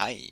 Hei, 0.00 0.30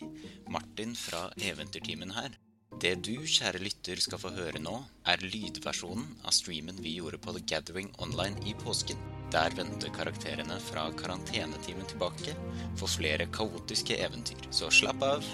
Martin 0.48 0.94
fra 0.96 1.26
Eventyrtimen 1.44 2.14
her. 2.16 2.32
Det 2.80 2.94
du, 3.04 3.26
kjære 3.28 3.60
lytter, 3.60 4.00
skal 4.00 4.20
få 4.22 4.30
høre 4.32 4.62
nå, 4.64 4.78
er 5.04 5.20
lydversjonen 5.20 6.06
av 6.24 6.32
streamen 6.32 6.80
vi 6.80 6.94
gjorde 6.94 7.20
på 7.20 7.34
The 7.36 7.42
Gathering 7.52 7.90
Online 8.00 8.40
i 8.48 8.56
påsken. 8.62 8.96
Der 9.28 9.52
vendte 9.58 9.92
karakterene 9.92 10.56
fra 10.70 10.86
karantenetimen 10.96 11.84
tilbake 11.92 12.32
for 12.80 12.88
flere 12.88 13.28
kaotiske 13.28 14.00
eventyr. 14.08 14.48
Så 14.48 14.72
slapp 14.72 15.04
av, 15.04 15.32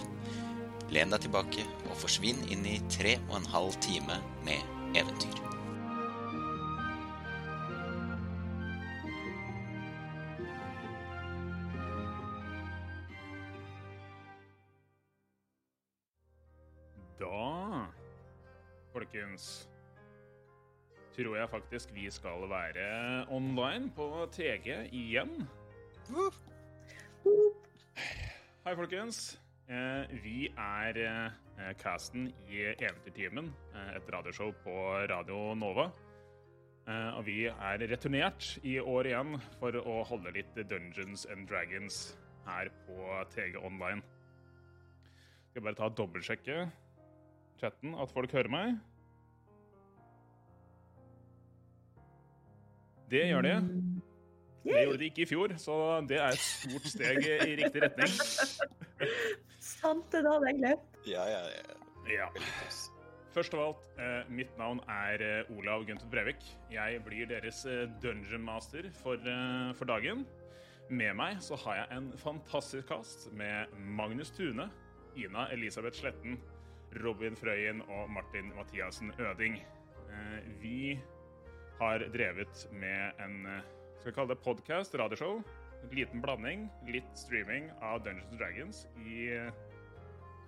len 0.90 1.14
deg 1.14 1.28
tilbake 1.28 1.70
og 1.84 1.98
forsvinn 2.02 2.42
inn 2.50 2.66
i 2.66 2.80
tre 2.90 3.20
og 3.28 3.38
en 3.38 3.52
halv 3.54 3.78
time 3.86 4.18
med 4.42 4.98
eventyr. 4.98 5.54
Faktisk 21.54 21.93
vi 21.94 22.08
skal 22.11 22.49
være 22.50 23.26
online 23.31 23.90
på 23.95 24.26
TG 24.35 24.89
igjen. 24.90 25.45
Hei, 28.64 28.75
folkens. 28.75 29.39
Eh, 29.71 30.11
Vi 30.25 30.48
er 30.59 30.98
eh, 30.98 31.71
casten 31.79 32.27
i 32.50 32.64
Eventyrtimen, 32.75 33.53
eh, 33.75 33.92
et 33.97 34.11
radioshow 34.12 34.50
på 34.64 34.75
Radio 35.12 35.55
Nova. 35.55 35.91
Og 36.86 37.22
vi 37.25 37.47
er 37.48 37.81
returnert 37.81 38.59
i 38.62 38.75
år 38.77 39.06
igjen 39.09 39.39
for 39.56 39.73
å 39.73 40.03
holde 40.05 40.34
litt 40.36 40.59
Dungeons 40.69 41.25
and 41.33 41.47
Dragons 41.48 42.19
her 42.45 42.69
på 42.84 43.23
TG 43.33 43.56
Online. 43.56 44.03
Skal 45.48 45.64
bare 45.64 45.78
ta 45.78 45.89
og 45.89 45.97
dobbeltsjekke 45.97 46.67
chatten 47.62 47.97
at 47.97 48.12
folk 48.12 48.37
hører 48.37 48.53
meg. 48.53 48.77
Det 53.10 53.27
gjør 53.28 53.47
de. 53.47 53.55
Det 54.64 54.80
gjorde 54.80 54.98
de 54.98 55.08
ikke 55.10 55.22
i 55.22 55.28
fjor, 55.28 55.52
så 55.60 55.77
det 56.08 56.16
er 56.16 56.33
et 56.33 56.41
stort 56.41 56.86
steg 56.88 57.20
i 57.27 57.56
riktig 57.60 57.83
retning. 57.84 58.14
Sant, 59.60 60.06
det 60.12 60.24
hadde 60.24 60.48
jeg 60.48 60.60
glemt. 60.62 61.00
Ja, 61.08 61.25
ja, 61.28 61.42
ja. 61.52 61.80
Ja. 62.08 62.28
Først 63.34 63.55
av 63.56 63.60
alt, 63.64 63.86
eh, 63.98 64.28
mitt 64.30 64.52
navn 64.60 64.80
er 64.88 65.22
eh, 65.25 65.52
Olav 65.56 65.84
Gunther 65.88 66.08
Brevik. 66.12 66.44
Jeg 66.70 67.00
blir 67.05 67.27
deres 67.27 67.64
eh, 67.66 67.88
dungeon 68.02 68.44
master 68.44 68.86
for, 69.02 69.19
for 69.75 69.91
dagen. 69.91 70.25
Med 70.88 71.16
meg 71.16 71.41
så 71.42 71.56
har 71.64 71.80
jeg 71.80 71.97
en 71.97 72.10
fantastisk 72.20 72.91
cast 72.92 73.27
med 73.32 73.72
Magnus 73.75 74.30
Tune, 74.36 74.69
Ina 75.16 75.48
Elisabeth 75.52 75.98
Sletten, 75.98 76.36
Robin 77.02 77.34
Frøyen 77.36 77.80
og 77.88 78.10
Martin 78.12 78.52
Mathiassen 78.55 79.10
Øding. 79.19 79.58
Vi 80.60 81.00
har 81.78 81.98
drevet 81.98 82.69
med 82.72 83.12
en 83.19 83.47
eh, 83.47 83.62
skal 83.98 84.11
vi 84.11 84.14
kalle 84.14 84.34
det 84.34 84.42
podkast, 84.44 84.94
radioshow. 84.94 85.41
En 85.83 85.97
liten 85.97 86.22
blanding, 86.22 86.69
litt 86.89 87.11
streaming 87.19 87.70
av 87.83 88.03
Dungeons 88.05 88.31
and 88.31 88.41
Dragons 88.41 88.83
i 89.05 89.27
eh, 89.34 89.50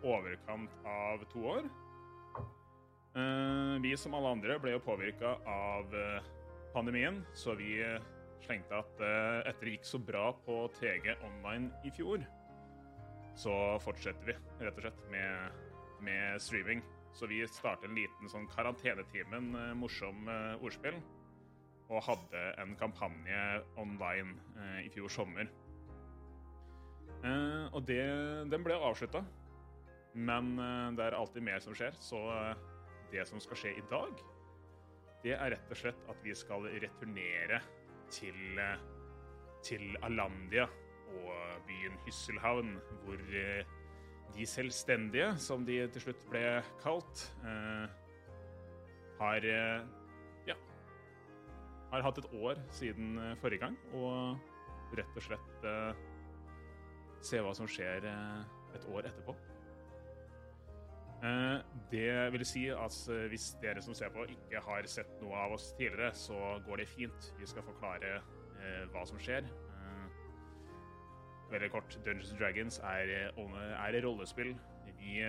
overkant 0.07 0.73
av 0.87 1.25
to 1.33 1.45
år. 1.57 1.69
Eh, 3.17 3.75
vi 3.83 3.95
som 3.99 4.15
alle 4.17 4.35
andre 4.37 4.59
ble 4.63 4.77
jo 4.77 4.85
påvirka 4.85 5.37
av 5.51 5.95
pandemien, 6.75 7.23
så 7.35 7.57
vi 7.57 7.81
slengte 8.45 8.77
at 8.77 8.99
etter 9.01 9.65
det 9.65 9.79
gikk 9.79 9.87
så 9.89 9.99
bra 9.99 10.29
på 10.45 10.59
TG 10.77 11.15
online 11.25 11.71
i 11.89 11.91
fjor, 11.97 12.21
så 13.37 13.55
fortsetter 13.83 14.29
vi 14.29 14.37
rett 14.61 14.77
og 14.77 14.85
slett 14.85 15.01
med, 15.11 15.57
med 16.05 16.43
streaming. 16.45 16.85
Så 17.17 17.29
vi 17.31 17.41
startet 17.49 17.89
en 17.89 17.97
liten 17.97 18.29
sånn 18.29 18.45
karantenetimen, 18.53 19.55
morsom 19.81 20.29
ordspill, 20.61 21.01
og 21.89 22.03
hadde 22.03 22.43
en 22.63 22.75
kampanje 22.79 23.43
online 23.79 24.35
eh, 24.59 24.87
i 24.87 24.93
fjor 24.93 25.11
sommer. 25.13 25.51
Eh, 27.25 27.67
og 27.73 27.85
det, 27.87 28.03
den 28.51 28.65
ble 28.67 28.79
avslutta. 28.79 29.23
Men 30.17 30.57
eh, 30.59 30.89
det 30.97 31.07
er 31.07 31.19
alltid 31.19 31.45
mer 31.45 31.63
som 31.63 31.77
skjer, 31.77 31.95
så 32.01 32.23
eh, 32.33 32.65
det 33.13 33.27
som 33.29 33.43
skal 33.43 33.61
skje 33.61 33.77
i 33.79 33.87
dag, 33.91 34.25
det 35.25 35.35
er 35.37 35.55
rett 35.55 35.73
og 35.73 35.79
slett 35.79 36.11
at 36.11 36.21
vi 36.25 36.35
skal 36.37 36.67
returnere 36.73 37.61
til, 38.13 38.39
eh, 38.63 38.85
til 39.67 39.97
Alandia 40.07 40.67
og 41.17 41.67
byen 41.69 41.99
Hysselhavn, 42.07 42.77
hvor 43.05 43.21
eh, 43.39 43.75
de 44.35 44.47
selvstendige, 44.49 45.31
som 45.41 45.65
de 45.69 45.79
til 45.93 46.09
slutt 46.09 46.25
ble 46.29 46.43
kalt, 46.83 47.23
har 49.17 49.47
har 51.91 52.03
hatt 52.03 52.19
et 52.19 52.31
år 52.35 52.61
siden 52.75 53.19
eh, 53.19 53.35
forrige 53.41 53.63
gang, 53.67 53.77
og 53.95 54.97
rett 54.99 55.17
og 55.19 55.23
slett 55.27 55.67
eh, 55.67 56.01
se 57.27 57.41
hva 57.43 57.53
som 57.57 57.69
skjer 57.71 58.07
eh, 58.11 58.41
et 58.77 58.89
år 58.93 59.09
etterpå. 59.11 59.35
Eh, 61.25 61.59
Det 61.91 62.09
vil 62.35 62.45
si 62.47 62.67
at 62.71 62.97
hvis 63.31 63.53
dere 63.63 63.83
som 63.83 63.95
ser 63.97 64.11
på 64.15 64.27
ikke 64.31 64.61
har 64.67 64.89
sett 64.91 65.15
noe 65.23 65.37
av 65.47 65.55
oss 65.57 65.71
tidligere, 65.79 66.13
så 66.15 66.59
går 66.67 66.83
det 66.83 66.89
fint. 66.93 67.31
Vi 67.41 67.47
skal 67.49 67.65
forklare 67.67 68.17
eh, 68.19 68.83
hva 68.93 69.07
som 69.09 69.19
skjer. 69.23 69.47
Eh, 69.47 70.09
Veldig 71.53 71.71
kort, 71.71 71.95
Dungeons 72.05 72.35
Dragons 72.39 72.81
er, 72.83 73.31
er 73.39 74.01
rollespill. 74.03 74.57
Vi 74.99 75.21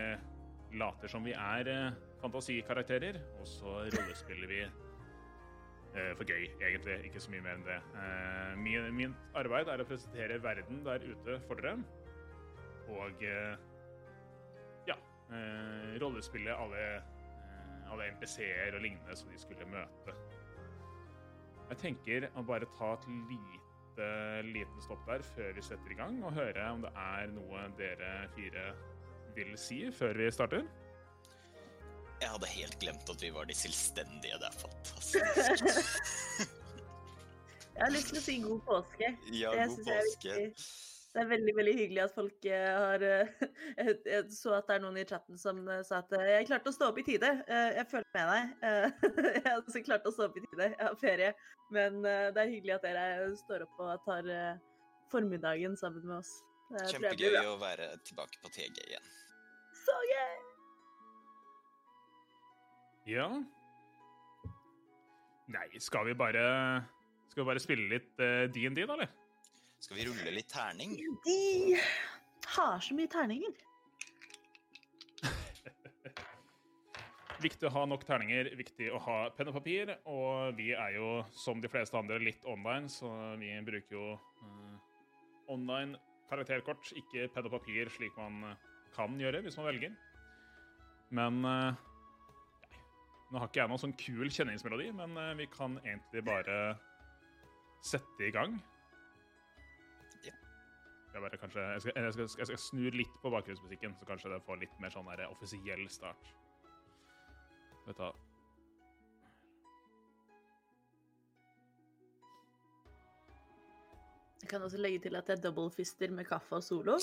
later 0.74 1.08
som 1.12 1.24
vi 1.24 1.36
er 1.38 1.94
fantasikarakterer, 2.24 3.20
og 3.40 3.46
så 3.48 3.76
rollespiller 3.94 4.50
vi 4.50 4.62
for 6.18 6.30
gøy, 6.30 6.48
egentlig. 6.62 6.98
Ikke 7.08 7.22
så 7.24 7.32
mye 7.34 7.44
mer 7.46 7.58
enn 7.58 7.66
det. 7.68 7.78
Eh, 8.02 8.54
min, 8.62 8.90
min 8.96 9.16
arbeid 9.38 9.70
er 9.72 9.84
å 9.84 9.88
presentere 9.88 10.40
verden 10.44 10.84
der 10.86 11.06
ute 11.06 11.40
for 11.48 11.60
dere. 11.62 11.78
Og 12.88 13.24
eh, 13.28 13.56
ja 14.88 14.96
eh, 14.96 15.94
Rollespille 16.02 16.56
alle, 16.56 16.84
eh, 16.98 17.92
alle 17.92 18.12
NPC-er 18.16 18.78
og 18.78 18.84
lignende 18.86 19.16
som 19.20 19.32
de 19.32 19.40
skulle 19.42 19.68
møte. 19.72 20.16
Jeg 21.68 21.82
tenker 21.84 22.30
å 22.40 22.46
bare 22.48 22.70
ta 22.78 22.94
et 22.96 23.08
lite 23.12 24.12
liten 24.46 24.84
stopp 24.86 25.02
der 25.08 25.24
før 25.26 25.56
vi 25.58 25.64
setter 25.66 25.92
i 25.92 25.98
gang, 25.98 26.20
og 26.24 26.36
høre 26.38 26.68
om 26.72 26.84
det 26.86 26.92
er 27.02 27.32
noe 27.34 27.64
dere 27.80 28.12
fire 28.36 28.68
vil 29.36 29.56
si 29.60 29.80
før 29.94 30.22
vi 30.22 30.30
starter. 30.32 30.68
Jeg 32.22 32.34
hadde 32.34 32.50
helt 32.50 32.78
glemt 32.82 33.10
at 33.14 33.22
vi 33.22 33.30
var 33.34 33.46
de 33.50 33.56
selvstendige. 33.58 34.38
Det 34.42 34.50
er 34.50 34.60
fantastisk. 34.62 35.16
Jeg 37.78 37.84
har 37.86 37.94
lyst 37.94 38.10
til 38.10 38.18
å 38.18 38.26
si 38.26 38.38
god 38.42 38.62
påske. 38.66 39.10
Ja, 39.38 39.52
Det 39.54 39.68
god 39.70 39.90
er 39.94 40.00
påske. 40.02 40.38
Det 41.18 41.24
er 41.24 41.30
veldig 41.32 41.54
veldig 41.58 41.74
hyggelig 41.78 42.02
at 42.04 42.14
folk 42.14 42.46
eh, 42.46 42.66
har 42.78 43.04
eh, 43.06 43.30
Jeg 44.06 44.24
så 44.36 44.52
at 44.58 44.68
det 44.70 44.76
er 44.76 44.84
noen 44.84 45.00
i 45.02 45.06
chatten 45.08 45.40
som 45.42 45.64
eh, 45.66 45.80
sa 45.88 46.04
at 46.04 46.12
jeg 46.14 46.46
klarte 46.50 46.70
å 46.70 46.76
stå 46.76 46.90
opp 46.92 47.00
i 47.02 47.06
tide. 47.08 47.32
Jeg 47.48 47.86
føler 47.90 48.10
med 48.18 48.34
deg. 48.34 48.68
Jeg 49.38 49.46
har 49.48 49.62
også 49.62 49.84
klart 49.86 50.10
å 50.10 50.14
stå 50.14 50.28
opp 50.28 50.38
i 50.38 50.44
tide. 50.46 50.72
Jeg 50.74 50.84
har 50.84 51.00
ferie. 51.02 51.32
Men 51.74 52.00
det 52.06 52.40
er 52.40 52.52
hyggelig 52.54 52.78
at 52.78 52.86
dere 52.86 53.32
står 53.42 53.66
opp 53.66 53.82
og 53.84 54.06
tar 54.06 54.30
formiddagen 55.12 55.76
sammen 55.80 56.06
med 56.06 56.20
oss. 56.22 56.36
Kjempegøy 56.94 57.42
å 57.46 57.58
være 57.62 57.94
tilbake 58.08 58.40
på 58.44 58.54
TG 58.54 58.86
igjen. 58.86 59.10
Så 59.86 59.98
gøy! 60.12 60.47
Ja 63.08 63.28
Nei, 65.48 65.68
skal 65.80 66.10
vi 66.10 66.16
bare 66.20 66.42
Skal 67.32 67.44
vi 67.44 67.48
bare 67.48 67.62
spille 67.64 67.88
litt 67.94 68.10
DND, 68.20 68.56
D&D, 68.56 68.84
da, 68.84 68.98
eller? 68.98 69.14
Skal 69.80 70.00
vi 70.00 70.08
rulle 70.10 70.34
litt 70.34 70.50
terning? 70.52 70.98
De 71.24 71.78
har 72.58 72.80
så 72.82 72.96
mye 72.98 73.10
terninger. 73.12 73.54
Viktig 77.46 77.68
å 77.70 77.74
ha 77.76 77.84
nok 77.86 78.02
terninger, 78.08 78.50
viktig 78.58 78.88
å 78.90 78.98
ha 79.06 79.18
penn 79.38 79.52
og 79.52 79.60
papir. 79.60 79.92
Og 80.10 80.58
vi 80.58 80.72
er 80.74 80.96
jo, 80.98 81.12
som 81.38 81.62
de 81.62 81.70
fleste 81.70 81.94
andre, 82.00 82.18
litt 82.18 82.42
online, 82.50 82.90
så 82.90 83.12
vi 83.38 83.52
bruker 83.68 83.94
jo 83.94 84.08
uh, 84.18 84.74
online 85.54 86.02
karakterkort, 86.32 86.90
ikke 86.98 87.28
penn 87.36 87.48
og 87.48 87.54
papir, 87.60 87.92
slik 87.94 88.18
man 88.20 88.42
eh, 88.50 88.66
kan 88.96 89.14
gjøre 89.22 89.44
hvis 89.46 89.58
man 89.60 89.70
velger. 89.70 89.94
Men 91.16 91.38
eh, 91.48 91.78
nei, 91.78 91.87
Nå 93.28 93.42
har 93.42 93.50
ikke 93.50 93.60
jeg 93.60 93.70
noen 93.72 93.82
sånn 93.82 93.96
kul 94.00 94.30
kjenningsmelodi, 94.32 94.88
men 94.96 95.18
eh, 95.20 95.34
vi 95.42 95.48
kan 95.52 95.76
egentlig 95.84 96.24
bare 96.28 96.58
sette 97.84 98.24
i 98.24 98.32
gang. 98.32 98.56
Ja. 100.24 100.32
Jeg, 101.12 101.24
bare 101.26 101.40
kanskje, 101.42 101.66
jeg, 101.74 101.84
skal, 101.84 101.98
jeg, 102.06 102.14
skal, 102.16 102.30
jeg 102.40 102.50
skal 102.52 102.62
snu 102.64 102.86
litt 102.96 103.18
på 103.24 103.32
bakgrunnsmusikken, 103.34 103.98
så 104.00 104.08
kanskje 104.08 104.32
det 104.32 104.40
får 104.48 104.62
litt 104.64 104.80
mer 104.84 104.96
sånn 104.96 105.10
der 105.12 105.28
offisiell 105.28 105.84
start. 105.92 106.32
Vi 107.88 107.96
Jeg 114.38 114.50
kan 114.52 114.64
også 114.64 114.78
legge 114.80 115.00
til 115.04 115.16
at 115.20 115.28
jeg 115.28 115.42
doublefister 115.44 116.12
med 116.16 116.26
kaffe 116.30 116.56
og 116.56 116.64
solo. 116.64 116.94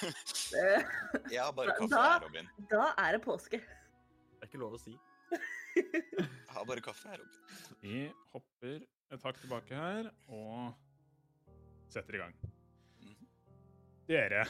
ja, 1.36 1.44
bare 1.54 1.76
kaffe 1.78 1.94
da- 1.94 2.18
Robin. 2.24 2.48
da 2.72 2.88
er 2.98 3.12
det 3.14 3.22
påske. 3.22 3.60
Det 3.60 4.42
er 4.42 4.50
ikke 4.50 4.58
lov 4.58 4.74
å 4.74 4.80
si. 4.82 4.96
Jeg 5.80 6.54
har 6.54 6.66
bare 6.66 6.82
kaffe 6.84 7.08
her, 7.12 7.22
oppe. 7.22 7.76
Vi 7.82 8.04
hopper 8.32 8.80
et 9.14 9.26
hakk 9.26 9.38
tilbake 9.40 9.78
her 9.78 10.10
og 10.28 10.72
setter 11.90 12.18
i 12.18 12.22
gang. 12.22 12.34
Mhm. 13.04 13.28
Dere, 14.10 14.44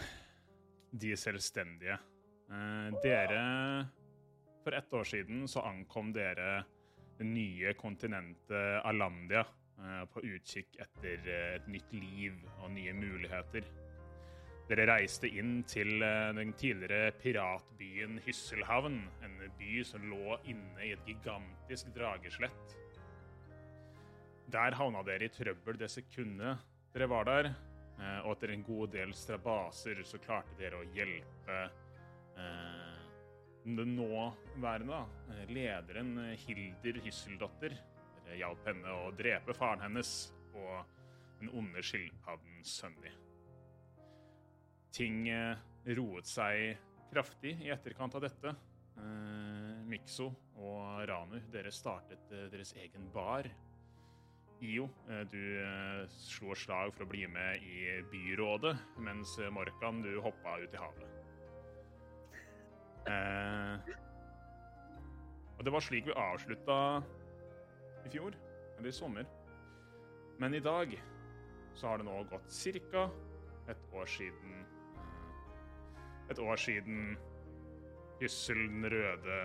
de 0.92 1.16
selvstendige. 1.16 1.98
Eh, 2.50 3.00
dere 3.04 3.42
For 4.64 4.76
ett 4.76 4.92
år 4.92 5.04
siden 5.04 5.46
så 5.48 5.62
ankom 5.64 6.12
dere 6.12 6.64
det 7.18 7.24
nye 7.24 7.72
kontinentet 7.78 8.84
Alandia 8.84 9.40
eh, 9.78 10.04
på 10.12 10.22
utkikk 10.24 10.76
etter 10.82 11.28
eh, 11.28 11.54
et 11.56 11.68
nytt 11.68 11.94
liv 11.96 12.36
og 12.58 12.72
nye 12.74 12.92
muligheter. 12.96 13.64
Dere 14.70 14.84
reiste 14.86 15.26
inn 15.26 15.64
til 15.66 15.96
eh, 15.98 16.28
den 16.36 16.52
tidligere 16.54 17.10
piratbyen 17.18 18.20
Hysselhavn, 18.22 19.00
en 19.26 19.32
by 19.58 19.80
som 19.82 20.04
lå 20.06 20.36
inne 20.52 20.84
i 20.86 20.92
et 20.94 21.08
gigantisk 21.08 21.90
drageslett. 21.96 22.76
Der 24.50 24.76
havna 24.78 25.02
dere 25.06 25.26
i 25.26 25.32
trøbbel 25.34 25.78
det 25.78 25.90
sekundet 25.90 26.62
dere 26.94 27.06
var 27.10 27.26
der, 27.26 27.48
eh, 27.98 28.20
og 28.24 28.36
etter 28.36 28.54
en 28.54 28.64
god 28.66 28.94
del 28.94 29.14
strabaser 29.14 30.02
så 30.06 30.18
klarte 30.22 30.54
dere 30.58 30.80
å 30.80 30.88
hjelpe 30.94 31.58
eh, 32.38 33.00
den 33.66 33.94
nåværende 33.94 34.90
da, 34.90 35.02
eh, 35.34 35.50
lederen 35.54 36.12
Hilder 36.44 37.02
Hysseldotter. 37.04 37.74
Dere 38.24 38.38
hjalp 38.42 38.70
henne 38.70 38.94
å 39.04 39.10
drepe 39.18 39.54
faren 39.54 39.82
hennes 39.86 40.14
og 40.54 40.86
den 41.40 41.50
onde 41.58 41.82
skilpadden 41.82 42.62
Sunny. 42.66 43.14
Ting 44.92 45.28
roet 45.96 46.26
seg 46.26 46.78
kraftig 47.10 47.56
i 47.64 47.70
etterkant 47.74 48.14
av 48.14 48.24
dette. 48.24 48.54
Eh, 49.00 49.80
Mikso 49.90 50.28
og 50.60 51.02
Ranu, 51.08 51.38
dere 51.52 51.72
startet 51.74 52.30
eh, 52.34 52.46
deres 52.52 52.74
egen 52.78 53.08
bar. 53.14 53.48
Io, 54.60 54.90
eh, 55.08 55.24
du 55.30 55.40
slår 56.12 56.58
slag 56.62 56.92
for 56.94 57.06
å 57.06 57.10
bli 57.10 57.24
med 57.30 57.64
i 57.64 57.96
byrådet, 58.12 58.76
mens 59.00 59.38
Morkan, 59.54 60.02
du 60.04 60.12
hoppa 60.22 60.58
ut 60.60 60.76
i 60.76 60.82
havet. 60.82 61.16
Eh, 63.10 63.94
og 65.56 65.64
det 65.64 65.72
var 65.74 65.84
slik 65.84 66.06
vi 66.08 66.16
avslutta 66.16 66.76
i 68.04 68.12
fjor, 68.12 68.36
eller 68.76 68.88
i 68.88 68.96
sommer. 68.96 69.26
Men 70.40 70.54
i 70.56 70.62
dag 70.64 70.92
så 71.76 71.90
har 71.90 72.00
det 72.00 72.08
nå 72.08 72.22
gått 72.30 72.52
ca. 72.92 73.10
et 73.68 73.82
år 73.94 74.06
siden 74.06 74.59
Et 76.30 76.38
år 76.38 76.56
siden 76.56 77.16
Hyssel 78.20 78.60
den 78.68 78.84
røde 78.92 79.38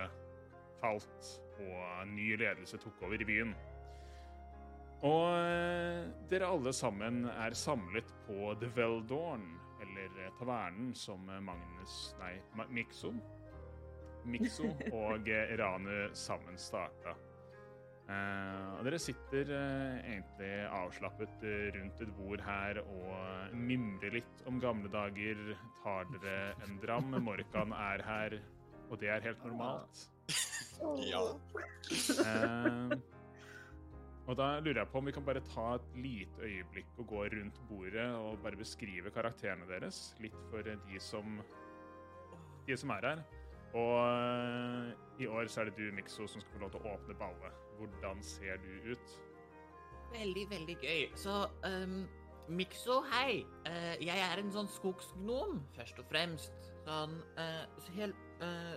falt, 0.80 1.30
og 1.58 2.08
ny 2.08 2.36
ledelse 2.36 2.78
tok 2.78 3.02
over 3.02 3.20
i 3.20 3.26
byen. 3.26 3.54
Og 5.06 5.24
eh, 5.38 6.06
dere 6.30 6.50
alle 6.50 6.72
sammen 6.72 7.24
er 7.28 7.56
samlet 7.56 8.12
på 8.26 8.54
The 8.60 8.68
Veldorn, 8.76 9.46
eller 9.84 10.20
eh, 10.24 10.32
tavernen 10.38 10.94
som 10.96 11.28
eh, 11.28 11.42
Magnus 11.44 12.16
Nei, 12.20 12.34
Mikso. 12.72 13.12
Mikso 14.26 14.70
og 15.00 15.28
Ranu 15.60 16.14
sammen 16.16 16.58
starta. 16.58 17.16
Og 18.06 18.84
dere 18.86 18.98
sitter 19.02 19.48
eh, 19.50 19.96
egentlig 20.12 20.50
avslappet 20.70 21.42
eh, 21.42 21.64
rundt 21.74 22.02
et 22.04 22.12
bord 22.14 22.42
her 22.46 22.78
og 22.84 23.56
mimrer 23.58 24.14
litt 24.20 24.44
om 24.46 24.60
gamle 24.62 24.90
dager. 24.92 25.40
Tar 25.82 26.06
dere 26.12 26.54
en 26.66 26.78
dram. 26.82 27.16
Morkan 27.26 27.74
er 27.74 28.04
her, 28.06 28.38
og 28.86 29.00
det 29.02 29.10
er 29.10 29.26
helt 29.26 29.42
normalt. 29.48 30.06
Ja. 31.08 31.22
Og 34.26 34.34
da 34.34 34.46
lurer 34.58 34.82
jeg 34.82 34.90
på 34.90 34.98
om 35.00 35.06
vi 35.06 35.14
kan 35.14 35.26
bare 35.26 35.42
ta 35.46 35.66
et 35.76 35.92
lite 36.02 36.42
øyeblikk 36.42 36.96
og 36.98 37.06
gå 37.12 37.20
rundt 37.34 37.60
bordet 37.68 38.08
og 38.18 38.40
bare 38.42 38.58
beskrive 38.58 39.12
karakterene 39.14 39.68
deres. 39.70 40.14
Litt 40.22 40.38
for 40.50 40.66
de 40.66 41.02
som, 41.02 41.38
de 42.66 42.78
som 42.78 42.94
er 42.96 43.10
her. 43.10 43.22
Og 43.76 45.22
i 45.22 45.30
år 45.30 45.50
så 45.50 45.62
er 45.62 45.70
det 45.70 45.78
du, 45.78 45.86
Mikso, 45.94 46.26
som 46.26 46.42
skal 46.42 46.58
få 46.58 46.66
lov 46.66 46.74
til 46.74 46.82
å 46.82 46.96
åpne 46.96 47.18
ballet. 47.22 47.65
Hvordan 47.78 48.22
ser 48.24 48.60
du 48.62 48.92
ut? 48.92 49.16
Veldig, 50.12 50.44
veldig 50.50 50.76
gøy. 50.82 51.06
Så 51.18 51.44
um, 51.66 52.02
Mikso, 52.48 53.00
hei. 53.12 53.44
Uh, 53.66 53.94
jeg 54.02 54.18
er 54.22 54.42
en 54.42 54.52
sånn 54.54 54.68
skogsgnom, 54.70 55.60
først 55.76 56.02
og 56.02 56.10
fremst. 56.10 56.68
Sånn 56.86 57.16
uh, 57.38 57.64
så 57.82 57.96
helt 57.96 58.28
uh, 58.44 58.76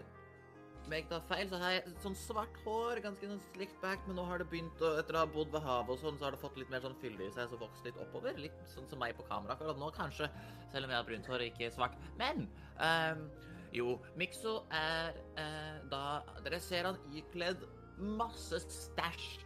Meg 0.90 1.06
tar 1.06 1.22
feil, 1.30 1.46
så 1.51 1.60
har 1.62 1.75
jeg 1.75 1.92
sånn 2.01 2.16
svart 2.18 2.56
hår, 2.63 3.04
ganske 3.04 3.28
sånn 3.30 3.42
slikt 3.51 3.75
back, 3.84 4.01
men 4.07 4.16
nå 4.18 4.24
har 4.25 4.42
det 4.42 4.48
begynt 4.50 4.80
å 4.81 4.96
Etter 4.98 5.19
å 5.19 5.22
ha 5.22 5.30
bodd 5.30 5.51
ved 5.54 5.62
havet 5.62 5.92
og 5.94 6.01
sånn, 6.01 6.18
så 6.18 6.25
har 6.25 6.34
det 6.34 6.42
fått 6.42 6.57
litt 6.57 6.72
mer 6.74 6.81
sånn 6.81 6.98
fylde 7.04 7.28
i 7.28 7.36
seg, 7.36 7.51
så 7.51 7.60
vokst 7.62 7.86
litt 7.86 8.00
oppover. 8.01 8.40
Litt 8.42 8.57
sånn 8.72 8.88
som 8.90 9.04
meg 9.04 9.13
på 9.19 9.28
kamera 9.28 9.54
akkurat 9.54 9.78
nå, 9.78 9.92
kanskje. 9.94 10.31
Selv 10.74 10.88
om 10.88 10.96
jeg 10.96 10.98
har 10.98 11.06
brunt 11.12 11.30
hår 11.30 11.46
og 11.46 11.51
ikke 11.51 11.69
svart. 11.75 12.00
Men 12.18 12.48
um, 12.81 13.28
jo, 13.75 14.00
Mikso 14.18 14.63
er 14.74 15.18
eh, 15.38 15.78
da 15.92 16.22
Dere 16.46 16.60
ser 16.63 16.90
han 16.90 16.98
ikledd 17.13 17.66
masse 18.00 18.60
stæsj. 18.63 19.46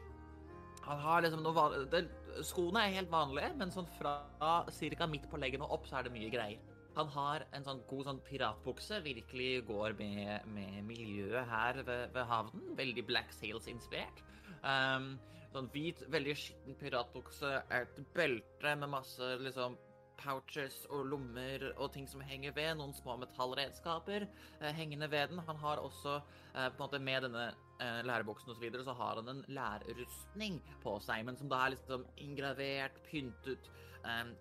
Han 0.83 0.99
har 0.99 1.21
liksom 1.23 1.43
noe 1.43 1.55
van- 1.55 1.89
det, 1.89 2.09
Skoene 2.43 2.81
er 2.81 2.95
helt 2.95 3.11
vanlige, 3.11 3.51
men 3.55 3.71
sånn 3.71 3.87
fra 3.97 4.17
ca. 4.39 5.07
midt 5.07 5.29
på 5.29 5.37
leggen 5.37 5.61
og 5.61 5.71
opp, 5.71 5.85
så 5.87 5.99
er 5.99 6.03
det 6.03 6.13
mye 6.15 6.31
greier. 6.33 6.59
Han 6.95 7.07
har 7.07 7.45
en 7.53 7.63
sånn 7.63 7.81
god 7.89 8.05
sånn 8.05 8.19
piratbukse, 8.25 9.01
virkelig 9.05 9.65
går 9.65 9.95
med, 9.97 10.45
med 10.53 10.83
miljøet 10.85 11.47
her 11.49 11.81
ved, 11.83 12.11
ved 12.13 12.25
havnen. 12.25 12.75
Veldig 12.77 13.05
Black 13.05 13.31
Sails-inspirert. 13.33 14.21
Um, 14.63 15.19
sånn 15.53 15.69
hvit, 15.73 16.03
veldig 16.09 16.35
skitten 16.37 16.77
piratbukse, 16.77 17.63
et 17.71 17.97
belte 18.13 18.75
med 18.75 18.89
masse 18.89 19.31
liksom 19.41 19.77
pouches 20.19 20.83
og 20.93 21.05
lommer 21.11 21.65
og 21.73 21.91
ting 21.93 22.07
som 22.09 22.23
henger 22.23 22.53
ved. 22.55 22.73
Noen 22.79 22.95
små 22.95 23.15
metallredskaper 23.21 24.25
eh, 24.25 24.73
hengende 24.75 25.09
ved 25.11 25.31
den. 25.31 25.41
Han 25.47 25.59
har 25.61 25.81
også, 25.83 26.19
eh, 26.53 26.69
på 26.69 26.77
en 26.77 26.83
måte 26.83 27.01
med 27.03 27.25
denne 27.27 27.45
eh, 27.79 28.01
lærebuksen 28.07 28.51
og 28.51 28.57
så 28.57 28.63
videre, 28.63 28.85
så 28.85 28.95
har 28.97 29.21
han 29.21 29.31
en 29.31 29.43
lærrustning 29.47 30.59
på 30.83 30.97
seg, 31.03 31.25
men 31.27 31.39
som 31.39 31.51
da 31.51 31.63
er 31.63 31.75
liksom 31.75 32.05
ingravert, 32.17 33.01
pyntet. 33.09 33.71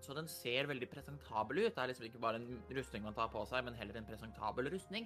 Så 0.03 0.11
den 0.11 0.25
ser 0.27 0.67
veldig 0.67 0.89
presentabel 0.91 1.61
ut. 1.61 1.69
Det 1.71 1.79
er 1.79 1.87
liksom 1.87 2.03
ikke 2.09 2.19
bare 2.19 2.41
en 2.41 2.57
rustning 2.75 3.05
man 3.05 3.15
tar 3.15 3.29
på 3.31 3.45
seg, 3.47 3.63
men 3.63 3.77
heller 3.79 3.95
en 3.95 4.09
presentabel 4.09 4.67
rustning. 4.73 5.05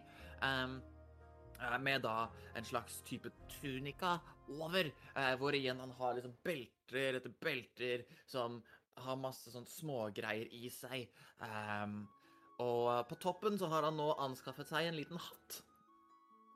Med 1.85 2.01
da 2.01 2.15
en 2.57 2.65
slags 2.65 2.95
type 3.05 3.29
tunika 3.59 4.15
over, 4.49 4.89
hvor 5.37 5.53
igjen 5.53 5.77
han 5.77 5.93
har 5.99 6.17
liksom 6.17 6.33
belter 6.41 7.19
etter 7.19 7.37
belter 7.37 8.07
som 8.25 8.57
har 9.05 9.19
masse 9.21 9.51
sånn 9.53 9.67
smågreier 9.69 10.49
i 10.55 10.69
seg. 10.73 11.07
Um, 11.41 12.03
og 12.63 13.07
på 13.09 13.17
toppen 13.21 13.57
så 13.59 13.69
har 13.71 13.85
han 13.87 13.97
nå 13.99 14.11
anskaffet 14.23 14.69
seg 14.69 14.89
en 14.89 14.97
liten 14.97 15.21
hatt. 15.21 15.61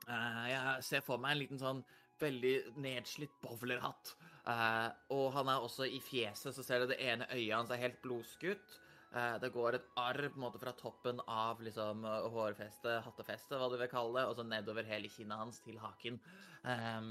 Uh, 0.08 0.46
jeg 0.50 0.86
ser 0.88 1.04
for 1.06 1.22
meg 1.22 1.36
en 1.36 1.42
liten 1.44 1.62
sånn 1.62 1.82
veldig 2.22 2.54
nedslitt 2.82 3.34
bowlerhatt. 3.42 4.14
Uh, 4.46 4.88
og 5.14 5.28
han 5.36 5.50
er 5.52 5.64
også 5.64 5.86
i 5.86 6.00
fjeset, 6.02 6.54
så 6.54 6.64
ser 6.66 6.82
du 6.82 6.92
det 6.92 7.02
ene 7.02 7.30
øyet 7.30 7.54
hans 7.54 7.74
er 7.74 7.82
helt 7.82 8.02
blodskutt. 8.04 8.80
Eh, 9.12 9.34
det 9.42 9.50
går 9.52 9.76
et 9.76 9.88
arr 10.00 10.24
på 10.32 10.38
en 10.38 10.44
måte 10.46 10.60
fra 10.60 10.72
toppen 10.72 11.18
av 11.28 11.58
liksom 11.60 12.06
hårfestet, 12.32 13.02
hattefestet, 13.04 13.58
hva 13.60 13.68
du 13.68 13.76
vil 13.76 13.90
kalle 13.92 14.16
det, 14.16 14.24
og 14.30 14.38
så 14.38 14.46
nedover 14.48 14.88
hele 14.88 15.10
kinnet 15.12 15.36
hans 15.36 15.58
til 15.60 15.76
haken. 15.82 16.16
Um, 16.64 17.10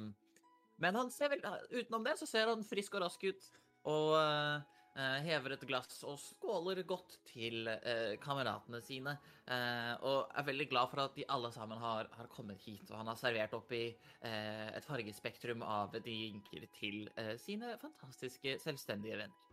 men 0.81 0.97
han 0.97 1.11
ser 1.13 1.29
vel, 1.29 1.43
utenom 1.69 2.07
det 2.07 2.15
så 2.17 2.25
ser 2.25 2.49
han 2.49 2.65
frisk 2.65 2.97
og 2.97 3.03
rask 3.05 3.27
ut, 3.29 3.49
og 3.91 4.15
eh, 4.17 4.79
hever 5.23 5.53
et 5.55 5.61
glass 5.67 6.01
og 6.03 6.17
skåler 6.19 6.81
godt 6.83 7.19
til 7.29 7.67
eh, 7.67 8.17
kameratene 8.21 8.81
sine. 8.83 9.13
eh, 9.47 9.93
og 10.01 10.31
er 10.35 10.43
veldig 10.47 10.67
glad 10.69 10.89
for 10.91 11.03
at 11.05 11.15
de 11.15 11.25
alle 11.29 11.51
sammen 11.51 11.77
har, 11.77 12.09
har 12.11 12.27
kommet 12.27 12.59
hit, 12.65 12.91
og 12.91 12.97
han 12.97 13.07
har 13.07 13.15
servert 13.15 13.53
opp 13.53 13.71
i 13.71 13.85
eh, 14.21 14.67
et 14.75 14.85
fargespektrum 14.85 15.63
av 15.63 15.95
drinker 15.95 16.67
til 16.79 17.09
eh, 17.15 17.37
sine 17.39 17.77
fantastiske 17.81 18.57
selvstendige 18.59 19.17
venner. 19.17 19.47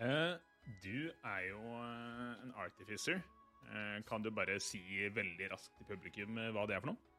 Eh, 0.00 0.34
du 0.82 1.10
er 1.24 1.46
jo 1.50 1.60
eh, 1.82 2.42
en 2.46 2.54
artificer. 2.56 3.20
Eh, 3.68 4.02
kan 4.08 4.22
du 4.22 4.30
bare 4.30 4.58
si 4.60 4.82
veldig 5.14 5.52
raskt 5.52 5.76
til 5.78 5.86
publikum 5.92 6.38
eh, 6.38 6.50
hva 6.54 6.66
det 6.66 6.76
er 6.76 6.84
for 6.84 6.94
noe? 6.94 7.11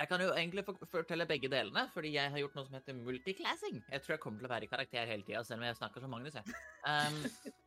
Jeg 0.00 0.08
kan 0.08 0.22
jo 0.24 0.30
egentlig 0.32 0.62
fortelle 0.88 1.26
begge 1.28 1.48
delene, 1.52 1.82
fordi 1.92 2.14
jeg 2.14 2.32
har 2.32 2.40
gjort 2.40 2.54
noe 2.56 2.64
som 2.64 2.76
heter 2.78 2.96
multiclassing. 2.96 3.82
Jeg 3.92 4.02
tror 4.02 4.14
jeg 4.14 4.22
kommer 4.22 4.40
til 4.40 4.48
å 4.48 4.52
være 4.54 4.64
i 4.64 4.70
karakter 4.70 5.10
hele 5.10 5.26
tida, 5.26 5.42
selv 5.44 5.60
om 5.60 5.66
jeg 5.66 5.76
snakker 5.76 6.00
som 6.00 6.14
Magnus. 6.14 6.38
Jeg. 6.38 6.54
Um, 6.88 7.18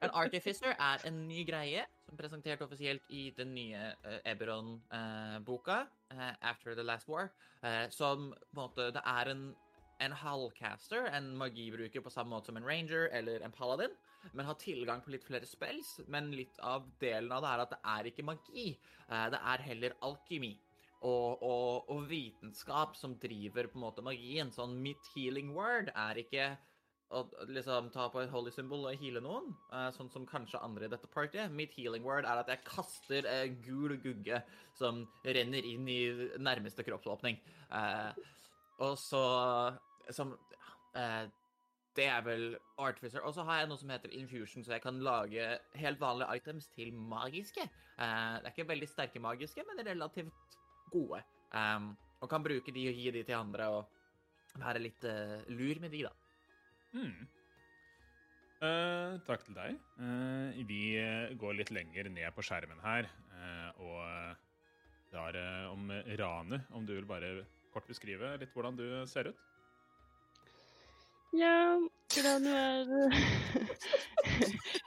en 0.07 0.15
artificer 0.23 0.73
er 0.73 1.05
en 1.05 1.19
ny 1.27 1.43
greie 1.45 1.83
som 2.07 2.15
er 2.15 2.21
presentert 2.23 2.63
offisielt 2.65 3.05
i 3.13 3.27
den 3.37 3.53
nye 3.53 3.83
uh, 4.01 4.17
Eberron-boka, 4.31 5.83
After 6.41 6.73
the 6.73 6.85
Last 6.85 7.09
War, 7.09 7.29
eh, 7.65 7.85
som 7.89 8.31
på 8.33 8.51
en 8.53 8.59
måte 8.59 8.91
Det 8.93 9.01
er 9.01 9.31
en 9.31 9.45
en 10.01 10.11
halvcaster, 10.11 11.05
en 11.15 11.29
magibruker 11.37 12.01
på 12.03 12.11
samme 12.11 12.33
måte 12.33 12.49
som 12.49 12.57
en 12.59 12.65
ranger 12.67 13.07
eller 13.15 13.43
en 13.45 13.53
paladin, 13.55 13.93
men 14.33 14.45
har 14.45 14.57
tilgang 14.59 15.01
på 15.03 15.13
litt 15.13 15.23
flere 15.23 15.47
spells. 15.47 15.99
Men 16.11 16.31
litt 16.35 16.59
av 16.59 16.89
delen 16.99 17.31
av 17.31 17.43
det 17.43 17.51
er 17.51 17.63
at 17.63 17.73
det 17.73 17.81
er 17.93 18.09
ikke 18.11 18.27
magi. 18.27 18.67
Eh, 19.07 19.25
det 19.31 19.39
er 19.39 19.65
heller 19.69 19.97
alkymi. 20.01 20.53
Og, 21.03 21.41
og, 21.43 21.89
og 21.91 22.05
vitenskap 22.07 22.93
som 22.95 23.17
driver 23.19 23.67
på 23.67 23.75
en 23.75 23.83
måte 23.83 24.05
magien. 24.05 24.53
Sånn 24.55 24.77
mitt 24.79 25.09
healing 25.11 25.49
word 25.51 25.91
er 25.91 26.21
ikke 26.21 26.53
å 27.13 27.21
liksom 27.51 27.89
ta 27.93 28.07
på 28.09 28.23
et 28.23 28.31
holy 28.33 28.51
symbol 28.53 28.87
og 28.89 28.97
heale 29.01 29.21
noen, 29.23 29.51
eh, 29.75 29.89
sånn 29.95 30.09
som 30.13 30.25
kanskje 30.29 30.61
andre 30.63 30.87
i 30.87 30.93
dette 30.93 31.09
partyet. 31.11 31.51
Mitt 31.53 31.75
healing 31.77 32.05
word 32.05 32.25
er 32.25 32.41
at 32.41 32.49
jeg 32.49 32.63
kaster 32.65 33.27
eh, 33.29 33.51
gul 33.65 33.97
gugge 34.01 34.41
som 34.77 35.03
renner 35.25 35.67
inn 35.69 35.87
i 35.91 36.01
nærmeste 36.41 36.85
kroppsåpning. 36.87 37.37
Eh, 37.69 38.23
og 38.81 38.97
så 38.99 39.23
som 40.11 40.33
eh, 40.97 41.29
Det 41.93 42.07
er 42.09 42.23
vel 42.25 42.55
Artificer. 42.81 43.21
Og 43.21 43.35
så 43.35 43.43
har 43.45 43.61
jeg 43.61 43.69
noe 43.69 43.77
som 43.77 43.91
heter 43.93 44.15
Infusion, 44.17 44.63
så 44.65 44.73
jeg 44.73 44.81
kan 44.81 44.97
lage 45.05 45.51
helt 45.77 45.99
vanlige 46.01 46.39
items 46.39 46.67
til 46.73 46.89
magiske. 46.93 47.61
Eh, 47.61 48.33
det 48.41 48.49
er 48.49 48.55
ikke 48.55 48.71
veldig 48.71 48.89
sterke 48.89 49.21
magiske, 49.21 49.65
men 49.67 49.85
relativt 49.85 50.57
gode. 50.93 51.19
Um, 51.53 51.85
og 52.23 52.27
kan 52.31 52.45
bruke 52.45 52.71
de 52.73 52.87
og 52.89 52.95
gi 52.97 53.11
de 53.13 53.21
til 53.27 53.37
andre 53.37 53.65
og 53.75 53.81
være 54.61 54.81
litt 54.83 55.03
uh, 55.09 55.39
lur 55.51 55.75
med 55.83 55.91
de, 55.93 56.01
da. 56.07 56.13
Mm. 56.93 57.23
Uh, 58.63 59.11
takk 59.27 59.41
til 59.43 59.55
deg. 59.57 59.71
Uh, 59.99 60.49
vi 60.69 60.81
går 61.39 61.53
litt 61.59 61.71
lenger 61.75 62.05
ned 62.13 62.29
på 62.35 62.45
skjermen 62.45 62.79
her 62.85 63.03
eh, 63.09 63.69
og 63.83 63.99
det 65.11 65.11
drar 65.13 65.35
om 65.69 65.91
Ranu, 66.17 66.57
om 66.73 66.85
du 66.87 66.95
vil 66.95 67.05
bare 67.05 67.45
kort 67.73 67.85
beskrive 67.85 68.37
litt 68.41 68.53
hvordan 68.55 68.75
du 68.79 68.85
ser 69.09 69.27
ut? 69.29 69.39
Ja, 71.37 71.77
Ranu 72.25 72.49
er 72.49 73.13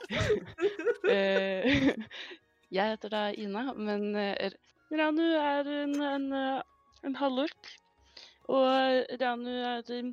Eh, 1.11 1.95
Jeg 2.77 2.91
heter 2.91 3.13
da 3.13 3.23
Ina, 3.39 3.73
men 3.75 4.17
Ranu 4.93 5.23
er 5.23 5.73
en, 5.83 5.95
en, 6.03 6.33
en 7.05 7.17
halvork. 7.19 7.73
Og 8.49 8.67
Ranu 9.21 9.51
er 9.51 9.83
eh, 9.91 10.13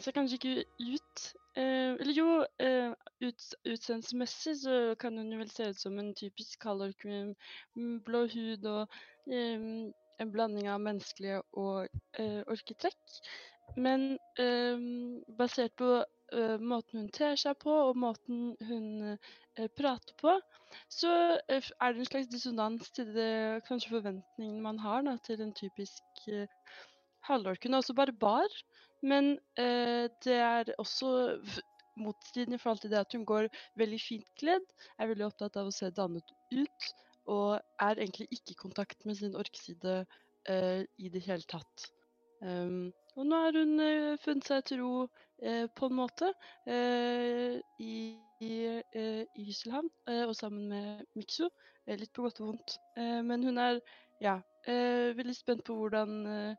ser 0.00 0.12
kanskje 0.12 0.34
ikke 0.34 0.64
ut 0.80 1.24
eh, 1.56 1.94
Eller 1.94 2.12
jo, 2.16 2.28
eh, 2.60 2.92
ut, 3.24 3.44
utseendsmessig 3.64 4.56
så 4.60 4.94
kan 5.00 5.16
hun 5.18 5.38
vel 5.38 5.50
se 5.50 5.70
ut 5.70 5.80
som 5.80 5.98
en 5.98 6.14
typisk 6.14 6.64
halvork 6.64 7.04
med 7.08 7.34
blå 8.04 8.26
hud 8.34 8.66
og 8.68 8.98
eh, 9.30 9.92
en 10.20 10.32
blanding 10.32 10.68
av 10.68 10.82
menneskelige 10.82 11.40
og 11.52 11.88
eh, 12.18 12.42
orketrekk. 12.46 13.20
Men 13.76 14.18
eh, 14.38 14.84
basert 15.38 15.76
på 15.80 16.02
måten 16.58 16.98
hun 16.98 17.10
ter 17.14 17.36
seg 17.38 17.54
på, 17.62 17.70
og 17.70 17.98
måten 18.00 18.56
hun 18.66 19.18
prater 19.76 20.16
på, 20.20 20.34
så 20.90 21.12
eh, 21.48 21.62
er 21.80 21.94
det 21.94 22.02
en 22.02 22.08
slags 22.08 22.30
dissonans 22.32 22.90
til 22.96 23.12
det 23.14 23.62
kanskje 23.68 23.92
forventningene 23.94 24.62
man 24.64 24.80
har 24.82 25.04
da, 25.06 25.16
til 25.24 25.42
en 25.44 25.54
typisk 25.54 26.26
eh, 26.28 26.50
halvorken. 27.28 27.78
Også 27.78 27.94
barbar, 27.94 28.50
men 29.02 29.36
eh, 29.60 30.10
det 30.24 30.38
er 30.40 30.74
også 30.78 31.38
motstridende 32.00 32.58
i 32.58 32.62
forhold 32.62 32.82
til 32.82 32.90
det 32.90 33.02
at 33.04 33.14
hun 33.14 33.24
går 33.26 33.48
veldig 33.78 34.00
fint 34.02 34.28
kledd, 34.40 34.66
er 34.98 35.10
veldig 35.12 35.28
opptatt 35.28 35.56
av 35.60 35.70
å 35.70 35.74
se 35.74 35.90
dannet 35.94 36.34
ut, 36.52 36.92
og 37.30 37.60
er 37.80 38.00
egentlig 38.00 38.28
ikke 38.34 38.52
i 38.52 38.62
kontakt 38.66 39.06
med 39.06 39.16
sin 39.20 39.36
orkside 39.38 40.02
eh, 40.50 40.82
i 40.98 41.12
det 41.12 41.22
hele 41.24 41.46
tatt. 41.48 41.90
Um, 42.44 42.90
og 43.16 43.28
nå 43.30 43.38
har 43.44 43.56
hun 43.56 43.78
eh, 43.80 44.16
funnet 44.20 44.48
seg 44.48 44.64
til 44.68 44.82
ro 44.82 44.94
eh, 45.38 45.64
på 45.70 45.88
en 45.88 45.96
måte 45.96 46.32
eh, 46.66 47.60
i, 47.80 47.94
i, 48.40 48.54
eh, 48.94 49.22
i 49.22 49.44
Hyselhamn, 49.46 49.90
eh, 50.08 50.24
og 50.26 50.34
sammen 50.36 50.68
med 50.68 51.04
Mikso. 51.14 51.50
Eh, 51.86 51.98
litt 52.00 52.12
på 52.16 52.24
godt 52.24 52.40
og 52.40 52.52
vondt. 52.52 52.78
Eh, 52.96 53.20
men 53.26 53.44
hun 53.44 53.60
er 53.60 53.80
ja, 54.22 54.38
eh, 54.66 55.12
veldig 55.16 55.36
spent 55.36 55.64
på 55.66 55.76
hvordan 55.78 56.56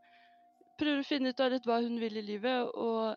Prøver 0.76 1.00
å 1.00 1.08
finne 1.08 1.32
ut 1.32 1.40
av 1.40 1.54
litt 1.54 1.64
hva 1.64 1.78
hun 1.80 1.94
vil 2.02 2.18
i 2.20 2.22
livet, 2.28 2.68
og 2.76 3.16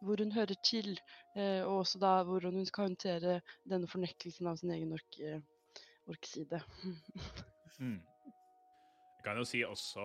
hvor 0.00 0.22
hun 0.24 0.30
hører 0.32 0.56
til. 0.64 0.94
og 1.36 1.82
også 1.82 1.98
da 2.00 2.12
hvordan 2.24 2.54
hun 2.56 2.64
skal 2.64 2.86
håndtere 2.86 3.34
denne 3.68 3.84
fornektelsen 3.86 4.48
av 4.48 4.56
sin 4.56 4.72
egen 4.72 4.94
ork, 4.96 5.18
orkside. 6.08 6.62
mm. 7.84 8.00
Jeg 9.18 9.26
kan 9.26 9.36
jo 9.36 9.44
si 9.44 9.60
også 9.68 10.00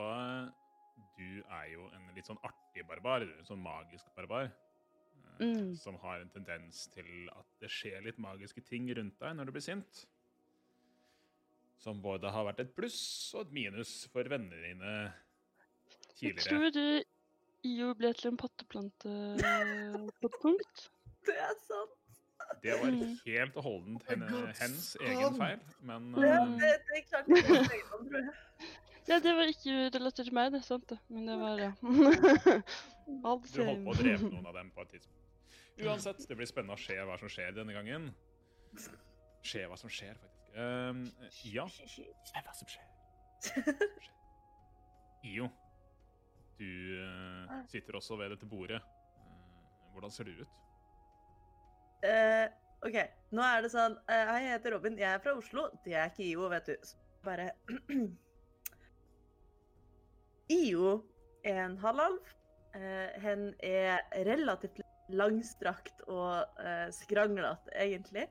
Du 1.15 1.39
er 1.39 1.72
jo 1.72 1.88
en 1.96 2.12
litt 2.20 2.27
sånn 2.27 2.44
artig 2.44 2.84
barbar, 2.84 3.24
en 3.24 3.48
sånn 3.48 3.63
magisk 3.63 4.12
barbar. 4.20 4.51
Mm. 5.39 5.75
Som 5.77 5.96
har 6.01 6.22
en 6.24 6.29
tendens 6.34 6.88
til 6.94 7.29
at 7.34 7.46
det 7.62 7.70
skjer 7.74 8.01
litt 8.06 8.17
magiske 8.22 8.62
ting 8.65 8.88
rundt 8.98 9.20
deg 9.22 9.36
når 9.38 9.46
du 9.46 9.51
blir 9.58 9.65
sint. 9.65 10.06
Som 11.77 12.01
både 12.01 12.32
har 12.34 12.46
vært 12.48 12.63
et 12.63 12.72
pluss 12.75 13.34
og 13.38 13.46
et 13.48 13.51
minus 13.53 13.91
for 14.12 14.24
vennene 14.24 14.63
dine 14.63 14.94
Jeg 16.22 16.36
tror 16.41 16.72
du 16.74 17.03
IO 17.67 17.91
ble 17.98 18.13
til 18.17 18.32
en 18.32 18.38
potteplante 18.39 19.12
eh, 19.38 20.08
på 20.22 20.29
et 20.32 20.39
punkt. 20.41 20.88
Det 21.27 21.36
er 21.44 21.56
sant. 21.67 21.94
Det 22.63 22.74
var 22.79 22.89
Mm. 22.96 23.17
helt 23.25 23.58
og 23.60 23.63
holdent 23.65 24.01
Oh 24.01 24.06
my 24.08 24.13
henne, 24.13 24.27
God, 24.32 24.53
hens 24.62 24.86
egen 25.03 25.36
feil, 25.38 25.60
men 25.84 26.06
Det, 26.15 26.24
eh, 26.24 26.46
Mm. 26.46 26.58
det, 26.62 26.70
det 26.88 27.01
klarte 27.10 27.38
ikke 27.38 27.98
å 27.98 28.03
tror. 28.08 28.29
Ja, 29.08 29.17
det 29.24 29.34
var 29.38 29.48
ikke 29.51 29.75
relatert 29.96 30.25
til 30.27 30.34
meg, 30.36 30.51
det 30.51 30.60
er 30.62 30.65
sant 30.67 30.88
det. 30.89 30.98
Men 31.10 31.25
det 31.27 31.36
var, 31.39 31.60
ja. 31.60 31.72
Du 33.08 33.62
holdt 33.63 33.84
på 33.86 33.91
å 33.94 33.98
drepe 34.00 34.29
noen 34.32 34.48
av 34.50 34.56
dem 34.58 34.72
på 34.75 34.82
et 34.84 34.89
tidspunkt. 34.96 35.26
Uansett, 35.86 36.24
det 36.29 36.36
blir 36.38 36.50
spennende 36.50 36.74
å 36.74 36.81
se 36.81 36.96
hva 37.05 37.17
som 37.22 37.29
skjer 37.29 37.53
denne 37.53 37.75
gangen. 37.75 38.10
Se 39.46 39.62
hva 39.69 39.77
som 39.77 39.91
skjer, 39.93 40.17
faktisk. 40.17 40.38
Um, 40.57 41.03
ja, 41.46 41.67
se 41.69 42.07
hva 42.34 42.53
som 42.57 42.69
skjer. 42.72 42.88
Io, 45.27 45.50
du 46.57 46.69
uh, 47.03 47.60
sitter 47.69 48.00
også 48.00 48.17
ved 48.17 48.34
dette 48.34 48.50
bordet. 48.50 48.79
Uh, 49.22 49.91
hvordan 49.93 50.13
ser 50.13 50.29
du 50.29 50.39
ut? 50.41 50.55
Uh, 52.01 52.48
OK, 52.88 52.98
nå 53.34 53.46
er 53.46 53.62
det 53.65 53.72
sånn 53.74 53.96
Hei, 54.10 54.41
jeg 54.48 54.55
heter 54.55 54.74
Robin. 54.77 54.98
Jeg 54.98 55.12
er 55.12 55.22
fra 55.22 55.36
Oslo. 55.38 55.67
Det 55.86 55.93
er 55.93 56.10
ikke 56.10 56.25
IO, 56.25 56.50
vet 56.53 56.72
du. 56.72 56.89
Så 56.89 57.22
bare 57.25 57.51
IO 60.57 60.98
er 61.46 61.63
en 61.67 61.77
halvalv. 61.86 62.34
Hen 63.24 63.50
er 63.65 64.03
relativt 64.27 64.77
langstrakt 65.13 66.01
og 66.07 66.59
eh, 66.63 66.87
skranglete, 66.95 67.71
egentlig. 67.79 68.27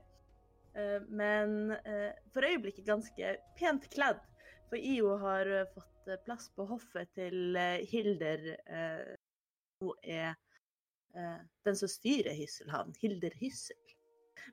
Eh, 0.77 1.01
men 1.09 1.73
eh, 1.83 2.11
for 2.33 2.45
øyeblikket 2.45 2.87
ganske 2.87 3.35
pent 3.59 3.87
kledd. 3.93 4.21
For 4.69 4.79
IO 4.79 5.15
har 5.21 5.47
eh, 5.47 5.69
fått 5.73 6.11
eh, 6.11 6.19
plass 6.25 6.49
på 6.55 6.67
hoffet 6.69 7.09
til 7.17 7.55
eh, 7.57 7.85
Hilder. 7.87 8.51
Hun 9.81 9.93
er 10.03 10.35
den 11.65 11.77
som 11.77 11.89
styrer 11.89 12.35
Hysselhavn, 12.35 12.91
Hilder 13.01 13.33
Hyssel. 13.39 13.77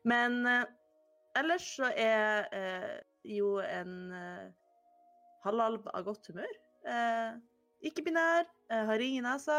Men 0.09 0.47
ellers 1.37 1.64
så 1.76 1.90
er 1.93 2.47
jo 3.28 3.59
en 3.64 4.14
halvalv 5.45 5.90
av 5.93 6.07
godt 6.07 6.31
humør. 6.31 6.54
Ikke 7.85 8.04
binær, 8.07 8.49
har 8.71 9.04
ingen 9.04 9.26
nesa, 9.28 9.59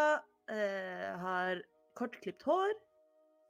eh, 0.49 1.11
har 1.21 1.61
kortklipt 1.97 2.45
hår. 2.47 2.73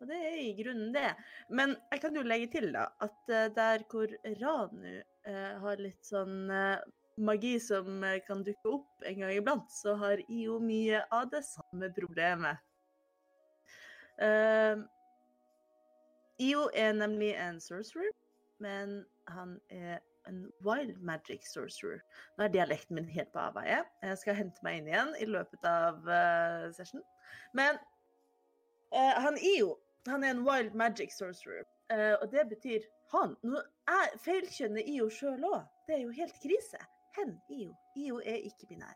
Og 0.01 0.09
det 0.09 0.17
er 0.27 0.37
i 0.41 0.53
grunnen 0.57 0.91
det. 0.95 1.11
Men 1.49 1.75
jeg 1.93 2.01
kan 2.03 2.17
jo 2.17 2.25
legge 2.27 2.49
til 2.57 2.71
da, 2.75 2.89
at 3.03 3.31
eh, 3.31 3.47
der 3.55 3.85
hvor 3.91 4.11
Ranu 4.41 4.89
eh, 4.91 5.53
har 5.63 5.79
litt 5.79 6.03
sånn 6.03 6.51
eh, 6.51 6.83
magi 7.23 7.55
som 7.63 8.03
eh, 8.03 8.19
kan 8.27 8.43
dukke 8.43 8.73
opp 8.75 9.05
en 9.07 9.21
gang 9.23 9.35
iblant, 9.37 9.71
så 9.71 9.95
har 10.01 10.23
IO 10.27 10.59
mye 10.59 10.99
av 11.15 11.29
det 11.31 11.45
samme 11.47 11.89
problemet. 11.95 12.59
Eh, 14.19 14.83
IO 16.43 16.67
er 16.75 16.91
nemlig 16.99 17.31
en 17.39 17.61
sorcerer, 17.63 18.11
men 18.59 18.99
han 19.31 19.55
er 19.71 20.03
en 20.27 20.45
wild 20.65 20.97
magic 21.05 21.47
sorcerer. 21.47 22.01
Nå 22.35 22.45
er 22.45 22.53
dialekten 22.53 22.97
min 22.97 23.09
helt 23.09 23.31
på 23.33 23.41
avveie. 23.41 23.83
Jeg 24.03 24.21
skal 24.21 24.39
hente 24.39 24.65
meg 24.65 24.79
inn 24.79 24.89
igjen 24.89 25.11
i 25.21 25.27
løpet 25.29 25.67
av 25.69 25.99
uh, 26.09 26.71
session. 26.75 27.03
Men 27.57 27.77
eh, 28.95 29.21
han 29.25 29.37
jo, 29.41 29.75
han 30.07 30.23
er 30.23 30.35
en 30.35 30.43
wild 30.47 30.75
magic 30.77 31.15
sorcerer, 31.15 31.65
eh, 31.93 32.13
og 32.21 32.29
det 32.31 32.47
betyr 32.49 32.85
han. 33.13 33.35
Nå 33.43 33.61
jeg 33.85 34.19
feilkjønner 34.25 34.91
IO 34.95 35.09
sjøl 35.13 35.43
òg. 35.45 35.63
Det 35.87 35.97
er 35.97 36.05
jo 36.05 36.13
helt 36.17 36.37
krise. 36.43 36.81
Hen 37.15 37.35
IO. 37.53 37.73
IO 37.95 38.19
er 38.19 38.41
ikke 38.47 38.67
binær. 38.71 38.95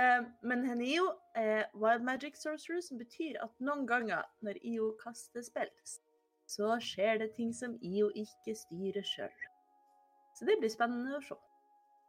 Eh, 0.00 0.24
men 0.42 0.64
hen 0.66 0.82
IO 0.82 1.06
er 1.38 1.68
wild 1.78 2.04
magic 2.06 2.40
sorcerer, 2.40 2.82
som 2.82 2.98
betyr 3.00 3.38
at 3.44 3.54
noen 3.62 3.86
ganger 3.86 4.26
når 4.44 4.58
IO 4.66 4.90
kaster 5.00 5.44
spill, 5.46 5.70
så 6.50 6.74
skjer 6.82 7.22
det 7.22 7.32
ting 7.38 7.54
som 7.56 7.78
IO 7.82 8.10
ikke 8.18 8.56
styrer 8.58 9.06
sjøl. 9.06 9.42
Så 10.34 10.48
det 10.48 10.58
blir 10.60 10.72
spennende 10.72 11.18
å 11.18 11.22
se. 11.22 11.38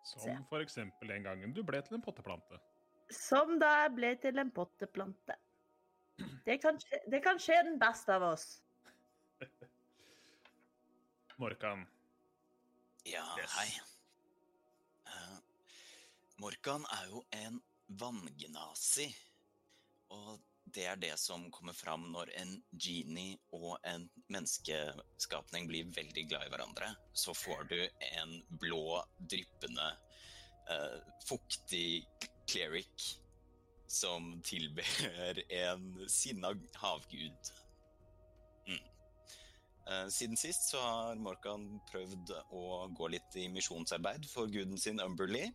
Se. 0.06 0.20
Som 0.22 0.46
for 0.50 0.62
eksempel 0.62 1.14
den 1.14 1.26
gangen 1.26 1.54
du 1.54 1.64
ble 1.66 1.80
til 1.86 1.98
en 1.98 2.04
potteplante. 2.06 2.60
Som 3.14 3.58
da 3.62 3.72
jeg 3.84 3.94
ble 3.98 4.12
til 4.22 4.42
en 4.42 4.52
potteplante. 4.54 5.38
Det 6.46 6.58
kan, 6.62 6.78
skje, 6.80 7.00
det 7.12 7.20
kan 7.26 7.40
skje 7.42 7.58
den 7.68 7.80
beste 7.82 8.16
av 8.16 8.24
oss. 8.34 8.62
Morkan. 11.42 11.86
Ja, 13.06 13.26
Yes. 13.40 13.52
hei. 13.60 13.70
Uh, 15.06 15.38
Morkan 16.42 16.86
er 16.96 17.10
jo 17.12 17.24
en 17.36 17.60
vanngnasi. 17.88 19.10
Og 20.16 20.40
det 20.76 20.86
er 20.90 20.96
det 21.02 21.14
som 21.22 21.50
kommer 21.54 21.76
fram 21.78 22.08
når 22.14 22.32
en 22.42 22.56
genie 22.72 23.38
og 23.54 23.76
en 23.86 24.08
menneskeskapning 24.34 25.68
blir 25.70 25.92
veldig 25.94 26.24
glad 26.32 26.48
i 26.48 26.54
hverandre. 26.54 26.90
Så 27.14 27.36
får 27.38 27.68
du 27.70 27.78
en 28.14 28.40
blå, 28.62 29.02
dryppende, 29.20 29.92
uh, 30.72 30.98
fuktig 31.28 32.06
cleric 32.50 33.12
som 33.96 34.34
tilber 34.46 34.86
en 35.50 35.86
sinna 36.12 36.52
havgud. 36.82 37.52
Mm. 38.68 38.82
Eh, 39.88 40.08
Siden 40.14 40.38
sist 40.40 40.70
så 40.74 40.82
har 40.84 41.22
Morkan 41.22 41.68
prøvd 41.92 42.34
å 42.52 42.66
gå 42.98 43.10
litt 43.16 43.38
i 43.40 43.48
misjonsarbeid 43.54 44.28
for 44.32 44.52
guden 44.52 44.78
sin 44.82 45.00
Umberly. 45.04 45.46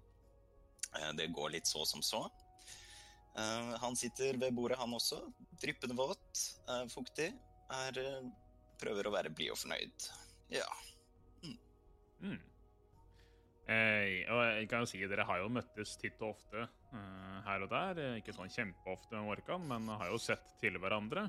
Eh, 0.97 1.11
Det 1.18 1.28
går 1.37 1.56
litt 1.59 1.68
så 1.70 1.85
som 1.87 2.02
så. 2.02 2.25
Eh, 3.37 3.75
Han 3.82 3.97
sitter 3.97 4.38
ved 4.40 4.54
bordet, 4.56 4.78
han 4.80 4.94
også. 4.97 5.20
Dryppende 5.61 5.94
våt, 5.99 6.47
fuktig. 6.88 7.32
Er, 7.70 7.99
prøver 8.80 9.06
å 9.06 9.12
være 9.14 9.30
blid 9.30 9.52
og 9.52 9.59
fornøyd. 9.61 10.09
Ja. 10.50 10.66
Mm. 12.20 12.38
Eh, 13.70 14.26
og 14.32 14.40
jeg 14.44 14.66
kan 14.68 14.87
si 14.88 14.99
Dere 15.06 15.25
har 15.28 15.38
jo 15.44 15.52
møttes 15.52 15.92
titt 16.00 16.18
og 16.25 16.35
ofte 16.35 16.64
her 17.47 17.64
og 17.64 17.70
der. 17.73 18.00
Eh, 18.02 18.18
Ikke 18.20 18.35
sånn 18.37 18.52
kjempeofte 18.52 19.16
med 19.16 19.28
Morkan, 19.28 19.66
men 19.70 19.88
har 19.94 20.11
jo 20.12 20.20
sett 20.20 20.54
til 20.62 20.78
hverandre. 20.82 21.28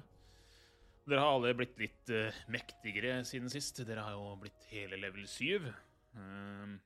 Dere 1.08 1.24
har 1.24 1.34
alle 1.34 1.56
blitt 1.58 1.80
litt 1.82 2.12
uh, 2.14 2.44
mektigere 2.54 3.24
siden 3.26 3.50
sist. 3.50 3.82
Dere 3.88 4.04
har 4.06 4.14
jo 4.14 4.36
blitt 4.42 4.68
hele 4.70 5.00
level 5.02 5.26
7. 5.28 5.66
Uh, 6.14 6.78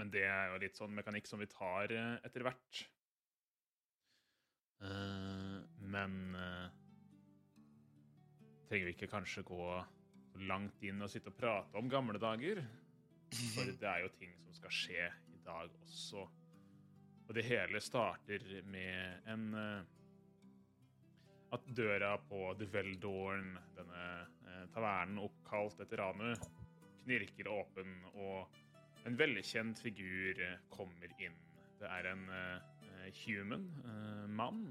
men 0.00 0.10
det 0.14 0.24
er 0.24 0.48
jo 0.48 0.62
litt 0.62 0.80
sånn 0.80 0.94
mekanikk 0.96 1.28
som 1.28 1.42
vi 1.42 1.50
tar 1.52 1.92
uh, 1.92 2.16
etter 2.24 2.46
hvert. 2.46 2.86
Eh, 4.82 5.58
men 5.78 6.34
eh, 6.34 6.70
trenger 8.68 8.88
vi 8.88 8.94
ikke 8.96 9.10
kanskje 9.12 9.44
gå 9.46 9.66
langt 10.48 10.82
inn 10.82 11.02
og 11.04 11.10
sitte 11.12 11.30
og 11.30 11.38
prate 11.38 11.78
om 11.78 11.90
gamle 11.92 12.18
dager? 12.22 12.62
For 13.54 13.70
det 13.82 13.88
er 13.88 14.02
jo 14.04 14.14
ting 14.18 14.34
som 14.42 14.56
skal 14.58 14.74
skje 14.74 15.10
i 15.30 15.42
dag 15.46 15.70
også. 15.84 16.26
Og 17.28 17.34
det 17.36 17.44
hele 17.46 17.80
starter 17.80 18.42
med 18.70 19.28
en 19.30 19.54
eh, 19.54 19.82
At 21.52 21.66
døra 21.76 22.16
på 22.28 22.54
The 22.58 22.66
Veldorn, 22.72 23.50
denne 23.76 24.04
eh, 24.48 24.62
tavernen 24.72 25.20
oppkalt 25.20 25.82
etter 25.84 26.00
Ranu, 26.00 26.30
knirker 27.02 27.50
åpen, 27.52 27.98
og 28.14 28.48
en 29.04 29.18
velkjent 29.20 29.82
figur 29.84 30.40
eh, 30.40 30.62
kommer 30.72 31.12
inn. 31.20 31.36
Det 31.82 31.90
er 31.90 32.08
en 32.12 32.24
human 33.24 33.64
mann. 34.30 34.62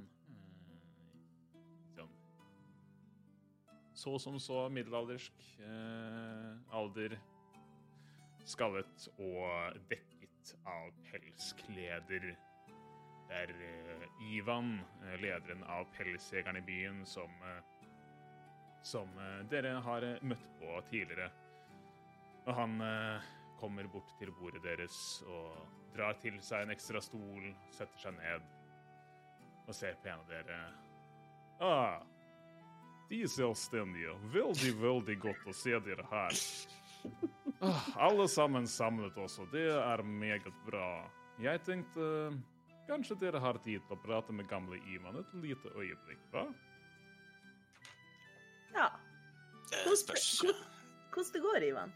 sånn 1.93 2.13
så 3.93 4.13
som 4.23 4.37
så 4.39 4.61
middelaldersk 4.71 5.43
alder 6.71 7.17
skallet 8.47 9.09
og 9.19 9.75
dekket 9.91 10.20
av 10.67 10.91
pelskleder. 11.09 12.31
Det 13.27 13.41
er 13.43 13.53
uh, 13.55 14.05
Ivan, 14.33 14.73
eh, 15.05 15.17
lederen 15.21 15.63
av 15.63 15.87
pelsjegerne 15.95 16.59
i 16.59 16.65
byen, 16.67 17.05
som, 17.07 17.31
uh, 17.45 17.61
som 18.83 19.11
uh, 19.17 19.41
dere 19.51 19.77
har 19.85 20.07
møtt 20.21 20.47
på 20.59 20.81
tidligere. 20.89 21.29
Og 22.41 22.55
han 22.57 22.79
kommer 23.59 23.85
bort 23.93 24.15
til 24.17 24.31
bordet 24.33 24.63
deres 24.65 24.95
og 25.29 25.59
drar 25.93 26.15
til 26.17 26.39
seg 26.41 26.65
en 26.65 26.73
ekstra 26.73 26.97
stol, 27.05 27.51
setter 27.69 28.01
seg 28.01 28.15
ned 28.17 28.47
og 29.67 29.75
ser 29.77 29.99
på 30.01 30.09
en 30.09 30.23
av 30.23 30.31
dere. 30.31 30.57
Ah, 31.61 32.01
de 33.11 33.21
selvstendige. 33.29 34.17
Veldig, 34.33 34.73
veldig 34.81 35.17
godt 35.21 35.45
å 35.51 35.53
se 35.55 35.77
dere 35.85 36.07
her. 36.09 36.41
Ah, 37.61 37.83
Alle 38.07 38.27
sammen 38.27 38.65
samlet 38.67 39.17
også. 39.21 39.45
Det 39.51 39.67
er 39.69 40.01
meget 40.03 40.47
bra. 40.65 41.05
Jeg 41.41 41.61
tenkte 41.65 42.01
eh, 42.31 42.37
kanskje 42.87 43.17
dere 43.21 43.39
har 43.43 43.59
tid 43.61 43.81
til 43.87 43.95
å 43.97 44.01
prate 44.01 44.33
med 44.33 44.47
gamle 44.49 44.79
Ivan 44.89 45.19
et 45.21 45.33
lite 45.43 45.69
øyeblikk, 45.77 46.23
hva? 46.33 46.47
Ja. 48.73 48.89
Hvordan- 49.85 50.55
Hvordan 51.11 51.33
det 51.33 51.41
går, 51.41 51.63
Ivan? 51.67 51.91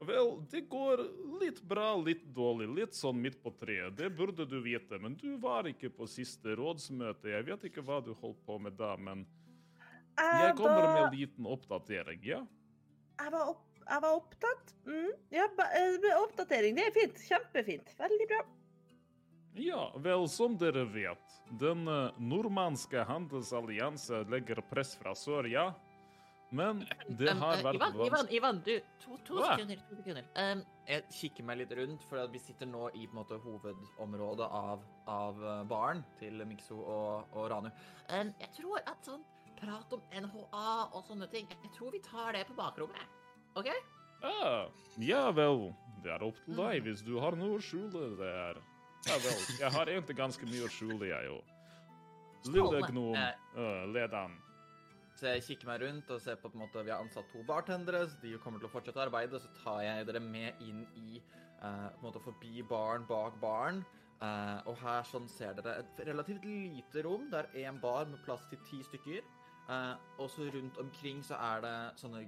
Vel, 0.00 0.28
det 0.50 0.68
går 0.70 1.00
litt 1.40 1.60
bra, 1.68 1.96
litt 1.96 2.22
dårlig, 2.34 2.68
litt 2.76 2.94
sånn 2.94 3.18
midt 3.20 3.40
på 3.42 3.50
treet. 3.58 3.96
Det 3.96 4.10
burde 4.16 4.44
du 4.46 4.60
vite, 4.62 4.98
men 5.02 5.14
du 5.18 5.36
var 5.38 5.64
ikke 5.66 5.90
på 5.90 6.06
siste 6.06 6.54
rådsmøte. 6.54 7.24
Jeg 7.32 7.44
vet 7.46 7.64
ikke 7.64 7.82
hva 7.82 8.00
du 8.04 8.12
holdt 8.14 8.44
på 8.46 8.60
med 8.60 8.76
da, 8.78 8.96
men 8.96 9.26
jeg 10.18 10.54
kommer 10.56 10.82
med 10.94 11.02
en 11.04 11.18
liten 11.18 11.46
oppdatering, 11.46 12.22
ja? 12.24 12.44
jeg 13.20 13.32
var, 13.32 13.48
opp, 13.50 13.64
jeg 13.88 14.02
var 14.04 14.14
opptatt. 14.16 14.74
Mm. 14.86 15.10
Ja, 15.32 15.48
eh, 15.64 16.22
oppdatering, 16.22 16.76
det 16.76 16.86
er 16.88 16.94
fint. 16.96 17.20
Kjempefint. 17.28 17.92
Veldig 17.98 18.28
bra. 18.30 18.40
Ja, 19.58 19.82
vel, 19.96 20.28
som 20.30 20.54
dere 20.58 20.84
vet, 20.92 21.36
den 21.60 21.88
eh, 21.90 22.18
nordmannske 22.22 23.02
handelsallianse 23.08 24.22
legger 24.30 24.60
press 24.70 24.94
fra 25.00 25.14
sør, 25.18 25.48
ja? 25.50 25.72
Men 26.50 26.80
det 27.08 27.28
Um, 27.34 27.42
har 27.42 27.58
eh, 27.58 27.64
vært 27.64 27.76
Ivan, 27.76 27.96
Ivan, 28.06 28.28
Ivan, 28.32 28.60
du, 28.64 28.78
to, 29.02 29.18
to 29.26 29.40
sekunder. 29.42 29.82
to 29.88 29.96
sekunder. 29.98 30.28
Um, 30.36 30.62
jeg 30.88 31.04
kikker 31.12 31.44
meg 31.44 31.58
litt 31.60 31.74
rundt, 31.76 32.06
for 32.08 32.30
vi 32.32 32.40
sitter 32.40 32.70
nå 32.70 32.86
i 32.94 33.08
på 33.08 33.18
måte, 33.18 33.36
hovedområdet 33.42 34.48
av, 34.60 34.86
av 35.12 35.42
baren 35.68 36.00
til 36.20 36.40
Mikso 36.48 36.78
og, 36.78 37.34
og 37.34 37.50
Ranu. 37.52 37.68
Um, 38.08 38.32
jeg 38.40 38.54
tror 38.60 38.80
at 38.86 39.10
sånn 39.10 39.26
prat 39.58 39.92
om 39.92 40.02
NHA 40.14 40.72
og 40.94 41.00
sånne 41.08 41.26
ting 41.32 41.48
Jeg 41.50 41.72
tror 41.74 41.90
vi 41.94 42.00
tar 42.04 42.36
det 42.36 42.46
på 42.48 42.56
bakrommet. 42.58 43.17
OK? 43.58 43.68
Ah, 44.22 44.66
ja 45.02 45.28
vel, 45.34 45.68
det 46.02 46.10
er 46.14 46.24
opp 46.26 46.38
til 46.44 46.56
deg 46.58 46.80
Mhm. 46.80 46.84
hvis 46.86 47.04
du 47.06 47.18
har 47.22 47.36
noe 47.38 47.58
å 47.58 47.62
skjule 47.62 48.16
der. 48.18 48.60
Ja 49.06 49.16
vel, 49.22 49.38
jeg 49.60 49.70
har 49.72 49.86
egentlig 49.86 50.16
ganske 50.18 50.46
mye 50.46 50.66
å 50.66 50.70
skjule, 50.70 51.06
jeg 51.08 51.30
òg. 51.30 51.54
Lille 52.48 52.82
gnom, 52.88 53.14
Uh, 53.56 53.86
led 53.86 53.94
lederen. 53.94 54.36
Så 55.18 55.26
jeg 55.34 55.42
kikker 55.42 55.66
meg 55.66 55.80
rundt 55.82 56.10
og 56.14 56.20
ser 56.22 56.36
på, 56.38 56.48
på 56.48 56.54
en 56.54 56.62
måte, 56.62 56.84
vi 56.84 56.90
har 56.90 57.02
ansatt 57.02 57.26
to 57.32 57.42
bartendere, 57.42 58.04
så 58.06 58.20
de 58.22 58.36
kommer 58.38 58.60
til 58.60 58.68
å 58.68 58.70
fortsette 58.70 59.00
å 59.00 59.06
arbeide. 59.08 59.40
Så 59.42 59.48
tar 59.64 59.80
jeg 59.82 60.06
dere 60.06 60.20
med 60.22 60.54
inn 60.62 60.84
i 60.94 61.18
uh, 61.62 61.88
på 61.90 61.98
en 61.98 62.04
måte 62.06 62.22
forbi 62.22 62.62
baren 62.62 63.06
bak 63.08 63.40
baren. 63.40 63.84
Uh, 64.22 64.62
og 64.66 64.78
her 64.78 65.02
sånn 65.06 65.28
ser 65.30 65.54
dere 65.58 65.78
et 65.82 66.00
relativt 66.06 66.44
lite 66.44 67.02
rom. 67.06 67.28
Det 67.30 67.38
er 67.38 67.66
én 67.66 67.80
bar 67.82 68.06
med 68.06 68.22
plass 68.24 68.46
til 68.50 68.58
ti 68.70 68.82
stykker. 68.86 69.26
Uh, 69.68 69.96
og 70.18 70.30
så 70.30 70.46
rundt 70.54 70.78
omkring 70.78 71.20
så 71.22 71.34
er 71.34 71.60
det 71.66 71.74
sånne 72.00 72.22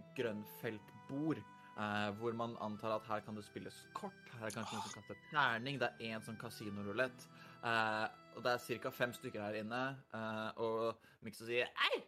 grønnfeltbord. 1.10 1.42
Uh, 1.80 2.10
hvor 2.18 2.34
man 2.36 2.56
antar 2.60 2.96
at 2.98 3.06
her 3.08 3.20
kan 3.24 3.36
det 3.36 3.44
spilles 3.46 3.76
kort. 3.94 4.12
Her 4.36 4.48
er 4.48 4.52
kanskje 4.52 4.76
noen 4.76 4.84
som 4.84 4.96
kaster 4.98 5.20
terning. 5.30 5.78
Det 5.80 5.88
er 5.88 6.10
én 6.10 6.24
sånn 6.24 6.36
kasinorulett. 6.36 7.26
Uh, 7.62 8.06
og 8.36 8.44
det 8.44 8.52
er 8.52 8.80
ca. 8.82 8.90
fem 8.92 9.12
stykker 9.16 9.40
her 9.40 9.60
inne. 9.62 9.82
uh, 10.12 10.50
og 10.60 11.00
Mikso 11.24 11.46
sier 11.48 11.70
Ei! 11.88 12.02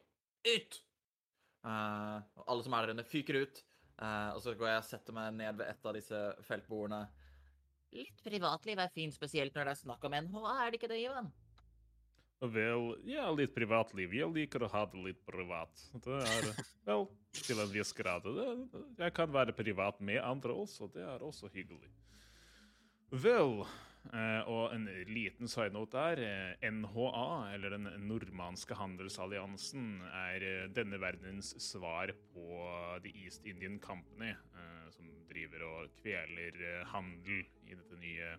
Ut! 0.57 0.83
Eh, 1.63 2.17
og 2.41 2.49
alle 2.51 2.65
som 2.67 2.75
er 2.75 2.83
der 2.87 2.95
inne, 2.97 3.05
fyker 3.07 3.37
ut. 3.45 3.61
Eh, 4.03 4.31
og 4.35 4.41
så 4.43 4.55
går 4.59 4.73
jeg 4.73 4.81
og 4.81 4.89
setter 4.89 5.15
meg 5.15 5.37
ned 5.37 5.61
ved 5.61 5.69
et 5.71 5.87
av 5.87 5.95
disse 5.95 6.23
feltbordene. 6.49 7.05
Litt 7.95 8.23
privatliv 8.25 8.81
er 8.83 8.91
fint, 8.91 9.15
spesielt 9.15 9.55
når 9.55 9.69
det 9.69 9.75
er 9.77 9.81
snakk 9.85 10.07
om 10.09 10.17
NHA, 10.17 10.57
er 10.57 10.73
det 10.73 10.81
ikke 10.81 10.91
det, 10.91 10.99
Ivan? 11.05 11.29
Vel, 12.43 12.97
ja, 13.07 13.29
litt 13.31 13.53
privatliv. 13.55 14.17
Jeg 14.19 14.27
liker 14.35 14.65
å 14.67 14.71
ha 14.73 14.83
det 14.91 14.99
litt 14.99 15.21
privat. 15.23 15.85
Det 16.03 16.17
er, 16.27 16.49
vel, 16.89 17.05
til 17.39 17.63
en 17.63 17.71
viss 17.71 17.95
grad. 17.95 18.27
Det, 18.27 18.47
jeg 18.99 19.15
kan 19.15 19.31
være 19.31 19.55
privat 19.55 20.01
med 20.03 20.19
andre 20.19 20.57
også, 20.65 20.91
det 20.91 21.05
er 21.07 21.23
også 21.23 21.53
hyggelig. 21.55 21.93
Vel, 23.15 23.63
eh, 24.11 24.51
og 24.51 24.75
en 24.75 24.89
liten 25.07 25.47
side 25.47 25.71
note 25.77 25.95
der. 25.95 26.25
eh, 26.59 26.71
NHA, 26.73 27.55
eller 27.55 27.77
Den 27.77 27.87
nordmanske 28.09 28.75
handelsalliansen, 28.75 30.01
er 30.11 30.43
eh, 30.43 30.69
denne 30.75 30.99
verdens 30.99 31.55
svar 31.63 32.11
på 32.35 32.63
The 33.07 33.13
East 33.23 33.47
Indian 33.47 33.79
Company, 33.79 34.33
eh, 34.35 34.89
som 34.91 35.15
driver 35.31 35.63
og 35.69 35.95
kveler 36.03 36.59
handel 36.91 37.45
i 37.71 37.77
dette 37.77 38.03
nye, 38.03 38.35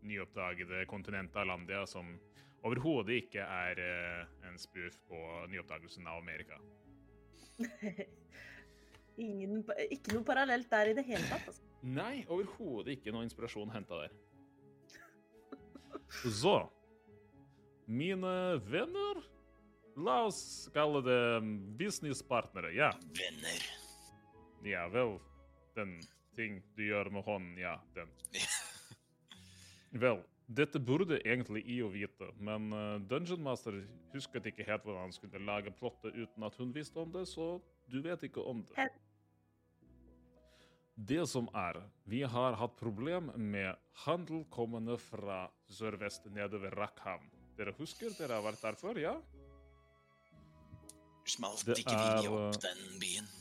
nyoppdagede 0.00 0.86
kontinentet 0.88 1.44
Alandia, 1.44 1.84
som 1.84 2.16
overhodet 2.64 3.20
ikke 3.22 3.44
er 3.44 3.80
uh, 3.80 4.48
en 4.48 4.58
spoof 4.60 4.96
på 5.08 5.20
nyoppdagelsen 5.52 6.06
av 6.08 6.20
Amerika. 6.22 6.60
Ingen, 9.24 9.60
ikke 9.94 10.16
noe 10.16 10.26
parallelt 10.26 10.70
der 10.72 10.90
i 10.90 10.96
det 10.96 11.04
hele 11.06 11.26
tatt. 11.28 11.46
Altså. 11.52 11.62
Nei, 12.00 12.24
overhodet 12.32 12.96
ikke 12.96 13.12
noe 13.14 13.26
inspirasjon 13.26 13.72
henta 13.74 14.06
der. 14.06 14.16
Så 16.40 16.58
Mine 17.84 18.56
venner? 18.64 19.20
La 20.00 20.24
oss 20.26 20.70
kalle 20.74 21.02
det 21.04 21.20
businesspartnere, 21.78 22.72
ja. 22.74 22.88
Venner. 23.14 23.66
Ja 24.64 24.86
vel. 24.88 25.18
Den 25.76 25.98
ting 26.34 26.62
du 26.74 26.86
gjør 26.86 27.10
med 27.12 27.26
hånden, 27.26 27.58
ja, 27.60 27.76
den. 27.94 28.10
Vel, 30.00 30.22
dette 30.46 30.78
burde 30.80 31.16
egentlig 31.24 31.62
IO 31.72 31.88
vite, 31.88 32.28
men 32.36 32.72
eh, 32.72 32.98
Dungeon 33.08 33.40
Master 33.42 33.78
husket 34.12 34.50
ikke 34.50 34.66
helt 34.68 34.84
hvordan 34.84 35.06
han 35.06 35.16
skulle 35.16 35.40
lage 35.40 35.72
plottet 35.78 36.12
uten 36.12 36.44
at 36.44 36.58
hun 36.60 36.74
visste 36.74 37.00
om 37.00 37.12
det, 37.14 37.24
så 37.30 37.56
du 37.88 38.02
vet 38.04 38.26
ikke 38.28 38.44
om 38.44 38.60
det. 38.68 38.88
Det 40.94 41.24
som 41.26 41.48
er, 41.58 41.80
vi 42.06 42.22
har 42.22 42.54
hatt 42.60 42.76
problem 42.78 43.32
med 43.40 43.74
handel 44.04 44.44
kommende 44.52 44.98
fra 45.00 45.48
sørvest 45.66 46.28
nedover 46.30 46.76
Rakhavn. 46.76 47.26
Dere 47.58 47.74
husker 47.78 48.12
dere 48.18 48.36
har 48.38 48.44
vært 48.44 48.62
der 48.62 48.78
før, 48.78 49.00
ja? 49.00 49.16
Smalt 51.24 51.64
ikke 51.72 51.96
vi 51.96 52.28
opp 52.28 52.52
eh, 52.52 52.60
den 52.68 52.98
byen? 53.00 53.32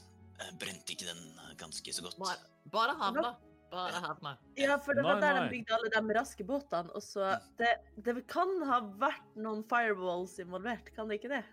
Brente 0.60 0.96
ikke 0.96 1.08
den 1.12 1.22
ganske 1.60 1.94
så 1.94 2.04
godt? 2.04 2.18
Bare, 2.20 2.40
bare 2.72 2.96
havna. 3.00 3.36
Bare 3.74 4.02
havna. 4.04 4.36
Ja, 4.60 4.78
for 4.78 4.94
det 4.94 5.04
var 5.06 5.18
Nei, 5.18 5.24
der 5.24 5.34
nei. 5.34 5.44
de 5.44 5.56
bygde 5.56 5.76
alle 5.78 5.90
de 5.96 6.16
raske 6.20 6.46
båtene. 6.46 6.94
Og 6.94 7.02
så 7.02 7.32
det, 7.58 7.72
det 8.06 8.16
kan 8.30 8.52
ha 8.70 8.80
vært 9.02 9.40
noen 9.40 9.64
firewalls 9.70 10.38
involvert, 10.44 10.92
kan 10.94 11.10
det 11.10 11.18
ikke 11.22 11.32
det? 11.34 11.44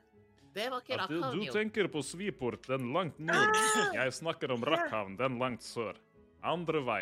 Det 0.52 0.66
var 0.68 0.82
ikke 0.82 0.98
At 0.98 1.12
du, 1.12 1.20
du 1.22 1.46
tenker 1.54 1.88
på 1.88 2.02
Sviport, 2.04 2.66
den 2.68 2.90
langt 2.92 3.18
nord. 3.22 3.56
Jeg 3.94 4.12
snakker 4.18 4.52
om 4.52 4.66
Rakkhavn, 4.66 5.16
den 5.16 5.38
langt 5.40 5.64
sør. 5.64 5.96
Andre 6.42 6.82
vei. 6.84 7.00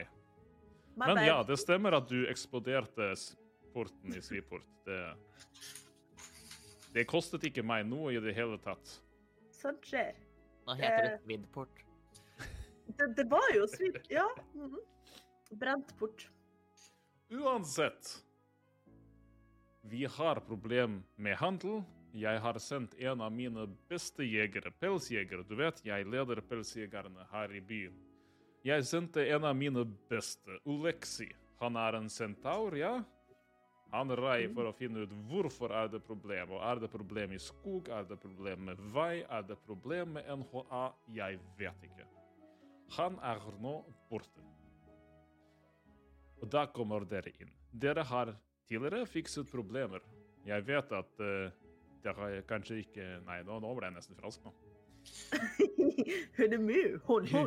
Men 0.99 1.23
ja, 1.25 1.41
det 1.47 1.57
stemmer 1.63 1.97
at 1.99 2.09
du 2.11 2.27
eksploderte 2.29 3.13
porten 3.75 4.15
i 4.15 4.23
Sviport. 4.23 4.67
Det, 4.87 5.01
det 6.95 7.07
kostet 7.09 7.47
ikke 7.49 7.65
meg 7.67 7.87
noe 7.89 8.13
i 8.15 8.23
det 8.23 8.35
hele 8.37 8.59
tatt. 8.63 8.99
Sånt 9.59 9.87
skjer. 9.87 10.15
Nå 10.69 10.77
heter 10.79 11.03
det 11.03 11.13
Eh. 11.17 11.21
Svidport. 11.25 11.85
Det, 12.99 13.07
det 13.17 13.25
var 13.31 13.49
jo 13.55 13.67
svip... 13.69 13.99
Ja. 14.13 14.29
mhm. 14.55 14.79
Brent 15.51 15.99
bort. 15.99 16.31
Uansett. 17.31 18.25
Vi 19.83 20.05
har 20.05 20.41
problem 20.41 21.03
med 21.17 21.37
handel. 21.37 21.83
Jeg 22.13 22.41
har 22.41 22.59
sendt 22.59 22.95
en 22.99 23.21
av 23.21 23.33
mine 23.33 23.67
beste 23.89 24.25
jegere, 24.25 24.73
pelsjegere. 24.81 25.45
Du 25.49 25.55
vet, 25.57 25.81
jeg 25.85 26.09
leder 26.09 26.41
pelsjegerne 26.45 27.27
her 27.33 27.53
i 27.53 27.61
byen. 27.61 27.97
Jeg 28.65 28.85
sendte 28.89 29.25
en 29.29 29.45
av 29.45 29.55
mine 29.57 29.85
beste, 30.11 30.59
Oleksi. 30.69 31.29
Han 31.61 31.77
er 31.77 31.99
en 31.99 32.09
centaur, 32.11 32.77
ja? 32.77 32.99
Han 33.93 34.13
rei 34.21 34.49
for 34.53 34.69
å 34.69 34.75
finne 34.77 35.07
ut 35.07 35.15
hvorfor 35.31 35.73
er 35.73 35.89
det 35.93 36.03
problem. 36.05 36.53
Og 36.57 36.65
er 36.65 36.83
det 36.83 36.91
problem 36.93 37.33
i 37.33 37.41
skog, 37.41 37.89
er 37.89 38.05
det 38.09 38.19
problem 38.21 38.67
med 38.69 38.83
vei, 38.93 39.23
er 39.25 39.47
det 39.49 39.57
problem 39.65 40.19
med 40.19 40.29
NHA? 40.43 40.85
Jeg 41.17 41.41
vet 41.61 41.89
ikke. 41.89 42.09
Han 42.99 43.17
er 43.25 43.41
nå 43.63 43.79
borte. 44.11 44.45
Og 46.39 46.51
da 46.53 46.67
kommer 46.71 47.07
dere 47.09 47.33
inn. 47.43 47.51
Dere 47.73 48.05
har 48.07 48.35
tidligere 48.69 49.07
fikset 49.09 49.49
problemer. 49.51 50.05
Jeg 50.47 50.65
vet 50.67 50.93
at 50.95 51.23
uh, 51.25 51.49
dere 52.05 52.43
kanskje 52.49 52.83
ikke 52.85 53.07
Nei, 53.27 53.41
nå, 53.47 53.59
nå 53.63 53.75
ble 53.77 53.91
jeg 53.91 53.99
nesten 53.99 54.19
fransk 54.19 54.47
nå. 54.47 54.55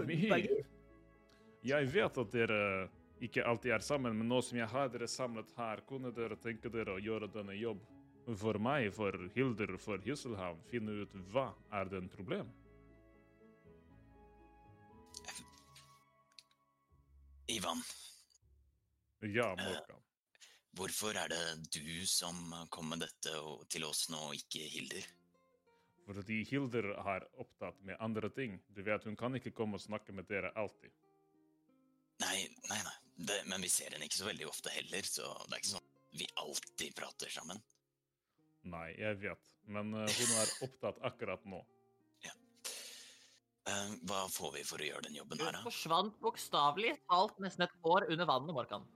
Mye. 0.09 0.29
baggy. 0.29 0.61
Jeg 1.61 1.89
vet 1.93 2.17
at 2.23 2.33
dere 2.33 2.61
ikke 3.21 3.43
alltid 3.45 3.75
er 3.75 3.83
sammen, 3.85 4.15
men 4.17 4.29
nå 4.29 4.39
som 4.41 4.57
jeg 4.57 4.69
har 4.69 4.89
dere 4.89 5.07
samlet 5.09 5.51
her, 5.57 5.83
kunne 5.87 6.09
dere 6.15 6.37
tenke 6.41 6.71
dere 6.73 6.97
å 6.97 7.01
gjøre 7.01 7.29
denne 7.33 7.53
jobb 7.53 7.83
for 8.37 8.57
meg, 8.61 8.89
for 8.95 9.13
Hilder, 9.35 9.75
for 9.81 10.01
Hysselhavn, 10.05 10.61
finne 10.71 11.03
ut 11.03 11.13
hva 11.33 11.51
er 11.77 11.91
den 11.91 12.07
en 12.07 12.13
problem? 12.13 12.49
Ivan, 17.51 17.81
Ja, 19.21 19.51
Morkan. 19.55 20.01
hvorfor 20.73 21.17
er 21.17 21.29
det 21.29 21.41
du 21.75 22.05
som 22.09 22.37
kom 22.73 22.89
med 22.89 23.03
dette 23.03 23.33
til 23.69 23.85
oss 23.85 24.07
nå, 24.09 24.31
ikke 24.33 24.65
Hilder? 24.71 25.05
Fordi 26.07 26.39
Hilder 26.49 26.87
har 27.05 27.27
opptatt 27.39 27.77
med 27.85 27.99
andre 27.99 28.29
ting. 28.33 28.57
Du 28.67 28.81
vet, 28.83 29.03
hun 29.05 29.15
kan 29.15 29.35
ikke 29.37 29.53
komme 29.53 29.77
og 29.77 29.83
snakke 29.83 30.15
med 30.15 30.25
dere 30.29 30.49
alltid. 30.57 30.91
Nei, 32.21 32.47
nei, 32.69 32.79
nei. 32.81 32.97
Det, 33.15 33.43
men 33.45 33.61
vi 33.61 33.69
ser 33.69 33.93
henne 33.93 34.07
ikke 34.09 34.17
så 34.17 34.25
veldig 34.25 34.47
ofte 34.49 34.73
heller, 34.73 35.05
så 35.05 35.29
det 35.45 35.53
er 35.53 35.61
ikke 35.61 35.75
sånn 35.75 35.89
vi 36.17 36.27
alltid 36.41 36.95
prater 36.97 37.29
sammen. 37.31 37.61
Nei, 38.67 38.89
jeg 38.99 39.19
vet, 39.21 39.53
men 39.73 39.93
eh, 39.95 40.17
hun 40.17 40.33
er 40.41 40.51
opptatt 40.67 40.99
akkurat 41.07 41.45
nå. 41.49 41.61
Eh, 43.69 43.89
hva 44.09 44.23
får 44.31 44.55
vi 44.55 44.63
for 44.65 44.81
å 44.81 44.87
gjøre 44.87 45.05
den 45.05 45.17
jobben 45.19 45.41
her, 45.43 45.53
da? 45.53 45.61
Du 45.61 45.69
forsvant 45.69 46.15
bokstavelig 46.23 46.95
talt 47.05 47.37
nesten 47.43 47.67
et 47.67 47.75
år 47.85 48.07
under 48.09 48.29
vannet, 48.29 48.55
Morkan. 48.57 48.87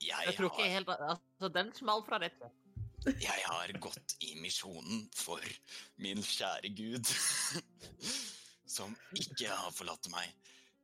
Jeg 0.00 0.26
Jeg 0.26 0.34
tror 0.36 0.48
ikke 0.50 0.64
har, 0.64 0.72
helt 0.74 0.90
Altså, 0.90 1.48
den 1.54 1.70
smalt 1.76 2.08
fra 2.08 2.18
rett 2.18 2.34
ved. 2.40 2.50
jeg 3.22 3.44
har 3.46 3.72
gått 3.78 4.16
i 4.26 4.34
misjonen 4.42 5.06
for 5.14 5.40
min 6.02 6.18
kjære 6.26 6.72
gud, 6.74 7.06
som 8.76 8.96
ikke 9.14 9.48
har 9.48 9.70
forlatt 9.72 10.10
meg. 10.10 10.34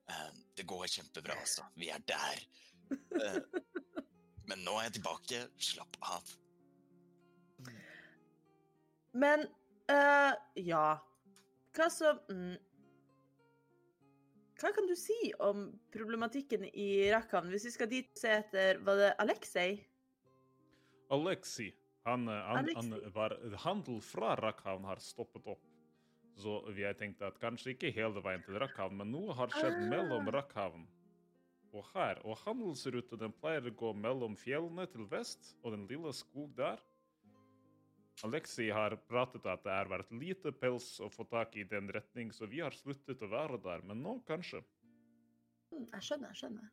Uh, 0.06 0.30
det 0.56 0.68
går 0.70 0.86
kjempebra, 0.86 1.34
altså. 1.34 1.66
Vi 1.74 1.90
er 1.90 2.00
der. 2.06 2.46
Uh, 3.18 3.42
men 4.46 4.62
nå 4.62 4.78
er 4.78 4.86
jeg 4.86 5.00
tilbake. 5.00 5.42
Slapp 5.58 5.98
av. 6.06 6.34
Men 9.16 9.48
eh, 9.88 10.32
ja 10.66 10.98
Hva 11.76 11.88
så 11.92 12.14
mm, 12.30 12.56
Hva 14.56 14.70
kan 14.72 14.86
du 14.88 14.94
si 14.96 15.16
om 15.44 15.66
problematikken 15.92 16.64
i 16.72 17.10
Rakhavn? 17.12 17.50
hvis 17.52 17.66
vi 17.68 17.74
skal 17.74 17.90
dit 17.92 18.08
og 18.14 18.20
se 18.22 18.30
etter 18.40 18.78
Var 18.86 18.96
det 19.02 19.10
Aleksej? 19.22 19.76
Aleksej. 21.12 21.72
han, 22.06 22.28
eh, 22.28 22.42
han, 22.50 22.68
han 22.74 22.92
var 23.14 23.36
Handel 23.64 24.00
fra 24.02 24.34
Rakhavn, 24.40 24.84
har 24.84 24.98
stoppet 25.02 25.46
opp. 25.46 25.62
Så 26.36 26.58
jeg 26.76 26.96
tenkte 26.98 27.26
at 27.30 27.38
kanskje 27.40 27.72
ikke 27.74 27.92
hele 27.94 28.20
veien 28.22 28.42
til 28.44 28.58
Rakhavn, 28.60 28.96
men 28.98 29.10
noe 29.14 29.32
har 29.34 29.48
skjedd 29.54 29.78
Ah. 29.80 29.88
mellom 29.88 30.28
Rakhavn 30.34 30.86
og 31.72 31.84
her. 31.94 32.20
Og 32.24 32.36
handelsruten 32.44 33.32
pleier 33.40 33.64
å 33.70 33.74
gå 33.74 33.92
mellom 33.96 34.36
fjellene 34.36 34.86
til 34.90 35.06
vest 35.10 35.54
og 35.62 35.72
den 35.72 35.86
lille 35.88 36.12
skog 36.12 36.54
der. 36.56 36.80
Alexi 38.24 38.70
har 38.72 38.96
pratet 39.10 39.44
at 39.44 39.64
det 39.66 39.74
har 39.74 39.90
vært 39.92 40.12
lite 40.16 40.52
pels 40.56 40.88
å 41.04 41.10
få 41.12 41.26
tak 41.28 41.56
i 41.60 41.66
den 41.68 41.90
retning, 41.92 42.32
så 42.32 42.48
vi 42.48 42.62
har 42.64 42.72
sluttet 42.72 43.20
å 43.22 43.28
være 43.28 43.60
der. 43.60 43.84
Men 43.84 44.00
nå 44.02 44.16
kanskje. 44.28 44.62
Mm, 45.72 45.84
jeg 45.92 46.06
skjønner, 46.08 46.32
jeg 46.32 46.40
skjønner. 46.40 46.70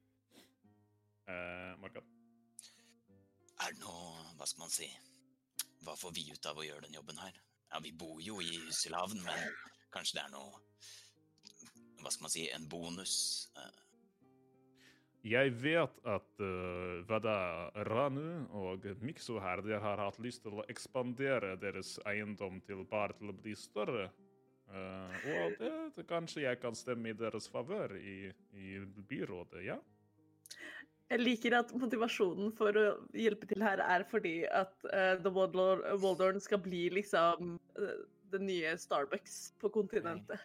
Eh, 1.27 1.73
Morgan? 1.81 2.07
Er 3.63 3.75
det 3.75 3.79
noe 3.79 4.23
Hva 4.37 4.47
skal 4.49 4.63
man 4.65 4.73
si? 4.73 4.87
Hva 5.83 5.95
får 5.99 6.15
vi 6.15 6.25
ut 6.31 6.47
av 6.49 6.59
å 6.59 6.65
gjøre 6.65 6.87
den 6.87 6.97
jobben 6.97 7.19
her? 7.19 7.37
Ja, 7.71 7.79
vi 7.83 7.93
bor 7.95 8.19
jo 8.23 8.39
i 8.43 8.57
Hysselhavn, 8.67 9.21
men 9.23 9.55
kanskje 9.93 10.19
det 10.19 10.25
er 10.25 10.33
noe 10.33 10.59
Hva 12.03 12.11
skal 12.11 12.25
man 12.27 12.33
si? 12.33 12.47
En 12.51 12.67
bonus? 12.71 13.15
Eh, 13.59 13.82
Jeg 15.23 15.53
vet 15.55 15.99
at 16.03 16.41
uh, 16.43 16.99
Vada 17.07 17.71
Ranu 17.87 18.43
og 18.59 18.83
Mikso 18.99 19.37
her 19.39 19.61
de 19.63 19.77
har 19.79 20.01
hatt 20.01 20.19
lyst 20.19 20.43
til 20.43 20.59
å 20.59 20.65
ekspandere 20.67 21.53
deres 21.61 21.95
eiendom 22.09 22.59
til 22.67 22.83
bare 22.89 23.15
til 23.15 23.31
å 23.31 23.35
bli 23.37 23.55
større. 23.55 24.09
Uh, 24.67 25.15
og 25.31 25.55
det, 25.61 25.71
det 25.95 26.05
kanskje 26.09 26.43
jeg 26.43 26.59
kan 26.59 26.75
stemme 26.75 27.13
i 27.13 27.15
deres 27.15 27.47
favør 27.51 27.95
i, 27.99 28.33
i 28.51 28.75
byrådet, 28.83 29.63
ja? 29.69 29.79
Jeg 31.13 31.21
liker 31.21 31.55
at 31.59 31.71
motivasjonen 31.77 32.51
for 32.57 32.75
å 32.79 32.85
hjelpe 33.15 33.47
til 33.47 33.63
her 33.63 33.79
er 33.85 34.03
fordi 34.11 34.41
at 34.49 34.75
uh, 34.89 35.15
The 35.23 35.31
Waldor- 35.31 35.85
Waldorn 36.03 36.43
skal 36.43 36.59
bli 36.65 36.87
liksom 36.99 37.55
uh, 37.79 37.95
det 38.33 38.43
nye 38.43 38.75
Starbucks 38.81 39.53
på 39.63 39.71
kontinentet. 39.71 40.41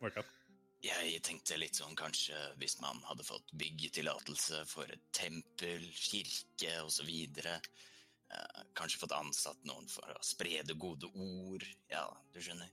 Morgan? 0.00 0.24
Jeg 0.84 1.18
tenkte 1.26 1.58
litt 1.58 1.74
sånn 1.74 1.96
kanskje 1.98 2.38
hvis 2.60 2.76
man 2.78 3.00
hadde 3.08 3.26
fått 3.26 3.50
byggetillatelse 3.58 4.62
for 4.70 4.86
et 4.94 5.02
tempel, 5.16 5.82
kirke 5.90 6.76
osv. 6.84 7.08
Eh, 8.30 8.60
kanskje 8.78 9.00
fått 9.02 9.16
ansatt 9.16 9.64
noen 9.66 9.88
for 9.90 10.06
å 10.14 10.22
spre 10.22 10.60
det 10.66 10.76
gode 10.78 11.10
ord. 11.14 11.64
Ja, 11.90 12.06
du 12.34 12.38
skjønner. 12.44 12.70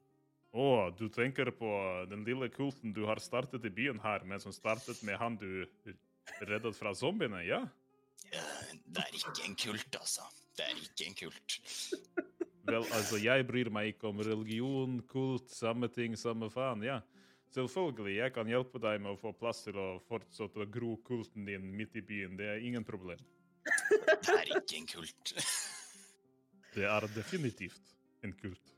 Å, 0.56 0.68
du 0.96 1.08
tenker 1.12 1.50
på 1.52 1.70
den 2.12 2.22
lille 2.28 2.48
kulten 2.54 2.94
du 2.96 3.02
har 3.10 3.20
startet 3.20 3.66
i 3.68 3.74
byen 3.74 3.98
her, 4.04 4.24
men 4.24 4.40
som 4.40 4.54
startet 4.56 5.02
med 5.04 5.18
han 5.20 5.36
du 5.42 5.66
reddet 6.46 6.78
fra 6.78 6.94
zombiene, 6.96 7.42
ja? 7.48 7.64
Eh, 8.30 8.70
det 8.86 9.02
er 9.02 9.18
ikke 9.18 9.50
en 9.50 9.58
kult, 9.66 9.98
altså. 10.00 10.30
Det 10.56 10.70
er 10.70 10.78
ikke 10.80 11.10
en 11.10 11.18
kult. 11.20 11.58
Vel, 12.66 12.86
altså, 12.96 13.20
jeg 13.22 13.46
bryr 13.50 13.70
meg 13.74 13.92
ikke 13.94 14.10
om 14.10 14.22
religion, 14.26 15.02
kult, 15.10 15.50
samme 15.54 15.90
ting, 15.92 16.16
samme 16.18 16.50
faen, 16.54 16.86
ja. 16.86 17.02
Selvfølgelig, 17.56 18.18
jeg 18.18 18.34
kan 18.36 18.50
hjelpe 18.52 18.80
deg 18.84 19.00
med 19.00 19.14
å 19.14 19.20
få 19.20 19.32
plass 19.40 19.62
til 19.64 19.78
å 19.80 19.88
fortsette 20.10 20.60
å 20.60 20.68
gro 20.68 20.98
kulten 21.08 21.46
din 21.48 21.70
midt 21.78 21.96
i 21.96 22.04
byen. 22.04 22.36
Det 22.36 22.50
er 22.52 22.64
ingen 22.68 22.84
problem. 22.84 23.22
Det 23.64 24.34
er 24.34 24.50
ikke 24.58 24.80
en 24.82 24.90
kult. 24.92 25.32
Det 26.76 26.88
er 26.92 27.06
definitivt 27.16 27.94
en 28.28 28.34
kult. 28.36 28.74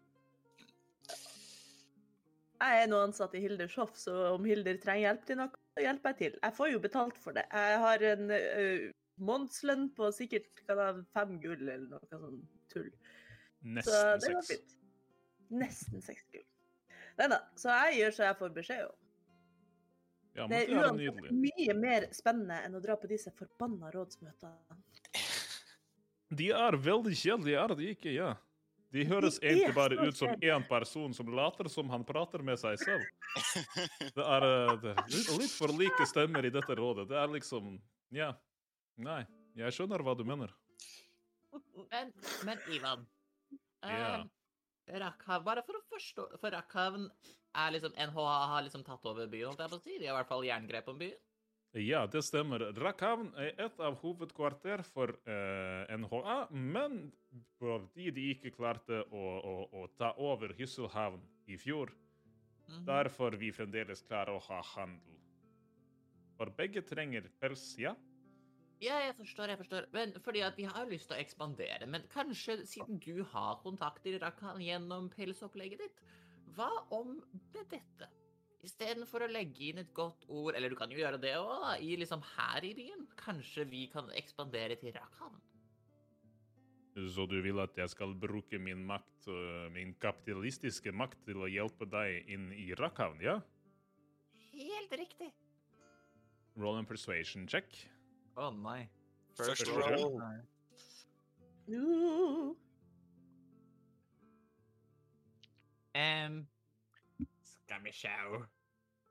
Jeg 2.58 2.84
er 2.84 2.90
nå 2.90 3.00
ansatt 3.06 3.34
i 3.38 3.42
Hilders 3.42 3.76
hoff, 3.78 3.96
så 3.98 4.14
om 4.36 4.46
Hilder 4.46 4.78
trenger 4.82 5.08
hjelp 5.08 5.26
til 5.26 5.40
noe, 5.42 5.62
så 5.74 5.84
hjelper 5.86 6.14
jeg 6.14 6.20
til. 6.22 6.38
Jeg 6.44 6.58
får 6.58 6.72
jo 6.72 6.82
betalt 6.84 7.20
for 7.22 7.38
det. 7.38 7.46
Jeg 7.54 7.80
har 7.84 8.06
en 8.12 8.34
uh, 8.34 8.88
månedslønn 9.30 9.88
på 9.98 10.10
sikkert 10.16 10.64
fem 10.68 11.38
gull 11.42 11.64
eller 11.66 11.88
noe 11.96 12.10
sånt 12.12 12.46
tull. 12.74 12.90
Så 13.86 14.04
det 14.22 14.34
går 14.36 14.48
fint. 14.52 14.78
Nesten 15.66 16.06
seks 16.06 16.30
gull. 16.34 16.47
Nei 17.18 17.28
da, 17.32 17.40
så 17.58 17.74
jeg 17.88 18.00
gjør 18.02 18.16
så 18.18 18.24
jeg 18.28 18.38
får 18.40 18.56
beskjed 18.56 18.84
om. 18.88 18.96
Ja, 20.38 20.46
Det 20.48 20.58
det 20.68 20.76
er 20.78 20.84
uansett 20.84 21.32
mye 21.34 21.74
mer 21.74 22.04
spennende 22.14 22.60
enn 22.68 22.76
å 22.78 22.82
dra 22.84 22.94
på 23.02 23.10
disse 23.10 23.32
forbanna 23.34 23.90
rådsmøtene. 23.96 24.78
De 26.38 26.52
er 26.54 26.78
veldig 26.84 27.16
kjedelige, 27.18 27.64
er 27.64 27.74
de 27.80 27.88
ikke? 27.96 28.12
Ja. 28.14 28.36
De 28.94 29.04
høres 29.10 29.40
De 29.42 29.48
egentlig 29.50 29.74
bare 29.76 29.98
ut 30.08 30.16
som 30.16 30.30
én 30.40 30.64
person 30.68 31.14
som 31.16 31.28
later 31.36 31.68
som 31.72 31.90
han 31.92 32.06
prater 32.08 32.44
med 32.46 32.60
seg 32.62 32.78
selv. 32.80 33.04
Det 34.00 34.24
er, 34.24 34.46
eh, 34.48 34.76
det 34.84 34.94
er 34.94 35.10
litt, 35.42 35.52
for 35.58 35.74
like 35.76 36.06
stemmer 36.08 36.46
i 36.48 36.54
dette 36.54 36.76
rådet. 36.78 37.08
Det 37.10 37.18
er 37.18 37.28
liksom 37.34 37.80
Ja. 38.16 38.34
Nei. 38.98 39.24
Jeg 39.58 39.74
skjønner 39.74 40.04
hva 40.06 40.14
du 40.18 40.24
mener. 40.24 40.54
Men, 41.92 42.14
men 42.46 42.60
Ivan 42.70 43.08
Ja. 43.84 44.22
ehm, 44.22 44.30
Rakhav, 44.88 45.44
bare 45.44 45.62
for 45.68 45.76
å 45.76 45.82
forstå 45.92 46.26
For 46.40 46.54
Rakhavn 46.56 47.10
er 47.58 47.72
liksom 47.76 47.92
NHA 47.98 48.36
har 48.54 48.64
liksom 48.64 48.84
tatt 48.88 49.06
over 49.10 49.28
byen, 49.28 49.50
holdt 49.52 49.60
jeg 49.66 49.70
på 49.74 49.80
å 49.80 49.84
si. 49.84 49.98
De 50.00 50.06
har 50.08 50.14
i 50.16 50.18
hvert 50.22 50.30
fall 50.30 50.46
jerngrep 50.48 50.88
om 50.94 51.00
byen. 51.02 51.18
Ja, 51.78 52.06
det 52.08 52.22
stemmer. 52.24 52.64
Rakhavn 52.80 53.34
er 53.38 53.52
et 53.68 53.80
av 53.84 53.98
hovedkvarter 54.02 54.82
for 54.88 55.12
eh, 55.28 55.98
NHA, 56.00 56.38
men 56.56 57.12
fordi 57.60 58.10
de 58.16 58.30
ikke 58.34 58.54
klarte 58.56 59.04
å, 59.12 59.24
å, 59.52 59.56
å 59.84 59.88
ta 60.00 60.14
over 60.18 60.56
Hysselhavn 60.58 61.22
i 61.48 61.58
fjor, 61.62 61.92
Mhm. 62.68 62.82
derfor 62.84 63.32
vi 63.40 63.48
fremdeles 63.56 64.02
klarer 64.04 64.36
å 64.36 64.42
ha 64.50 64.58
handel. 64.76 65.14
For 66.36 66.50
begge 66.52 66.82
trenger 66.84 67.30
pels, 67.40 67.78
ja? 68.84 69.00
Jeg 69.06 69.16
forstår, 69.18 69.54
jeg 69.54 69.62
forstår. 69.62 69.88
Men 69.96 70.14
fordi 70.24 70.44
at 70.46 70.58
vi 70.60 70.68
har 70.70 70.90
lyst 70.90 71.10
til 71.10 71.18
å 71.18 71.22
ekspandere. 71.22 71.88
Men 71.90 72.06
kanskje, 72.14 72.60
siden 72.70 73.02
du 73.04 73.24
har 73.34 73.60
kontakter 73.64 74.16
i 74.16 74.22
Rakan 74.22 74.62
gjennom 74.64 75.10
pelsopplegget 75.14 75.84
ditt, 75.86 76.06
hva 76.58 76.70
om 76.96 77.18
med 77.54 77.68
dette? 77.74 78.10
Istedenfor 78.66 79.24
å 79.24 79.32
legge 79.32 79.70
inn 79.70 79.82
et 79.82 79.92
godt 79.96 80.26
ord, 80.28 80.56
eller 80.58 80.74
du 80.74 80.78
kan 80.80 80.92
jo 80.92 81.00
gjøre 81.00 81.20
det 81.22 81.36
òg, 81.40 81.78
i 81.84 81.94
liksom 82.00 82.24
her 82.34 82.66
i 82.66 82.74
byen, 82.76 83.06
kanskje 83.20 83.68
vi 83.70 83.86
kan 83.94 84.10
ekspandere 84.18 84.80
til 84.82 84.96
Rakan? 84.96 85.38
Så 86.98 87.28
du 87.30 87.38
vil 87.46 87.60
at 87.62 87.78
jeg 87.78 87.92
skal 87.94 88.16
bruke 88.18 88.58
min 88.58 88.82
makt, 88.90 89.28
øh, 89.30 89.68
min 89.72 89.94
kapitalistiske 90.02 90.92
makt, 90.92 91.20
til 91.28 91.44
å 91.46 91.50
hjelpe 91.52 91.86
deg 91.86 92.26
inn 92.34 92.50
i 92.58 92.72
Rakhavn, 92.74 93.22
ja? 93.22 93.38
Helt 94.58 94.98
riktig. 94.98 95.30
Roll 96.58 96.80
and 96.80 96.90
persuasion 96.90 97.46
check. 97.48 97.70
Å 98.38 98.52
nei. 98.54 98.84
First 99.38 99.66
roll. 99.74 100.20
No. 101.68 102.56
Um, 105.98 106.38
skal 107.42 107.82
vi 107.84 107.94
sjå 107.98 108.44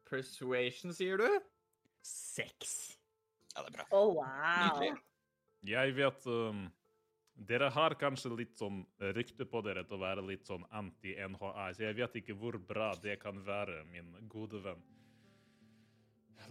Persuasion, 0.07 0.95
sier 0.95 1.19
du? 1.19 1.27
Seks. 2.07 2.97
Ja, 3.51 3.65
det 3.65 3.73
er 3.73 3.77
bra. 3.81 3.87
Oh, 3.91 4.15
wow. 4.21 4.79
Nydelig. 4.79 4.93
Jeg 5.67 5.97
vet 5.99 6.27
um, 6.31 6.67
Dere 7.51 7.73
har 7.75 7.97
kanskje 7.99 8.31
litt 8.39 8.55
sånn 8.61 8.85
rykte 9.17 9.45
på 9.51 9.61
dere 9.67 9.83
til 9.85 9.99
å 9.99 10.05
være 10.05 10.23
litt 10.25 10.47
sånn 10.47 10.63
anti-NHA, 10.71 11.67
så 11.75 11.89
jeg 11.89 11.99
vet 11.99 12.21
ikke 12.23 12.37
hvor 12.39 12.57
bra 12.63 12.93
det 13.03 13.19
kan 13.21 13.43
være, 13.45 13.83
min 13.91 14.15
gode 14.31 14.63
venn. 14.65 14.85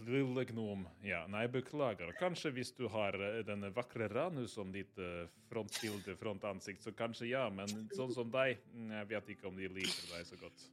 Lille 0.04 0.44
gnom. 0.44 0.88
Ja, 1.02 1.22
nei, 1.30 1.46
beklager. 1.48 2.12
Kanskje 2.20 2.50
hvis 2.56 2.72
du 2.76 2.86
har 2.92 3.16
eh, 3.20 3.40
denne 3.46 3.70
vakre 3.74 4.08
Ranu 4.12 4.46
som 4.50 4.72
ditt 4.74 4.98
eh, 4.98 5.28
frontbilde, 5.50 6.16
frontansikt, 6.20 6.82
så 6.84 6.92
kanskje 6.96 7.30
ja, 7.30 7.46
men 7.50 7.70
sånn 7.96 8.12
som 8.14 8.30
deg, 8.32 8.60
mm, 8.74 8.90
jeg 8.98 9.08
vet 9.14 9.32
ikke 9.36 9.48
om 9.50 9.56
de 9.58 9.70
liker 9.72 10.12
deg 10.12 10.28
så 10.28 10.38
godt. 10.40 10.66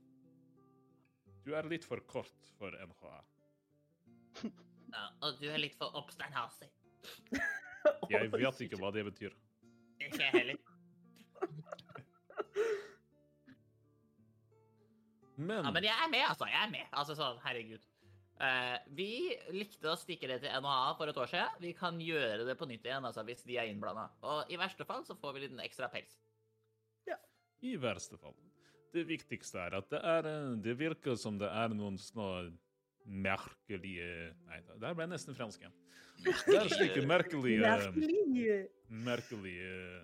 Du 1.44 1.54
er 1.56 1.68
litt 1.68 1.86
for 1.88 2.04
kort 2.08 2.52
for 2.60 2.76
NHA. 2.76 3.16
Ja, 4.94 5.08
og 5.26 5.40
du 5.42 5.48
er 5.50 5.58
litt 5.62 5.76
for 5.80 5.96
oppsteinhasig. 6.00 6.70
Jeg 8.12 8.30
vet 8.32 8.62
ikke 8.68 8.80
hva 8.80 8.92
det 8.96 9.04
betyr. 9.10 9.34
Ikke 10.00 10.22
jeg 10.22 10.32
heller. 10.36 10.62
Men, 15.36 15.66
Ja, 15.66 15.72
men 15.72 15.84
jeg 15.84 15.98
er 15.98 16.10
med, 16.12 16.24
altså. 16.30 16.46
Jeg 16.48 16.62
er 16.62 16.72
med. 16.72 16.86
Altså 16.94 17.16
sånn, 17.18 17.40
herregud. 17.44 17.86
Eh, 18.44 18.78
vi 18.98 19.10
likte 19.56 19.92
å 19.92 19.98
stikke 20.00 20.28
det 20.28 20.42
til 20.44 20.52
NHA 20.64 20.96
for 20.98 21.08
et 21.12 21.20
år 21.22 21.30
siden. 21.32 21.60
Vi 21.64 21.72
kan 21.78 22.00
gjøre 22.02 22.48
det 22.48 22.58
på 22.60 22.68
nytt 22.68 22.86
igjen 22.88 23.06
altså, 23.08 23.24
hvis 23.28 23.46
de 23.48 23.60
er 23.62 23.70
innblanda. 23.72 24.10
Og 24.26 24.52
i 24.52 24.60
verste 24.60 24.88
fall 24.90 25.06
så 25.08 25.16
får 25.20 25.38
vi 25.38 25.46
litt 25.46 25.62
ekstra 25.64 25.88
pels. 25.94 26.18
Ja. 27.08 27.20
I 27.64 27.78
verste 27.80 28.20
fall. 28.20 28.36
Det 28.94 29.06
viktigste 29.10 29.62
er 29.64 29.78
at 29.80 29.88
det, 29.94 30.02
er, 30.04 30.28
eh, 30.30 30.50
det 30.66 30.76
virker 30.82 31.16
som 31.20 31.40
det 31.42 31.50
er 31.50 31.72
noen 31.74 31.98
små 32.02 32.30
merkelige 33.04 34.32
Nei, 34.48 34.62
der 34.80 34.94
ble 34.96 35.04
jeg 35.04 35.12
nesten 35.12 35.36
fransk 35.36 35.64
igjen. 35.64 35.74
Det 36.24 36.56
er 36.56 36.70
slike 36.72 37.04
merkelige, 37.14 37.60
Merkelig. 37.64 38.58
merkelige 38.88 40.04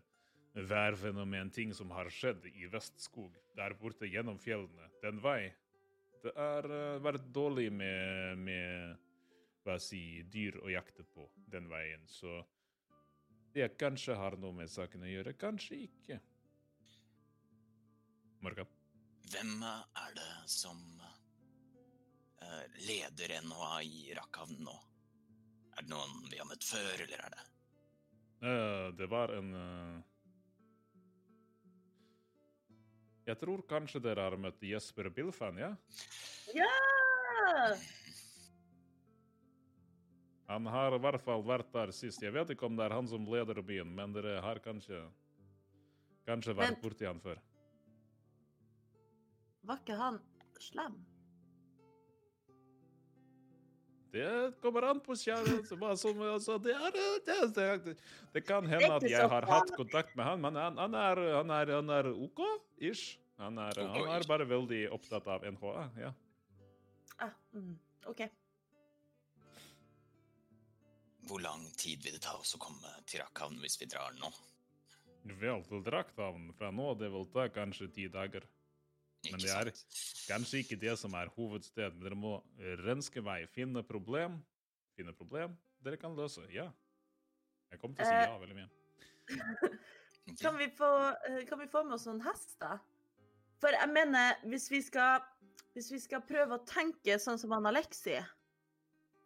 værfenomen, 0.68 1.52
ting 1.54 1.72
som 1.78 1.92
har 1.96 2.10
skjedd 2.12 2.48
i 2.50 2.68
Vestskog, 2.72 3.36
der 3.56 3.76
borte 3.80 4.10
gjennom 4.10 4.40
fjellene, 4.42 4.90
den 5.04 5.22
vei. 5.24 5.52
Det 6.24 6.34
har 6.36 6.68
eh, 6.68 7.02
vært 7.04 7.28
dårlig 7.34 7.70
med, 7.72 8.42
med 8.44 9.06
hva 9.66 9.78
si, 9.82 10.24
dyr 10.28 10.60
å 10.64 10.72
jakte 10.72 11.06
på 11.08 11.28
den 11.52 11.70
veien, 11.72 12.04
så 12.10 12.42
det 13.54 13.72
kanskje 13.82 14.18
har 14.18 14.38
noe 14.40 14.56
med 14.56 14.70
saken 14.72 15.06
å 15.06 15.10
gjøre, 15.10 15.34
kanskje 15.40 15.84
ikke. 15.88 16.20
Morgan? 18.46 18.70
Hvem 19.30 19.64
er 19.64 20.14
det 20.16 20.30
som 20.50 20.80
eh, 22.42 22.66
leder 22.88 23.40
NHA 23.46 23.74
i 23.86 24.04
Rakhavn 24.18 24.62
nå? 24.66 24.76
Er 25.78 25.86
det 25.86 25.92
noen 25.92 26.30
vi 26.30 26.40
har 26.40 26.48
møtt 26.50 26.66
før, 26.66 27.06
eller 27.06 27.26
er 27.26 27.36
det 27.36 27.46
uh, 28.44 28.88
det 28.96 29.08
var 29.12 29.34
en 29.36 29.54
eh, 29.56 30.00
Jeg 33.30 33.38
tror 33.38 33.62
kanskje 33.70 34.02
dere 34.02 34.26
har 34.26 34.38
møtt 34.42 34.64
Jesper 34.66 35.12
Bilfan, 35.14 35.60
ja? 35.62 35.74
Ja! 36.58 37.76
Han 40.50 40.66
har 40.66 40.96
i 40.98 41.02
hvert 41.04 41.22
fall 41.22 41.44
vært 41.46 41.70
der 41.76 41.92
sist. 41.94 42.24
Jeg 42.26 42.34
vet 42.34 42.56
ikke 42.56 42.66
om 42.66 42.78
det 42.80 42.88
er 42.88 42.96
han 42.98 43.10
som 43.10 43.28
leder 43.30 43.62
byen, 43.62 43.92
men 43.94 44.16
dere 44.16 44.40
har 44.42 44.62
kanskje 44.66 45.04
Kanskje 46.30 46.54
vært 46.54 46.82
borti 46.84 47.08
han 47.08 47.18
før. 47.24 47.40
Var 49.66 49.80
ikke 49.82 49.96
han 49.98 50.20
slem? 50.62 50.98
Det 54.12 54.56
kommer 54.62 54.82
an 54.90 55.00
på 55.06 55.16
som- 55.16 56.22
altså, 56.26 56.58
det, 56.58 56.74
er, 56.74 56.92
det, 57.26 57.54
det, 57.56 57.98
det 58.34 58.42
kan 58.48 58.66
hende 58.66 58.90
at 58.96 59.04
jeg 59.06 59.30
har 59.30 59.46
hatt 59.46 59.70
kontakt 59.78 60.16
med 60.16 60.26
han, 60.26 60.42
men 60.42 60.56
han, 60.56 60.78
han, 60.78 60.94
er, 60.96 61.22
han, 61.38 61.50
er, 61.52 61.74
han 61.76 61.90
er 61.90 62.10
OK, 62.14 62.42
ish. 62.82 63.20
Han 63.38 63.58
er, 63.58 63.74
han 63.78 64.10
er 64.16 64.26
bare 64.28 64.48
veldig 64.50 64.90
opptatt 64.92 65.28
av 65.28 65.46
NHA. 65.46 65.90
ja. 66.02 66.14
Ah, 67.20 67.32
mm, 67.54 67.78
OK. 68.08 68.22
Hvor 71.30 71.40
lang 71.44 71.66
tid 71.78 72.02
vil 72.04 72.16
det 72.18 72.24
ta 72.26 72.34
oss 72.40 72.56
å 72.56 72.60
komme 72.62 72.90
til 73.06 73.22
Rakhavn 73.22 73.60
hvis 73.62 73.78
vi 73.82 73.86
drar 73.92 74.16
nå? 74.18 74.32
Vel, 75.40 75.62
til 75.68 75.84
Rakhavn 75.94 76.50
fra 76.58 76.72
nå, 76.74 76.94
det 76.98 77.12
vil 77.14 77.28
ta 77.34 77.46
kanskje 77.54 77.92
ti 77.94 78.08
dager. 78.10 78.48
Men 79.28 79.42
det 79.44 79.52
er 79.52 79.72
kanskje 80.30 80.62
ikke 80.64 80.78
det 80.80 80.94
som 81.00 81.16
er 81.20 81.32
hovedsted. 81.36 81.98
Dere 82.00 82.16
må 82.16 82.38
renske 82.86 83.24
vei, 83.24 83.42
finne 83.52 83.84
problem. 83.84 84.40
Finne 84.96 85.16
problem 85.16 85.58
dere 85.84 86.00
kan 86.00 86.16
løse. 86.16 86.44
Ja. 86.54 86.68
Jeg 87.70 87.82
kommer 87.82 87.96
til 87.96 88.06
å 88.06 88.10
si 88.10 88.16
Eh, 88.16 88.28
ja 88.28 88.38
veldig 88.40 88.58
mye. 88.58 88.70
Kan 90.42 90.58
vi 90.58 90.68
få, 90.78 90.90
eh, 91.26 91.46
kan 91.50 91.60
vi 91.60 91.68
få 91.68 91.84
med 91.84 91.94
oss 91.94 92.06
noen 92.06 92.22
hester? 92.22 92.80
For 93.60 93.70
jeg 93.70 93.90
mener, 93.90 94.36
hvis 94.46 94.70
vi 94.72 94.82
skal, 94.82 95.22
hvis 95.74 95.92
vi 95.92 96.00
skal 96.00 96.22
prøve 96.22 96.58
å 96.58 96.66
tenke 96.66 97.18
sånn 97.20 97.40
som 97.40 97.52
han 97.52 97.66
Aleksi, 97.66 98.18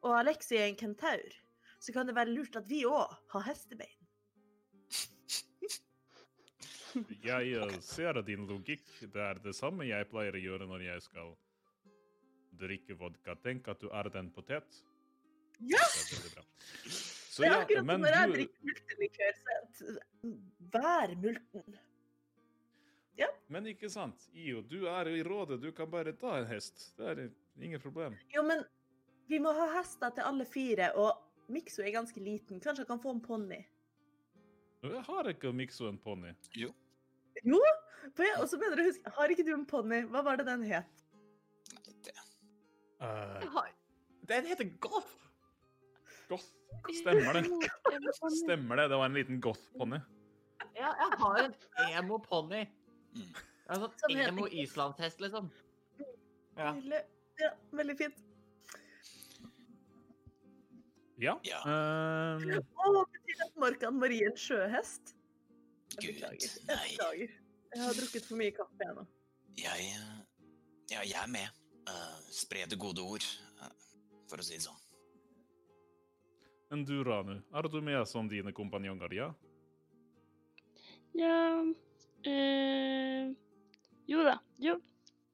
og 0.04 0.16
Aleksi 0.20 0.58
er 0.58 0.68
en 0.68 0.80
kentaur, 0.80 1.36
så 1.80 1.94
kan 1.94 2.08
det 2.08 2.16
være 2.16 2.34
lurt 2.34 2.56
at 2.56 2.68
vi 2.68 2.84
òg 2.86 3.12
har 3.30 3.42
hestebein. 3.42 4.00
Jeg 7.24 7.54
eh, 7.58 7.80
ser 7.82 8.22
din 8.26 8.48
logikk. 8.50 8.86
Det 9.02 9.22
er 9.22 9.42
det 9.44 9.56
samme 9.58 9.88
jeg 9.88 10.10
pleier 10.12 10.36
å 10.38 10.42
gjøre 10.42 10.68
når 10.70 10.86
jeg 10.88 11.06
skal 11.08 11.34
drikke 12.60 12.98
vodka. 13.00 13.36
Tenk 13.44 13.68
at 13.72 13.82
du 13.82 13.90
er 13.90 14.10
den 14.14 14.30
potet. 14.34 14.84
Ja! 15.60 15.82
Det 15.84 16.34
er. 16.38 16.46
Så 17.34 17.42
det 17.42 17.48
er 17.48 17.54
ja, 17.54 17.62
akkurat 17.64 17.88
men 17.88 17.96
som 17.96 18.06
når 18.06 18.16
jeg 18.16 18.28
du, 18.28 18.36
drikker 18.36 18.70
multelikør, 18.70 19.34
så 19.40 19.88
er 19.90 20.02
Vær 20.74 21.16
multen. 21.20 21.80
men 23.54 23.68
ikke 23.70 23.90
sant, 23.92 24.28
Io, 24.34 24.62
du 24.62 24.88
er 24.90 25.10
i 25.12 25.24
rådet. 25.24 25.60
Du 25.62 25.72
kan 25.76 25.90
bare 25.92 26.14
ta 26.18 26.38
en 26.40 26.48
hest. 26.50 26.94
Det 26.98 27.10
er 27.10 27.24
ingen 27.62 27.82
problem. 27.82 28.16
Jo, 28.34 28.42
men 28.46 28.64
vi 29.30 29.40
må 29.40 29.52
ha 29.54 29.68
hester 29.78 30.14
til 30.16 30.26
alle 30.30 30.46
fire, 30.46 30.92
og 30.98 31.52
Mikso 31.54 31.84
er 31.84 31.92
ganske 31.94 32.22
liten. 32.24 32.62
Kanskje 32.62 32.86
han 32.86 32.94
kan 32.94 33.02
få 33.04 33.14
en 33.18 33.22
ponni? 33.22 33.60
Jeg 34.84 35.04
har 35.08 35.30
ikke 35.30 35.54
Mikso 35.56 35.88
en 35.90 35.98
ponni. 35.98 36.34
Jo! 36.60 36.72
For 38.14 38.26
jeg 38.26 38.40
også 38.42 38.60
mener 38.62 38.82
å 38.82 38.88
huske, 38.88 39.14
Har 39.18 39.32
ikke 39.34 39.46
du 39.48 39.54
en 39.56 39.66
ponni? 39.70 40.04
Hva 40.12 40.24
var 40.26 40.40
det 40.40 40.48
den 40.48 40.66
het? 40.70 41.04
Det. 42.06 42.16
Uh, 43.04 43.64
Den 44.30 44.48
heter 44.48 44.70
Goth. 44.84 45.16
goth. 46.30 46.52
Stemmer 47.00 47.40
det. 47.40 47.46
Stemmer 48.44 48.80
det. 48.80 48.90
Det 48.92 49.00
var 49.00 49.10
en 49.10 49.18
liten 49.18 49.42
goth-ponni. 49.44 50.00
Ja, 50.74 50.92
jeg 51.00 51.18
har 51.20 51.42
en 51.44 51.56
emo-ponni. 52.00 52.64
Mm. 53.14 53.34
Som 53.74 54.14
heter 54.14 54.32
emo-islandshest, 54.32 55.22
liksom. 55.24 55.50
Ja. 56.58 56.74
Ja, 57.42 57.50
veldig 57.74 57.98
fint. 57.98 58.24
Ja. 61.22 61.38
Ja. 61.48 61.60
Uh, 61.66 62.58
Å, 62.60 63.04
betyr 63.14 63.38
det 63.38 63.46
at 63.46 63.60
Markan 63.62 64.00
Marie 64.02 64.26
er 64.26 64.34
en 64.34 64.40
sjøhest? 64.40 65.14
Gud, 66.00 66.08
beklager. 66.14 66.54
Jeg 66.54 66.68
nei. 66.70 66.90
beklager. 66.92 67.34
Jeg 67.74 67.82
har 67.84 67.98
drukket 67.98 68.26
for 68.30 68.40
mye 68.40 68.54
kaffe 68.54 68.86
ennå. 68.88 69.04
nå. 69.04 69.06
Jeg 69.58 69.90
eh, 69.90 70.14
Ja, 70.92 71.02
jeg 71.02 71.20
er 71.24 71.30
med. 71.32 71.60
Uh, 71.84 72.20
spre 72.32 72.64
det 72.70 72.78
gode 72.80 73.04
ord, 73.04 73.26
uh, 73.60 73.72
for 74.32 74.40
å 74.40 74.46
si 74.46 74.56
det 74.56 74.64
sånn. 74.64 74.80
men 76.72 76.86
du, 76.88 77.04
Ranu, 77.04 77.36
er 77.54 77.68
du 77.70 77.82
med 77.82 78.08
som 78.08 78.30
dine 78.30 78.54
kompanjonger, 78.56 79.14
ja? 79.14 79.28
Ja 81.14 81.62
eh, 82.26 83.30
Jo 84.10 84.24
da. 84.26 84.40
Jo, 84.58 84.80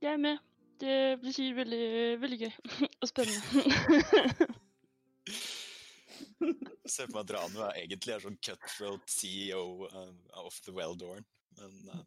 jeg 0.01 0.13
er 0.13 0.17
med. 0.17 0.41
Det 0.79 1.19
blir 1.21 1.53
veldig, 1.55 1.85
veldig 2.21 2.39
gøy 2.41 2.51
og 3.01 3.07
spennende. 3.07 4.49
Se 6.93 7.05
for 7.05 7.13
meg 7.17 7.23
at 7.25 7.33
Ranu 7.35 7.59
er 7.67 7.81
egentlig 7.81 8.15
er 8.15 8.23
sånn 8.23 8.39
cutthroat 8.43 9.11
CEO 9.11 9.87
uh, 9.89 10.13
of 10.43 10.55
the 10.65 10.73
Well-Dorn. 10.75 11.25
Men 11.59 11.91
uh, 11.91 12.03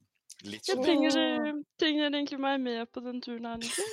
litt 0.48 0.68
sånn 0.68 0.82
trenger, 0.84 1.18
eh, 1.20 1.52
trenger 1.80 2.08
egentlig 2.08 2.40
meg 2.42 2.60
med 2.64 2.92
på 2.92 3.02
den 3.04 3.20
turen 3.24 3.48
her, 3.50 3.62
liksom. 3.62 3.88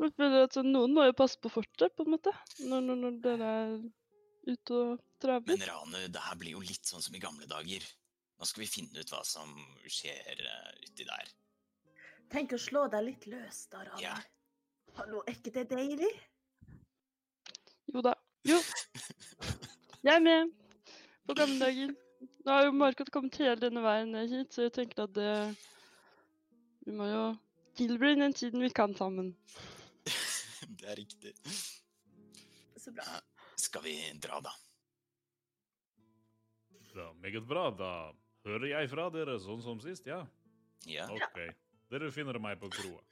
Noen 0.00 0.94
må 0.96 1.04
jo 1.04 1.16
passe 1.16 1.36
på 1.40 1.50
fortet, 1.52 1.92
på 1.96 2.06
en 2.06 2.14
måte. 2.14 2.32
Når, 2.64 2.84
når, 2.86 3.00
når 3.04 3.18
dere 3.24 3.48
er 3.58 3.74
ute 4.48 4.76
og 4.76 5.02
traver. 5.20 5.52
Men 5.52 5.66
Ranu, 5.68 5.98
det 6.08 6.22
her 6.24 6.38
blir 6.40 6.56
jo 6.56 6.62
litt 6.64 6.88
sånn 6.88 7.04
som 7.04 7.16
i 7.16 7.22
gamle 7.22 7.48
dager. 7.50 7.84
Nå 8.40 8.48
skal 8.48 8.64
vi 8.64 8.70
finne 8.72 9.02
ut 9.02 9.12
hva 9.12 9.20
som 9.28 9.52
skjer 9.84 10.40
uh, 10.40 10.70
uti 10.86 11.04
der. 11.04 11.32
Tenk 12.32 12.54
å 12.56 12.60
slå 12.62 12.86
deg 12.88 13.04
litt 13.10 13.26
løs, 13.28 13.66
da, 13.72 13.84
Ranu. 13.84 14.00
Ja. 14.00 14.16
Hallo, 14.96 15.20
er 15.26 15.36
ikke 15.36 15.52
det 15.54 15.68
deilig? 15.70 16.10
Jo 17.94 18.02
da. 18.06 18.14
Jo. 18.46 18.56
Jeg 20.06 20.14
er 20.14 20.22
med. 20.24 20.52
På 21.26 21.34
gamle 21.34 21.58
dager. 21.60 21.92
Nå 22.44 22.52
har 22.52 22.64
jo 22.64 22.72
Margot 22.72 23.10
kommet 23.12 23.36
hele 23.40 23.58
denne 23.60 23.82
veien 23.84 24.12
ned 24.14 24.30
hit, 24.32 24.54
så 24.54 24.66
jeg 24.66 24.74
tenker 24.76 25.04
at 25.04 25.14
det 25.16 25.32
Vi 26.86 26.94
må 26.96 27.06
jo 27.10 27.24
tilbringe 27.76 28.24
den 28.24 28.36
tiden 28.36 28.62
vi 28.64 28.70
kan 28.74 28.94
sammen. 28.96 29.34
det 30.80 30.88
er 30.88 30.96
riktig. 30.96 31.34
Så 32.80 32.92
bra. 32.96 33.20
Skal 33.60 33.84
vi 33.84 33.94
dra, 34.22 34.40
da? 34.40 34.54
Ja, 36.96 37.12
meget 37.12 37.46
bra. 37.46 37.68
Da 37.70 37.92
hører 38.48 38.70
jeg 38.72 38.90
fra 38.90 39.10
dere 39.12 39.36
sånn 39.42 39.62
som 39.62 39.82
sist, 39.84 40.08
ja? 40.08 40.24
Ja. 40.88 41.06
OK. 41.12 41.42
Dere 41.92 42.10
finner 42.14 42.38
meg 42.40 42.58
på 42.62 42.70
kroa. 42.72 43.02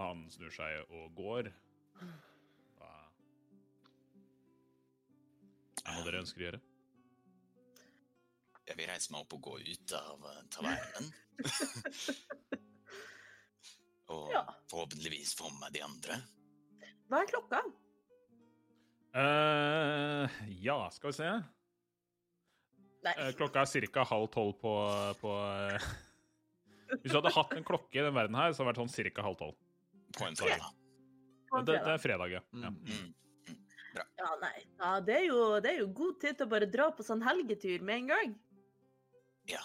Han 0.00 0.26
snur 0.32 0.50
seg 0.50 0.90
og 0.90 1.12
går. 1.14 1.52
Hva 5.84 6.00
dere 6.06 6.22
ønsker 6.24 6.40
å 6.40 6.46
gjøre? 6.48 6.60
Jeg 8.64 8.76
vil 8.78 8.88
reise 8.88 9.12
meg 9.12 9.20
opp 9.24 9.34
og 9.36 9.42
gå 9.44 9.54
ut 9.60 9.92
av 9.98 10.22
eh, 10.30 10.44
tavernen. 10.54 11.10
og 14.14 14.30
Ja. 14.32 14.44
forhåpentligvis 14.70 15.34
få 15.36 15.50
med 15.52 15.60
meg 15.66 15.74
de 15.76 15.82
andre. 15.84 16.14
Hva 17.10 17.20
er 17.20 17.28
klokka? 17.28 17.60
Uh, 19.14 20.24
ja, 20.58 20.78
skal 20.90 21.12
vi 21.12 21.16
se. 21.20 21.28
Nei. 23.04 23.12
Eh, 23.20 23.34
klokka 23.36 23.62
er 23.62 23.86
ca. 23.92 24.04
halv 24.08 24.30
tolv 24.32 24.56
på, 24.58 24.72
på 25.20 25.30
uh, 25.30 25.90
Hvis 27.02 27.12
du 27.12 27.18
hadde 27.18 27.34
hatt 27.36 27.52
en 27.54 27.64
klokke 27.68 28.00
i 28.00 28.06
den 28.06 28.16
verden 28.16 28.34
her, 28.38 28.52
så 28.52 28.64
hadde 28.64 28.72
det 28.72 28.80
vært 28.80 28.96
sånn 28.96 29.12
ca. 29.12 29.22
halv 29.28 29.36
tolv. 29.42 29.56
På 30.16 30.24
en 30.30 30.36
fredag. 30.38 30.70
Det, 31.54 31.76
det 31.84 31.92
er 31.92 32.00
fredag, 32.02 32.28
ja. 32.32 32.40
ja. 32.58 32.70
Mm. 32.72 33.12
Mm. 33.94 34.16
Ja, 34.18 34.30
nei. 34.42 34.56
Ja, 34.80 34.94
det, 35.06 35.18
er 35.20 35.28
jo, 35.28 35.42
det 35.62 35.70
er 35.70 35.78
jo 35.82 35.92
god 35.94 36.18
tid 36.22 36.38
til 36.38 36.48
å 36.48 36.52
bare 36.54 36.70
dra 36.70 36.88
på 36.94 37.06
sånn 37.06 37.22
helgetur 37.22 37.84
med 37.86 38.02
en 38.02 38.10
gang. 38.10 38.34
Ja. 39.50 39.62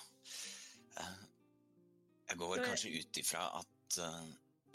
Jeg 2.29 2.37
går 2.37 2.61
kanskje 2.61 2.91
ut 2.99 3.17
ifra 3.17 3.47
at 3.57 3.97
eh, 4.05 4.27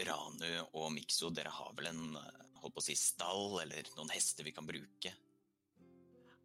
Ranu 0.08 0.48
og 0.74 0.88
Mikso, 0.94 1.30
dere 1.30 1.52
har 1.54 1.70
vel 1.78 1.92
en 1.92 2.16
eh, 2.18 2.40
holdt 2.62 2.74
på 2.74 2.82
å 2.82 2.86
si 2.88 2.96
stall, 2.98 3.60
eller 3.62 3.86
noen 3.94 4.10
hester 4.10 4.46
vi 4.46 4.54
kan 4.56 4.66
bruke? 4.66 5.12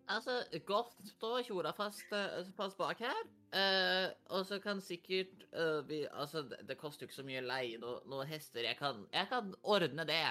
Altså, 0.10 0.40
Goth 0.66 0.96
står 1.16 1.44
kjola 1.48 1.74
fast, 1.78 2.06
eh, 2.14 2.46
fast 2.58 2.78
bak 2.78 3.02
her. 3.02 3.26
Eh, 3.50 4.12
og 4.36 4.46
så 4.46 4.60
kan 4.62 4.78
sikkert 4.86 5.48
eh, 5.50 5.80
vi 5.90 6.04
Altså, 6.06 6.44
det, 6.46 6.60
det 6.70 6.78
koster 6.78 7.06
jo 7.06 7.10
ikke 7.10 7.18
så 7.18 7.26
mye 7.26 7.42
leie 7.42 7.82
noen 7.82 8.06
noe 8.10 8.28
hester. 8.30 8.62
Jeg 8.66 8.78
kan, 8.78 9.06
jeg 9.14 9.30
kan 9.32 9.54
ordne 9.66 10.06
det. 10.10 10.24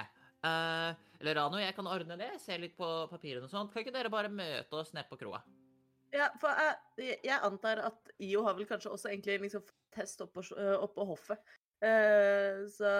Eh, 0.47 1.07
eller 1.19 1.35
Rano, 1.35 1.59
jeg 1.59 1.75
kan 1.75 1.87
ordne 1.91 2.15
det. 2.19 2.29
Se 2.39 2.57
litt 2.59 2.77
på 2.79 2.87
papirene 3.11 3.47
og 3.47 3.51
sånt. 3.51 3.73
Kan 3.73 3.83
ikke 3.83 3.95
dere 3.95 4.11
bare 4.13 4.31
møte 4.31 4.79
oss 4.79 4.93
nede 4.95 5.07
på 5.09 5.19
kroa? 5.19 5.41
Ja, 6.15 6.29
for 6.41 6.49
jeg, 6.97 7.19
jeg 7.21 7.39
antar 7.45 7.83
at 7.85 8.13
IO 8.23 8.41
har 8.47 8.55
vel 8.57 8.67
kanskje 8.69 8.93
også 8.95 9.11
egentlig 9.11 9.37
liksom 9.43 9.65
test 9.93 10.23
oppå 10.25 10.41
på, 10.41 10.61
opp 10.79 10.95
på 10.95 11.07
hoffet. 11.11 11.57
Uh, 11.83 12.65
så 12.71 12.93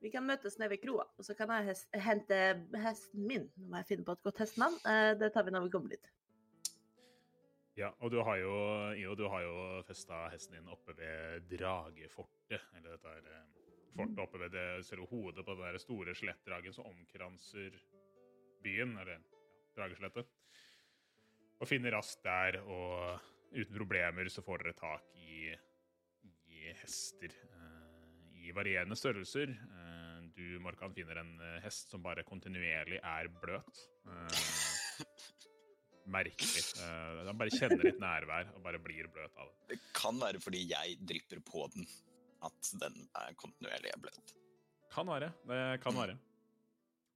vi 0.00 0.12
kan 0.12 0.26
møtes 0.26 0.58
nede 0.60 0.74
ved 0.74 0.82
kroa, 0.82 1.06
og 1.18 1.26
så 1.26 1.34
kan 1.38 1.50
jeg 1.56 1.70
hest, 1.70 1.88
hente 2.04 2.40
hesten 2.84 3.26
min. 3.26 3.48
Nå 3.56 3.70
må 3.70 3.80
jeg 3.80 3.92
finne 3.94 4.06
på 4.06 4.16
et 4.16 4.26
godt 4.26 4.42
hestenavn. 4.44 4.76
Uh, 4.84 5.12
det 5.20 5.32
tar 5.34 5.46
vi 5.46 5.54
når 5.54 5.68
vi 5.68 5.72
kommer 5.72 5.94
dit. 5.94 6.10
Ja, 7.78 7.94
og 8.02 8.10
du 8.12 8.18
har 8.26 8.36
jo, 8.36 8.54
Io, 8.98 9.14
du 9.16 9.24
har 9.32 9.44
jo 9.46 9.54
festa 9.88 10.26
hesten 10.32 10.58
din 10.58 10.68
oppe 10.68 10.92
ved 10.98 11.46
Dragefortet. 11.52 12.66
Eller 12.76 12.96
dette 12.96 13.14
er 13.14 13.28
eh, 13.30 13.59
fortet 13.96 14.22
oppe 14.22 14.40
ved 14.44 14.54
det 14.54 14.66
du 14.96 15.06
hodet 15.10 15.44
på 15.46 15.56
den 15.58 15.80
store 15.82 16.14
skjelettdragen 16.16 16.74
som 16.76 16.88
omkranser 16.90 17.76
byen, 18.62 18.96
eller 18.98 19.16
ja, 19.16 19.22
Drageslettet. 19.76 20.26
Og 21.60 21.68
finner 21.68 21.94
raskt 21.94 22.24
der, 22.24 22.58
og 22.64 23.20
uten 23.52 23.76
problemer 23.76 24.28
så 24.32 24.42
får 24.42 24.64
dere 24.64 24.78
tak 24.78 25.12
i, 25.20 25.52
i 26.50 26.72
hester 26.80 27.30
eh, 27.30 28.16
i 28.40 28.54
varierende 28.56 28.98
størrelser. 28.98 29.52
Eh, 29.54 30.18
du, 30.34 30.58
Morkan, 30.64 30.94
finner 30.96 31.22
en 31.22 31.32
eh, 31.44 31.60
hest 31.64 31.92
som 31.92 32.02
bare 32.02 32.26
kontinuerlig 32.26 32.98
er 32.98 33.30
bløt. 33.42 33.84
Eh, 34.10 34.50
merkelig. 36.10 36.64
Eh, 36.82 37.24
han 37.28 37.40
bare 37.40 37.54
kjenner 37.54 37.84
litt 37.84 38.00
nærvær 38.02 38.54
og 38.56 38.62
bare 38.64 38.80
blir 38.82 39.10
bløt 39.12 39.36
av 39.36 39.50
det. 39.50 39.74
Det 39.74 39.80
kan 39.96 40.18
være 40.20 40.42
fordi 40.42 40.64
jeg 40.72 40.98
drypper 41.06 41.42
på 41.46 41.66
den, 41.74 41.86
at 42.46 42.72
den 42.82 42.98
er 43.20 43.36
kontinuerlig 43.38 43.94
blødd. 44.00 44.34
Kan 44.90 45.10
være. 45.10 45.30
Det 45.46 45.80
kan 45.82 45.96
være. 45.96 46.16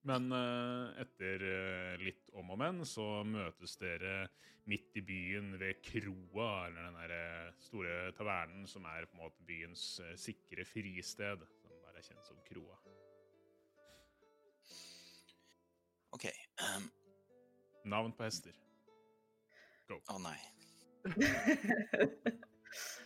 Men 0.04 0.28
eh, 0.36 1.00
etter 1.00 1.44
eh, 1.48 2.02
litt 2.04 2.28
om 2.36 2.50
og 2.52 2.58
men 2.60 2.82
så 2.88 3.06
møtes 3.24 3.78
dere 3.80 4.26
midt 4.68 4.96
i 5.00 5.02
byen 5.04 5.54
ved 5.60 5.80
kroa, 5.84 6.66
eller 6.68 6.88
den 6.88 6.98
der 7.00 7.54
store 7.60 8.12
tavernen 8.16 8.66
som 8.68 8.84
er 8.88 9.08
på 9.08 9.16
en 9.16 9.24
måte 9.24 9.46
byens 9.48 9.84
eh, 10.04 10.16
sikre 10.20 10.64
fristed, 10.68 11.44
som 11.60 11.72
bare 11.84 12.00
er 12.00 12.08
kjent 12.08 12.28
som 12.28 12.38
kroa. 12.48 12.76
OK. 16.14 16.28
um... 16.68 16.92
Navn 17.84 18.14
på 18.16 18.24
hester. 18.24 18.54
Å 19.92 20.16
nei. 20.24 20.38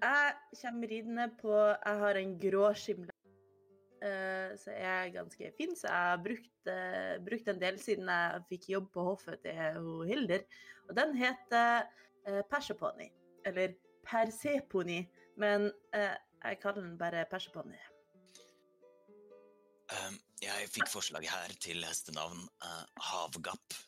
Jeg 0.00 0.60
kommer 0.62 0.88
ridende 0.88 1.26
på 1.40 1.52
Jeg 1.54 1.98
har 2.02 2.20
en 2.20 2.36
grå 2.40 2.70
skimle. 2.74 3.14
Eh, 4.00 4.56
så 4.56 4.72
jeg 4.72 4.90
er 4.90 5.12
ganske 5.12 5.52
fin, 5.58 5.74
så 5.76 5.90
jeg 5.90 6.08
har 6.08 6.22
brukt, 6.24 6.68
eh, 6.72 7.18
brukt 7.20 7.48
en 7.52 7.60
del 7.60 7.76
siden 7.82 8.08
jeg 8.08 8.44
fikk 8.48 8.68
jobb 8.72 8.88
på 8.94 9.04
hoffet 9.10 9.42
til 9.44 10.06
Hilder. 10.08 10.46
Og 10.88 10.96
den 10.96 11.12
heter 11.14 11.84
uh, 12.26 12.42
Perseponni. 12.50 13.10
Eller 13.46 13.76
Perseponi. 14.08 15.04
Men 15.36 15.70
eh, 15.94 16.16
jeg 16.44 16.60
kaller 16.62 16.82
den 16.82 16.98
bare 16.98 17.26
Persepony. 17.30 17.78
Ehm, 19.90 20.18
jeg 20.42 20.68
fikk 20.72 20.90
forslag 20.90 21.26
her 21.28 21.54
til 21.62 21.84
hestenavn 21.84 22.42
eh, 22.64 22.84
Havgapp. 23.10 23.78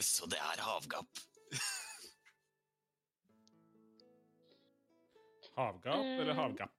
Så 0.00 0.28
det 0.30 0.38
er 0.38 0.62
Havgapp. 0.62 1.24
Havgap 5.58 6.04
eller 6.04 6.30
Eh. 6.32 6.38
havgap? 6.38 6.74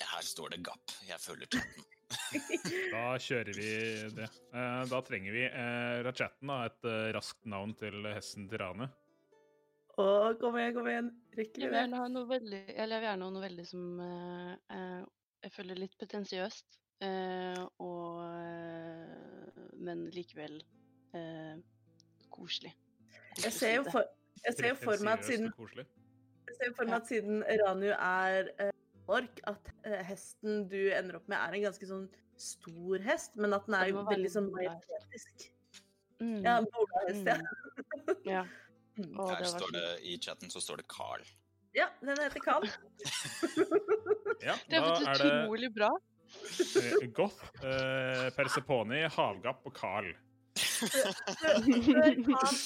Her 0.00 0.22
står 0.24 0.54
det 0.54 0.62
Gapp. 0.64 0.92
Jeg 1.08 1.18
følger 1.20 1.50
chatten. 1.52 1.84
Da 2.90 3.02
kjører 3.22 3.54
vi 3.54 3.66
det. 4.16 4.26
Eh, 4.54 4.84
Da 4.90 4.98
trenger 5.06 5.34
vi 5.34 5.42
eh, 5.46 6.00
fra 6.02 6.12
da, 6.16 6.56
et 6.66 6.86
eh, 6.88 7.10
raskt 7.14 7.44
navn 7.46 7.74
til 7.78 8.06
hesten 8.08 8.48
til 8.50 8.58
Rane. 8.62 8.88
Å, 10.00 10.06
kom 10.40 10.56
igjen, 10.58 10.74
kom 10.78 10.88
igjen. 10.88 11.10
Rekker 11.36 11.60
Jeg 11.66 11.70
vil 11.70 11.78
gjerne 11.82 12.00
ha 12.00 12.06
noe 12.10 12.26
veldig 12.30 12.60
Eller 12.72 12.94
jeg 12.96 13.02
vil 13.02 13.08
gjerne 13.10 13.26
ha 13.28 13.30
noe 13.34 13.42
veldig 13.44 13.66
som 13.68 13.82
jeg 15.44 15.52
føler 15.54 15.78
litt 15.82 15.94
pretensiøst. 16.00 16.78
eh, 17.04 17.60
og 17.80 18.20
Men 19.80 20.06
likevel 20.14 20.58
eh, 21.14 21.56
koselig. 22.30 22.72
Jeg 23.40 23.52
ser 23.52 23.74
jo 23.78 23.84
for, 23.90 24.04
jeg 24.44 24.54
ser 24.58 24.74
for 24.80 25.00
meg 25.04 25.18
at 25.20 25.24
siden, 25.28 25.52
og 26.50 26.56
koselig. 26.56 26.58
jeg 26.58 26.58
ser 26.58 26.70
jo 26.70 26.74
for 26.78 26.90
meg 26.90 26.96
at 26.98 27.10
siden 27.10 27.44
Ranu 27.62 27.88
er 27.94 28.50
uh, 28.60 29.14
ork, 29.16 29.40
at 29.50 29.70
uh, 29.86 30.00
hesten 30.10 30.66
du 30.70 30.78
ender 30.94 31.16
opp 31.20 31.28
med, 31.30 31.38
er 31.38 31.56
en 31.58 31.64
ganske 31.68 31.86
sånn 31.88 32.08
stor 32.40 33.02
hest, 33.04 33.34
men 33.36 33.52
at 33.52 33.66
den 33.68 33.76
er 33.76 33.90
jo 33.92 34.04
veldig 34.08 34.30
sånn 34.32 34.50
majestetisk. 34.54 35.50
Mm, 36.20 36.38
Ja, 36.44 36.58
bolahest, 36.66 37.26
ja. 37.26 37.38
ja. 38.28 38.44
Mm. 39.00 39.14
Å, 39.16 39.26
Her 39.30 39.38
det 39.40 39.48
står 39.48 39.70
det. 39.72 39.82
I 40.04 40.16
chatten 40.20 40.50
så 40.52 40.60
står 40.60 40.80
det 40.82 40.84
Carl. 40.92 41.22
Ja, 41.72 41.86
den 42.02 42.18
heter 42.20 42.42
Carl. 42.44 42.66
Ja, 44.44 44.56
Det 44.68 44.76
er 44.76 44.84
faktisk 44.84 45.08
er 45.08 45.44
utrolig 45.44 45.70
bra. 45.72 45.88
eh, 46.80 47.06
Goth, 47.16 47.40
eh, 47.64 48.26
Perseponi, 48.36 49.00
Havgapp 49.14 49.64
og 49.70 49.74
Carl. 49.76 50.10
Sør 50.58 51.14
Carl, 52.28 52.60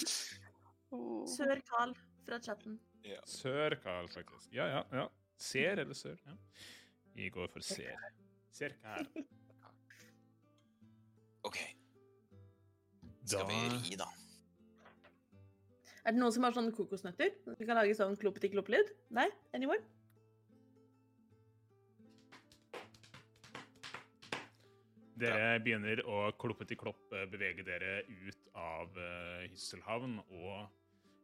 Sør 1.36 1.62
Carl 1.70 1.94
fra 2.26 2.40
chatten. 2.42 2.80
Sør 3.28 3.76
Carl, 3.82 4.08
faktisk. 4.08 4.52
Ja, 4.54 4.66
ja. 4.70 4.82
ja. 4.92 5.06
Ser 5.36 5.80
eller 5.82 5.94
sør? 5.94 6.16
Ja. 6.26 6.36
Vi 7.14 7.28
går 7.30 7.48
for 7.52 7.64
ser. 7.64 7.98
Ser 8.54 8.76
her. 8.82 9.06
OK, 11.44 11.58
skal 13.24 13.44
vi 13.48 13.58
ri, 13.72 13.96
da? 14.00 14.06
Er 16.04 16.12
det 16.12 16.20
noen 16.20 16.32
som 16.32 16.44
har 16.44 16.52
sånne 16.52 16.72
kokosnøtter? 16.76 17.30
Vi 17.56 17.64
kan 17.64 17.78
lage 17.78 17.96
sånn 17.96 18.16
kloppeti-klopp-lyd? 18.20 18.90
Nei? 19.16 19.24
Anyone? 19.56 19.80
Dere 25.20 25.60
begynner 25.64 26.02
å 26.10 26.26
kloppeti-klopp 26.36 27.14
eh, 27.14 27.24
bevege 27.32 27.64
dere 27.64 28.02
ut 28.08 28.48
av 28.58 28.98
eh, 28.98 29.46
Hysselhavn 29.52 30.18
og 30.26 30.66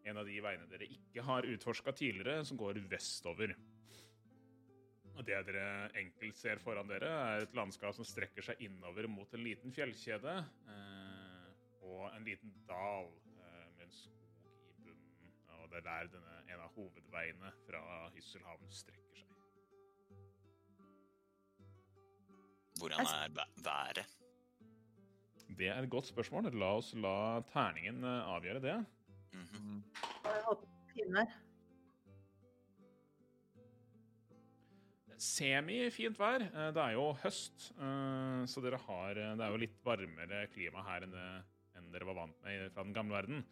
en 0.08 0.20
av 0.20 0.26
de 0.26 0.38
veiene 0.42 0.68
dere 0.70 0.88
ikke 0.88 1.24
har 1.26 1.48
utforska 1.48 1.92
tidligere, 1.96 2.44
som 2.44 2.58
går 2.60 2.80
vestover. 2.90 3.54
Og 5.16 5.24
Det 5.26 5.40
dere 5.50 5.90
enkelt 6.00 6.38
ser 6.38 6.60
foran 6.62 6.88
dere, 6.88 7.08
er 7.10 7.42
et 7.44 7.56
landskap 7.56 7.92
som 7.96 8.06
strekker 8.08 8.44
seg 8.46 8.62
innover 8.64 9.08
mot 9.10 9.34
en 9.36 9.42
liten 9.44 9.74
fjellkjede 9.74 10.36
eh, 10.72 11.50
og 11.84 12.06
en 12.14 12.24
liten 12.24 12.54
dal 12.68 13.10
eh, 13.34 13.66
med 13.76 13.84
en 13.84 13.92
skog 13.92 14.38
i 14.70 14.86
bunnen. 14.86 15.34
Og 15.58 15.66
det 15.68 15.82
er 15.82 15.88
der 15.90 16.12
denne, 16.14 16.38
en 16.48 16.64
av 16.64 16.72
hovedveiene 16.78 17.52
fra 17.66 17.82
Hysselhavn 18.14 18.72
strekker 18.72 19.20
seg. 19.20 19.26
Hvordan 22.80 23.12
er 23.12 23.36
været? 23.60 24.16
Det 25.58 25.68
er 25.68 25.82
et 25.82 25.90
godt 25.92 26.08
spørsmål. 26.08 26.48
La 26.56 26.72
oss 26.78 26.94
la 26.96 27.42
terningen 27.52 28.00
eh, 28.08 28.32
avgjøre 28.38 28.64
det. 28.64 28.78
Mhm. 29.32 29.82
Og 30.24 30.30
Jeg 30.34 30.42
håper 30.46 30.68
fin 30.94 31.14
vær. 31.14 31.32
Semi-fint 35.20 36.16
vær. 36.18 36.40
Eh, 36.48 36.70
Det 36.72 36.80
er 36.82 36.92
jo 36.96 37.10
høst, 37.22 37.70
eh, 37.76 38.44
så 38.48 38.62
dere 38.64 38.78
har, 38.78 39.10
eh, 39.18 39.34
det 39.36 39.44
er 39.44 39.50
jo 39.50 39.56
litt 39.60 39.76
varmere 39.84 40.46
klima 40.54 40.82
her 40.86 41.02
enn, 41.02 41.10
det, 41.12 41.44
enn 41.76 41.90
dere 41.92 42.06
var 42.08 42.14
vant 42.14 42.36
med 42.42 42.72
fra 42.72 42.82
den 42.84 42.94
gamle 42.94 43.12
verden. 43.18 43.44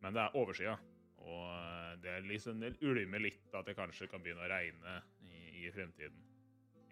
Men 0.00 0.12
det 0.14 0.20
er 0.22 0.36
overskya, 0.38 0.76
og 1.18 2.00
det 2.02 2.10
er 2.12 2.20
liksom, 2.22 2.60
det 2.60 2.76
ulmer 2.82 3.18
litt 3.18 3.52
at 3.54 3.66
det 3.66 3.74
kanskje 3.76 4.08
kan 4.08 4.22
begynne 4.22 4.46
å 4.46 4.48
regne 4.52 5.02
i, 5.26 5.66
i 5.66 5.70
fremtiden. 5.74 6.22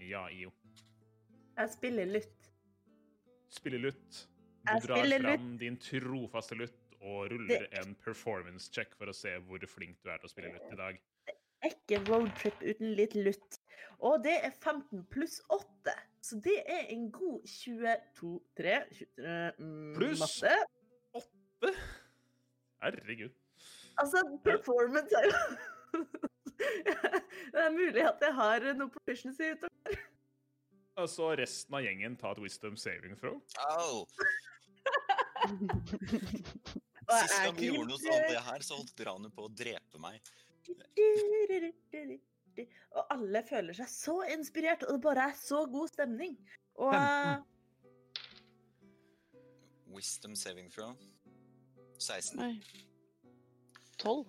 Ja, 0.00 0.26
IO. 0.28 0.50
Jeg 1.56 1.70
spiller 1.70 2.06
lutt. 2.06 2.50
Spiller 3.48 3.78
lutt. 3.78 4.26
Du 4.66 4.72
Jeg 4.72 4.82
drar 4.82 4.96
fram 5.06 5.52
lutt. 5.52 5.58
din 5.60 5.76
trofaste 5.78 6.56
lutt 6.58 6.85
og 7.00 7.30
ruller 7.30 7.66
Det- 7.66 7.78
en 7.82 7.94
performance 7.94 8.70
check 8.72 8.94
for 8.96 9.06
å 9.06 9.14
se 9.14 9.36
hvor 9.38 9.58
flink 9.66 10.02
du 10.02 10.10
er 10.10 10.18
til 10.18 10.28
å 10.28 10.32
spille 10.32 10.52
lutt 10.52 10.72
i 10.72 10.76
dag. 10.76 11.00
Ikke 11.64 11.98
roadtrip 12.08 12.60
uten 12.62 12.94
litt 12.94 13.14
lutt. 13.14 13.58
Og 14.00 14.22
det 14.22 14.44
er 14.44 14.50
15 14.50 15.04
pluss 15.10 15.40
8. 15.50 15.94
Så 16.22 16.40
det 16.42 16.58
er 16.66 16.86
en 16.92 17.10
god 17.10 17.42
22 17.46 18.40
3 18.56 18.74
23 18.92 19.52
mm, 19.58 19.94
Pluss 19.96 20.42
8? 20.42 21.72
Herregud. 22.82 23.32
Altså, 23.98 24.20
performance 24.44 25.14
er 25.16 25.24
jo 25.30 25.32
Det 27.52 27.60
er 27.62 27.70
mulig 27.72 28.02
at 28.04 28.20
jeg 28.20 28.34
har 28.34 28.66
noe 28.76 28.90
proficiency 28.92 29.52
utover. 29.54 29.98
Altså 30.96 31.34
resten 31.36 31.74
av 31.76 31.84
gjengen 31.84 32.16
tar 32.16 32.36
et 32.36 32.42
wisdom 32.44 32.76
saving 32.80 33.16
throw. 33.20 33.40
Au! 33.70 34.04
Sist 37.06 37.36
gang 37.38 37.56
vi 37.58 37.68
gjorde 37.70 37.90
noe 37.92 38.02
sånt 38.02 38.30
det 38.32 38.42
her, 38.48 38.64
så 38.66 38.78
holdt 38.80 39.02
Ranu 39.06 39.28
på 39.34 39.46
å 39.46 39.50
drepe 39.54 40.00
meg. 40.02 40.18
Og 42.96 43.12
alle 43.12 43.42
føler 43.46 43.76
seg 43.76 43.90
så 43.92 44.16
inspirert, 44.32 44.86
og 44.86 44.96
det 44.96 45.02
bare 45.04 45.26
er 45.30 45.36
så 45.36 45.66
god 45.68 45.90
stemning. 45.92 46.38
Og 46.80 46.94
uh... 46.96 47.36
Wisdom 49.92 50.34
saving 50.36 50.70
throw. 50.72 50.96
16. 52.00 52.40
Oi. 52.40 52.54
Tolv. 54.00 54.26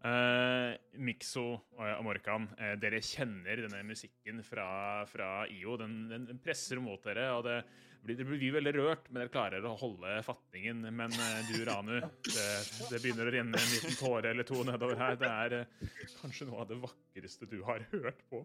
Eh, 0.00 0.70
Mikso 0.96 1.42
og 1.52 1.82
Amorkan, 1.84 2.46
Morkan, 2.46 2.46
eh, 2.56 2.72
dere 2.80 3.02
kjenner 3.04 3.60
denne 3.66 3.82
musikken 3.84 4.40
fra, 4.46 5.04
fra 5.10 5.44
IO. 5.52 5.76
Den, 5.80 6.06
den, 6.08 6.24
den 6.30 6.40
presser 6.40 6.80
mot 6.80 7.04
dere, 7.04 7.26
og 7.36 7.44
det 7.44 7.58
blir, 8.02 8.24
blir 8.24 8.54
veldig 8.56 8.72
rørt, 8.76 9.08
men 9.10 9.22
dere 9.22 9.32
klarer 9.32 9.66
å 9.66 9.74
holde 9.78 10.16
fatningen. 10.26 10.82
Men 10.96 11.12
eh, 11.12 11.50
du, 11.50 11.58
Ranu, 11.68 11.94
det, 12.26 12.48
det 12.90 13.00
begynner 13.02 13.28
å 13.28 13.34
renne 13.34 13.60
en 13.60 13.72
liten 13.74 13.96
tåre 13.98 14.32
eller 14.32 14.48
to 14.48 14.62
nedover 14.66 14.98
her. 15.00 15.18
Det 15.20 15.30
er 15.30 15.56
eh, 15.60 15.94
kanskje 16.20 16.48
noe 16.48 16.64
av 16.64 16.70
det 16.70 16.80
vakreste 16.82 17.48
du 17.50 17.60
har 17.66 17.84
hørt 17.92 18.22
på 18.32 18.44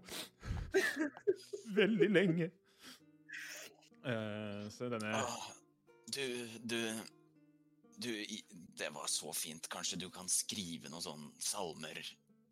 veldig 1.80 2.12
lenge. 2.12 2.52
Uh, 4.06 4.68
så 4.70 4.86
denne 4.92 5.16
ah, 5.18 5.46
du, 6.14 6.26
du 6.62 6.78
Du, 7.98 8.12
det 8.78 8.90
var 8.94 9.08
så 9.10 9.32
fint. 9.34 9.70
Kanskje 9.72 9.98
du 10.04 10.10
kan 10.14 10.28
skrive 10.30 10.92
noen 10.92 11.02
sånne 11.02 11.32
salmer 11.42 12.02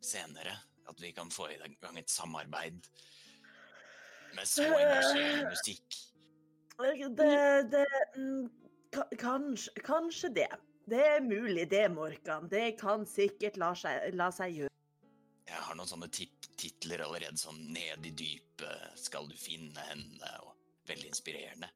senere? 0.02 0.56
At 0.90 1.00
vi 1.04 1.12
kan 1.16 1.30
få 1.32 1.50
i 1.52 1.60
gang 1.60 2.00
et 2.00 2.10
samarbeid 2.12 2.88
med 4.34 4.50
så 4.50 4.66
engasjerende 4.66 5.52
musikk? 5.52 6.00
Det, 6.78 7.70
det 7.72 7.86
mm, 8.18 8.50
kanskje, 9.20 9.74
kanskje 9.84 10.30
det. 10.30 10.50
Det 10.86 11.00
er 11.00 11.22
mulig, 11.24 11.70
det, 11.72 11.86
Morkan. 11.92 12.50
Det 12.52 12.76
kan 12.80 13.06
sikkert 13.08 13.58
la 13.58 13.72
seg, 13.78 14.10
la 14.18 14.30
seg 14.36 14.58
gjøre. 14.58 14.74
Jeg 15.48 15.62
har 15.68 15.78
noen 15.78 15.90
sånne 15.90 16.10
tit 16.12 16.50
titler 16.64 17.02
allerede, 17.04 17.38
sånn 17.40 17.60
'Ned 17.74 18.06
i 18.08 18.12
dypet 18.16 19.00
skal 19.00 19.28
du 19.28 19.36
finne 19.36 19.84
henne', 19.90 20.34
og 20.46 20.54
veldig 20.88 21.10
inspirerende, 21.10 21.70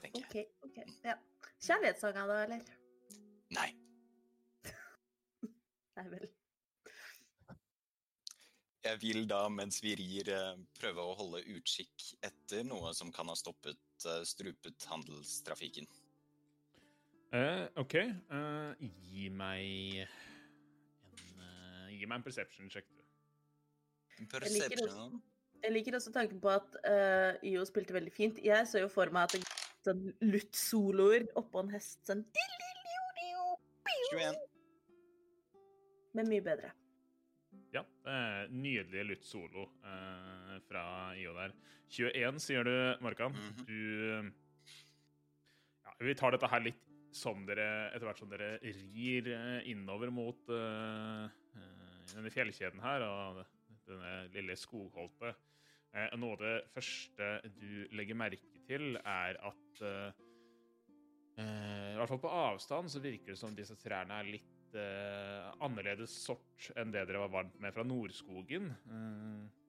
tenker 0.00 0.22
jeg. 0.22 0.46
OK. 0.62 0.68
ok, 0.70 1.00
ja. 1.04 1.16
Kjærlighetssanger, 1.60 2.30
da, 2.30 2.38
eller? 2.46 2.62
Nei, 3.56 3.70
Nei 5.98 6.06
vel. 6.14 6.28
jeg 8.86 9.00
vil 9.02 9.26
da, 9.28 9.42
mens 9.52 9.82
vi 9.84 9.92
rir, 9.98 10.30
eh, 10.32 10.60
prøve 10.78 11.04
å 11.04 11.16
holde 11.18 11.42
utkikk 11.52 12.06
etter 12.24 12.64
noe 12.64 12.94
som 12.96 13.12
kan 13.12 13.28
ha 13.28 13.36
stoppet, 13.36 13.76
eh, 14.08 14.22
strupet 14.28 14.86
handelstrafikken. 14.90 15.88
Eh, 17.36 17.66
OK. 17.78 17.94
Uh, 18.30 18.72
gi 19.10 19.28
meg 19.30 20.00
en 20.00 21.42
uh, 21.44 21.90
Gi 21.94 22.06
meg 22.06 22.16
en 22.18 22.26
perception 22.26 22.70
check, 22.72 22.88
du. 22.96 23.04
Perception. 24.30 25.20
Jeg 25.60 25.72
liker 25.74 25.96
også 25.96 26.12
tanken 26.12 26.40
på 26.40 26.50
at 26.52 26.76
uh, 26.88 27.36
IO 27.46 27.64
spilte 27.68 27.94
veldig 27.94 28.12
fint. 28.12 28.40
Jeg 28.44 28.66
så 28.68 28.82
jo 28.82 28.88
for 28.92 29.12
meg 29.12 29.28
at 29.28 29.36
det 29.36 29.42
gikk 29.44 29.56
sånn 29.84 30.02
lutt-soloer 30.24 31.28
oppå 31.40 31.62
en 31.62 31.72
hest 31.72 32.00
sånn 32.08 32.24
21. 34.10 34.36
Men 36.18 36.30
mye 36.32 36.44
bedre. 36.44 36.72
Ja, 37.70 37.84
Uh, 38.00 38.48
nydelig 38.48 39.02
lutt 39.04 39.26
solo 39.28 39.66
eh, 39.84 40.49
fra 40.68 40.84
IO 41.18 41.34
der. 41.36 41.54
21, 41.90 42.38
sier 42.42 42.66
du, 42.66 42.74
Markan. 43.02 43.34
Du 43.66 44.30
ja, 45.84 45.94
vi 45.98 46.14
tar 46.14 46.36
dette 46.36 46.50
her 46.50 46.62
litt 46.62 46.86
som 47.10 47.42
dere 47.46 47.90
etter 47.90 48.06
hvert 48.06 48.20
som 48.22 48.30
dere 48.30 48.52
rir 48.62 49.30
eh, 49.34 49.70
innover 49.72 50.12
mot 50.14 50.52
eh, 50.54 51.24
denne 52.14 52.30
fjellkjeden 52.32 52.82
her 52.84 53.04
og 53.06 53.40
denne 53.88 54.14
lille 54.34 54.56
skogholtet. 54.58 55.38
Uh, 55.90 56.06
noe 56.22 56.36
av 56.36 56.42
det 56.44 56.56
første 56.70 57.28
du 57.58 57.88
legger 57.98 58.18
merke 58.18 58.60
til, 58.68 58.94
er 59.02 59.38
at 59.42 59.80
eh, 59.82 60.20
I 61.42 61.96
hvert 61.98 62.12
fall 62.12 62.22
på 62.22 62.30
avstand 62.30 62.92
så 62.92 63.02
virker 63.02 63.34
det 63.34 63.40
som 63.40 63.56
disse 63.56 63.74
trærne 63.80 64.20
er 64.20 64.30
litt 64.36 64.46
annerledes 64.70 66.12
sort 66.22 66.68
enn 66.78 66.92
det 66.94 67.02
dere 67.08 67.24
var 67.24 67.32
vant 67.32 67.56
med 67.58 67.74
fra 67.74 67.82
Nordskogen. 67.82 68.68
Eh, 68.70 69.59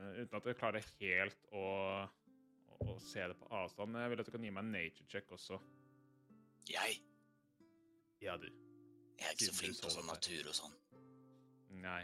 uten 0.00 0.38
at 0.38 0.48
jeg 0.48 0.58
klarer 0.60 0.88
helt 1.00 1.46
å, 1.52 1.64
å, 2.06 2.80
å 2.86 2.96
se 3.04 3.26
det 3.32 3.36
på 3.40 3.50
avstand. 3.60 3.98
Jeg 4.00 4.12
vil 4.12 4.22
at 4.22 4.30
du 4.30 4.34
kan 4.34 4.46
gi 4.46 4.52
meg 4.54 4.66
en 4.66 4.74
nature 4.74 5.08
check 5.12 5.32
også. 5.36 5.60
Jeg? 6.70 7.00
Ja, 8.22 8.36
du. 8.40 8.48
Jeg 9.20 9.28
er 9.28 9.36
ikke 9.36 9.50
så 9.50 9.52
Siden 9.52 9.56
så 9.56 9.60
flink 9.60 9.82
på 9.84 9.92
sånn 9.92 10.08
natur 10.08 10.48
og 10.52 10.56
sånn. 10.56 10.76
Nei. 11.80 12.02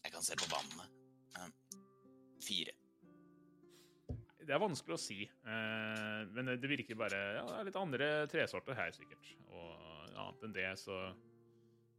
Jeg 0.00 0.14
kan 0.14 0.24
se 0.24 0.36
på 0.38 0.48
vannet. 0.50 0.98
Eh, 1.38 1.50
Fire. 2.40 2.76
Det 4.40 4.54
er 4.56 4.62
vanskelig 4.62 4.96
å 4.96 5.00
si. 5.00 5.22
Eh, 5.26 6.20
men 6.34 6.54
det 6.58 6.70
virker 6.70 6.98
bare 6.98 7.18
Ja, 7.36 7.44
det 7.46 7.58
er 7.58 7.68
litt 7.68 7.80
andre 7.80 8.10
tresorter 8.30 8.78
her, 8.78 8.94
sikkert. 8.96 9.34
Og 9.52 9.90
annet 10.20 10.46
enn 10.46 10.56
det, 10.56 10.70
så 10.80 11.00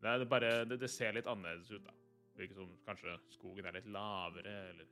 Det, 0.01 0.09
er 0.09 0.25
bare, 0.25 0.65
det, 0.65 0.79
det 0.81 0.89
ser 0.89 1.13
litt 1.13 1.27
annerledes 1.29 1.69
ut, 1.71 1.83
da. 1.85 1.93
Det 2.31 2.43
virker 2.43 2.55
som 2.61 2.71
kanskje 2.87 3.17
skogen 3.35 3.67
er 3.67 3.75
litt 3.75 3.89
lavere, 3.91 4.55
eller 4.71 4.89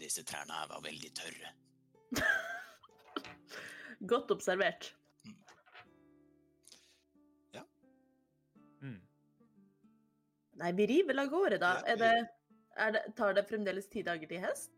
Disse 0.00 0.22
trærne 0.24 0.54
her 0.54 0.68
var 0.70 0.82
veldig 0.84 1.10
tørre. 1.18 1.48
Godt 4.12 4.30
observert. 4.32 4.92
mm. 8.80 9.00
Nei, 10.62 10.72
vi 10.78 10.86
river 10.86 11.10
vel 11.10 11.24
av 11.24 11.32
gårde, 11.32 11.58
da. 11.60 11.72
Ja, 11.80 11.92
Er 11.92 12.00
det, 12.00 12.12
er 12.86 12.94
det, 12.96 13.02
tar 13.18 13.34
det 13.36 13.44
fremdeles 13.50 13.90
ti 13.92 14.04
dager 14.06 14.30
til 14.30 14.40
hest? 14.46 14.72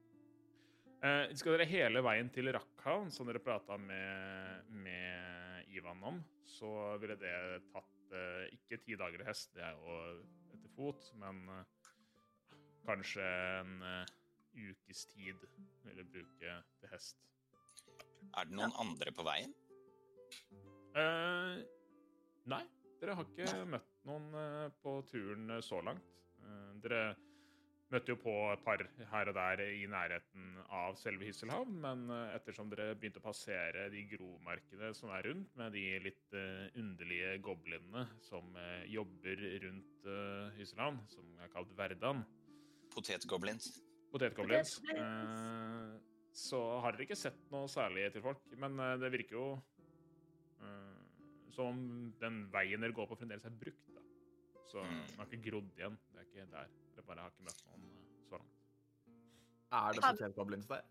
Eh, 1.02 1.32
skal 1.38 1.56
dere 1.56 1.66
hele 1.70 2.02
veien 2.06 2.28
til 2.34 2.50
Rakhavn, 2.54 3.10
som 3.14 3.26
dere 3.26 3.42
prata 3.42 3.78
med, 3.78 4.68
med 4.84 5.70
Ivan 5.74 6.02
om, 6.06 6.20
så 6.46 6.96
ville 7.02 7.16
det 7.18 7.36
tatt 7.72 8.01
ikke 8.52 8.78
ti 8.84 8.96
dager 8.98 9.22
til 9.22 9.28
hest, 9.28 9.52
det 9.56 9.64
er 9.64 9.76
jo 9.76 9.96
etter 10.52 10.72
fot, 10.76 11.08
men 11.20 11.42
eh, 11.48 11.88
kanskje 12.86 13.24
en 13.60 13.82
eh, 13.88 14.12
ukes 14.52 15.06
tid 15.12 15.46
vil 15.84 16.00
jeg 16.02 16.10
bruke 16.12 16.56
til 16.80 16.92
hest. 16.92 17.22
Er 18.36 18.48
det 18.48 18.56
noen 18.56 18.74
andre 18.80 19.12
på 19.16 19.24
veien? 19.26 19.52
Uh, 20.92 21.58
nei, 22.52 22.62
dere 23.00 23.16
har 23.16 23.28
ikke 23.28 23.64
møtt 23.72 23.94
noen 24.08 24.28
på 24.84 24.94
turen 25.08 25.56
så 25.64 25.80
langt. 25.84 26.04
Uh, 26.44 26.72
dere 26.84 27.00
møtte 27.92 28.12
jo 28.14 28.18
på 28.20 28.32
et 28.52 28.62
par 28.64 28.82
her 29.12 29.30
og 29.30 29.36
der 29.36 29.62
i 29.64 29.86
nærheten 29.90 30.56
av 30.72 30.96
selve 31.00 31.26
Hysselhavn, 31.28 31.74
men 31.84 32.04
eh, 32.12 32.34
ettersom 32.36 32.70
dere 32.72 32.96
begynte 32.98 33.20
å 33.22 33.26
passere 33.26 33.88
de 33.92 34.04
gromarkene 34.10 34.92
som 34.96 35.12
er 35.14 35.28
rundt, 35.28 35.52
med 35.60 35.76
de 35.76 35.84
litt 36.06 36.36
eh, 36.38 36.68
underlige 36.80 37.34
goblinene 37.44 38.06
som 38.24 38.56
eh, 38.58 38.86
jobber 38.92 39.44
rundt 39.66 40.08
Hysselhavn, 40.58 41.02
som 41.12 41.28
er 41.42 41.52
kalt 41.52 41.74
Verdan, 41.78 42.24
Potetgoblins. 42.92 43.68
potetgoblins, 44.12 44.78
Potetgoblins. 44.80 45.04
eh, 45.06 46.32
så 46.36 46.62
har 46.84 46.96
dere 46.96 47.06
ikke 47.06 47.20
sett 47.20 47.44
noe 47.52 47.68
særlig 47.68 48.08
til 48.14 48.24
folk. 48.24 48.40
Men 48.60 48.80
det 49.00 49.10
virker 49.12 49.36
jo 49.36 49.46
som 51.52 51.68
om 51.68 51.80
den 52.22 52.46
veien 52.52 52.80
dere 52.80 52.96
går 52.96 53.10
på, 53.10 53.18
fremdeles 53.20 53.44
er 53.44 53.56
brukt. 53.60 53.91
Så 54.72 54.80
Mm. 54.80 55.02
den 55.06 55.18
har 55.18 55.26
ikke 55.28 55.50
grodd 55.50 55.70
igjen. 55.76 55.98
Det 56.12 56.20
er 56.22 56.24
ikke 56.28 56.50
der. 56.50 56.68
Dere 56.96 57.04
bare 57.04 57.16
jeg 57.16 57.24
har 57.24 57.30
ikke 57.34 57.44
møtt 57.48 57.64
noen 57.68 57.82
eh, 57.92 58.26
så 58.28 58.38
langt. 58.38 58.58
Er 59.72 59.92
det 59.92 60.02
potetgoblins 60.06 60.66
der? 60.70 60.82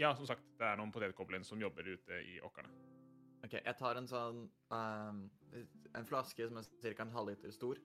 Ja, 0.00 0.14
som 0.16 0.26
sagt, 0.26 0.40
det 0.58 0.64
er 0.70 0.76
noen 0.80 0.92
potetgoblins 0.94 1.48
som 1.52 1.60
jobber 1.60 1.84
ute 1.92 2.20
i 2.24 2.38
åkrene. 2.40 2.70
Ok, 3.44 3.52
jeg 3.64 3.76
tar 3.76 3.96
en 3.96 4.06
sånn 4.08 4.40
um, 4.70 5.20
En 5.96 6.04
flaske 6.06 6.46
som 6.48 6.56
er 6.60 6.64
ca. 6.94 7.02
en 7.02 7.10
halvliter 7.14 7.52
stor, 7.52 7.76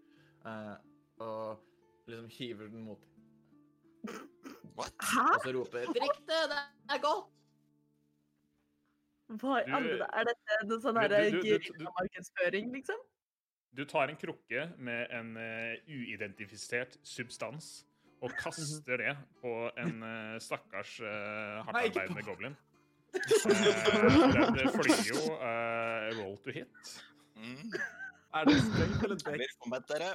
uh, 0.45 0.75
og 1.23 1.61
liksom 2.07 2.27
hiver 2.29 2.67
den 2.71 2.83
mot 2.85 3.01
What? 4.75 4.91
Hæ? 5.01 5.23
Og 5.35 5.41
så 5.41 5.53
roper 5.55 5.87
Drikk 5.95 6.19
det, 6.27 6.41
det 6.51 6.59
er 6.95 6.99
godt! 7.01 7.31
Hva 9.41 9.63
alle 9.65 9.97
da- 10.03 10.09
Er 10.19 10.27
dette 10.29 10.59
noe 10.69 10.79
sånn 10.83 10.99
her 11.01 11.09
markedsføring, 11.89 12.71
liksom? 12.75 12.99
Du 13.75 13.83
tar 13.85 14.11
en 14.11 14.19
krukke 14.19 14.69
med 14.77 15.11
en 15.11 15.33
uh, 15.35 15.75
uidentifisert 15.91 16.95
substans 17.03 17.83
og 18.23 18.31
kaster 18.39 19.01
det 19.01 19.15
på 19.41 19.51
en 19.81 19.97
uh, 19.99 20.37
stakkars 20.41 20.97
uh, 21.03 21.65
hardtarbeidende 21.67 22.25
goblin. 22.27 22.55
Uh, 23.15 24.51
det, 24.51 24.65
flyr 24.73 24.97
jo 25.07 25.19
eh, 25.39 26.07
roll 26.17 26.33
to 26.43 26.51
hit. 26.51 26.89
Mm. 27.39 27.69
Er 28.35 28.47
det 28.49 28.55
strengt 28.59 29.03
eller 29.05 29.83
dere. 29.87 30.09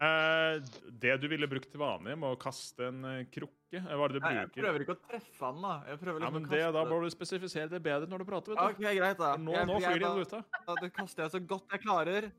Eh, 0.00 0.62
det 1.02 1.16
du 1.20 1.26
ville 1.28 1.48
brukt 1.50 1.68
til 1.72 1.80
vanlig 1.80 2.14
med 2.16 2.32
å 2.32 2.38
kaste 2.40 2.88
en 2.88 3.02
krukke 3.32 3.82
Hva 3.84 4.06
er 4.06 4.14
det 4.14 4.22
du 4.22 4.24
Nei, 4.24 4.32
jeg 4.38 4.50
prøver 4.54 4.84
ikke 4.84 4.96
å 4.96 5.00
treffe 5.04 5.44
han, 5.44 5.60
da. 5.60 5.74
Jeg 5.90 6.00
prøver 6.00 6.24
Ja, 6.24 6.30
liksom 6.30 6.38
men 6.38 6.48
å 6.48 6.54
det, 6.54 6.62
Da 6.78 6.84
må 6.88 7.00
du 7.02 7.08
spesifisere 7.12 7.68
det 7.74 7.82
bedre 7.84 8.08
når 8.08 8.24
du 8.24 8.28
prater. 8.30 8.56
vet 8.56 8.62
OK, 8.64 8.80
du. 8.80 8.88
greit, 9.00 9.20
da. 9.20 9.34
Nå, 9.36 9.52
Jeg- 9.52 9.68
nå 9.68 9.78
flyr 9.84 10.00
de 10.00 10.24
ut 10.24 10.34
av. 10.38 10.44
Da 10.80 10.88
kaster 10.88 11.26
jeg 11.26 11.34
så 11.36 11.40
godt 11.52 11.76
jeg 11.76 11.84
klarer. 11.84 12.30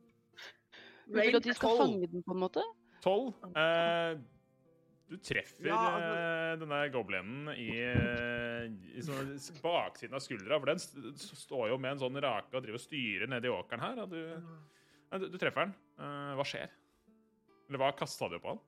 Du 1.08 1.16
vil 1.16 1.38
at 1.40 1.44
de 1.48 1.54
skal 1.56 1.70
Tolv. 1.72 1.80
fange 1.86 2.08
den, 2.12 2.24
på 2.24 2.36
en 2.36 2.42
måte? 2.42 2.64
Tolv. 3.04 3.34
Eh, 3.56 4.18
du 5.08 5.16
treffer 5.24 5.70
Ja, 5.70 5.78
altså- 5.78 6.18
eh, 6.20 6.56
denne 6.60 6.80
goblinen 6.92 7.48
i, 7.56 7.70
eh, 7.80 8.66
i 8.98 9.02
sånn, 9.06 9.30
baksiden 9.64 10.14
av 10.18 10.20
skuldra. 10.26 10.60
For 10.60 10.66
den 10.66 10.80
st 10.84 10.98
står 11.48 11.70
jo 11.70 11.78
med 11.78 11.92
en 11.94 12.00
sånn 12.00 12.20
rake 12.22 12.54
og 12.54 12.64
driver 12.64 12.76
og 12.76 12.84
styrer 12.84 13.28
nedi 13.32 13.48
åkeren 13.48 13.80
her. 13.80 14.02
Og 14.04 14.10
du, 14.10 14.44
Nei, 15.10 15.20
du, 15.20 15.30
du 15.32 15.38
treffer 15.40 15.64
den. 15.70 15.76
Eh, 16.00 16.34
hva 16.36 16.44
skjer? 16.44 16.68
Eller 17.70 17.80
hva 17.80 17.94
kasta 17.96 18.28
du 18.30 18.40
på 18.40 18.50
han? 18.52 18.60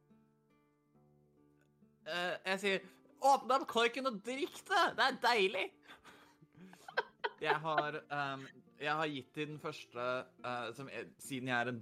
Eh, 2.08 2.38
jeg 2.46 2.60
sier 2.64 2.80
åpne 3.22 3.58
opp 3.60 3.68
korken 3.68 4.08
og 4.08 4.22
drikk 4.24 4.62
det! 4.70 4.86
Det 4.96 5.06
er 5.10 5.20
deilig! 5.26 5.66
Jeg 7.44 7.56
har, 7.56 7.94
ehm, 8.12 8.48
jeg 8.80 8.94
har 8.96 9.08
gitt 9.12 9.34
til 9.36 9.48
den 9.52 9.60
første 9.60 10.04
uh, 10.46 10.70
som 10.76 10.88
er, 10.90 11.10
Siden 11.22 11.48
jeg 11.52 11.58
er 11.66 11.72
en 11.74 11.82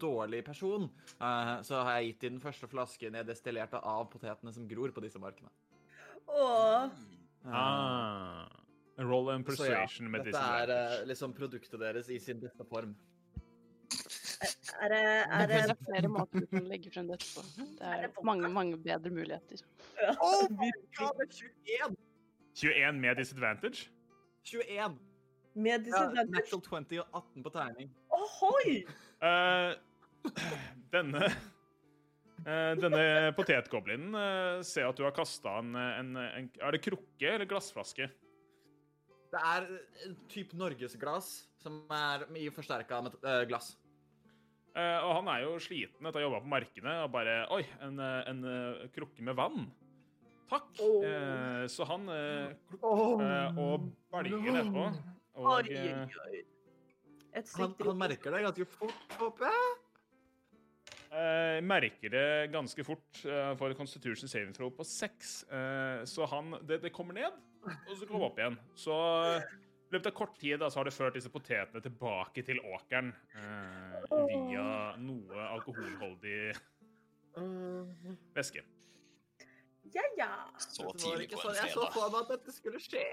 dårlig 0.00 0.44
person, 0.46 0.88
uh, 1.20 1.58
så 1.66 1.82
har 1.84 1.98
jeg 1.98 2.12
gitt 2.12 2.20
til 2.24 2.32
den 2.36 2.40
første 2.42 2.68
flasken 2.70 3.14
jeg 3.18 3.26
destillerte 3.28 3.80
av 3.82 4.06
potetene 4.12 4.52
som 4.54 4.68
gror 4.70 4.92
på 4.94 5.02
disse 5.04 5.18
markene. 5.22 5.50
Åh. 6.28 6.84
Eh, 6.84 7.54
Ah, 7.54 8.48
roll 8.98 9.30
and 9.30 9.46
så 9.46 9.64
ja, 9.68 9.84
persuasion 9.86 10.10
med 10.10 10.24
dette 10.26 10.32
disse 10.32 10.42
er 10.42 10.62
advantage. 10.68 11.00
eh, 11.02 11.06
liksom 11.08 11.32
produktet 11.36 11.80
deres 11.80 12.08
i 12.10 12.18
sin 12.20 12.40
beste 12.42 12.64
form. 12.68 12.96
er 14.82 14.88
det, 14.92 14.98
er 14.98 15.46
Det 15.46 15.48
det 15.48 15.70
er 15.70 15.76
flere 15.86 16.08
måter 16.12 16.40
du 16.40 16.46
kan 16.50 16.66
legge 16.68 16.90
frem 16.92 17.08
dette 17.08 17.24
på. 17.34 17.44
Det 17.78 17.86
Er 17.86 18.04
er 18.08 18.24
mange, 18.24 18.48
mange 18.48 18.76
bedre 18.76 19.10
muligheter. 19.10 19.62
Oh 20.20 20.44
my 20.50 20.70
god, 20.98 21.14
det 21.18 21.28
er 21.28 21.48
21! 21.86 21.96
21 22.54 23.00
med 23.00 23.16
disadvantage? 23.16 23.88
21! 24.44 24.98
Med 25.58 25.74
Ja, 25.74 25.84
disadvantage? 25.84 26.34
natural 26.38 26.86
20 26.88 27.02
og 27.02 27.20
18 27.20 27.44
på 27.44 27.52
terning. 27.54 27.90
Ohoi! 28.18 28.74
Uh, 29.18 29.74
denne 30.94 31.26
uh, 31.28 32.72
Denne 32.78 33.02
potetgoblinen 33.36 34.14
uh, 34.14 34.62
ser 34.66 34.88
at 34.88 34.98
du 34.98 35.04
har 35.06 35.14
kasta 35.16 35.58
en, 35.58 35.74
en, 35.74 36.14
en 36.22 36.48
Er 36.62 36.74
det 36.74 36.82
krukke 36.86 37.34
eller 37.34 37.48
glassflaske? 37.50 38.08
Det 39.28 39.40
er 39.44 39.66
en 40.06 40.14
type 40.32 40.56
norgesglass 40.56 41.32
som 41.60 41.82
er 41.92 42.24
i 42.38 42.46
forsterka 42.54 43.02
med 43.04 43.18
eh, 43.20 43.42
glass. 43.50 43.74
Uh, 44.72 45.02
og 45.04 45.10
han 45.18 45.28
er 45.34 45.42
jo 45.42 45.58
sliten 45.60 46.06
etter 46.08 46.22
å 46.22 46.22
ha 46.22 46.28
jobba 46.28 46.40
på 46.44 46.50
markene 46.54 46.94
og 47.02 47.10
bare 47.12 47.34
Oi, 47.52 47.64
en, 47.84 47.98
eh, 48.00 48.30
en 48.30 48.40
eh, 48.48 48.86
krukke 48.94 49.24
med 49.26 49.36
vann. 49.36 49.66
Takk. 50.48 50.70
Oh. 50.80 51.04
Uh, 51.04 51.66
så 51.68 51.84
han 51.90 52.08
eh, 52.08 52.54
eh, 52.72 53.58
Og 53.60 53.90
belger 54.14 54.54
nedpå. 54.62 54.86
Oi, 55.38 55.44
Og 55.44 55.52
oi, 55.54 55.74
eh, 55.74 56.16
oi. 56.26 56.40
Et 57.38 57.50
Han, 57.58 57.74
han 57.86 57.98
merker 58.00 58.34
det 58.34 58.40
ganske 58.42 58.64
fort, 58.72 59.12
håper 59.20 59.46
jeg. 59.52 59.76
eh, 61.12 61.58
merker 61.62 62.10
det 62.12 62.24
ganske 62.52 62.84
fort 62.84 63.20
Han 63.22 63.56
for 63.60 63.72
Constitution 63.78 64.28
saving 64.28 64.52
throw 64.56 64.70
på 64.74 64.84
seks. 64.88 65.44
Eh, 65.50 66.02
så 66.08 66.26
han 66.32 66.56
det, 66.66 66.80
det 66.82 66.92
kommer 66.92 67.14
ned, 67.14 67.38
og 67.62 67.94
så 67.96 68.06
kommer 68.08 68.24
det 68.24 68.30
opp 68.32 68.38
igjen. 68.42 68.58
Så 68.74 68.96
eh, 69.36 69.46
i 69.88 69.94
løpet 69.94 70.10
av 70.10 70.16
kort 70.18 70.34
tid 70.40 70.58
da, 70.60 70.68
så 70.68 70.80
har 70.82 70.88
det 70.90 70.96
ført 70.96 71.14
disse 71.16 71.30
potetene 71.32 71.80
tilbake 71.84 72.42
til 72.44 72.58
åkeren 72.74 73.12
eh, 73.38 74.18
via 74.32 74.66
noe 75.00 75.46
alkoholholdig 75.54 76.40
væske. 78.34 78.64
Ja, 79.94 80.02
ja. 80.18 80.32
Så 80.60 80.90
tidlig 80.98 81.30
på 81.30 81.38
en 81.38 81.54
fredag. 81.54 81.62
jeg 81.62 81.72
så 81.72 81.86
for 81.94 82.10
meg 82.12 82.24
at 82.26 82.32
dette 82.34 82.52
skulle 82.52 82.80
skje. 82.82 83.04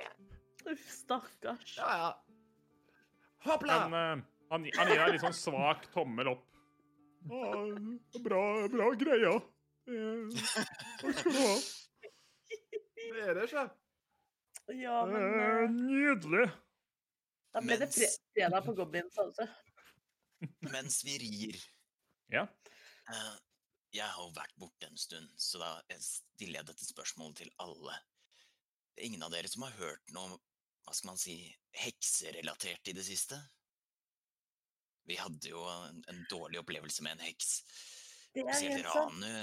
Uff, 0.71 0.85
stakkars. 0.89 1.75
Ja, 1.77 1.89
ja. 1.97 2.11
Hoppla! 3.45 3.73
Han, 3.85 3.93
uh, 3.93 4.25
han, 4.49 4.65
han 4.77 4.89
gir 4.91 4.99
deg 5.01 5.11
litt 5.15 5.21
sånn 5.25 5.35
svak 5.37 5.85
tommel 5.93 6.31
opp. 6.33 6.45
Ah, 7.25 7.65
bra, 8.25 8.41
bra 8.73 8.87
greia. 8.97 9.35
Det- 9.85 10.43
Takk 11.01 11.19
skal 11.19 11.31
du 11.35 11.41
ha. 11.41 11.55
Dere, 13.15 13.45
sjø. 13.49 13.63
Ja, 14.73 15.05
men 15.05 15.21
Eh, 15.21 15.41
eh, 15.45 15.69
Nydelig. 15.69 16.47
da 17.53 17.61
ble 17.61 17.77
det 17.77 17.87
fre 17.93 18.07
fredag 18.33 18.65
på 18.65 18.73
Goblins, 18.77 19.17
altså. 19.21 19.45
Mens 20.73 21.03
vi 21.05 21.17
rir 21.21 21.59
Ja. 22.33 22.47
Uh, 23.09 23.35
Jeg 23.93 24.03
har 24.09 24.23
jo 24.25 24.33
vært 24.35 24.55
borte 24.59 24.89
en 24.89 24.97
stund, 24.97 25.29
så 25.39 25.61
da 25.61 25.69
stiller 26.01 26.59
jeg 26.59 26.65
dette 26.67 26.83
spørsmålet 26.89 27.37
til 27.43 27.51
alle. 27.63 27.93
Det 28.95 29.03
er 29.05 29.07
ingen 29.07 29.23
av 29.23 29.31
dere 29.31 29.47
som 29.47 29.63
har 29.63 29.71
hørt 29.77 30.11
noe 30.17 30.35
hva 30.85 30.93
skal 30.93 31.09
man 31.09 31.17
si, 31.19 31.35
hekserelatert 31.81 32.87
i 32.91 32.95
det 32.95 33.05
siste? 33.07 33.37
Vi 35.09 35.15
hadde 35.19 35.49
jo 35.51 35.61
en, 35.69 35.99
en 36.09 36.21
dårlig 36.31 36.59
opplevelse 36.61 37.03
med 37.05 37.11
en 37.17 37.25
heks. 37.27 37.47
Det 38.33 38.41
er 38.43 38.47
Spesielt 38.53 38.75
helt 38.79 38.93
sant. 38.93 39.21
Ranu. 39.21 39.35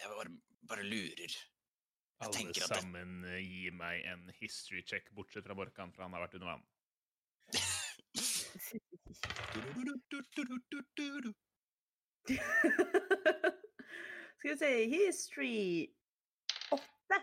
Jeg 0.00 0.08
bare, 0.12 0.30
bare 0.70 0.84
lurer. 0.88 1.32
Jeg 1.34 2.26
Alle 2.28 2.36
tenker 2.36 2.62
at 2.64 2.70
det- 2.74 2.80
sammen 2.82 3.10
eh, 3.28 3.40
gi 3.44 3.64
meg 3.74 3.96
en 4.12 4.22
history 4.40 4.82
check, 4.86 5.04
bortsett 5.16 5.46
fra 5.46 5.56
Borkan, 5.58 5.92
for 5.94 6.00
han 6.06 6.14
har 6.16 6.22
vært 6.26 6.36
under 6.40 6.50
vann. 6.52 6.64
Skal 14.38 14.50
vi 14.50 14.56
se 14.58 14.86
History 14.88 15.88
åtte. 16.70 17.18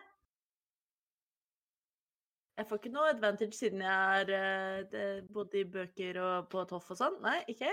Jeg 2.61 2.69
får 2.69 2.81
ikke 2.81 2.93
noe 2.93 3.09
advantage 3.09 3.57
siden 3.57 3.81
jeg 3.81 3.89
har 3.89 5.23
bodd 5.33 5.55
i 5.57 5.63
bøker 5.65 6.19
og 6.21 6.51
på 6.51 6.61
Toff 6.69 6.91
og 6.93 6.99
sånn. 6.99 7.17
Nei, 7.25 7.39
ikke? 7.49 7.71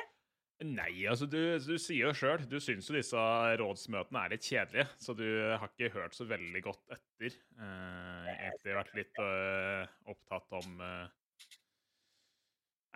Nei, 0.67 1.05
altså 1.07 1.29
du, 1.31 1.39
du 1.63 1.77
sier 1.79 2.09
jo 2.09 2.15
sjøl, 2.19 2.43
du 2.51 2.57
syns 2.59 2.89
jo 2.91 2.97
disse 2.97 3.27
rådsmøtene 3.61 4.25
er 4.25 4.33
litt 4.33 4.47
kjedelige, 4.49 4.89
så 4.99 5.15
du 5.15 5.27
har 5.53 5.69
ikke 5.71 5.93
hørt 5.95 6.17
så 6.19 6.27
veldig 6.27 6.63
godt 6.65 6.97
etter. 6.97 7.37
Eh, 7.63 8.27
egentlig 8.33 8.75
vært 8.75 8.97
litt 8.99 9.21
uh, 9.23 9.87
opptatt 10.11 10.57
om 10.59 10.83
uh, 10.83 11.07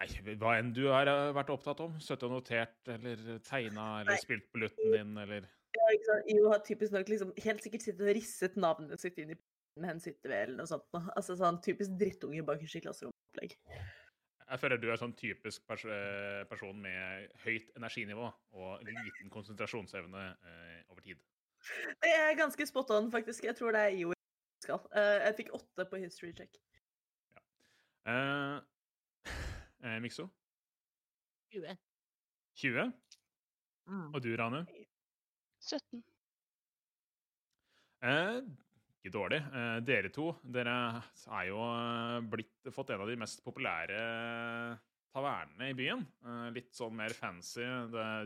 Nei, 0.03 0.35
hva 0.41 0.57
enn 0.59 0.73
du 0.75 0.89
har 0.91 1.07
vært 1.37 1.53
opptatt 1.55 1.79
om. 1.85 1.95
Sittet 2.03 2.27
og 2.27 2.33
notert, 2.35 2.81
eller 2.91 3.21
tegna, 3.47 4.01
eller 4.01 4.17
Nei. 4.17 4.23
spilt 4.25 4.49
på 4.51 4.65
lutten 4.65 4.97
din, 4.97 5.13
eller 5.23 5.47
Ja? 5.77 6.19
Jo 6.29 6.51
har 6.51 6.65
typisk 6.67 6.93
nok 6.93 7.09
liksom 7.09 7.31
helt 7.45 7.63
sikkert 7.63 7.85
sittet 7.85 8.03
og 8.03 8.17
risset 8.17 8.59
navnet 8.61 9.01
sitt 9.01 9.21
inn 9.23 9.31
i 9.37 9.39
p***en 9.73 9.89
en 9.91 10.01
sitter 10.01 10.33
ved, 10.33 10.45
eller 10.47 10.63
noe 10.63 10.71
sånt. 10.71 10.87
Altså 11.17 11.37
sånn 11.39 11.61
typisk 11.65 11.99
drittunge 12.01 12.45
bakerst 12.47 12.79
i 12.81 12.85
klasserommet-opplegg. 12.87 13.57
Jeg 14.53 14.61
føler 14.61 14.81
du 14.81 14.89
er 14.93 15.01
sånn 15.01 15.15
typisk 15.17 15.63
pers 15.65 15.85
eh, 15.89 16.43
person 16.51 16.77
med 16.83 17.31
høyt 17.47 17.71
energinivå 17.79 18.27
og 18.29 18.83
liten 18.85 19.33
konsentrasjonsevne 19.33 20.25
eh, 20.35 20.83
over 20.93 21.01
tid. 21.05 21.23
Det 22.03 22.11
er 22.11 22.35
ganske 22.37 22.67
spot 22.69 22.91
on, 22.91 23.09
faktisk. 23.13 23.47
Jeg 23.49 23.57
tror 23.57 23.73
det 23.73 23.81
er 23.87 23.97
IO 23.97 24.13
jeg 24.13 24.67
skal. 24.67 24.83
Uh, 24.93 25.19
jeg 25.27 25.35
fikk 25.39 25.55
åtte 25.57 25.87
på 25.91 26.01
history 26.03 26.33
check. 26.37 26.59
Ja. 27.35 27.41
Uh, 28.13 28.57
uh, 29.87 29.99
Mikso? 30.05 30.29
20. 31.55 31.77
20? 32.61 32.93
Mm. 33.87 34.15
Og 34.15 34.23
du, 34.23 34.37
Rane? 34.39 34.67
17. 35.61 36.03
Eh, 39.03 39.09
ikke 39.09 39.19
dårlig. 39.19 39.43
Eh, 39.53 39.81
dere 39.83 40.11
to 40.11 40.33
dere 40.43 41.03
er 41.03 41.47
jo 41.49 41.59
eh, 41.59 42.21
blitt, 42.23 42.73
fått 42.73 42.91
en 42.91 43.03
av 43.03 43.09
de 43.09 43.17
mest 43.17 43.43
populære 43.45 44.79
tavernene 45.13 45.71
i 45.71 45.75
byen. 45.75 46.07
Eh, 46.25 46.51
litt 46.55 46.73
sånn 46.75 46.95
mer 46.97 47.13
fancy. 47.13 47.65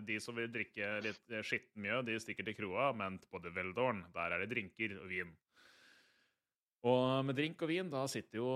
De 0.05 0.21
som 0.21 0.37
vil 0.37 0.53
drikke 0.53 1.01
litt 1.03 1.25
skitten 1.43 1.83
mye, 1.83 2.03
de 2.05 2.19
stikker 2.21 2.45
til 2.45 2.57
kroa, 2.57 2.93
men 2.93 3.19
på 3.19 3.41
The 3.41 3.51
Veldorn 3.51 4.05
der 4.13 4.33
er 4.33 4.45
det 4.45 4.53
drinker 4.53 4.99
og 5.01 5.09
vin. 5.09 5.35
Og 6.87 7.25
med 7.25 7.37
drink 7.37 7.63
og 7.63 7.69
vin, 7.69 7.91
da 7.91 8.07
sitter 8.07 8.39
jo 8.39 8.51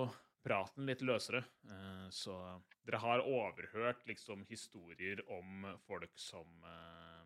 praten 0.45 0.87
litt 0.87 1.03
løsere. 1.03 1.43
Eh, 1.69 2.09
så 2.11 2.37
dere 2.85 3.01
har 3.01 3.25
overhørt 3.25 4.05
liksom 4.07 4.45
historier 4.49 5.25
om 5.33 5.67
folk 5.87 6.13
som 6.21 6.65
eh, 6.65 7.25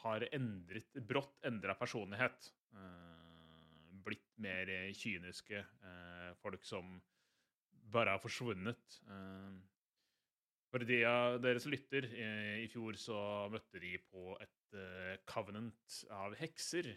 har 0.00 0.26
endret, 0.32 0.96
brått 1.06 1.44
endra 1.46 1.76
personlighet. 1.78 2.50
Blitt 4.04 4.34
mer 4.42 4.68
eh, 4.68 4.90
kyniske. 4.96 5.60
Eh, 5.60 6.32
folk 6.42 6.64
som 6.66 6.98
bare 7.94 8.16
har 8.16 8.22
forsvunnet. 8.22 8.98
Eh, 9.08 9.54
for 10.74 10.82
de 10.82 10.98
av 11.06 11.38
dere 11.38 11.60
som 11.62 11.70
lytter, 11.70 12.08
i 12.58 12.66
fjor 12.66 12.96
så 12.98 13.16
møtte 13.52 13.78
de 13.78 13.92
på 14.10 14.32
et 14.42 14.74
covenant 15.30 15.98
av 16.10 16.32
hekser 16.34 16.88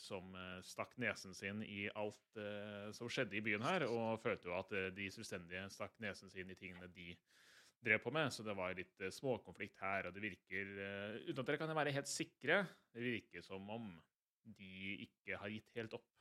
som 0.00 0.32
stakk 0.64 0.94
nesen 0.96 1.36
sin 1.36 1.60
i 1.60 1.90
alt 1.92 2.40
som 2.96 3.10
skjedde 3.12 3.36
i 3.36 3.42
byen 3.44 3.66
her, 3.68 3.84
og 3.84 4.22
følte 4.22 4.48
jo 4.48 4.54
at 4.56 4.72
de 4.96 5.10
selvstendige 5.12 5.66
stakk 5.74 5.92
nesen 6.00 6.32
sin 6.32 6.48
i 6.48 6.56
tingene 6.56 6.88
de 6.94 7.10
drev 7.84 8.00
på 8.00 8.14
med, 8.16 8.32
så 8.32 8.46
det 8.46 8.56
var 8.56 8.72
litt 8.80 9.04
småkonflikt 9.18 9.76
her, 9.84 10.08
og 10.08 10.16
det 10.16 10.24
virker, 10.24 10.72
uten 11.28 11.44
at 11.44 11.52
dere 11.52 11.60
kan 11.60 11.76
være 11.82 11.92
helt 11.98 12.08
sikre, 12.08 12.62
det 12.96 13.04
virker 13.10 13.44
som 13.44 13.68
om 13.76 13.92
de 14.56 15.02
ikke 15.04 15.36
har 15.36 15.52
gitt 15.52 15.76
helt 15.76 16.00
opp 16.00 16.17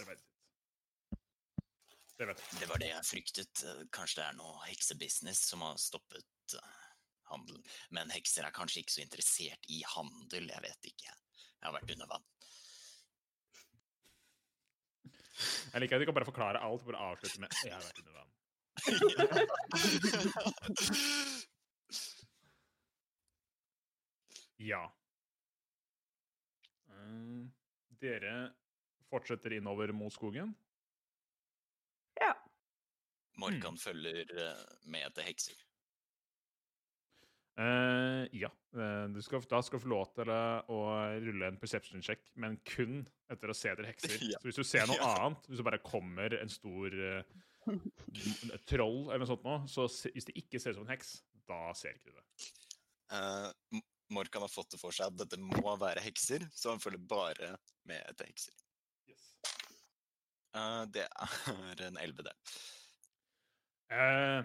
arbeidet 0.00 0.22
sitt. 0.24 0.34
Det. 2.18 2.34
Det 2.58 2.66
var 2.66 2.78
det 2.82 2.90
jeg 2.90 3.06
fryktet. 3.06 3.64
Kanskje 3.94 4.18
det 4.20 4.26
er 4.26 4.38
noe 4.40 4.64
heksebusiness 4.66 5.44
som 5.52 5.62
har 5.62 5.76
stoppet 5.78 6.56
eh, 6.58 6.88
handelen. 7.30 7.62
Men 7.94 8.10
hekser 8.10 8.42
er 8.46 8.54
kanskje 8.56 8.82
ikke 8.82 8.96
så 8.96 9.04
interessert 9.04 9.70
i 9.70 9.84
handel, 9.94 10.50
jeg 10.50 10.64
vet 10.64 10.90
ikke. 10.90 11.12
Jeg 11.12 11.66
har 11.68 11.76
vært 11.76 11.94
under 11.94 12.10
vann. 12.10 12.26
Jeg 15.38 15.80
liker 15.84 15.94
at 15.94 16.02
du 16.02 16.08
kan 16.08 16.18
bare 16.18 16.26
forklare 16.26 16.62
alt, 16.66 16.82
bare 16.88 17.04
avslutte 17.12 17.38
med 17.44 17.48
«Jeg 17.62 17.74
har 17.76 17.84
vært 17.86 18.02
under 18.02 18.14
vann». 18.18 18.30
Ja. 24.58 24.80
Eh, 26.90 27.46
dere 28.02 28.32
fortsetter 29.12 29.56
innover 29.58 29.92
mot 29.96 30.12
skogen. 30.14 30.52
Ja. 32.20 32.34
Morkan 33.38 33.78
følger 33.78 34.28
eh, 34.34 34.62
med 34.90 35.06
etter 35.08 35.26
hekser. 35.28 35.58
Uh, 37.58 38.22
ja. 38.38 38.50
Eh, 38.78 39.04
du 39.10 39.18
skal, 39.22 39.42
da 39.50 39.58
skal 39.66 39.80
du 39.80 39.82
få 39.82 39.90
lov 39.90 40.10
til 40.14 40.30
å, 40.30 40.78
rulle 41.24 41.48
en 41.48 41.58
perception 41.58 42.04
check, 42.04 42.22
men 42.38 42.54
kun 42.68 43.00
etter 43.32 43.50
å 43.50 43.56
se 43.56 43.72
etter 43.72 43.88
hekser. 43.90 44.14
Ja. 44.22 44.38
Så 44.38 44.50
hvis 44.50 44.60
du 44.60 44.66
ser 44.66 44.86
noe 44.86 44.98
Ja. 45.00 45.10
annet, 45.24 45.48
hvis 45.50 45.58
det 45.58 45.66
bare 45.66 45.82
kommer 45.82 46.38
en 46.38 46.52
stor 46.52 46.94
uh, 46.94 47.36
troll 48.70 49.08
eller 49.08 49.24
noe 49.24 49.30
sånt 49.32 49.46
nå, 49.46 49.58
så 49.70 49.88
se, 49.90 50.12
hvis 50.14 50.30
det 50.30 50.38
ikke 50.38 50.62
ser 50.62 50.76
ut 50.76 50.80
som 50.80 50.86
en 50.86 50.94
heks, 50.94 51.16
da 51.50 51.60
ser 51.78 51.98
ikke 51.98 52.12
du 52.12 52.20
det. 52.20 52.48
Uh, 53.10 53.82
Morkan 54.14 54.44
har 54.44 54.52
fått 54.52 54.76
det 54.76 54.80
for 54.80 54.94
seg 54.94 55.10
at 55.10 55.18
dette 55.18 55.40
må 55.42 55.74
være 55.80 56.04
hekser, 56.04 56.46
så 56.54 56.72
han 56.72 56.80
følger 56.82 57.02
bare 57.10 57.56
med 57.88 58.04
etter 58.06 58.30
hekser. 58.30 58.54
Eh, 60.56 60.82
det 60.94 61.04
er 61.04 61.82
en 61.88 61.98
11, 62.00 62.24
det. 62.24 62.34
Eh, 63.92 64.44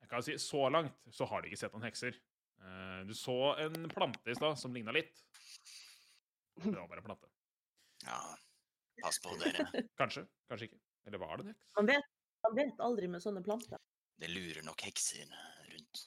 jeg 0.00 0.10
kan 0.10 0.24
si 0.24 0.36
så 0.40 0.68
langt 0.72 0.96
så 1.14 1.28
har 1.28 1.42
de 1.42 1.50
ikke 1.50 1.60
sett 1.60 1.74
noen 1.76 1.86
hekser. 1.88 2.16
Eh, 2.60 3.00
du 3.08 3.14
så 3.16 3.54
en 3.62 3.88
plante 3.92 4.32
i 4.32 4.36
stad 4.36 4.58
som 4.60 4.74
ligna 4.74 4.94
litt. 4.96 5.22
Det 6.60 6.76
var 6.76 6.88
bare 6.88 7.02
en 7.02 7.08
plante. 7.08 7.30
Ja, 8.04 8.20
pass 9.02 9.20
på 9.22 9.36
dere. 9.40 9.68
Kanskje, 10.00 10.26
kanskje 10.48 10.70
ikke. 10.70 10.80
Eller 11.08 11.22
var 11.22 11.36
det 11.36 11.46
en 11.46 11.52
heks? 11.54 11.66
Man 11.78 11.88
vet, 11.88 12.08
man 12.44 12.56
vet 12.58 12.82
aldri 12.84 13.08
med 13.12 13.24
sånne 13.24 13.44
planter. 13.44 13.80
Det 14.20 14.28
lurer 14.28 14.64
nok 14.66 14.82
hekser 14.84 15.28
rundt. 15.70 16.02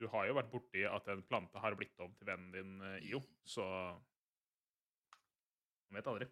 Du 0.00 0.08
har 0.12 0.26
jo 0.28 0.34
vært 0.36 0.50
borti 0.52 0.82
at 0.88 1.06
en 1.12 1.22
plante 1.24 1.60
har 1.62 1.76
blitt 1.78 2.00
om 2.04 2.12
til 2.18 2.28
vennen 2.28 2.50
din 2.52 3.04
Io, 3.06 3.22
så 3.48 3.64
Man 5.88 6.00
vet 6.00 6.08
aldri. 6.10 6.26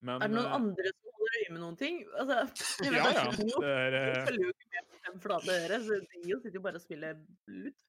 Men 0.00 0.22
Er 0.22 0.30
det 0.30 0.36
noen 0.36 0.46
eh, 0.46 0.54
andre 0.54 0.92
som 0.94 1.18
holder 1.18 1.36
øye 1.40 1.50
med 1.54 1.60
noen 1.64 1.76
ting? 1.78 1.98
Altså, 2.22 2.38
jeg 2.84 2.94
vet 2.94 3.02
Ja, 3.02 3.10
ja. 3.18 3.26
Det 3.34 3.74
er, 3.74 3.98
eh, 3.98 4.22
følger 4.28 4.46
jo 4.46 4.54
ikke 4.54 4.72
med 4.74 4.88
på 4.88 5.02
fem 5.08 5.20
flate 5.24 5.58
øre, 5.64 5.78
så 5.84 6.00
de 6.04 6.22
sitter 6.24 6.58
jo 6.58 6.64
bare 6.66 6.80
og 6.80 6.84
spiller 6.84 7.20
lut. 7.50 7.84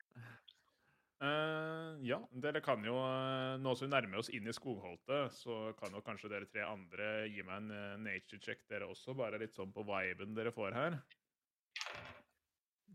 Uh, 1.20 2.00
ja, 2.08 2.16
dere 2.40 2.62
kan 2.64 2.80
jo 2.88 2.94
Nå 3.60 3.74
som 3.76 3.90
vi 3.90 3.92
nærmer 3.92 4.22
oss 4.22 4.30
inn 4.32 4.46
i 4.48 4.54
skogholtet, 4.56 5.34
så 5.36 5.74
kan 5.82 5.92
jo 5.92 6.00
kanskje 6.06 6.32
dere 6.32 6.48
tre 6.48 6.64
andre 6.64 7.10
gi 7.28 7.44
meg 7.44 7.58
en 7.60 8.06
nature 8.06 8.40
check, 8.40 8.64
dere 8.72 8.88
også. 8.88 9.18
Bare 9.20 9.42
litt 9.42 9.58
sånn 9.58 9.74
på 9.76 9.84
viben 9.88 10.32
dere 10.38 10.54
får 10.56 10.78
her. 10.78 10.96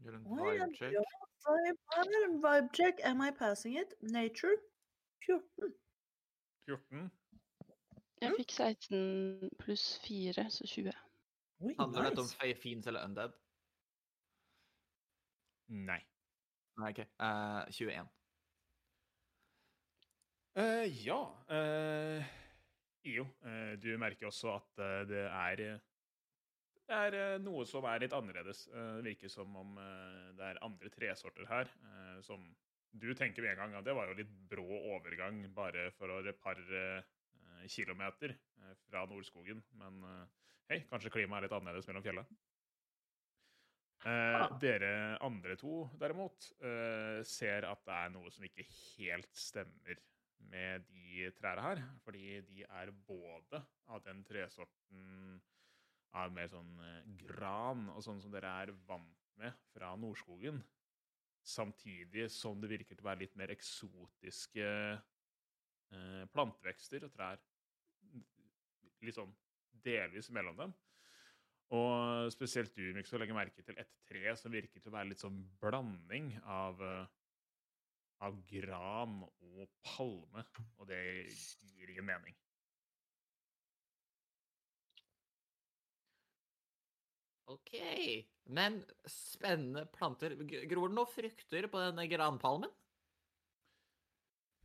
Gjør 0.05 0.17
en 0.19 0.25
vibe 0.31 0.71
check. 0.79 0.97
Vibe, 1.45 2.39
vibe 2.41 2.73
check. 2.73 3.05
Am 3.05 3.21
I 3.21 3.31
passing 3.31 3.77
it? 3.77 3.93
Nature? 4.01 4.57
14. 5.27 5.77
14. 6.67 7.11
Jeg 8.25 8.37
fikk 8.39 8.53
16 8.55 9.51
pluss 9.61 9.85
4, 10.05 10.47
så 10.51 10.67
20. 10.67 10.93
Oi, 11.65 11.73
Handler 11.79 12.09
dette 12.09 12.23
om 12.23 12.29
nice. 12.29 12.39
Faye 12.41 12.57
Fiends 12.57 12.89
eller 12.91 13.05
Undead? 13.05 13.35
Nei. 15.75 16.01
Nei, 16.81 16.91
OK. 16.91 17.03
Uh, 17.21 17.65
21. 17.71 18.11
Uh, 20.55 20.85
ja 21.03 21.19
uh, 21.51 22.35
Jo, 23.05 23.25
eh, 23.43 23.73
du 23.83 23.89
merker 23.99 24.29
også 24.31 24.53
at 24.55 24.79
eh, 24.81 25.01
det 25.11 25.25
er 25.27 25.63
Det 26.85 26.99
er 27.01 27.41
noe 27.43 27.65
som 27.69 27.85
er 27.91 28.01
litt 28.01 28.15
annerledes. 28.17 28.63
Det 28.71 29.03
virker 29.05 29.33
som 29.33 29.57
om 29.57 29.75
det 30.37 30.47
er 30.47 30.61
andre 30.65 30.93
tresorter 30.93 31.49
her 31.49 31.69
som 32.25 32.45
du 32.95 33.15
tenker 33.15 33.43
med 33.43 33.55
en 33.55 33.63
gang 33.63 33.75
at 33.79 33.87
det 33.87 33.95
var 33.97 34.11
jo 34.11 34.19
litt 34.19 34.33
brå 34.51 34.67
overgang 34.95 35.43
bare 35.55 35.89
for 35.99 36.13
et 36.21 36.41
par 36.43 36.59
eh, 36.61 37.03
kilometer 37.69 38.35
eh, 38.35 38.75
fra 38.89 39.05
Nordskogen. 39.11 39.63
Men 39.81 40.03
eh, 40.05 40.27
hei, 40.73 40.81
kanskje 40.91 41.13
klimaet 41.15 41.43
er 41.43 41.49
litt 41.49 41.57
annerledes 41.59 41.89
mellom 41.91 42.05
fjellene. 42.07 42.41
Eh, 44.05 44.35
Ah. 44.37 44.51
dere 44.61 45.17
andre 45.25 45.55
to, 45.57 45.87
derimot, 45.97 46.51
eh, 46.61 47.23
ser 47.25 47.65
at 47.65 47.85
det 47.87 47.95
er 47.95 48.11
noe 48.13 48.31
som 48.31 48.45
ikke 48.45 48.67
helt 48.69 49.31
stemmer 49.33 49.97
med 50.51 50.85
de 50.91 51.31
trærne 51.39 51.63
her. 51.65 51.81
Fordi 52.05 52.41
de 52.51 52.67
er 52.69 52.91
både 53.09 53.63
av 53.89 54.03
den 54.05 54.21
tresorten 54.29 55.41
av 56.15 56.31
mer 56.33 56.51
sånn 56.53 56.75
eh, 56.85 57.03
gran 57.27 57.89
og 57.95 58.03
sånn 58.05 58.21
som 58.23 58.31
dere 58.35 58.53
er 58.67 58.75
vant 58.87 59.33
med 59.41 59.57
fra 59.73 59.95
Nordskogen. 59.97 60.61
Samtidig 61.45 62.29
som 62.31 62.61
det 62.61 62.71
virker 62.71 62.95
til 62.97 63.05
å 63.05 63.09
være 63.11 63.25
litt 63.25 63.35
mer 63.37 63.51
eksotiske 63.53 64.69
eh, 64.69 66.25
plantevekster 66.33 67.05
og 67.09 67.13
trær. 67.17 67.41
Litt 69.05 69.19
sånn 69.19 69.35
delvis 69.85 70.31
mellom 70.33 70.57
dem. 70.59 70.75
Og 71.75 72.31
spesielt 72.35 72.75
du, 72.77 72.87
å 72.93 73.21
legge 73.21 73.37
merke 73.37 73.65
til 73.65 73.77
et 73.81 73.91
tre 74.09 74.35
som 74.39 74.53
virker 74.53 74.81
til 74.81 74.93
å 74.93 74.95
være 74.95 75.11
litt 75.11 75.23
sånn 75.23 75.41
blanding 75.63 76.31
av, 76.45 76.81
eh, 76.85 77.07
av 78.27 78.39
gran 78.51 79.23
og 79.25 79.69
palme. 79.87 80.45
Og 80.79 80.89
det 80.91 81.03
gir 81.75 81.91
ingen 81.91 82.07
mening. 82.07 82.37
OK. 87.53 87.75
Men 88.45 88.81
spennende 89.09 89.85
planter. 89.93 90.37
Gror 90.69 90.89
det 90.91 90.97
noen 90.97 91.11
frukter 91.11 91.69
på 91.71 91.81
denne 91.81 92.07
granpalmen? 92.09 92.73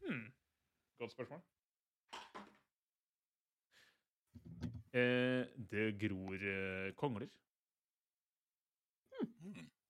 Hmm. 0.04 0.28
Godt 1.00 1.16
spørsmål. 1.16 1.42
Eh, 4.96 5.46
det 5.72 5.92
gror 6.02 6.46
eh, 6.54 6.90
kongler. 6.98 7.30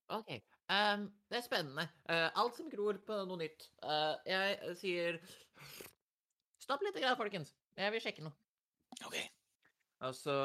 OK. 0.10 0.32
Um, 0.70 1.06
det 1.30 1.38
er 1.38 1.46
spennende. 1.46 1.86
Uh, 2.10 2.28
alt 2.42 2.58
som 2.58 2.70
gror 2.70 2.98
på 3.06 3.16
noe 3.30 3.40
nytt. 3.40 3.68
Uh, 3.82 4.18
jeg 4.28 4.76
sier 4.82 5.20
Stopp 6.60 6.84
litt, 6.86 6.98
grann, 7.02 7.18
folkens. 7.18 7.54
Jeg 7.78 7.94
vil 7.94 8.04
sjekke 8.04 8.26
noe. 8.26 8.36
OK. 9.06 9.16
Og 10.06 10.16
så 10.18 10.36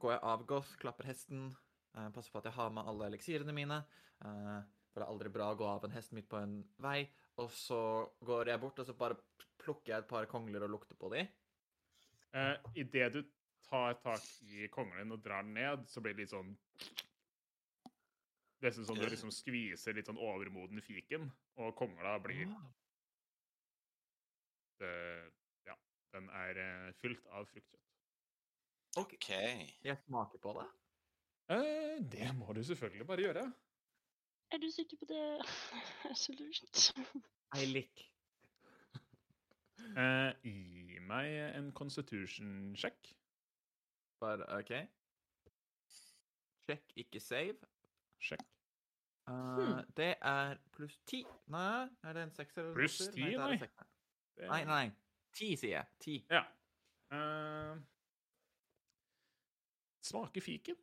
går 0.00 0.14
jeg 0.14 0.22
av 0.32 0.44
Goth, 0.48 0.76
klapper 0.82 1.08
hesten, 1.10 1.48
uh, 1.96 2.08
passer 2.14 2.32
på 2.32 2.42
at 2.42 2.50
jeg 2.50 2.56
har 2.58 2.70
med 2.74 2.86
alle 2.90 3.08
eliksirene 3.10 3.54
mine. 3.56 3.80
eh, 4.24 4.60
for 4.90 5.00
det 5.00 5.06
er 5.06 5.12
aldri 5.12 5.32
bra 5.32 5.50
å 5.52 5.58
gå 5.58 5.66
av 5.70 5.84
en 5.86 5.94
hest 5.94 6.14
midt 6.16 6.28
på 6.30 6.38
en 6.40 6.56
vei. 6.82 7.04
Og 7.40 7.50
så 7.54 7.80
går 8.26 8.52
jeg 8.52 8.62
bort 8.62 8.80
og 8.82 8.88
så 8.88 8.96
bare 8.98 9.18
plukker 9.60 9.94
jeg 9.94 10.02
et 10.02 10.10
par 10.10 10.26
kongler 10.30 10.66
og 10.66 10.74
lukter 10.74 10.98
på 10.98 11.10
de. 11.14 11.24
Eh, 12.32 12.56
Idet 12.74 13.12
du 13.12 13.22
tar 13.66 13.96
tak 14.02 14.26
i 14.46 14.68
konglen 14.72 15.12
og 15.14 15.22
drar 15.24 15.42
den 15.46 15.54
ned, 15.54 15.86
så 15.90 16.02
blir 16.02 16.14
det 16.14 16.24
litt 16.24 16.34
sånn 16.34 16.54
Nesten 18.60 18.84
som 18.84 18.98
du 18.98 19.06
liksom 19.08 19.30
skviser 19.32 19.96
litt 19.96 20.10
sånn 20.10 20.20
overmoden 20.20 20.82
fiken, 20.84 21.30
og 21.56 21.72
kongla 21.78 22.18
blir 22.20 22.50
det, 24.82 24.90
Ja, 25.64 25.76
den 26.12 26.28
er 26.28 26.60
eh, 26.60 26.92
fylt 27.00 27.24
av 27.32 27.48
fruktkjøtt. 27.48 27.80
OK. 29.00 29.28
Jeg 29.86 29.96
smaker 30.04 30.42
på 30.42 30.52
det. 30.58 30.66
Eh, 31.54 31.96
det 32.12 32.28
må 32.36 32.52
du 32.52 32.60
selvfølgelig 32.66 33.06
bare 33.08 33.24
gjøre. 33.26 33.48
Er 34.50 34.58
du 34.60 34.68
sikker 34.74 35.00
på 35.00 35.08
det? 35.08 35.24
så 36.20 36.34
lurt. 36.36 36.90
I 37.56 37.66
lick. 37.70 38.04
Eh, 39.96 40.32
meg 41.08 41.56
en 41.56 41.72
constitution-sjekk. 41.72 43.12
Bare 44.20 44.46
OK. 44.58 44.72
Sjekk, 46.66 46.92
ikke 46.96 47.20
save. 47.20 47.56
Sjekk. 48.20 48.44
Eh, 49.30 49.82
Det 49.96 50.14
er 50.20 50.56
pluss 50.72 50.96
ti. 51.06 51.24
Nei, 51.48 51.88
er 52.04 52.12
det 52.12 52.22
en 52.22 52.30
sekser? 52.34 52.72
Pluss 52.74 53.00
åtter? 53.00 53.12
10, 53.14 53.24
det 53.24 53.34
er 53.34 53.38
nei. 53.46 53.56
Det- 53.58 54.48
Nei, 54.48 54.64
nei. 54.64 54.64
nei. 54.64 54.92
Ti, 55.32 55.56
sier 55.56 55.70
jeg. 55.76 55.86
Ti. 56.00 56.14
Ja. 56.30 56.44
Uh, 57.12 57.76
smaker 60.02 60.40
fiken. 60.42 60.76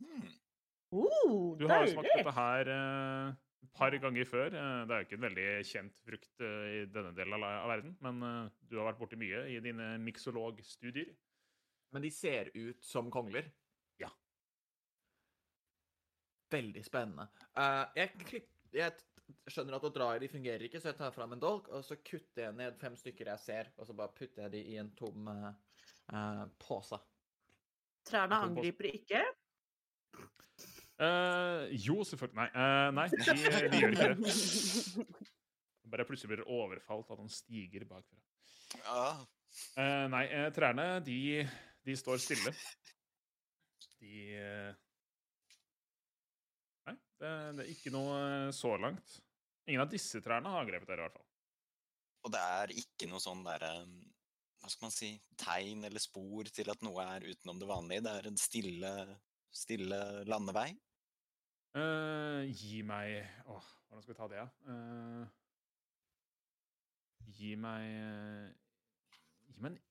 Hmm. 0.00 0.28
Uh, 0.92 1.56
Du 1.58 1.66
har 1.68 1.86
smakt 1.90 2.08
dette 2.16 2.32
her 2.36 2.68
eh, 2.72 3.28
et 3.32 3.36
par 3.76 3.96
ganger 4.00 4.28
før. 4.28 4.54
Eh, 4.54 4.82
det 4.86 4.94
er 4.94 5.02
jo 5.02 5.08
ikke 5.08 5.18
en 5.18 5.26
veldig 5.26 5.46
kjent 5.68 6.02
frukt 6.06 6.44
eh, 6.44 6.66
i 6.72 6.82
denne 6.92 7.12
delen 7.16 7.38
av, 7.38 7.68
verden, 7.70 7.96
men 8.04 8.26
eh, 8.28 8.42
du 8.70 8.78
har 8.80 8.90
vært 8.90 9.00
borti 9.02 9.20
mye 9.20 9.46
i 9.52 9.60
dine 9.64 9.94
miksologstudier. 10.04 11.12
Men 11.94 12.04
de 12.04 12.12
ser 12.12 12.50
ut 12.54 12.84
som 12.84 13.10
kongler. 13.12 13.48
Ja. 14.02 14.10
Veldig 16.52 16.84
spennende. 16.86 17.28
Eh, 17.56 17.84
jeg, 18.02 18.26
klipp, 18.26 18.50
jeg 18.74 18.96
skjønner 19.50 19.78
at 19.78 19.86
å 19.86 19.92
dra 19.94 20.10
i 20.14 20.22
de 20.22 20.30
fungerer 20.30 20.66
ikke, 20.66 20.80
så 20.82 20.92
jeg 20.92 20.98
tar 21.00 21.14
fram 21.14 21.34
en 21.34 21.42
dolk, 21.42 21.70
og 21.74 21.84
så 21.86 21.98
kutter 21.98 22.46
jeg 22.46 22.58
ned 22.58 22.78
fem 22.80 22.96
stykker 22.98 23.32
jeg 23.32 23.42
ser, 23.42 23.72
og 23.76 23.88
så 23.88 23.96
bare 23.96 24.14
putter 24.16 24.46
jeg 24.46 24.54
de 24.54 24.62
i 24.74 24.78
en 24.82 24.92
tom 24.98 25.30
eh, 25.32 25.50
eh, 26.12 26.44
pose. 26.62 27.00
Trærne 28.06 28.38
angriper 28.46 28.92
ikke. 28.92 29.24
Eh, 30.96 31.62
jo, 31.84 32.00
selvfølgelig 32.08 32.38
Nei, 32.40 32.48
uh, 32.56 32.88
nei 32.96 33.04
de, 33.12 33.18
de 33.68 33.80
gjør 33.82 33.92
ikke 33.92 34.14
det. 34.14 35.06
Bare 35.92 36.06
plutselig 36.08 36.32
blir 36.32 36.48
overfalt 36.48 37.12
av 37.12 37.20
noen 37.20 37.30
stiger 37.32 37.84
bakfra. 37.88 38.18
Ja. 38.80 39.04
Eh, 39.78 40.06
nei, 40.12 40.24
trærne, 40.56 40.88
de, 41.04 41.44
de 41.86 41.96
står 41.96 42.18
stille. 42.24 42.52
De 44.00 44.24
Nei, 46.86 46.96
det, 47.20 47.30
det 47.58 47.64
er 47.64 47.70
ikke 47.70 47.92
noe 47.94 48.18
så 48.56 48.74
langt. 48.80 49.20
Ingen 49.66 49.84
av 49.84 49.92
disse 49.92 50.20
trærne 50.22 50.50
har 50.50 50.64
angrepet 50.64 50.90
dere, 50.90 51.04
i 51.04 51.06
hvert 51.06 51.16
fall. 51.16 51.26
Og 52.26 52.34
det 52.34 52.42
er 52.58 52.74
ikke 52.82 53.08
noe 53.10 53.22
sånn 53.22 53.44
derre 53.46 53.70
Hva 54.58 54.70
skal 54.72 54.88
man 54.88 54.94
si 54.94 55.12
Tegn 55.38 55.86
eller 55.86 56.02
spor 56.02 56.48
til 56.50 56.72
at 56.72 56.82
noe 56.82 57.04
er 57.14 57.28
utenom 57.30 57.60
det 57.62 57.70
vanlige. 57.70 58.04
Det 58.06 58.14
er 58.18 58.28
en 58.30 58.40
stille, 58.40 58.92
stille 59.52 60.24
landevei. 60.28 60.70
Uh, 61.76 62.46
gi 62.56 62.80
meg 62.88 63.18
Åh, 63.52 63.66
hvordan 63.86 64.02
skal 64.02 64.14
vi 64.14 64.18
ta 64.18 64.28
det, 64.32 64.38
da? 64.40 64.48
Uh, 64.64 65.26
gi 67.36 67.52
meg 67.60 67.82
uh, 68.00 68.46
Gi 69.46 69.60
meg 69.60 69.74
en 69.74 69.82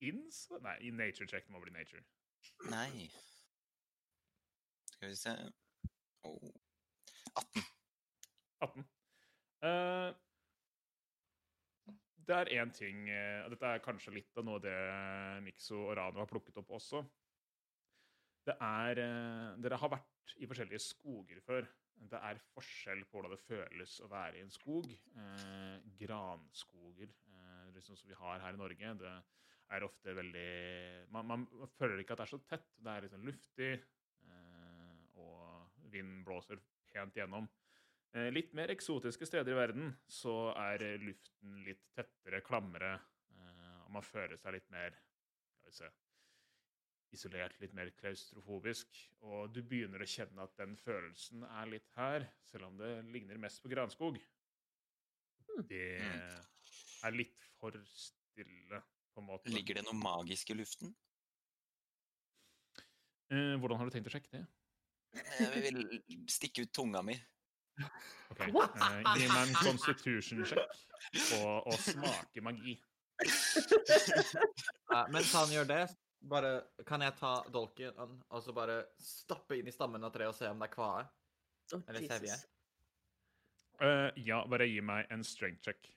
ins... 0.00 0.46
Nei, 0.64 0.76
i 0.80 0.90
nature 0.90 1.28
check. 1.28 1.44
Det 1.44 1.52
må 1.52 1.60
bli 1.60 1.72
nature. 1.74 2.02
Nei 2.72 3.10
Skal 4.94 5.08
vi 5.08 5.16
se 5.16 5.34
oh. 6.28 6.50
18. 7.36 7.64
18. 8.60 8.84
Eh, 9.68 10.10
det 12.28 12.36
er 12.36 12.52
én 12.62 12.72
ting 12.72 13.08
eh, 13.12 13.48
Dette 13.52 13.72
er 13.74 13.82
kanskje 13.84 14.14
litt 14.14 14.40
av 14.40 14.46
noe 14.48 14.60
det 14.64 14.76
Mikso 15.44 15.82
og 15.82 15.96
Rano 15.98 16.22
har 16.22 16.30
plukket 16.30 16.60
opp 16.62 16.72
også. 16.78 17.02
Det 18.50 18.56
er 18.66 18.98
eh, 18.98 19.50
Dere 19.62 19.78
har 19.78 19.92
vært 19.92 20.32
i 20.42 20.48
forskjellige 20.50 20.82
skoger 20.82 21.38
før. 21.44 21.68
Det 22.10 22.18
er 22.30 22.40
forskjell 22.54 23.04
på 23.06 23.18
hvordan 23.18 23.34
det 23.34 23.44
føles 23.44 23.98
å 24.02 24.08
være 24.10 24.40
i 24.40 24.42
en 24.42 24.50
skog. 24.50 24.88
Eh, 24.90 25.76
granskoger, 26.00 27.12
eh, 27.30 27.68
liksom 27.76 27.98
som 27.98 28.10
vi 28.10 28.18
har 28.18 28.42
her 28.42 28.56
i 28.56 28.60
Norge, 28.60 28.94
det 29.04 29.12
er 29.70 29.86
ofte 29.86 30.14
veldig 30.16 30.48
man, 31.14 31.28
man 31.30 31.44
føler 31.76 32.00
ikke 32.02 32.16
at 32.16 32.22
det 32.22 32.26
er 32.26 32.32
så 32.32 32.40
tett. 32.48 32.66
Det 32.80 32.94
er 32.94 33.06
liksom 33.06 33.28
luftig, 33.28 33.70
eh, 34.26 34.98
og 35.20 35.86
vinden 35.92 36.24
blåser 36.26 36.58
pent 36.90 37.20
gjennom. 37.20 37.46
Eh, 38.16 38.32
Litt 38.34 38.56
mer 38.58 38.72
eksotiske 38.74 39.28
steder 39.28 39.54
i 39.54 39.60
verden 39.60 39.92
så 40.10 40.50
er 40.58 40.82
luften 41.04 41.60
litt 41.68 41.84
tettere, 41.94 42.42
klammere, 42.42 42.96
eh, 43.36 43.76
og 43.84 43.94
man 44.00 44.06
føler 44.08 44.40
seg 44.40 44.56
litt 44.58 44.70
mer 44.74 44.96
skal 45.60 45.70
vi 45.70 45.76
se, 45.76 45.92
isolert, 47.14 47.56
litt 47.62 47.74
mer 47.76 47.90
klaustrofobisk. 47.98 49.00
Og 49.26 49.50
du 49.54 49.62
begynner 49.66 50.02
å 50.02 50.08
kjenne 50.08 50.44
at 50.46 50.54
den 50.60 50.76
følelsen 50.80 51.44
er 51.48 51.70
litt 51.72 51.90
her, 51.96 52.26
selv 52.50 52.70
om 52.70 52.78
det 52.80 52.92
ligner 53.10 53.40
mest 53.42 53.62
på 53.62 53.70
granskog. 53.72 54.20
Det 55.68 56.00
er 56.00 57.16
litt 57.16 57.42
for 57.58 57.76
stille. 57.90 58.82
på 59.10 59.20
en 59.20 59.26
måte. 59.26 59.50
Ligger 59.50 59.80
det 59.80 59.82
noe 59.88 59.98
magisk 59.98 60.52
i 60.52 60.54
luften? 60.54 60.94
Eh, 63.30 63.56
hvordan 63.58 63.78
har 63.78 63.88
du 63.88 63.94
tenkt 63.94 64.10
å 64.10 64.12
sjekke 64.14 64.30
det? 64.36 64.44
Jeg 65.40 65.62
vil 65.64 65.80
stikke 66.30 66.62
ut 66.66 66.72
tunga 66.74 67.02
mi. 67.02 67.16
Ok, 68.30 68.40
eh, 68.46 69.00
Gi 69.18 69.26
meg 69.30 69.40
en 69.42 69.56
constitution-sjekk 69.58 70.78
på 71.32 71.40
å 71.58 71.80
smake 71.88 72.46
magi. 72.46 72.78
Eh, 74.90 75.06
mens 75.14 75.28
han 75.38 75.52
gjør 75.54 75.68
det, 75.68 75.82
bare 76.20 76.50
kan 76.86 77.00
jeg 77.00 77.14
ta 77.16 77.34
dolken 77.52 77.96
og 78.28 78.42
så 78.44 78.52
bare 78.54 78.82
stappe 79.00 79.56
inn 79.58 79.68
i 79.68 79.72
stammen 79.72 80.04
av 80.04 80.12
treet 80.12 80.28
og 80.28 80.36
se 80.36 80.48
om 80.50 80.58
det 80.60 80.68
er 80.68 80.74
kvae? 80.74 81.04
Oh, 81.72 81.82
Eller 81.88 82.00
sevje? 82.08 82.34
Jesus. 82.34 82.46
Eh, 83.80 84.10
ja, 84.26 84.42
bare 84.50 84.66
gi 84.68 84.80
meg 84.84 85.06
en 85.10 85.22
strength 85.24 85.62
check. 85.64 85.88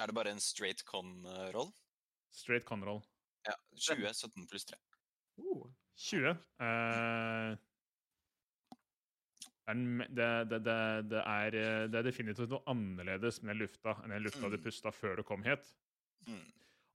Er 0.00 0.06
det 0.08 0.14
bare 0.16 0.30
en 0.32 0.40
straight 0.40 0.84
con-roll? 0.88 1.72
Straight 2.32 2.64
con 2.64 2.84
roll. 2.86 3.02
Ja. 3.44 3.52
20, 3.76 4.14
17 4.14 4.46
pluss 4.48 4.64
3. 4.70 4.78
Uh. 5.42 5.66
20. 5.96 6.30
Eh, 6.62 7.56
er 9.66 9.74
den 9.74 9.82
me- 9.98 10.08
det, 10.08 10.30
det, 10.50 10.58
det, 10.64 10.78
det, 11.10 11.20
er, 11.26 11.54
eh, 11.54 11.84
det 11.92 11.98
er 12.00 12.06
definitivt 12.08 12.50
noe 12.50 12.64
annerledes 12.72 13.42
med 13.46 13.60
lufta 13.60 13.98
enn 14.02 14.10
den 14.16 14.24
lufta 14.24 14.48
du 14.48 14.56
Mm. 14.56 14.64
pusta 14.64 14.90
før 14.94 15.16
du 15.20 15.22
kom 15.22 15.42
hit. 15.44 15.68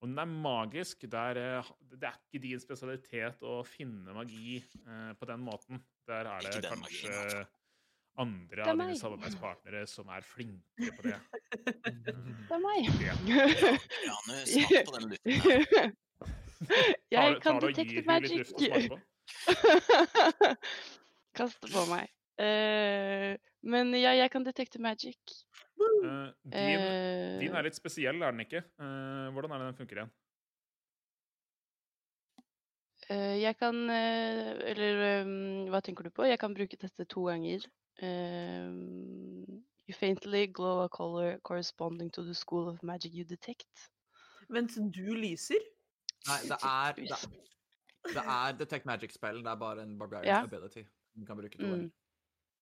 Og 0.02 0.08
den 0.10 0.18
er 0.22 0.26
magisk. 0.30 1.02
Det 1.02 1.14
er, 1.20 1.38
eh, 1.60 1.64
det 1.92 2.04
er 2.10 2.16
ikke 2.18 2.40
din 2.44 2.60
spesialitet 2.62 3.42
å 3.42 3.64
finne 3.66 4.14
magi 4.14 4.58
eh, 4.60 5.14
på 5.18 5.26
den 5.30 5.40
måten. 5.46 5.82
Der 6.08 6.26
er 6.30 6.40
det 6.46 6.54
Ikke 6.54 6.70
kanskje 6.70 7.10
magien, 7.10 7.24
altså. 7.24 7.46
andre 8.18 8.62
Det 8.62 8.68
av 8.68 8.78
dine 8.82 9.00
samarbeidspartnere 9.00 9.88
som 9.90 10.08
er 10.14 10.22
flinke 10.26 10.92
på 10.98 11.02
det. 11.08 11.20
Det 12.06 12.14
er 12.14 12.62
meg. 12.62 12.82
Ja, 14.08 14.16
nå 14.28 14.34
smak 14.46 14.86
på 14.92 14.96
den 15.00 15.08
luften 15.16 15.38
her. 15.48 15.58
Jeg 17.14 17.42
kan 17.42 17.60
detekte 17.62 18.02
magic. 18.06 18.48
Kaste 21.38 21.68
på 21.70 21.84
meg. 21.92 22.08
Uh, 22.38 23.34
men 23.66 23.94
ja, 23.98 24.12
jeg 24.14 24.30
kan 24.34 24.46
detekte 24.46 24.80
magic. 24.82 25.18
Eh, 25.78 26.30
din, 26.44 26.54
Eh, 26.54 27.40
din 27.40 27.56
er 27.56 27.64
litt 27.68 27.76
spesiell, 27.78 28.22
er 28.22 28.32
den 28.32 28.46
ikke? 28.46 28.64
Uh, 28.80 29.30
hvordan 29.36 29.52
er 29.52 29.58
det 29.62 29.68
den 29.68 29.78
funker 29.82 30.00
igjen? 30.02 30.12
Uh, 33.10 33.36
jeg 33.40 33.56
kan 33.56 33.78
eh, 33.90 34.50
Eller 34.72 35.24
um, 35.24 35.68
hva 35.72 35.80
tenker 35.86 36.04
du 36.04 36.10
på? 36.12 36.26
Jeg 36.28 36.40
kan 36.40 36.54
bruke 36.58 36.80
dette 36.80 37.06
to 37.06 37.28
ganger. 37.30 37.64
You 39.88 39.94
faintly 39.96 40.48
glow 40.48 40.84
a 40.84 40.90
color 40.90 41.38
corresponding 41.44 42.12
to 42.14 42.24
the 42.24 42.34
school 42.36 42.68
of 42.68 42.84
magic 42.84 43.14
you 43.14 43.24
detect. 43.24 43.90
Vent, 44.50 44.76
du 44.76 45.14
lyser? 45.16 45.64
Nei, 46.28 46.42
det 46.50 46.58
er, 46.68 47.00
det, 47.00 47.20
det 48.14 48.24
er 48.24 48.58
Detect 48.60 48.86
Magic-spillen. 48.86 49.44
Det 49.46 49.52
er 49.52 49.60
bare 49.60 49.84
en 49.84 49.98
barbarian 50.00 50.28
yeah. 50.28 50.44
ability. 50.44 50.84
Du 51.16 51.26
kan 51.26 51.38
bruke 51.40 51.58
to 51.58 51.66
Mm. 51.66 51.92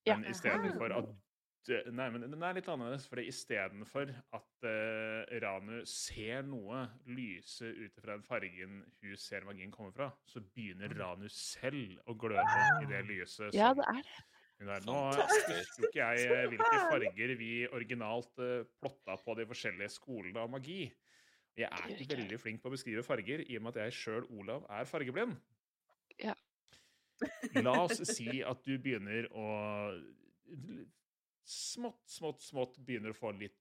Men 0.07 0.25
istedenfor 0.29 0.85
at 0.93 1.05
det- 1.07 1.15
Nei, 1.65 2.05
men 2.13 2.21
den 2.21 2.43
er 2.45 2.57
litt 2.57 2.67
annerledes. 2.69 3.07
For 3.09 3.21
istedenfor 3.21 4.11
at 4.37 4.67
uh, 4.67 5.33
Ranu 5.41 5.79
ser 5.89 6.45
noe 6.45 6.83
lyse 7.09 7.65
ut 7.65 7.97
fra 7.97 8.13
den 8.13 8.25
fargen 8.25 8.83
hun 9.01 9.17
ser 9.19 9.47
magien 9.47 9.73
komme 9.73 9.93
fra, 9.95 10.11
så 10.29 10.43
begynner 10.45 10.93
Ranu 10.99 11.25
selv 11.31 11.97
å 12.05 12.15
gløde 12.19 12.45
i 12.83 12.89
det 12.91 13.01
lyset. 13.09 13.55
Ja, 13.57 13.73
det 13.77 13.87
er 13.89 14.01
det. 14.03 14.21
er. 14.61 14.85
Nå 14.85 14.99
Fantastisk. 15.11 15.81
ikke 15.83 15.99
jeg 15.99 16.29
eh, 16.31 16.45
hvilke 16.53 16.77
farger 16.87 17.33
vi 17.39 17.49
originalt 17.67 18.39
uh, 18.39 18.61
plotta 18.79 19.17
på 19.19 19.35
de 19.39 19.47
forskjellige 19.49 19.97
skolene 19.97 20.45
av 20.45 20.53
magi. 20.53 20.85
Jeg 21.55 21.71
er 21.71 21.91
ikke 21.95 22.17
veldig 22.17 22.39
flink 22.39 22.61
på 22.61 22.69
å 22.69 22.75
beskrive 22.75 23.03
farger, 23.03 23.45
i 23.47 23.57
og 23.57 23.63
med 23.63 23.75
at 23.75 23.87
jeg 23.87 23.97
sjøl, 23.99 24.25
Olav, 24.35 24.65
er 24.71 24.87
fargeblind. 24.89 25.37
Ja. 26.21 26.35
La 27.63 27.77
oss 27.85 28.01
si 28.15 28.41
at 28.43 28.63
du 28.67 28.75
begynner 28.79 29.27
å 29.31 29.47
Smått, 31.45 32.01
smått, 32.09 32.41
smått 32.41 32.77
begynner 32.81 33.13
å 33.13 33.17
få 33.17 33.31
litt 33.37 33.57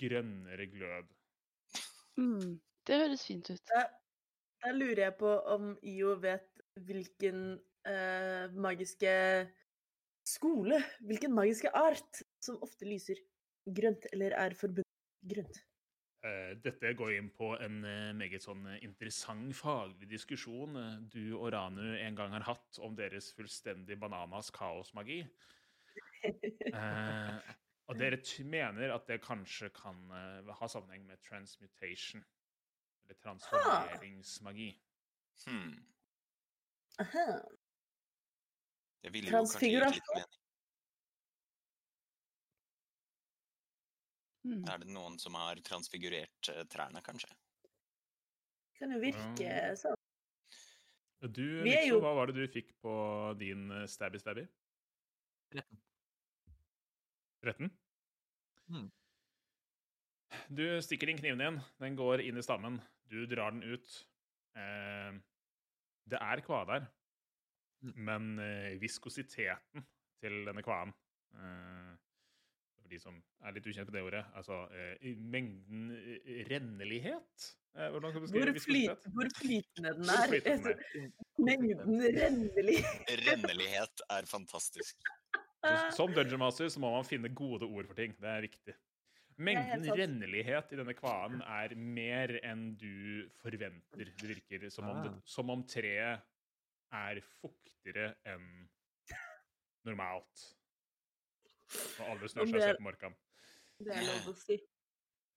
grønnere 0.00 0.66
glød. 0.72 1.10
Mm, 2.20 2.58
det 2.86 2.98
høres 3.00 3.26
fint 3.26 3.50
ut. 3.50 3.62
Da, 3.70 3.86
da 4.64 4.72
lurer 4.74 5.06
jeg 5.06 5.16
på 5.20 5.30
om 5.54 5.74
IO 5.82 6.14
vet 6.22 6.50
hvilken 6.84 7.54
eh, 7.88 8.52
magiske 8.52 9.14
skole, 10.28 10.80
hvilken 11.04 11.34
magiske 11.36 11.72
art, 11.76 12.24
som 12.44 12.60
ofte 12.64 12.88
lyser 12.88 13.20
grønt, 13.64 14.08
eller 14.12 14.36
er 14.36 14.56
forbundet 14.58 14.90
grønt. 15.24 15.60
Eh, 16.24 16.54
Dette 16.64 16.94
går 16.96 17.18
inn 17.18 17.28
på 17.36 17.50
en 17.60 17.82
eh, 17.84 18.12
meget 18.16 18.44
sånn 18.44 18.64
eh, 18.70 18.80
interessant 18.86 19.52
faglig 19.56 20.08
diskusjon 20.08 20.78
du 21.12 21.34
og 21.36 21.50
Ranu 21.52 21.98
en 21.98 22.16
gang 22.16 22.32
har 22.32 22.46
hatt 22.48 22.80
om 22.84 22.96
deres 22.96 23.28
fullstendig 23.36 23.98
bananas 24.00 24.48
kaosmagi. 24.54 25.20
Eh, 26.24 27.54
og 27.88 27.98
dere 28.00 28.16
t 28.24 28.44
mener 28.48 28.92
at 28.94 29.06
det 29.10 29.20
kanskje 29.24 29.68
kan 29.76 29.98
eh, 30.10 30.52
ha 30.58 30.68
sammenheng 30.70 31.04
med 31.06 31.20
transmutation. 31.22 32.24
Eller 33.04 33.18
transformeringsmagi. 33.20 34.70
Hmm. 35.44 35.74
Aha. 37.02 37.26
Det 39.04 39.12
ville 39.12 39.28
jo 39.28 39.42
kanskje 39.42 39.68
gitt 39.74 39.98
litt 39.98 40.10
mening. 40.14 40.40
Mm. 44.44 44.64
Er 44.68 44.80
det 44.82 44.90
noen 44.92 45.14
som 45.20 45.36
har 45.40 45.56
transfigurert 45.64 46.48
eh, 46.52 46.64
trærne, 46.68 47.00
kanskje? 47.04 47.30
Kan 48.76 48.92
jo 48.92 48.98
virke 49.00 49.52
sånn. 49.80 49.96
Du, 51.24 51.62
Vi 51.64 51.72
er 51.72 51.86
jo- 51.88 52.00
hva 52.04 52.10
var 52.18 52.28
det 52.28 52.34
du 52.36 52.48
fikk 52.52 52.74
på 52.84 52.92
din 53.40 53.70
eh, 53.72 53.86
stabby 53.88 54.18
stabby? 54.20 54.44
13. 55.54 55.78
13? 57.44 57.70
Mm. 58.72 58.88
Du 60.50 60.64
stikker 60.82 61.10
inn 61.12 61.18
kniven 61.20 61.38
din. 61.44 61.60
Den 61.82 61.96
går 61.98 62.22
inn 62.24 62.38
i 62.40 62.42
stammen. 62.44 62.80
Du 63.10 63.22
drar 63.30 63.54
den 63.54 63.62
ut. 63.62 63.94
Eh, 64.58 65.12
det 66.10 66.20
er 66.20 66.42
kva 66.46 66.64
der, 66.68 66.90
Mm. 67.84 67.92
men 68.06 68.26
eh, 68.40 68.78
viskositeten 68.80 69.82
til 70.22 70.36
denne 70.46 70.62
kvaen 70.64 70.88
eh, 71.36 71.90
For 72.80 72.88
de 72.88 72.96
som 73.02 73.18
er 73.44 73.52
litt 73.52 73.66
ukjent 73.68 73.90
med 73.90 73.98
det 73.98 74.04
ordet, 74.06 74.22
altså 74.38 74.62
eh, 74.72 75.10
mengden 75.20 75.90
eh, 75.92 76.46
rennelighet 76.48 77.44
eh, 77.76 77.90
Hvordan 77.92 78.14
skal 78.14 78.24
du 78.24 78.30
Hvor, 78.38 78.52
beskrive 78.56 78.94
flyt, 78.96 79.12
hvor 79.18 79.28
flytende 79.36 79.92
den 79.98 80.14
er. 80.14 80.32
flytende 80.32 80.72
den 80.72 81.04
er. 81.04 81.12
Mengden 81.50 82.00
rennelighet. 82.16 83.12
Rennelighet 83.26 84.04
er 84.16 84.30
fantastisk. 84.32 85.04
Så, 85.64 85.90
som 85.96 86.12
Dungeon 86.12 86.38
Master 86.42 86.68
så 86.68 86.80
må 86.82 86.90
man 86.92 87.06
finne 87.08 87.30
gode 87.32 87.64
ord 87.66 87.86
for 87.88 87.94
ting. 87.96 88.12
Det 88.20 88.28
er 88.28 88.42
viktig. 88.44 88.74
Mengden 89.36 89.86
rennelighet 89.98 90.72
i 90.72 90.76
denne 90.78 90.94
kvaen 90.94 91.40
er 91.42 91.72
mer 91.74 92.36
enn 92.46 92.76
du 92.78 93.24
forventer. 93.40 94.04
Det 94.20 94.28
virker 94.28 94.68
som 94.70 94.86
om, 94.92 95.00
det, 95.02 95.10
Ah. 95.10 95.20
som 95.24 95.50
om 95.50 95.64
treet 95.66 96.20
er 96.92 97.20
fuktigere 97.40 98.14
enn 98.30 98.68
normalt. 99.84 100.44
Og 101.98 102.06
alle 102.12 102.28
snur 102.30 102.46
seg 102.46 102.54
og 102.54 102.60
ser 102.62 102.68
er- 102.74 102.78
på 102.78 102.86
Morkan. 102.86 103.16
Det 103.80 103.96
er 103.96 104.02
lov 104.06 104.28
å 104.30 104.36
si. 104.38 104.60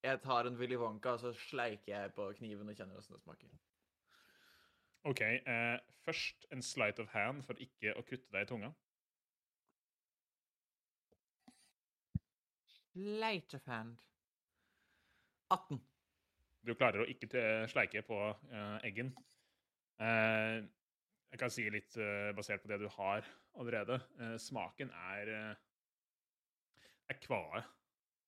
Jeg 0.04 0.22
tar 0.22 0.46
en 0.46 0.58
Willy 0.60 0.76
Wonka, 0.78 1.14
og 1.16 1.20
så 1.20 1.32
sleiker 1.50 1.88
jeg 1.88 2.14
på 2.14 2.28
kniven 2.38 2.70
og 2.70 2.76
kjenner 2.78 2.98
åssen 3.00 3.16
det 3.16 3.22
smaker. 3.24 3.50
OK. 5.06 5.22
Eh, 5.22 5.80
først 6.06 6.46
en 6.52 6.62
slight 6.62 7.00
of 7.00 7.08
hand 7.10 7.44
for 7.46 7.54
ikke 7.56 7.96
å 7.98 8.04
kutte 8.06 8.30
deg 8.32 8.42
i 8.46 8.46
tunga. 8.46 8.74
Light 12.98 13.54
of 13.54 13.68
hand. 13.70 13.98
18. 15.54 15.80
Du 16.68 16.74
klarer 16.76 17.04
å 17.04 17.08
ikke 17.08 17.30
sleike 17.72 18.02
på 18.08 18.18
uh, 18.18 18.78
eggen. 18.88 19.14
Uh, 20.02 20.66
jeg 21.32 21.40
kan 21.40 21.54
si 21.54 21.68
litt 21.72 21.96
uh, 22.02 22.34
basert 22.36 22.64
på 22.64 22.72
det 22.72 22.82
du 22.82 22.88
har 22.98 23.28
allerede. 23.58 24.00
Smaken 24.42 24.92
er 25.14 25.32
er 27.08 27.20
kvae. 27.24 27.64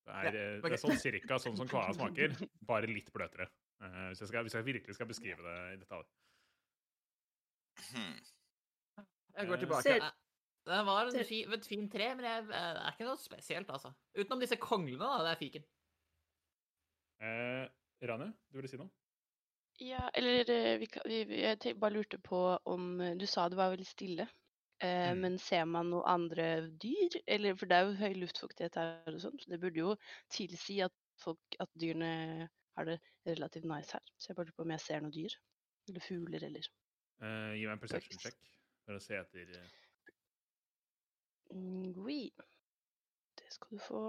Det 0.06 0.14
er, 0.16 0.24
Ja, 0.24 0.30
okay. 0.30 0.62
det 0.64 0.78
er 0.78 0.82
sånn 0.82 1.02
cirka 1.02 1.38
sånn 1.42 1.58
som 1.60 1.70
kvae 1.70 1.94
smaker, 1.98 2.36
bare 2.66 2.90
litt 2.90 3.12
bløtere. 3.14 3.50
Eh, 3.80 4.08
hvis, 4.10 4.24
jeg 4.24 4.32
skal, 4.32 4.48
hvis 4.48 4.56
jeg 4.58 4.68
virkelig 4.68 4.96
skal 4.98 5.10
beskrive 5.10 5.44
det 5.46 5.58
i 5.74 5.78
detalj. 5.84 6.08
Hmm. 7.92 8.16
Jeg 9.38 9.48
går 9.52 9.62
tilbake. 9.64 9.86
Ser- 9.88 10.10
Det 10.70 10.80
var 10.86 11.10
en 11.10 11.26
fi, 11.26 11.42
et 11.58 11.68
fint 11.68 11.92
tre, 11.92 12.12
men 12.16 12.28
jeg, 12.28 12.46
det 12.50 12.62
er 12.62 12.94
ikke 12.94 13.08
noe 13.08 13.20
spesielt, 13.20 13.70
altså. 13.74 13.92
Utenom 14.18 14.42
disse 14.44 14.60
konglene, 14.62 15.02
da. 15.02 15.26
Det 15.26 15.32
er 15.34 15.40
fiken. 15.40 15.68
Eh, 17.26 17.66
Rane, 18.10 18.32
du 18.50 18.60
ville 18.60 18.72
si 18.72 18.80
noe? 18.80 18.92
Ja, 19.80 20.10
eller 20.14 20.50
eh, 20.52 20.76
vi, 20.80 20.90
vi, 21.08 21.40
jeg 21.42 21.76
bare 21.80 21.96
lurte 21.96 22.20
på 22.20 22.40
om 22.68 23.00
eh, 23.00 23.16
Du 23.20 23.26
sa 23.28 23.48
det 23.50 23.60
var 23.60 23.74
veldig 23.76 23.88
stille. 23.88 24.28
Eh, 24.84 25.10
Mm. 25.12 25.20
Men 25.20 25.34
ser 25.44 25.66
man 25.68 25.90
noen 25.92 26.06
andre 26.08 26.46
dyr? 26.80 27.18
Eller, 27.28 27.56
for 27.60 27.68
det 27.68 27.76
er 27.76 27.88
jo 27.90 27.98
høy 28.00 28.14
luftfuktighet 28.22 28.78
her, 28.80 28.94
og 29.12 29.20
sånt, 29.20 29.44
så 29.44 29.52
det 29.52 29.60
burde 29.60 29.82
jo 29.82 29.96
tilsi 30.32 30.78
at, 30.86 30.94
folk, 31.20 31.58
at 31.60 31.68
dyrene 31.76 32.48
har 32.78 32.88
det 32.88 32.96
relativt 33.28 33.68
nice 33.68 33.92
her. 33.92 34.06
Så 34.16 34.32
jeg 34.32 34.38
bare 34.38 34.48
lurer 34.48 34.56
på 34.56 34.64
om 34.64 34.72
jeg 34.72 34.84
ser 34.86 35.04
noen 35.04 35.16
dyr. 35.18 35.36
Eller 35.90 36.06
fugler, 36.06 36.46
eller 36.48 36.70
Eh, 37.20 37.54
gi 37.60 37.66
meg 37.68 37.74
en 37.74 37.82
perception 37.82 38.22
check 38.24 38.38
for 38.86 38.96
å 38.96 39.02
se 39.04 39.18
etter 39.20 39.50
eh, 39.60 39.72
Oui. 41.50 42.32
Det 43.40 43.54
skal 43.54 43.78
du 43.78 43.82
få. 43.88 44.04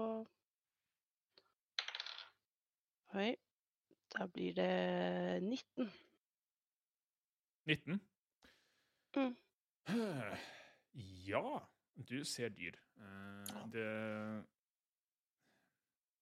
Oi. 3.13 3.35
Da 4.11 4.27
blir 4.27 4.53
det 4.53 5.43
19. 5.43 5.91
19. 7.65 8.01
Mm. 9.15 9.35
Ja, 11.27 11.59
du 11.95 12.23
ser 12.23 12.49
dyr. 12.49 12.75
Eh, 12.97 13.69
det 13.71 14.43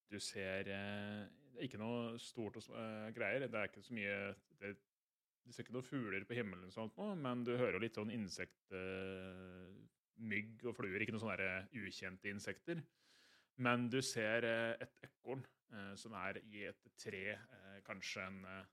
Du 0.09 0.19
ser 0.19 0.59
eh, 0.59 1.25
Det 1.53 1.59
er 1.59 1.67
ikke 1.67 1.81
noe 1.81 2.19
stort 2.19 2.57
og, 2.57 2.69
eh, 2.77 3.09
greier. 3.15 3.47
Det 3.47 3.59
er 3.59 3.69
ikke 3.69 3.81
så 3.81 3.93
mye 3.93 4.35
det, 4.61 4.77
Du 5.45 5.53
ser 5.53 5.63
ikke 5.63 5.73
noen 5.73 5.89
fugler 5.89 6.25
på 6.25 6.37
himmelen, 6.37 6.65
og 6.65 6.73
sånt 6.73 6.97
nå, 6.97 7.15
men 7.15 7.43
du 7.43 7.55
hører 7.57 7.79
litt 7.81 7.97
sånn 7.97 8.11
insekt... 8.13 8.69
eh, 10.19 10.25
mygg 10.29 10.65
og 10.67 10.75
fluer. 10.77 11.01
Ikke 11.01 11.15
noen 11.15 11.23
sånne 11.23 11.85
ukjente 11.87 12.31
insekter. 12.31 12.83
Men 13.59 13.89
du 13.91 13.99
ser 14.05 14.45
eh, 14.47 14.75
et 14.85 15.09
ekorn 15.09 15.41
eh, 15.73 15.95
som 15.99 16.15
er 16.19 16.41
i 16.47 16.67
et 16.69 16.91
tre, 16.99 17.23
eh, 17.35 17.79
kanskje 17.87 18.27
en 18.27 18.43
eh, 18.47 18.69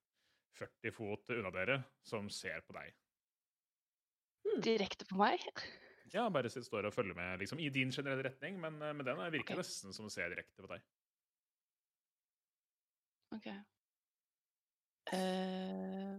40 0.57 0.94
fot 0.94 1.32
unna 1.34 1.51
dere, 1.55 1.80
som 2.07 2.30
ser 2.32 2.62
på 2.66 2.76
deg. 2.76 2.94
Direkte 4.62 5.05
på 5.09 5.18
meg. 5.20 5.42
Ja, 6.14 6.28
bare 6.30 6.49
står 6.51 6.86
og 6.88 6.94
følger 6.94 7.16
med 7.18 7.42
liksom, 7.42 7.61
i 7.61 7.68
din 7.74 7.90
generelle 7.92 8.28
retning, 8.28 8.61
men, 8.62 8.78
eh, 8.82 8.94
men 8.94 9.07
den 9.07 9.18
er- 9.20 9.30
virker 9.34 9.55
okay. 9.59 9.64
nesten 9.64 9.92
som 9.92 10.07
å 10.07 10.12
se 10.12 10.28
direkte 10.30 10.62
på 10.62 10.70
deg. 10.70 10.84
OK. 13.34 13.49
Uh, 15.07 16.18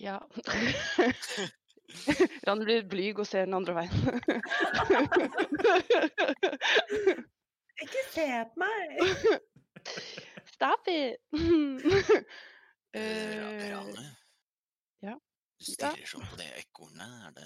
ja 0.00 0.16
Ran 2.46 2.62
blir 2.64 2.82
blyg 2.90 3.18
og 3.22 3.26
ser 3.28 3.42
den 3.48 3.56
andre 3.58 3.74
veien. 3.80 3.96
Ikke 7.80 8.02
se 8.12 8.26
på 8.52 8.60
meg! 8.60 9.00
Stop 10.54 10.84
it! 10.92 11.14
Eh, 11.32 11.40
Eh, 12.92 13.70
Rane? 13.70 14.02
ja. 15.06 15.12
Du 15.60 15.64
stirrer 15.68 16.06
sånn 16.10 16.24
på 16.26 16.34
det 16.40 16.48
ekornet. 16.58 17.12
Er 17.28 17.32
det, 17.36 17.44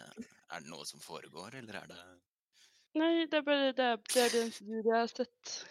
er 0.57 0.61
det 0.64 0.70
noe 0.72 0.84
som 0.88 1.01
foregår, 1.05 1.51
eller 1.61 1.74
er 1.82 1.86
det 1.90 1.99
Nei, 2.97 3.26
det 3.28 3.36
er 3.40 3.45
bare 3.45 3.68
det 3.74 3.88
det 4.14 4.20
er 4.22 4.30
den 4.32 4.49
dyret 4.55 4.88
jeg 4.88 4.97
har 4.97 5.11
sett 5.11 5.66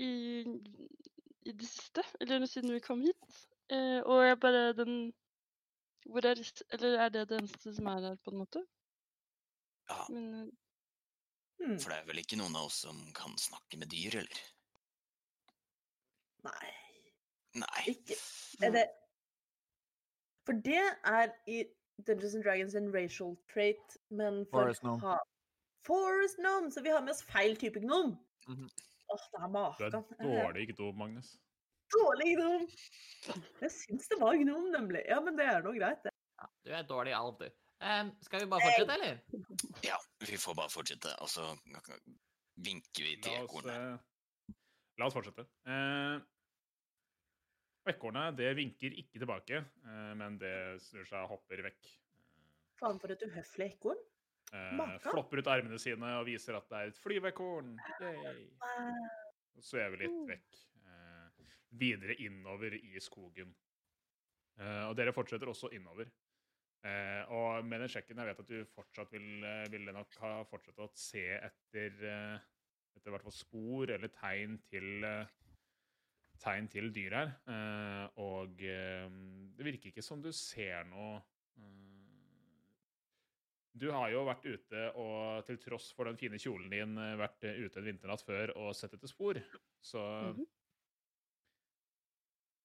i, 0.00 0.10
i 1.44 1.52
det 1.52 1.68
siste. 1.68 2.00
Eller 2.22 2.46
siden 2.48 2.72
vi 2.72 2.80
kom 2.84 3.02
hit. 3.04 3.24
Eh, 3.68 4.00
og 4.06 4.22
jeg 4.24 4.38
bare 4.40 4.72
den 4.78 5.12
Hvor 6.06 6.24
er 6.26 6.34
det 6.34 6.62
Eller 6.72 6.98
er 6.98 7.08
det 7.08 7.28
det 7.28 7.38
eneste 7.40 7.74
som 7.74 7.86
er 7.86 8.00
her, 8.00 8.16
på 8.24 8.30
en 8.32 8.38
måte? 8.38 8.66
Ja, 9.90 10.04
Men 10.08 10.34
eh, 10.34 10.48
Hmm, 11.60 11.76
for 11.78 11.90
det 11.92 11.98
er 11.98 12.06
vel 12.08 12.18
ikke 12.22 12.38
noen 12.40 12.54
av 12.56 12.70
oss 12.70 12.78
som 12.86 12.96
kan 13.12 13.34
snakke 13.36 13.76
med 13.76 13.90
dyr, 13.92 14.14
eller? 14.22 14.38
nei, 16.44 16.70
Nei. 17.60 17.82
ikke 17.92 18.16
Er 18.64 18.70
det 18.72 18.84
For 20.46 20.52
det 20.56 20.80
er 21.04 21.34
i 21.46 21.64
Dungeons 22.06 22.34
and 22.34 22.44
Dragons 22.46 22.74
en 22.74 22.88
racial 22.94 23.36
trait, 23.52 23.98
men 24.10 24.46
for 24.46 24.62
Forest 24.64 24.80
gnome. 24.80 25.00
ha- 25.04 25.26
Forest 25.84 26.36
gnome! 26.40 26.70
Så 26.72 26.80
vi 26.82 26.88
har 26.88 27.00
med 27.04 27.10
oss 27.12 27.22
feil 27.28 27.56
type 27.60 27.80
gnom. 27.84 28.16
Mhm. 28.48 28.70
Åh, 29.12 29.18
det 29.32 29.40
er 29.40 29.46
Du 29.46 29.52
maken. 29.52 30.04
er 30.18 30.24
dårlig 30.24 30.60
ikke 30.68 30.76
gnom, 30.80 30.96
Magnus. 30.96 31.36
Dårlig 31.94 32.34
gnom! 32.38 32.66
Jeg 33.60 33.70
syns 33.74 34.08
det 34.08 34.18
var 34.20 34.36
gnom, 34.38 34.68
nemlig. 34.72 35.02
Ja, 35.10 35.18
men 35.24 35.36
det 35.38 35.46
er 35.50 35.62
nå 35.64 35.72
greit, 35.76 36.02
det. 36.06 36.12
Ja, 36.40 36.46
du 36.64 36.70
er 36.78 36.86
dårlig 36.88 37.12
alv, 37.16 37.36
du. 37.40 37.48
Um, 37.80 38.10
skal 38.24 38.42
vi 38.44 38.48
bare 38.52 38.60
fortsette, 38.66 38.94
eller? 38.98 39.20
Ja, 39.86 39.96
vi 40.28 40.36
får 40.40 40.56
bare 40.58 40.72
fortsette, 40.72 41.14
og 41.24 41.28
så 41.32 41.46
vinker 42.60 43.06
vi 43.06 43.14
til 43.24 43.38
ekornet. 43.40 43.72
eh, 43.72 44.54
la 45.00 45.06
oss 45.08 45.16
fortsette. 45.16 45.46
Eh, 45.64 46.20
ekornet 47.94 48.36
det 48.38 48.50
vinker 48.58 48.96
ikke 49.00 49.22
tilbake, 49.22 49.62
eh, 49.64 50.12
men 50.20 50.36
det 50.40 50.52
snur 50.84 51.08
seg 51.08 51.24
og 51.24 51.32
hopper 51.38 51.64
vekk. 51.70 51.90
Faen 52.80 53.00
for 53.00 53.12
et 53.12 53.24
uhøflig 53.26 53.70
ekorn. 53.74 54.00
Eh, 54.52 54.98
flopper 55.04 55.40
ut 55.40 55.46
armene 55.52 55.78
sine 55.80 56.14
og 56.18 56.26
viser 56.28 56.56
at 56.58 56.68
det 56.72 56.78
er 56.80 56.92
et 56.92 57.00
flyveekorn. 57.00 57.74
Yay. 58.00 58.48
Og 59.56 59.62
svever 59.64 59.96
litt 60.04 60.10
Mm. 60.16 60.26
vekk. 60.34 60.60
Videre 61.70 62.16
innover 62.18 62.74
i 62.74 62.98
skogen. 63.00 63.52
Eh, 64.58 64.84
og 64.88 64.96
dere 64.98 65.14
fortsetter 65.14 65.48
også 65.50 65.70
innover. 65.76 66.10
Eh, 66.82 67.22
og 67.36 67.64
med 67.68 67.82
den 67.84 67.92
sjekken 67.92 68.18
jeg 68.18 68.30
vet 68.30 68.40
at 68.42 68.48
du 68.48 68.64
fortsatt 68.74 69.12
vil, 69.12 69.44
eh, 69.44 69.66
ville 69.72 69.92
nok 69.92 70.16
ha 70.22 70.32
fortsatt 70.48 70.80
å 70.80 70.88
se 70.96 71.26
etter 71.36 72.40
etter 72.96 73.12
hvert 73.14 73.22
fall 73.24 73.32
spor 73.36 73.90
eller 73.94 74.10
tegn 74.12 74.58
til 74.68 75.04
tegn 76.40 76.66
til 76.72 76.90
dyr 76.92 77.14
her. 77.14 77.30
Og 78.20 78.56
det 78.58 79.64
virker 79.64 79.92
ikke 79.92 80.02
som 80.04 80.20
du 80.20 80.32
ser 80.36 80.84
noe 80.90 81.20
Du 83.80 83.86
har 83.94 84.10
jo 84.10 84.24
vært 84.26 84.44
ute 84.44 84.80
og 84.98 85.46
til 85.46 85.56
tross 85.62 85.92
for 85.96 86.04
den 86.10 86.18
fine 86.20 86.36
kjolen 86.42 86.68
din 86.72 86.96
vært 87.20 87.44
ute 87.46 87.78
en 87.80 87.86
vinternatt 87.86 88.24
før 88.26 88.52
og 88.58 88.74
sett 88.76 88.92
etter 88.98 89.08
spor. 89.08 89.38
Så 89.80 90.02
Mhm. 90.34 90.46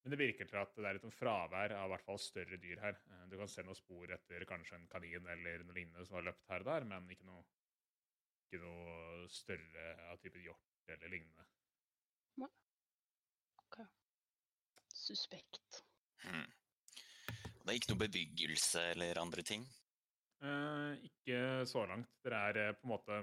Men 0.05 0.13
det 0.13 0.21
virker 0.21 0.45
til 0.45 0.61
at 0.61 0.75
det 0.77 0.85
er 0.85 0.99
litt 0.99 1.17
fravær 1.17 1.73
av 1.79 1.89
hvert 1.89 2.05
fall 2.05 2.21
større 2.21 2.59
dyr 2.61 2.81
her. 2.83 2.99
Eh, 3.09 3.25
Du 3.31 3.35
kan 3.41 3.49
se 3.49 3.65
noen 3.65 3.77
spor 3.77 4.13
etter 4.13 4.45
kanskje 4.45 4.77
en 4.77 4.87
kanin 4.87 5.27
eller 5.33 5.65
noe 5.65 5.75
lignende 5.75 6.05
som 6.05 6.19
har 6.19 6.29
løpt 6.29 6.47
her 6.53 6.61
og 6.61 6.69
der, 6.69 6.87
men 6.93 7.09
ikke 7.09 7.25
noe, 7.25 7.43
ikke 8.45 8.61
noe 8.61 9.27
større 9.33 9.89
av 10.11 10.21
typen 10.21 10.45
hjort 10.45 10.93
eller 10.93 11.09
lignende. 11.09 11.49
suspekt. 15.05 15.83
Hmm. 16.23 16.45
Det 17.65 17.71
er 17.71 17.79
ikke 17.79 17.93
noe 17.93 18.03
bebyggelse 18.05 18.83
eller 18.93 19.19
andre 19.21 19.43
ting? 19.45 19.65
Eh, 20.45 21.05
ikke 21.09 21.39
så 21.69 21.85
langt. 21.89 22.11
Dere 22.25 22.41
er 22.49 22.61
eh, 22.61 22.75
på 22.77 22.87
en 22.87 22.93
måte 22.93 23.19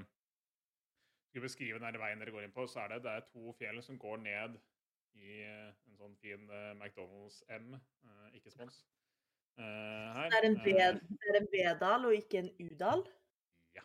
Skal 1.30 1.40
vi 1.40 1.46
beskrive 1.46 1.80
den 1.80 1.96
veien 1.96 2.20
dere 2.20 2.34
går 2.34 2.44
inn 2.44 2.52
på, 2.52 2.66
så 2.68 2.82
er 2.82 2.92
det, 2.92 3.04
det 3.06 3.12
er 3.16 3.28
to 3.30 3.54
fjell 3.56 3.78
som 3.84 3.96
går 3.98 4.18
ned 4.20 4.58
i 5.14 5.42
en 5.44 5.96
sånn 5.98 6.14
fin 6.20 6.44
eh, 6.50 6.72
McDonald's 6.74 7.42
M, 7.52 7.74
eh, 7.76 8.28
ikke 8.38 8.52
spons. 8.54 8.82
eh, 9.58 9.64
her. 9.64 10.30
Det 10.30 10.38
er 10.40 10.46
en 10.48 10.56
ved- 10.64 11.00
det 11.20 11.36
en 11.40 11.48
V-dal 11.52 12.06
og 12.08 12.14
ikke 12.16 12.38
en 12.38 12.50
U-dal. 12.60 13.04
ja. 13.76 13.82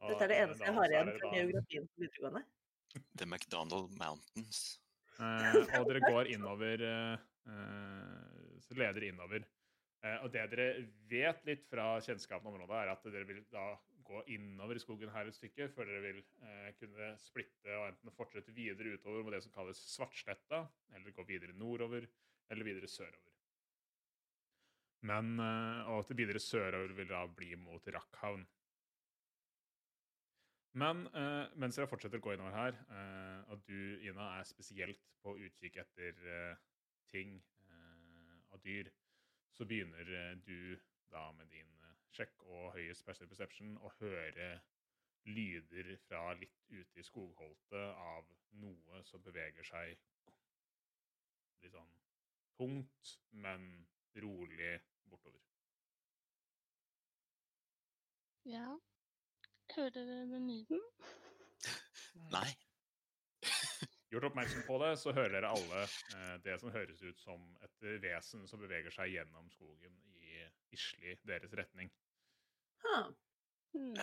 Og, 0.00 0.10
Dette 0.10 0.24
er 0.24 0.28
det 0.28 0.38
eneste 0.42 0.64
jeg 0.64 0.74
har 0.74 0.88
igjen 0.94 1.12
fra 1.20 1.30
geografien 1.36 1.86
på 1.88 2.02
videregående. 2.04 2.44
The 3.18 3.26
McDonald 3.26 3.90
Mountains. 3.98 4.80
Eh, 5.18 5.78
og 5.80 5.88
dere 5.88 6.00
går 6.12 6.26
innover 6.34 6.78
Så 8.60 8.74
leder 8.76 9.02
innover. 9.08 9.44
Eh, 10.04 10.18
og 10.22 10.30
det 10.32 10.44
dere 10.52 10.66
vet 11.10 11.44
litt 11.48 11.64
fra 11.70 11.96
kjennskapen 12.04 12.46
av 12.46 12.54
området, 12.54 12.76
er 12.84 12.90
at 12.92 13.02
dere 13.10 13.26
vil 13.26 13.40
da 13.50 13.64
gå 14.08 14.22
innover 14.34 14.78
i 14.78 14.82
skogen 14.82 15.12
her 15.12 15.28
et 15.28 15.36
stykke 15.36 15.68
før 15.74 15.88
dere 15.88 16.04
vil 16.06 16.20
eh, 16.42 16.68
kunne 16.80 17.12
splitte 17.20 17.74
og 17.76 17.88
enten 17.90 18.14
fortsette 18.16 18.54
videre 18.56 18.96
utover 18.96 19.24
med 19.26 19.36
det 19.36 19.42
som 19.44 19.54
kalles 19.54 19.80
Svartsletta, 19.92 20.64
eller 20.96 21.14
gå 21.16 21.26
videre 21.28 21.56
nordover, 21.56 22.08
eller 22.48 22.64
videre 22.68 22.88
sørover. 22.88 23.34
Men 25.08 25.38
eh, 25.38 25.90
Og 25.92 26.06
til 26.06 26.18
videre 26.18 26.42
sørover 26.42 26.94
vil 26.96 27.10
da 27.10 27.26
bli 27.26 27.54
mot 27.56 27.92
Rakkhavn. 27.94 28.46
Men 30.78 31.06
eh, 31.16 31.44
mens 31.56 31.78
dere 31.78 31.88
fortsetter 31.90 32.20
å 32.20 32.24
gå 32.24 32.34
innover 32.34 32.56
her, 32.56 32.80
eh, 32.92 33.52
og 33.52 33.62
du, 33.66 33.98
Ina, 34.04 34.34
er 34.38 34.48
spesielt 34.48 35.00
på 35.22 35.36
utkikk 35.46 35.80
etter 35.84 36.28
eh, 36.34 36.60
ting 37.12 37.38
eh, 37.70 38.34
av 38.52 38.60
dyr, 38.64 38.90
så 39.56 39.66
begynner 39.66 40.12
eh, 40.14 40.34
du 40.44 40.76
da 41.10 41.30
med 41.32 41.46
din 41.50 41.66
eh, 41.66 41.77
sjekk 42.16 42.42
og 42.46 42.72
høyest 42.76 43.04
passive 43.06 43.28
perception 43.30 43.76
og 43.78 43.94
høre 44.00 44.50
lyder 45.28 45.96
fra 46.06 46.32
litt 46.38 46.60
ute 46.70 47.00
i 47.00 47.04
skogholtet 47.04 47.88
av 48.12 48.28
noe 48.62 49.02
som 49.04 49.22
beveger 49.24 49.66
seg 49.66 49.96
litt 51.62 51.74
sånn 51.74 51.90
tungt, 52.58 53.18
men 53.30 53.66
rolig 54.18 54.78
bortover. 55.10 55.42
Ja. 58.48 58.78
Hører 59.74 59.92
dere 59.94 60.22
den 60.30 60.48
lyden? 60.48 60.80
Nei. 62.32 62.48
Gjort 64.08 64.24
oppmerksom 64.30 64.64
på 64.66 64.78
det, 64.80 64.94
så 64.98 65.12
hører 65.12 65.34
dere 65.36 65.50
alle 65.52 65.82
eh, 65.84 66.36
det 66.44 66.56
som 66.62 66.72
høres 66.72 67.02
ut 67.04 67.20
som 67.20 67.44
et 67.66 67.88
vesen 68.02 68.46
som 68.48 68.62
beveger 68.62 68.94
seg 68.94 69.12
gjennom 69.12 69.50
skogen 69.52 69.98
i 70.16 70.17
Isli, 70.74 71.14
deres 71.26 71.52
retning. 71.56 71.90
Ha. 72.84 72.98
Hmm. 73.74 73.94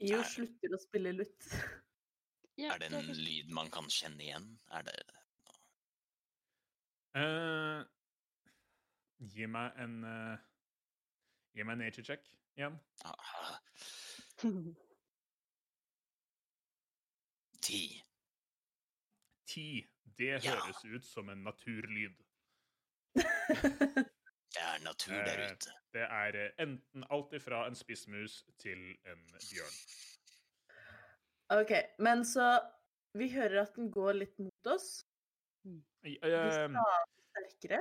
Jo 0.00 0.18
Er- 0.22 0.28
slutter 0.32 0.74
å 0.74 0.78
spille 0.82 1.12
lutt. 1.16 1.46
Er 2.60 2.76
det 2.82 2.90
en 2.92 3.06
lyd 3.16 3.48
man 3.56 3.70
kan 3.72 3.86
kjenne 3.88 4.20
igjen? 4.20 4.46
Er 4.76 4.82
det 4.84 4.96
uh, 7.16 7.80
gi 9.32 9.46
meg 9.48 9.78
en 9.80 9.94
uh, 10.04 10.36
Gi 11.56 11.64
meg 11.64 11.72
en 11.78 11.80
nature 11.86 12.04
check 12.04 12.28
igjen. 12.58 12.76
Ah, 13.08 13.56
Ti. 17.64 17.80
Ti. 19.48 19.66
Det 20.20 20.30
Ja. 20.44 20.54
høres 20.60 20.84
ut 20.84 21.04
som 21.08 21.28
en 21.32 21.42
naturlyd. 21.48 22.16
Det 24.50 24.62
er 24.66 24.82
natur 24.82 25.14
der 25.14 25.44
Eh, 25.44 25.52
ute. 25.52 25.74
Det 25.94 26.06
er 26.06 26.36
eh, 26.38 26.50
enten 26.62 27.04
alt 27.10 27.32
ifra 27.38 27.66
en 27.68 27.78
spissmus 27.78 28.40
til 28.58 28.82
en 29.06 29.22
bjørn. 29.38 29.78
OK, 31.60 31.72
men 31.98 32.24
så 32.24 32.58
Vi 33.18 33.26
hører 33.32 33.64
at 33.64 33.74
den 33.74 33.88
går 33.90 34.12
litt 34.14 34.36
mot 34.38 34.66
oss. 34.70 35.04
Eh, 35.66 36.14
Sterkere. 36.22 37.80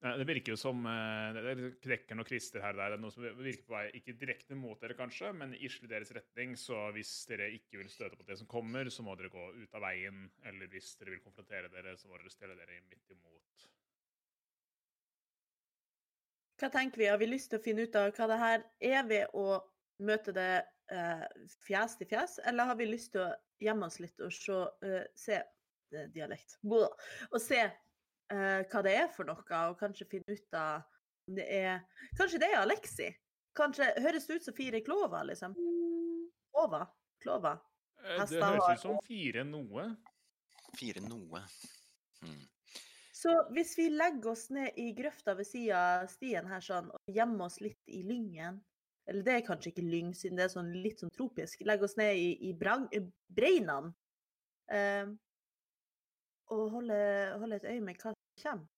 eh, 0.00 0.14
det 0.16 0.26
virker 0.30 0.54
jo 0.54 0.56
som 0.56 0.80
det 0.82 1.42
er 1.52 1.60
knekker 1.84 2.16
noen 2.16 2.28
krister 2.28 2.64
her 2.64 2.72
og 2.72 2.80
der. 2.80 2.94
Det 2.94 2.96
er 2.96 3.02
noe 3.02 3.12
som 3.12 3.26
virker 3.36 3.66
på 3.68 3.76
vei 3.76 3.82
ikke 4.00 4.16
direkte 4.16 4.56
mot 4.56 4.80
dere, 4.80 4.96
kanskje, 4.96 5.34
men 5.36 5.52
i 5.52 5.60
Isle 5.68 5.90
deres 5.92 6.12
retning. 6.16 6.56
Så 6.56 6.90
hvis 6.96 7.12
dere 7.28 7.50
ikke 7.52 7.82
vil 7.82 7.92
støte 7.92 8.16
på 8.16 8.24
det 8.28 8.38
som 8.40 8.48
kommer, 8.48 8.88
så 8.88 9.04
må 9.04 9.16
dere 9.20 9.32
gå 9.32 9.44
ut 9.60 9.76
av 9.76 9.84
veien. 9.84 10.30
Eller 10.48 10.72
hvis 10.72 10.94
dere 10.96 11.16
vil 11.16 11.24
konfrontere 11.24 11.68
dere, 11.68 11.96
så 12.00 12.08
må 12.08 12.16
dere 12.16 12.32
stelle 12.32 12.56
dere 12.56 12.80
midt 12.88 13.12
imot. 13.12 13.68
Hva 16.58 16.70
tenker 16.74 16.98
vi? 16.98 17.06
Har 17.06 17.18
vi 17.20 17.28
lyst 17.30 17.52
til 17.52 17.60
å 17.60 17.62
finne 17.62 17.84
ut 17.86 17.96
av 17.98 18.10
hva 18.16 18.26
det 18.30 18.38
her 18.40 18.64
er 18.90 19.06
ved 19.06 19.34
å 19.38 19.60
møte 20.02 20.32
det 20.34 20.50
eh, 20.90 21.26
fjes 21.66 21.96
til 21.98 22.08
fjes, 22.10 22.38
eller 22.46 22.70
har 22.70 22.78
vi 22.78 22.88
lyst 22.90 23.12
til 23.14 23.24
å 23.26 23.32
gjemme 23.62 23.86
oss 23.86 23.98
litt 24.02 24.20
og 24.22 24.32
se, 24.34 24.58
eh, 24.86 25.06
se 25.18 25.38
eh, 25.38 26.08
dialekt 26.14 26.58
Blah. 26.62 26.90
og 27.30 27.40
se 27.42 27.60
eh, 27.64 28.60
hva 28.70 28.82
det 28.86 28.94
er 29.04 29.08
for 29.14 29.28
noe, 29.28 29.42
og 29.70 29.78
kanskje 29.80 30.08
finne 30.10 30.34
ut 30.38 30.58
av 30.58 30.82
om 31.28 31.36
det 31.36 31.44
er 31.52 31.82
Kanskje 32.16 32.38
det 32.40 32.50
er 32.52 32.62
Alexi? 32.62 33.08
Kanskje 33.58 33.90
Høres 34.00 34.26
det 34.28 34.38
ut 34.38 34.46
som 34.46 34.54
fire 34.56 34.80
klover, 34.86 35.26
liksom? 35.28 35.56
Klova? 36.54 36.84
Klova? 37.22 37.56
Eh, 38.04 38.22
Det 38.30 38.42
høres 38.42 38.78
ut 38.78 38.84
som 38.86 39.00
fire 39.06 39.44
noe. 39.44 39.88
Fire 40.78 41.02
noe. 41.04 41.42
Hmm. 42.22 42.46
Så 43.18 43.32
hvis 43.54 43.72
vi 43.78 43.88
legger 43.90 44.30
oss 44.30 44.44
ned 44.54 44.76
i 44.78 44.92
grøfta 44.94 45.34
ved 45.38 45.46
sida 45.48 45.78
av 46.02 46.10
stien 46.12 46.46
her 46.46 46.62
sånn, 46.62 46.90
og 46.94 47.14
gjemmer 47.14 47.48
oss 47.48 47.56
litt 47.64 47.80
i 47.90 48.04
lyngen 48.06 48.60
Eller 49.08 49.24
det 49.24 49.34
er 49.34 49.46
kanskje 49.46 49.72
ikke 49.72 49.86
lyng, 49.88 50.12
siden 50.14 50.36
det 50.38 50.44
er 50.44 50.52
sånn 50.52 50.68
litt 50.84 51.00
sånn 51.00 51.10
tropisk. 51.16 51.62
Legger 51.64 51.86
oss 51.88 51.94
ned 51.96 52.18
i, 52.20 52.26
i 52.44 52.52
brang, 52.52 52.82
eh, 52.92 53.06
breinene. 53.32 53.94
Eh, 54.68 55.08
og 56.52 56.64
holder 56.74 57.32
holde 57.40 57.56
et 57.56 57.64
øye 57.72 57.80
med 57.86 57.96
hva 57.96 58.12
som 58.12 58.42
kommer. 58.42 58.68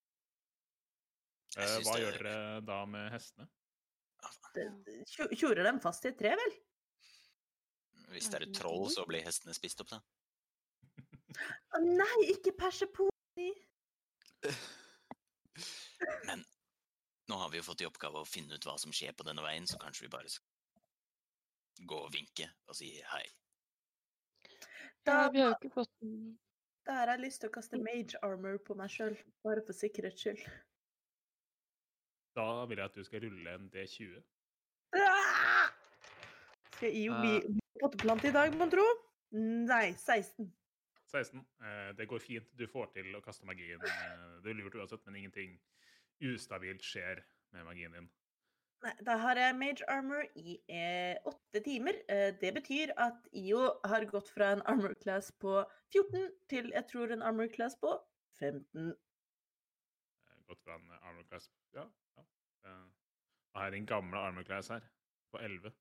Eh, 1.59 1.75
Hva 1.83 1.97
det- 1.97 2.05
gjør 2.05 2.19
dere 2.21 2.37
da 2.63 2.79
med 2.87 3.11
hestene? 3.11 3.49
Tjorer 5.35 5.65
dem 5.67 5.81
fast 5.83 6.07
i 6.07 6.13
et 6.13 6.19
tre, 6.23 6.37
vel? 6.39 6.55
Hvis 8.15 8.31
det 8.31 8.39
er 8.39 8.47
et 8.47 8.55
troll, 8.55 8.87
så 8.95 9.03
blir 9.11 9.27
hestene 9.27 9.55
spist 9.59 9.83
opp, 9.83 9.91
da. 9.91 10.01
Å 11.75 11.83
nei, 11.83 12.31
ikke 12.37 12.55
perseponi! 12.55 13.51
Men 16.29 16.45
nå 17.31 17.39
har 17.41 17.51
vi 17.53 17.61
jo 17.61 17.67
fått 17.67 17.85
i 17.85 17.89
oppgave 17.89 18.23
å 18.23 18.29
finne 18.29 18.57
ut 18.57 18.67
hva 18.67 18.77
som 18.81 18.93
skjer 18.95 19.13
på 19.17 19.27
denne 19.27 19.45
veien, 19.45 19.67
så 19.69 19.79
kanskje 19.81 20.07
vi 20.07 20.13
bare 20.15 20.31
skal 20.33 21.87
gå 21.87 21.99
og 22.07 22.13
vinke 22.13 22.49
og 22.69 22.77
si 22.77 22.93
hei. 23.13 23.27
Da, 25.07 25.31
vi 25.33 25.41
har 25.41 25.53
jo 25.53 25.59
ikke 25.61 25.75
fått 25.79 25.93
da 26.89 26.97
har 26.97 27.11
jeg 27.13 27.21
lyst 27.23 27.43
til 27.43 27.51
å 27.51 27.55
kaste 27.55 27.79
mage 27.79 28.19
armor 28.25 28.57
på 28.65 28.75
meg 28.75 28.91
sjøl, 28.91 29.15
bare 29.45 29.63
for 29.67 29.77
sikkerhets 29.77 30.23
skyld. 30.25 30.41
Da 32.35 32.65
vil 32.71 32.81
jeg 32.81 32.89
at 32.89 32.97
du 32.97 33.05
skal 33.05 33.23
rulle 33.27 33.53
en 33.53 33.69
D20. 33.71 34.17
Ah! 34.97 35.69
Skal 36.75 36.89
jeg 36.89 36.97
gi 36.97 37.09
Eh. 37.11 37.21
bli 37.21 37.61
potteplante 37.83 38.31
i 38.31 38.35
dag, 38.35 38.57
mon 38.57 38.73
tro? 38.73 38.87
Nei, 39.37 39.93
16. 39.93 40.49
16. 41.11 41.43
Eh, 41.63 41.91
det 41.99 42.07
går 42.11 42.23
fint. 42.25 42.49
Du 42.57 42.67
får 42.71 42.93
til 42.95 43.13
å 43.17 43.23
kaste 43.25 43.49
magien. 43.49 43.83
Eh, 43.83 44.25
det 44.45 44.53
er 44.53 44.59
lurt 44.59 44.79
uansett, 44.79 45.05
men 45.07 45.21
ingenting 45.21 45.59
ustabilt 46.31 46.85
skjer 46.85 47.23
med 47.55 47.67
magien 47.67 47.95
din. 47.97 48.09
Nei, 48.81 48.95
da 49.05 49.19
har 49.21 49.37
jeg 49.37 49.57
mage 49.61 49.85
armor 49.93 50.23
i 50.41 50.55
eh, 50.73 51.19
åtte 51.29 51.61
timer. 51.67 51.99
Eh, 52.09 52.31
det 52.41 52.55
betyr 52.57 52.95
at 52.97 53.27
IO 53.37 53.67
har 53.85 54.07
gått 54.09 54.31
fra 54.33 54.55
en 54.55 54.63
armor 54.73 54.95
class 55.03 55.29
på 55.43 55.59
14 55.93 56.31
til 56.49 56.71
jeg 56.73 56.87
tror 56.89 57.13
en 57.13 57.25
armor 57.27 57.51
class 57.53 57.77
på 57.83 57.93
15. 58.41 58.95
Eh, 58.95 60.39
Gått 60.49 60.65
fra 60.65 60.79
en 60.79 60.89
armor 60.97 61.27
class 61.29 61.51
Ja. 61.77 61.85
ja. 62.17 62.25
Jeg 62.65 63.61
har 63.61 63.77
en 63.77 63.87
gamle 63.87 64.25
armor 64.31 64.47
class 64.49 64.71
her, 64.73 64.87
på 65.35 65.43
11. 65.45 65.75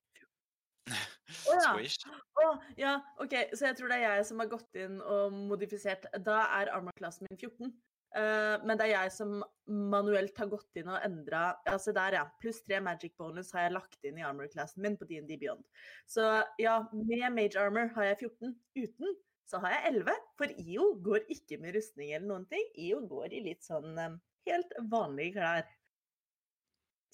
Å 1.30 1.58
ja. 1.58 1.74
Squish. 1.74 2.08
Å, 2.40 2.48
ja, 2.80 2.96
OK, 3.22 3.36
så 3.54 3.70
jeg 3.70 3.78
tror 3.78 3.92
det 3.92 4.00
er 4.00 4.18
jeg 4.18 4.26
som 4.32 4.42
har 4.42 4.50
gått 4.52 4.80
inn 4.80 4.98
og 5.02 5.38
modifisert. 5.52 6.10
Da 6.26 6.42
er 6.60 6.74
armor-klassen 6.74 7.30
min 7.30 7.38
14. 7.38 7.72
Uh, 8.10 8.58
men 8.66 8.74
det 8.74 8.88
er 8.88 8.96
jeg 8.96 9.12
som 9.14 9.36
manuelt 9.70 10.40
har 10.42 10.48
gått 10.50 10.80
inn 10.82 10.88
og 10.90 10.98
endra 11.06 11.52
Altså 11.70 11.94
der, 11.94 12.16
ja. 12.18 12.24
Pluss 12.42 12.64
tre 12.66 12.80
magic 12.82 13.14
bonus 13.22 13.52
har 13.54 13.68
jeg 13.68 13.76
lagt 13.76 14.08
inn 14.10 14.18
i 14.18 14.26
armor-klassen 14.26 14.82
min 14.82 14.98
på 14.98 15.06
DND 15.10 15.36
Beyond. 15.38 15.62
Så 16.10 16.26
ja, 16.58 16.80
med 16.90 17.28
mage 17.36 17.62
armor 17.62 17.92
har 17.94 18.10
jeg 18.10 18.32
14. 18.32 18.56
Uten 18.82 19.20
så 19.50 19.62
har 19.64 19.74
jeg 19.76 19.94
11. 19.96 20.18
For 20.38 20.58
IO 20.62 20.92
går 21.06 21.30
ikke 21.34 21.58
med 21.62 21.78
rustning 21.78 22.14
eller 22.14 22.28
noen 22.30 22.46
ting. 22.50 22.66
IO 22.78 23.02
går 23.10 23.34
i 23.34 23.44
litt 23.46 23.66
sånn 23.66 23.98
um, 23.98 24.18
helt 24.50 24.76
vanlige 24.92 25.38
klær. 25.38 25.70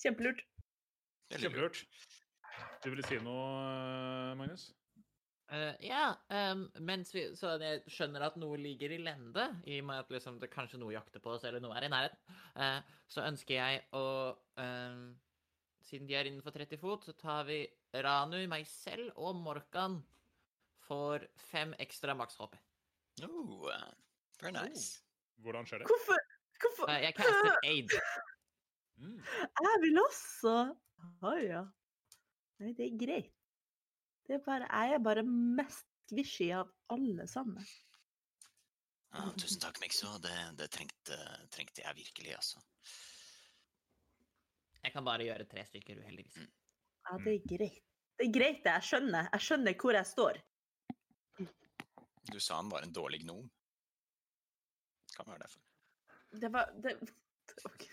Kjempelurt. 0.03 0.43
Kjempelurt. 1.35 1.83
Du 2.83 2.91
ville 2.93 3.05
si 3.07 3.17
noe, 3.23 3.45
eh, 3.65 4.33
Magnus? 4.37 4.69
Uh, 5.45 5.73
ja, 5.79 6.09
um, 6.53 6.63
mens 6.81 7.11
vi, 7.13 7.27
så 7.37 7.51
jeg 7.61 7.83
skjønner 7.93 8.23
at 8.25 8.37
noe 8.41 8.57
ligger 8.57 8.95
i 8.95 8.97
lende, 9.01 9.43
i 9.69 9.77
og 9.77 9.87
med 9.91 10.01
at 10.01 10.09
liksom, 10.13 10.39
det 10.41 10.49
kanskje 10.53 10.79
noe 10.81 10.95
jakter 10.95 11.21
på 11.21 11.35
oss, 11.35 11.45
eller 11.45 11.61
noe 11.61 11.75
er 11.77 11.85
i 11.85 11.91
nærheten, 11.93 12.37
uh, 12.57 12.79
så 13.09 13.27
ønsker 13.27 13.59
jeg 13.59 13.85
å 13.97 14.07
ehm, 14.61 15.13
Siden 15.85 16.07
de 16.09 16.15
er 16.17 16.25
innenfor 16.25 16.49
30 16.49 16.79
fot, 16.81 17.03
så 17.05 17.13
tar 17.13 17.43
vi 17.45 17.59
Ranu, 18.01 18.39
meg 18.49 18.65
selv 18.65 19.11
og 19.21 19.35
Morkan 19.37 19.99
for 20.87 21.21
fem 21.51 21.75
ekstra 21.77 22.15
maks 22.17 22.39
HP. 22.41 22.57
Oh, 23.27 23.69
very 24.41 24.55
nice. 24.55 25.03
Hvordan 25.45 25.69
skjer 25.69 25.83
det? 25.83 25.91
Hvorfor, 25.91 26.25
hvorfor 26.63 26.89
Uh, 26.89 26.97
jeg 27.03 27.13
caster 27.19 27.59
aid. 27.69 27.93
Mm. 28.97 29.21
Jeg 29.67 29.79
vil 29.83 30.01
også 30.07 30.55
Å 31.21 31.37
ja. 31.43 31.65
Nei, 32.61 32.71
det 32.77 32.85
er 32.87 32.99
greit. 32.99 33.33
Det 34.25 34.37
er 34.37 34.45
bare, 34.45 34.67
jeg 34.69 34.95
er 34.95 35.03
bare 35.05 35.23
mest 35.25 35.85
squishy 36.05 36.49
av 36.55 36.69
alle 36.93 37.27
sammen. 37.29 37.65
Ja, 39.15 39.25
tusen 39.39 39.61
takk, 39.63 39.79
Mikso. 39.81 40.09
Det, 40.23 40.33
det 40.59 40.69
trengte, 40.73 41.17
trengte 41.53 41.83
jeg 41.83 41.99
virkelig, 41.99 42.33
altså. 42.35 42.61
Jeg 44.83 44.93
kan 44.93 45.05
bare 45.07 45.25
gjøre 45.25 45.47
tre 45.49 45.63
stykker, 45.65 46.01
uheldigvis. 46.03 46.47
Ja, 47.05 47.17
det 47.23 47.35
er 47.37 47.45
greit. 47.49 47.81
Det 48.15 48.27
er 48.27 48.33
greit, 48.33 48.61
det. 48.65 48.73
Jeg 48.73 48.89
skjønner. 48.89 49.29
Jeg 49.33 49.45
skjønner 49.47 49.77
hvor 49.81 49.97
jeg 49.97 50.09
står. 50.09 50.41
Du 52.31 52.39
sa 52.41 52.59
han 52.59 52.71
var 52.71 52.85
en 52.85 52.93
dårlig 52.93 53.21
gnom. 53.23 53.45
Kan 55.15 55.29
være 55.29 55.45
derfor. 55.45 55.61
Det 56.41 56.49
var 56.51 56.71
det, 56.83 56.95
ok, 57.69 57.83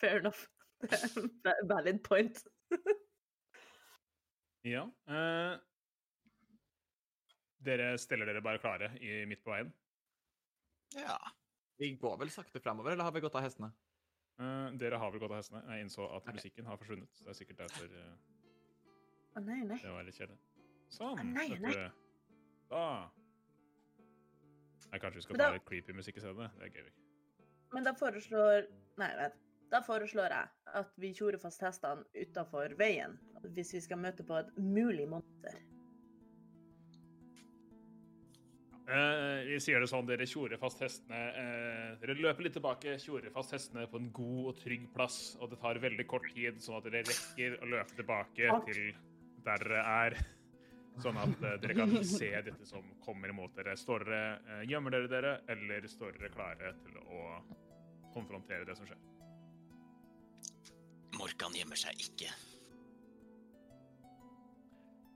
Fair 0.00 0.20
enough. 0.22 0.46
Det 0.80 1.52
er 1.52 1.66
valid 1.68 2.00
point. 2.06 2.42
Ja. 4.66 4.84
eh, 5.06 5.58
dere 7.68 7.90
steller 7.98 8.26
dere 8.26 8.42
bare 8.44 8.60
klare 8.62 8.90
i, 9.02 9.24
midt 9.26 9.42
på 9.44 9.52
veien. 9.52 9.70
Ja. 10.96 11.18
Vi 11.78 11.92
går 12.00 12.16
vel 12.18 12.30
sakte 12.34 12.60
framover, 12.60 12.92
eller 12.92 13.06
har 13.06 13.14
vi 13.14 13.22
gått 13.22 13.36
av 13.38 13.44
hestene? 13.46 13.70
Eh, 14.38 14.68
dere 14.80 14.98
har 15.02 15.12
vel 15.14 15.22
gått 15.22 15.34
av 15.34 15.40
hestene? 15.40 15.62
Jeg 15.66 15.86
innså 15.86 16.06
at 16.08 16.22
okay. 16.22 16.38
musikken 16.38 16.66
har 16.70 16.78
forsvunnet. 16.80 17.22
Det 17.22 17.32
er 17.32 17.38
sikkert 17.38 17.64
derfor 17.64 17.86
eh, 17.90 18.12
oh, 19.34 19.42
nei, 19.42 19.62
nei. 19.66 19.80
det 19.82 19.94
var 19.94 20.06
litt 20.06 20.18
kjedelig. 20.18 20.38
Sånn. 20.88 21.18
Oh, 21.18 21.24
nei, 21.26 21.48
vet 21.54 21.64
nei. 21.66 21.88
Da 22.68 22.84
Nei, 24.88 24.98
Kanskje 25.02 25.18
vi 25.18 25.24
skal 25.26 25.40
ta 25.40 25.50
litt 25.52 25.66
creepy 25.68 25.92
musikk 25.96 26.16
i 26.16 26.22
stedet? 26.24 26.48
Det 26.56 26.68
er 26.68 26.78
gøy. 26.78 26.92
Men 27.74 27.84
da 27.84 27.92
foreslår 27.96 28.68
Nei, 29.00 29.08
vet 29.18 29.34
Da 29.68 29.82
foreslår 29.84 30.32
jeg 30.32 30.52
at 30.80 30.94
vi 31.02 31.10
tjorer 31.16 31.40
fast 31.42 31.60
hestene 31.60 32.06
utafor 32.16 32.72
veien. 32.80 33.18
Hvis 33.54 33.74
vi 33.74 33.80
skal 33.84 34.00
møte 34.02 34.26
på 34.26 34.36
et 34.38 34.54
mulig 34.58 35.08
monster. 35.08 35.58
Eh, 38.88 39.44
vi 39.44 39.58
sier 39.60 39.82
det 39.84 39.90
sånn, 39.90 40.06
dere 40.08 40.24
tjorer 40.24 40.56
fast 40.56 40.80
hestene 40.80 41.18
eh, 41.36 41.90
Dere 42.00 42.14
løper 42.16 42.46
litt 42.46 42.54
tilbake, 42.56 42.94
tjorer 43.02 43.28
fast 43.34 43.52
hestene 43.52 43.84
på 43.90 44.00
en 44.00 44.08
god 44.16 44.46
og 44.48 44.62
trygg 44.62 44.86
plass, 44.94 45.18
og 45.36 45.52
det 45.52 45.58
tar 45.60 45.80
veldig 45.82 46.06
kort 46.08 46.24
tid, 46.32 46.56
sånn 46.64 46.78
at 46.78 46.88
dere 46.88 47.02
rekker 47.04 47.58
å 47.60 47.68
løpe 47.68 47.98
tilbake 47.98 48.48
Takk. 48.48 48.70
til 48.70 48.94
der 49.44 49.64
dere 49.66 49.84
er. 49.92 50.18
Sånn 51.04 51.18
at 51.20 51.44
eh, 51.44 51.58
dere 51.62 51.76
kan 51.78 51.92
se 52.06 52.30
dette 52.48 52.66
som 52.66 52.86
kommer 53.04 53.30
imot 53.30 53.54
dere. 53.58 53.76
Står 53.78 54.08
dere, 54.08 54.40
eh, 54.56 54.64
Gjemmer 54.72 54.96
dere 54.96 55.12
dere, 55.12 55.34
eller 55.52 55.86
står 55.90 56.16
dere 56.16 56.32
klare 56.32 56.72
til 56.86 56.96
å 57.04 57.22
konfrontere 58.16 58.66
det 58.66 58.78
som 58.78 58.88
skjer. 58.88 59.04
Morkan 61.18 61.54
gjemmer 61.54 61.78
seg 61.78 62.08
ikke. 62.08 62.32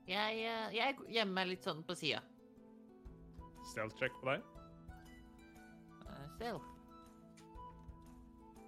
Jeg, 0.07 0.39
eh, 0.43 0.73
jeg 0.75 0.97
gjemmer 1.15 1.33
meg 1.37 1.47
litt 1.53 1.63
sånn 1.63 1.79
på 1.87 1.95
sida. 1.95 2.19
Stealth 3.71 3.95
check 3.95 4.15
på 4.19 4.27
deg. 4.27 4.43
Uh, 6.03 6.25
Stealth. 6.35 6.67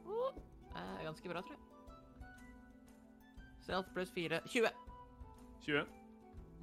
Uh, 0.06 0.32
uh, 0.72 0.98
ganske 1.03 1.32
bra, 1.32 1.44
tror 1.44 1.57
jeg. 1.57 1.64
Stealth 3.66 3.91
pluss 3.91 4.14
fire 4.16 4.40
20. 4.48 4.72
20. 5.66 5.84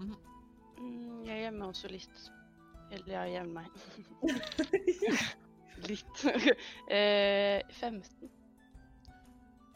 Mm, 0.00 1.20
jeg 1.28 1.44
gjemmer 1.44 1.74
også 1.74 1.92
litt. 1.92 2.24
Eller 2.92 3.12
jeg 3.12 3.36
gjemmer 3.36 3.54
meg. 3.60 3.68
litt. 5.90 6.24
uh, 6.24 7.60
15. 7.76 8.36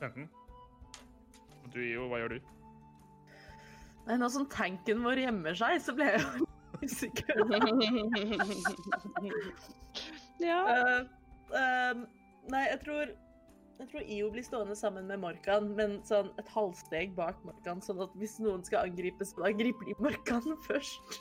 15. 0.00 0.28
Og 1.66 1.72
du, 1.74 1.82
Io, 1.84 2.08
hva 2.08 2.24
gjør 2.24 2.38
du? 2.38 2.55
Nei, 4.06 4.16
nå 4.20 4.28
som 4.30 4.46
tanken 4.50 5.02
vår 5.02 5.18
gjemmer 5.24 5.54
seg, 5.58 5.80
så 5.82 5.92
ble 5.96 6.06
jeg 6.12 6.20
jo 6.22 6.28
usikker. 6.86 7.34
ja. 10.46 10.60
Uh, 10.62 11.00
uh, 11.50 11.94
nei, 12.52 12.64
jeg 12.70 12.78
tror 12.84 13.06
jeg 13.76 13.90
tror 13.90 14.06
IO 14.08 14.30
blir 14.32 14.44
stående 14.44 14.76
sammen 14.76 15.08
med 15.10 15.20
Morkan, 15.20 15.66
men 15.76 15.98
sånn 16.08 16.30
et 16.40 16.48
halvsteg 16.54 17.12
bak 17.16 17.42
Morkan, 17.44 17.82
sånn 17.84 18.00
at 18.00 18.14
hvis 18.16 18.38
noen 18.40 18.64
skal 18.64 18.88
angripes, 18.88 19.34
så 19.34 19.44
da 19.44 19.50
griper 19.52 19.90
de 19.90 19.96
Morkan 20.00 20.56
først. 20.68 21.18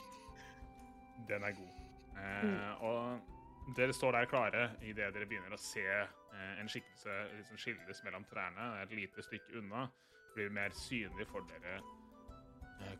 Den 1.28 1.44
er 1.44 1.52
god. 1.58 1.74
Eh, 2.16 2.84
og 2.86 3.76
dere 3.76 3.92
står 3.92 4.16
der 4.16 4.30
klare 4.30 4.70
idet 4.80 5.12
dere 5.12 5.28
begynner 5.28 5.52
å 5.52 5.60
se 5.60 5.84
eh, 5.84 6.54
en 6.62 6.70
skikkelse 6.70 7.12
liksom 7.34 7.60
skilles 7.60 8.00
mellom 8.06 8.24
trærne. 8.30 8.62
Er 8.78 8.82
et 8.86 8.96
lite 9.02 9.20
stykke 9.26 9.58
unna. 9.60 9.88
Blir 10.36 10.48
mer 10.52 10.72
synlig 10.76 11.28
for 11.28 11.44
dere 11.50 11.80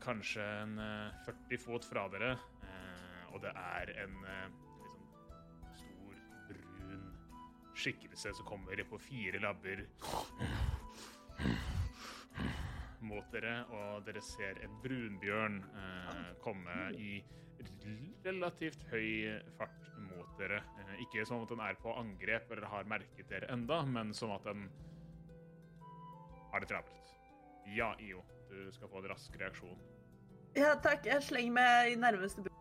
kanskje 0.03 0.43
en 0.61 0.79
eh, 0.79 1.25
40 1.25 1.57
fot 1.61 1.85
fra 1.85 2.07
dere. 2.13 2.31
Eh, 2.63 3.23
og 3.33 3.41
det 3.43 3.53
er 3.53 3.93
en 4.03 4.17
eh, 4.25 4.47
liksom 5.61 5.81
stor, 5.81 6.21
brun 6.49 7.07
skikkelse 7.77 8.33
som 8.37 8.47
kommer 8.47 8.83
på 8.89 8.99
fire 9.01 9.41
labber 9.43 9.85
mot 13.07 13.27
dere, 13.31 13.59
og 13.71 14.05
dere 14.07 14.21
ser 14.25 14.59
en 14.65 14.79
brunbjørn 14.83 15.59
eh, 15.63 16.31
komme 16.43 16.77
i 16.97 17.19
relativt 18.25 18.83
høy 18.91 19.37
fart 19.57 19.91
mot 20.09 20.33
dere. 20.39 20.61
Eh, 20.81 21.03
ikke 21.05 21.25
som 21.27 21.45
at 21.45 21.53
den 21.53 21.63
er 21.63 21.79
på 21.81 21.93
angrep 21.97 22.51
eller 22.51 22.69
har 22.71 22.89
merket 22.89 23.29
dere 23.29 23.51
enda, 23.53 23.83
men 23.85 24.13
som 24.17 24.33
at 24.35 24.47
den 24.47 24.67
har 26.51 26.63
det 26.63 26.71
travelt. 26.71 27.13
Ja, 27.75 27.91
IO, 27.99 28.23
du 28.49 28.71
skal 28.71 28.89
få 28.91 29.01
en 29.03 29.09
rask 29.11 29.39
reaksjon. 29.41 29.79
Ja, 30.57 30.73
takk. 30.83 31.05
Jeg 31.05 31.23
slenger 31.23 31.53
meg 31.53 31.91
i 31.91 31.95
nærmeste 32.01 32.41
busk. 32.45 32.53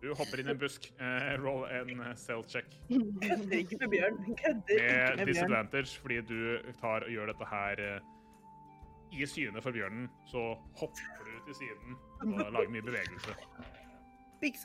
Du 0.00 0.14
hopper 0.16 0.40
inn 0.40 0.48
i 0.48 0.54
en 0.54 0.60
busk. 0.60 0.86
Uh, 1.00 1.34
roll 1.42 1.66
en 1.68 2.00
cell 2.16 2.16
stealth 2.16 2.48
check 2.48 2.68
Kødder 2.88 3.56
ikke 3.58 3.76
med 3.80 3.88
bjørn. 3.94 4.16
Kødder 4.24 4.72
ikke 4.72 4.82
med 4.82 5.08
med 5.08 5.16
bjørn. 5.16 5.26
disadvantage 5.28 6.00
fordi 6.00 6.20
du 6.30 6.40
tar 6.80 7.04
og 7.04 7.10
gjør 7.12 7.26
dette 7.32 7.50
her 7.50 7.84
uh, 7.96 9.20
i 9.20 9.26
syne 9.26 9.62
for 9.62 9.76
bjørnen. 9.76 10.08
Så 10.32 10.46
hopper 10.80 11.24
du 11.26 11.44
til 11.46 11.54
siden 11.60 12.00
og 12.38 12.52
lager 12.52 12.70
mye 12.70 12.82
bevegelse. 12.82 13.36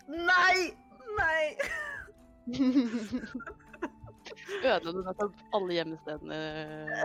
Nei! 0.07 0.59
Nei! 1.19 1.45
Ødela 4.63 4.91
du 4.91 5.01
nettopp 5.05 5.43
alle 5.55 5.77
gjemmestedene? 5.77 6.39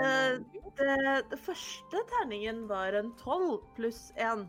Uh, 0.01 0.33
det, 0.79 0.97
det 1.33 1.39
første 1.45 2.03
terningen 2.15 2.65
var 2.71 2.97
en 2.97 3.13
12 3.21 3.61
pluss 3.77 4.09
én. 4.17 4.47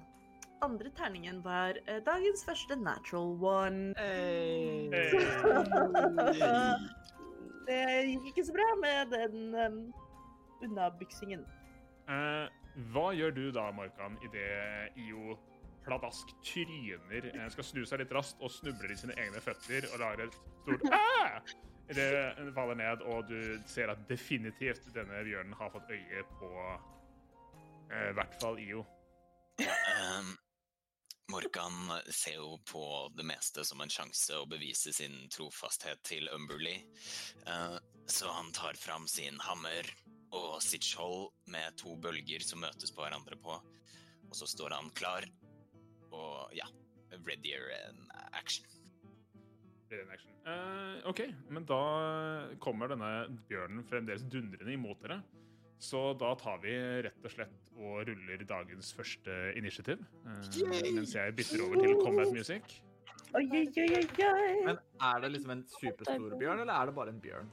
Andre 0.61 0.91
terningen 0.97 1.41
var 1.43 1.79
uh, 1.89 1.99
dagens 2.05 2.45
første 2.45 2.77
natural 2.79 3.35
one. 3.41 3.93
Hey. 3.97 4.89
det 7.67 7.81
gikk 8.11 8.31
ikke 8.31 8.47
så 8.47 8.55
bra 8.55 8.69
med 8.83 9.15
den 9.15 9.55
um, 9.55 9.79
unnabyksingen. 10.63 11.45
Uh, 12.07 12.47
hva 12.93 13.09
gjør 13.15 13.33
du 13.35 13.45
da, 13.55 13.67
Morkan, 13.75 14.15
idet 14.23 14.95
IO 14.99 15.35
pladask 15.85 16.29
tryner, 16.45 17.25
skal 17.49 17.65
snu 17.65 17.81
seg 17.89 18.03
litt 18.03 18.13
raskt 18.13 18.41
og 18.45 18.53
snubler 18.53 18.93
i 18.93 18.97
sine 18.99 19.15
egne 19.17 19.41
føtter 19.41 19.87
og 19.89 20.03
lar 20.03 20.21
et 20.21 20.35
stort 20.61 20.85
æ 20.93 21.70
idet 21.91 22.37
den 22.37 22.53
faller 22.55 22.77
ned, 22.79 23.03
og 23.07 23.27
du 23.29 23.39
ser 23.69 23.91
at 23.91 24.05
definitivt 24.09 24.91
denne 24.95 25.23
bjørnen 25.27 25.55
har 25.59 25.73
fått 25.73 25.91
øye 25.91 26.23
på 26.39 26.51
eh, 27.91 28.07
i 28.09 28.15
hvert 28.17 28.37
fall 28.41 28.59
IO. 28.61 28.85
Um, 29.61 30.31
Morkan 31.31 31.91
ser 32.11 32.39
jo 32.39 32.57
på 32.67 32.83
det 33.15 33.23
meste 33.27 33.63
som 33.67 33.83
en 33.83 33.91
sjanse 33.91 34.35
å 34.35 34.47
bevise 34.49 34.91
sin 34.95 35.15
trofasthet 35.31 36.01
til 36.07 36.27
Umberly, 36.33 36.77
uh, 37.47 37.77
så 38.09 38.31
han 38.35 38.51
tar 38.55 38.79
fram 38.79 39.07
sin 39.07 39.39
hammer 39.43 39.87
og 40.35 40.57
sitt 40.63 40.87
skjold 40.87 41.29
med 41.51 41.77
to 41.79 41.95
bølger 41.99 42.43
som 42.43 42.63
møtes 42.63 42.91
på 42.95 43.03
hverandre 43.03 43.37
på, 43.39 43.55
og 44.27 44.35
så 44.35 44.47
står 44.47 44.75
han 44.79 44.91
klar 44.95 45.27
og 46.11 46.55
ja, 46.55 46.67
readier 47.23 47.71
in 47.83 48.07
action. 48.31 48.80
Ready 49.91 50.05
en 50.05 50.11
action. 50.15 50.31
Uh, 50.47 51.09
OK, 51.09 51.21
men 51.51 51.65
da 51.67 51.81
kommer 52.63 52.91
denne 52.91 53.11
bjørnen 53.49 53.83
fremdeles 53.89 54.23
dundrende 54.31 54.73
imot 54.73 55.01
dere. 55.03 55.19
Så 55.81 56.11
da 56.21 56.29
tar 56.37 56.61
vi 56.61 56.75
rett 57.07 57.25
og 57.25 57.33
slett 57.33 57.71
og 57.75 58.05
ruller 58.07 58.45
dagens 58.47 58.93
første 58.95 59.35
initiativ. 59.57 60.03
Uh, 60.23 60.37
mens 60.95 61.15
jeg 61.17 61.35
bytter 61.35 61.65
over 61.65 61.81
til 61.81 61.97
combat 62.05 62.31
music. 62.31 62.79
Oi, 63.35 63.45
oi, 63.47 63.65
oi. 63.97 64.05
Men 64.67 64.79
er 64.79 65.21
det 65.23 65.33
liksom 65.35 65.53
en 65.57 65.65
superstor 65.79 66.37
bjørn, 66.39 66.63
eller 66.63 66.73
er 66.73 66.89
det 66.89 66.95
bare 66.95 67.13
en 67.15 67.21
bjørn? 67.23 67.51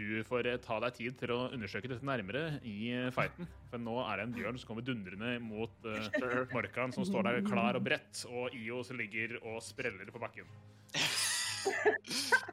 Du 0.00 0.24
får 0.24 0.46
eh, 0.48 0.56
ta 0.64 0.78
deg 0.80 0.94
tid 0.96 1.16
til 1.20 1.32
å 1.34 1.50
undersøke 1.52 1.88
dette 1.90 2.06
nærmere 2.06 2.56
i 2.64 2.88
eh, 2.94 3.10
fighten. 3.12 3.48
For 3.68 3.82
nå 3.82 3.98
er 4.06 4.16
det 4.16 4.24
en 4.24 4.36
bjørn 4.38 4.58
som 4.60 4.70
kommer 4.70 4.84
dundrende 4.86 5.34
mot 5.44 5.74
uh, 5.84 6.46
Morkan, 6.54 6.94
som 6.96 7.04
står 7.04 7.26
der 7.26 7.42
klar 7.44 7.76
og 7.76 7.84
bredt, 7.84 8.22
og 8.30 8.54
IO 8.56 8.80
som 8.86 8.96
ligger 8.96 9.36
og 9.42 9.60
spreller 9.64 10.08
på 10.08 10.22
bakken. 10.22 10.48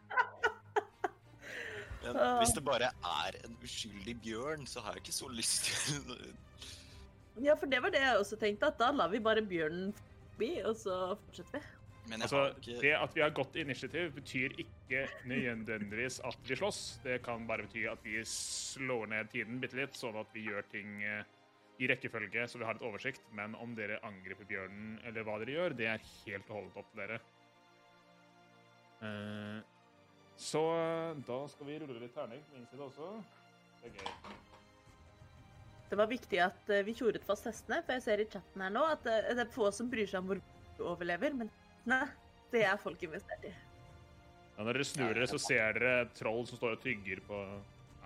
Men 2.04 2.20
hvis 2.40 2.54
det 2.56 2.64
bare 2.68 2.92
er 2.92 3.40
en 3.46 3.56
uskyldig 3.64 4.16
bjørn, 4.24 4.68
så 4.68 4.84
har 4.84 4.96
jeg 4.96 5.06
ikke 5.06 5.16
så 5.16 5.32
lyst 5.32 5.72
til 5.72 6.14
Ja, 7.48 7.56
for 7.56 7.70
det 7.70 7.80
var 7.84 7.94
det 7.94 8.04
jeg 8.04 8.20
også 8.20 8.36
tenkte, 8.42 8.72
at 8.74 8.80
da 8.80 8.92
lar 8.92 9.12
vi 9.14 9.24
bare 9.24 9.44
bjørnen 9.46 9.96
forbi, 9.96 10.52
og 10.68 10.76
så 10.76 11.16
fortsetter 11.24 11.60
vi. 11.62 11.77
Men 12.08 12.22
jeg 12.22 12.28
Altså, 12.28 12.38
har 12.40 12.54
ikke 12.56 12.82
det 12.82 12.92
at 12.96 13.16
vi 13.16 13.22
har 13.22 13.34
godt 13.36 13.56
initiativ, 13.60 14.12
betyr 14.16 14.54
ikke 14.64 15.02
nødvendigvis 15.28 16.20
at 16.26 16.38
vi 16.48 16.56
slåss. 16.56 17.00
Det 17.04 17.22
kan 17.26 17.48
bare 17.48 17.66
bety 17.68 17.84
at 17.92 18.04
vi 18.04 18.22
slår 18.24 19.10
ned 19.12 19.32
tiden 19.34 19.60
bitte 19.60 19.80
litt, 19.80 19.98
sånn 20.00 20.16
at 20.20 20.32
vi 20.36 20.46
gjør 20.48 20.64
ting 20.72 21.02
eh, 21.04 21.26
i 21.84 21.90
rekkefølge, 21.92 22.48
så 22.48 22.62
vi 22.62 22.68
har 22.68 22.80
et 22.80 22.86
oversikt. 22.88 23.28
Men 23.36 23.56
om 23.60 23.76
dere 23.76 24.00
angriper 24.08 24.48
bjørnen, 24.48 25.00
eller 25.04 25.28
hva 25.28 25.36
dere 25.44 25.58
gjør, 25.58 25.78
det 25.82 25.92
er 25.94 26.08
helt 26.14 26.48
og 26.48 26.60
holdent 26.62 26.80
opp 26.80 26.94
til 26.94 27.04
dere. 27.04 27.20
Eh, 29.04 29.60
så 30.38 30.64
da 31.28 31.42
skal 31.52 31.68
vi 31.68 31.80
rulle 31.84 32.00
litt 32.06 32.16
terning 32.16 32.44
på 32.48 32.56
min 32.56 32.68
side 32.72 32.88
også. 32.88 33.12
Det 33.82 33.92
er 33.92 34.00
gøy. 34.00 34.42
Det 35.88 35.96
var 36.00 36.10
viktig 36.12 36.40
at 36.44 36.72
eh, 36.72 36.84
vi 36.88 36.96
tjoret 36.96 37.24
fast 37.28 37.48
hestene, 37.52 37.84
for 37.84 37.98
jeg 37.98 38.08
ser 38.08 38.24
i 38.24 38.32
chatten 38.32 38.64
her 38.64 38.74
nå 38.74 38.88
at 38.96 39.04
det 39.08 39.40
er 39.44 39.52
få 39.52 39.74
som 39.76 39.92
bryr 39.92 40.08
seg 40.08 40.24
om 40.24 40.32
hvor 40.32 40.42
vi 40.42 40.84
overlever, 40.88 41.36
men 41.36 41.52
hestene, 41.88 42.12
det 42.52 42.66
er 42.66 42.78
folk 42.78 43.02
investert 43.04 43.48
i. 43.48 43.54
Ja, 44.58 44.64
når 44.64 44.74
dere 44.74 44.86
snur 44.86 45.14
dere, 45.14 45.28
så 45.30 45.40
ser 45.40 45.74
dere 45.78 46.02
et 46.04 46.14
troll 46.18 46.46
som 46.48 46.58
står 46.58 46.78
og 46.78 46.82
tygger 46.82 47.20
på 47.28 47.42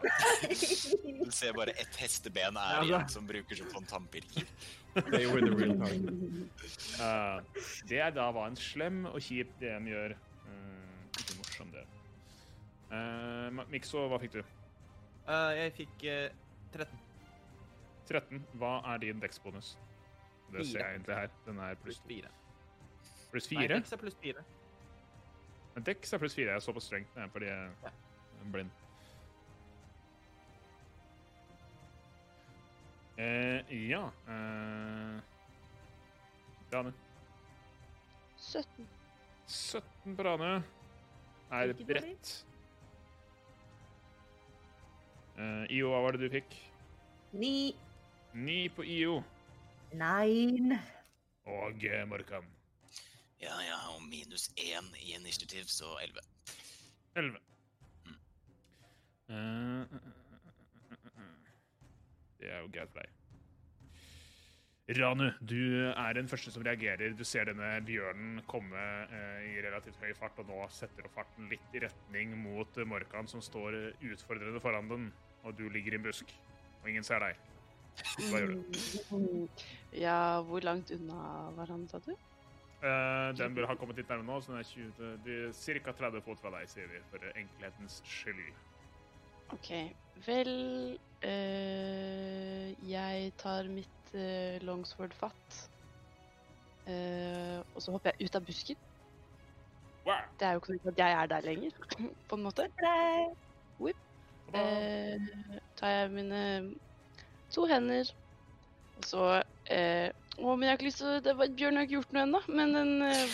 Du 0.01 1.29
ser 1.31 1.53
bare 1.53 1.75
ett 1.77 1.95
hesteben 2.01 2.57
er 2.57 2.81
igjen 2.83 3.05
som 3.09 3.27
bruker 3.29 3.55
som 3.55 3.69
sånn 3.69 3.85
tannpirker. 3.85 4.47
They 4.95 5.27
were 5.29 5.41
the 5.45 5.53
real 5.55 5.77
time. 5.77 6.47
Eh, 7.01 7.61
det 7.89 7.99
er 8.03 8.11
da 8.13 8.27
hva 8.33 8.43
en 8.49 8.57
slem 8.59 9.05
og 9.09 9.21
kjip 9.23 9.53
DM 9.61 9.87
gjør. 9.89 10.13
Uh, 10.45 11.05
ikke 11.17 11.37
morsom, 11.39 11.71
det. 11.73 11.85
Uh, 12.91 13.63
Mikso, 13.71 14.03
hva 14.11 14.19
fikk 14.21 14.35
du? 14.35 14.41
Uh, 15.29 15.53
jeg 15.57 15.73
fikk 15.79 16.05
eh, 16.11 16.27
13. 16.75 16.99
13. 18.11 18.43
Hva 18.61 18.75
er 18.91 19.01
din 19.05 19.23
deksbonus? 19.23 19.73
Det 20.51 20.67
ser 20.67 20.83
jeg 20.83 20.99
egentlig 20.99 21.17
her. 21.23 21.33
Den 21.47 21.63
er 21.63 21.79
pluss 21.81 22.01
4. 22.09 22.29
pluss 23.31 23.49
Nei, 23.51 23.67
Dex 23.71 23.91
er 23.91 24.01
pluss 24.01 24.17
fire. 24.21 24.43
Men 25.75 25.85
Dex 25.87 26.13
er 26.13 26.21
pluss 26.21 26.35
fire. 26.35 26.51
Jeg 26.55 26.61
så 26.65 26.75
på 26.75 26.83
strengt 26.83 27.15
nei, 27.15 27.27
fordi 27.31 27.49
jeg 27.49 27.91
er 27.91 28.51
blind. 28.51 28.71
Eh, 33.21 33.73
ja 33.89 34.05
uh, 34.07 35.17
Rane. 36.73 36.93
17. 38.37 38.87
17 39.47 40.15
på 40.15 40.23
Rane. 40.23 40.53
Er 41.51 41.73
bredt. 41.73 42.31
Eh, 45.37 45.75
IO, 45.75 45.91
hva 45.91 45.99
var 46.05 46.15
det 46.15 46.23
du 46.23 46.31
fikk? 46.31 46.55
Ni. 47.35 47.73
Ni 48.33 48.63
på 48.71 48.85
IO. 48.87 49.19
Nine. 49.91 50.79
Og 51.45 51.85
Morkan. 52.07 52.47
Ja, 53.41 53.55
jeg 53.65 53.73
har 53.73 54.01
minus 54.05 54.49
én 54.57 54.91
i 55.01 55.15
initiativ, 55.15 55.65
så 55.73 55.95
elleve. 56.03 56.21
Elleve. 57.17 57.39
Mm. 58.05 58.19
Eh, 59.31 59.97
det 62.41 62.51
er 62.51 62.61
jo 62.61 62.69
greit 62.73 62.93
for 62.93 63.01
deg. 63.01 63.17
Ranu, 64.91 65.29
du 65.47 65.87
er 65.87 66.13
den 66.17 66.27
første 66.27 66.51
som 66.51 66.65
reagerer. 66.67 67.13
Du 67.15 67.23
ser 67.25 67.47
denne 67.47 67.69
bjørnen 67.87 68.41
komme 68.49 68.81
eh, 69.07 69.43
i 69.53 69.59
relativt 69.63 69.97
høy 70.03 70.11
fart, 70.17 70.37
og 70.41 70.49
nå 70.51 70.61
setter 70.73 71.07
opp 71.07 71.15
farten 71.15 71.49
litt 71.49 71.77
i 71.77 71.81
retning 71.85 72.33
mot 72.43 72.81
Morkan, 72.85 73.29
som 73.31 73.41
står 73.41 73.77
utfordrende 74.11 74.61
foran 74.61 74.89
den, 74.91 75.07
og 75.45 75.55
du 75.57 75.65
ligger 75.69 75.95
i 75.95 76.01
en 76.01 76.05
busk, 76.09 76.33
og 76.81 76.89
ingen 76.91 77.07
ser 77.07 77.23
deg. 77.23 77.39
Hva 78.29 78.41
gjør 78.41 78.53
du? 78.53 78.59
Ja, 80.05 80.41
hvor 80.47 80.63
langt 80.63 80.91
unna 80.93 81.49
var 81.57 81.71
han, 81.71 81.87
sa 81.89 81.99
du? 82.03 82.13
Eh, 82.81 83.29
den 83.37 83.55
bør 83.55 83.67
ha 83.69 83.75
kommet 83.77 83.99
litt 83.99 84.09
nærmere 84.09 84.27
nå, 84.27 84.39
så 84.41 84.53
den 84.53 84.61
er 84.61 84.69
20, 84.69 85.09
de 85.25 85.39
er 85.47 85.81
ca. 85.85 85.93
30 86.03 86.23
fot 86.25 86.41
fra 86.41 86.53
deg, 86.55 86.69
sier 86.71 86.87
vi, 86.89 87.01
for 87.11 87.25
enkelhetens 87.33 87.99
skyld. 88.09 88.45
OK. 89.53 89.71
Vel 90.25 90.53
uh, 91.25 92.67
Jeg 92.87 93.33
tar 93.41 93.69
mitt 93.69 94.15
uh, 94.15 94.57
longsword 94.65 95.13
fatt. 95.17 95.59
Eh, 96.89 97.59
og 97.75 97.81
så 97.81 97.93
hopper 97.93 98.15
jeg 98.17 98.25
ut 98.25 98.35
av 98.35 98.45
busken. 98.45 98.79
Wow! 100.05 100.23
Det 100.39 100.47
er 100.47 100.55
jo 100.55 100.61
ikke 100.61 100.71
sånn 100.73 100.93
at 100.95 101.01
jeg 101.03 101.17
er 101.17 101.27
der 101.29 101.45
lenger, 101.45 101.75
på 102.29 102.39
en 102.39 102.45
måte. 102.47 102.65
Eh, 104.51 105.27
tar 105.79 105.93
jeg 105.93 106.09
mine 106.11 106.41
to 107.53 107.63
hender, 107.69 108.09
og 108.97 109.05
så 109.07 109.27
eh, 109.71 110.09
Å, 110.39 110.55
men 110.55 110.63
jeg 110.65 110.71
har 110.71 110.77
ikke 110.79 110.87
lyst 110.87 111.01
til 111.01 111.09
å 111.09 111.11
det 111.25 111.33
var, 111.37 111.47
Bjørn 111.59 111.77
har 111.77 111.83
ikke 111.87 111.97
gjort 111.97 112.13
noe 112.15 112.23
ennå, 112.27 112.39
men 112.49 112.67
den 112.77 112.91
eh, 113.07 113.31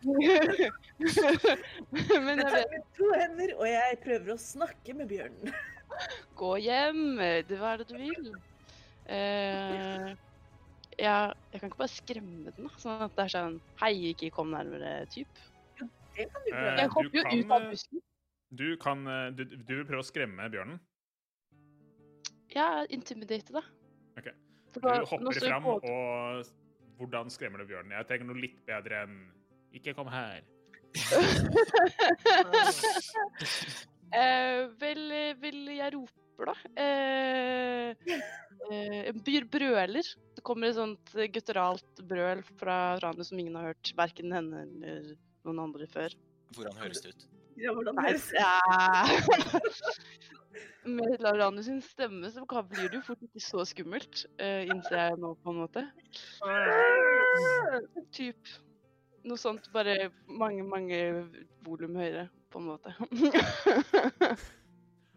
Men 2.24 2.40
Jeg 2.40 2.48
tar 2.48 2.70
med 2.72 2.82
to 2.96 3.06
hender, 3.12 3.50
og 3.58 3.66
jeg 3.68 3.98
prøver 4.04 4.28
å 4.34 4.38
snakke 4.40 4.90
med 4.96 5.06
bjørnen. 5.12 5.48
Gå 6.40 6.50
hjem, 6.64 7.02
det 7.20 7.56
hva 7.60 7.68
er 7.74 7.78
det 7.82 7.88
du 7.90 7.96
vil? 8.00 8.24
Uh, 9.10 10.08
ja, 11.00 11.32
jeg 11.52 11.60
kan 11.60 11.68
ikke 11.70 11.80
bare 11.80 11.92
skremme 11.92 12.52
den, 12.52 12.66
da. 12.66 12.70
Sånn 12.80 13.04
at 13.06 13.14
det 13.16 13.22
er 13.24 13.32
sånn 13.34 13.56
Hei, 13.80 13.94
ikke 14.12 14.30
kom 14.34 14.48
nærmere, 14.54 14.90
typ. 15.12 15.30
Det 16.16 16.24
kan 16.28 16.40
du 16.44 16.48
Eh, 16.50 16.56
prøve. 16.56 16.76
Jeg 16.80 16.88
hopper 16.94 17.16
jo 17.16 17.22
ut 17.22 17.26
av 17.54 17.62
eh, 17.62 17.70
busken. 17.70 17.98
Du 18.50 18.68
kan 18.82 18.98
eh, 19.06 19.28
du, 19.36 19.42
du 19.46 19.72
vil 19.78 19.86
prøve 19.88 20.02
å 20.02 20.06
skremme 20.06 20.48
bjørnen? 20.52 20.78
Ja, 22.50 22.84
intimidate, 22.90 23.52
da. 23.54 23.62
Ok. 24.18 24.28
Du 24.74 24.80
hopper 24.86 25.40
fram, 25.40 25.66
og 25.66 25.82
hvordan 27.00 27.30
skremmer 27.32 27.58
du 27.62 27.66
bjørnen? 27.70 27.94
Jeg 27.96 28.06
trenger 28.08 28.26
noe 28.28 28.42
litt 28.42 28.58
bedre 28.68 28.94
enn 29.06 29.14
Ikke 29.76 29.94
kom 29.96 30.08
her. 30.12 30.42
Eh, 34.10 34.64
vel, 34.80 35.04
vel, 35.38 35.68
jeg 35.70 35.92
roper, 35.94 36.48
da. 36.48 36.54
Eh, 36.82 37.94
eh, 38.74 39.10
brøler. 39.46 40.02
Det 40.34 40.42
kommer 40.42 40.66
et 40.66 40.74
sånt 40.80 41.12
gutteralt 41.14 41.30
gutturalt 41.36 42.02
brøl 42.10 42.42
fra 42.58 42.98
Ranu 43.04 43.22
som 43.22 43.38
ingen 43.38 43.54
har 43.54 43.70
hørt, 43.70 43.92
verken 43.94 44.34
henne 44.34 44.66
eller 44.66 45.14
noen 45.46 45.62
andre 45.68 45.86
før. 45.94 46.10
Hvordan 46.56 46.74
høres 46.82 46.98
det 47.04 47.14
ut? 47.14 47.22
Ja, 47.54 47.70
hvordan 47.76 47.94
høres 48.02 48.26
det? 48.32 48.42
ja. 48.42 48.50
Med 50.88 51.20
Laurane 51.22 51.62
sin 51.62 51.82
stemme 51.84 52.30
så 52.32 52.44
blir 52.46 52.88
det 52.88 52.98
jo 52.98 53.04
fort 53.10 53.22
ikke 53.22 53.42
så 53.44 53.64
skummelt, 53.68 54.24
uh, 54.40 54.62
innser 54.66 54.96
jeg 54.96 55.20
nå, 55.22 55.34
på 55.44 55.52
en 55.52 55.60
måte. 55.62 55.84
Typ 58.16 58.50
noe 59.28 59.38
sånt, 59.40 59.68
bare 59.74 60.10
mange, 60.26 60.64
mange 60.64 61.00
volum 61.66 61.98
høyere, 62.00 62.28
på 62.50 62.62
en 62.62 62.70
måte. 62.72 62.94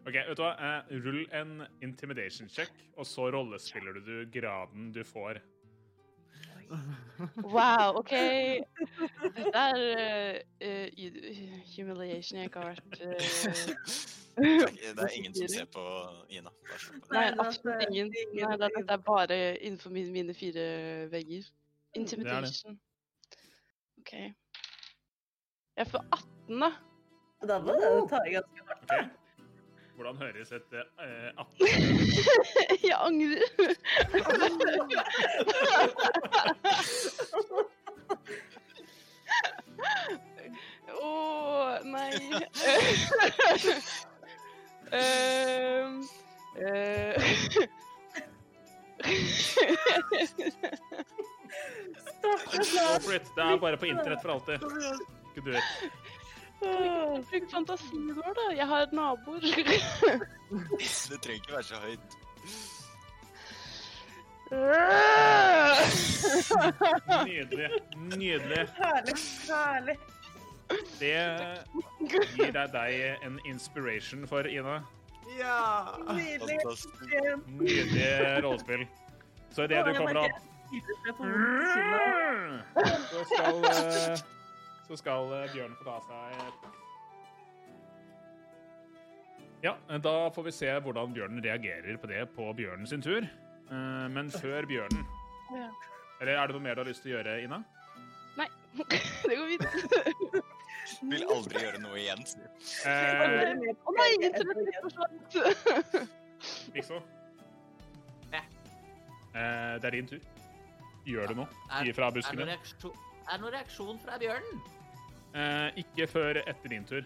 OK, 0.04 0.12
vet 0.12 0.36
du 0.36 0.42
hva? 0.44 0.52
Uh, 0.60 0.94
rull 1.00 1.24
en 1.32 1.64
intimidation 1.82 2.50
check, 2.52 2.72
og 2.98 3.08
så 3.08 3.30
rollespiller 3.32 3.98
du 4.04 4.16
graden 4.32 4.92
du 4.94 5.00
får. 5.08 5.40
Wow, 7.42 7.98
OK. 8.00 8.12
Dette 9.36 9.62
er 9.62 9.80
eh, 10.60 10.88
eh, 10.90 11.60
humiliation 11.76 12.38
jeg 12.38 12.50
ikke 12.50 12.60
har 12.64 12.74
vært 12.74 13.00
uh... 13.00 14.14
Det 14.34 14.50
er, 14.50 14.94
det 14.98 15.04
er 15.04 15.12
ingen 15.14 15.34
som 15.34 15.48
ser 15.48 15.68
på 15.70 15.82
Ina. 16.34 16.50
Nei, 17.12 17.26
absolutt 17.38 17.84
ingen. 17.86 18.10
Nei, 18.34 18.56
det- 18.58 18.70
er 18.88 18.96
bare 19.06 19.36
innenfor 19.62 19.90
mine, 19.94 20.10
mine 20.12 20.34
fire 20.34 20.64
vegger. 21.12 21.46
Intimidation. 21.94 22.80
OK. 24.00 24.12
Jeg 25.76 25.86
får 25.86 26.02
18, 26.12 26.60
da. 26.60 26.72
Da 27.46 27.60
må 27.62 27.76
du 27.78 28.08
ta 28.10 28.24
i 28.26 28.34
ganske 28.34 28.66
hardt. 28.66 28.90
OK? 28.90 29.23
Hvordan 29.94 30.16
høres 30.16 30.52
et 30.52 30.72
eh, 30.74 31.30
18 31.42 31.66
Jeg 32.82 32.96
angrer. 32.98 33.74
Å, 40.94 41.78
nei. 41.84 42.10
Eh, 44.92 45.84
Stakkars 52.18 52.72
Go 52.72 52.76
Lars. 52.76 53.04
for 53.04 53.14
it. 53.14 53.22
Det 53.36 53.42
er 53.44 53.56
bare 53.58 53.76
på 53.76 53.86
internett 53.86 54.22
for 54.22 54.28
alltid. 54.28 54.54
Ikke 55.34 55.44
du. 55.44 55.52
Bruk 56.64 57.50
fantasien 57.50 58.14
vår, 58.16 58.34
da. 58.38 58.44
Jeg 58.56 58.66
har 58.66 58.86
naboer. 58.92 59.40
Det 61.10 61.20
trenger 61.22 61.34
ikke 61.34 61.52
være 61.52 61.62
så 61.62 61.74
høyt. 61.82 62.10
Nydelig. 67.26 67.70
Nydelig. 67.96 68.68
Herlig. 68.78 69.16
Herlig. 69.48 69.96
Det 70.98 71.14
gir 72.36 72.52
deg, 72.52 72.72
deg 72.72 73.26
en 73.26 73.38
inspiration 73.44 74.26
for 74.28 74.48
Ina. 74.48 74.80
Ja! 75.38 75.60
Nydelig. 76.14 76.58
Nydelig 77.46 78.44
rollespill. 78.44 78.86
Så 79.54 79.68
idet 79.68 79.86
du 79.86 79.94
kommer 79.98 80.26
opp 80.26 80.42
så 83.10 83.24
skal, 83.24 83.64
eh, 83.64 84.18
så 84.88 84.96
skal 85.00 85.30
eh, 85.40 85.52
bjørnen 85.54 85.76
få 85.80 85.84
ta 85.84 85.98
seg 86.08 86.70
Ja, 89.64 89.72
da 90.04 90.14
får 90.34 90.44
vi 90.44 90.52
se 90.52 90.68
hvordan 90.84 91.14
bjørnen 91.16 91.40
reagerer 91.44 91.96
på 92.00 92.06
det 92.10 92.26
på 92.36 92.50
bjørnen 92.58 92.86
sin 92.90 93.00
tur. 93.04 93.24
Eh, 93.24 94.08
Men 94.12 94.30
før 94.30 94.66
bjørnen 94.68 95.06
Ja. 95.54 95.70
Eller 96.20 96.36
er 96.38 96.46
det 96.46 96.54
noe 96.56 96.62
mer 96.64 96.74
du 96.76 96.82
har 96.84 96.88
lyst 96.88 97.02
til 97.04 97.14
å 97.14 97.16
gjøre, 97.18 97.38
Ina? 97.44 97.62
Nei. 98.38 98.46
Det 99.24 99.36
går 99.38 99.48
fint. 99.54 99.64
Vil 101.08 101.24
aldri 101.32 101.62
gjøre 101.64 101.80
noe 101.80 101.96
igjen. 101.96 102.22
sier 102.28 102.44
du. 102.44 102.48
Eh, 102.90 103.72
Å 103.88 103.94
nei, 103.96 104.08
internettet 104.20 104.78
forsvant. 104.84 105.38
Ikso? 106.76 106.98
Ja. 108.34 108.42
Eh, 109.34 109.74
det 109.80 109.88
er 109.88 109.96
din 109.96 110.10
tur. 110.12 110.20
Gjør 111.08 111.32
du 111.32 111.34
noe 111.42 111.48
Gi 111.84 111.92
ifra 111.92 112.08
Er 112.08 112.16
buskene? 112.16 112.58
Er 113.28 113.32
det 113.36 113.40
noen 113.40 113.52
reaksjon 113.56 113.98
fra 114.04 114.18
bjørnen? 114.20 114.62
Eh, 115.34 115.68
ikke 115.82 116.06
før 116.12 116.38
etter 116.46 116.68
din 116.70 116.84
tur. 116.86 117.02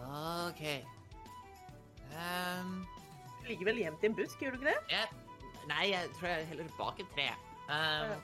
OK. 0.00 0.62
Um, 2.16 2.86
Du 3.40 3.48
ligger 3.48 3.64
vel 3.70 3.80
gjemt 3.82 4.02
i 4.04 4.08
en 4.10 4.14
busk, 4.18 4.40
gjør 4.42 4.56
du 4.56 4.60
ikke 4.60 4.72
det? 4.72 4.80
jeg, 4.90 5.08
nei, 5.70 5.84
jeg 5.92 6.08
tror 6.16 6.28
jeg 6.28 6.40
er 6.42 6.48
heller 6.50 6.70
bak 6.78 7.00
et 7.00 7.10
tre. 7.14 7.28
Um, 7.70 8.14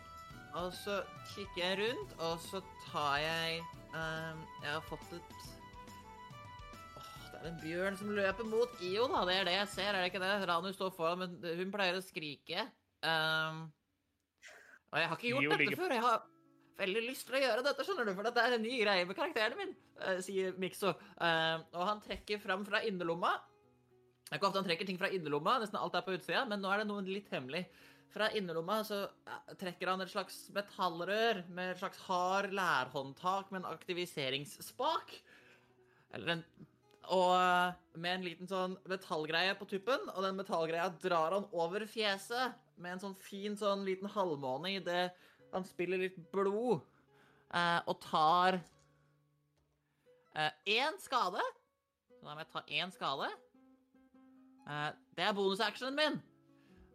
og 0.57 0.73
så 0.75 1.01
kikker 1.35 1.63
jeg 1.63 1.79
rundt, 1.83 2.15
og 2.19 2.41
så 2.43 2.61
tar 2.89 3.19
jeg 3.23 3.61
um, 3.95 4.41
Jeg 4.65 4.73
har 4.73 4.81
fått 4.89 5.13
et 5.13 5.35
Åh, 6.97 7.11
Det 7.31 7.41
er 7.43 7.49
en 7.53 7.61
bjørn 7.63 7.99
som 8.01 8.11
løper 8.17 8.49
mot 8.49 8.81
Io, 8.83 9.07
da. 9.13 9.23
Det 9.29 9.37
er 9.41 9.45
det 9.51 9.55
jeg 9.59 9.69
ser, 9.75 9.91
er 9.93 10.01
det 10.03 10.11
ikke 10.15 10.23
det? 10.25 10.49
Ranu 10.49 10.73
står 10.73 10.95
foran, 10.97 11.19
men 11.23 11.37
hun 11.61 11.73
pleier 11.75 11.99
å 12.01 12.03
skrike. 12.05 12.65
Um, 13.05 13.67
og 14.91 14.99
jeg 15.03 15.09
har 15.13 15.17
ikke 15.21 15.31
gjort 15.35 15.45
Io 15.45 15.51
dette 15.53 15.63
ligger- 15.67 15.83
før. 15.85 15.95
Jeg 15.99 16.03
har 16.09 16.25
veldig 16.79 17.03
lyst 17.07 17.27
til 17.29 17.39
å 17.39 17.43
gjøre 17.43 17.65
dette, 17.67 17.85
skjønner 17.87 18.09
du, 18.09 18.13
for 18.17 18.29
dette 18.29 18.45
er 18.45 18.57
en 18.57 18.65
ny 18.65 18.79
greie 18.81 19.09
med 19.09 19.19
karakteren 19.19 19.59
min, 19.61 19.75
eh, 20.01 20.21
sier 20.25 20.57
Mikso. 20.61 20.93
Um, 21.17 21.67
og 21.75 21.83
han 21.91 22.03
trekker 22.05 22.41
fram 22.43 22.65
fra 22.69 22.83
innerlomma. 22.87 23.33
Det 24.27 24.35
er 24.35 24.41
ikke 24.41 24.49
ofte 24.51 24.63
han 24.63 24.69
trekker 24.69 24.89
ting 24.89 25.01
fra 25.01 25.11
innerlomma, 25.15 25.59
nesten 25.63 25.81
alt 25.81 25.97
er 25.97 26.07
på 26.07 26.17
utsida, 26.17 26.45
men 26.51 26.63
nå 26.63 26.73
er 26.73 26.83
det 26.83 26.89
noe 26.91 27.05
litt 27.07 27.31
hemmelig. 27.33 27.65
Fra 28.13 28.31
innerlomma 28.39 28.81
så 28.87 29.03
eh, 29.07 29.57
trekker 29.61 29.93
han 29.93 30.05
et 30.05 30.13
slags 30.13 30.47
metallrør 30.57 31.45
med 31.49 31.75
et 31.75 31.83
slags 31.83 32.01
hard 32.07 32.55
lærhåndtak 32.57 33.53
med 33.53 33.63
en 33.63 33.71
aktiviseringsspak. 33.75 35.13
Eller 36.17 36.37
en 36.37 36.49
og 37.15 37.33
eh, 37.37 37.75
med 38.03 38.17
en 38.17 38.25
liten 38.27 38.49
sånn 38.51 38.77
metallgreie 38.91 39.55
på 39.59 39.69
tuppen, 39.71 40.09
og 40.15 40.25
den 40.25 40.39
metallgreia 40.39 40.89
drar 41.03 41.37
han 41.37 41.49
over 41.55 41.87
fjeset 41.91 42.57
med 42.83 42.97
en 42.97 43.03
sånn 43.07 43.19
fin 43.19 43.57
sånn 43.59 43.85
liten 43.87 44.11
halvmåne 44.11 44.75
idet 44.77 45.15
han 45.53 45.67
spiller 45.67 46.01
litt 46.03 46.19
blod, 46.33 46.81
eh, 47.55 47.81
og 47.87 48.01
tar 48.05 48.61
én 50.69 50.99
skade. 51.01 51.41
Så 52.13 52.27
da 52.27 52.35
må 52.35 52.43
jeg 52.43 52.51
ta 52.53 52.63
én 52.69 52.91
skade. 52.93 53.29
Eh, 54.67 54.89
det 55.17 55.25
er 55.25 55.37
bonusactionen 55.37 55.97
min. 55.97 56.19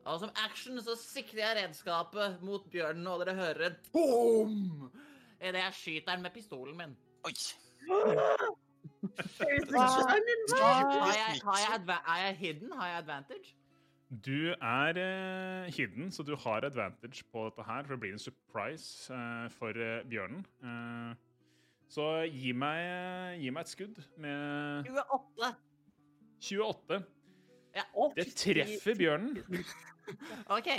Og 0.05 0.19
som 0.19 0.33
action 0.43 0.81
så 0.81 0.95
sikter 0.97 1.43
jeg 1.43 1.57
redskapet 1.59 2.41
mot 2.45 2.65
bjørnen, 2.73 3.07
og 3.07 3.21
dere 3.21 3.37
hører 3.37 3.67
et 3.69 3.91
boom 3.93 4.89
idet 5.41 5.61
jeg 5.61 5.73
skyter 5.77 6.13
den 6.13 6.25
med 6.25 6.33
pistolen 6.33 6.77
min. 6.77 6.97
Oi! 7.25 7.33
Har 9.31 9.47
jeg, 11.13 11.41
har 11.43 11.59
jeg, 11.61 11.81
er 11.89 12.19
jeg 12.25 12.35
hidden? 12.37 12.71
Har 12.77 12.87
jeg 12.87 12.97
advantage? 12.97 13.55
Du 14.11 14.51
er 14.51 14.97
uh, 14.99 15.71
hidden, 15.71 16.11
så 16.11 16.23
du 16.23 16.35
har 16.35 16.65
advantage 16.67 17.23
på 17.31 17.45
dette 17.47 17.63
her, 17.63 17.83
for 17.83 17.95
det 17.95 17.99
blir 17.99 18.15
en 18.15 18.19
surprise 18.19 19.13
uh, 19.13 19.47
for 19.55 19.69
uh, 19.69 20.01
bjørnen. 20.09 20.45
Så 21.91 22.07
gi 22.31 22.51
meg, 22.55 23.39
gi 23.41 23.49
meg 23.51 23.65
et 23.65 23.71
skudd 23.71 23.97
med 24.23 24.87
28. 24.87 25.49
28. 26.39 26.99
Å, 27.95 28.05
Det 28.15 28.27
treffer 28.35 28.95
bjørnen. 28.99 29.65
OK. 30.55 30.69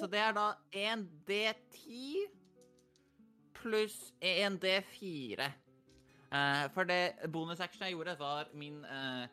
så 0.00 0.08
det 0.12 0.20
er 0.20 0.32
da 0.36 0.46
1D10 0.72 2.24
pluss 3.62 4.14
1D4. 4.24 5.52
Eh, 6.32 6.64
for 6.72 6.88
det 6.88 7.12
bonusactionen 7.32 7.86
jeg 7.86 7.96
gjorde, 7.96 8.16
var 8.18 8.48
min 8.54 8.84
uh, 8.84 9.28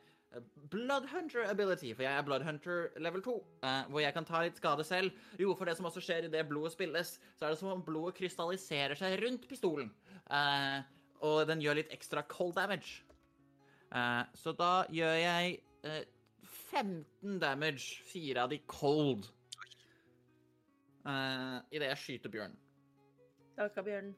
Bloodhunter 0.69 1.47
ability. 1.49 1.93
For 1.95 2.05
jeg 2.05 2.13
er 2.13 2.25
Bloodhunter 2.25 2.89
level 3.01 3.23
2, 3.25 3.35
eh, 3.63 3.81
hvor 3.89 4.03
jeg 4.03 4.13
kan 4.13 4.27
ta 4.27 4.43
litt 4.45 4.59
skade 4.61 4.85
selv. 4.85 5.15
Jo, 5.41 5.55
for 5.57 5.65
det 5.65 5.77
som 5.79 5.89
også 5.89 6.03
skjer 6.05 6.27
idet 6.29 6.45
blodet 6.49 6.75
spilles, 6.75 7.15
så 7.39 7.45
er 7.47 7.55
det 7.55 7.61
som 7.61 7.71
om 7.73 7.83
blodet 7.85 8.17
krystalliserer 8.19 8.99
seg 8.99 9.17
rundt 9.23 9.49
pistolen. 9.49 9.89
Eh, 10.29 10.79
og 11.25 11.41
den 11.49 11.63
gjør 11.63 11.81
litt 11.81 11.95
ekstra 11.95 12.23
cold 12.29 12.55
damage. 12.59 13.01
Eh, 13.89 14.23
så 14.37 14.53
da 14.53 14.85
gjør 14.93 15.17
jeg 15.17 15.57
eh, 15.89 16.05
15 16.69 17.39
damage, 17.41 18.03
fire 18.05 18.45
av 18.45 18.53
de 18.53 18.59
cold, 18.69 19.25
uh, 21.07 21.57
idet 21.73 21.89
jeg 21.89 22.01
skyter 22.03 22.33
bjørn. 22.33 22.53
Takka, 23.57 23.81
bjørnen. 23.85 24.13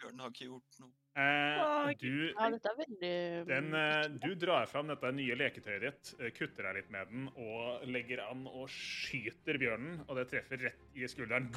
Bjørn 0.00 0.22
har 0.24 0.32
ikke 0.32 0.48
gjort 0.48 0.80
noe. 0.80 1.01
Eh, 1.12 1.90
du, 2.00 2.32
Ja, 2.32 2.46
dette 2.54 2.70
er 2.70 2.76
veldig 2.78 3.46
den, 3.48 3.74
eh, 3.76 4.06
du 4.22 4.30
drar 4.40 4.64
fram 4.70 4.88
dette 4.88 5.10
nye 5.12 5.34
leketøyet 5.36 5.82
ditt, 5.84 6.12
eh, 6.20 6.30
kutter 6.32 6.62
deg 6.70 6.78
litt 6.80 6.90
med 6.94 7.10
den 7.10 7.26
og 7.36 7.82
legger 7.86 8.22
an 8.30 8.46
og 8.48 8.68
skyter 8.72 9.58
bjørnen, 9.60 10.00
og 10.08 10.16
det 10.16 10.28
treffer 10.30 10.56
rett 10.70 10.96
i 10.96 11.04
skulderen. 11.12 11.50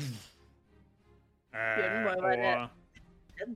Eh, 1.56 1.77
Bjørnen 1.80 2.03
må 2.03 2.15
jo 2.18 2.22
være- 2.22 2.69
Redd. 3.40 3.56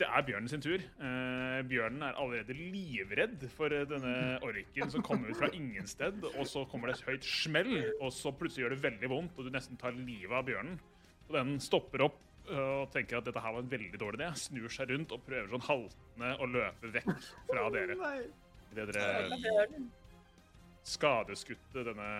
Det 0.00 0.06
er 0.08 0.22
bjørnen 0.22 0.48
sin 0.48 0.60
tur. 0.60 0.78
Eh, 0.80 1.62
bjørnen 1.68 2.02
er 2.02 2.14
allerede 2.16 2.54
livredd 2.56 3.50
for 3.50 3.66
eh, 3.66 3.84
denne 3.84 4.38
orken 4.42 4.90
som 4.90 5.02
kommer 5.02 5.28
ut 5.30 5.36
fra 5.36 5.48
ingen 5.52 5.86
sted. 5.86 6.24
Og 6.24 6.46
så 6.46 6.64
kommer 6.68 6.86
det 6.88 6.96
et 7.00 7.06
høyt 7.06 7.22
smell, 7.22 7.92
og 8.00 8.10
så 8.10 8.32
plutselig 8.32 8.64
gjør 8.64 8.70
det 8.70 8.82
veldig 8.82 9.08
vondt, 9.10 9.38
og 9.38 9.44
du 9.44 9.50
nesten 9.50 9.76
tar 9.78 9.92
livet 9.92 10.32
av 10.32 10.44
bjørnen. 10.46 10.80
Og 11.28 11.34
den 11.36 11.60
stopper 11.60 12.00
opp 12.00 12.16
eh, 12.16 12.29
og 12.48 12.90
tenker 12.94 13.18
at 13.20 13.26
dette 13.28 13.40
her 13.44 13.52
var 13.54 13.62
en 13.62 13.70
veldig 13.70 13.98
dårlig 14.00 14.20
idé. 14.20 14.28
Snur 14.40 14.68
seg 14.72 14.90
rundt 14.90 15.12
og 15.14 15.22
prøver 15.26 15.48
sånn 15.52 15.66
haltende 15.68 16.30
å 16.40 16.48
løpe 16.50 16.90
vekk 16.96 17.10
fra 17.50 17.66
dere. 17.74 17.96
Idet 18.72 18.92
dere 18.94 19.80
skadeskutte 20.86 21.84
denne 21.86 22.10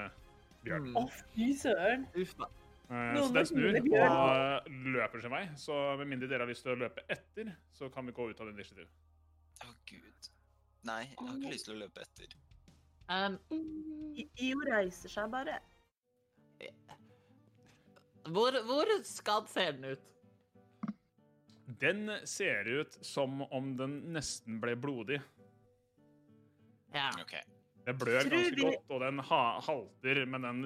bjørnen. 0.64 0.96
Å, 1.00 1.04
fy 1.34 1.50
søren. 1.58 2.06
Uff 2.20 2.34
da. 2.38 2.48
Eh, 2.90 3.16
Så 3.16 3.32
den 3.34 3.46
snur 3.48 3.78
og 3.78 4.70
løper 4.96 5.22
sin 5.24 5.32
vei. 5.34 5.44
Så 5.56 5.76
med 6.00 6.10
mindre 6.10 6.28
dere 6.30 6.44
har 6.44 6.50
lyst 6.50 6.66
til 6.66 6.74
å 6.74 6.80
løpe 6.84 7.04
etter, 7.08 7.52
så 7.76 7.88
kan 7.94 8.06
vi 8.06 8.12
gå 8.16 8.28
ut 8.30 8.40
av 8.42 8.50
den 8.50 8.58
initiativ. 8.58 8.90
Å, 9.64 9.72
gud. 9.88 10.30
Nei, 10.88 11.02
jeg 11.10 11.18
har 11.20 11.34
ikke 11.36 11.52
lyst 11.54 11.68
til 11.68 11.76
å 11.76 11.80
løpe 11.84 12.06
etter. 12.06 12.36
Um, 13.10 13.38
Mm, 13.50 14.14
IO 14.38 14.60
reiser 14.68 15.10
seg 15.10 15.30
bare. 15.32 15.56
Hvor, 18.28 18.56
hvor 18.66 18.90
skadd 19.04 19.48
ser 19.48 19.72
den 19.78 19.84
ut? 19.94 20.06
Den 21.80 22.10
ser 22.28 22.66
ut 22.68 22.98
som 23.06 23.42
om 23.46 23.76
den 23.78 24.00
nesten 24.12 24.58
ble 24.60 24.74
blodig. 24.76 25.20
Ja. 26.92 27.08
Okay. 27.22 27.40
Det 27.86 27.94
blør 27.96 28.26
ganske 28.28 28.54
vi- 28.58 28.62
godt, 28.66 28.90
og 28.92 29.00
den 29.00 29.18
ha 29.24 29.42
halter, 29.64 30.24
men 30.28 30.42
den 30.42 30.58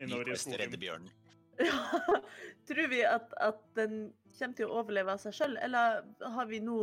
innover 0.00 0.32
i 0.32 0.36
skogen. 0.36 1.10
Ja, 1.58 1.78
Tror 2.68 2.88
vi 2.90 3.00
at, 3.06 3.30
at 3.40 3.60
den 3.78 4.12
kommer 4.38 4.56
til 4.58 4.66
å 4.68 4.80
overleve 4.82 5.14
av 5.14 5.20
seg 5.22 5.32
sjøl, 5.36 5.54
eller 5.62 6.02
har 6.34 6.48
vi 6.50 6.58
nå. 6.60 6.80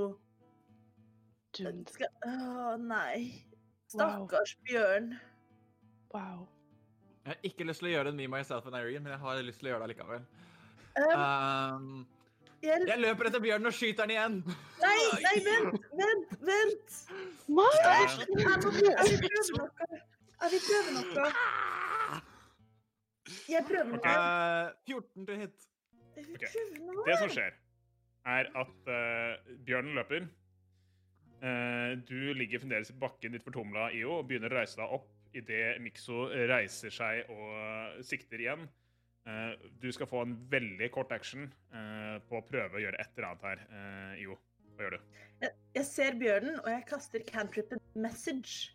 Å, 1.54 2.78
nei. 2.82 3.44
Stakkars 3.94 4.56
bjørn. 4.66 5.12
Wow. 6.14 6.48
Jeg 7.24 7.32
har 7.32 7.46
ikke 7.48 7.64
lyst 7.64 7.80
til 7.80 7.88
å 7.88 7.94
gjøre 7.94 8.12
en 8.12 8.18
Me, 8.20 8.26
Myself 8.28 8.66
and 8.68 8.76
Irene, 8.76 9.00
men 9.00 9.14
jeg 9.14 9.22
har 9.22 9.38
lyst 9.48 9.62
til 9.62 9.70
å 9.70 9.72
gjøre 9.72 9.86
det 9.86 9.94
likevel. 9.94 10.26
Um, 11.00 11.22
Um, 11.24 12.02
jeg 12.64 13.00
løper 13.00 13.30
etter 13.30 13.42
bjørnen 13.44 13.70
og 13.70 13.76
skyter 13.76 14.04
den 14.04 14.14
igjen. 14.14 14.36
Nei, 14.82 15.00
nei, 15.24 15.34
vent, 15.46 15.88
vent, 16.00 16.36
vent! 16.50 16.98
Hva? 17.48 17.66
Jeg, 17.80 18.12
vil 18.20 18.44
prøve 18.44 19.56
noe. 19.56 19.72
Jeg 20.44 20.52
vil 20.52 20.62
prøve 20.68 20.96
noe. 20.98 21.32
Jeg 23.54 23.66
prøver 23.72 23.90
noe. 23.96 24.04
Uh, 24.04 24.92
14 24.92 25.28
til 25.32 25.42
hit. 25.46 25.68
Okay. 26.20 26.52
Det 27.08 27.18
som 27.24 27.34
skjer, 27.34 27.58
er 28.36 28.52
at 28.66 28.92
uh, 28.92 29.56
bjørnen 29.68 29.96
løper. 30.00 30.28
Uh, 31.44 32.00
du 32.08 32.32
ligger 32.36 32.64
fremdeles 32.64 32.92
i 32.92 33.00
bakken 33.00 33.36
ditt 33.36 33.48
fortumla, 33.48 33.90
IO, 33.96 34.20
og 34.20 34.28
begynner 34.28 34.52
å 34.52 34.60
reise 34.60 34.80
deg 34.80 35.00
opp 35.00 35.12
idet 35.38 35.82
Mikso 35.82 36.28
reiser 36.50 36.94
seg 36.94 37.30
og 37.34 38.04
sikter 38.06 38.42
igjen. 38.42 38.68
Eh, 39.26 39.70
du 39.82 39.92
skal 39.92 40.08
få 40.08 40.22
en 40.26 40.34
veldig 40.52 40.90
kort 40.92 41.12
action 41.16 41.46
eh, 41.72 42.18
på 42.28 42.40
å 42.40 42.44
prøve 42.44 42.76
å 42.76 42.82
gjøre 42.84 43.00
et 43.00 43.14
eller 43.16 43.30
annet 43.30 43.46
her, 43.48 43.62
eh, 43.72 44.24
IO. 44.26 44.36
Hva 44.74 44.84
gjør 44.84 44.96
du? 44.98 45.14
Jeg, 45.44 45.54
jeg 45.78 45.88
ser 45.88 46.18
bjørnen, 46.20 46.58
og 46.60 46.68
jeg 46.74 46.84
kaster 46.90 47.24
cantripen 47.30 47.80
message. 47.96 48.74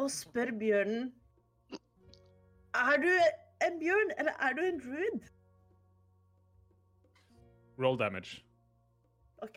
Og 0.00 0.08
spør 0.12 0.52
bjørnen 0.56 1.10
Er 2.70 3.00
du 3.02 3.10
en 3.66 3.80
bjørn, 3.80 4.12
eller 4.20 4.36
er 4.40 4.54
du 4.56 4.62
en 4.64 4.80
druid? 4.80 5.30
Roll 7.80 7.98
damage. 7.98 8.44
OK. 9.42 9.56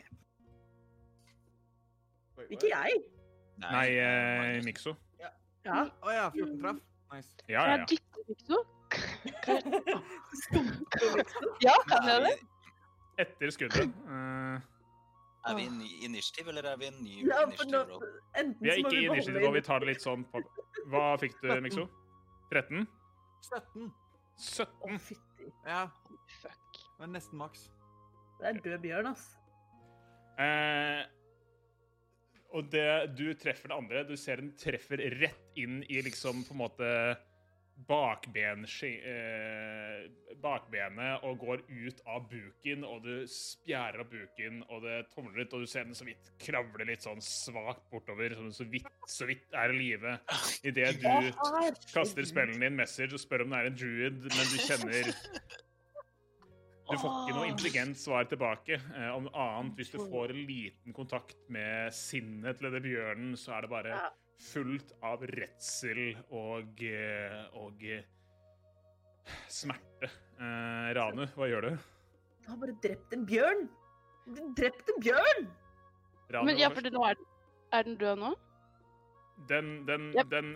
Ikke 2.49 2.71
jeg. 2.71 3.03
Nei, 3.61 3.89
eh, 3.97 4.63
Mikso. 4.65 4.95
Ja. 5.21 5.31
Å 6.03 6.13
ja, 6.13 6.29
14 6.33 6.59
traff. 6.61 6.81
Nice. 7.13 7.35
Ja, 7.47 7.67
ja, 7.67 7.77
ja. 7.77 7.85
dytter 7.85 8.25
Mikso. 8.27 8.63
Stumper 10.43 11.15
liksom. 11.19 11.49
Ja, 11.61 11.73
kan 11.87 12.09
jeg 12.09 12.21
det? 12.27 12.35
Etter 13.23 13.53
skuddet. 13.53 13.97
Uh... 14.09 14.57
er 15.49 15.57
vi 15.57 15.65
i 15.65 15.71
ny 15.71 15.89
initiativ, 16.07 16.49
eller 16.49 16.67
er 16.71 16.77
vi 16.81 16.87
i 16.87 16.91
en 16.91 17.01
ny 17.03 17.17
Ja, 17.27 17.43
initiativ 17.45 18.61
vi 18.61 18.69
er 18.71 18.81
ikke 18.81 18.95
i 18.95 19.05
initiativ 19.05 19.47
og 19.47 19.53
vi 19.57 19.61
tar 19.65 19.83
det 19.83 19.91
litt 19.91 20.03
sånn 20.03 20.23
på 20.31 20.41
Hva 20.91 21.13
fikk 21.21 21.35
du, 21.43 21.51
Mikso? 21.63 21.87
13? 22.53 22.87
17. 23.49 23.91
17? 24.39 24.73
Oh, 24.87 24.97
fytti. 24.97 25.49
Ja, 25.67 25.85
Fuck. 26.41 26.79
det 26.97 27.07
er 27.07 27.11
nesten 27.13 27.39
maks. 27.41 27.67
Det 28.39 28.49
er 28.49 28.61
død 28.65 28.79
bjørn, 28.83 29.09
ass. 29.13 29.25
Eh, 30.41 31.03
og 32.53 32.71
det, 32.73 32.87
du 33.17 33.27
treffer 33.37 33.71
det 33.71 33.77
andre. 33.77 34.07
Du 34.07 34.15
ser 34.19 34.41
den 34.41 34.53
treffer 34.59 35.01
rett 35.19 35.59
inn 35.59 35.81
i 35.89 36.01
liksom 36.05 36.45
på 36.47 36.55
en 36.55 36.63
måte 36.63 36.89
bakben, 37.87 38.65
eh, 38.85 40.03
bakbenet 40.41 41.23
og 41.25 41.39
går 41.41 41.63
ut 41.67 42.01
av 42.05 42.27
buken, 42.29 42.83
og 42.85 43.01
du 43.03 43.25
spjærer 43.27 44.03
av 44.03 44.11
buken, 44.11 44.61
og 44.69 44.83
det 44.85 44.99
tomler 45.15 45.41
litt, 45.41 45.53
og 45.53 45.65
du 45.65 45.67
ser 45.67 45.87
den 45.87 45.97
så 45.97 46.05
vidt 46.07 46.31
kravle 46.43 46.85
litt 46.87 47.03
sånn 47.03 47.21
svakt 47.23 47.83
bortover, 47.91 48.35
som 48.37 48.51
så 48.53 48.67
vidt, 48.69 48.87
så 49.09 49.27
vidt 49.29 49.57
er 49.57 49.73
i 49.73 49.79
live. 49.79 50.15
Idet 50.63 51.01
du 51.01 51.09
kaster 51.93 52.29
spellen 52.29 52.61
din 52.61 52.77
message 52.77 53.17
og 53.17 53.23
spør 53.23 53.47
om 53.47 53.55
det 53.55 53.63
er 53.63 53.71
en 53.71 53.79
druid, 53.81 54.21
men 54.29 54.51
du 54.53 54.57
kjenner 54.69 55.13
Du 56.83 56.97
får 56.99 57.13
ikke 57.15 57.35
noe 57.37 57.47
intelligent 57.47 57.99
svar 57.99 58.25
tilbake. 58.27 58.75
Eh, 58.75 59.11
om 59.15 59.29
annet, 59.31 59.77
hvis 59.79 59.93
du 59.93 60.01
får 60.01 60.33
en 60.33 60.41
liten 60.47 60.95
kontakt 60.95 61.37
med 61.53 61.93
sinnet 61.95 62.59
til 62.59 62.67
denne 62.67 62.83
bjørnen, 62.83 63.37
så 63.39 63.55
er 63.57 63.65
det 63.65 63.71
bare 63.71 63.99
fullt 64.51 64.91
av 65.05 65.23
redsel 65.31 66.01
og, 66.27 66.83
eh, 66.83 67.37
og 67.59 67.85
eh, 67.87 68.03
smerte. 69.47 70.09
Eh, 70.35 70.89
Ranu, 70.97 71.23
hva 71.37 71.47
gjør 71.47 71.69
du? 71.69 71.71
Jeg 72.43 72.51
har 72.51 72.59
bare 72.59 72.75
drept 72.83 73.15
en 73.15 73.23
bjørn. 73.29 73.63
Drept 74.57 74.91
en 74.91 74.99
bjørn! 75.03 75.47
Ranu 76.33 76.49
Men 76.49 76.59
ja, 76.59 76.71
for 76.73 76.83
nå 76.83 77.05
er 77.07 77.15
den, 77.19 77.31
er 77.71 77.87
den 77.87 77.97
død 78.01 78.19
nå? 78.19 78.33
Den, 79.49 79.73
den, 79.87 80.11
Yep. 80.17 80.29
den 80.31 80.53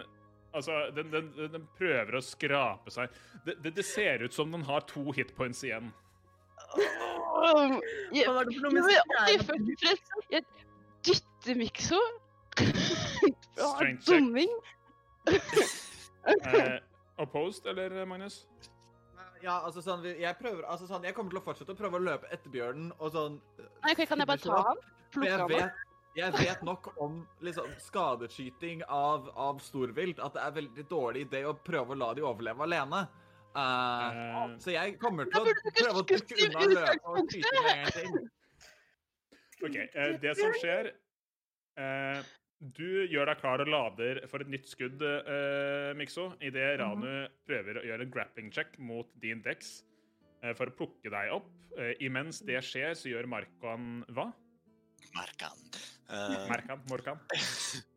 Altså, 0.55 0.71
den, 0.95 1.11
den, 1.11 1.27
den, 1.35 1.51
den 1.53 1.65
prøver 1.77 2.17
å 2.17 2.21
skrape 2.23 2.89
seg 2.93 3.11
det, 3.45 3.57
det, 3.61 3.73
det 3.77 3.83
ser 3.85 4.23
ut 4.23 4.33
som 4.33 4.53
den 4.53 4.63
har 4.65 4.85
to 4.89 5.11
hitpoints 5.13 5.59
igjen. 5.67 5.91
Hva 6.75 8.33
var 8.35 8.47
det 8.47 8.57
for 8.57 8.65
noe 8.65 8.73
med 8.75 8.91
jeg, 8.91 9.03
jeg, 10.33 10.45
dytter 11.07 11.59
Mikso. 11.59 11.99
Strength 13.57 14.09
dumming. 14.09 14.51
Eh, 15.27 16.79
opposed, 17.23 17.65
eller, 17.69 17.93
Magnus? 18.05 18.45
Ja, 19.43 19.59
altså 19.61 19.83
sånn, 19.85 20.05
jeg 20.17 20.33
prøver, 20.39 20.63
altså 20.65 20.87
sånn, 20.89 21.05
jeg 21.05 21.13
kommer 21.15 21.33
til 21.33 21.39
å 21.39 21.45
fortsette 21.45 21.75
å 21.75 21.77
prøve 21.77 21.99
å 21.99 22.03
løpe 22.03 22.29
etter 22.33 22.51
bjørnen, 22.51 22.89
og 22.97 23.13
sånn... 23.13 23.37
Nei, 23.85 23.93
okay, 23.93 24.07
kan 24.09 24.23
jeg 24.23 24.29
bare 24.29 24.41
ta 24.41 24.63
han? 24.71 24.81
Plukke 25.13 25.35
ham 25.35 25.53
han 25.53 25.67
opp? 25.67 25.83
jeg 26.17 26.33
vet 26.33 26.63
nok 26.65 26.89
om 27.03 27.19
liksom, 27.45 27.69
skadeskyting 27.85 28.81
av, 28.89 29.29
av 29.37 29.61
storvilt, 29.61 30.19
at 30.23 30.33
det 30.33 30.43
er 30.43 30.55
veldig 30.55 30.85
dårlig 30.89 31.27
idé 31.27 31.43
å 31.45 31.53
prøve 31.53 31.93
å 31.93 31.99
la 31.99 32.09
de 32.17 32.25
overleve 32.25 32.65
alene. 32.65 33.03
Eh, 33.57 34.17
Eh, 34.37 34.55
så 34.61 34.73
jeg 34.73 34.97
kommer 35.01 35.29
til 35.31 35.41
å 35.41 35.53
prøve 35.65 36.01
å 36.01 36.05
dukke 36.05 36.39
unna, 36.45 36.65
løpe 36.73 37.13
og 37.13 37.31
skyte 37.31 37.53
med 37.55 37.71
en 37.71 37.85
gang 37.85 37.93
til. 37.95 38.27
OK. 39.65 39.77
Uh, 39.95 40.11
det 40.21 40.33
som 40.37 40.53
skjer 40.61 40.91
uh, 41.81 42.19
Du 42.77 43.07
gjør 43.09 43.31
deg 43.31 43.39
klar 43.41 43.63
og 43.63 43.71
lader 43.73 44.19
for 44.29 44.45
et 44.45 44.51
nytt 44.53 44.69
skudd, 44.69 45.01
uh, 45.01 45.97
Mikso, 45.97 46.29
idet 46.45 46.75
Ranu 46.81 47.25
prøver 47.49 47.81
å 47.81 47.85
gjøre 47.87 48.05
en 48.05 48.13
grappling 48.13 48.53
check 48.53 48.77
mot 48.77 49.09
din 49.23 49.41
dex 49.45 49.79
for 50.53 50.69
å 50.69 50.73
plukke 50.77 51.09
deg 51.09 51.31
opp. 51.33 51.49
Imens 51.97 52.43
det 52.45 52.59
skjer, 52.61 52.93
så 52.93 53.09
gjør 53.09 53.25
Markan 53.31 54.03
hva? 54.13 54.29
Markan. 55.17 55.65
Markan, 56.13 56.85
Markan. 56.85 56.85
Morkan? 56.93 57.23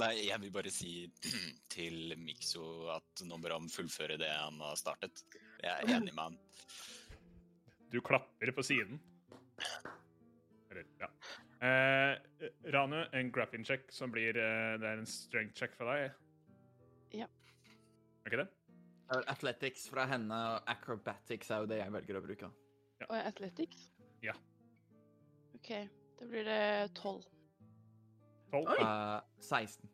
Nei, 0.00 0.14
jeg 0.24 0.40
vil 0.40 0.52
bare 0.54 0.72
si 0.72 0.92
til 1.74 2.14
Mikso 2.20 2.64
at 2.94 3.24
nå 3.28 3.38
bør 3.42 3.58
han 3.58 3.68
fullføre 3.72 4.16
det 4.20 4.30
han 4.32 4.60
har 4.64 4.78
startet. 4.80 5.24
Jeg 5.60 5.70
er 5.74 5.96
enig 5.98 6.14
med 6.14 6.22
han. 6.30 6.38
Du 7.90 8.00
klapper 8.04 8.52
på 8.56 8.64
siden. 8.64 9.00
Eller, 10.70 10.86
ja. 11.02 11.10
Eh, 11.60 12.46
Ranu, 12.72 13.02
en 13.12 13.32
grappling 13.34 13.66
check 13.68 13.90
som 13.92 14.08
blir 14.14 14.38
eh, 14.40 14.78
Det 14.80 14.86
er 14.88 15.02
en 15.02 15.08
strength 15.10 15.58
check 15.58 15.74
fra 15.76 15.90
deg? 15.90 16.14
Ja. 17.20 17.26
Er 18.24 18.30
ikke 18.30 18.44
det? 18.44 18.48
Athletics 19.28 19.88
fra 19.90 20.06
henne 20.06 20.36
og 20.54 20.70
acrobatics 20.70 21.50
er 21.50 21.64
jo 21.64 21.68
det 21.68 21.80
jeg 21.82 21.92
velger 21.92 22.20
å 22.20 22.24
bruke. 22.24 22.50
Og 23.08 23.16
athletics? 23.18 23.88
Ja. 24.22 24.36
OK, 25.58 25.72
da 26.20 26.28
blir 26.30 26.46
det 26.46 26.62
tolv. 26.96 27.26
12. 28.50 28.66
Oi. 28.68 28.76
Eh, 28.84 29.20
16. 29.46 29.88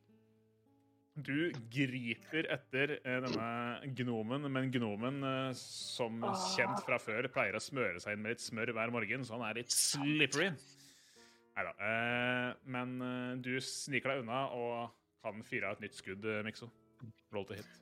Du 1.27 1.49
griper 1.73 2.45
etter 2.53 2.97
eh, 2.99 3.21
denne 3.25 3.93
gnomen, 3.97 4.49
men 4.53 4.71
gnomen, 4.75 5.23
eh, 5.25 5.53
som 5.57 6.19
kjent 6.53 6.83
fra 6.85 6.99
før, 7.01 7.29
pleier 7.33 7.57
å 7.57 7.63
smøre 7.63 8.03
seg 8.03 8.17
inn 8.17 8.25
med 8.25 8.35
litt 8.35 8.45
smør 8.45 8.75
hver 8.77 8.93
morgen, 8.93 9.25
så 9.25 9.39
han 9.39 9.47
er 9.49 9.63
litt 9.63 9.73
slippery. 9.73 10.51
Nei 11.57 11.63
da. 11.65 11.73
men 12.69 12.91
du 13.41 13.55
sniker 13.65 14.13
deg 14.13 14.19
unna 14.27 14.43
og 14.53 14.91
kan 15.25 15.41
fyre 15.41 15.71
av 15.71 15.79
et 15.79 15.87
nytt 15.87 15.97
skudd, 15.97 16.27
Mikso. 16.45 16.69
Roll 17.33 17.47
to 17.49 17.57
hit. 17.57 17.79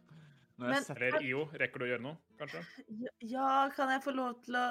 Men- 0.63 0.85
Eller 0.95 1.19
IO, 1.27 1.49
rekker 1.59 1.83
du 1.83 1.85
å 1.85 1.89
gjøre 1.91 2.05
noe, 2.05 2.17
kanskje? 2.39 2.63
Ja, 3.01 3.11
Ja, 3.21 3.49
kan 3.75 3.91
jeg 3.91 4.05
få 4.05 4.15
lov 4.15 4.37
til 4.45 4.55
å 4.55 4.67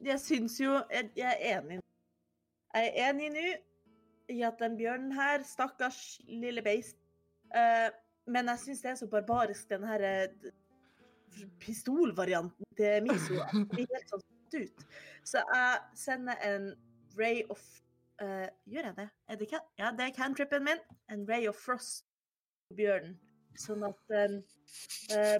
Jeg 0.00 0.16
syns 0.20 0.58
jo 0.60 0.78
Jeg, 0.90 1.10
jeg 1.14 1.36
er 1.40 1.60
enig. 1.60 1.80
Jeg 2.74 2.88
er 2.96 3.10
enig 3.12 3.28
nå 3.34 3.44
i 4.30 4.40
at 4.46 4.60
den 4.62 4.76
bjørnen 4.78 5.12
her, 5.16 5.44
stakkars 5.46 6.20
lille 6.28 6.62
beist 6.62 6.98
uh, 7.54 7.90
Men 8.30 8.50
jeg 8.52 8.62
syns 8.64 8.82
det 8.84 8.90
er 8.92 8.98
så 9.00 9.08
barbarisk, 9.10 9.68
den 9.70 9.84
her 9.88 10.04
eh, 10.06 10.50
pistolvarianten 11.58 12.66
til 12.78 13.06
Miso. 13.06 13.38
det 13.72 13.86
er 13.86 13.94
helt 13.94 14.12
sånn 14.12 14.26
ut. 14.54 14.84
Så 15.26 15.42
jeg 15.54 15.80
sender 15.98 16.42
en 16.46 16.68
ray 17.18 17.42
of 17.50 17.62
uh, 18.22 18.46
Gjør 18.70 18.90
jeg 18.90 18.96
det? 18.98 19.08
Er 19.26 19.40
det 19.40 19.48
ja, 19.54 19.90
det 19.96 20.06
er 20.06 20.14
cantripen 20.14 20.66
min. 20.66 20.82
En 21.10 21.24
ray 21.30 21.48
of 21.50 21.58
frost 21.58 22.04
på 22.68 22.78
bjørnen. 22.82 23.16
Sånn 23.58 23.82
at 23.84 23.98
den 24.12 24.40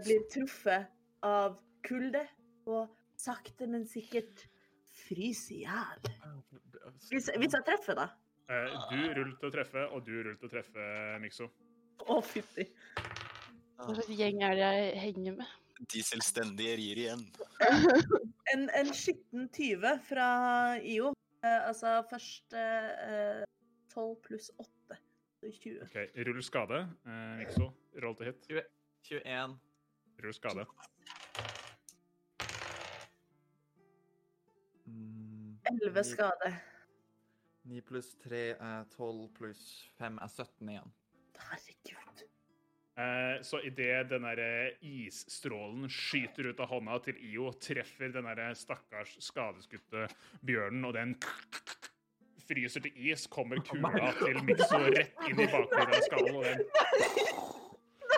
blir 0.03 0.25
truffet 0.33 0.91
av 1.25 1.61
kulde 1.87 2.25
og 2.69 2.91
sakte, 3.21 3.69
men 3.71 3.87
sikkert 3.89 4.49
fryser 5.07 5.55
i 5.55 5.63
hjel. 5.63 6.11
Hvis, 7.11 7.31
hvis 7.39 7.55
jeg 7.55 7.67
treffer, 7.67 7.99
da. 7.99 8.09
Eh, 8.51 8.73
du 8.91 9.03
rull 9.15 9.35
til 9.39 9.47
å 9.47 9.53
treffe, 9.55 9.83
og 9.95 10.03
du 10.07 10.17
rull 10.25 10.37
til 10.41 10.49
å 10.49 10.51
treffe, 10.51 10.85
Mikso. 11.23 11.47
Å, 12.03 12.17
fytti. 12.25 12.65
Hva 13.79 13.95
slags 13.95 14.11
gjeng 14.11 14.43
er 14.43 14.57
det 14.59 14.71
jeg 14.75 14.97
henger 15.05 15.37
med? 15.39 15.53
De 15.95 16.03
selvstendige 16.05 16.75
rir 16.81 17.05
igjen. 17.07 17.25
En, 18.51 18.65
en 18.75 18.89
skitten 18.91 19.45
20 19.55 20.01
fra 20.03 20.25
IO. 20.83 21.13
Eh, 21.47 21.69
altså 21.69 21.93
først 22.11 22.57
eh, 22.59 23.45
12 23.95 24.17
pluss 24.25 24.49
8. 24.59 24.97
20. 25.45 25.77
OK, 25.85 25.95
rull 26.27 26.43
skade. 26.43 26.81
Eh, 27.07 27.37
Mikso, 27.39 27.69
roll 28.03 28.17
til 28.19 28.33
hit. 28.33 28.51
21. 29.07 29.55
Rull 30.25 30.35
skade. 30.35 30.67
Mm, 34.91 35.55
11 35.71 36.05
skade. 36.11 36.53
9 37.71 37.83
pluss 37.87 38.15
3 38.25 38.39
er 38.59 38.87
12 38.97 39.29
pluss 39.37 39.63
5 40.01 40.19
er 40.19 40.31
17 40.33 40.71
igjen. 40.73 40.95
Herregud. 41.41 42.23
Eh, 43.01 43.37
så 43.47 43.61
idet 43.65 44.09
den 44.11 44.25
derre 44.27 44.49
eh, 44.67 44.81
isstrålen 45.07 45.87
skyter 45.89 46.51
ut 46.51 46.61
av 46.61 46.73
hånda 46.73 46.99
til 47.05 47.21
IO, 47.31 47.53
treffer 47.63 48.11
den 48.13 48.27
derre 48.27 48.51
stakkars 48.59 49.15
skadeskutte 49.23 50.09
bjørnen, 50.43 50.83
og 50.89 50.97
den 50.99 51.15
fryser 52.49 52.83
til 52.85 52.99
is, 53.13 53.29
kommer 53.31 53.63
kula 53.63 54.11
til 54.19 54.41
Mikso 54.45 54.81
rett 54.91 55.23
inn 55.29 55.39
i 55.39 55.47
bakgrunnen 55.47 55.95
av 55.95 56.09
skallen, 56.09 56.41
og 56.41 56.49
den 56.49 56.67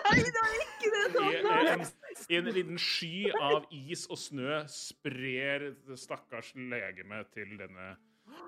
Nei, 0.03 0.17
det 0.19 0.41
er 0.41 0.63
ikke 0.63 0.89
det 0.93 1.03
sånn! 1.13 1.85
i 2.33 2.39
en, 2.39 2.47
en 2.47 2.55
liten 2.57 2.81
sky 2.81 3.29
av 3.37 3.69
is 3.71 4.07
og 4.09 4.19
snø 4.19 4.63
sprer 4.71 5.69
det 5.85 5.99
stakkars 6.01 6.51
legeme 6.57 7.21
til 7.35 7.53
denne 7.61 7.93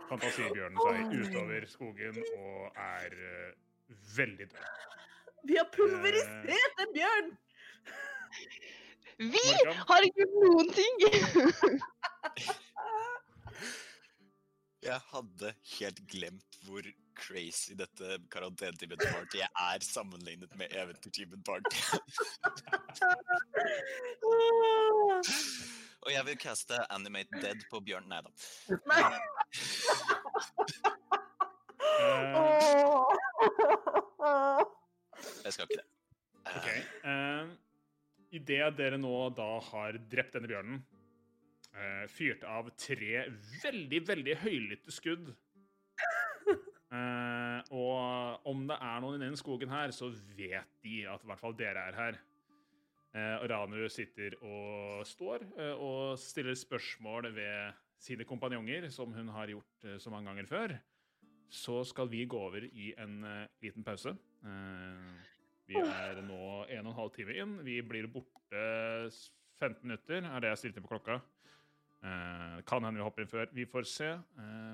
fantasibjørnen 0.10 0.80
seg 0.84 1.14
utover 1.22 1.66
skogen 1.70 2.20
og 2.38 2.60
er 2.86 3.16
uh, 3.16 3.50
veldig 4.18 4.48
død. 4.52 4.68
Vi 5.46 5.56
har 5.60 5.68
pulverisert 5.74 6.84
en 6.86 6.94
bjørn! 6.96 7.30
Vi 9.18 9.44
Morgan? 9.48 9.78
har 9.90 10.02
ikke 10.08 10.26
gjort 10.26 10.38
noen 10.44 10.70
ting! 10.76 10.94
Jeg 14.86 15.00
hadde 15.12 15.54
helt 15.80 16.02
glemt 16.12 16.60
hvor 16.66 16.84
crazy 17.18 17.74
dette 17.80 18.20
karantenetimen-partyet 18.34 19.50
er 19.70 19.80
sammenlignet 19.86 20.52
med 20.60 20.68
eventyrtimen-party. 20.84 21.78
Og 26.06 26.12
jeg 26.14 26.26
vil 26.28 26.38
kaste 26.38 26.78
Animate 26.94 27.42
Dead 27.42 27.64
på 27.72 27.80
Bjørn. 27.82 28.06
Nei 28.10 28.22
da. 28.22 28.30
Eh. 31.96 32.36
Jeg 35.46 35.54
skal 35.54 35.66
ikke 35.66 35.80
det. 35.80 35.88
OK. 36.56 36.68
Uh, 37.06 37.46
Idet 38.36 38.78
dere 38.78 38.98
nå 39.00 39.14
da 39.38 39.48
har 39.70 39.98
drept 40.12 40.36
denne 40.36 40.50
bjørnen, 40.52 40.82
uh, 41.74 42.06
fyrt 42.12 42.44
av 42.50 42.70
tre 42.78 43.26
veldig, 43.64 44.02
veldig 44.10 44.36
høylytte 44.44 44.92
skudd 44.94 45.32
uh, 46.92 47.60
Og 47.72 48.50
om 48.52 48.66
det 48.70 48.78
er 48.78 49.02
noen 49.02 49.18
i 49.18 49.26
den 49.26 49.40
skogen 49.40 49.72
her, 49.74 49.94
så 49.96 50.12
vet 50.38 50.70
de 50.86 51.06
at 51.10 51.24
i 51.24 51.32
hvert 51.32 51.42
fall 51.42 51.58
dere 51.58 51.88
er 51.90 52.02
her. 52.02 52.20
Eh, 53.16 53.36
og 53.40 53.48
Ranu 53.48 53.78
sitter 53.88 54.34
og 54.44 55.06
står 55.08 55.46
eh, 55.56 55.80
og 55.80 56.18
stiller 56.20 56.58
spørsmål 56.60 57.30
ved 57.36 57.78
sine 58.02 58.26
kompanjonger, 58.28 58.90
som 58.92 59.14
hun 59.16 59.30
har 59.32 59.54
gjort 59.54 59.86
eh, 59.88 59.96
så 60.04 60.12
mange 60.12 60.28
ganger 60.28 60.50
før. 60.50 60.74
Så 61.48 61.84
skal 61.88 62.10
vi 62.12 62.26
gå 62.28 62.40
over 62.40 62.66
i 62.66 62.90
en 63.00 63.22
liten 63.64 63.86
pause. 63.86 64.12
Vi 65.70 65.78
er 65.78 66.18
nå 66.26 66.40
en 66.66 66.90
og 66.90 66.92
en 66.92 66.98
halv 66.98 67.14
time 67.16 67.36
inn. 67.38 67.54
Vi 67.64 67.78
blir 67.86 68.10
borte 68.12 68.64
15 69.62 69.86
minutter, 69.86 70.26
er 70.26 70.42
det 70.44 70.50
jeg 70.52 70.62
stilte 70.64 70.84
på 70.84 70.90
klokka. 70.90 71.20
Kan 72.68 72.84
hende 72.84 72.98
vi 72.98 73.06
hopper 73.06 73.24
inn 73.24 73.32
før. 73.32 73.54
Vi 73.56 73.68
får 73.70 73.88
se. 73.88 74.10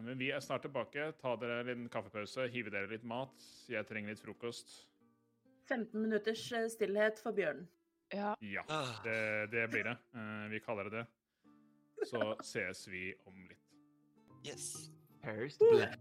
Men 0.08 0.18
vi 0.18 0.32
er 0.32 0.42
snart 0.42 0.64
tilbake. 0.66 1.12
Ta 1.20 1.36
dere 1.44 1.60
en 1.60 1.70
liten 1.70 1.92
kaffepause, 1.92 2.48
hive 2.56 2.74
dere 2.74 2.90
litt 2.90 3.06
mat. 3.06 3.46
Jeg 3.70 3.86
trenger 3.92 4.16
litt 4.16 4.24
frokost. 4.24 4.74
15 5.68 5.92
minutters 6.02 6.48
stillhet 6.74 7.22
for 7.22 7.36
bjørnen. 7.36 7.68
Ja. 8.12 8.36
Ja, 8.40 8.64
Ah. 8.68 9.04
det, 9.04 9.48
det 9.52 9.68
blir 9.72 9.84
det. 9.84 9.98
Eh, 10.16 10.50
vi 10.52 10.60
kaller 10.60 10.84
det 10.84 10.90
det. 10.98 11.06
Så 12.08 12.36
ses 12.42 12.88
vi 12.88 13.14
om 13.26 13.48
litt. 13.48 13.58
Yes. 14.48 14.90
First 15.24 15.60
blood. 15.60 15.98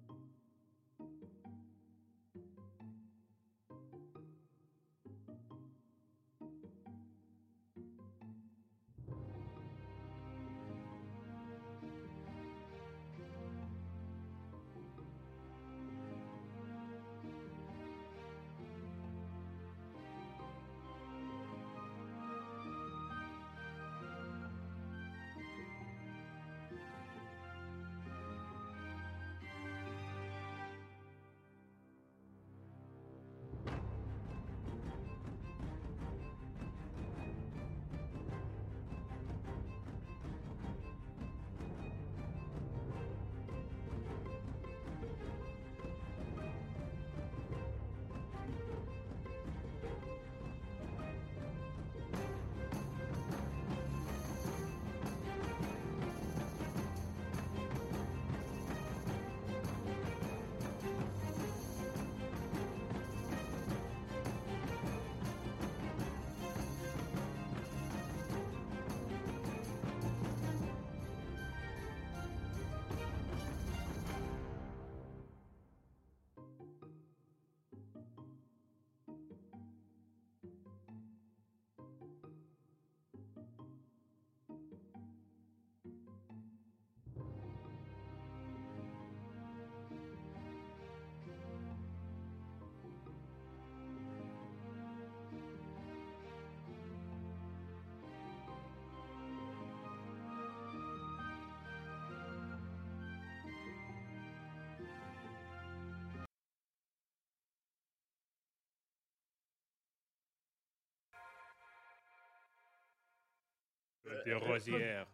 De 114.27 114.39
Rosière. 114.45 115.07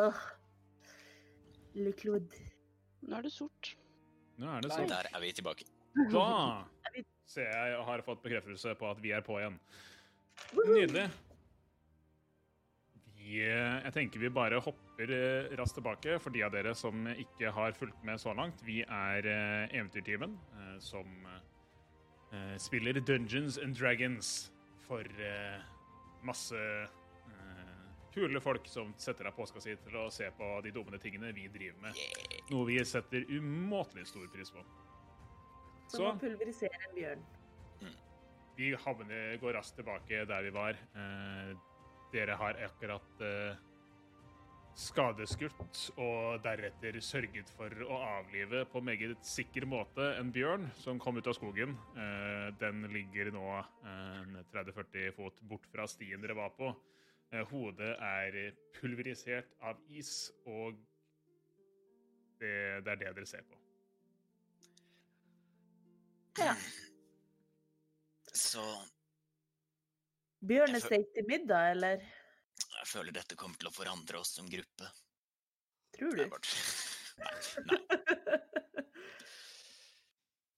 Åh. 0.00 0.20
Le 1.74 1.92
Claude. 1.92 2.42
Nå 3.06 3.16
er 3.16 3.26
det 3.26 3.32
sort. 3.34 3.74
Nå 4.40 4.50
er 4.56 4.64
det 4.64 4.72
sånn. 4.74 4.90
Der 4.90 5.08
er 5.10 5.22
vi 5.22 5.32
tilbake. 5.36 5.66
Da 6.10 6.26
ser 7.30 7.50
jeg 7.50 7.74
og 7.78 7.84
har 7.86 8.02
fått 8.06 8.22
bekreftelse 8.24 8.74
på 8.78 8.88
at 8.90 9.00
vi 9.02 9.12
er 9.14 9.24
på 9.26 9.38
igjen. 9.40 9.58
Nydelig. 10.56 11.06
Vi, 13.20 13.36
eh, 13.44 13.76
jeg 13.84 13.92
tenker 13.94 14.22
vi 14.22 14.30
bare 14.34 14.58
hopper 14.64 15.12
eh, 15.14 15.50
raskt 15.60 15.76
tilbake 15.78 16.16
for 16.22 16.34
de 16.34 16.42
av 16.42 16.54
dere 16.54 16.72
som 16.74 17.04
ikke 17.12 17.52
har 17.54 17.76
fulgt 17.78 18.02
med 18.06 18.18
så 18.22 18.34
langt. 18.34 18.62
Vi 18.66 18.80
er 18.82 19.26
Eventyrtimen, 19.26 19.70
Eventyrteamen 19.76 20.38
eh, 20.56 20.78
som 20.82 21.28
eh, 22.32 22.56
spiller 22.58 22.98
Dungeons 22.98 23.60
and 23.62 23.76
Dragons 23.78 24.50
for 24.88 25.06
eh, 25.22 25.60
masse 26.26 26.56
eh, 26.56 26.88
kule 28.14 28.40
folk 28.42 28.66
som 28.68 28.92
setter 28.98 29.30
av 29.30 29.36
påska 29.38 29.62
si 29.62 29.76
til 29.84 29.98
å 30.00 30.08
se 30.14 30.30
på 30.36 30.50
de 30.64 30.72
dummene 30.74 31.00
tingene 31.02 31.32
vi 31.36 31.46
driver 31.52 31.86
med. 31.86 32.04
Noe 32.50 32.68
vi 32.68 32.78
setter 32.84 33.26
umåtelig 33.30 34.08
stor 34.10 34.26
pris 34.32 34.52
på. 34.54 34.64
Som 35.90 36.12
å 36.12 36.18
pulverisere 36.20 36.84
en 36.88 36.96
bjørn. 36.96 37.26
Vi 38.60 38.74
havner, 38.76 39.36
går 39.40 39.54
raskt 39.56 39.78
tilbake 39.78 40.24
der 40.28 40.44
vi 40.44 40.50
var. 40.52 40.76
Eh, 40.76 41.52
dere 42.12 42.34
har 42.36 42.58
akkurat 42.66 43.22
eh, 43.24 43.60
skadeskutt 44.80 45.80
og 46.00 46.42
deretter 46.44 46.98
sørget 47.04 47.50
for 47.56 47.72
å 47.86 47.98
avlive 48.18 48.64
på 48.70 48.82
meget 48.84 49.24
sikker 49.26 49.66
måte 49.68 50.12
en 50.18 50.30
bjørn 50.34 50.68
som 50.80 51.00
kom 51.02 51.18
ut 51.18 51.30
av 51.30 51.36
skogen. 51.38 51.76
Eh, 51.96 52.48
den 52.60 52.84
ligger 52.92 53.32
nå 53.34 53.46
eh, 53.60 54.38
30-40 54.52 55.16
fot 55.16 55.42
bort 55.50 55.68
fra 55.72 55.88
stien 55.90 56.22
dere 56.22 56.38
var 56.38 56.54
på. 56.58 56.72
Eh, 57.30 57.44
hodet 57.52 57.92
er 58.02 58.38
pulverisert 58.74 59.52
av 59.62 59.78
is, 59.94 60.30
og 60.50 60.78
det, 62.40 62.54
det 62.82 62.94
er 62.94 63.02
det 63.04 63.12
dere 63.14 63.26
ser 63.28 63.44
på. 63.46 63.58
Ja. 66.40 66.54
Så 68.32 68.64
Bjørnesteik 70.40 71.10
til 71.14 71.26
middag, 71.28 71.74
eller? 71.74 72.02
jeg 72.80 72.86
føler 72.88 73.12
dette 73.12 73.36
kommer 73.36 73.58
til 73.60 73.68
å 73.68 73.74
forandre 73.74 74.20
oss 74.22 74.30
som 74.38 74.46
gruppe. 74.48 74.88
Tror 75.96 76.16
du? 76.16 76.22
bare- 76.32 76.56
Nei, 77.20 77.34
nei. 77.68 78.38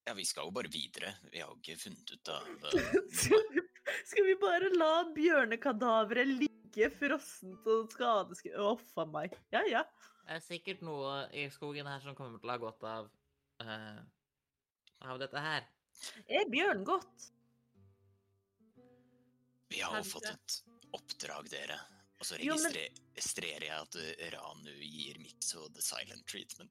Ja, 0.07 0.15
vi 0.19 0.25
skal 0.27 0.47
jo 0.47 0.53
bare 0.55 0.71
videre. 0.71 1.13
Vi 1.33 1.41
har 1.43 1.51
jo 1.51 1.59
ikke 1.59 1.77
funnet 1.81 2.13
ut 2.15 2.31
av 2.31 2.47
uh, 2.47 2.71
Skal 3.11 3.43
vi, 3.51 3.63
skal 4.07 4.27
vi 4.29 4.35
bare 4.43 4.71
la 4.77 4.93
bjørnekadaveret 5.15 6.31
ligge 6.31 6.62
frossent 6.99 7.67
og 7.69 7.93
skadeskutt 7.93 8.57
Å, 8.59 8.73
faen 8.95 9.13
meg. 9.15 9.37
Ja, 9.55 9.63
ja. 9.69 9.83
Det 10.23 10.37
er 10.39 10.43
sikkert 10.45 10.83
noe 10.87 11.27
i 11.37 11.49
skogen 11.53 11.87
her 11.91 12.01
som 12.05 12.15
kommer 12.19 12.39
til 12.41 12.49
å 12.49 12.55
ha 12.55 12.61
godt 12.63 12.85
av 12.89 13.09
uh, 13.63 14.01
av 15.11 15.19
dette 15.23 15.43
her. 15.43 15.67
Er 16.31 16.47
bjørn 16.51 16.85
godt? 16.87 17.31
Vi 19.73 19.81
har 19.81 19.99
jo 19.99 20.03
Kanskje. 20.03 20.13
fått 20.13 20.29
et 20.31 20.59
oppdrag, 20.95 21.49
dere. 21.53 21.79
Og 22.23 22.27
så 22.29 22.37
registrerer 22.39 23.65
jeg 23.67 23.75
at 23.75 23.97
Ranu 24.37 24.71
gir 24.79 25.19
Mixo 25.19 25.67
the 25.75 25.83
silent 25.83 26.23
treatment. 26.31 26.71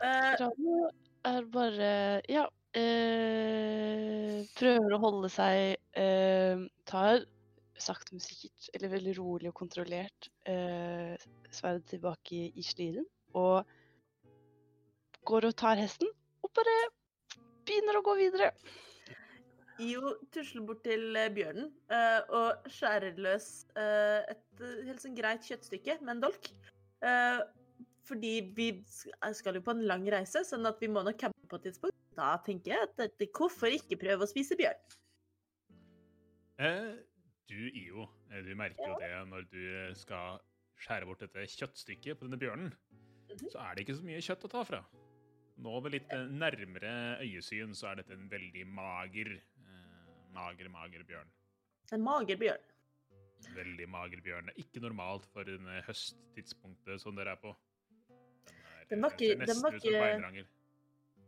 uh, 0.00 0.32
Ranu 0.40 0.88
er 1.28 1.50
bare 1.52 1.92
Ja. 2.30 2.46
Eh, 2.78 4.46
prøver 4.54 4.94
å 4.94 5.00
holde 5.02 5.28
seg 5.32 5.74
eh, 5.98 6.60
Tar 6.86 7.24
sakte, 7.80 8.14
men 8.14 8.22
sikkert, 8.22 8.68
eller 8.76 8.92
veldig 8.94 9.14
rolig 9.18 9.50
og 9.50 9.56
kontrollert, 9.58 10.28
eh, 10.48 11.16
sverdet 11.50 11.88
tilbake 11.94 12.46
i, 12.52 12.64
sliren. 12.64 13.06
Og 13.34 13.64
går 15.28 15.48
og 15.48 15.56
tar 15.56 15.80
hesten, 15.80 16.10
og 16.44 16.52
bare 16.56 16.76
begynner 17.68 17.98
å 17.98 18.04
gå 18.04 18.16
videre. 18.20 18.50
Io 19.80 20.16
tusler 20.34 20.66
bort 20.68 20.82
til 20.84 21.16
eh, 21.16 21.30
bjørnen 21.32 21.70
eh, 21.88 22.18
og 22.36 22.68
skjærer 22.68 23.16
løs 23.16 23.46
eh, 23.80 24.34
et 24.34 24.64
helt 24.84 25.00
sånn 25.00 25.16
greit 25.16 25.46
kjøttstykke 25.48 25.96
med 26.02 26.18
en 26.18 26.22
dolk. 26.26 26.50
Eh, 27.00 27.40
fordi 28.04 28.34
vi 28.56 28.68
skal 29.32 29.56
jo 29.56 29.64
på 29.64 29.72
en 29.72 29.86
lang 29.88 30.04
reise, 30.12 30.44
sånn 30.44 30.68
at 30.68 30.82
vi 30.82 30.90
må 30.92 31.04
nok 31.06 31.16
campe 31.20 31.48
på 31.48 31.60
et 31.60 31.70
tidspunkt. 31.70 31.99
Da 32.20 32.34
tenker 32.44 32.74
jeg 32.74 32.84
at 32.84 32.96
dette, 33.00 33.28
hvorfor 33.32 33.72
ikke 33.72 33.96
prøve 34.00 34.26
å 34.26 34.28
spise 34.28 34.56
bjørn? 34.58 34.80
Eh, 36.60 36.90
du, 37.48 37.60
IO, 37.80 38.04
eh, 38.28 38.42
du 38.44 38.50
merker 38.58 38.90
jo 38.92 38.98
det 39.00 39.12
når 39.30 39.46
du 39.48 39.60
eh, 39.62 39.94
skal 39.96 40.36
skjære 40.80 41.08
bort 41.08 41.22
dette 41.24 41.46
kjøttstykket 41.54 42.18
på 42.20 42.28
denne 42.28 42.40
bjørnen. 42.40 42.74
Mhm. 43.30 43.46
Så 43.54 43.62
er 43.62 43.72
det 43.78 43.86
ikke 43.86 43.96
så 44.02 44.04
mye 44.04 44.20
kjøtt 44.26 44.44
å 44.44 44.52
ta 44.52 44.64
fra. 44.68 44.82
Nå 45.60 45.78
ved 45.84 45.96
litt 45.96 46.12
eh, 46.16 46.26
nærmere 46.28 46.92
øyesyn 47.24 47.72
så 47.76 47.90
er 47.94 48.02
dette 48.02 48.16
en 48.18 48.28
veldig 48.32 48.66
mager, 48.68 49.32
eh, 49.40 50.12
mager, 50.36 50.68
mager 50.76 51.06
bjørn. 51.08 51.32
En 51.96 52.04
mager 52.04 52.36
bjørn. 52.40 52.68
Veldig 53.56 53.88
mager 53.88 54.20
bjørn. 54.20 54.50
Det 54.50 54.58
er 54.58 54.64
ikke 54.66 54.84
normalt 54.84 55.24
for 55.32 55.48
en 55.48 55.72
eh, 55.72 55.80
høsttidspunktet 55.88 57.00
som 57.00 57.16
dere 57.16 57.32
er 57.38 57.40
på. 57.40 57.56
Den, 58.90 59.04
er, 59.06 59.46
Den 59.46 59.62
var 59.64 59.72
ikke- 59.78 59.88
den 59.88 60.00
var 60.02 60.32
ikke-. 60.34 60.48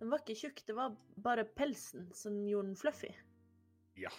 Den 0.03 0.11
var 0.11 0.19
ikke 0.25 0.35
tjukk, 0.35 0.65
det 0.67 0.75
var 0.75 0.95
bare 1.23 1.45
pelsen 1.47 2.09
som 2.11 2.41
gjorde 2.43 2.73
den 2.73 2.79
fluffy. 2.81 3.11
Ja. 4.03 4.11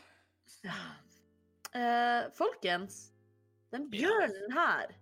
Eh, 1.76 2.30
folkens, 2.38 3.10
den 3.74 3.90
bjørnen 3.92 4.56
her, 4.56 4.94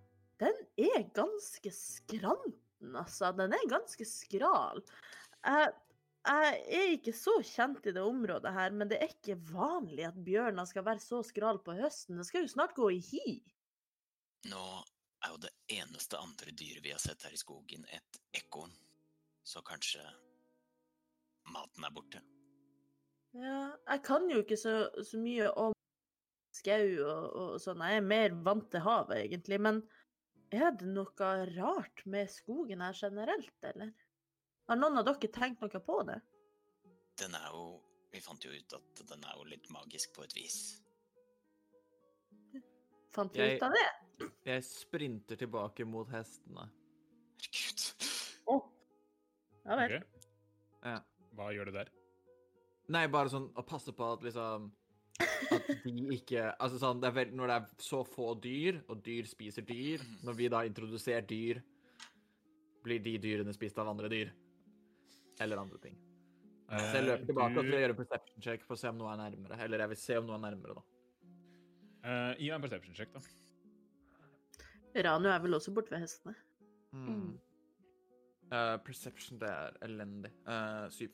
den 0.42 0.58
er 0.82 1.04
ganske 1.14 1.70
skranten, 1.76 2.96
altså. 2.98 3.30
Den 3.38 3.54
er 3.54 3.68
ganske 3.70 4.06
skral. 4.10 4.82
Jeg, 5.46 5.70
jeg 6.26 6.58
er 6.80 6.96
ikke 6.96 7.14
så 7.14 7.36
kjent 7.46 7.86
i 7.86 7.94
det 7.94 8.02
området 8.02 8.50
her, 8.58 8.74
men 8.74 8.90
det 8.90 8.98
er 8.98 9.14
ikke 9.14 9.38
vanlig 9.52 10.08
at 10.10 10.18
bjørner 10.18 10.66
skal 10.66 10.88
være 10.90 11.04
så 11.04 11.22
skral 11.28 11.62
på 11.62 11.78
høsten. 11.78 12.18
Det 12.18 12.26
skal 12.26 12.42
jo 12.42 12.54
snart 12.56 12.74
gå 12.74 12.90
i 12.96 12.98
hi. 13.12 13.36
Nå 14.50 14.66
er 15.22 15.30
jo 15.30 15.38
det 15.46 15.54
eneste 15.78 16.18
andre 16.18 16.50
dyret 16.50 16.82
vi 16.82 16.90
har 16.90 16.98
sett 17.06 17.22
her 17.22 17.38
i 17.38 17.38
skogen, 17.38 17.86
et 17.86 18.22
ekorn. 18.42 18.74
Så 19.46 19.62
kanskje 19.62 20.02
maten 21.50 21.84
er 21.84 21.90
borte. 21.94 22.20
Ja, 23.32 23.72
jeg 23.88 24.02
kan 24.04 24.28
jo 24.30 24.42
ikke 24.42 24.58
så, 24.60 24.74
så 25.02 25.18
mye 25.18 25.48
om 25.56 25.72
skau 26.52 26.84
og, 27.00 27.24
og 27.32 27.54
sånn. 27.64 27.80
Jeg 27.88 28.02
er 28.02 28.06
mer 28.06 28.34
vant 28.44 28.66
til 28.72 28.84
havet, 28.84 29.22
egentlig. 29.24 29.58
Men 29.64 29.80
er 30.52 30.70
det 30.76 30.88
noe 30.92 31.30
rart 31.56 32.02
med 32.12 32.28
skogen 32.30 32.84
her 32.84 32.92
generelt, 32.98 33.54
eller? 33.64 33.92
Har 34.68 34.76
noen 34.78 35.00
av 35.00 35.08
dere 35.08 35.30
tenkt 35.32 35.64
noe 35.64 35.80
på 35.82 35.96
det? 36.08 36.20
Den 37.20 37.34
er 37.38 37.48
jo 37.52 37.64
Vi 38.12 38.20
fant 38.20 38.44
jo 38.44 38.50
ut 38.52 38.72
at 38.76 39.00
den 39.08 39.22
er 39.24 39.38
jo 39.38 39.44
litt 39.48 39.70
magisk 39.72 40.12
på 40.12 40.20
et 40.26 40.34
vis. 40.36 40.56
Fant 43.12 43.32
vi 43.32 43.40
Jeg- 43.40 43.56
ut 43.56 43.62
av 43.62 43.72
det? 43.72 43.88
Jeg 44.44 44.64
sprinter 44.64 45.36
tilbake 45.40 45.84
mot 45.88 46.08
hestene. 46.12 46.66
Herregud. 47.40 47.80
Å. 48.52 48.56
Ja 49.64 49.76
vel. 49.80 49.94
Okay. 49.96 50.02
Ja. 50.84 50.98
Hva 51.36 51.48
gjør 51.54 51.70
du 51.70 51.76
der? 51.78 51.90
Nei, 52.92 53.06
bare 53.12 53.32
sånn 53.32 53.48
å 53.56 53.64
passe 53.64 53.94
på 53.96 54.06
at 54.16 54.24
liksom 54.26 54.70
At 55.54 55.68
de 55.84 55.92
ikke 56.16 56.48
Altså 56.50 56.80
sånn, 56.82 57.00
det 57.02 57.10
er 57.10 57.16
vel, 57.16 57.34
Når 57.38 57.50
det 57.50 57.56
er 57.56 57.82
så 57.84 58.02
få 58.04 58.32
dyr, 58.42 58.80
og 58.90 59.02
dyr 59.06 59.28
spiser 59.30 59.64
dyr 59.68 60.02
Når 60.26 60.38
vi 60.38 60.48
da 60.52 60.64
introduserer 60.68 61.26
dyr, 61.28 61.62
blir 62.82 63.02
de 63.04 63.14
dyrene 63.22 63.52
spist 63.54 63.78
av 63.78 63.88
andre 63.92 64.08
dyr. 64.10 64.32
Eller 65.40 65.60
andre 65.60 65.78
ting. 65.78 65.94
Så 66.72 66.96
jeg 66.96 67.04
løper 67.04 67.28
tilbake 67.28 67.60
og 67.60 67.66
du, 67.66 67.68
skal 67.68 67.84
gjøre 67.84 67.96
perception 67.98 68.44
check 68.44 68.64
for 68.66 68.74
å 68.74 68.80
se 68.80 68.90
om 68.90 68.98
noe 68.98 69.12
er 69.12 69.20
nærmere. 69.20 69.58
Eller 69.62 69.84
jeg 69.84 69.92
vil 69.92 70.00
se 70.00 70.18
om 70.18 70.28
noe 70.28 70.38
er 70.38 70.44
nærmere, 70.46 70.74
da. 70.78 70.82
eh, 72.02 72.40
Gi 72.40 72.48
meg 72.48 72.56
en 72.56 72.64
perception 72.64 72.96
check, 72.96 73.12
da. 73.14 73.22
Ranu 75.06 75.28
er 75.30 75.40
vel 75.44 75.56
også 75.56 75.72
borte 75.76 75.92
ved 75.92 76.02
hestene. 76.04 76.34
Mm. 76.92 77.32
Uh, 78.52 78.76
perception, 78.84 79.38
det 79.40 79.48
er 79.48 79.76
elendig. 79.86 80.32
Uh, 80.44 80.88
syv. 80.92 81.12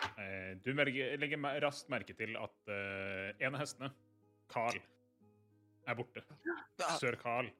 Eh, 0.00 0.56
du 0.64 0.72
legger 0.74 1.60
raskt 1.64 1.90
merke 1.92 2.14
til 2.16 2.36
at 2.40 2.72
eh, 2.72 3.32
en 3.46 3.56
av 3.56 3.62
hestene, 3.62 3.90
Carl, 4.50 4.78
er 5.88 5.98
borte. 5.98 6.22
Sør 7.00 7.18
Carl. 7.20 7.50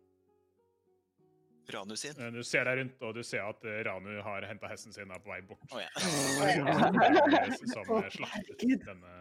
Ranu 1.70 1.94
sin. 2.00 2.16
Eh, 2.18 2.32
Du 2.34 2.42
ser 2.46 2.66
deg 2.66 2.80
rundt, 2.80 3.02
og 3.06 3.14
du 3.14 3.22
ser 3.26 3.44
at 3.46 3.64
Ranu 3.86 4.12
har 4.26 4.46
henta 4.48 4.70
hesten 4.72 4.94
sin 4.96 5.10
og 5.10 5.18
er 5.18 5.24
på 5.24 5.32
vei 5.34 5.40
bort. 5.46 5.66
Oh, 5.70 5.80
ja. 5.82 5.90
Som 7.74 7.92
slaktet 8.16 8.86
denne, 8.88 9.16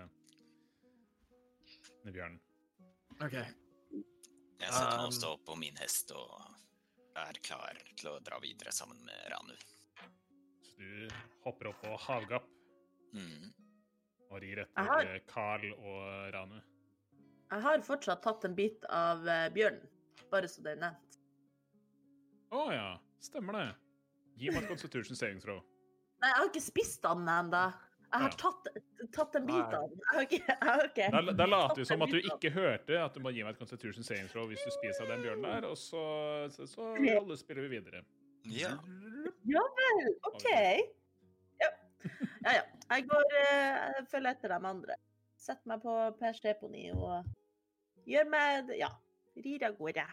denne 1.99 2.15
bjørnen. 2.15 2.39
OK. 3.19 3.35
Jeg 4.59 4.73
setter 4.75 4.89
meg 4.91 4.99
Um, 4.99 5.05
og 5.07 5.13
står 5.15 5.37
på 5.47 5.55
min 5.55 5.77
hest 5.79 6.11
og 6.11 6.33
er 7.19 7.37
klar 7.43 7.77
til 7.95 8.09
å 8.11 8.17
dra 8.23 8.39
videre 8.43 8.73
sammen 8.75 8.99
med 9.07 9.21
Ranu. 9.31 9.53
Så 10.67 10.75
du 10.79 11.13
hopper 11.45 11.71
opp 11.71 11.79
på 11.83 11.95
havgap 12.07 12.47
Mm. 13.13 13.53
og 14.29 14.41
rir 14.43 14.59
etter 14.61 14.85
har- 14.85 15.05
eh, 15.15 15.19
Carl 15.27 15.63
og 15.73 16.33
Ranu. 16.33 16.59
Jeg 17.51 17.61
har 17.65 17.81
fortsatt 17.81 18.21
tatt 18.21 18.45
en 18.45 18.53
bit 18.55 18.83
av 18.89 19.25
eh, 19.27 19.49
bjørnen, 19.49 19.87
bare 20.29 20.47
så 20.47 20.61
det 20.61 20.75
er 20.77 20.81
nevnt. 20.83 21.17
Å 22.51 22.67
ja, 22.73 22.97
stemmer 23.19 23.53
det. 23.57 23.67
Gi 24.39 24.49
meg 24.53 24.63
et 24.63 24.69
constitution 24.69 25.15
saving 25.17 25.39
throw. 25.41 25.59
Nei, 26.21 26.29
jeg 26.29 26.37
har 26.37 26.49
ikke 26.51 26.61
spist 26.61 27.01
den 27.01 27.25
ennå. 27.27 27.63
Jeg 28.11 28.21
har 28.23 28.29
Ja. 28.29 28.37
tatt, 28.37 28.67
tatt 29.13 29.35
en 29.35 29.45
bit 29.45 29.73
av 29.77 29.89
den. 29.89 29.99
Jeg 30.29 30.57
har 30.61 30.83
ikke. 30.87 31.11
Da, 31.11 31.21
da 31.33 31.45
later 31.45 31.75
du 31.75 31.85
som 31.85 32.01
at 32.01 32.09
du 32.09 32.17
ikke 32.21 32.49
hørte 32.51 32.97
at 33.03 33.13
du 33.13 33.19
må 33.21 33.29
gi 33.33 33.43
meg 33.43 33.53
et 33.53 33.59
constitution 33.59 34.03
saving 34.03 34.27
throw 34.31 34.47
hvis 34.49 34.63
du 34.65 34.71
spiser 34.71 35.03
av 35.05 35.11
den 35.13 35.21
bjørnen 35.27 35.43
der, 35.45 35.67
og 35.69 35.77
så, 35.77 36.49
så, 36.53 36.65
så 36.67 36.87
alle 36.95 37.37
spiller 37.37 37.67
vi 37.67 37.77
videre. 37.79 38.01
Ja. 38.45 38.71
Ja 39.45 39.61
vel, 39.77 40.15
OK. 40.31 40.47
Ja. 41.61 41.69
Ja, 42.49 42.57
ja. 42.57 42.65
Jeg 42.89 43.05
går 43.09 43.35
jeg 43.35 44.07
følger 44.09 44.33
etter 44.33 44.53
de 44.53 44.57
andre. 44.71 44.97
Setter 45.39 45.69
meg 45.71 45.83
på 45.83 45.93
Pers 46.19 46.41
deponi 46.43 46.89
og 46.91 47.29
gjør 48.09 48.27
meg 48.31 48.73
Ja, 48.79 48.89
rir 49.39 49.65
av 49.67 49.77
gårde. 49.77 50.05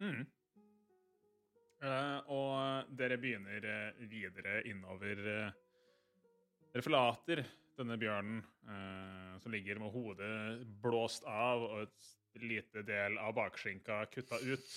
Mm. 0.00 0.20
Eh, 1.80 2.18
og 2.32 2.92
dere 2.98 3.16
begynner 3.20 3.64
eh, 3.64 4.02
videre 4.10 4.60
innover 4.68 5.22
Dere 6.70 6.84
forlater 6.84 7.44
denne 7.80 7.96
bjørnen 7.98 8.42
som 9.40 9.50
ligger 9.50 9.78
med 9.80 9.90
hodet 9.90 10.66
blåst 10.84 11.24
av 11.26 11.62
og 11.64 11.86
et 11.86 12.42
lite 12.44 12.82
del 12.86 13.16
av 13.18 13.32
bakskinka 13.34 14.02
kutta 14.12 14.36
ut. 14.44 14.74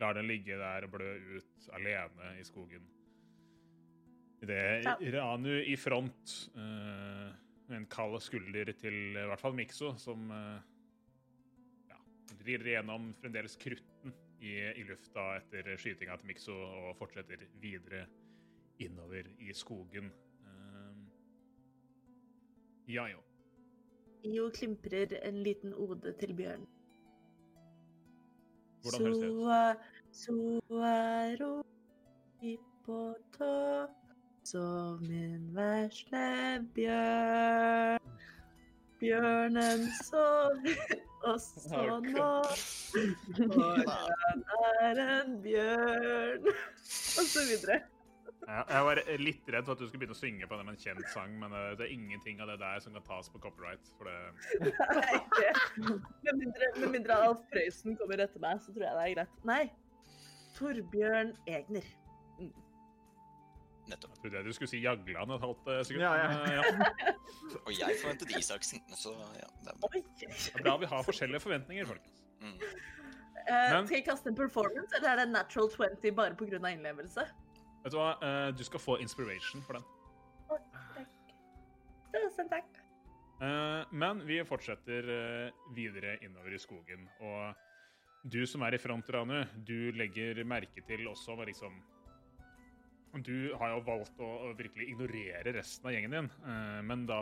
Lar 0.00 0.16
den 0.16 0.30
ligge 0.30 0.56
der 0.56 0.86
og 0.86 0.94
blø 0.94 1.10
ut 1.34 1.66
alene 1.76 2.36
i 2.38 2.46
skogen. 2.46 2.86
Idet. 4.42 4.86
Ranu 5.14 5.54
i 5.62 5.76
front, 5.76 6.50
eh, 6.56 7.28
med 7.66 7.76
en 7.76 7.86
kald 7.86 8.18
skulder 8.20 8.72
til 8.74 9.14
i 9.14 9.26
hvert 9.30 9.40
fall 9.40 9.54
Mikso, 9.54 9.92
som 10.02 10.30
eh, 10.34 10.64
ja, 11.92 12.00
rir 12.48 12.66
gjennom 12.72 13.12
fremdeles 13.20 13.54
krutten 13.62 14.14
i, 14.42 14.56
i 14.80 14.82
lufta 14.88 15.28
etter 15.38 15.70
skytinga 15.78 16.18
til 16.18 16.32
Mikso 16.32 16.56
og 16.58 16.96
fortsetter 16.98 17.46
videre 17.62 18.06
innover 18.82 19.30
i 19.38 19.54
skogen. 19.54 20.10
Um, 20.42 21.06
ja, 22.90 23.06
jo. 23.12 23.22
Jo 24.26 24.48
klimprer 24.54 25.14
en 25.22 25.38
liten 25.46 25.74
ode 25.74 26.16
til 26.18 26.34
bjørnen. 26.34 26.66
Hvordan 28.82 29.06
høres 29.06 29.18
det 29.22 29.30
ut? 29.30 29.90
Så, 30.12 30.34
er- 30.82 31.36
ro, 31.38 31.52
på 32.82 33.00
topp 33.38 34.01
som 34.46 34.98
en 35.04 35.44
vesle 35.56 36.26
bjørn. 36.74 37.98
Bjørnen 39.02 39.88
sover, 40.06 40.82
og 41.26 41.38
så 41.42 41.96
nå 42.04 42.28
For 43.48 43.80
han 43.88 44.44
er 44.68 45.00
en 45.06 45.32
bjørn. 45.42 46.46
Og 46.52 47.26
så 47.32 47.42
videre. 47.48 47.80
Jeg, 48.42 48.64
jeg 48.74 48.84
var 48.86 48.98
litt 49.22 49.50
redd 49.54 49.66
for 49.68 49.76
at 49.76 49.78
du 49.82 49.86
skulle 49.86 50.00
begynne 50.02 50.16
å 50.16 50.18
synge 50.18 50.46
på 50.50 50.56
den 50.58 50.66
med 50.66 50.74
en 50.74 50.80
kjent 50.82 51.10
sang, 51.12 51.34
men 51.38 51.52
eh, 51.54 51.68
det 51.78 51.84
er 51.86 51.92
ingenting 51.94 52.40
av 52.42 52.50
det 52.50 52.56
der 52.62 52.80
som 52.82 52.94
kan 52.96 53.04
tas 53.06 53.30
på 53.30 53.38
copyright. 53.42 53.90
For 53.98 54.10
det 54.10 54.72
Nei, 54.98 55.20
det- 55.38 56.00
Med 56.26 56.40
mindre, 56.40 56.70
med 56.80 56.88
mindre 56.96 57.18
Alf 57.28 57.44
Prøysen 57.52 57.94
kommer 58.00 58.22
etter 58.24 58.42
meg, 58.42 58.58
så 58.64 58.74
tror 58.74 58.88
jeg 58.88 58.98
det 58.98 59.04
er 59.04 59.14
greit. 59.14 59.36
Nei. 59.46 59.62
Torbjørn 60.58 61.30
Egner. 61.48 61.86
Nettopp. 63.90 64.12
Jeg 64.14 64.22
trodde 64.22 64.44
du 64.46 64.52
skulle 64.54 64.70
si 64.70 64.78
Jagland 64.82 65.32
et 65.34 65.40
halvt 65.42 65.68
eh, 65.72 65.80
sekund. 65.86 66.04
Ja, 66.04 66.12
ja. 66.14 66.26
eh, 66.30 66.52
ja. 66.54 67.14
Og 67.66 67.72
jeg 67.74 67.96
forventet 68.02 68.34
Isaksen, 68.38 68.82
så 68.96 69.14
ja, 69.36 69.48
det 69.64 69.72
er 69.72 69.78
bra. 69.82 69.90
Det 70.20 70.28
er 70.54 70.62
bra 70.62 70.76
vi 70.78 70.90
har 70.92 71.06
forskjellige 71.08 71.42
forventninger, 71.42 71.88
folkens. 71.90 72.22
Mm. 72.40 72.54
Eh, 73.42 73.72
Men- 73.72 73.86
skal 73.86 73.96
jeg 73.98 74.06
kaste 74.06 74.30
en 74.30 74.38
performance, 74.38 74.94
eller 74.96 75.10
er 75.10 75.16
det 75.24 75.28
natural 75.32 75.70
20 75.98 76.14
bare 76.14 76.36
pga. 76.38 76.60
innlevelse? 76.70 77.26
Vet 77.82 77.92
du 77.92 77.98
hva? 77.98 78.12
uh, 78.22 78.52
Du 78.54 78.62
skal 78.64 78.80
få 78.80 78.98
inspiration 79.02 79.62
for 79.66 79.72
den. 79.80 79.84
Tusen 82.12 82.48
takk. 82.48 82.68
Uh, 83.42 83.82
Men 83.90 84.22
vi 84.26 84.38
fortsetter 84.46 85.08
videre 85.74 86.18
innover 86.22 86.54
i 86.54 86.58
skogen. 86.62 87.08
Og 87.20 87.54
du 88.30 88.46
som 88.46 88.62
er 88.62 88.74
i 88.74 88.78
front, 88.78 89.10
Ranu, 89.10 89.42
du 89.66 89.90
legger 89.98 90.44
merke 90.46 90.84
til 90.86 91.08
også 91.10 91.34
liksom 91.44 91.82
Du 93.12 93.52
har 93.60 93.74
jo 93.74 93.80
valgt 93.84 94.20
å, 94.24 94.28
virkelig 94.56 94.86
ignorere 94.88 95.52
resten 95.52 95.88
av 95.88 95.92
gjengen 95.92 96.14
din, 96.14 96.28
eh, 96.48 96.78
men 96.88 97.02
da 97.04 97.18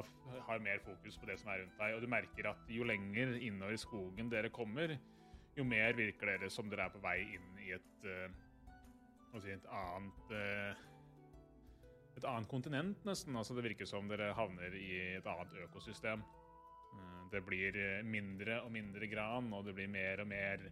har 0.46 0.62
mer 0.62 0.78
fokus 0.84 1.16
på 1.18 1.26
det 1.26 1.34
som 1.40 1.50
er 1.50 1.64
rundt 1.64 1.80
deg. 1.80 1.94
Og 1.96 2.04
du 2.04 2.06
merker 2.06 2.46
at 2.52 2.70
jo 2.70 2.86
lenger 2.86 3.34
innover 3.40 3.74
i 3.74 3.80
skogen 3.80 4.30
dere 4.30 4.52
kommer, 4.54 4.94
jo 5.56 5.64
mer 5.66 5.96
virker 5.98 6.30
dere 6.30 6.50
som 6.50 6.70
dere 6.70 6.86
er 6.86 6.94
på 6.94 7.02
vei 7.02 7.16
inn 7.34 7.58
i 7.64 7.72
et 7.74 8.06
eh, 8.06 8.38
si, 9.42 9.50
et 9.50 9.66
annet 9.66 10.30
eh, 10.38 10.86
et 12.20 12.26
annet 12.28 12.50
kontinent, 12.50 13.02
nesten. 13.06 13.34
Altså, 13.34 13.56
det 13.58 13.66
virker 13.66 13.88
som 13.88 14.06
dere 14.10 14.30
havner 14.38 14.76
i 14.78 15.16
et 15.16 15.26
annet 15.26 15.58
økosystem. 15.64 16.22
Det 17.30 17.38
blir 17.46 17.76
mindre 18.02 18.58
og 18.64 18.72
mindre 18.74 19.06
gran, 19.06 19.46
og 19.54 19.64
det 19.64 19.76
blir 19.76 19.90
mer 19.90 20.22
og 20.24 20.26
mer 20.28 20.64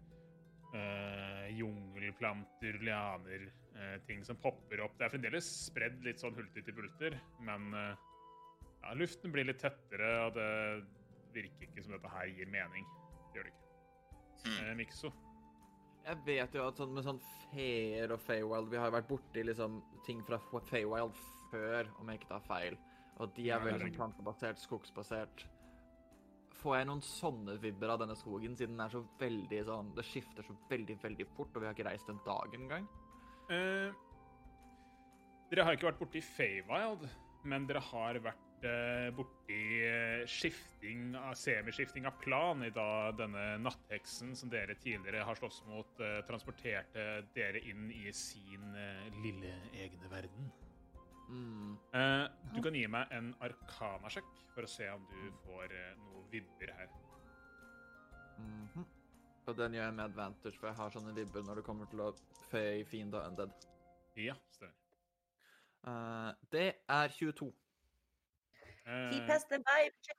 eh, 0.77 1.47
jungelplanter, 1.59 2.79
lianer, 2.85 3.49
uh, 3.77 3.97
ting 4.09 4.25
som 4.27 4.37
popper 4.43 4.83
opp. 4.85 4.99
Det 4.99 5.07
er 5.07 5.15
fremdeles 5.15 5.49
spredd 5.69 6.03
litt 6.05 6.21
sånn 6.21 6.37
hulter 6.37 6.67
til 6.67 6.77
bulter, 6.77 7.17
men 7.47 7.71
uh, 7.75 8.09
ja, 8.83 8.95
luften 8.99 9.33
blir 9.35 9.49
litt 9.49 9.63
tettere, 9.63 10.13
og 10.27 10.37
det 10.37 10.51
virker 11.35 11.69
ikke 11.69 11.85
som 11.85 11.97
dette 11.97 12.13
her 12.13 12.31
gir 12.33 12.51
mening. 12.53 12.87
Det 13.29 13.41
gjør 13.41 13.49
det 13.49 13.55
ikke. 13.55 13.65
Eh, 14.49 14.75
Mikso, 14.79 15.11
Jeg 16.07 16.21
vet 16.25 16.55
jo 16.55 16.63
at 16.69 16.79
sånn 16.79 16.95
med 16.95 17.05
sånn 17.05 17.19
Fair 17.51 18.13
og 18.15 18.21
Feywild 18.23 18.71
Vi 18.71 18.79
har 18.79 18.89
jo 18.89 18.95
vært 18.95 19.09
borti 19.11 19.43
liksom 19.45 19.81
ting 20.07 20.23
fra 20.25 20.39
Feywild 20.71 21.17
før, 21.51 21.91
om 21.99 22.09
jeg 22.09 22.21
ikke 22.21 22.31
tar 22.31 22.45
feil. 22.47 22.79
Og 23.19 23.33
de 23.35 23.49
er 23.51 23.65
veldig 23.65 23.89
sånn 23.89 23.97
plantebasert, 23.97 24.61
skogsbasert. 24.63 25.45
Får 26.59 26.75
jeg 26.75 26.89
noen 26.89 27.05
sånne 27.05 27.55
vibber 27.63 27.93
av 27.95 28.01
denne 28.03 28.17
skogen, 28.19 28.57
siden 28.59 28.75
den 28.75 28.83
er 28.83 28.91
så 28.91 29.05
veldig 29.21 29.61
sånn 29.69 29.93
Det 29.95 30.05
skifter 30.09 30.47
så 30.47 30.57
veldig, 30.71 30.97
veldig 31.05 31.27
fort, 31.37 31.55
og 31.55 31.63
vi 31.63 31.69
har 31.69 31.77
ikke 31.77 31.87
reist 31.87 32.11
en 32.11 32.19
dag 32.27 32.59
engang? 32.59 32.89
Eh, 33.55 33.95
dere 35.49 35.65
har 35.65 35.77
ikke 35.77 35.89
vært 35.89 36.03
borti 36.03 36.21
Feywild, 36.21 37.07
men 37.49 37.65
dere 37.69 37.81
har 37.87 38.19
vært 38.21 38.67
eh, 38.69 39.09
borti 39.17 39.61
eh, 39.87 40.25
skifting 40.29 41.15
av, 41.17 41.33
semiskifting 41.39 42.09
av 42.11 42.19
plan 42.21 42.67
i 42.67 42.73
da 42.75 43.15
denne 43.17 43.45
nattheksen 43.63 44.35
som 44.37 44.51
dere 44.53 44.77
tidligere 44.83 45.25
har 45.25 45.39
slåss 45.39 45.63
mot, 45.71 46.03
eh, 46.05 46.21
transporterte 46.29 47.07
dere 47.39 47.63
inn 47.71 47.89
i 47.95 48.11
sin 48.13 48.75
eh, 48.75 49.07
lille 49.23 49.55
egne 49.79 50.11
verden. 50.13 50.51
Mm. 51.29 51.75
Eh, 51.95 52.25
du 52.55 52.61
kan 52.65 52.77
gi 52.77 52.87
meg 52.91 53.11
en 53.13 53.33
arkana-sjekk 53.45 54.31
for 54.55 54.65
å 54.65 54.71
se 54.71 54.89
om 54.91 55.05
du 55.11 55.19
får 55.45 55.75
uh, 55.75 55.91
noe 56.01 56.25
vibber 56.33 56.73
her. 56.79 56.89
Mhm. 58.39 58.87
Og 59.49 59.57
den 59.57 59.79
gjør 59.79 59.87
jeg 59.87 59.97
med 59.97 60.05
advantage, 60.05 60.59
for 60.61 60.69
jeg 60.69 60.77
har 60.77 60.93
sånne 60.93 61.15
vibber 61.17 61.45
når 61.45 61.61
det 61.61 61.65
kommer 61.65 61.89
til 61.89 62.03
å 62.05 62.11
føye 62.51 62.85
fiend 62.89 63.17
og 63.17 63.31
undead. 63.31 63.69
Ja, 64.19 64.35
stemmer. 64.53 64.77
Uh, 65.87 66.33
det 66.53 66.69
er 66.91 67.15
22. 67.15 67.49
He 68.89 69.21
passed 69.29 69.49
the 69.53 69.61
vibe 69.61 69.97
check. 70.05 70.19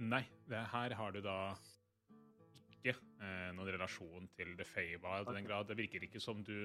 Nei, 0.00 0.24
det 0.48 0.60
her 0.72 0.94
har 0.96 1.12
du 1.12 1.20
da 1.20 1.52
ikke 2.80 2.94
eh, 2.96 3.50
noen 3.52 3.68
relasjon 3.74 4.28
til 4.36 4.54
The 4.56 4.64
Feywild 4.64 5.28
i 5.28 5.34
den 5.36 5.46
grad. 5.46 5.68
Det 5.68 5.76
virker 5.76 6.06
ikke 6.06 6.22
som 6.24 6.40
du 6.44 6.56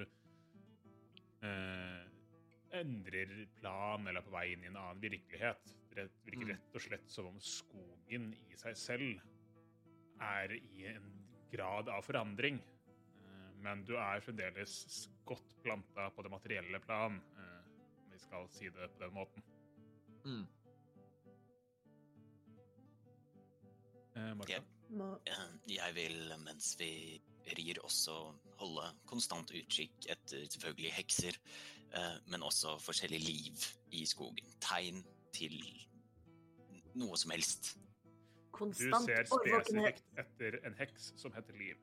eh, 1.44 2.02
endrer 2.72 3.46
plan 3.60 4.06
eller 4.06 4.20
er 4.20 4.26
på 4.26 4.30
vei 4.34 4.52
inn 4.52 4.64
i 4.64 4.66
en 4.70 4.76
annen 4.76 5.00
virkelighet. 5.02 5.74
Det 5.94 6.10
virker 6.24 6.44
Mm. 6.44 6.48
rett 6.50 6.74
og 6.74 6.80
slett 6.82 7.10
som 7.10 7.26
om 7.26 7.40
skogen 7.40 8.34
i 8.50 8.56
seg 8.56 8.76
selv 8.76 9.20
er 10.20 10.52
i 10.52 10.86
en 10.86 11.12
grad 11.52 11.88
av 11.88 12.02
forandring. 12.04 12.58
Eh, 12.58 13.52
men 13.62 13.84
du 13.84 13.96
er 13.96 14.20
fremdeles 14.20 15.08
godt 15.24 15.62
planta 15.62 16.10
på 16.10 16.22
det 16.22 16.30
materielle 16.30 16.80
plan, 16.80 17.20
eh, 17.38 18.04
om 18.04 18.10
vi 18.10 18.18
skal 18.18 18.48
si 18.48 18.68
det 18.68 18.90
på 18.92 18.98
den 19.00 19.14
måten. 19.14 19.42
Mm. 20.24 20.46
Eh. 24.16 24.30
Eh, 24.30 25.48
Jeg 25.66 25.94
vil, 25.94 26.32
mens 26.38 26.76
vi 26.78 27.20
rir, 27.56 27.78
også 27.84 28.34
holde 28.58 28.86
konstant 29.06 29.50
utkikk 29.50 30.06
etter 30.08 30.46
selvfølgelig 30.50 30.92
hekser, 30.92 31.36
men 32.28 32.42
også 32.44 32.76
forskjellig 32.82 33.20
liv 33.22 33.66
i 33.96 34.02
skogen. 34.08 34.48
Tegn 34.60 35.02
til 35.36 35.56
noe 36.96 37.16
som 37.20 37.32
helst. 37.34 37.74
Du 38.56 38.72
ser 38.72 39.26
spesifikt 39.28 40.04
etter 40.20 40.58
en 40.64 40.76
heks 40.78 41.10
som 41.20 41.34
heter 41.36 41.56
Liv. 41.60 41.80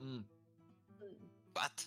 Mm. 0.00 0.22
What? 1.56 1.84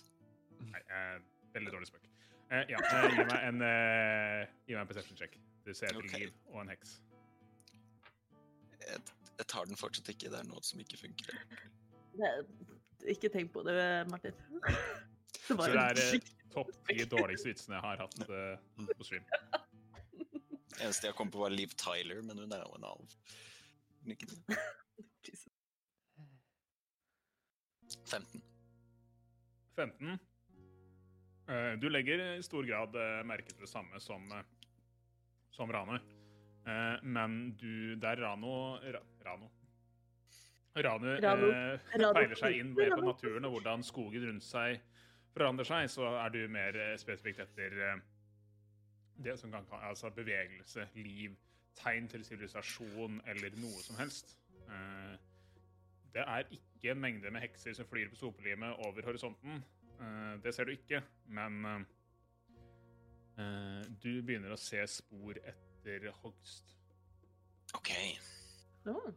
Nei, 0.68 0.82
eh, 0.86 1.16
veldig 1.54 1.72
dårlig 1.74 1.88
spøk. 1.90 2.06
Eh, 2.52 2.66
ja, 2.70 2.78
eh, 2.78 3.08
gi 3.16 3.24
meg 3.24 3.46
en 3.48 3.64
eh, 3.66 4.52
Gi 4.68 4.76
meg 4.76 4.84
en 4.84 4.90
perception 4.90 5.18
check. 5.18 5.38
Du 5.66 5.72
ser 5.74 5.90
etter 5.90 6.04
okay. 6.04 6.26
Liv 6.26 6.52
og 6.52 6.60
en 6.62 6.70
heks. 6.74 6.98
Jeg, 8.82 9.00
jeg 9.38 9.48
tar 9.48 9.66
den 9.70 9.80
fortsatt 9.80 10.12
ikke. 10.14 10.30
Det 10.30 10.42
er 10.42 10.50
noe 10.50 10.62
som 10.66 10.82
ikke 10.82 11.00
funker. 11.00 11.42
Ikke 13.10 13.32
tenk 13.34 13.50
på 13.54 13.64
det, 13.66 13.78
Martin. 14.12 14.36
Det 15.48 15.56
Så 15.56 15.66
det 15.72 15.82
er 15.82 16.00
eh, 16.02 16.26
topp 16.52 16.70
de 16.88 17.04
dårligste 17.10 17.48
vitsene 17.50 17.78
jeg 17.78 17.84
har 17.84 18.02
hatt 18.04 18.18
eh, 18.28 18.86
på 18.96 19.06
stream. 19.06 19.24
Eneste 20.80 21.08
jeg 21.10 21.16
kom 21.18 21.30
på, 21.32 21.40
var 21.42 21.52
Liv 21.52 21.72
Tyler, 21.78 22.22
men 22.24 22.38
hun 22.42 22.52
er 22.54 22.62
jo 22.64 22.76
en 22.78 22.86
alv. 22.92 23.16
Er 24.06 24.14
ikke 24.14 24.28
det. 24.30 24.58
15. 28.08 28.42
15. 29.76 30.18
Eh, 31.48 31.72
du 31.80 31.88
legger 31.90 32.22
i 32.38 32.42
stor 32.44 32.64
grad 32.68 32.96
eh, 32.98 33.22
merke 33.28 33.52
til 33.52 33.64
det 33.64 33.70
samme 33.70 34.00
som, 34.00 34.24
eh, 34.32 34.44
som 35.52 35.72
Rano. 35.72 35.98
Eh, 36.62 36.96
men 37.02 37.56
du 37.58 37.96
Der 38.00 38.16
Rano 38.22 38.78
Ra, 38.78 39.00
Rano. 39.26 39.50
Ranu 40.76 41.08
Rano. 41.20 41.48
eh, 41.52 41.80
Rano. 41.98 42.12
peiler 42.16 42.38
seg 42.38 42.56
inn 42.60 42.72
mer 42.76 42.94
på 42.94 43.02
naturen 43.04 43.44
og 43.48 43.56
hvordan 43.58 43.82
skogen 43.84 44.24
rundt 44.30 44.46
seg 44.46 44.78
forandrer 45.32 45.68
seg, 45.68 45.88
så 45.90 46.08
er 46.20 46.32
du 46.34 46.42
mer 46.52 46.76
eh, 46.78 46.96
spesifikt 47.00 47.42
etter 47.46 47.78
eh, 47.86 48.02
det 49.22 49.38
som 49.40 49.52
kan 49.52 49.66
altså 49.80 50.10
bevegelse, 50.14 50.88
liv, 50.98 51.36
tegn 51.78 52.08
til 52.12 52.24
sivilisasjon 52.26 53.20
eller 53.32 53.54
noe 53.60 53.84
som 53.84 53.96
helst. 54.00 54.36
Eh, 54.66 55.14
det 56.12 56.26
er 56.26 56.50
ikke 56.52 56.92
en 56.92 57.00
mengde 57.00 57.32
med 57.32 57.46
hekser 57.46 57.76
som 57.76 57.88
flyr 57.88 58.10
på 58.12 58.20
sopelimet 58.20 58.84
over 58.86 59.08
horisonten. 59.08 59.62
Eh, 59.96 60.34
det 60.44 60.54
ser 60.54 60.68
du 60.68 60.76
ikke, 60.76 61.02
men 61.26 61.86
du 64.04 64.10
begynner 64.20 64.52
å 64.52 64.58
se 64.60 64.78
spor 64.92 65.38
etter 65.40 66.04
hogst. 66.20 66.74
OK. 67.74 67.90
Oh. 68.92 69.08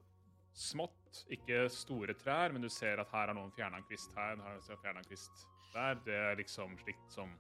Smått, 0.56 1.26
ikke 1.36 1.66
store 1.70 2.16
trær, 2.16 2.56
men 2.56 2.64
du 2.64 2.70
ser 2.72 3.02
at 3.04 3.12
her 3.12 3.28
har 3.28 3.36
noen 3.36 3.52
fjerna 3.58 3.82
en 3.82 3.88
kvist 3.90 4.16
her, 4.16 4.40
her 4.40 4.80
har 4.88 5.02
en 5.02 5.10
kvist 5.10 5.44
der. 5.76 6.00
Det 6.08 6.16
er 6.32 6.40
liksom 6.40 6.78
slikt 6.84 7.12
som 7.14 7.36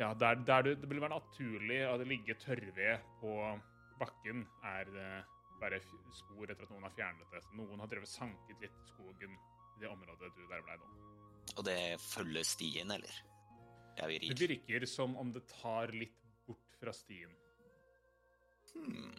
Ja, 0.00 0.14
der, 0.16 0.38
der 0.48 0.62
du, 0.64 0.70
det 0.80 0.88
vil 0.88 1.00
være 1.02 1.12
naturlig 1.18 1.80
å 1.90 1.96
ligge 2.08 2.32
tørrved 2.40 3.02
på 3.20 3.34
bakken, 4.00 4.46
er 4.64 4.88
det 4.94 5.08
bare 5.60 5.76
f- 5.76 6.06
spor 6.16 6.48
etter 6.48 6.64
at 6.64 6.70
noen 6.72 6.86
har 6.86 6.94
fjernet 6.96 7.34
det. 7.34 7.42
Så 7.44 7.58
noen 7.58 7.82
har 7.82 7.90
drevet 7.92 8.08
sanket 8.08 8.62
litt 8.64 8.78
i 8.80 8.86
skogen 8.94 9.34
i 9.36 9.82
det 9.82 9.90
området 9.92 10.30
du 10.38 10.40
der 10.48 10.62
ble 10.64 10.78
nå. 10.80 10.88
Og 11.58 11.66
det 11.66 11.76
følger 12.00 12.48
stien, 12.48 12.94
eller? 12.96 13.12
Det 14.00 14.38
virker 14.40 14.86
som 14.88 15.18
om 15.20 15.34
det 15.36 15.42
tar 15.50 15.92
litt 15.92 16.16
bort 16.48 16.78
fra 16.80 16.94
stien. 16.96 17.36
Hmm. 18.72 19.12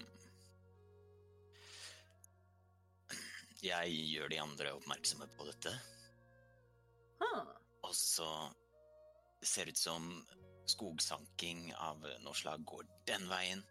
Jeg 3.61 3.93
gjør 4.15 4.31
de 4.33 4.39
andre 4.41 4.71
oppmerksomme 4.79 5.27
på 5.37 5.45
dette, 5.45 5.73
ah. 7.25 7.51
og 7.87 7.93
så 7.97 8.29
ser 9.41 9.65
det 9.65 9.75
ut 9.75 9.81
som 9.81 10.09
skogsanking 10.69 11.71
av 11.81 12.03
noe 12.23 12.37
slag 12.37 12.63
går 12.67 12.85
den 13.09 13.25
veien. 13.29 13.63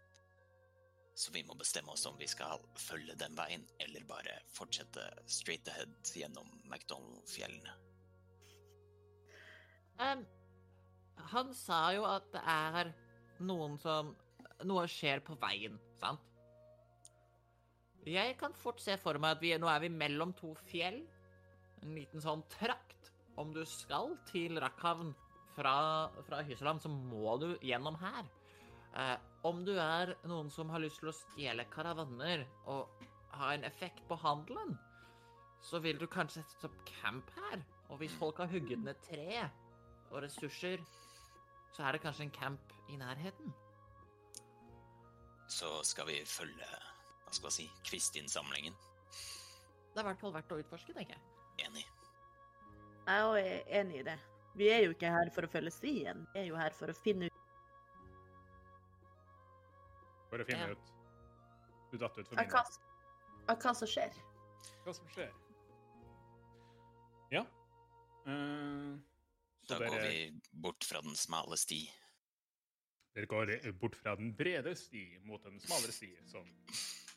Så 1.15 1.31
vi 1.35 1.43
må 1.43 1.55
bestemme 1.59 1.91
oss 1.93 2.05
om 2.07 2.17
vi 2.19 2.27
skal 2.29 2.61
følge 2.79 3.15
den 3.19 3.35
veien, 3.37 3.63
eller 3.83 4.05
bare 4.09 4.37
fortsette 4.55 5.03
straight 5.29 5.67
ahead 5.71 5.93
gjennom 6.15 6.47
McDonald-fjellene. 6.65 7.75
Um, 10.01 10.23
han 11.31 11.53
sa 11.53 11.81
jo 11.93 12.07
at 12.09 12.31
det 12.33 12.41
er 12.47 12.93
noen 13.45 13.77
som 13.81 14.15
Noe 14.61 14.83
skjer 14.85 15.23
på 15.25 15.33
veien, 15.41 15.73
sant? 15.97 16.21
Jeg 18.05 18.35
kan 18.37 18.53
fort 18.53 18.77
se 18.81 18.93
for 19.01 19.17
meg 19.21 19.35
at 19.35 19.41
vi, 19.41 19.49
nå 19.57 19.65
er 19.69 19.81
vi 19.81 19.89
mellom 19.89 20.35
to 20.37 20.51
fjell. 20.67 20.99
En 21.81 21.95
liten 21.97 22.21
sånn 22.21 22.43
trakt. 22.53 23.00
Om 23.39 23.53
du 23.55 23.61
skal 23.65 24.17
til 24.29 24.59
Rakkhavn 24.59 25.13
fra, 25.55 25.75
fra 26.27 26.41
Hysseland, 26.47 26.81
så 26.83 26.89
må 26.91 27.37
du 27.41 27.53
gjennom 27.63 27.95
her. 28.01 28.27
Eh, 28.95 29.17
om 29.47 29.63
du 29.65 29.73
er 29.79 30.15
noen 30.27 30.51
som 30.51 30.71
har 30.73 30.83
lyst 30.83 30.99
til 31.01 31.11
å 31.11 31.15
stjele 31.15 31.67
karavaner 31.71 32.43
og 32.69 32.89
ha 33.39 33.53
en 33.53 33.63
effekt 33.63 34.03
på 34.09 34.17
handelen, 34.19 34.75
så 35.63 35.79
vil 35.79 35.99
du 36.01 36.07
kanskje 36.11 36.43
sette 36.43 36.67
opp 36.67 36.77
camp 36.89 37.31
her. 37.37 37.63
Og 37.91 38.01
hvis 38.01 38.15
folk 38.19 38.39
har 38.41 38.51
hugget 38.51 38.83
ned 38.83 38.99
tre 39.05 39.45
og 40.11 40.21
ressurser, 40.25 40.83
så 41.71 41.85
er 41.87 41.95
det 41.95 42.03
kanskje 42.03 42.27
en 42.27 42.35
camp 42.35 42.73
i 42.91 42.99
nærheten. 42.99 43.53
Så 45.51 45.71
skal 45.87 46.07
vi 46.07 46.21
følge 46.27 46.67
hva 46.67 47.35
skal 47.35 47.47
jeg 47.51 47.57
si, 47.57 47.67
kvistinnsamlingen. 47.87 48.75
Det 49.91 49.99
er 49.99 50.03
i 50.03 50.09
hvert 50.09 50.19
fall 50.19 50.33
verdt 50.35 50.51
å 50.55 50.59
utforske, 50.59 50.95
tenker 50.95 51.15
jeg. 51.15 51.67
Enig. 51.67 51.85
Jeg 53.07 53.19
er 53.19 53.23
også 53.23 53.63
enig 53.79 53.99
i 53.99 54.03
det. 54.03 54.17
Vi 54.55 54.67
er 54.69 54.81
jo 54.85 54.91
ikke 54.93 55.09
her 55.11 55.29
for 55.33 55.47
å 55.47 55.49
følge 55.51 55.71
stien, 55.71 56.25
vi 56.33 56.39
er 56.43 56.45
jo 56.49 56.55
her 56.59 56.73
for 56.75 56.91
å 56.91 56.95
finne 56.97 57.25
ut 57.29 57.37
For 60.31 60.39
å 60.39 60.45
finne 60.47 60.67
Ja. 60.67 60.71
ut 60.75 60.91
Du 61.91 61.97
datt 61.99 62.17
ut 62.17 62.27
for 62.27 62.35
min 62.35 62.45
av 63.49 63.57
hva 63.59 63.73
som 63.75 63.87
skjer. 63.87 64.13
hva 64.85 64.93
som 64.95 65.07
skjer. 65.11 65.31
Ja. 67.31 67.41
Uh, 68.27 68.99
så 69.65 69.73
Da 69.73 69.79
går 69.79 69.97
dere, 69.97 70.09
vi 70.09 70.41
bort 70.53 70.83
fra 70.87 71.01
den 71.01 71.15
smale 71.15 71.57
sti. 71.57 71.81
dere 73.15 73.25
går 73.27 73.71
bort 73.79 73.95
fra 73.95 74.15
den 74.15 74.31
brede 74.35 74.75
sti 74.75 75.19
mot 75.23 75.43
den 75.43 75.59
smalere 75.59 75.91
sti, 75.91 76.13
som 76.27 76.47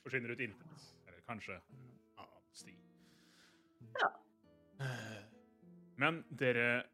forsvinner 0.02 0.30
ut 0.34 0.40
intet. 0.40 0.88
Eller 1.06 1.20
kanskje 1.28 1.54
en 1.54 1.98
annen 2.16 2.50
sti. 2.52 2.74
Men 5.96 6.24
dere 6.30 6.84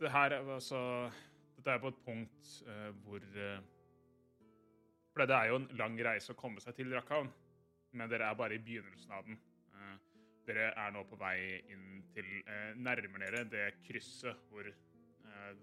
Det 0.00 0.10
her 0.12 0.34
er 0.36 0.52
altså 0.54 0.80
Dette 1.56 1.74
er 1.74 1.82
på 1.82 1.90
et 1.92 2.02
punkt 2.04 2.50
uh, 2.68 2.90
hvor 3.04 3.22
uh, 3.24 3.60
For 5.12 5.24
det 5.26 5.36
er 5.36 5.48
jo 5.50 5.60
en 5.62 5.70
lang 5.80 5.96
reise 6.06 6.32
å 6.32 6.38
komme 6.38 6.60
seg 6.62 6.76
til 6.76 6.92
Rakhavn, 6.94 7.30
men 7.98 8.10
dere 8.10 8.28
er 8.28 8.36
bare 8.38 8.54
i 8.54 8.62
begynnelsen 8.62 9.14
av 9.16 9.24
den. 9.26 9.40
Uh, 9.74 9.96
dere 10.46 10.68
er 10.70 10.92
nå 10.94 11.02
på 11.08 11.18
vei 11.18 11.58
inn 11.74 12.04
til 12.14 12.28
Nærmer 12.78 13.24
dere 13.24 13.42
det 13.50 13.64
krysset 13.88 14.46
hvor 14.48 14.68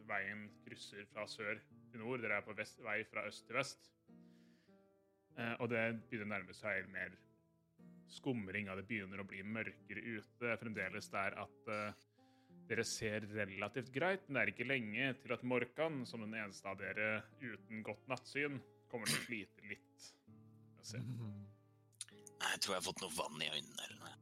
veien 0.10 0.44
krysser 0.66 1.08
fra 1.10 1.24
sør 1.28 1.58
til 1.92 2.04
nord. 2.04 2.22
Dere 2.22 2.42
er 2.42 2.46
på 2.46 2.54
vest, 2.58 2.84
vei 2.84 3.00
fra 3.08 3.24
øst 3.30 3.48
til 3.48 3.58
vest. 3.58 3.88
Og 5.60 5.68
det 5.72 5.82
begynner 6.10 6.28
å 6.28 6.34
nærme 6.36 6.54
seg 6.56 6.86
mer 6.94 7.16
skumring, 8.12 8.70
og 8.70 8.78
det 8.80 8.86
begynner 8.92 9.24
å 9.24 9.28
bli 9.28 9.42
mørkere 9.42 10.04
ute. 10.20 10.54
Fremdeles 10.62 11.10
der 11.16 11.40
at 11.42 11.74
dere 12.70 12.84
ser 12.88 13.26
relativt 13.36 13.92
greit, 13.94 14.24
men 14.28 14.36
det 14.40 14.44
er 14.44 14.50
ikke 14.54 14.68
lenge 14.68 15.14
til 15.22 15.32
at 15.36 15.44
Morkan, 15.46 16.06
som 16.10 16.20
den 16.26 16.36
eneste 16.40 16.70
av 16.70 16.76
dere 16.82 17.10
uten 17.42 17.84
godt 17.86 18.06
nattsyn, 18.12 18.56
kommer 18.90 19.06
til 19.10 19.20
å 19.20 19.26
slite 19.28 19.62
litt. 19.70 19.98
Jeg, 20.86 21.02
Jeg 22.46 22.58
tror 22.62 22.74
jeg 22.76 22.82
har 22.82 22.86
fått 22.86 23.04
noe 23.04 23.18
vann 23.18 23.40
i 23.42 23.54
øynene 23.54 23.82
eller 23.88 24.00
noe. 24.02 24.14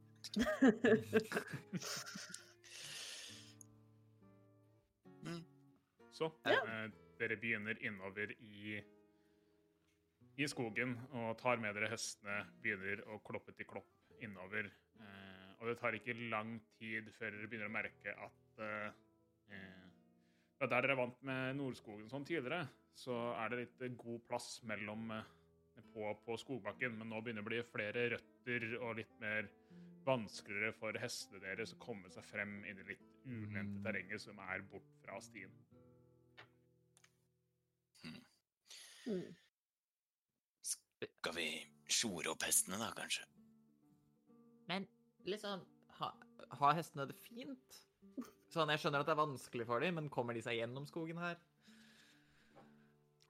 Så 6.14 6.28
eh, 6.46 6.86
dere 7.18 7.36
begynner 7.42 7.74
innover 7.82 8.30
i, 8.38 8.78
i 10.38 10.46
skogen 10.50 10.94
og 11.10 11.38
tar 11.40 11.56
med 11.62 11.74
dere 11.74 11.90
hestene, 11.90 12.36
begynner 12.62 13.02
å 13.10 13.18
kloppe 13.26 13.52
til 13.58 13.66
klopp 13.70 13.92
innover. 14.22 14.64
Og 15.64 15.70
det 15.70 15.78
tar 15.80 15.96
ikke 15.96 16.12
lang 16.28 16.58
tid 16.76 17.06
før 17.16 17.32
dere 17.32 17.48
begynner 17.48 17.70
å 17.70 17.72
merke 17.72 18.12
at 18.20 18.58
eh, 18.60 18.88
eh, 19.48 19.84
fra 20.58 20.68
der 20.68 20.84
dere 20.84 20.92
er 20.92 20.98
vant 21.00 21.22
med 21.24 21.56
Nordskogen 21.56 22.10
sånn 22.12 22.26
tidligere, 22.28 22.66
så 22.92 23.16
er 23.40 23.48
det 23.48 23.62
litt 23.62 23.96
god 24.02 24.26
plass 24.28 24.58
mellom 24.68 25.08
eh, 25.16 25.30
på, 25.94 26.10
på 26.26 26.36
skogbakken, 26.42 26.98
men 27.00 27.08
nå 27.08 27.22
begynner 27.24 27.40
det 27.40 27.46
å 27.46 27.48
bli 27.48 27.62
flere 27.72 28.02
røtter 28.12 28.66
og 28.82 28.98
litt 29.00 29.14
mer 29.24 29.48
vanskeligere 30.04 30.76
for 30.76 31.00
hestene 31.00 31.40
deres 31.46 31.72
å 31.72 31.80
komme 31.80 32.12
seg 32.12 32.28
frem 32.28 32.58
inn 32.68 32.82
i 32.82 32.88
litt 32.90 33.06
ulendte 33.24 33.80
terrenget 33.86 34.20
som 34.20 34.44
er 34.44 34.66
bort 34.68 34.98
fra 35.00 35.16
stien. 35.24 35.54
Mm. 39.08 39.32
Skal 40.64 41.40
vi 41.40 41.48
sjore 41.88 42.36
opp 42.36 42.44
hestene, 42.44 42.76
da, 42.84 42.92
kanskje? 42.96 43.24
Men 44.68 44.84
liksom 45.26 45.62
Ha, 45.98 46.08
har 46.58 46.74
hestene 46.74 47.06
det 47.06 47.14
fint? 47.22 47.76
Sånn, 48.50 48.70
Jeg 48.70 48.80
skjønner 48.82 49.00
at 49.02 49.06
det 49.06 49.12
er 49.14 49.20
vanskelig 49.22 49.66
for 49.66 49.80
dem, 49.82 49.94
men 49.98 50.08
kommer 50.10 50.34
de 50.34 50.42
seg 50.42 50.58
gjennom 50.58 50.86
skogen 50.86 51.18
her? 51.18 51.36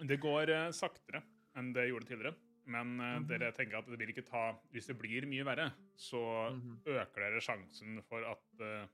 Det 0.04 0.16
går 0.20 0.50
eh, 0.52 0.70
saktere 0.74 1.22
enn 1.56 1.72
det 1.76 1.86
gjorde 1.88 2.08
tidligere. 2.08 2.34
Men 2.66 2.94
eh, 3.00 3.06
-hmm. 3.18 3.26
dere 3.28 3.52
tenker 3.52 3.78
at 3.78 3.86
det 3.86 3.98
vil 3.98 4.08
ikke 4.08 4.24
ta 4.26 4.56
Hvis 4.72 4.86
det 4.86 4.98
blir 4.98 5.26
mye 5.26 5.44
verre, 5.44 5.72
så 5.96 6.50
Mhm. 6.52 6.80
øker 6.86 7.20
dere 7.20 7.40
sjansen 7.40 8.02
for 8.02 8.24
at 8.24 8.60
eh, 8.60 8.86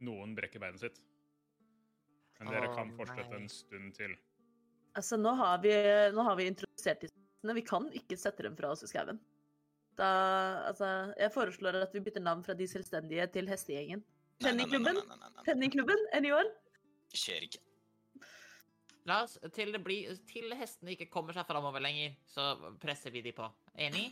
noen 0.00 0.34
brekker 0.34 0.58
beinet 0.60 0.80
sitt. 0.80 1.00
Men 2.38 2.48
dere 2.48 2.74
kan 2.74 2.90
fortsette 2.96 3.30
nei. 3.30 3.42
en 3.42 3.48
stund 3.48 3.94
til. 3.94 4.16
Altså, 4.94 5.16
nå 5.16 5.34
har 5.36 5.58
vi, 5.58 5.70
nå 6.14 6.22
har 6.22 6.36
vi 6.36 6.46
introdusert 6.46 7.00
disse 7.00 7.14
hestene. 7.14 7.54
Vi 7.54 7.62
kan 7.62 7.90
ikke 7.92 8.16
sette 8.16 8.42
dem 8.42 8.56
fra 8.56 8.70
oss 8.70 8.82
i 8.82 8.86
skauen. 8.86 9.20
Da, 9.96 10.08
altså, 10.68 10.88
jeg 11.16 11.32
foreslår 11.32 11.78
at 11.80 11.94
vi 11.94 12.02
bytter 12.04 12.20
navn 12.24 12.42
fra 12.44 12.54
De 12.54 12.66
selvstendige 12.68 13.26
til 13.32 13.48
Hestegjengen. 13.48 14.04
Penningklubben? 14.44 14.98
Penningklubben, 15.46 16.02
anyone? 16.12 16.50
Skjer 17.16 17.46
ikke. 17.46 17.62
La 19.06 19.22
oss 19.22 19.36
til 19.54 19.70
det 19.70 19.80
blir 19.86 20.16
Til 20.26 20.50
hestene 20.58 20.96
ikke 20.96 21.06
kommer 21.12 21.36
seg 21.36 21.46
framover 21.46 21.80
lenger, 21.84 22.16
så 22.26 22.56
presser 22.82 23.14
vi 23.14 23.22
de 23.24 23.32
på. 23.36 23.46
Enig? 23.78 24.10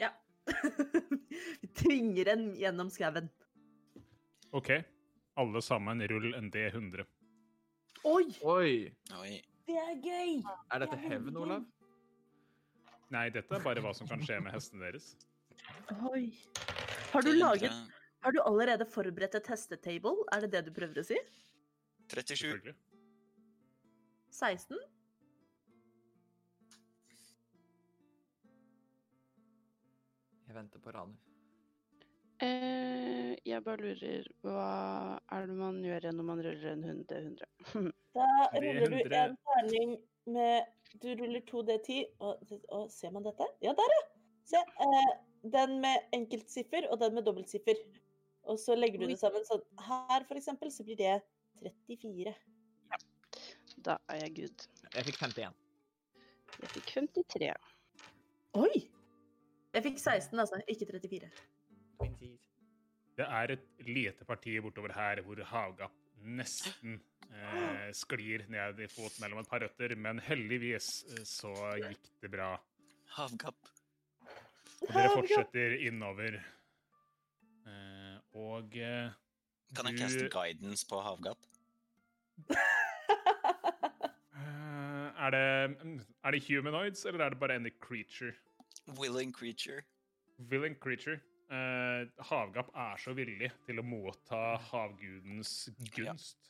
Ja 0.00 0.12
vi 1.62 1.68
tvinger 1.78 2.32
en 2.32 2.48
gjennom 2.58 2.88
skauen. 2.90 3.28
OK, 4.52 4.70
alle 5.38 5.62
sammen, 5.62 6.02
rull 6.10 6.34
en 6.34 6.50
D100. 6.52 7.04
Oi, 8.10 8.24
Oi! 8.42 8.72
Oi. 9.20 9.36
det 9.68 9.78
er 9.78 10.00
gøy! 10.02 10.40
Er 10.42 10.82
dette 10.82 10.98
hevn, 11.04 11.36
Olav? 11.38 11.62
Nei, 13.12 13.26
dette 13.32 13.58
er 13.58 13.64
bare 13.64 13.82
hva 13.84 13.92
som 13.96 14.08
kan 14.08 14.22
skje 14.24 14.38
med 14.40 14.54
hestene 14.54 14.86
deres. 14.86 15.10
Oi. 16.08 16.30
Har 17.12 17.26
du, 17.26 17.34
laget, 17.36 17.74
har 18.24 18.32
du 18.32 18.38
allerede 18.40 18.86
forberedt 18.88 19.36
et 19.36 19.50
hestetable? 19.52 20.24
Er 20.32 20.46
det 20.46 20.52
det 20.54 20.62
du 20.68 20.72
prøver 20.72 21.02
å 21.02 21.04
si? 21.04 21.18
37. 22.08 22.72
16? 24.32 24.80
Jeg 30.48 30.56
venter 30.56 30.80
på 30.84 30.92
Ranu. 30.96 31.12
Eh, 32.42 33.36
jeg 33.46 33.62
bare 33.62 33.78
lurer 33.78 34.24
Hva 34.42 34.64
er 35.30 35.44
det 35.46 35.54
man 35.56 35.76
gjør 35.84 36.08
når 36.16 36.26
man 36.26 36.40
ruller 36.42 36.72
en 36.72 36.82
100? 36.88 37.20
100? 37.70 37.92
Da 38.16 38.26
er 38.48 38.66
ruller 38.66 39.12
du 39.12 39.16
en 39.20 39.36
terning 39.46 39.94
med 40.26 40.64
Du 41.02 41.08
ruller 41.16 41.40
2D10, 41.48 42.02
og, 42.20 42.42
og 42.68 42.90
ser 42.92 43.12
man 43.14 43.24
dette? 43.24 43.46
Ja, 43.64 43.72
der, 43.76 43.94
ja! 43.96 44.02
Se. 44.44 44.60
Eh, 44.60 45.12
den 45.52 45.78
med 45.82 46.12
enkeltsiffer 46.14 46.86
og 46.90 47.00
den 47.00 47.14
med 47.16 47.24
dobbeltsiffer. 47.26 47.78
Og 48.50 48.58
så 48.58 48.74
legger 48.76 49.00
du 49.00 49.06
det 49.10 49.18
sammen 49.20 49.44
sånn. 49.46 49.62
Her, 49.86 50.26
for 50.28 50.38
eksempel, 50.38 50.70
så 50.74 50.84
blir 50.86 50.98
det 50.98 51.14
34. 51.88 52.34
Da 53.86 53.96
er 54.12 54.24
jeg 54.26 54.34
good. 54.36 54.66
Jeg 54.92 55.08
fikk 55.08 55.20
51. 55.22 55.58
Jeg 56.60 56.72
fikk 56.74 56.90
53. 56.92 57.50
Oi! 58.60 58.84
Jeg 59.72 59.86
fikk 59.88 59.98
16, 59.98 60.36
altså. 60.38 60.60
Ikke 60.68 60.90
34. 60.90 61.30
Det 63.12 63.26
er 63.26 63.54
et 63.54 63.66
lite 63.86 64.26
parti 64.28 64.58
bortover 64.60 64.92
her 64.96 65.20
hvor 65.24 65.40
Havgap 65.48 66.01
nesten 66.24 67.00
eh, 67.32 67.88
sklir 67.96 68.44
ned 68.52 68.80
i 68.80 68.88
fot 68.90 69.16
mellom 69.22 69.40
et 69.42 69.48
par 69.50 69.60
røtter, 69.64 69.94
men 69.96 70.18
heldigvis 70.22 70.90
eh, 71.16 71.24
så 71.28 71.52
gikk 71.80 72.10
det 72.22 72.30
bra. 72.32 72.50
Havgap. 73.16 73.70
Og 74.82 74.90
dere 74.96 75.10
fortsetter 75.14 75.76
innover. 75.86 76.38
Eh, 77.66 78.16
og 78.34 78.76
eh, 78.76 79.10
Kan 79.76 79.86
jeg 79.90 79.96
du- 79.96 80.02
caste 80.02 80.28
guidance 80.32 80.86
på 80.88 81.00
havgap? 81.04 81.38
eh, 84.36 85.08
er, 85.26 85.30
det, 85.30 85.44
er 86.24 86.30
det 86.36 86.42
humanoids, 86.48 87.04
eller 87.06 87.24
er 87.24 87.30
det 87.34 87.38
bare 87.40 87.54
any 87.60 87.70
creature? 87.80 88.32
Willing 88.98 89.32
creature. 89.32 89.82
Willing 90.50 90.74
creature. 90.80 91.20
Eh, 91.52 92.08
havgap 92.30 92.70
er 92.80 93.00
så 93.02 93.12
villig 93.16 93.50
til 93.66 93.82
å 93.82 93.84
motta 93.84 94.56
havgudens 94.70 95.68
gunst. 95.92 96.48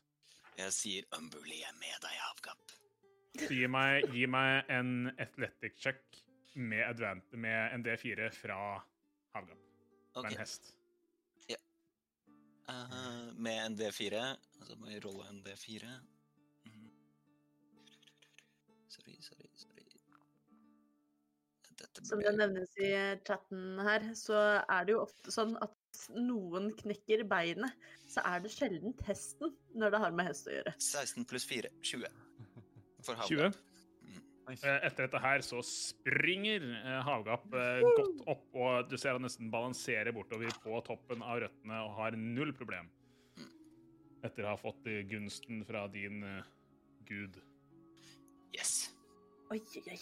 Jeg 0.59 0.75
sier 0.77 1.09
'Umbuli 1.17 1.63
er 1.67 1.75
med 1.81 1.97
deg, 2.05 2.19
havgap. 2.27 2.77
Gi 3.49 3.67
meg, 3.67 4.07
gi 4.13 4.27
meg 4.27 4.69
en 4.71 5.11
athletic 5.19 5.81
check 5.81 6.23
med, 6.55 6.85
advent, 6.85 7.33
med 7.33 7.75
en 7.75 7.83
D4 7.83 8.31
fra 8.37 8.61
havgap. 9.35 9.59
Med 10.15 10.33
en 10.33 10.39
hest. 10.39 10.75
Eh, 12.69 13.35
med 13.35 13.67
en 13.67 13.77
D4. 13.77 14.37
Så 14.67 14.77
må 14.79 14.91
jeg 14.93 15.03
rolle 15.05 15.29
en 15.29 15.43
D4. 15.43 15.89
Mm. 16.65 16.91
Sorry, 18.89 19.17
sorry, 19.21 19.49
Som 22.01 22.23
det 22.25 22.33
nevnes 22.39 22.73
i 22.81 22.91
chatten 23.27 23.81
her, 23.85 24.07
så 24.17 24.39
er 24.65 24.87
det 24.89 24.95
jo 24.95 25.03
ofte 25.05 25.35
sånn 25.35 25.53
at 25.61 25.75
hvis 25.93 26.07
noen 26.17 26.71
knekker 26.79 27.21
beinet, 27.29 27.75
så 28.09 28.23
er 28.25 28.41
det 28.41 28.53
sjelden 28.55 28.95
testen 29.03 29.53
når 29.77 29.93
det 29.93 30.01
har 30.01 30.15
med 30.17 30.31
hest 30.31 30.49
å 30.49 30.55
gjøre. 30.55 30.73
16 30.81 31.27
pluss 31.29 31.45
4. 31.49 31.69
20. 31.85 32.09
For 33.05 33.21
20. 33.29 33.53
Nice. 34.49 34.65
Eh, 34.67 34.79
Etter 34.89 35.07
dette 35.07 35.21
her 35.23 35.45
så 35.47 35.61
springer 35.67 36.65
eh, 36.81 36.99
havgap 37.07 37.45
eh, 37.55 37.85
godt 37.85 38.25
opp, 38.33 38.49
og 38.57 38.91
du 38.91 38.97
ser 38.99 39.19
han 39.19 39.27
nesten 39.27 39.53
balanserer 39.53 40.17
bortover 40.17 40.51
på 40.65 40.81
toppen 40.89 41.23
av 41.23 41.45
røttene 41.45 41.85
og 41.85 41.95
har 42.01 42.19
null 42.19 42.55
problem. 42.57 42.91
Etter 44.23 44.47
å 44.47 44.55
ha 44.55 44.59
fått 44.59 44.89
eh, 44.91 45.05
gunsten 45.11 45.63
fra 45.69 45.85
din 45.93 46.25
eh, 46.27 46.53
gud. 47.07 47.39
Yes. 48.57 48.89
Oi, 49.53 49.61
oi, 49.61 49.85
oi. 49.93 50.01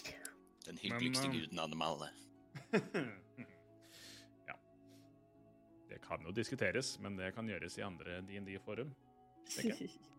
Den 0.71 0.79
hyggeligste 0.79 1.27
Men, 1.29 1.37
uh... 1.37 1.41
guden 1.41 1.63
av 1.65 1.73
dem 1.73 1.83
alle. 1.83 2.11
ja. 4.51 4.57
Det 5.91 5.99
kan 6.05 6.23
jo 6.27 6.35
diskuteres, 6.37 6.95
men 7.03 7.19
det 7.19 7.33
kan 7.35 7.51
gjøres 7.51 7.79
i 7.81 7.87
andre 7.87 8.21
DND-forum. 8.29 8.95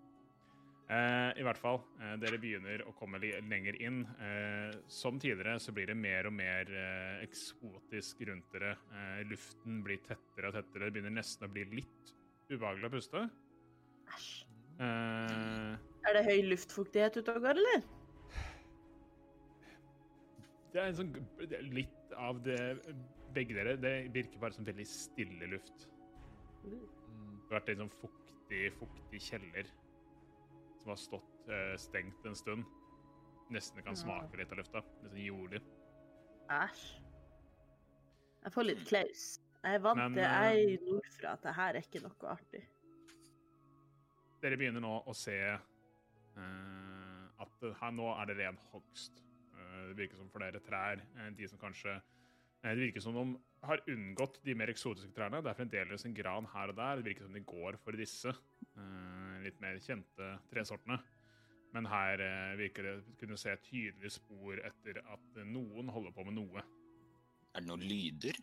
Eh, 0.92 1.40
I 1.40 1.44
hvert 1.48 1.60
fall, 1.62 1.78
eh, 2.02 2.18
dere 2.20 2.36
begynner 2.42 2.82
å 2.84 2.92
komme 3.00 3.16
lenger 3.22 3.78
inn. 3.80 4.02
Eh, 4.20 4.74
som 4.92 5.22
tidligere 5.24 5.54
så 5.64 5.72
blir 5.72 5.88
det 5.88 5.96
mer 5.96 6.28
og 6.28 6.34
mer 6.36 6.68
eh, 6.68 7.22
eksotisk 7.24 8.26
rundt 8.28 8.50
dere. 8.52 8.74
Eh, 8.92 9.22
luften 9.30 9.78
blir 9.86 10.02
tettere 10.04 10.50
og 10.50 10.58
tettere. 10.58 10.90
Det 10.90 10.98
begynner 10.98 11.16
nesten 11.16 11.48
å 11.48 11.52
bli 11.54 11.64
litt 11.78 12.12
ubehagelig 12.52 12.90
å 12.90 12.94
puste. 12.98 13.24
Æsj. 14.18 14.34
Eh, 14.84 15.80
Er 16.10 16.18
det 16.18 16.26
høy 16.28 16.44
luftfuktighet 16.50 17.22
ute 17.22 17.38
og 17.38 17.48
går, 17.48 17.64
eller? 17.64 17.88
Det 20.72 20.82
er 20.82 20.90
en 20.90 20.98
sånn 20.98 21.12
det 21.42 21.58
er 21.58 21.68
litt 21.76 22.14
av 22.20 22.40
det 22.46 22.60
Begge 23.32 23.56
dere, 23.56 23.78
det 23.80 23.94
virker 24.12 24.42
bare 24.42 24.52
som 24.52 24.66
veldig 24.68 24.84
stille 24.84 25.48
luft. 25.48 25.86
Mm. 26.66 26.82
Det 26.84 27.46
har 27.48 27.62
vært 27.62 27.70
en 27.72 27.86
sånn 27.86 27.94
fuktig, 28.02 28.66
fuktig 28.76 29.22
kjeller 29.24 29.70
som 30.82 30.92
har 30.92 31.00
stått 31.00 31.48
uh, 31.48 31.78
stengt 31.80 32.28
en 32.28 32.36
stund. 32.36 32.66
Nesten 33.56 33.80
kan 33.86 33.96
smake 33.96 34.36
litt 34.36 34.52
av 34.52 34.60
lufta. 34.60 34.84
Litt 35.00 35.14
sånn 35.14 35.24
jordig. 35.24 35.64
Æsj. 36.52 36.84
Jeg 38.42 38.56
får 38.58 38.68
litt 38.68 38.84
klaus. 38.90 39.26
Jeg 39.62 39.78
er 39.80 39.82
vant 39.86 40.16
til 40.18 40.24
eh, 40.26 40.36
jeg 40.52 40.62
er 40.76 40.86
nordfra 40.90 41.34
at 41.38 41.44
det 41.46 41.56
her 41.56 41.78
er 41.78 41.88
ikke 41.88 42.04
noe 42.04 42.32
artig. 42.36 42.64
Dere 44.42 44.58
begynner 44.58 44.84
nå 44.84 44.96
å 45.06 45.16
se 45.16 45.38
uh, 45.56 47.26
at 47.46 47.68
her 47.80 47.94
nå 47.96 48.12
er 48.18 48.32
det 48.32 48.42
ren 48.42 48.60
hogst. 48.74 49.24
Eh, 49.62 49.88
det 49.92 49.98
virker 50.00 50.20
som 50.20 50.32
flere 50.34 50.62
trær, 50.64 51.02
eh, 51.18 51.30
de 51.38 51.48
som 51.48 51.60
kanskje 51.62 51.94
eh, 51.96 52.74
Det 52.74 52.80
virker 52.80 53.04
som 53.04 53.16
de 53.16 53.40
har 53.66 53.84
unngått 53.90 54.40
de 54.46 54.56
mer 54.58 54.70
eksotiske 54.74 55.14
trærne. 55.16 55.42
Det 55.42 55.52
er 55.52 55.58
fremdeles 55.58 56.06
en 56.06 56.18
gran 56.18 56.46
her 56.54 56.74
og 56.74 56.78
der. 56.78 56.96
Det 56.98 57.06
virker 57.06 57.28
som 57.28 57.34
de 57.34 57.44
går 57.46 57.78
for 57.82 57.98
disse 57.98 58.34
litt 59.42 59.58
mer 59.62 59.80
kjente 59.82 60.28
tresortene. 60.52 61.00
Men 61.74 61.86
her 61.86 62.22
virker 62.60 62.84
det 62.84 63.16
kunne 63.20 63.38
se 63.38 63.54
tydelige 63.66 64.14
spor 64.18 64.60
etter 64.66 65.00
at 65.02 65.42
noen 65.46 65.90
holder 65.90 66.14
på 66.14 66.26
med 66.28 66.36
noe. 66.38 66.64
Er 67.54 67.62
det 67.62 67.68
noen 67.68 67.86
lyder? 67.86 68.38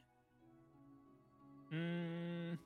Mm. 1.70 2.59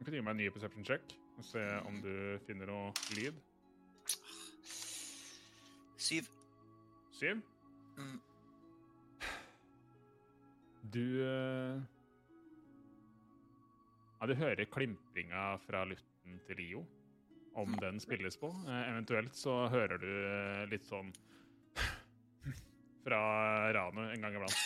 Jeg 0.00 0.08
kan 0.08 0.16
gi 0.16 0.24
meg 0.24 0.32
en 0.32 0.40
ny 0.40 0.50
perception 0.54 0.86
check 0.86 1.16
og 1.36 1.44
se 1.44 1.64
om 1.88 2.00
du 2.04 2.12
finner 2.46 2.72
noe 2.72 2.92
lyd. 3.16 3.40
Syv. 6.00 6.39
Syv. 7.20 7.40
Mm. 7.98 8.20
Du 10.92 11.22
eh, 11.22 11.82
Ja, 14.20 14.26
du 14.26 14.32
hører 14.34 14.64
klimpringa 14.64 15.42
fra 15.66 15.82
lutten 15.84 16.38
til 16.46 16.56
Rio, 16.56 16.80
om 17.60 17.76
den 17.82 18.00
spilles 18.00 18.40
på. 18.40 18.48
Eh, 18.64 18.88
eventuelt 18.94 19.36
så 19.36 19.58
hører 19.68 20.00
du 20.00 20.08
eh, 20.08 20.64
litt 20.72 20.88
sånn 20.88 21.12
fra 23.04 23.20
Ranu 23.76 24.02
en 24.06 24.24
gang 24.24 24.40
iblant. 24.40 24.56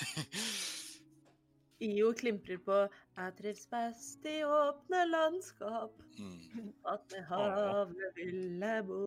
IO 1.84 2.14
klimprer 2.14 2.62
på 2.62 2.80
'Jeg 2.86 3.36
trives 3.42 3.66
best 3.66 4.30
i 4.30 4.38
åpne 4.46 5.04
landskap'. 5.10 6.00
Mm. 6.22 6.70
At 6.94 7.02
med 7.10 7.30
havet 7.34 8.08
vil 8.22 8.62
jeg 8.62 8.86
bo. 8.86 9.04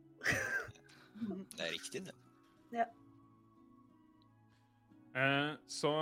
Det 1.55 1.63
er 1.63 1.71
riktig, 1.79 2.07
det. 2.11 2.17
Eh, 2.75 3.06
så 5.71 5.93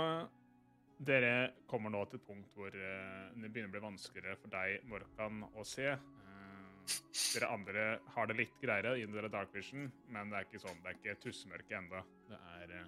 dere 0.98 1.52
kommer 1.68 1.92
nå 1.92 2.02
til 2.08 2.20
et 2.20 2.26
punkt 2.26 2.52
hvor 2.56 2.72
eh, 2.72 3.32
det 3.36 3.50
begynner 3.50 3.68
å 3.68 3.74
bli 3.74 3.84
vanskeligere 3.84 4.38
for 4.40 4.52
deg, 4.52 4.84
Morkan, 4.88 5.42
å 5.56 5.64
se. 5.66 5.90
Eh, 5.92 6.94
dere 7.34 7.50
andre 7.52 7.86
har 8.14 8.30
det 8.30 8.38
litt 8.38 8.60
greiere 8.62 8.94
i 8.98 9.08
dere 9.10 9.32
dark 9.32 9.52
vision, 9.54 9.90
men 10.12 10.32
det 10.32 10.38
er 10.38 10.48
ikke 10.48 10.62
sånn, 10.62 10.80
det 10.82 10.92
er 10.92 11.00
ikke 11.00 11.18
tussemørke 11.26 11.80
ennå. 11.80 12.04
Det 12.30 12.40
eh, 12.80 12.86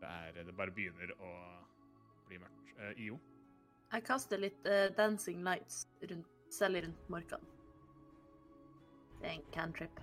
det 0.00 0.08
er 0.12 0.44
Det 0.44 0.54
bare 0.56 0.74
begynner 0.76 1.12
å 1.18 1.32
bli 2.28 2.38
mørkt. 2.38 2.74
Eh, 2.78 3.06
IO? 3.06 3.18
Jeg 3.92 4.04
kaster 4.04 4.40
litt 4.42 4.66
uh, 4.66 4.90
dancing 4.98 5.44
lights 5.46 5.86
rundt, 6.10 6.26
selv 6.52 6.82
rundt 6.82 7.08
Morkan. 7.08 7.44
Det 9.20 9.30
er 9.30 9.36
en 9.38 9.46
cantrip. 9.54 10.00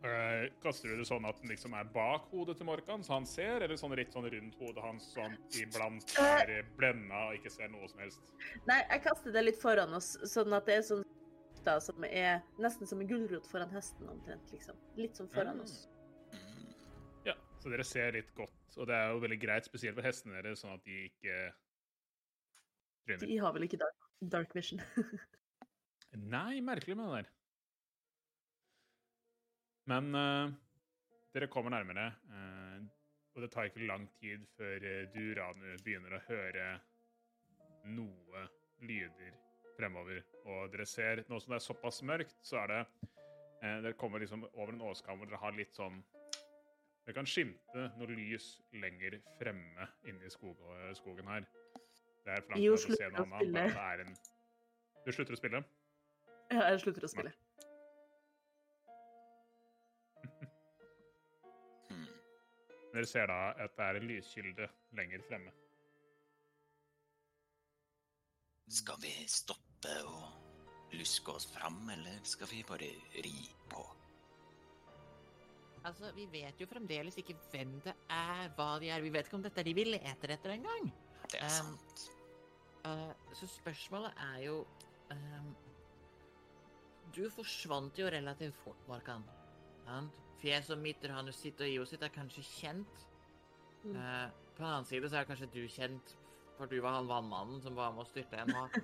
Eh, 0.00 0.46
kaster 0.62 0.88
du 0.88 0.96
det 0.96 1.04
sånn 1.04 1.26
at 1.28 1.36
den 1.42 1.50
liksom 1.52 1.74
er 1.76 1.84
bak 1.92 2.30
hodet 2.30 2.54
til 2.56 2.64
Morkan, 2.64 3.02
så 3.04 3.18
han 3.18 3.26
ser, 3.28 3.60
eller 3.60 3.76
sånn 3.76 3.92
litt 3.98 4.14
sånn 4.14 4.24
rundt 4.32 4.54
hodet 4.56 4.80
hans, 4.80 5.10
sånn 5.12 5.34
iblant 5.60 6.14
er 6.22 6.62
blenda 6.78 7.26
og 7.28 7.34
ikke 7.36 7.52
ser 7.52 7.68
noe 7.68 7.88
som 7.90 8.00
helst? 8.00 8.22
Nei, 8.70 8.78
jeg 8.88 9.02
kaster 9.04 9.34
det 9.34 9.42
litt 9.44 9.58
foran 9.60 9.92
oss, 9.98 10.14
sånn 10.24 10.56
at 10.56 10.64
det 10.70 10.78
er 10.78 10.86
sånn 10.88 11.04
da, 11.66 11.74
som 11.84 12.00
er 12.08 12.38
nesten 12.56 12.88
som 12.88 13.02
en 13.04 13.10
gulrot 13.10 13.44
foran 13.50 13.68
hesten 13.74 14.08
omtrent, 14.08 14.48
liksom. 14.54 14.78
Litt 14.96 15.18
sånn 15.20 15.28
foran 15.34 15.58
Mm. 15.58 15.64
oss. 15.66 15.88
Ja, 17.26 17.34
så 17.60 17.68
dere 17.68 17.84
ser 17.84 18.12
litt 18.16 18.32
godt, 18.34 18.56
og 18.78 18.86
det 18.88 18.94
er 18.96 19.10
jo 19.12 19.20
veldig 19.20 19.40
greit, 19.42 19.68
spesielt 19.68 19.94
for 19.94 20.02
hestene 20.08 20.40
deres, 20.40 20.62
sånn 20.64 20.72
at 20.78 20.84
de 20.84 21.10
ikke 21.10 21.52
tryner. 23.04 23.26
De 23.26 23.36
har 23.36 23.52
vel 23.52 23.68
ikke 23.68 23.82
dark, 23.84 24.08
dark 24.22 24.54
vision. 24.56 24.80
Nei, 26.16 26.60
merkelig 26.64 26.96
med 26.96 27.04
det 27.12 27.20
der. 27.20 27.30
Men 29.90 30.14
uh, 30.14 30.52
dere 31.34 31.48
kommer 31.50 31.74
nærmere, 31.74 32.12
uh, 32.30 32.78
og 33.34 33.42
det 33.42 33.50
tar 33.50 33.66
ikke 33.70 33.86
lang 33.88 34.06
tid 34.18 34.42
før 34.58 34.84
eh, 34.86 35.04
du, 35.14 35.22
Ranu, 35.38 35.68
begynner 35.84 36.16
å 36.16 36.24
høre 36.26 36.64
noe 37.94 38.42
lyder 38.82 39.36
fremover. 39.76 40.24
Og 40.44 40.72
dere 40.72 40.86
ser, 40.86 41.22
nå 41.30 41.38
som 41.40 41.54
det 41.54 41.60
er 41.60 41.64
såpass 41.64 42.02
mørkt, 42.06 42.34
så 42.46 42.58
er 42.64 42.72
det 42.72 42.80
uh, 43.62 43.78
Dere 43.86 43.94
kommer 43.98 44.22
liksom 44.22 44.46
over 44.50 44.74
en 44.74 44.82
åskam 44.90 45.18
hvor 45.18 45.30
dere 45.30 45.42
har 45.42 45.54
litt 45.56 45.74
sånn 45.78 46.02
Dere 47.06 47.16
kan 47.16 47.30
skimte 47.30 47.86
noe 47.98 48.10
lys 48.12 48.52
lenger 48.76 49.16
fremme 49.38 49.86
inni 50.10 50.30
skog, 50.30 50.58
skogen 50.98 51.30
her. 51.30 51.46
Det 52.26 52.34
er 52.34 52.44
for 52.44 52.54
langt 52.54 52.74
å 52.74 52.98
se 52.98 53.12
noe 53.14 53.28
annet. 53.40 53.54
Det 53.56 53.86
er 53.86 54.04
en 54.04 54.18
Du 55.06 55.14
slutter 55.16 55.38
å 55.38 55.40
spille? 55.40 55.62
Ja, 56.50 56.66
jeg 56.68 56.82
slutter 56.84 57.06
å 57.06 57.10
spille. 57.10 57.32
Hmm. 57.32 57.49
Dere 62.90 63.06
ser 63.06 63.30
da 63.30 63.38
at 63.54 63.76
det 63.76 63.86
er 63.86 63.98
en 64.00 64.08
lyskilde 64.10 64.66
lenger 64.98 65.22
fremme. 65.28 65.52
Skal 68.70 68.98
vi 69.02 69.12
stoppe 69.30 69.94
og 70.06 70.94
luske 70.94 71.32
oss 71.34 71.46
fram, 71.50 71.82
eller 71.94 72.20
skal 72.26 72.50
vi 72.50 72.62
bare 72.66 72.90
ri 73.24 73.38
på? 73.70 73.82
Altså, 75.84 76.12
Vi 76.14 76.26
vet 76.30 76.60
jo 76.60 76.66
fremdeles 76.68 77.16
ikke 77.18 77.36
hvem 77.50 77.78
det 77.84 77.94
er, 78.10 78.50
hva 78.56 78.78
de 78.82 78.90
er. 78.90 79.00
Vi 79.00 79.12
vet 79.12 79.26
ikke 79.26 79.38
om 79.38 79.44
dette 79.46 79.62
er 79.62 79.68
de 79.70 79.74
vi 79.74 79.84
leter 79.88 80.34
etter 80.34 80.56
engang. 80.58 80.90
Det 81.30 81.40
er 81.40 81.60
Um, 81.62 81.76
sant. 81.78 82.10
Uh, 82.84 83.34
så 83.34 83.46
spørsmålet 83.46 84.12
er 84.16 84.38
jo 84.46 84.66
um, 85.12 85.56
Du 87.16 87.28
forsvant 87.30 87.98
jo 87.98 88.06
relativt 88.06 88.56
fort, 88.64 88.88
Markan. 88.88 89.24
Sant? 89.86 90.29
Fjeset 90.40 90.80
midter 90.80 91.12
Ranus 91.12 91.40
sitt 91.42 91.60
og 91.60 91.68
Io 91.68 91.84
sitt 91.88 92.02
er 92.02 92.12
kanskje 92.14 92.44
kjent. 92.46 93.06
Mm. 93.84 93.96
Uh, 93.96 94.28
på 94.56 94.62
den 94.62 94.70
annen 94.70 94.88
side 94.88 95.10
så 95.10 95.20
er 95.20 95.28
kanskje 95.28 95.50
du 95.52 95.62
kjent, 95.68 96.14
for 96.56 96.68
du 96.68 96.78
var 96.84 96.98
han 96.98 97.08
vannmannen 97.08 97.60
som 97.64 97.76
var 97.76 97.92
med 97.96 98.04
å 98.04 98.08
styrte 98.08 98.40
en 98.40 98.54
hav. 98.56 98.76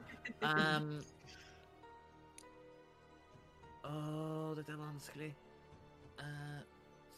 Um, 0.47 0.91
Åh, 3.87 4.57
dette 4.59 4.73
er 4.73 4.81
vanskelig. 4.81 5.29
Uh, 6.19 6.61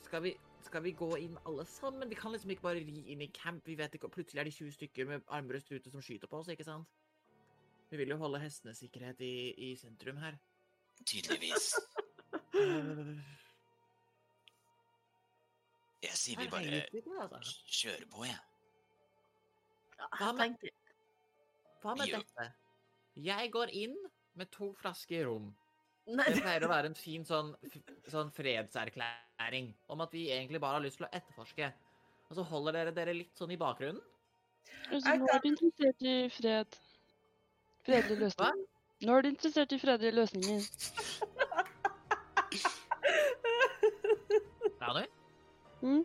skal, 0.02 0.23
vi, 0.27 0.35
skal 0.66 0.85
vi 0.85 0.93
gå 0.98 1.09
inn 1.23 1.39
alle 1.48 1.65
sammen? 1.70 2.10
Vi 2.10 2.19
kan 2.19 2.35
liksom 2.35 2.52
ikke 2.52 2.66
bare 2.66 2.82
ri 2.85 3.05
inn 3.15 3.24
i 3.24 3.31
camp. 3.32 3.65
Vi 3.66 3.78
vet 3.78 3.97
ikke, 3.97 4.10
Plutselig 4.12 4.43
er 4.43 4.51
det 4.51 4.55
20 4.59 4.77
stykker 4.77 5.09
med 5.09 5.27
armbrøst 5.32 5.73
ute 5.73 5.90
som 5.90 6.05
skyter 6.05 6.31
på 6.31 6.43
oss, 6.43 6.52
ikke 6.52 6.66
sant? 6.66 6.86
Vi 7.89 7.97
vil 7.97 8.12
jo 8.12 8.20
holde 8.20 8.43
hestenes 8.43 8.82
sikkerhet 8.85 9.23
i, 9.24 9.55
i 9.70 9.74
sentrum 9.81 10.20
her. 10.20 10.36
Tydeligvis. 11.06 11.73
Sier 16.28 16.90
vi 16.92 17.00
bare 17.06 17.28
altså. 17.38 17.56
kjører 17.80 18.06
på, 18.12 18.24
jeg. 18.28 18.38
Ja, 19.98 20.09
Hva 20.18 20.32
med- 20.36 20.70
Hva 21.82 21.94
med 21.98 22.12
dette? 22.12 22.52
Jeg 23.16 23.50
går 23.52 23.70
inn 23.72 23.96
med 24.38 24.50
to 24.50 24.72
flasker 24.78 25.26
rom. 25.26 25.55
Det 26.09 26.40
pleier 26.42 26.64
å 26.64 26.68
være 26.70 26.86
en 26.88 26.94
fin 26.96 27.24
sånn, 27.24 27.50
sånn 28.09 28.30
fredserklæring 28.32 29.74
om 29.92 30.00
at 30.00 30.12
vi 30.12 30.28
egentlig 30.32 30.60
bare 30.60 30.78
har 30.78 30.84
lyst 30.84 30.96
til 31.00 31.06
å 31.06 31.10
etterforske. 31.12 31.72
Og 32.30 32.36
så 32.36 32.44
holder 32.48 32.72
dere 32.78 32.94
dere 32.96 33.14
litt 33.16 33.34
sånn 33.36 33.52
i 33.52 33.56
bakgrunnen. 33.60 34.00
Altså, 34.92 35.16
nå 35.16 35.28
er 35.32 35.38
du 35.42 35.48
interessert 35.48 36.02
i 36.02 36.28
fred. 36.32 36.78
Fredelige 37.84 38.20
løsninger. 38.24 38.64
Nå 39.00 39.16
er 39.16 39.22
du 39.22 39.28
interessert 39.28 39.72
i 39.72 39.78
fredelige 39.78 40.16
løsninger. 40.16 40.60
Ranu? 44.80 45.05
Mm. 45.82 46.05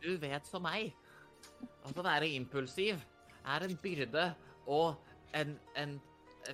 Du 0.00 0.12
vet 0.20 0.46
som 0.48 0.64
meg 0.64 0.92
at 1.84 1.96
å 1.96 2.04
være 2.04 2.28
impulsiv 2.36 3.00
er 3.40 3.66
en 3.66 3.74
byrde 3.82 4.28
og 4.70 4.94
en, 5.36 5.56
en 5.80 5.98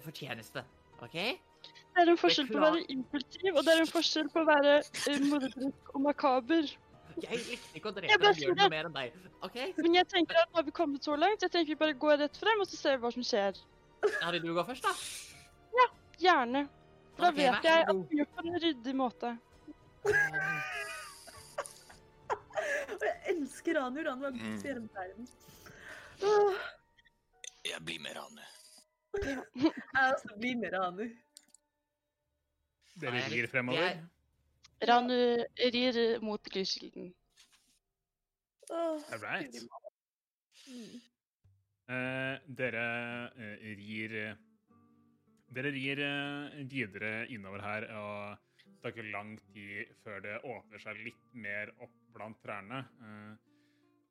fortjeneste. 0.05 0.63
OK? 1.03 1.17
Det 1.17 2.03
er 2.03 2.11
en 2.13 2.19
forskjell 2.21 2.49
på 2.51 2.59
å 2.59 2.65
være 2.65 2.83
impulsiv, 2.93 3.53
og 3.53 3.63
det 3.67 3.75
er 3.75 3.83
en 3.83 3.91
forskjell 3.91 4.29
på 4.33 4.43
å 4.43 4.49
være 4.49 4.75
eh, 4.81 5.23
morderisk 5.25 5.95
og 5.95 6.03
makaber. 6.05 6.73
Jeg 7.23 7.39
likte 7.47 7.79
ikke 7.79 7.89
å 7.91 7.95
drepe 7.97 8.19
deg 8.21 8.27
en 8.29 8.41
gjøre 8.43 8.43
bjørn 8.43 8.59
noe 8.61 8.73
mer 8.75 8.89
enn 8.91 8.97
deg. 8.97 9.15
OK? 9.47 9.57
Men 9.81 10.01
jeg 10.01 10.09
tenker 10.13 10.41
at 10.43 10.51
nå 10.51 10.61
har 10.61 10.67
vi 10.67 10.75
kommet 10.77 11.07
så 11.09 11.17
langt, 11.17 11.43
jeg 11.43 11.55
tenker 11.55 11.73
vi 11.73 11.81
bare 11.81 11.97
går 12.07 12.21
rett 12.25 12.41
frem, 12.41 12.61
og 12.61 12.69
så 12.69 12.79
ser 12.79 12.99
vi 12.99 13.07
hva 13.07 13.15
som 13.15 13.25
skjer. 13.25 13.63
Ja, 14.21 14.29
vil 14.35 14.45
du 14.45 14.53
gå 14.55 14.67
først, 14.69 14.85
da? 14.85 14.93
Ja, 15.77 15.89
Gjerne. 16.21 16.67
Da 17.17 17.31
okay, 17.31 17.47
vet 17.47 17.65
jeg 17.65 17.85
at 17.89 17.97
vi 18.11 18.19
gjør 18.21 18.29
det 18.29 18.37
på 18.37 18.45
en 18.45 18.59
ryddig 18.61 18.95
måte. 18.97 19.33
Jeg 20.07 20.86
elsker 23.67 23.75
Ranu. 23.81 24.05
Ranu 24.05 24.23
var 24.23 24.33
best 24.33 24.65
i 24.65 24.69
hele 24.69 24.89
verden. 24.95 25.27
Åh, 26.23 26.55
Jeg 27.65 27.81
blir 27.85 28.01
med 28.01 28.17
Ranu. 28.17 28.43
jeg 29.25 30.13
også 30.15 30.37
blir 30.39 30.57
med 30.57 30.73
Ranu. 30.73 31.09
Dere 33.01 33.23
rir 33.31 33.47
fremover. 33.47 33.81
jeg- 33.81 34.89
Ranu 34.89 35.45
rir 35.59 36.21
mot 36.21 36.55
lyskilden. 36.55 37.15
All 38.71 39.01
right. 39.23 39.55
mm. 40.69 41.01
Eh, 41.89 42.39
dere 42.49 43.31
eh, 43.37 43.77
rir 43.79 44.37
Dere 45.55 45.71
rir 45.71 45.99
eh, 46.03 46.65
videre 46.67 47.27
innover 47.31 47.61
her, 47.63 47.85
og 47.95 48.39
det 48.65 48.83
tar 48.83 48.91
ikke 48.91 49.11
lang 49.13 49.39
tid 49.55 49.87
før 50.03 50.21
det 50.21 50.41
åpner 50.43 50.79
seg 50.83 50.97
litt 51.05 51.35
mer 51.35 51.71
opp 51.81 51.93
blant 52.13 52.37
trærne. 52.43 52.81
Eh, 53.01 53.37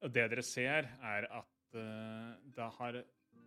det 0.02 0.30
dere 0.32 0.44
ser, 0.46 0.90
er 1.02 1.28
at 1.42 1.78
uh, 1.78 2.36
det 2.56 2.72
har 2.80 3.02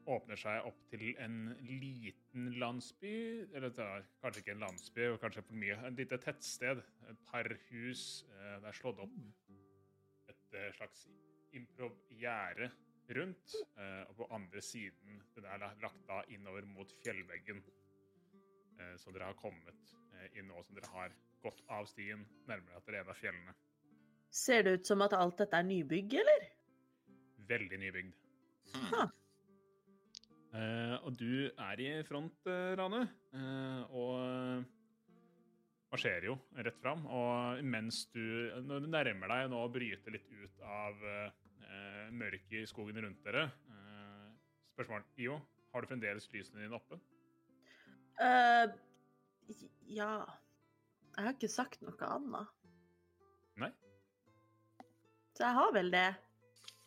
åpner 0.09 0.41
seg 0.41 0.65
opp 0.65 0.79
til 0.89 1.11
en 1.21 1.51
liten 1.69 2.53
landsby. 2.59 3.15
Eller 3.53 3.75
det 3.77 3.85
er 3.85 4.07
kanskje 4.23 4.41
ikke 4.45 4.55
en 4.57 4.65
landsby, 4.65 5.09
og 5.13 5.21
kanskje 5.21 5.45
for 5.45 5.61
mye. 5.61 5.77
Et 5.91 6.03
lite 6.03 6.19
tettsted. 6.25 6.81
Et 7.11 7.25
par 7.29 7.51
hus. 7.69 8.05
Uh, 8.33 8.57
det 8.63 8.73
er 8.73 8.79
slått 8.81 9.05
opp 9.05 9.19
et 10.29 10.57
eh, 10.57 10.73
slags 10.77 11.07
improv-gjerde 11.57 12.71
rundt. 13.17 13.55
eh, 13.77 14.03
og 14.09 14.17
på 14.17 14.29
andre 14.35 14.61
siden 14.61 15.23
den 15.35 15.45
er 15.45 15.59
lagt 15.83 16.03
da 16.09 16.23
innover 16.29 16.67
mot 16.67 16.93
fjellveggen. 17.05 17.63
eh, 18.81 18.97
så 18.97 19.11
dere 19.11 19.31
har 19.31 19.41
kommet 19.41 19.95
eh, 20.15 20.39
inn 20.39 20.49
nå 20.49 20.63
som 20.63 20.75
dere 20.77 20.93
har 20.93 21.15
gått 21.43 21.63
av 21.69 21.87
stien, 21.87 22.27
nærmere 22.47 22.77
at 22.77 22.87
dere 22.87 23.01
er 23.01 23.07
en 23.07 23.15
av 23.15 23.21
fjellene. 23.21 23.55
Ser 24.31 24.65
det 24.67 24.73
ut 24.79 24.91
som 24.91 25.03
at 25.05 25.17
alt 25.17 25.39
dette 25.41 25.57
er 25.57 25.67
nybygg, 25.67 26.19
eller? 26.21 26.49
Veldig 27.49 27.79
nybygd. 27.81 28.13
Hmm. 28.75 29.15
Uh, 30.49 30.97
og 31.05 31.13
du 31.21 31.49
er 31.49 31.81
i 31.85 31.89
front, 32.09 32.37
uh, 32.49 32.73
Rane, 32.79 33.03
uh, 33.37 33.97
og 33.97 34.65
marsjerer 35.93 36.29
jo 36.29 36.37
rett 36.57 36.81
fram. 36.83 37.05
Og 37.07 37.63
mens 37.65 38.05
du, 38.15 38.25
når 38.65 38.85
du 38.85 38.91
nærmer 38.93 39.33
deg 39.33 39.53
nå 39.53 39.61
å 39.65 39.71
bryte 39.73 40.13
litt 40.13 40.29
ut 40.33 40.65
av 40.65 41.05
uh, 41.05 42.09
mørket 42.17 42.63
i 42.63 42.67
skogen 42.69 43.01
rundt 43.05 43.25
dere 43.27 43.49
uh, 43.49 44.29
Spørsmål, 44.75 45.05
Io, 45.21 45.41
har 45.73 45.83
du 45.83 45.91
fremdeles 45.91 46.29
lysene 46.33 46.65
dine 46.65 46.77
oppe? 46.79 47.01
Uh, 48.19 48.71
ja 49.89 50.13
Jeg 51.17 51.25
har 51.25 51.35
ikke 51.35 51.51
sagt 51.51 51.83
noe 51.83 52.09
annet. 52.15 52.55
Nei? 53.59 53.73
Så 55.39 55.45
jeg 55.47 55.55
har 55.55 55.71
vel 55.71 55.93
det. 55.95 56.09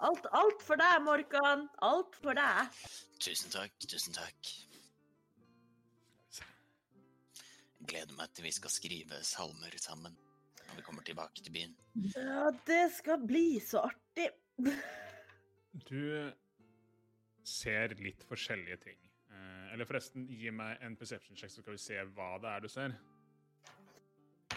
Alt, 0.03 0.25
alt 0.35 0.63
for 0.65 0.75
deg, 0.81 0.97
Morkan. 1.05 1.61
Alt 1.87 2.17
for 2.19 2.35
deg. 2.35 2.79
Tusen 3.23 3.53
takk, 3.53 3.77
tusen 3.87 4.17
takk. 4.17 4.49
Gleder 7.87 8.17
meg 8.17 8.33
til 8.35 8.49
vi 8.49 8.51
skal 8.51 8.73
skrive 8.73 9.21
salmer 9.23 9.77
sammen 9.79 10.17
når 10.67 10.81
vi 10.81 10.83
kommer 10.83 11.07
tilbake 11.07 11.45
til 11.45 11.55
byen. 11.55 11.77
Ja, 12.11 12.49
det 12.67 12.83
skal 12.97 13.23
bli 13.23 13.61
så 13.63 13.85
artig. 13.87 14.27
Du 15.87 16.03
ser 17.47 17.95
litt 18.03 18.27
forskjellige 18.27 18.81
ting. 18.83 18.99
Eh, 19.31 19.71
eller 19.71 19.87
forresten, 19.87 20.27
gi 20.27 20.51
meg 20.51 20.83
en 20.83 20.99
perception 20.99 21.39
check, 21.39 21.55
så 21.55 21.63
skal 21.63 21.79
vi 21.79 21.83
se 21.87 22.03
hva 22.19 22.33
det 22.43 22.51
er 22.51 22.67
du 22.67 22.71
ser. 22.75 22.99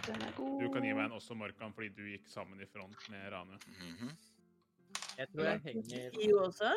Den 0.06 0.22
er 0.22 0.32
god. 0.36 0.60
Du 0.60 0.68
kan 0.72 0.84
gi 0.84 0.92
meg 0.92 1.06
en 1.08 1.14
også, 1.16 1.34
Markan, 1.38 1.72
fordi 1.72 1.88
du 1.96 2.02
gikk 2.10 2.26
sammen 2.28 2.60
i 2.60 2.66
front 2.68 3.06
med 3.12 3.28
Rane. 3.32 3.58
Mhm. 3.78 4.10
Jeg 5.18 5.28
tror 5.30 5.44
jeg 5.48 5.60
henger 5.64 6.18
IO 6.26 6.38
også? 6.44 6.70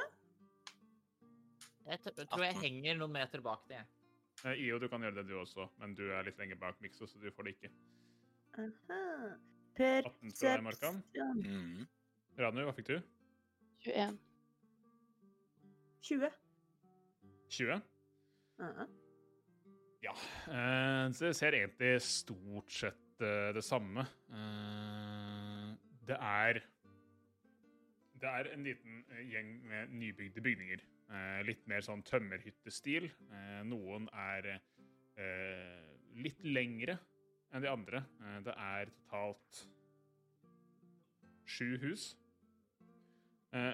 Jeg 1.88 2.00
t- 2.04 2.26
tror 2.26 2.44
jeg 2.44 2.56
henger 2.62 2.98
noen 3.00 3.12
meter 3.16 3.42
bak 3.42 3.64
det. 3.68 3.80
jeg. 3.82 3.86
Eh, 4.46 4.62
Io, 4.68 4.78
du 4.80 4.88
kan 4.88 5.02
gjøre 5.02 5.16
det 5.16 5.28
du 5.28 5.36
også, 5.40 5.68
men 5.80 5.96
du 5.96 6.04
er 6.14 6.24
litt 6.28 6.38
lenger 6.38 6.56
bak 6.62 6.80
Mikso, 6.82 7.08
så 7.08 7.18
du 7.20 7.32
får 7.32 7.44
det 7.48 7.56
ikke. 7.56 7.72
Aha. 8.58 9.00
Per 9.78 10.02
18 10.10 10.32
fra 10.38 10.54
deg, 10.56 10.64
Morkan. 10.64 11.04
Mhm. 11.16 11.88
Ranu, 12.38 12.64
hva 12.66 12.74
fikk 12.78 12.88
du? 12.88 13.02
21. 13.86 14.20
20. 16.02 16.32
20? 17.50 17.82
Aha. 18.60 18.86
Ja. 20.06 20.14
Eh, 20.48 21.10
det 21.18 21.34
ser 21.36 21.52
egentlig 21.58 22.02
stort 22.06 22.72
sett 22.72 23.02
eh, 23.22 23.54
det 23.56 23.64
samme. 23.64 24.06
Eh, 24.32 25.76
det 26.08 26.18
er 26.20 26.62
Det 28.18 28.30
er 28.30 28.48
en 28.54 28.64
liten 28.64 29.04
eh, 29.12 29.26
gjeng 29.32 29.50
med 29.68 29.90
nybygde 29.90 30.42
bygninger. 30.42 30.86
Litt 31.48 31.62
mer 31.72 31.80
sånn 31.86 32.02
tømmerhyttestil. 32.04 33.06
Noen 33.64 34.10
er 34.12 34.58
litt 36.20 36.42
lengre 36.44 36.98
enn 37.56 37.64
de 37.64 37.70
andre. 37.72 38.02
Det 38.44 38.52
er 38.52 38.92
totalt 38.92 39.62
sju 41.48 41.78
hus. 41.86 42.10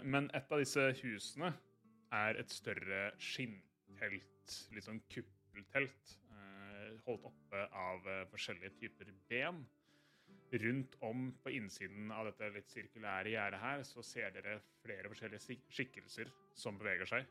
Men 0.06 0.30
et 0.38 0.53
av 0.53 0.61
disse 0.61 0.86
husene 0.99 1.49
er 2.14 2.38
et 2.38 2.53
større 2.53 3.02
skinntelt, 3.18 4.60
litt 4.76 4.86
sånn 4.86 5.02
kuppeltelt, 5.10 6.18
holdt 7.07 7.25
oppe 7.30 7.63
av 7.77 8.07
eh, 8.09 8.25
forskjellige 8.31 8.75
typer 8.80 9.11
ben. 9.30 9.63
Rundt 10.53 10.95
om 11.01 11.31
på 11.41 11.49
innsiden 11.57 12.11
av 12.13 12.27
dette 12.30 12.51
litt 12.53 12.69
sirkulære 12.69 13.34
gjerdet 13.34 13.61
her, 13.61 13.84
så 13.88 14.03
ser 14.05 14.34
dere 14.35 14.59
flere 14.84 15.09
forskjellige 15.09 15.57
skikkelser 15.73 16.30
som 16.57 16.77
beveger 16.77 17.09
seg. 17.09 17.25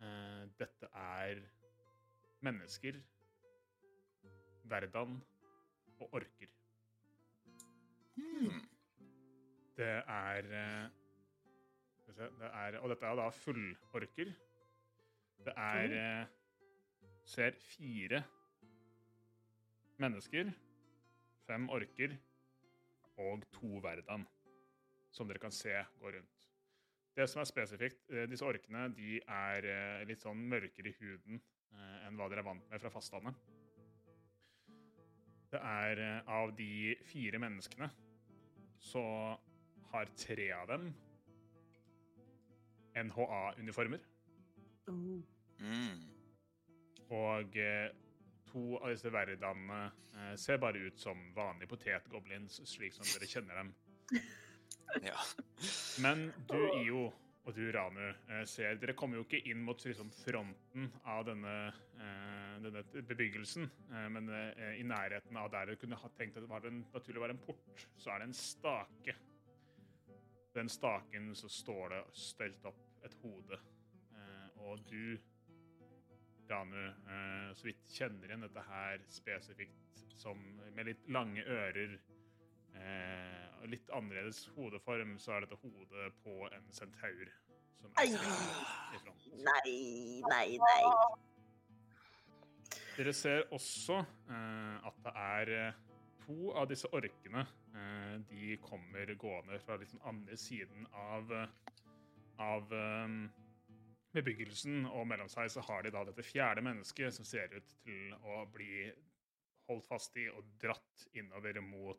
Eh, 0.00 0.44
dette 0.60 0.90
er 1.02 1.42
mennesker, 2.46 3.02
Verdan 4.66 5.20
og 6.02 6.14
orker. 6.18 6.48
Hmm. 8.16 8.64
Det 9.76 9.92
er, 10.02 10.48
eh, 10.50 10.88
det 12.16 12.48
er 12.48 12.78
Og 12.80 12.88
dette 12.90 13.06
er 13.06 13.14
da 13.20 13.28
fullorker. 13.30 14.32
Det 15.44 15.54
er 15.54 16.26
Ser 17.26 17.56
fire 17.58 18.22
mennesker, 19.98 20.52
fem 21.46 21.66
orker 21.74 22.14
og 23.18 23.42
to 23.56 23.80
verdan, 23.82 24.26
som 25.10 25.28
dere 25.28 25.42
kan 25.42 25.54
se 25.54 25.74
gå 25.98 26.12
rundt. 26.14 26.32
Det 27.16 27.24
som 27.32 27.40
er 27.40 27.48
spesifikt, 27.48 28.02
eh, 28.12 28.26
disse 28.28 28.44
orkene 28.44 28.86
de 28.94 29.18
er 29.20 29.66
eh, 29.72 30.06
litt 30.06 30.22
sånn 30.22 30.42
mørkere 30.50 30.92
i 30.92 30.96
huden 31.00 31.38
eh, 31.40 32.06
enn 32.06 32.18
hva 32.18 32.28
dere 32.28 32.44
er 32.44 32.48
vant 32.50 32.66
med 32.70 32.82
fra 32.82 32.92
fastlandet. 32.92 33.38
Det 35.50 35.62
er 35.62 36.02
av 36.28 36.52
de 36.58 36.96
fire 37.08 37.40
menneskene 37.40 37.88
så 38.82 39.02
har 39.92 40.12
tre 40.18 40.50
av 40.52 40.66
dem 40.68 40.90
NHA-uniformer. 43.06 44.04
Oh. 44.90 45.22
Mm. 45.62 46.15
Og 47.14 47.56
eh, 47.60 47.90
to 48.48 48.78
av 48.80 48.90
disse 48.90 49.12
verdanene 49.14 49.82
eh, 49.86 50.32
ser 50.40 50.58
bare 50.62 50.80
ut 50.88 50.98
som 50.98 51.20
vanlige 51.36 51.70
potetgoblins, 51.70 52.60
slik 52.66 52.96
som 52.96 53.06
dere 53.12 53.30
kjenner 53.30 53.62
dem. 53.62 53.76
Ja. 55.02 55.18
Men 56.00 56.28
du, 56.48 56.60
Io, 56.78 57.00
og 57.42 57.56
du, 57.56 57.64
Ranu, 57.74 58.04
eh, 58.30 58.44
ser 58.48 58.78
Dere 58.80 58.94
kommer 58.96 59.18
jo 59.18 59.24
ikke 59.26 59.40
inn 59.50 59.64
mot 59.66 59.82
liksom, 59.82 60.12
fronten 60.14 60.86
av 61.10 61.24
denne, 61.26 61.56
denne 62.62 62.84
bebyggelsen, 62.94 63.66
men 64.14 64.30
i 64.78 64.86
nærheten 64.86 65.36
av 65.36 65.50
der 65.52 65.72
dere 65.72 65.80
kunne 65.82 65.98
ha 65.98 66.10
tenkt 66.16 66.38
at 66.38 66.46
det 66.46 66.52
var 66.52 66.64
en, 66.70 66.84
naturlig 66.94 67.24
være 67.24 67.34
en 67.34 67.42
port, 67.48 67.84
så 67.98 68.14
er 68.14 68.22
det 68.22 68.30
en 68.30 68.38
stake. 68.38 69.16
Den 70.54 70.70
staken 70.72 71.32
så 71.36 71.50
står 71.50 71.96
det 71.96 72.02
stelt 72.22 72.70
opp 72.70 73.04
et 73.10 73.18
hode. 73.24 73.60
Og 74.70 74.86
du, 74.86 75.18
Ranu, 76.50 76.86
eh, 76.86 77.54
så 77.54 77.66
vidt 77.68 77.88
kjenner 77.92 78.28
igjen 78.28 78.44
dette 78.46 78.62
her 78.68 79.02
spesifikt 79.10 80.02
som 80.16 80.40
med 80.76 80.88
litt 80.88 81.08
lange 81.12 81.44
ører. 81.44 81.96
Eh, 82.76 83.44
og 83.62 83.70
litt 83.72 83.90
annerledes 83.96 84.44
hodeform, 84.56 85.16
så 85.18 85.36
er 85.36 85.46
dette 85.46 85.58
hodet 85.62 86.10
på 86.24 86.36
en 86.52 86.66
centaur. 86.76 87.30
Som 87.80 87.92
er 88.00 88.12
i 88.12 89.00
front. 89.02 89.28
Nei, 89.46 89.76
nei, 90.28 90.58
nei. 90.60 90.82
Dere 92.96 93.12
ser 93.12 93.44
også 93.52 94.00
eh, 94.00 94.86
at 94.88 95.00
det 95.04 95.14
er 95.22 95.54
to 96.26 96.52
av 96.56 96.68
disse 96.70 96.88
orkene. 96.96 97.46
De 98.30 98.54
kommer 98.64 99.10
gående 99.20 99.58
fra 99.60 99.76
liksom 99.76 100.00
andre 100.08 100.36
siden 100.40 100.86
av, 100.96 101.28
av 102.40 102.72
bebyggelsen, 104.16 104.86
og 104.88 105.06
mellom 105.10 105.28
seg 105.30 105.50
så 105.52 105.64
har 105.68 105.84
de 105.84 105.92
da 105.94 106.04
dette 106.08 106.24
fjerde 106.24 106.64
mennesket 106.64 107.14
som 107.14 107.26
ser 107.28 107.52
ut 107.54 107.74
til 107.84 108.14
å 108.24 108.44
bli 108.52 108.86
holdt 109.66 109.88
fast 109.88 110.16
i 110.20 110.28
og 110.30 110.46
dratt 110.62 111.08
innover 111.18 111.58
mot 111.64 111.98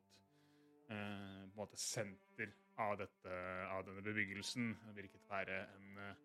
eh, 0.89 0.93
på 0.93 0.95
en 0.95 1.51
måte 1.57 1.79
senter 1.79 2.53
av, 2.77 2.95
dette, 3.01 3.37
av 3.73 3.85
denne 3.87 4.03
bebyggelsen. 4.05 4.71
Det 4.87 4.95
virket 5.01 5.25
å 5.25 5.33
være 5.33 5.59
en 5.75 6.01
eh, 6.05 6.23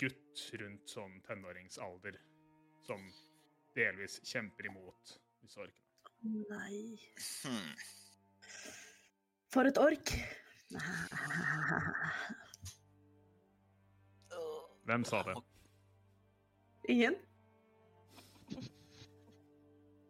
gutt 0.00 0.44
rundt 0.62 0.90
sånn 0.90 1.20
tenåringsalder 1.26 2.18
som 2.86 3.04
delvis 3.76 4.18
kjemper 4.26 4.70
imot 4.70 5.14
disse 5.42 5.62
orkene. 5.62 5.84
Nei. 6.48 6.98
Hmm. 7.44 7.72
For 9.52 9.68
et 9.68 9.80
ork. 9.80 10.12
Hvem 14.88 15.04
sa 15.04 15.22
det? 15.22 15.34
Ingen? 16.88 17.14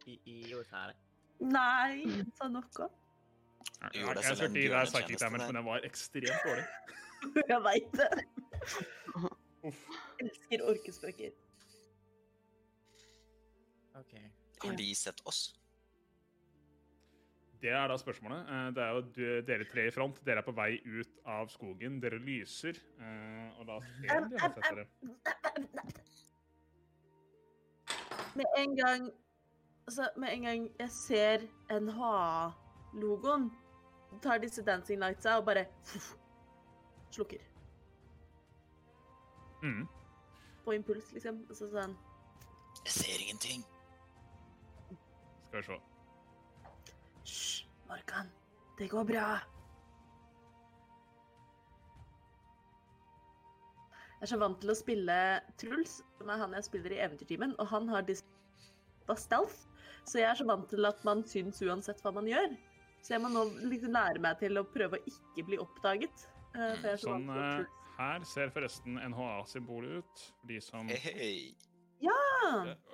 I, 0.06 0.20
i 0.24 0.50
jo, 0.50 0.62
sa 0.70 0.84
det. 0.86 0.94
Nei, 1.40 2.02
ingen 2.04 2.28
sa 2.38 2.46
noe. 2.46 2.86
Jeg, 3.82 3.90
jeg, 3.94 4.14
jeg 4.22 4.36
skulle 4.36 4.62
gi 4.62 4.70
deg 4.70 4.92
psychic 4.92 5.18
damage, 5.18 5.48
men 5.48 5.58
den 5.58 5.66
var 5.66 5.82
ekstremt 5.88 6.46
dårlig. 6.46 6.64
Jeg 7.50 7.58
veit 7.66 7.98
det. 7.98 8.08
Uff. 9.66 9.82
Elsker 10.22 10.62
orkespøker. 10.70 11.34
OK. 13.98 14.14
Har 14.62 14.78
de 14.78 14.88
sett 14.94 15.22
oss? 15.26 15.42
Det 17.60 17.70
er 17.74 17.88
da 17.90 17.96
spørsmålet. 17.98 18.44
Eh, 18.48 18.70
Det 18.74 18.82
er 18.84 18.92
jo 18.94 19.00
dere 19.42 19.64
tre 19.66 19.86
i 19.88 19.90
front. 19.90 20.20
Dere 20.24 20.38
er 20.38 20.46
på 20.46 20.52
vei 20.54 20.78
ut 20.86 21.08
av 21.26 21.48
skogen. 21.50 22.00
Dere 22.00 22.18
lyser. 22.22 22.78
eh, 23.00 23.58
Og 23.60 23.66
da 23.66 23.80
ser 23.80 24.28
de 24.28 24.38
har 24.38 24.52
sett 24.54 24.62
dere. 24.70 24.86
Med 28.36 28.46
en 28.58 28.76
gang 28.76 29.10
Altså, 29.88 30.08
med 30.20 30.28
en 30.34 30.42
gang 30.42 30.64
jeg 30.78 30.90
ser 30.90 31.38
NHA-logoen, 31.72 33.46
tar 34.22 34.36
disse 34.38 34.60
dancing 34.62 35.00
lightsa 35.00 35.38
og 35.38 35.44
bare 35.46 35.62
slukker. 37.14 37.40
Mm. 39.62 39.86
På 40.64 40.74
impuls, 40.76 41.08
liksom. 41.16 41.40
Altså 41.48 41.70
sånn 41.72 41.96
Jeg 42.84 42.92
ser 42.98 43.22
ingenting. 43.24 43.64
Skal 45.48 45.62
vi 45.62 45.66
se. 45.70 45.80
Hysj, 47.28 47.66
Morgan. 47.88 48.28
Det 48.78 48.88
går 48.90 49.04
bra. 49.08 49.28
Jeg 54.18 54.26
er 54.26 54.30
så 54.32 54.38
vant 54.40 54.58
til 54.62 54.72
å 54.72 54.74
spille 54.74 55.16
Truls, 55.60 55.98
som 56.18 56.30
er 56.32 56.40
han 56.40 56.54
jeg 56.56 56.66
spiller 56.66 56.94
i 56.96 57.00
Eventyrtimen, 57.04 57.52
og 57.62 57.68
han 57.70 57.86
har 57.92 58.06
dispa 58.08 59.14
stealth, 59.18 59.60
så 60.08 60.18
jeg 60.22 60.26
er 60.32 60.38
så 60.40 60.46
vant 60.48 60.66
til 60.72 60.88
at 60.88 61.04
man 61.06 61.22
syns 61.28 61.60
uansett 61.62 62.00
hva 62.02 62.10
man 62.16 62.26
gjør. 62.26 62.56
Så 63.04 63.14
jeg 63.14 63.22
må 63.22 63.30
nå 63.30 63.44
liksom 63.70 63.92
lære 63.94 64.18
meg 64.24 64.40
til 64.40 64.58
å 64.58 64.64
prøve 64.66 64.98
å 64.98 65.04
ikke 65.06 65.44
bli 65.46 65.60
oppdaget. 65.62 66.24
eh, 66.56 66.72
for 66.80 66.88
jeg 66.88 66.96
er 66.96 67.02
så 67.04 67.12
Sånn, 67.12 67.28
vant 67.28 67.38
til 67.38 67.44
eh, 67.44 67.54
Truls. 67.60 67.94
her 68.00 68.26
ser 68.32 68.50
forresten 68.56 68.98
NHA-symbolet 69.12 70.00
ut. 70.02 70.24
De 70.50 70.58
som 70.64 70.88
Hei, 70.90 71.54
Ja! 72.02 72.18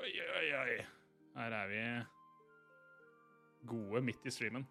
Oi, 0.03 0.13
oi, 0.41 0.47
oi. 0.61 0.77
Her 1.39 1.57
er 1.63 1.73
vi 1.73 1.81
gode 3.67 4.03
midt 4.05 4.27
i 4.27 4.31
streamen. 4.31 4.67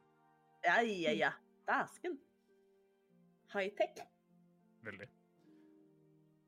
Ja, 0.65 0.79
ja, 0.81 1.11
ja. 1.11 1.31
Dæsken. 1.67 2.17
High-tech. 3.53 4.03
Veldig. 4.83 5.07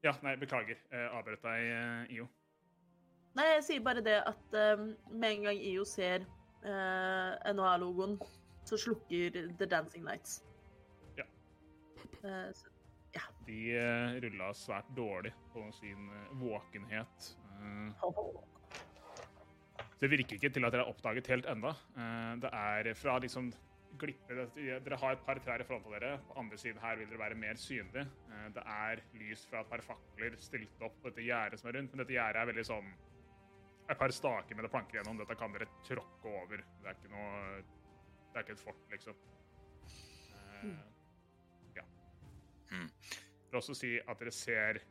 Ja, 0.03 0.13
nei, 0.23 0.35
beklager. 0.38 0.80
Eh, 0.91 1.07
avbrøt 1.17 1.43
deg, 1.43 1.69
eh, 1.73 2.15
IO. 2.17 2.27
Nei, 3.35 3.45
jeg 3.55 3.63
sier 3.67 3.84
bare 3.84 4.03
det 4.05 4.19
at 4.27 4.55
eh, 4.55 4.84
med 5.11 5.30
en 5.31 5.47
gang 5.49 5.59
IO 5.59 5.84
ser 5.88 6.26
eh, 6.63 7.53
NHA-logoen, 7.53 8.19
så 8.65 8.77
slukker 8.80 9.39
The 9.59 9.67
Dancing 9.69 10.05
Lights. 10.07 10.39
Ja. 11.17 11.26
Eh, 12.23 12.49
så, 12.53 12.72
De 13.45 13.57
eh, 13.77 14.15
rulla 14.23 14.49
svært 14.57 14.88
dårlig 14.97 15.31
på 15.53 15.65
sin 15.77 16.09
eh, 16.11 16.31
våkenhet. 16.41 17.27
Eh, 17.59 18.05
det 20.01 20.09
virker 20.11 20.35
ikke 20.35 20.51
til 20.51 20.67
at 20.67 20.73
dere 20.73 20.84
har 20.84 20.91
oppdaget 20.91 21.30
helt 21.31 21.47
enda. 21.47 21.72
Eh, 21.95 22.34
det 22.43 22.51
er 22.51 22.91
fra 22.99 23.17
liksom 23.23 23.53
glippe 23.99 24.35
Dere 24.55 24.97
har 24.99 25.15
et 25.15 25.22
par 25.23 25.39
trær 25.39 25.61
i 25.63 25.67
front 25.67 25.85
av 25.88 25.95
dere. 25.95 26.17
På 26.27 26.39
andre 26.41 26.57
siden 26.59 26.81
her 26.84 26.97
vil 26.99 27.07
dere 27.09 27.22
være 27.22 27.38
mer 27.39 27.59
synlig. 27.59 28.03
Eh, 28.03 28.47
det 28.55 28.63
er 28.76 29.03
lys 29.22 29.45
fra 29.49 29.61
et 29.63 29.72
par 29.72 29.84
fakler 29.85 30.35
stilt 30.41 30.84
opp 30.84 30.97
på 31.01 31.11
dette 31.11 31.27
gjerdet 31.27 31.61
som 31.61 31.72
er 31.72 31.80
rundt, 31.80 31.93
men 31.93 32.03
dette 32.03 32.17
gjerdet 32.17 32.41
er 32.41 32.51
veldig 32.53 32.72
sånn 32.72 32.95
Et 33.85 33.99
par 33.99 34.09
staker 34.09 34.57
med 34.57 34.65
det 34.65 34.72
planker 34.73 34.97
gjennom. 34.97 35.17
Dette 35.19 35.35
kan 35.38 35.51
dere 35.53 35.67
tråkke 35.85 36.31
over. 36.41 36.63
Det 36.81 36.89
er 36.89 36.95
ikke 36.97 37.11
noe 37.13 37.61
Det 38.34 38.39
er 38.39 38.43
ikke 38.43 38.55
et 38.57 38.63
fort, 38.65 38.80
liksom. 38.91 39.19
Eh, 40.41 40.80
ja. 41.77 41.85
Hmm. 42.72 42.89
Jeg 43.13 43.51
vil 43.51 43.59
også 43.61 43.76
si 43.77 43.91
at 44.01 44.19
dere 44.19 44.34
ser 44.34 44.81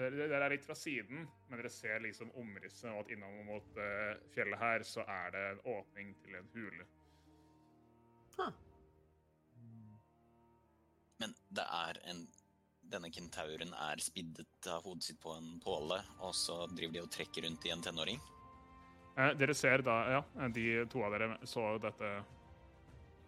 dere 0.00 0.26
dere 0.30 0.46
er 0.46 0.54
litt 0.54 0.66
fra 0.66 0.76
siden, 0.78 1.26
men 1.48 1.60
dere 1.60 1.70
ser 1.72 2.02
liksom 2.04 2.32
omrisset, 2.40 2.90
og 2.92 3.04
at 3.04 3.12
innom 3.14 3.38
mot 3.48 3.78
eh, 3.80 4.16
fjellet 4.34 4.60
her 4.60 4.84
så 4.86 5.04
er 5.06 5.30
det 5.34 5.44
en 5.52 5.62
åpning 5.76 6.12
til 6.24 6.40
en 6.40 6.50
hule. 6.54 6.88
ah, 8.40 8.52
Men 11.20 11.34
det 11.48 11.66
er 11.84 12.04
en 12.12 12.28
Denne 12.90 13.06
kentauren 13.14 13.70
er 13.70 14.00
spiddet 14.02 14.66
av 14.66 14.82
hodet 14.82 15.04
sitt 15.06 15.20
på 15.22 15.30
en 15.38 15.60
påle, 15.62 16.00
og 16.26 16.32
så 16.34 16.64
driver 16.74 16.96
de 16.96 17.02
og 17.04 17.10
trekker 17.14 17.44
rundt 17.46 17.62
i 17.68 17.70
en 17.70 17.84
tenåring. 17.84 18.18
Eh, 19.14 19.30
dere 19.38 19.54
ser 19.54 19.84
da, 19.86 19.94
ja, 20.16 20.48
de 20.50 20.64
to 20.90 21.04
av 21.06 21.14
dere 21.14 21.36
så 21.46 21.68
dette 21.78 22.10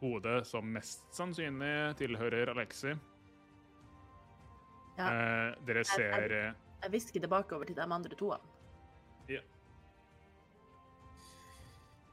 hodet 0.01 0.41
som 0.51 0.67
mest 0.75 1.07
sannsynlig 1.15 1.95
tilhører 2.01 2.51
Alexi. 2.51 2.97
Ja. 4.99 5.09
Eh, 5.09 5.55
dere 5.67 5.85
ser 5.89 6.33
Jeg, 6.33 6.55
jeg 6.83 6.91
hvisker 6.93 7.21
tilbake 7.21 7.57
over 7.57 7.65
til 7.69 7.77
de 7.77 7.83
andre 7.87 8.17
to. 8.19 8.35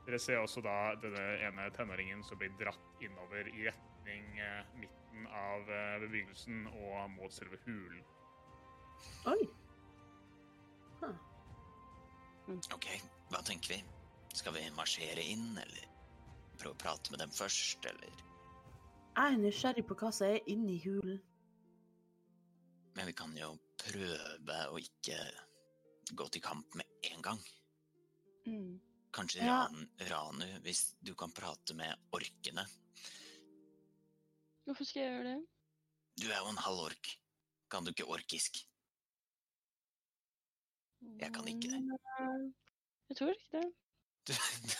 Dere 0.09 0.17
ser 0.19 0.39
også 0.41 0.61
da 0.65 0.95
denne 0.97 1.23
ene 1.45 1.67
tenåringen 1.75 2.23
som 2.25 2.39
blir 2.41 2.49
dratt 2.57 3.03
innover 3.05 3.45
i 3.51 3.67
retning 3.67 4.39
eh, 4.41 4.71
midten 4.81 5.27
av 5.29 5.69
eh, 5.69 5.99
bebyggelsen 6.01 6.63
og 6.71 7.11
mot 7.13 7.35
selve 7.35 7.59
hulen. 7.67 7.99
Oi. 9.29 9.43
Ok, 12.73 12.87
hva 13.29 13.43
tenker 13.45 13.75
vi? 13.75 13.77
Skal 14.33 14.55
vi 14.55 14.63
marsjere 14.73 15.21
inn, 15.21 15.51
eller 15.61 15.85
prøve 16.57 16.73
å 16.73 16.81
prate 16.81 17.13
med 17.13 17.21
dem 17.21 17.29
først, 17.29 17.85
eller 17.85 18.09
Jeg 18.09 19.35
er 19.35 19.37
nysgjerrig 19.37 19.85
på 19.85 19.97
hva 19.99 20.09
som 20.15 20.31
er 20.33 20.49
inni 20.49 20.79
hulen. 20.87 21.21
Men 22.99 23.07
vi 23.07 23.13
kan 23.15 23.31
jo 23.37 23.53
prøve 23.79 24.55
å 24.67 24.79
ikke 24.81 25.15
gå 26.19 26.25
til 26.35 26.41
kamp 26.43 26.73
med 26.75 27.05
en 27.07 27.21
gang. 27.23 27.37
Mm. 28.43 28.73
Kanskje 29.15 29.45
Ja. 29.45 29.61
Ran, 29.69 29.85
Ranu, 30.09 30.47
hvis 30.65 30.81
du 30.99 31.13
kan 31.15 31.31
prate 31.31 31.77
med 31.79 31.95
orkene. 32.11 32.65
Hvorfor 34.67 34.83
skal 34.83 34.99
jeg 35.05 35.13
gjøre 35.13 35.29
det? 35.29 35.37
Du 36.19 36.25
er 36.27 36.41
jo 36.41 36.49
en 36.51 36.59
halv 36.59 36.81
ork. 36.89 37.11
Kan 37.71 37.87
du 37.87 37.93
ikke 37.93 38.09
orkisk? 38.11 38.59
Jeg 41.23 41.31
kan 41.31 41.47
ikke 41.47 41.71
det. 41.71 41.79
Mm, 41.79 42.49
Jeg 43.07 43.17
tror 43.21 43.31
ikke 43.31 43.61
det. 43.61 43.69
Du, 44.27 44.33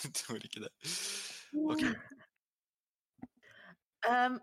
du 0.04 0.12
tror 0.20 0.44
ikke 0.44 0.66
det? 0.66 0.74
Ok. 1.56 1.86
Um, 4.12 4.36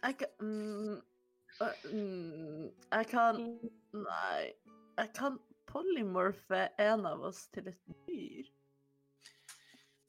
jeg 0.00 0.16
kan 0.22 1.04
mm, 1.60 2.32
mm, 2.32 2.70
Jeg 2.92 3.08
kan 3.10 3.42
Nei. 3.96 4.52
Jeg 4.96 5.12
kan 5.16 5.38
polymorfe 5.68 6.68
en 6.80 7.06
av 7.08 7.24
oss 7.28 7.46
til 7.52 7.68
et 7.68 7.80
dyr. 8.08 8.48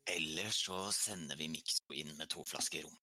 Eller 0.07 0.51
så 0.55 0.87
sender 0.95 1.35
vi 1.39 1.49
Mikso 1.51 1.95
inn 1.95 2.13
med 2.17 2.29
to 2.31 2.43
flasker 2.47 2.85
rom. 2.85 2.95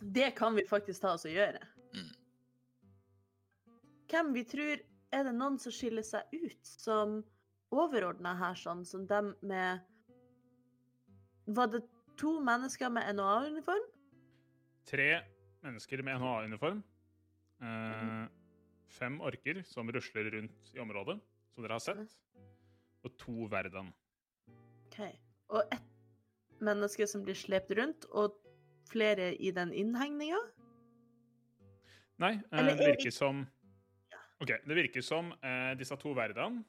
Det 0.00 0.30
kan 0.38 0.56
vi 0.56 0.64
faktisk 0.68 1.02
ta 1.02 1.12
oss 1.18 1.26
og 1.28 1.34
gjøre. 1.36 1.60
Mm. 1.92 2.12
Hvem 4.10 4.32
vi 4.34 4.44
tror 4.48 4.86
Er 5.10 5.24
det 5.26 5.32
noen 5.34 5.56
som 5.58 5.72
skiller 5.74 6.04
seg 6.06 6.22
ut 6.30 6.68
som 6.70 7.16
overordna 7.74 8.30
her, 8.38 8.54
sånn 8.54 8.84
som 8.86 9.08
dem 9.10 9.32
med 9.42 9.82
Var 11.50 11.72
det 11.72 11.80
to 12.20 12.36
mennesker 12.44 12.92
med 12.94 13.16
NHA-uniform? 13.16 13.88
Tre 14.86 15.08
mennesker 15.66 16.02
med 16.06 16.20
NHA-uniform. 16.20 16.84
Eh, 17.60 18.26
fem 18.96 19.20
orker 19.20 19.62
som 19.68 19.90
rusler 19.92 20.30
rundt 20.34 20.74
i 20.74 20.80
området, 20.82 21.18
som 21.54 21.64
dere 21.64 21.76
har 21.78 21.84
sett. 21.84 22.16
Og 23.04 23.16
to 23.20 23.46
verden. 23.52 23.92
OK. 24.88 25.00
Og 25.56 25.62
ett 25.72 26.60
menneske 26.60 27.06
som 27.08 27.24
blir 27.24 27.38
slept 27.38 27.70
rundt, 27.76 28.04
og 28.10 28.36
flere 28.90 29.32
i 29.36 29.52
den 29.54 29.72
innhegninga? 29.72 30.40
Nei, 32.20 32.34
eh, 32.36 32.64
det 32.66 32.74
er 32.74 32.92
virker 32.92 33.14
som 33.14 33.46
OK. 34.40 34.52
Det 34.66 34.76
virker 34.76 35.04
som 35.04 35.32
eh, 35.44 35.72
disse 35.78 35.96
to 36.00 36.12
verdene, 36.16 36.64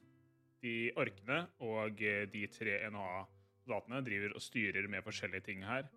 de 0.62 0.92
orkene 1.00 1.42
og 1.64 2.00
eh, 2.04 2.24
de 2.30 2.46
tre 2.52 2.78
NHA-soldatene, 2.92 4.02
driver 4.06 4.36
og 4.36 4.44
styrer 4.44 4.88
med 4.88 5.04
forskjellige 5.04 5.48
ting 5.48 5.64
her. 5.66 5.88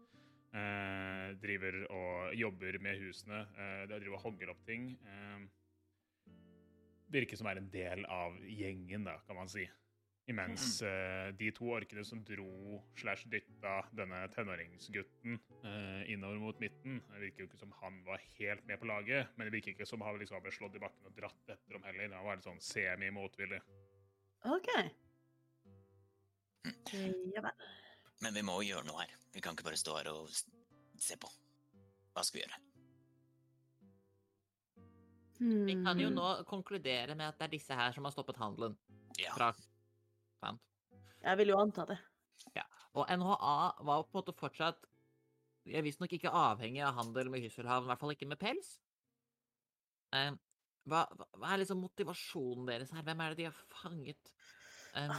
Eh, 0.56 1.30
driver 1.42 1.82
og 1.92 2.36
jobber 2.38 2.78
med 2.84 3.02
husene. 3.02 3.42
Eh, 3.60 3.82
driver 3.92 4.16
og 4.16 4.28
hogger 4.30 4.54
opp 4.54 4.62
ting. 4.68 4.94
Eh, 5.04 5.48
virker 7.12 7.40
som 7.40 7.50
er 7.52 7.60
en 7.60 7.72
del 7.74 8.06
av 8.12 8.38
gjengen, 8.48 9.04
da, 9.08 9.18
kan 9.28 9.38
man 9.40 9.52
si. 9.52 9.66
Imens 10.32 10.80
eh, 10.82 11.28
de 11.38 11.52
to 11.54 11.68
orkene 11.76 12.02
som 12.08 12.24
dro 12.26 12.80
slash 12.98 13.28
dytta 13.30 13.76
denne 13.94 14.24
tenåringsgutten 14.34 15.36
eh, 15.38 16.02
innover 16.10 16.40
mot 16.42 16.62
midten 16.64 16.98
Det 17.12 17.22
virker 17.22 17.44
jo 17.44 17.50
ikke 17.52 17.60
som 17.62 17.76
han 17.84 18.00
var 18.08 18.24
helt 18.40 18.66
med 18.66 18.82
på 18.82 18.90
laget, 18.90 19.30
men 19.36 19.46
det 19.46 19.54
virker 19.54 19.76
ikke 19.76 19.86
som 19.86 20.02
han 20.02 20.18
liksom 20.18 20.42
ble 20.42 20.56
slått 20.56 20.80
i 20.80 20.82
bakken 20.82 21.12
og 21.12 21.20
dratt 21.20 21.54
etter 21.54 21.78
dem 21.78 21.86
heller. 21.86 22.16
Han 22.18 22.26
var 22.26 22.40
litt 22.40 22.48
sånn 22.48 22.64
semi-motvillig. 22.74 23.62
OK. 24.56 24.72
Ja 27.36 27.42
vel. 27.46 27.66
Men 28.24 28.34
vi 28.34 28.44
må 28.48 28.60
gjøre 28.64 28.86
noe 28.88 29.02
her. 29.04 29.12
Vi 29.34 29.42
kan 29.44 29.56
ikke 29.56 29.68
bare 29.68 29.80
stå 29.80 29.98
her 29.98 30.10
og 30.14 30.30
se 30.32 31.18
på. 31.20 31.30
Hva 32.16 32.24
skal 32.24 32.40
vi 32.40 32.46
gjøre? 32.46 32.62
Vi 35.68 35.74
kan 35.84 36.00
jo 36.00 36.08
Hmm. 36.08 36.16
nå 36.16 36.46
konkludere 36.48 37.16
med 37.16 37.28
at 37.28 37.38
det 37.40 37.46
er 37.46 37.58
disse 37.58 37.76
her 37.76 37.92
som 37.92 38.06
har 38.06 38.12
stoppet 38.12 38.38
handelen. 38.40 38.78
Ja, 39.20 39.34
Fra 39.36 39.52
Sant? 40.40 40.62
Jeg 41.24 41.38
vil 41.38 41.48
jo 41.50 41.58
anta 41.60 41.86
det. 41.86 42.00
Og 42.96 43.10
NHA 43.10 43.84
var 43.84 44.04
på 44.04 44.16
en 44.16 44.24
måte 44.24 44.34
fortsatt 44.34 44.86
Jeg 45.66 45.76
er 45.80 45.82
visstnok 45.84 46.14
ikke 46.14 46.30
avhengig 46.32 46.80
av 46.86 46.94
handel 46.96 47.28
med 47.30 47.42
Hysselhavn, 47.42 47.84
i 47.84 47.88
hvert 47.88 48.00
fall 48.00 48.12
ikke 48.14 48.28
med 48.30 48.38
pels. 48.40 48.80
Um, 50.14 50.38
hva, 50.86 51.02
hva 51.34 51.50
er 51.52 51.58
liksom 51.64 51.82
motivasjonen 51.82 52.68
deres 52.70 52.92
her? 52.94 53.02
Hvem 53.02 53.20
er 53.20 53.30
det 53.34 53.38
de 53.40 53.48
har 53.50 53.58
fanget? 53.74 54.32
Um, 54.94 55.12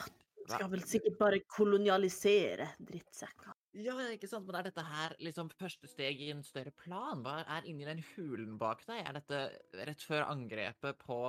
Skal 0.47 0.71
vel 0.71 0.85
sikkert 0.87 1.19
bare 1.19 1.41
kolonialisere 1.51 2.69
drittsekker. 2.79 3.55
Ja, 3.77 3.97
ikke 4.15 4.29
sant, 4.31 4.47
men 4.49 4.57
er 4.57 4.69
dette 4.69 4.85
her 4.87 5.15
liksom 5.21 5.51
første 5.53 5.91
steg 5.91 6.23
i 6.23 6.31
en 6.33 6.45
større 6.47 6.73
plan? 6.85 7.25
Hva 7.27 7.43
er 7.59 7.67
inni 7.69 7.89
den 7.89 8.03
hulen 8.15 8.55
bak 8.61 8.87
deg? 8.89 9.03
Er 9.03 9.19
dette 9.19 9.43
rett 9.89 10.07
før 10.07 10.29
angrepet 10.31 11.03
på 11.03 11.21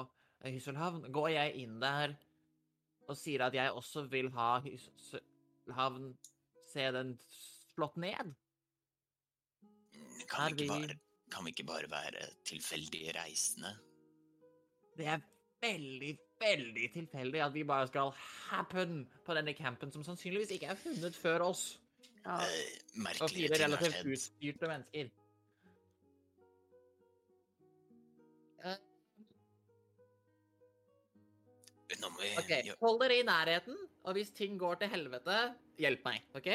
Hysselhavn? 0.45 1.09
Går 1.11 1.31
jeg 1.33 1.55
inn 1.65 1.79
der 1.83 2.15
og 3.07 3.15
sier 3.17 3.47
at 3.47 3.55
jeg 3.55 3.73
også 3.75 4.05
vil 4.11 4.29
ha 4.35 4.57
Hysselhavn 4.63 6.11
se 6.67 6.91
den 6.95 7.15
slått 7.31 7.97
ned? 7.99 8.35
kan 10.27 10.55
vi, 10.55 10.67
bare, 10.67 10.97
kan 11.31 11.45
vi 11.45 11.53
ikke 11.55 11.67
bare 11.67 11.89
være 11.91 12.27
tilfeldige 12.47 13.13
reisende? 13.15 13.73
Det 14.97 15.07
er 15.07 15.21
veldig, 15.61 16.11
veldig 16.41 16.87
tilfeldig 16.93 17.41
at 17.45 17.53
vi 17.55 17.63
bare 17.67 17.87
skal 17.89 18.11
happen 18.49 19.03
på 19.25 19.35
denne 19.37 19.53
campen 19.57 19.91
som 19.93 20.03
sannsynligvis 20.05 20.51
ikke 20.57 20.69
er 20.73 20.79
funnet 20.79 21.15
før 21.17 21.47
oss. 21.51 21.63
Ja. 22.25 22.37
Eh, 22.43 22.75
Og 22.97 23.01
merkelige 23.07 23.47
fire 23.47 23.55
ting 23.55 23.63
har 23.63 23.69
relativt 23.69 24.11
utstyrte 24.13 24.69
mennesker. 24.71 25.09
Eh, 28.65 28.77
Nå 32.01 32.09
må 32.11 32.19
vi 32.21 32.31
OK, 32.41 32.51
hold 32.81 32.99
dere 33.01 33.19
i 33.21 33.25
nærheten, 33.25 33.77
og 34.03 34.17
hvis 34.17 34.33
ting 34.35 34.57
går 34.59 34.81
til 34.81 34.91
helvete, 34.91 35.37
hjelp 35.79 36.03
meg, 36.05 36.25
OK? 36.35 36.49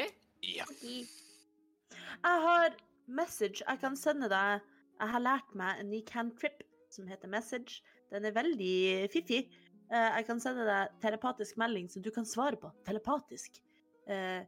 Ja. 0.45 0.67
Jeg 0.83 2.43
har 2.45 2.75
message 3.07 3.63
jeg 3.65 3.79
kan 3.81 3.97
sende 3.99 4.29
deg. 4.31 4.61
Jeg 4.99 5.09
har 5.09 5.23
lært 5.23 5.55
meg 5.57 5.81
en 5.81 5.89
ny 5.91 6.03
cantrip 6.07 6.61
som 6.93 7.07
heter 7.09 7.27
message. 7.31 7.81
Den 8.13 8.25
er 8.29 8.35
veldig 8.35 8.73
fiffig. 9.13 9.41
Eh, 9.89 10.09
Jeg 10.19 10.25
kan 10.27 10.39
sende 10.41 10.65
deg 10.67 10.93
telepatisk 11.01 11.57
melding 11.61 11.89
som 11.89 12.01
du 12.05 12.11
kan 12.13 12.25
svare 12.29 12.57
på 12.61 12.69
telepatisk. 12.85 13.59
eh, 14.07 14.43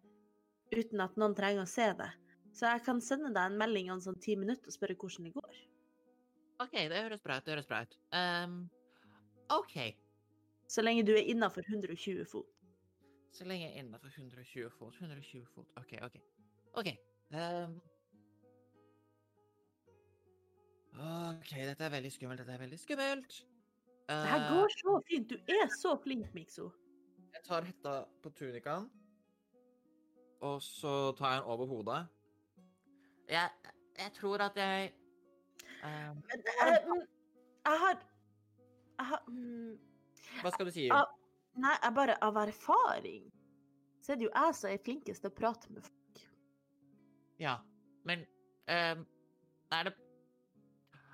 uten 0.76 1.00
at 1.00 1.16
noen 1.16 1.34
trenger 1.38 1.64
å 1.64 1.70
se 1.70 1.86
det. 1.96 2.10
Så 2.52 2.66
jeg 2.68 2.82
kan 2.84 3.00
sende 3.02 3.30
deg 3.34 3.52
en 3.52 3.58
melding 3.58 3.92
om 3.94 4.00
sånn 4.04 4.18
ti 4.20 4.36
minutter 4.36 4.68
og 4.68 4.74
spørre 4.76 4.96
hvordan 5.00 5.24
det 5.30 5.34
går. 5.36 5.56
OK, 6.60 6.74
det 6.92 7.02
høres 7.04 7.22
bra 7.24 7.38
ut, 7.38 7.46
det 7.46 7.54
høres 7.54 7.68
bra 7.68 7.82
ut. 7.84 7.96
Um, 8.16 8.70
OK, 9.52 9.96
Så 10.68 10.82
lenge 10.84 11.04
du 11.06 11.12
er 11.14 11.24
innafor 11.30 11.64
120 11.68 12.26
fot. 12.26 12.48
så 13.32 13.44
lenge 13.46 13.68
jeg 13.68 13.76
er 13.78 13.84
innenfor 13.84 14.08
120 14.10 14.70
fot, 14.72 14.96
120 15.02 15.46
fot, 15.54 15.68
OK, 15.78 15.94
OK. 16.04 16.16
OK. 16.80 16.90
Um, 17.32 17.80
OK, 20.96 21.52
dette 21.68 21.84
er 21.84 21.92
veldig 21.92 22.12
skummelt, 22.14 22.40
dette 22.40 22.54
er 22.56 22.62
veldig 22.64 22.80
skummelt. 22.80 23.42
Det 24.08 24.16
her 24.16 24.42
Eh, 24.42 24.50
går 24.54 24.70
så 24.70 25.02
fint. 25.08 25.30
Du 25.30 25.54
er 25.54 25.68
så 25.82 25.98
flink, 26.04 26.34
Mikso. 26.34 26.72
Jeg 27.34 27.44
tar 27.44 27.62
hetta 27.62 28.06
på 28.24 28.30
tunikaen, 28.30 28.90
og 30.42 30.62
så 30.62 31.12
tar 31.18 31.32
jeg 31.32 31.42
den 31.42 31.50
over 31.50 31.66
hodet. 31.66 32.08
Jeg, 33.30 33.50
jeg 33.98 34.12
tror 34.14 34.38
at 34.42 34.56
jeg 34.56 34.94
um, 35.84 35.90
Men 35.90 36.44
eh, 36.46 36.88
mm, 36.88 37.02
jeg 37.66 37.80
har 37.80 37.98
Jeg 38.98 39.06
har 39.06 39.24
um, 39.28 39.80
Hva 40.42 40.52
skal 40.52 40.66
du 40.66 40.72
si? 40.72 40.90
Ah. 40.94 41.10
Nei, 41.58 41.74
jeg 41.84 41.94
bare 41.96 42.18
av 42.22 42.38
erfaring 42.38 43.32
så 44.06 44.12
er 44.14 44.16
det 44.16 44.28
jo 44.28 44.34
jeg 44.36 44.56
som 44.56 44.70
er 44.70 44.82
flinkest 44.86 45.24
til 45.24 45.32
å 45.32 45.34
prate 45.34 45.72
med 45.74 45.82
folk. 45.82 46.20
Ja, 47.42 47.56
men 48.06 48.20
um, 48.70 49.06
Er 49.74 49.88
det 49.90 49.96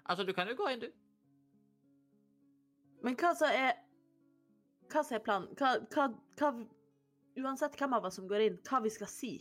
Altså, 0.06 0.26
du 0.28 0.34
kan 0.34 0.50
jo 0.50 0.58
gå 0.60 0.68
inn, 0.74 0.82
du. 0.82 0.90
Men 3.02 3.18
hva 3.18 3.34
så 3.38 3.50
er 3.50 3.80
Hva 4.92 5.04
som 5.08 5.18
er 5.18 5.24
planen? 5.26 5.50
Hva, 5.58 5.78
hva, 5.94 6.10
hva 6.40 6.52
Uansett 7.42 7.78
hvem 7.80 7.96
av 7.96 8.06
oss 8.10 8.18
som 8.20 8.28
går 8.28 8.44
inn, 8.44 8.60
hva 8.68 8.82
vi 8.84 8.92
skal 8.92 9.08
si? 9.08 9.32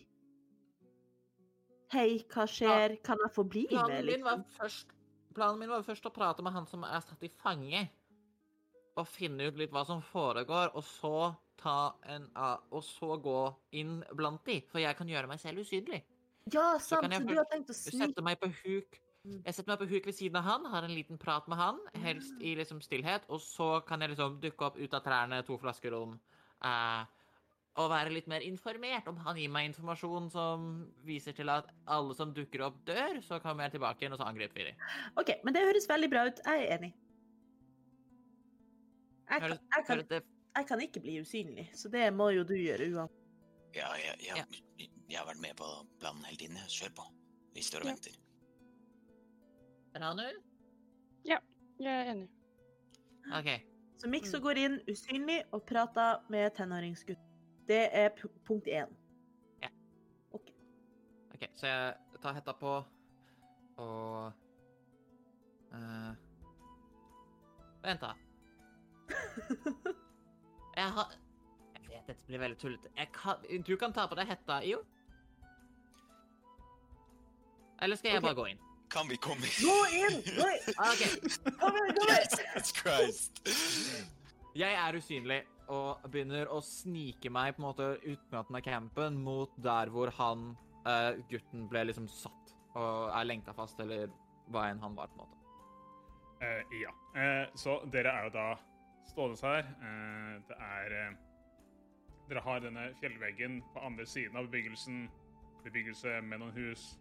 Hei, 1.91 2.21
hva 2.31 2.45
skjer? 2.47 2.95
Kan 3.03 3.19
jeg 3.25 3.35
få 3.35 3.43
bli 3.51 3.65
med, 3.67 3.75
Planen 3.75 4.07
min 4.07 4.23
var 4.23 4.39
liksom? 4.39 4.59
først 4.61 4.95
Planen 5.35 5.59
min 5.59 5.71
var 5.71 5.83
først 5.87 6.07
å 6.07 6.13
prate 6.15 6.43
med 6.43 6.55
han 6.55 6.69
som 6.71 6.85
er 6.87 7.03
satt 7.03 7.23
i 7.27 7.31
fange, 7.43 7.83
og 8.99 9.07
finne 9.11 9.47
ut 9.51 9.59
litt 9.59 9.75
hva 9.75 9.85
som 9.87 10.01
foregår, 10.03 10.73
og 10.75 10.87
så 10.87 11.33
ta 11.61 11.93
en 12.09 12.29
Og 12.71 12.83
så 12.85 13.19
gå 13.21 13.41
inn 13.77 14.01
blant 14.17 14.43
de, 14.47 14.61
for 14.71 14.83
jeg 14.83 14.97
kan 14.97 15.11
gjøre 15.11 15.31
meg 15.31 15.43
selv 15.43 15.63
usynlig. 15.63 16.03
Ja, 16.51 16.79
så 16.79 16.97
sant, 16.97 17.05
kan 17.05 17.15
jeg 17.15 17.23
så 17.23 17.29
du 17.29 17.37
har 17.37 17.49
tenkt 17.51 17.71
å 17.71 17.77
snike 17.77 18.07
setter 18.07 18.27
meg 18.27 18.41
på 18.41 18.49
huk. 18.63 19.01
Jeg 19.21 19.53
setter 19.53 19.69
meg 19.69 19.81
på 19.83 19.89
huk 19.91 20.07
ved 20.09 20.17
siden 20.17 20.39
av 20.41 20.47
han, 20.47 20.67
har 20.73 20.87
en 20.87 20.95
liten 20.97 21.19
prat 21.21 21.49
med 21.51 21.59
han, 21.61 21.81
helst 22.01 22.39
i 22.41 22.55
liksom 22.57 22.79
stillhet, 22.81 23.27
og 23.29 23.43
så 23.45 23.83
kan 23.85 24.01
jeg 24.01 24.15
liksom 24.15 24.39
dukke 24.41 24.65
opp 24.71 24.79
ut 24.81 24.95
av 24.97 25.03
trærne 25.05 25.43
to 25.45 25.59
flasker 25.61 25.93
om, 25.93 26.15
eh, 26.65 27.03
og 27.81 27.91
være 27.93 28.15
litt 28.15 28.31
mer 28.33 28.41
informert. 28.41 29.11
Om 29.13 29.21
han 29.27 29.37
gir 29.37 29.53
meg 29.53 29.69
informasjon 29.69 30.31
som 30.33 30.65
viser 31.05 31.37
til 31.37 31.53
at 31.53 31.69
alle 31.85 32.17
som 32.17 32.33
dukker 32.37 32.65
opp, 32.65 32.81
dør, 32.89 33.21
så 33.27 33.39
kommer 33.45 33.69
jeg 33.69 33.77
tilbake 33.77 34.03
igjen, 34.03 34.17
og 34.17 34.23
så 34.23 34.29
angriper 34.31 34.57
vi 34.57 34.71
dem. 34.71 34.89
OK, 35.21 35.35
men 35.45 35.57
det 35.57 35.67
høres 35.69 35.89
veldig 35.91 36.11
bra 36.13 36.25
ut. 36.31 36.41
Jeg 36.47 36.65
er 36.65 36.77
enig. 36.79 36.91
Jeg 39.31 39.45
kan, 39.45 39.59
jeg 39.77 39.87
kan, 39.87 40.05
jeg 40.57 40.67
kan 40.73 40.81
ikke 40.83 41.05
bli 41.05 41.21
usynlig, 41.21 41.69
så 41.77 41.93
det 41.93 42.09
må 42.17 42.33
jo 42.35 42.49
du 42.49 42.57
gjøre 42.57 42.89
uansett. 42.89 43.21
Ja, 43.77 43.93
jeg, 44.01 44.17
jeg, 44.27 44.89
jeg 45.07 45.21
har 45.21 45.29
vært 45.29 45.45
med 45.45 45.55
på 45.61 45.69
planen 46.01 46.25
hele 46.27 46.41
tiden. 46.41 46.59
Kjør 46.73 46.97
på. 47.05 47.07
Vi 47.55 47.63
står 47.63 47.85
og 47.85 47.93
Ja. 47.93 48.17
Venter. 49.95 50.39
Ja, 51.25 51.39
Jeg 51.81 51.91
er 52.07 52.11
enig. 52.13 52.29
OK. 53.37 53.51
Så 54.01 54.09
Mikso 54.09 54.41
går 54.41 54.57
inn 54.59 54.79
usynlig 54.89 55.43
og 55.53 55.63
prater 55.69 56.23
med 56.33 56.51
tenåringsgutten. 56.57 57.27
Det 57.69 57.89
er 57.95 58.09
pu- 58.17 58.33
punkt 58.47 58.67
én. 58.67 58.89
ok, 60.33 60.51
Ok, 61.35 61.45
Så 61.55 61.67
jeg 61.67 61.95
tar 62.23 62.33
hetta 62.35 62.53
på, 62.53 62.85
og 63.77 64.33
uh, 65.73 66.15
Vent, 67.83 68.01
da. 68.01 68.15
Jeg 70.77 70.91
har 70.93 71.13
Jeg 71.75 71.89
vet 71.89 72.07
dette 72.07 72.27
blir 72.27 72.39
veldig 72.39 72.59
tullete. 72.59 72.89
Kan, 73.13 73.37
du 73.67 73.77
kan 73.77 73.93
ta 73.93 74.07
på 74.07 74.15
deg 74.19 74.27
hetta, 74.29 74.61
Io. 74.65 74.83
Eller 77.83 77.97
skal 77.97 78.11
jeg 78.11 78.19
okay. 78.19 78.29
bare 78.29 78.37
gå 78.37 78.47
inn? 78.53 78.59
Kan 78.91 79.09
vi 79.09 79.17
komme 79.17 79.47
Gå 79.61 79.77
inn! 79.95 80.19
Gå 80.37 80.47
inn! 80.51 80.75
OK. 80.75 81.03
Kom 81.61 81.77
igjen, 81.77 81.95
kom 81.97 82.11
igjen! 82.11 82.31
Jesus 82.55 82.73
Christ! 82.75 83.43
Jeg 84.59 84.75
er 84.75 84.97
usynlig 84.99 85.45
og 85.71 86.03
begynner 86.11 86.51
å 86.51 86.59
snike 86.65 87.31
meg 87.31 87.55
på 87.55 87.63
en 87.63 87.69
måte 87.69 87.87
utenat 88.03 88.51
av 88.51 88.65
campen 88.67 89.21
mot 89.23 89.53
der 89.63 89.93
hvor 89.95 90.11
han, 90.17 90.57
uh, 90.89 91.15
gutten, 91.31 91.69
ble 91.71 91.85
liksom 91.87 92.09
satt 92.11 92.55
og 92.75 93.13
er 93.15 93.29
lenka 93.31 93.55
fast, 93.55 93.79
eller 93.83 94.11
hva 94.51 94.67
enn 94.71 94.83
han 94.83 94.99
var, 94.99 95.11
på 95.11 95.21
en 95.21 95.23
måte. 95.23 95.39
Uh, 96.43 96.75
ja. 96.81 96.91
Uh, 97.15 97.47
så 97.59 97.79
dere 97.95 98.11
er 98.11 98.27
jo 98.27 98.35
da 98.35 98.49
stående 99.11 99.39
her. 99.43 99.71
Eh, 99.87 100.35
det 100.49 100.57
er 100.59 101.17
Dere 102.31 102.41
har 102.47 102.61
denne 102.63 102.93
fjellveggen 103.01 103.57
på 103.75 103.81
andre 103.83 104.07
siden 104.07 104.37
av 104.39 104.47
bebyggelsen. 104.47 105.09
Bebyggelse 105.65 106.21
med 106.23 106.39
noen 106.39 106.53
hus. 106.55 107.00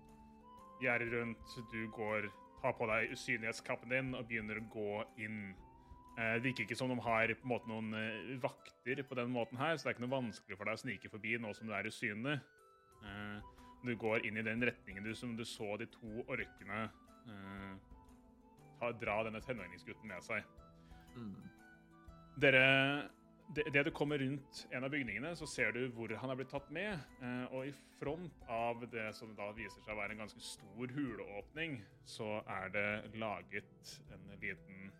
Gjerdet 0.80 1.12
rundt. 1.14 1.56
Du 1.72 1.82
går, 1.96 2.30
tar 2.62 2.76
på 2.78 2.88
deg 2.90 3.12
usynlighetskappen 3.16 3.92
din 3.92 4.14
og 4.16 4.28
begynner 4.30 4.62
å 4.62 4.70
gå 4.72 5.04
inn. 5.26 5.42
Eh, 6.18 6.34
Det 6.38 6.44
virker 6.44 6.66
ikke 6.66 6.78
som 6.80 6.90
de 6.92 7.00
har 7.04 7.36
måte 7.44 7.68
noen 7.70 7.94
eh, 7.94 8.36
vakter 8.42 9.04
på 9.04 9.16
den 9.16 9.32
måten 9.32 9.58
her, 9.60 9.78
så 9.78 9.88
det 9.88 9.92
er 9.94 9.98
ikke 9.98 10.08
noe 10.08 10.18
vanskelig 10.18 10.58
for 10.58 10.66
deg 10.66 10.80
å 10.80 10.84
snike 10.84 11.12
forbi 11.12 11.38
nå 11.40 11.54
som 11.56 11.68
du 11.68 11.74
er 11.74 11.88
usynlig. 11.92 12.40
Eh, 13.04 13.56
Du 13.84 13.96
går 13.96 14.26
inn 14.28 14.38
i 14.38 14.44
den 14.44 14.60
retningen 14.60 15.04
du, 15.04 15.14
som 15.16 15.38
du 15.38 15.46
så 15.46 15.78
de 15.80 15.86
to 15.88 16.26
orkene 16.28 16.90
ta, 18.80 18.92
dra 18.92 19.24
denne 19.24 19.40
tenåringsgutten 19.40 20.08
med 20.08 20.24
seg. 20.24 20.44
Mm. 21.16 21.36
Dere 22.40 22.64
det, 23.56 23.84
du 23.84 23.92
kommer 23.92 24.18
rundt 24.18 24.68
en 24.72 24.84
av 24.84 24.92
bygningene, 24.94 25.32
så 25.36 25.48
ser 25.50 25.72
du 25.74 25.82
hvor 25.96 26.12
han 26.22 26.30
er 26.30 26.38
blitt 26.38 26.52
tatt 26.54 26.68
med. 26.74 27.00
Eh, 27.24 27.46
og 27.56 27.66
i 27.66 27.74
front 27.98 28.44
av 28.52 28.84
det 28.92 29.08
som 29.18 29.32
da 29.38 29.50
viser 29.58 29.82
seg 29.82 29.96
å 29.96 30.00
være 30.00 30.14
en 30.14 30.22
ganske 30.24 30.44
stor 30.46 30.94
huleåpning, 30.94 31.80
så 32.06 32.40
er 32.60 32.70
det 32.76 32.90
laget 33.18 33.96
en 34.14 34.28
liten 34.42 34.92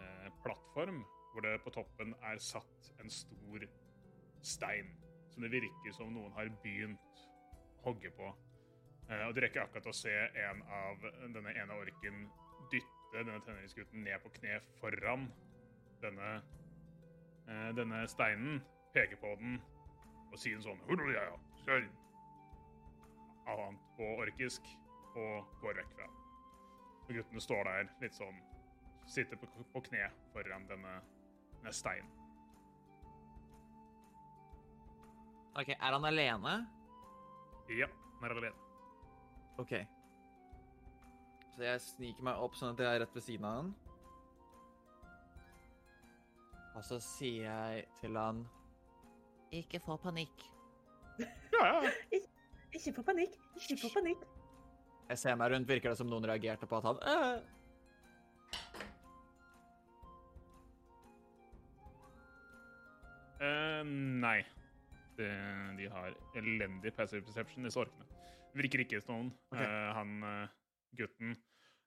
eh, 0.00 0.26
plattform 0.42 1.04
hvor 1.32 1.46
det 1.46 1.54
på 1.62 1.74
toppen 1.74 2.14
er 2.30 2.42
satt 2.42 2.90
en 3.02 3.10
stor 3.10 3.68
stein. 4.42 4.90
Som 5.34 5.46
det 5.46 5.54
virker 5.54 5.94
som 5.94 6.12
noen 6.14 6.34
har 6.34 6.50
begynt 6.62 7.22
å 7.78 7.88
hogge 7.88 8.10
på. 8.18 8.32
Eh, 9.06 9.22
og 9.28 9.36
du 9.36 9.42
rekker 9.44 9.64
akkurat 9.64 9.90
å 9.90 9.96
se 9.96 10.14
en 10.48 10.66
av 10.66 11.06
denne 11.30 11.54
ene 11.54 11.78
orken 11.78 12.26
dytte 12.72 13.22
denne 13.22 13.38
tenåringsgutten 13.46 14.02
ned 14.02 14.22
på 14.24 14.34
kne 14.40 14.58
foran 14.80 15.28
denne 16.02 16.36
denne 17.46 18.02
steinen, 18.08 18.62
peker 18.94 19.20
på 19.20 19.34
den 19.40 19.58
og 20.32 20.40
sier 20.40 20.58
en 20.58 20.64
sånn! 20.64 20.80
Annet 23.44 23.86
på 23.98 24.08
orkisk 24.24 24.66
og 25.14 25.56
går 25.60 25.78
vekk 25.78 25.94
fra. 25.98 26.08
Og 27.04 27.12
guttene 27.18 27.42
står 27.44 27.68
der 27.68 27.88
litt 28.02 28.16
sånn 28.16 28.42
Sitter 29.04 29.36
på, 29.36 29.44
på 29.68 29.80
kne 29.84 30.06
foran 30.32 30.62
denne, 30.64 30.94
denne 31.58 31.72
steinen. 31.76 32.08
OK, 35.60 35.74
er 35.74 35.92
han 35.92 36.06
alene? 36.08 36.54
Ja, 37.68 37.90
han 38.22 38.30
er 38.30 38.36
alene. 38.40 38.70
OK. 39.60 39.74
Så 41.54 41.66
jeg 41.68 41.82
sniker 41.84 42.26
meg 42.26 42.40
opp 42.42 42.56
sånn 42.58 42.72
at 42.72 42.80
jeg 42.80 42.96
er 42.96 43.04
rett 43.04 43.14
ved 43.14 43.26
siden 43.28 43.44
av 43.44 43.58
han. 43.60 43.68
Og 46.74 46.84
så 46.84 46.98
sier 47.02 47.46
jeg 47.46 47.84
til 48.00 48.16
han 48.18 48.44
Ikke 49.54 49.78
få 49.82 49.96
panikk. 50.02 50.46
Ja, 51.18 51.66
ja. 51.66 51.90
Ikke 52.74 52.92
få 52.96 53.04
panikk. 53.06 53.36
Ikke 53.54 53.76
få 53.84 53.90
panikk. 53.94 54.24
Jeg 55.08 55.20
ser 55.20 55.36
meg 55.38 55.52
rundt, 55.52 55.68
virker 55.68 55.92
det 55.92 56.00
som 56.00 56.08
noen 56.10 56.26
reagerte 56.26 56.66
på 56.66 56.80
at 56.80 56.88
han 56.88 56.98
«Øh». 57.12 57.36
Uh, 63.44 63.84
nei. 64.24 64.40
De, 65.18 65.28
de 65.78 65.88
har 65.92 66.14
elendig 66.40 66.90
passive 66.96 67.22
perception, 67.22 67.66
disse 67.68 67.78
orkene. 67.78 68.06
Virker 68.56 68.82
ikke 68.82 69.02
som 69.04 69.14
noen. 69.18 69.32
Okay. 69.52 69.66
Uh, 69.68 69.90
han 69.94 70.14
uh, 70.24 70.54
gutten 70.98 71.34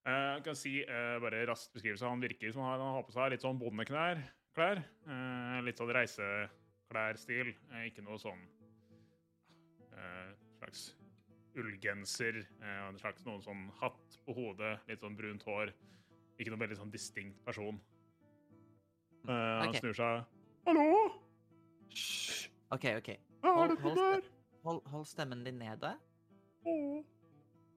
eh, 0.08 0.34
Jeg 0.38 0.44
kan 0.46 0.58
si 0.58 0.74
eh, 0.84 1.16
bare 1.24 1.46
rask 1.50 1.74
beskrivelse. 1.74 2.08
Han 2.08 2.24
virker 2.24 2.52
som 2.54 2.68
han 2.68 2.84
har 2.84 3.06
på 3.06 3.16
seg 3.16 3.34
litt 3.34 3.46
sånn 3.46 3.60
bondeklær. 3.60 4.22
Klær. 4.58 4.80
Eh, 5.06 5.58
litt 5.62 5.78
sånn 5.78 5.92
reiseklærstil. 5.94 7.52
Eh, 7.76 7.84
ikke 7.92 8.02
noe 8.06 8.18
sånn 8.22 8.40
eh, 9.94 10.32
slags 10.58 10.88
ullgenser. 11.58 12.40
Eh, 12.62 12.80
en 12.88 12.98
slags 12.98 13.26
noen 13.28 13.44
sånn 13.46 13.68
hatt 13.82 14.18
på 14.26 14.34
hodet. 14.38 14.80
Litt 14.90 15.04
sånn 15.06 15.18
brunt 15.20 15.46
hår. 15.46 15.74
Ikke 16.38 16.54
noe 16.54 16.62
veldig 16.64 16.80
sånn 16.80 16.94
distinkt 16.94 17.38
person. 17.46 17.78
Eh, 19.28 19.34
han 19.62 19.70
Ok. 19.70 19.78
snur 19.84 19.94
seg. 19.94 20.26
Hallo? 20.66 20.88
Hysj. 21.94 22.50
OK, 22.72 22.86
OK. 22.98 23.14
Hva 23.44 23.54
er 23.64 23.76
dette 23.76 23.94
der? 23.96 24.22
Hold, 24.66 24.82
hold 24.90 25.06
stemmen 25.08 25.44
din 25.46 25.60
nede. 25.62 25.94
Åh. 26.66 27.04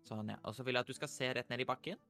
Sånn, 0.08 0.28
ja. 0.32 0.38
Og 0.44 0.54
så 0.56 0.64
vil 0.64 0.74
jeg 0.74 0.80
at 0.80 0.86
du 0.88 0.94
skal 0.96 1.08
se 1.12 1.28
rett 1.36 1.48
ned 1.52 1.60
i 1.60 1.68
bakken. 1.68 2.00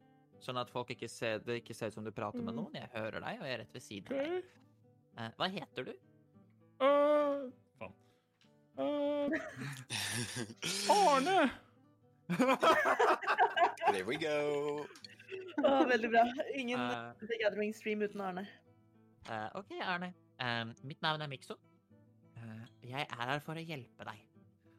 Sånn 0.41 0.57
at 0.61 0.71
folk 0.73 0.89
ikke 0.95 1.09
ser, 1.09 1.39
det 1.45 1.59
ikke 1.63 1.75
ser 1.77 1.87
ut 1.93 1.95
som 1.99 2.05
du 2.05 2.11
prater 2.17 2.41
med 2.43 2.55
Mhm. 2.55 2.61
noen. 2.63 2.75
Jeg 2.75 2.89
hører 2.95 3.21
deg, 3.21 3.41
og 3.41 3.47
jeg 3.47 3.53
er 3.55 3.59
rett 3.59 3.73
ved 3.75 3.83
siden 3.83 4.13
av 4.13 4.25
deg. 4.25 4.45
Uh, 5.19 5.31
hva 5.37 5.49
heter 5.53 5.85
du? 5.85 5.93
Uh, 6.81 7.51
faen. 7.79 7.95
Uh, 8.79 9.29
Arne! 10.95 11.51
There 13.93 14.05
we 14.07 14.17
go. 14.17 14.87
Oh, 15.65 15.85
veldig 15.85 16.11
bra. 16.13 16.25
Ingen 16.55 16.79
uh, 16.81 17.13
The 17.21 17.37
Gathering 17.43 17.75
Stream 17.75 18.03
uten 18.07 18.21
Arne. 18.23 18.47
Uh, 19.29 19.49
OK, 19.61 19.75
Arne. 19.83 20.13
Eh, 20.41 20.65
mitt 20.89 21.03
navn 21.05 21.21
er 21.23 21.29
Mikso. 21.29 21.55
Uh, 22.39 22.65
jeg 22.87 23.03
er 23.11 23.27
her 23.29 23.41
for 23.45 23.59
å 23.61 23.65
hjelpe 23.67 24.07
deg. 24.09 24.23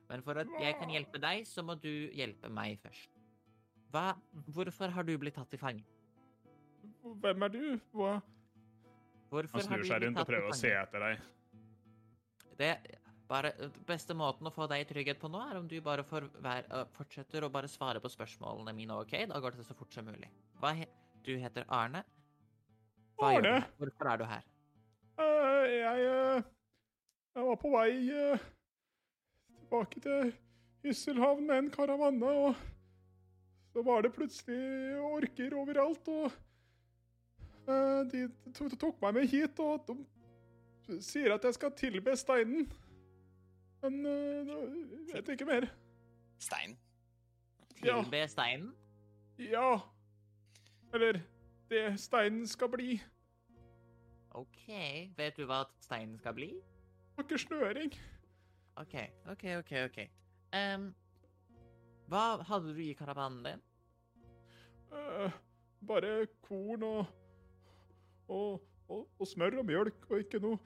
Men 0.10 0.24
for 0.26 0.40
at 0.42 0.48
jeg 0.60 0.76
kan 0.80 0.90
hjelpe 0.90 1.22
deg, 1.22 1.46
så 1.48 1.62
må 1.64 1.76
du 1.80 2.10
hjelpe 2.18 2.50
meg 2.52 2.80
først. 2.82 3.21
Hva, 3.92 4.14
hvorfor 4.56 4.94
har 4.96 5.08
du 5.08 5.14
blitt 5.20 5.36
tatt 5.36 5.50
til 5.52 5.60
fange? 5.60 5.84
Hvem 7.02 7.48
er 7.48 7.54
du? 7.54 7.64
Hva? 7.96 8.16
Hvorfor 9.32 9.60
Han 9.60 9.68
snur 9.68 9.86
seg 9.88 10.04
rundt 10.06 10.20
og 10.22 10.28
prøver 10.28 10.52
å 10.52 10.58
se 10.58 10.72
etter 10.76 11.06
deg. 11.06 11.30
Det 12.60 12.72
bare, 13.32 13.52
beste 13.88 14.16
måten 14.18 14.48
å 14.48 14.52
få 14.54 14.68
deg 14.68 14.84
i 14.84 14.88
trygghet 14.90 15.20
på 15.22 15.30
nå, 15.32 15.40
er 15.48 15.60
om 15.60 15.68
du 15.72 15.78
bare 15.84 16.04
får 16.08 16.28
vær, 16.44 16.66
øh, 16.68 16.88
fortsetter 16.98 17.46
å 17.48 17.52
bare 17.52 17.70
svare 17.72 18.02
på 18.04 18.12
spørsmålene 18.12 18.74
mine, 18.76 18.98
OK? 19.04 19.16
Da 19.32 19.40
går 19.40 19.56
det 19.56 19.68
så 19.68 19.76
fort 19.78 19.94
som 19.96 20.08
mulig. 20.08 20.30
Hva 20.60 20.74
he 20.76 20.88
du 21.26 21.36
heter 21.38 21.68
Arne. 21.70 22.02
Hva 23.20 23.36
gjør 23.36 23.46
du 23.46 23.50
Arne? 23.54 23.70
Hvorfor 23.80 24.12
er 24.12 24.20
du 24.20 24.26
her? 24.26 24.48
Uh, 25.22 25.66
jeg, 25.70 26.06
uh, 26.10 26.44
jeg 27.36 27.48
var 27.48 27.60
på 27.62 27.72
vei 27.76 27.92
uh, 28.10 28.46
tilbake 29.60 30.04
til 30.04 30.32
Hysselhavn 30.84 31.46
med 31.48 31.58
en 31.58 31.72
karavanne, 31.72 32.32
og 32.48 32.56
så 33.74 33.84
var 33.84 34.02
det 34.02 34.14
plutselig 34.14 34.98
orker 35.00 35.56
overalt, 35.56 36.08
og 36.08 36.32
uh, 37.68 38.02
de 38.12 38.28
tok 38.80 39.02
meg 39.02 39.16
med 39.16 39.28
hit, 39.32 39.60
og 39.60 39.88
de 39.88 41.00
sier 41.04 41.34
at 41.36 41.46
jeg 41.48 41.58
skal 41.60 41.76
tilbe 41.80 42.16
steinen. 42.20 42.68
Men 43.82 44.06
uh, 44.06 44.52
jeg 45.08 45.16
vet 45.16 45.34
ikke 45.36 45.50
mer. 45.50 45.70
Stein. 46.42 46.78
Ja. 47.84 48.02
Tilbe 48.02 48.28
steinen? 48.28 48.74
Ja. 49.40 49.80
Eller 50.94 51.22
det 51.70 52.00
steinen 52.00 52.48
skal 52.48 52.70
bli. 52.70 53.02
OK. 54.32 54.68
Vet 55.18 55.38
du 55.38 55.46
hva 55.48 55.64
steinen 55.82 56.18
skal 56.20 56.36
bli? 56.36 56.52
Har 57.16 57.24
ikke 57.24 57.38
snøring. 57.38 57.94
OK, 58.76 58.96
OK, 59.32 59.44
OK. 59.58 59.72
ok. 59.86 59.98
Em, 60.56 60.94
hva 62.12 62.26
hadde 62.48 62.74
du 62.76 62.82
i 62.84 62.94
karavanen 62.98 63.44
din? 63.46 63.62
Eh, 64.92 65.38
bare 65.88 66.28
korn 66.44 66.84
og, 66.84 67.14
og, 68.28 68.60
og, 68.92 69.06
og 69.18 69.30
smør 69.30 69.62
og 69.62 69.70
mjølk, 69.70 70.10
og 70.10 70.26
ikke 70.26 70.42
noe 70.44 70.60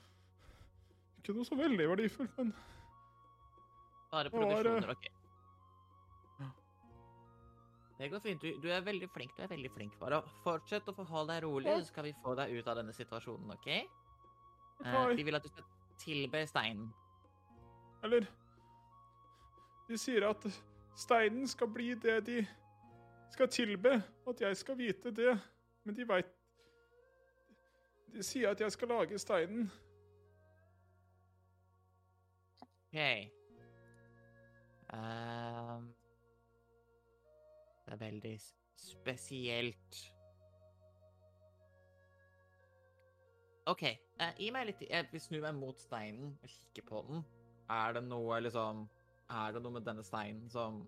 Ikke 1.19 1.35
noe 1.38 1.45
så 1.45 1.57
veldig 1.57 1.85
verdifullt, 1.91 2.34
men 2.39 2.55
Bare 4.11 4.31
provisjoner, 4.34 4.91
OK. 4.93 5.07
Det 7.95 8.09
går 8.11 8.19
fint. 8.19 8.41
Du, 8.41 8.59
du 8.59 8.67
er 8.72 8.81
veldig 8.84 9.07
flink. 9.09 9.31
Du 9.38 9.43
er 9.45 9.47
veldig 9.47 9.69
flink. 9.72 9.93
Bare 10.01 10.19
fortsett 10.43 10.88
å 10.91 10.93
forholde 10.97 11.31
deg 11.31 11.45
rolig, 11.45 11.72
så 11.80 11.88
skal 11.93 12.09
vi 12.09 12.11
få 12.23 12.34
deg 12.35 12.51
ut 12.57 12.67
av 12.67 12.80
denne 12.81 12.95
situasjonen, 12.95 13.53
OK? 13.55 13.69
Eh, 14.84 14.97
de 15.15 15.23
vil 15.23 15.38
at 15.38 15.45
du 15.45 15.51
skal 15.51 15.67
tilbe 16.01 16.41
steinen. 16.49 16.89
Eller 18.03 18.27
De 19.88 19.97
sier 20.01 20.26
at 20.27 20.43
steinen 20.95 21.47
skal 21.47 21.67
bli 21.67 21.93
det 21.93 22.19
de 22.27 22.47
skal 23.31 23.47
tilbe, 23.47 24.03
og 24.26 24.34
at 24.35 24.41
jeg 24.41 24.57
skal 24.57 24.77
vite 24.77 25.11
det, 25.11 25.39
men 25.84 25.95
de 25.95 26.07
veit 26.07 26.26
De 28.15 28.23
sier 28.23 28.49
at 28.49 28.61
jeg 28.61 28.72
skal 28.72 28.88
lage 28.88 29.19
steinen. 29.19 29.72
OK. 32.61 32.99
Um, 34.93 35.93
det 37.85 37.93
er 37.93 37.95
veldig 37.99 38.39
spesielt. 38.77 40.13
OK. 43.65 43.84
Uh, 44.22 44.31
gi 44.38 44.51
meg 44.55 44.69
litt 44.69 44.85
Jeg 44.88 45.09
vil 45.11 45.22
snu 45.22 45.41
meg 45.43 45.57
mot 45.59 45.81
steinen 45.81 46.38
og 46.39 46.49
kikke 46.49 46.88
på 46.88 47.03
den. 47.09 47.26
Er 47.69 47.97
det 47.97 48.05
noe 48.07 48.39
liksom 48.45 48.85
Er 49.30 49.56
det 49.56 49.61
noe 49.64 49.73
med 49.73 49.85
denne 49.88 50.03
steinen 50.06 50.49
som 50.49 50.84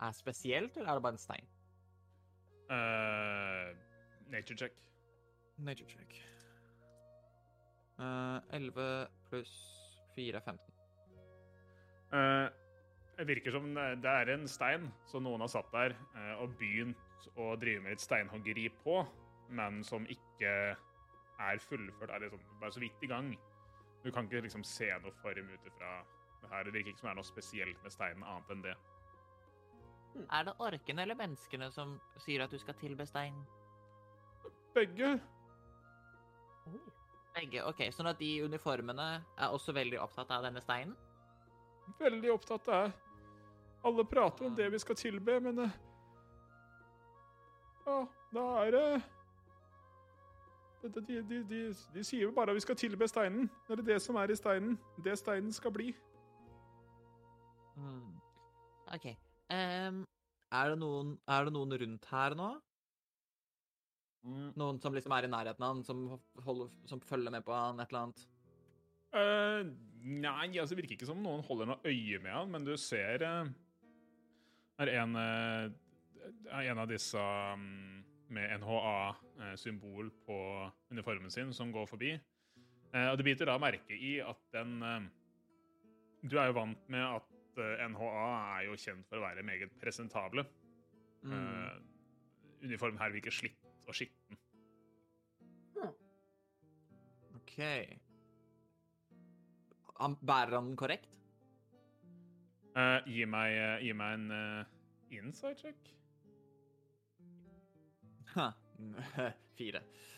er 0.00 0.12
spesielt, 0.12 0.76
eller 0.76 0.90
er 0.90 0.98
det 0.98 1.02
bare 1.02 1.16
en 1.16 1.22
stein? 1.22 1.48
Uh, 2.68 3.72
nature 4.30 4.56
check. 4.56 4.72
Nature 5.56 5.88
check. 5.88 6.18
Uh, 7.98 8.38
11 8.52 9.06
pluss 9.30 9.54
4 10.14 10.36
er 10.36 10.40
15. 10.40 10.74
Uh, 12.12 12.48
det 13.18 13.26
virker 13.28 13.50
som 13.50 13.72
det 13.74 14.10
er 14.10 14.30
en 14.34 14.46
stein 14.48 14.84
som 15.10 15.24
noen 15.26 15.42
har 15.42 15.50
satt 15.50 15.72
der 15.72 15.94
eh, 16.14 16.34
og 16.38 16.52
begynt 16.60 17.24
å 17.34 17.56
drive 17.58 17.82
med 17.82 17.96
litt 17.96 18.04
steinhoggeri 18.04 18.68
på, 18.84 19.00
men 19.50 19.80
som 19.82 20.06
ikke 20.06 20.52
er 21.38 21.64
fullført, 21.66 22.12
er 22.14 22.22
liksom 22.22 22.44
bare 22.60 22.76
så 22.76 22.82
vidt 22.82 23.02
i 23.02 23.10
gang. 23.10 23.32
Du 24.04 24.12
kan 24.14 24.28
ikke 24.28 24.44
liksom 24.46 24.62
se 24.62 24.92
noe 25.02 25.14
form 25.18 25.50
ut 25.50 25.66
ifra 25.66 25.96
her. 26.52 26.64
Det 26.64 26.74
virker 26.74 26.92
ikke 26.92 27.00
som 27.02 27.08
det 27.08 27.14
er 27.14 27.20
noe 27.20 27.28
spesielt 27.28 27.82
med 27.84 27.94
steinen 27.94 28.24
annet 28.26 28.54
enn 28.54 28.64
det. 28.64 28.76
Er 30.32 30.44
det 30.48 30.54
orkene 30.58 31.02
eller 31.04 31.18
menneskene 31.18 31.70
som 31.70 31.98
sier 32.24 32.42
at 32.44 32.52
du 32.52 32.58
skal 32.58 32.76
tilbe 32.80 33.06
steinen? 33.06 33.44
Begge. 34.74 35.18
Begge. 37.36 37.64
OK, 37.68 37.84
sånn 37.94 38.10
at 38.10 38.18
de 38.20 38.30
uniformene 38.44 39.08
er 39.20 39.52
også 39.54 39.74
veldig 39.76 40.00
opptatt 40.02 40.32
av 40.34 40.46
denne 40.46 40.62
steinen? 40.64 40.96
Veldig 41.98 42.32
opptatt 42.34 42.68
av 42.68 42.90
Alle 43.86 44.02
prater 44.04 44.48
om 44.48 44.56
det 44.58 44.66
vi 44.72 44.78
skal 44.82 44.96
tilbe, 44.98 45.38
men 45.40 45.58
eh, 45.62 45.76
Ja, 47.86 48.00
da 48.34 48.46
er 48.64 48.74
det 48.74 48.86
de, 50.82 51.00
de, 51.00 51.22
de, 51.22 51.38
de, 51.48 51.60
de 51.94 52.04
sier 52.04 52.26
jo 52.26 52.32
bare 52.34 52.52
at 52.52 52.58
vi 52.58 52.62
skal 52.62 52.76
tilbe 52.78 53.08
steinen. 53.08 53.48
Det 53.66 53.78
er 53.78 53.82
det 53.82 54.02
som 54.02 54.16
er 54.16 54.30
i 54.30 54.36
steinen. 54.36 54.76
Det 55.04 55.16
steinen 55.18 55.52
skal 55.52 55.72
bli. 55.74 55.88
Hmm. 57.78 58.16
OK. 58.94 59.10
Um, 59.48 60.02
er, 60.52 60.72
det 60.72 60.80
noen, 60.80 61.14
er 61.28 61.46
det 61.46 61.54
noen 61.54 61.76
rundt 61.82 62.08
her 62.12 62.36
nå? 62.38 62.48
Noen 64.58 64.80
som 64.82 64.92
liksom 64.96 65.14
er 65.14 65.28
i 65.28 65.30
nærheten 65.30 65.64
av 65.64 65.76
han, 65.76 65.84
som, 65.86 66.02
holder, 66.44 66.72
som 66.90 67.00
følger 67.00 67.32
med 67.32 67.44
på 67.46 67.54
han, 67.54 67.78
et 67.80 67.92
eller 67.92 68.08
annet? 68.08 68.24
Uh, 69.08 69.70
nei, 70.04 70.50
altså 70.58 70.74
det 70.74 70.82
virker 70.82 70.98
ikke 70.98 71.08
som 71.08 71.22
noen 71.24 71.44
holder 71.46 71.70
noe 71.70 71.80
øye 71.88 72.18
med 72.20 72.34
han, 72.34 72.50
men 72.52 72.66
du 72.66 72.74
ser 72.80 73.24
uh, 73.24 73.48
er 74.82 74.92
en, 74.98 75.16
uh, 75.16 75.70
er 76.50 76.72
en 76.74 76.82
av 76.82 76.90
disse 76.90 77.22
um, 77.22 78.02
med 78.28 78.58
NHA-symbol 78.60 80.10
på 80.26 80.40
uniformen 80.92 81.32
sin 81.32 81.54
som 81.56 81.72
går 81.72 81.88
forbi. 81.88 82.12
Og 82.88 83.18
du 83.20 83.22
biter 83.24 83.48
da 83.48 83.54
merke 83.60 83.92
i 83.92 84.14
at 84.24 84.38
den 84.52 84.78
Du 86.24 86.38
er 86.40 86.48
jo 86.48 86.54
vant 86.56 86.86
med 86.88 87.04
at 87.04 87.37
eh, 87.62 87.84
NHA 87.92 88.24
er 88.58 88.66
jo 88.68 88.76
kjent 88.78 89.06
for 89.08 89.20
å 89.20 89.24
være 89.26 89.44
meget 89.46 89.72
presentable. 89.80 90.44
Mm. 91.22 91.32
Uh, 91.34 91.78
uniformen 92.62 93.00
her 93.02 93.14
virker 93.14 93.34
slitt 93.34 93.58
og 93.88 93.96
skitten. 93.98 94.38
OK. 97.38 97.56
Han, 99.98 100.14
bærer 100.22 100.54
han 100.58 100.70
den 100.70 100.76
korrekt? 100.78 101.08
Uh, 102.78 103.02
gi, 103.10 103.24
meg, 103.26 103.56
uh, 103.58 103.78
gi 103.82 103.94
meg 103.98 104.18
en 104.20 104.28
uh, 104.30 104.76
inside 105.10 105.58
check. 105.58 105.90
Ha. 108.36 108.52
Fire. 109.58 109.82
Eh, 109.82 110.08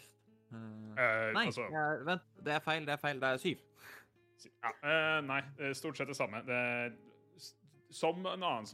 Eh, 0.50 1.32
nei, 1.32 1.46
altså- 1.46 1.68
vent. 2.04 2.22
Det 2.44 2.52
er 2.52 2.60
feil. 2.60 2.86
Det 2.86 2.92
er 2.92 2.96
feil. 2.96 3.20
Det 3.20 3.28
er 3.28 3.36
syv. 3.36 3.58
Ja, 4.64 4.70
eh, 4.82 5.20
nei, 5.22 5.72
stort 5.74 5.96
sett 5.96 6.08
det 6.08 6.16
samme. 6.16 6.42
Det 6.42 6.98
som 7.90 8.26
en 8.26 8.42
annen 8.42 8.66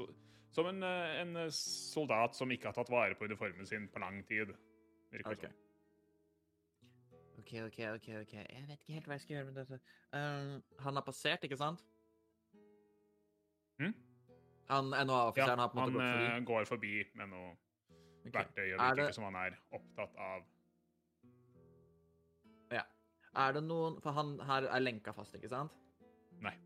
Som 0.51 0.67
en, 0.67 0.83
eh, 0.83 1.21
en 1.21 1.37
eh, 1.37 1.51
soldat 1.51 2.35
som 2.35 2.51
ikke 2.51 2.71
har 2.71 2.77
tatt 2.77 2.91
vare 2.91 3.15
på 3.15 3.25
uniformen 3.25 3.67
sin 3.67 3.89
på 3.89 4.01
lang 4.01 4.23
tid. 4.25 4.55
Virker 5.13 5.33
okay. 5.33 5.51
Ok. 7.39 7.53
OK, 7.67 7.79
OK, 7.95 8.09
OK. 8.23 8.33
Jeg 8.33 8.65
vet 8.69 8.81
ikke 8.81 8.97
helt 8.97 9.07
hva 9.07 9.19
jeg 9.19 9.21
skal 9.21 9.37
gjøre 9.37 9.47
med 9.51 9.59
dette. 9.61 9.79
Um, 10.11 10.57
han 10.83 10.99
har 10.99 11.05
passert, 11.07 11.45
ikke 11.47 11.59
sant? 11.61 11.85
Hm? 13.79 13.93
Han 14.73 14.91
NHA-offiseren 14.91 15.63
har 15.63 15.71
på 15.71 15.79
en 15.79 15.83
han 15.85 15.93
måte 15.93 16.01
gått 16.01 16.11
forbi? 16.11 16.27
Han 16.33 16.49
går 16.49 16.69
forbi 16.71 16.93
med 17.21 17.31
noe 17.31 17.53
okay. 17.53 18.33
verktøy, 18.41 18.65
og 18.65 18.81
Er 18.81 18.95
virker 18.97 19.05
det- 19.05 19.15
som 19.15 19.25
han 19.29 19.39
er 19.45 19.59
opptatt 19.71 20.17
av 20.17 20.45
Ja. 22.73 22.83
Er 23.37 23.53
det 23.53 23.63
noen 23.63 24.01
For 24.01 24.13
han 24.13 24.41
her 24.41 24.63
er 24.63 24.81
lenka 24.81 25.13
fast, 25.13 25.35
ikke 25.35 25.49
sant? 25.49 25.73
Nei. 26.41 26.57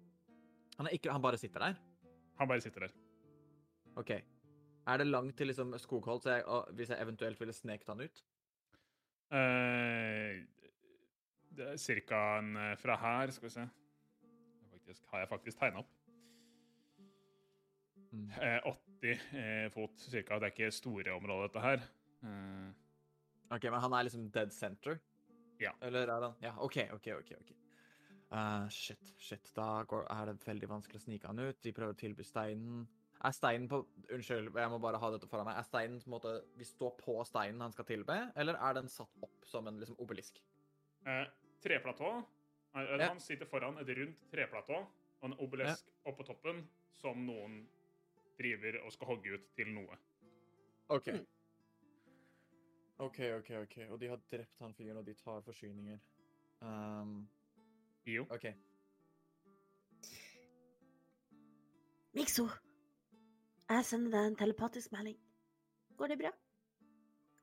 Han, 0.79 0.89
ikke, 0.93 1.13
han 1.13 1.23
bare 1.23 1.37
sitter 1.37 1.61
der? 1.61 1.75
Han 2.41 2.49
bare 2.49 2.65
sitter 2.65 2.87
der. 2.87 2.95
OK. 4.01 4.11
Er 4.89 4.97
det 4.97 5.07
langt 5.07 5.37
til 5.39 5.51
liksom 5.51 5.75
Skogholt, 5.79 6.25
så 6.25 6.39
jeg, 6.39 6.63
hvis 6.79 6.91
jeg 6.91 7.03
eventuelt 7.03 7.41
ville 7.41 7.53
sneket 7.53 7.93
han 7.93 8.01
ut? 8.01 8.25
Eh, 9.31 10.41
det 11.57 11.69
er 11.75 11.77
cirka 11.79 12.23
en 12.39 12.57
eh, 12.57 12.73
fra 12.81 12.97
her, 12.99 13.31
skal 13.31 13.49
vi 13.49 13.53
se 13.59 13.69
faktisk, 14.91 15.07
Har 15.11 15.19
jeg 15.19 15.29
faktisk 15.29 15.59
tegna 15.59 15.79
opp. 15.79 15.91
Mm. 18.13 18.31
Eh, 18.43 18.61
80 18.67 19.21
eh, 19.39 19.71
fot 19.71 19.91
cirka. 20.01 20.35
Det 20.35 20.49
er 20.49 20.55
ikke 20.55 20.71
store 20.71 21.13
områder, 21.15 21.47
dette 21.47 21.61
her. 21.61 21.85
Eh, 22.25 22.71
OK, 23.51 23.65
men 23.71 23.81
han 23.81 23.93
er 23.93 24.03
liksom 24.03 24.31
dead 24.31 24.51
center? 24.51 24.99
Ja. 25.61 25.71
Eller 25.83 26.09
er 26.09 26.23
han 26.23 26.35
Ja, 26.43 26.55
OK, 26.59 26.77
OK, 26.93 27.07
OK. 27.07 27.33
ok. 27.41 27.60
Eh, 28.33 28.69
shit, 28.71 29.15
shit. 29.19 29.51
Da 29.57 29.83
går, 29.91 30.05
er 30.11 30.27
det 30.31 30.47
veldig 30.47 30.69
vanskelig 30.71 31.01
å 31.01 31.05
snike 31.05 31.27
han 31.27 31.39
ut. 31.43 31.59
De 31.65 31.73
prøver 31.75 31.95
å 31.97 31.99
tilby 31.99 32.23
steinen. 32.27 32.85
Er 33.25 33.35
steinen 33.37 33.67
på 33.69 33.83
Unnskyld, 34.15 34.55
jeg 34.57 34.71
må 34.73 34.79
bare 34.81 34.97
ha 35.03 35.11
dette 35.13 35.27
foran 35.29 35.45
meg. 35.49 35.59
Er 35.61 35.67
steinen 35.67 35.99
på 36.01 36.09
en 36.09 36.15
måte 36.15 36.31
Vi 36.57 36.65
står 36.65 36.95
på 37.03 37.19
steinen 37.29 37.61
han 37.61 37.73
skal 37.75 37.85
tilbe, 37.85 38.17
eller 38.37 38.55
er 38.57 38.79
den 38.79 38.89
satt 38.89 39.11
opp 39.27 39.45
som 39.45 39.67
en 39.69 39.81
liksom 39.83 39.99
obelisk? 40.01 40.41
eh, 41.07 41.27
treplatå. 41.65 42.13
Eh, 42.77 42.97
Ja. 42.99 43.09
Han 43.09 43.21
sitter 43.21 43.47
foran 43.47 43.79
et 43.79 43.89
rundt 43.99 44.31
treplatå 44.31 44.79
og 44.79 45.25
en 45.29 45.35
obelisk 45.39 45.87
oppå 46.07 46.25
toppen 46.25 46.63
som 46.93 47.27
noen 47.27 47.67
driver 48.39 48.81
og 48.85 48.93
skal 48.93 49.07
hogge 49.09 49.35
ut 49.35 49.51
til 49.57 49.69
noe. 49.75 49.99
OK. 50.89 51.07
Mm. 51.09 51.27
OK, 53.01 53.19
OK, 53.39 53.51
OK. 53.63 53.77
Og 53.91 54.01
de 54.01 54.09
har 54.09 54.21
drept 54.31 54.61
han 54.61 54.75
fyren, 54.75 54.97
og 55.01 55.05
de 55.07 55.15
tar 55.15 55.41
forsyninger. 55.45 55.99
Um, 56.61 57.29
Jo. 58.09 58.25
OK. 58.31 58.47
Mikso, 62.17 62.49
jeg 63.71 63.87
sender 63.87 64.17
deg 64.17 64.31
en 64.33 64.39
telepatisk 64.41 64.93
melding. 64.95 65.19
Går 66.01 66.11
det 66.11 66.19
bra? 66.19 66.33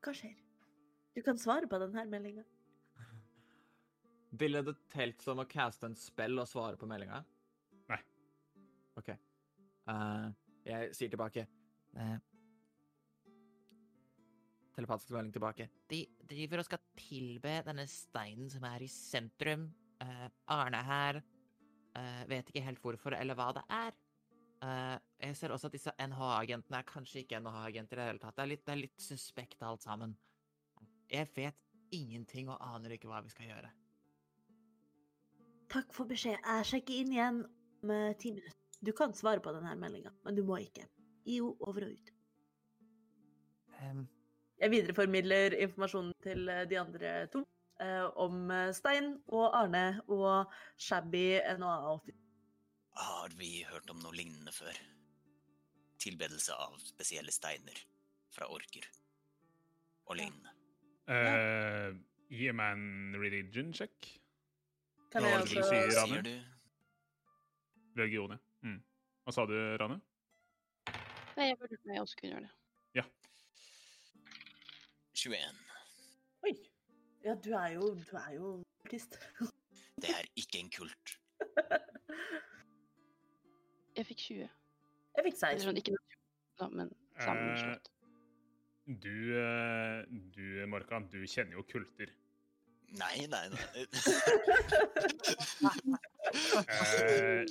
Hva 0.04 0.12
skjer? 0.14 0.34
Du 1.16 1.22
kan 1.24 1.38
svare 1.40 1.68
på 1.70 1.78
denne 1.80 2.04
meldinga. 2.10 2.44
Ville 4.38 4.60
det 4.62 4.74
telt 4.92 5.24
som 5.24 5.40
å 5.40 5.46
caste 5.48 5.88
en 5.88 5.96
spill 5.96 6.36
og 6.38 6.50
svare 6.50 6.76
på 6.78 6.86
meldinga? 6.90 7.22
Nei. 7.88 8.00
OK. 9.00 9.08
Uh, 9.88 10.28
jeg 10.68 10.92
sier 10.98 11.14
tilbake. 11.14 11.46
uh, 11.96 12.18
Telepatisk 14.76 15.10
melding 15.16 15.32
tilbake. 15.34 15.70
de 15.90 16.04
driver 16.28 16.60
og 16.60 16.68
skal 16.68 16.84
tilbe 16.94 17.56
denne 17.66 17.88
steinen 17.90 18.50
som 18.52 18.62
er 18.68 18.84
i 18.84 18.90
sentrum. 18.92 19.70
Eh, 20.04 20.28
Arne 20.54 20.82
her 20.86 21.18
eh, 21.18 22.22
vet 22.30 22.50
ikke 22.50 22.64
helt 22.66 22.82
hvorfor 22.82 23.16
eller 23.18 23.38
hva 23.38 23.50
det 23.56 23.64
er. 23.74 23.96
Eh, 24.62 24.96
jeg 25.22 25.36
ser 25.38 25.54
også 25.54 25.70
at 25.70 25.76
disse 25.76 25.94
NH-agentene 26.02 26.80
er 26.80 26.86
kanskje 26.88 27.22
ikke 27.22 27.40
NH-agenter 27.42 27.98
i 27.98 28.00
det 28.00 28.08
hele 28.12 28.22
tatt. 28.22 28.36
Det 28.36 28.44
er, 28.44 28.52
litt, 28.52 28.64
det 28.66 28.74
er 28.74 28.82
litt 28.82 29.02
suspekt 29.02 29.62
alt 29.66 29.86
sammen. 29.86 30.16
Jeg 31.10 31.30
vet 31.34 31.58
ingenting 31.94 32.50
og 32.52 32.60
aner 32.60 32.94
ikke 32.96 33.10
hva 33.10 33.22
vi 33.24 33.32
skal 33.32 33.48
gjøre. 33.48 33.70
Takk 35.72 35.90
for 35.96 36.08
beskjed. 36.08 36.38
Jeg 36.40 36.68
sjekker 36.68 37.00
inn 37.02 37.12
igjen 37.14 37.42
om 37.44 37.92
eh, 37.94 38.14
ti 38.20 38.32
minutter. 38.34 38.56
Du 38.78 38.92
kan 38.94 39.14
svare 39.14 39.42
på 39.42 39.52
denne 39.54 39.74
meldinga, 39.78 40.12
men 40.24 40.36
du 40.38 40.44
må 40.46 40.60
ikke. 40.62 40.86
IO 41.28 41.56
over 41.66 41.88
og 41.88 41.96
ut. 41.96 42.12
Um, 43.82 44.06
Jeg 44.58 44.72
videreformidler 44.72 45.54
informasjonen 45.54 46.14
til 46.22 46.48
eh, 46.50 46.64
de 46.70 46.78
andre 46.80 47.14
to 47.32 47.44
om 48.18 48.50
eh, 48.50 48.70
Stein 48.76 49.12
og 49.28 49.52
Arne 49.56 50.00
og 50.10 50.50
Shabby 50.80 51.38
NHA-offiser. 51.58 52.24
Har 52.98 53.34
vi 53.38 53.62
hørt 53.68 53.90
om 53.92 54.00
noe 54.02 54.16
lignende 54.16 54.52
før? 54.52 54.74
Tilbedelse 56.02 56.54
av 56.54 56.74
spesielle 56.82 57.30
steiner 57.34 57.78
fra 58.34 58.48
orker 58.50 58.86
og 60.08 60.18
lignende. 60.18 60.50
Eh, 61.08 61.94
gi 62.28 62.50
meg 62.52 62.74
en 62.74 63.16
religion 63.22 63.72
check. 63.74 64.10
Kan 65.12 65.24
Hva 65.24 65.30
jeg 65.30 65.42
også 65.46 65.62
Si, 65.70 65.80
Rane? 65.96 66.08
sier 66.12 66.26
du? 66.26 66.34
Religion, 67.98 68.34
ja. 68.34 68.38
Mm. 68.66 68.80
Hva 69.24 69.34
sa 69.34 69.46
du, 69.48 69.56
Rane? 69.80 70.00
Nei, 71.38 71.52
jeg 71.52 71.58
burde 71.60 71.78
om 71.78 71.94
jeg 71.94 72.02
også 72.02 72.18
kunne 72.18 72.34
gjøre 72.34 72.48
det. 72.48 72.54
21. 75.18 75.67
Ja, 77.24 77.34
du 77.34 77.50
er 77.52 77.68
jo, 77.74 77.94
du 77.98 78.16
er 78.16 78.30
jo 78.36 78.52
artist. 78.84 79.18
Det 79.98 80.10
er 80.14 80.24
ikke 80.36 80.60
en 80.62 80.70
kult. 80.70 81.18
Jeg 83.98 84.06
fikk 84.06 84.18
20. 84.18 84.48
Jeg 85.18 85.24
fikk 85.26 85.36
16. 85.40 85.64
sånn, 85.66 85.78
ikke 85.80 85.94
noe, 85.96 86.18
da, 86.60 86.68
men 86.70 86.92
Eh, 87.18 87.24
sammenslått. 87.24 87.90
Du, 88.86 89.16
eh, 89.36 90.04
du, 90.08 90.66
Morkan, 90.70 91.08
du 91.12 91.26
kjenner 91.26 91.58
jo 91.58 91.64
kulter. 91.68 92.12
Nei, 92.98 93.26
nei, 93.28 93.48
nei. 93.52 93.86
Eh, 96.68 97.46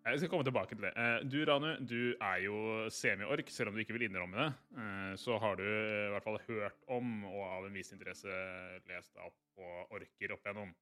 Jeg 0.00 0.16
skal 0.22 0.30
komme 0.32 0.46
tilbake 0.48 0.72
til 0.74 0.84
det. 0.86 0.90
Eh, 0.96 1.24
Du, 1.28 1.38
Ranu, 1.44 1.74
du 1.86 2.14
er 2.24 2.38
jo 2.46 2.56
semi-ork, 2.88 3.50
selv 3.52 3.68
om 3.70 3.74
du 3.76 3.82
ikke 3.82 3.92
vil 3.98 4.06
innrømme 4.08 4.38
det. 4.38 4.52
Eh, 4.80 5.14
Så 5.20 5.36
har 5.38 5.56
du 5.56 5.64
i 5.64 6.10
hvert 6.14 6.24
fall 6.24 6.38
hørt 6.48 6.78
om, 6.88 7.24
og 7.28 7.42
av 7.44 7.66
en 7.66 7.74
viss 7.76 7.92
interesse 7.92 8.30
lest 8.88 9.16
opp 9.20 9.36
på 9.56 9.66
orker 9.98 10.32
opp 10.32 10.46
igjennom. 10.46 10.72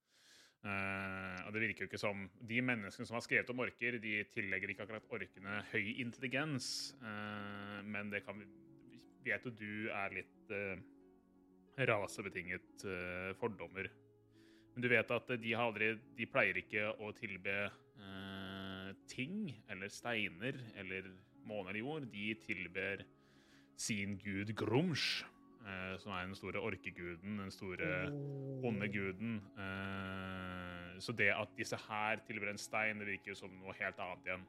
Eh, 0.65 1.47
og 1.47 1.53
det 1.55 1.63
virker 1.63 1.85
jo 1.85 1.89
ikke 1.89 1.99
som 2.03 2.29
De 2.43 2.61
menneskene 2.63 3.07
som 3.07 3.15
har 3.15 3.23
skrevet 3.27 3.51
om 3.51 3.61
orker, 3.63 3.99
de 4.03 4.25
tillegger 4.35 4.71
ikke 4.71 4.87
akkurat 4.87 5.11
orkene 5.11 5.65
høy 5.73 5.99
intelligens. 6.03 6.95
eh, 7.03 7.83
men 7.83 8.11
det 8.11 8.25
kan 8.25 8.39
vi 8.39 8.47
vet 9.25 9.45
jo 9.45 9.51
du 9.51 9.91
er 9.91 10.11
litt 10.15 10.51
eh, 10.51 10.79
rasebetinget 11.87 12.85
eh, 12.87 13.35
fordommer. 13.39 13.91
Men 14.75 14.83
du 14.83 14.89
vet 14.89 15.11
at 15.11 15.27
de 15.43 15.53
har 15.55 15.67
aldri 15.73 15.99
De 16.17 16.27
pleier 16.27 16.57
ikke 16.57 16.87
å 17.03 17.13
tilbe 17.13 17.51
eh, 17.67 17.71
ting 19.09 19.49
eller 19.73 19.89
steiner 19.93 20.59
eller 20.78 21.09
måne 21.49 21.70
eller 21.73 21.81
jord. 21.81 22.07
De 22.12 22.28
tilber 22.45 23.03
sin 23.78 24.17
gud 24.20 24.53
Grumsj, 24.59 25.23
eh, 25.65 25.95
som 26.03 26.12
er 26.12 26.27
den 26.27 26.35
store 26.39 26.61
orkeguden, 26.61 27.39
den 27.41 27.51
store 27.55 28.09
onde 28.67 28.89
guden. 28.93 29.37
Eh, 29.59 30.99
så 31.01 31.12
det 31.15 31.31
at 31.35 31.53
disse 31.57 31.78
her 31.89 32.19
tilber 32.27 32.51
en 32.51 32.59
stein, 32.59 32.99
det 32.99 33.07
virker 33.07 33.33
jo 33.33 33.39
som 33.39 33.53
noe 33.61 33.75
helt 33.78 34.01
annet 34.03 34.27
igjen. 34.27 34.47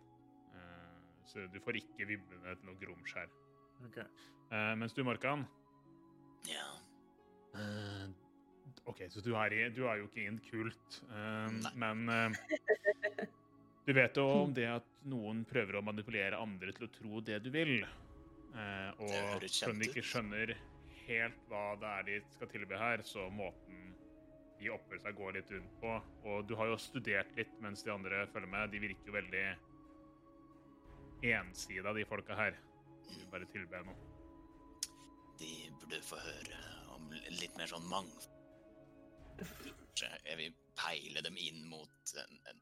Eh, 0.56 0.96
så 1.30 1.46
du 1.54 1.60
får 1.62 1.78
ikke 1.82 2.08
vibbene 2.10 2.56
til 2.58 2.66
noe 2.72 2.80
Grumsj 2.82 3.20
her. 3.20 3.30
Okay. 3.90 4.08
Eh, 4.52 4.74
mens 4.82 4.94
du, 4.98 5.04
Markan 5.08 5.46
Ja. 6.50 6.66
eh, 7.56 8.10
OK, 8.90 9.04
så 9.10 9.22
du 9.22 9.34
er, 9.38 9.54
i, 9.54 9.70
du 9.70 9.84
er 9.86 10.00
jo 10.02 10.08
ikke 10.10 10.24
i 10.24 10.28
en 10.32 10.40
kult, 10.50 11.02
eh, 11.14 11.74
men 11.78 12.10
eh, 12.10 12.34
du 13.90 13.94
vet 13.94 14.18
jo 14.18 14.24
om 14.44 14.52
det 14.54 14.68
at 14.70 14.90
noen 15.10 15.40
prøver 15.50 15.80
å 15.80 15.82
manipulere 15.82 16.38
andre 16.38 16.70
til 16.78 16.86
å 16.86 16.92
tro 16.94 17.22
det 17.26 17.40
du 17.42 17.48
vil. 17.50 17.80
Eh, 17.82 19.00
og 19.02 19.46
selv 19.50 19.80
de 19.82 19.88
ikke 19.88 20.04
skjønner 20.06 20.54
helt 21.08 21.40
hva 21.50 21.64
det 21.82 21.90
er 21.90 22.06
de 22.06 22.18
skal 22.36 22.52
tilby 22.52 22.78
her, 22.78 23.02
så 23.02 23.26
måten 23.34 23.96
de 24.60 24.70
oppfører 24.76 25.02
seg, 25.08 25.18
går 25.18 25.40
litt 25.40 25.50
rundt 25.56 25.74
på. 25.82 25.96
Og 26.30 26.46
du 26.46 26.54
har 26.60 26.70
jo 26.70 26.78
studert 26.78 27.34
litt 27.40 27.58
mens 27.66 27.82
de 27.82 27.90
andre 27.96 28.28
følger 28.30 28.54
med. 28.54 28.70
De 28.70 28.84
virker 28.84 29.10
jo 29.10 29.18
veldig 29.18 29.44
ensida, 31.34 31.96
de 31.98 32.06
folka 32.14 32.38
her. 32.38 32.62
De 33.08 33.18
vil 33.18 33.34
bare 33.34 33.50
tilbe 33.56 33.84
noe. 33.90 33.98
De 35.42 35.54
burde 35.82 36.04
få 36.06 36.22
høre 36.22 36.62
om 36.94 37.10
litt 37.40 37.58
mer 37.58 37.74
sånn 37.74 37.90
mangfold. 37.90 38.38
Jeg 39.98 40.38
vil 40.38 40.54
peile 40.78 41.26
dem 41.26 41.42
inn 41.42 41.64
mot 41.72 42.20
en, 42.22 42.38
en 42.54 42.60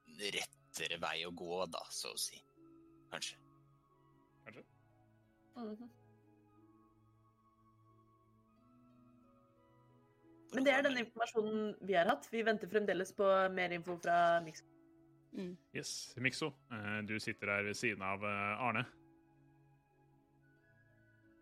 rettere 0.77 0.99
vei 1.01 1.25
å 1.25 1.31
gå, 1.31 1.65
da, 1.71 1.81
så 1.89 2.13
å 2.13 2.19
si. 2.19 2.39
Kanskje. 3.11 3.37
Kanskje? 4.45 4.63
Mhm. 5.55 5.89
Men 10.53 10.63
det 10.63 10.71
er 10.73 10.81
den 10.81 10.97
informasjonen 10.97 11.75
vi 11.81 11.93
har 11.93 12.07
hatt. 12.07 12.27
Vi 12.31 12.41
venter 12.41 12.69
fremdeles 12.71 13.11
på 13.13 13.25
mer 13.51 13.73
info 13.75 13.97
fra 13.97 14.39
Mikso. 14.41 14.65
Mm. 15.33 15.57
Yes, 15.73 16.15
Mikso, 16.17 16.53
eh, 16.71 17.01
du 17.05 17.19
sitter 17.19 17.47
her 17.47 17.63
ved 17.63 17.75
siden 17.75 18.01
av 18.01 18.23
eh, 18.23 18.63
Arne. 18.63 18.85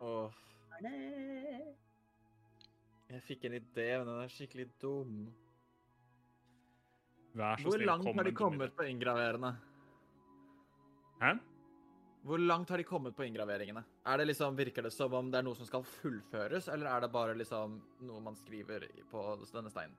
Åh, 0.00 0.32
Arne. 0.74 0.92
jeg 3.08 3.22
fikk 3.22 3.44
en 3.44 3.54
idé, 3.54 3.98
men 3.98 4.06
den 4.06 4.24
er 4.24 4.28
skikkelig 4.28 4.66
dum. 4.82 5.30
Vær 7.36 7.60
så 7.60 7.68
Hvor 7.68 7.76
snill, 7.76 7.90
langt 7.90 8.06
kom 8.06 8.18
har 8.18 8.24
de 8.24 8.32
kommet 8.36 8.76
på 8.76 8.86
inngraverende? 8.88 9.52
Hæ? 11.20 11.34
Hvor 12.26 12.40
langt 12.42 12.70
har 12.72 12.80
de 12.80 12.84
kommet 12.84 13.16
på 13.16 13.26
inngraveringene? 13.26 13.82
Er 14.06 14.18
det 14.18 14.26
liksom, 14.32 14.56
Virker 14.56 14.82
det 14.82 14.92
som 14.92 15.12
om 15.14 15.28
det 15.30 15.38
er 15.38 15.46
noe 15.46 15.54
som 15.58 15.68
skal 15.68 15.84
fullføres, 15.86 16.68
eller 16.72 16.88
er 16.90 17.04
det 17.04 17.12
bare 17.12 17.36
liksom 17.38 17.76
noe 18.08 18.22
man 18.24 18.38
skriver 18.40 18.88
på 19.10 19.26
denne 19.52 19.70
steinen? 19.70 19.94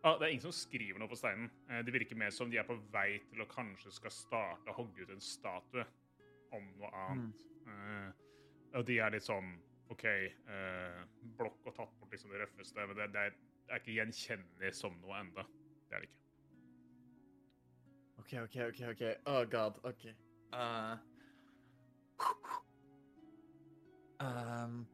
Ah, 0.00 0.14
det 0.16 0.24
er 0.24 0.30
ingen 0.32 0.46
som 0.46 0.54
skriver 0.56 1.02
noe 1.02 1.10
på 1.10 1.18
steinen. 1.20 1.50
Eh, 1.68 1.82
Det 1.84 1.92
virker 1.92 2.16
mer 2.16 2.30
som 2.32 2.48
de 2.50 2.56
er 2.56 2.64
på 2.64 2.78
vei 2.92 3.18
til 3.28 3.42
å 3.44 3.48
kanskje 3.50 3.92
skal 3.92 4.14
starte 4.14 4.72
å 4.72 4.78
hogge 4.78 5.04
ut 5.04 5.12
en 5.12 5.20
statue 5.20 5.84
om 6.56 6.70
noe 6.78 6.92
annet. 7.02 7.44
Eh, 7.66 8.08
og 8.78 8.86
de 8.86 8.96
er 9.02 9.12
litt 9.12 9.26
sånn 9.26 9.58
OK, 9.90 10.04
uh, 10.46 11.00
blokk 11.36 11.64
og 11.66 11.74
tatt 11.74 11.94
bort 11.98 12.12
liksom 12.14 12.30
det 12.30 12.44
røffeste, 12.44 12.84
men 12.86 12.94
det, 12.94 13.08
det, 13.10 13.24
er, 13.26 13.32
det 13.66 13.74
er 13.74 13.80
ikke 13.82 13.96
gjenkjennelig 13.96 14.70
som 14.78 14.94
noe 15.02 15.16
enda. 15.18 15.42
Det 15.88 15.96
er 15.98 16.04
det 16.04 16.10
ikke. 16.12 16.20
OK, 18.20 18.34
OK, 18.44 18.56
OK. 18.68 18.80
ok. 18.90 19.02
Oh 19.26 19.44
god, 19.50 19.78
OK. 19.84 20.04
Uh, 20.52 20.96
um, 24.20 24.86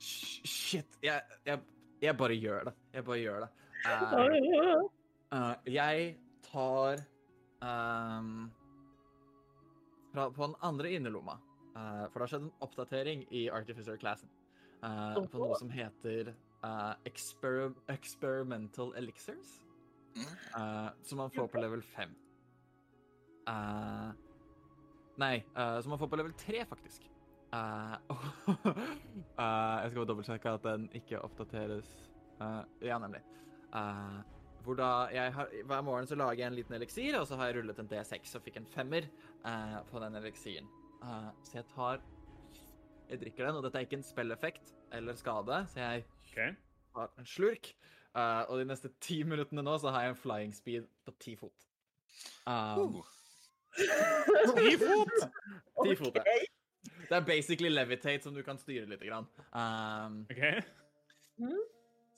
sh- 0.00 0.42
shit. 0.44 0.98
Jeg, 1.02 1.22
jeg, 1.46 1.60
jeg 2.02 2.16
bare 2.16 2.34
gjør 2.34 2.64
det. 2.64 2.74
Jeg 2.92 3.04
bare 3.04 3.18
gjør 3.18 3.44
det. 3.44 3.50
Uh, 3.86 4.90
uh, 5.32 5.54
jeg 5.70 6.16
tar 6.50 6.98
um, 7.62 8.50
fra, 10.12 10.28
På 10.28 10.46
den 10.46 10.54
andre 10.60 10.90
innerlomma 10.90 11.38
uh, 11.76 12.04
For 12.10 12.18
det 12.18 12.26
har 12.26 12.32
skjedd 12.34 12.44
en 12.44 12.52
oppdatering 12.60 13.24
i 13.32 13.46
Artificer-classen 13.48 14.28
uh, 14.84 15.16
på 15.16 15.40
noe 15.40 15.56
som 15.62 15.72
heter 15.72 16.34
uh, 16.60 16.92
exper 17.08 17.70
Experimental 17.88 18.92
Elixirs. 19.00 19.60
Uh, 20.16 20.90
som 21.06 21.22
man 21.22 21.30
får 21.30 21.48
på 21.52 21.62
level 21.62 21.82
5. 21.82 22.16
Uh, 23.50 24.10
nei, 25.20 25.36
uh, 25.56 25.78
som 25.80 25.94
man 25.94 26.00
får 26.00 26.10
på 26.12 26.20
level 26.20 26.36
3, 26.46 26.66
faktisk. 26.74 27.06
Uh, 27.50 27.96
uh, 28.46 29.80
jeg 29.82 29.88
skal 29.90 29.96
bare 29.96 30.06
dobbeltsjekke 30.06 30.50
at 30.54 30.66
den 30.68 30.84
ikke 30.94 31.18
oppdateres. 31.18 31.88
Uh, 32.38 32.62
ja, 32.86 32.94
nemlig. 33.02 33.24
Uh, 33.74 34.20
hvor 34.64 34.76
da 34.78 35.08
jeg 35.10 35.32
har, 35.34 35.48
Hver 35.64 35.82
morgen 35.82 36.06
så 36.06 36.14
lager 36.14 36.44
jeg 36.44 36.46
en 36.46 36.54
liten 36.54 36.76
eliksir, 36.76 37.18
og 37.18 37.26
så 37.26 37.38
har 37.40 37.50
jeg 37.50 37.58
rullet 37.58 37.78
en 37.80 37.90
D6 37.90 38.36
og 38.36 38.44
fikk 38.44 38.60
en 38.60 38.70
femmer 38.70 39.08
uh, 39.42 39.80
på 39.90 40.02
den 40.02 40.18
eliksiren. 40.20 40.68
Uh, 41.02 41.30
så 41.42 41.58
jeg 41.58 41.68
tar 41.74 42.02
Jeg 43.10 43.20
drikker 43.24 43.46
den, 43.46 43.56
og 43.58 43.64
dette 43.64 43.78
er 43.80 43.86
ikke 43.88 43.98
en 43.98 44.06
spilleffekt 44.06 44.74
eller 44.94 45.16
skade, 45.18 45.56
så 45.72 45.80
jeg 45.80 46.04
okay. 46.20 46.52
tar 46.94 47.10
en 47.18 47.26
slurk. 47.26 47.72
Uh, 48.10 48.42
og 48.50 48.58
de 48.58 48.66
neste 48.66 48.90
ti 49.02 49.20
minuttene 49.22 49.62
nå 49.62 49.76
så 49.78 49.92
har 49.94 50.08
jeg 50.08 50.16
en 50.16 50.22
flying 50.22 50.54
speed 50.54 50.86
på 51.06 51.14
ti 51.22 51.36
fot. 51.38 51.66
Um, 52.48 53.00
Uh, 53.70 54.56
Ti 54.58 54.76
fot! 54.78 55.30
Ti 55.84 55.96
fot, 55.96 56.16
ja. 56.18 56.22
Det 57.10 57.16
er 57.16 57.24
basically 57.26 57.70
levitate 57.70 58.22
som 58.22 58.34
du 58.34 58.42
kan 58.46 58.58
styre 58.58 58.86
litt. 58.90 59.02
Grann. 59.02 59.26
Um, 59.52 60.22
OK? 60.30 60.42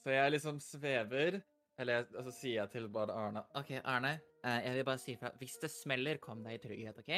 så 0.03 0.11
jeg 0.11 0.33
liksom 0.35 0.57
svever 0.59 1.37
Eller 1.79 2.03
så 2.03 2.17
altså, 2.19 2.31
så 2.33 2.39
sier 2.41 2.57
jeg 2.57 2.71
til 2.73 2.89
bare 2.91 3.15
Arne 3.15 3.45
OK, 3.55 3.71
Arne, 3.85 4.17
eh, 4.45 4.59
jeg 4.67 4.75
vil 4.75 4.85
bare 4.85 5.01
si 5.01 5.15
fra. 5.17 5.31
Hvis 5.39 5.57
det 5.63 5.71
smeller, 5.71 6.21
kom 6.23 6.43
deg 6.45 6.59
i 6.59 6.63
trygghet, 6.63 6.99
OK? 6.99 7.13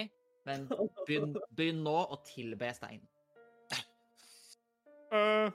Men 0.45 0.67
begynn, 1.07 1.35
begynn 1.57 1.83
nå 1.85 1.97
å 1.97 2.21
tilbe 2.29 2.69
steinen. 2.77 3.09
Uh, 5.15 5.51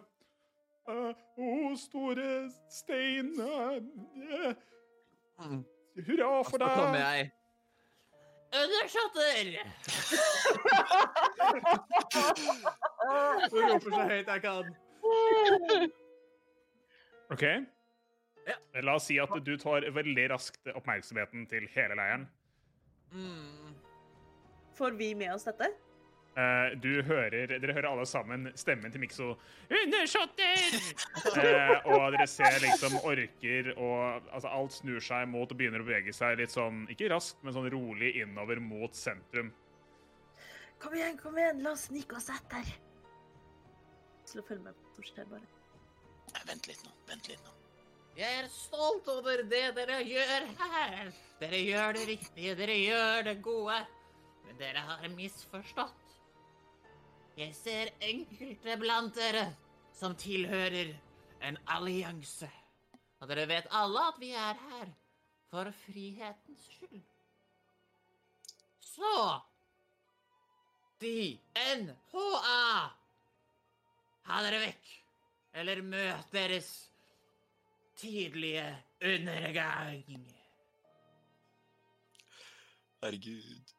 Å, 0.90 1.76
store 1.78 2.50
stein 2.72 3.36
eh, 3.40 4.56
Mm. 5.40 5.62
Hurra 6.04 6.44
for 6.44 6.60
deg! 6.60 6.68
så 6.68 6.76
kommer 6.76 7.00
jeg 7.00 7.30
Undersåtter! 8.60 9.46
Hun 13.52 13.70
roper 13.70 13.94
så 13.94 14.02
høyt 14.10 14.28
jeg 14.34 14.42
kan. 14.44 14.72
OK? 17.30 17.44
Ja. 18.50 18.58
La 18.82 18.96
oss 18.98 19.06
si 19.08 19.20
at 19.22 19.36
du 19.46 19.54
tar 19.62 19.86
veldig 19.94 20.26
raskt 20.34 20.72
oppmerksomheten 20.74 21.46
til 21.52 21.70
hele 21.76 21.96
leiren. 22.00 22.26
Mm. 23.14 23.78
Får 24.76 24.98
vi 24.98 25.14
med 25.14 25.34
oss 25.36 25.46
dette? 25.46 25.70
Eh, 26.40 26.78
du 26.80 27.02
hører, 27.04 27.50
Dere 27.60 27.74
hører 27.74 27.90
alle 27.90 28.06
sammen 28.08 28.48
stemmen 28.56 28.94
til 28.94 29.02
Mikso. 29.02 29.34
Undersåtter! 29.68 30.78
uh, 31.36 31.90
og 31.92 32.14
dere 32.14 32.28
ser 32.30 32.60
liksom 32.64 32.96
orker 33.02 33.74
og 33.74 34.30
altså 34.30 34.52
Alt 34.54 34.78
snur 34.78 35.04
seg 35.04 35.28
mot 35.28 35.50
og 35.50 35.60
begynner 35.60 35.84
å 35.84 35.88
bevege 35.88 36.14
seg 36.16 36.38
litt 36.40 36.54
sånn, 36.54 36.86
ikke 36.94 37.10
raskt, 37.12 37.42
men 37.44 37.56
sånn 37.58 37.68
rolig 37.74 38.14
innover 38.22 38.62
mot 38.64 38.96
sentrum. 38.96 39.52
Kom 40.80 40.96
igjen, 40.96 41.18
kom 41.20 41.36
igjen, 41.36 41.60
la 41.66 41.74
oss 41.76 41.90
snike 41.90 42.16
oss 42.16 42.30
etter. 42.32 42.72
Til 44.30 44.40
å 44.40 44.48
følge 44.48 44.70
med 44.70 44.78
på 44.80 44.96
Torstein, 44.96 45.28
bare. 45.34 45.48
Nei, 46.30 46.44
vent 46.54 46.70
litt 46.72 46.84
nå. 46.86 46.94
Vent 47.10 47.32
litt 47.34 47.42
nå. 47.44 47.56
Jeg 48.20 48.44
er 48.44 48.52
stolt 48.54 49.08
over 49.12 49.44
det 49.50 49.66
dere 49.76 50.00
gjør 50.08 50.48
her. 50.62 51.12
Dere 51.42 51.64
gjør 51.66 51.98
det 51.98 52.12
riktige, 52.14 52.56
dere 52.60 52.78
gjør 52.80 53.28
det 53.28 53.40
gode. 53.44 53.80
Men 54.46 54.62
dere 54.62 54.86
har 54.88 55.10
misforstått. 55.18 55.99
Jeg 57.40 57.54
ser 57.56 57.88
enkelte 58.04 58.74
blant 58.82 59.16
dere 59.16 59.46
som 59.96 60.12
tilhører 60.20 60.90
en 61.48 61.58
allianse. 61.72 62.50
Og 63.24 63.30
dere 63.32 63.46
vet 63.48 63.70
alle 63.80 64.02
at 64.10 64.20
vi 64.20 64.34
er 64.36 64.60
her 64.60 64.92
for 65.48 65.72
frihetens 65.86 66.66
skyld. 66.74 67.00
Så 68.84 69.16
D-N-H-A. 71.00 72.60
Ha 74.28 74.44
dere 74.44 74.62
vekk, 74.66 74.94
eller 75.64 75.82
møt 75.96 76.36
deres 76.36 76.70
tidlige 77.96 78.68
undergang. 79.00 80.28
Herregud. 83.00 83.78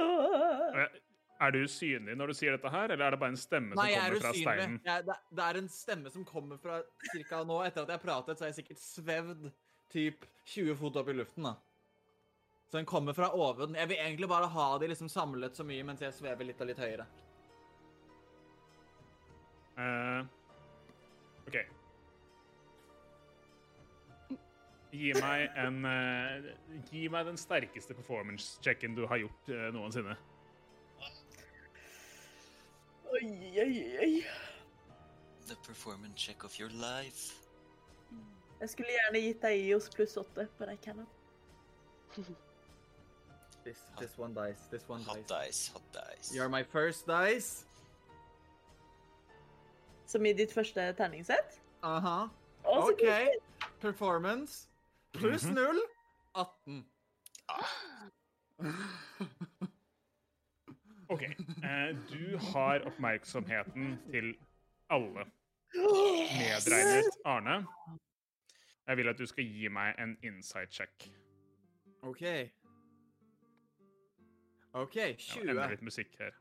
Åh. 0.00 1.03
Er 1.42 1.50
du 1.50 1.64
usynlig 1.64 2.14
når 2.16 2.30
du 2.30 2.36
sier 2.38 2.54
dette 2.54 2.70
her, 2.70 2.92
eller 2.94 3.08
er 3.08 3.14
det 3.16 3.20
bare 3.20 3.34
en 3.34 3.40
stemme 3.40 3.74
Nei, 3.74 3.88
som 3.90 3.98
er 3.98 4.04
kommer 4.04 4.22
fra 4.22 4.30
usynlig. 4.30 4.46
steinen? 4.46 4.80
Jeg, 4.86 5.06
det, 5.08 5.16
det 5.34 5.44
er 5.48 5.58
en 5.60 5.68
stemme 5.72 6.12
som 6.14 6.24
kommer 6.28 6.60
fra 6.62 6.80
cirka 7.10 7.42
nå. 7.48 7.60
Etter 7.66 7.82
at 7.82 7.94
jeg 7.96 8.02
pratet, 8.04 8.38
så 8.38 8.46
har 8.46 8.52
jeg 8.52 8.60
sikkert 8.62 8.82
svevd 8.84 9.48
typ 9.94 10.26
20 10.54 10.76
fot 10.78 11.00
opp 11.02 11.10
i 11.10 11.16
luften. 11.18 11.48
da. 11.50 11.56
Så 12.70 12.78
den 12.78 12.86
kommer 12.86 13.12
fra 13.14 13.28
oven. 13.34 13.74
Jeg 13.78 13.88
vil 13.90 14.00
egentlig 14.02 14.28
bare 14.30 14.46
ha 14.50 14.78
de 14.78 14.88
liksom 14.90 15.08
samlet 15.10 15.56
så 15.56 15.66
mye 15.66 15.84
mens 15.86 16.02
jeg 16.02 16.14
svever 16.16 16.48
litt 16.48 16.62
og 16.62 16.70
litt 16.70 16.80
høyere. 16.82 17.06
Uh, 19.74 20.22
OK. 21.48 21.58
Gi 24.94 25.10
meg 25.18 25.56
en 25.58 25.80
uh, 25.82 26.44
Gi 26.86 27.08
meg 27.10 27.26
den 27.26 27.38
sterkeste 27.40 27.96
performance-checken 27.98 28.94
du 28.94 29.02
har 29.10 29.18
gjort 29.22 29.50
uh, 29.50 29.68
noensinne. 29.74 30.14
Oi, 33.24 33.52
oi, 33.58 33.96
oi. 34.02 34.24
The 35.48 35.56
performance 35.66 36.14
check 36.16 36.44
of 36.44 36.58
your 36.58 36.68
life. 36.70 37.32
Jeg 38.60 38.70
skulle 38.70 38.88
gjerne 38.92 39.20
gitt 39.24 39.42
deg 39.42 39.60
IOS 39.68 39.88
pluss 39.94 40.16
åtte, 40.20 40.48
but 40.58 40.68
I 40.68 40.76
cannot. 40.76 41.08
This, 43.64 43.78
this 43.98 44.18
one 44.18 44.34
dice, 44.34 44.60
this 44.70 44.82
one 44.90 45.00
Hot 45.04 45.16
dice. 45.16 45.46
dice, 45.46 45.70
hot 45.72 45.82
dice. 45.92 46.34
You're 46.34 46.50
my 46.50 46.62
first 46.62 47.06
dice. 47.06 47.64
Som 50.06 50.26
i 50.26 50.32
ditt 50.36 50.52
første 50.52 50.92
terningsett? 50.98 51.60
Aha. 51.82 52.24
Uh 52.24 52.30
-huh. 52.30 52.90
OK. 52.92 53.28
Performance. 53.80 54.68
Pluss 55.12 55.44
Mhm. 55.44 55.54
null. 55.54 55.80
18. 56.34 56.84
OK. 61.08 61.22
Eh, 61.64 61.96
du 62.12 62.36
har 62.52 62.84
oppmerksomheten 62.86 63.98
til 64.10 64.34
alle, 64.92 65.24
medregnet 65.74 67.16
Arne. 67.24 67.66
Jeg 68.86 68.96
vil 68.96 69.08
at 69.08 69.18
du 69.18 69.26
skal 69.26 69.44
gi 69.48 69.68
meg 69.72 69.94
en 69.98 70.16
insight 70.22 70.72
check. 70.72 71.06
OK. 72.02 72.22
OK, 74.74 74.96
20. 75.18 75.54
Ja, 75.54 75.68
litt 75.70 75.82
musikk 75.86 76.18
her. 76.20 76.36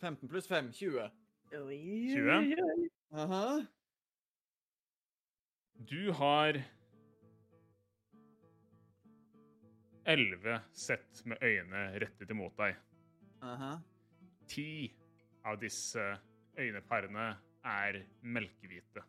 15 0.00 0.28
pluss 0.28 0.48
5, 0.48 0.72
20. 0.72 1.10
20? 1.52 2.32
oi, 2.32 2.54
oi. 2.62 2.88
Aha. 3.12 3.44
Du 5.90 6.12
har 6.12 6.62
elleve 10.08 10.60
sett 10.72 11.24
med 11.28 11.44
øyne 11.44 11.84
rettet 12.00 12.30
imot 12.30 12.56
deg. 12.56 12.76
Aha. 13.44 13.76
Ti 14.48 14.88
av 15.46 15.58
disse 15.60 16.04
øyneparene 16.58 17.28
er 17.68 18.00
melkehvite. 18.22 19.04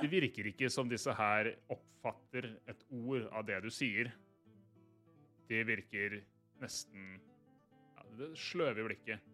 Det 0.00 0.10
virker 0.10 0.50
ikke 0.50 0.68
som 0.72 0.88
disse 0.90 1.12
her 1.16 1.52
oppfatter 1.72 2.50
et 2.68 2.84
ord 2.90 3.26
av 3.32 3.46
det 3.48 3.60
du 3.64 3.70
sier. 3.72 4.10
Det 5.48 5.62
virker 5.66 6.20
nesten 6.60 7.16
ja, 7.16 8.04
det 8.18 8.30
sløve 8.38 8.84
i 8.84 8.88
blikket. 8.90 9.26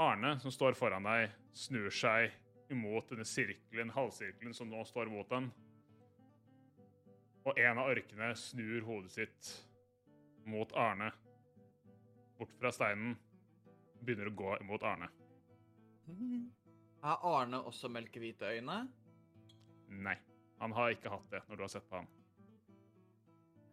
Arne, 0.00 0.36
som 0.40 0.52
står 0.52 0.76
foran 0.76 1.04
deg, 1.06 1.32
snur 1.56 1.90
seg 1.92 2.32
imot 2.72 3.10
denne 3.12 3.26
sirkelen, 3.28 3.92
halvsirkelen 3.92 4.54
som 4.56 4.70
nå 4.70 4.84
står 4.88 5.10
mot 5.12 5.28
dem. 5.30 5.50
Og 7.42 7.58
en 7.58 7.80
av 7.82 7.90
orkene 7.90 8.30
snur 8.38 8.84
hodet 8.86 9.12
sitt 9.16 9.52
mot 10.46 10.72
Arne. 10.76 11.12
Bort 12.38 12.52
fra 12.58 12.72
steinen. 12.74 13.16
Begynner 14.02 14.30
å 14.30 14.34
gå 14.34 14.56
imot 14.60 14.82
Arne. 14.86 15.08
Er 17.02 17.26
Arne 17.26 17.62
også 17.66 17.90
melkehvite 17.92 18.50
øyne? 18.56 18.82
Nei. 19.88 20.16
Han 20.62 20.74
har 20.76 20.94
ikke 20.94 21.10
hatt 21.10 21.30
det 21.30 21.42
når 21.48 21.58
du 21.58 21.62
har 21.64 21.70
sett 21.72 21.86
på 21.90 21.98
ham. 21.98 22.08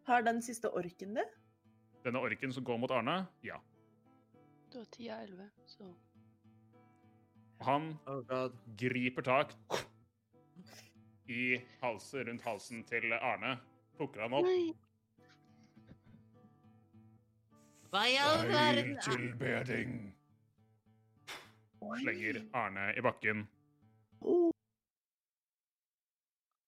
Har 0.09 0.23
den 0.25 0.41
siste 0.41 0.71
orken 0.73 1.13
det? 1.17 1.25
Denne 2.05 2.21
orken 2.25 2.53
som 2.53 2.65
går 2.65 2.79
mot 2.81 2.91
Arne, 2.91 3.27
ja. 3.45 3.59
Du 4.73 4.79
har 4.79 4.85
10 4.85 5.09
av 5.13 5.21
11, 5.25 5.49
så 5.65 5.89
Han 7.65 7.89
Oh 8.07 8.49
griper 8.79 9.21
tak 9.21 9.53
i 11.29 11.59
halsen, 11.81 12.27
rundt 12.27 12.41
halsen 12.41 12.83
til 12.87 13.13
Arne. 13.13 13.57
Plukker 13.97 14.23
han 14.25 14.33
opp. 14.33 14.47
Nei! 14.47 14.73
Hva 17.89 18.03
i 18.05 18.17
all 18.21 18.47
verden? 18.47 18.97
er- 18.97 19.01
tilbeding. 19.01 20.15
Slenger 22.01 22.41
Arne 22.53 22.93
i 22.97 23.01
bakken 23.01 23.47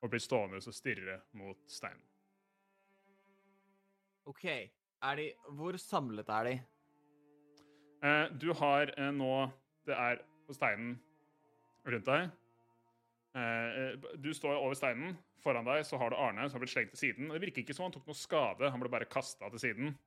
og 0.01 0.09
blir 0.09 0.19
stående 0.23 0.57
og 0.57 0.73
stirre 0.73 1.19
mot 1.37 1.57
steinen. 1.69 2.01
OK. 4.25 4.45
Er 5.01 5.15
de 5.17 5.33
Hvor 5.49 5.77
samlet 5.77 6.29
er 6.29 6.43
de? 6.43 6.53
Eh, 8.03 8.29
du 8.41 8.53
har 8.53 8.91
eh, 8.97 9.11
nå 9.13 9.51
Det 9.85 9.93
er 9.97 10.21
på 10.47 10.53
steinen 10.53 10.99
rundt 11.85 12.05
deg. 12.05 12.29
Eh, 13.35 13.41
eh, 13.41 13.95
du 14.21 14.33
står 14.33 14.55
over 14.57 14.73
steinen. 14.77 15.17
Foran 15.41 15.65
deg 15.65 15.85
så 15.85 15.97
har 15.97 16.09
du 16.09 16.15
Arne 16.15 16.47
som 16.49 16.59
har 16.59 16.65
blitt 16.65 16.73
slengt 16.73 16.91
til 16.93 16.99
siden. 16.99 17.29
Det 17.33 17.41
virker 17.41 17.61
ikke 17.63 17.73
som 17.73 17.83
han 17.87 17.91
tok 17.95 18.05
noe 18.07 18.17
skade. 18.17 18.69
Han 18.71 18.79
ble 18.79 18.89
bare 18.93 19.09
kasta 19.09 19.49
til 19.49 19.59
siden. 19.59 19.97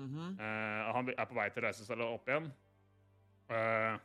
Mhm. 0.00 0.36
uh, 0.40 0.92
han 0.96 1.10
er 1.12 1.26
på 1.28 1.36
vei 1.36 1.48
til 1.52 1.62
å 1.62 1.66
reise 1.68 1.84
seg 1.84 2.00
opp 2.06 2.28
igjen. 2.30 2.46
Uh, 3.50 3.98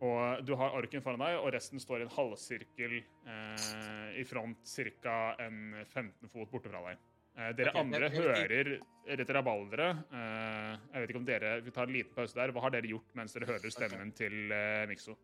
og 0.00 0.40
du 0.48 0.54
har 0.56 0.72
orken 0.78 1.02
foran 1.04 1.20
deg, 1.20 1.36
og 1.42 1.50
resten 1.52 1.80
står 1.82 2.00
i 2.00 2.06
en 2.06 2.14
halvsirkel 2.14 2.94
uh, 3.28 4.08
i 4.16 4.24
front 4.24 4.62
ca. 5.02 5.16
en 5.44 5.58
15 5.84 6.30
fot 6.32 6.50
borte 6.50 6.72
fra 6.72 6.80
deg. 6.88 7.02
Eh, 7.38 7.52
dere 7.54 7.70
okay, 7.70 7.80
andre 7.80 8.08
jeg- 8.08 8.12
jeg 8.16 8.24
hører 8.26 9.16
dette 9.16 9.32
rabalderet. 9.36 10.00
Eh, 10.12 10.72
jeg 10.92 11.00
vet 11.00 11.10
ikke 11.12 11.20
om 11.20 11.24
dere 11.28 11.60
Vi 11.62 11.70
tar 11.70 11.86
en 11.86 11.92
liten 11.94 12.12
pause 12.14 12.34
der. 12.34 12.50
Hva 12.52 12.60
har 12.64 12.70
dere 12.74 12.88
gjort 12.90 13.14
mens 13.14 13.32
dere 13.32 13.46
hører 13.46 13.70
stemmen 13.70 14.10
til 14.12 14.50
uh, 14.50 14.86
Mikso? 14.90 15.14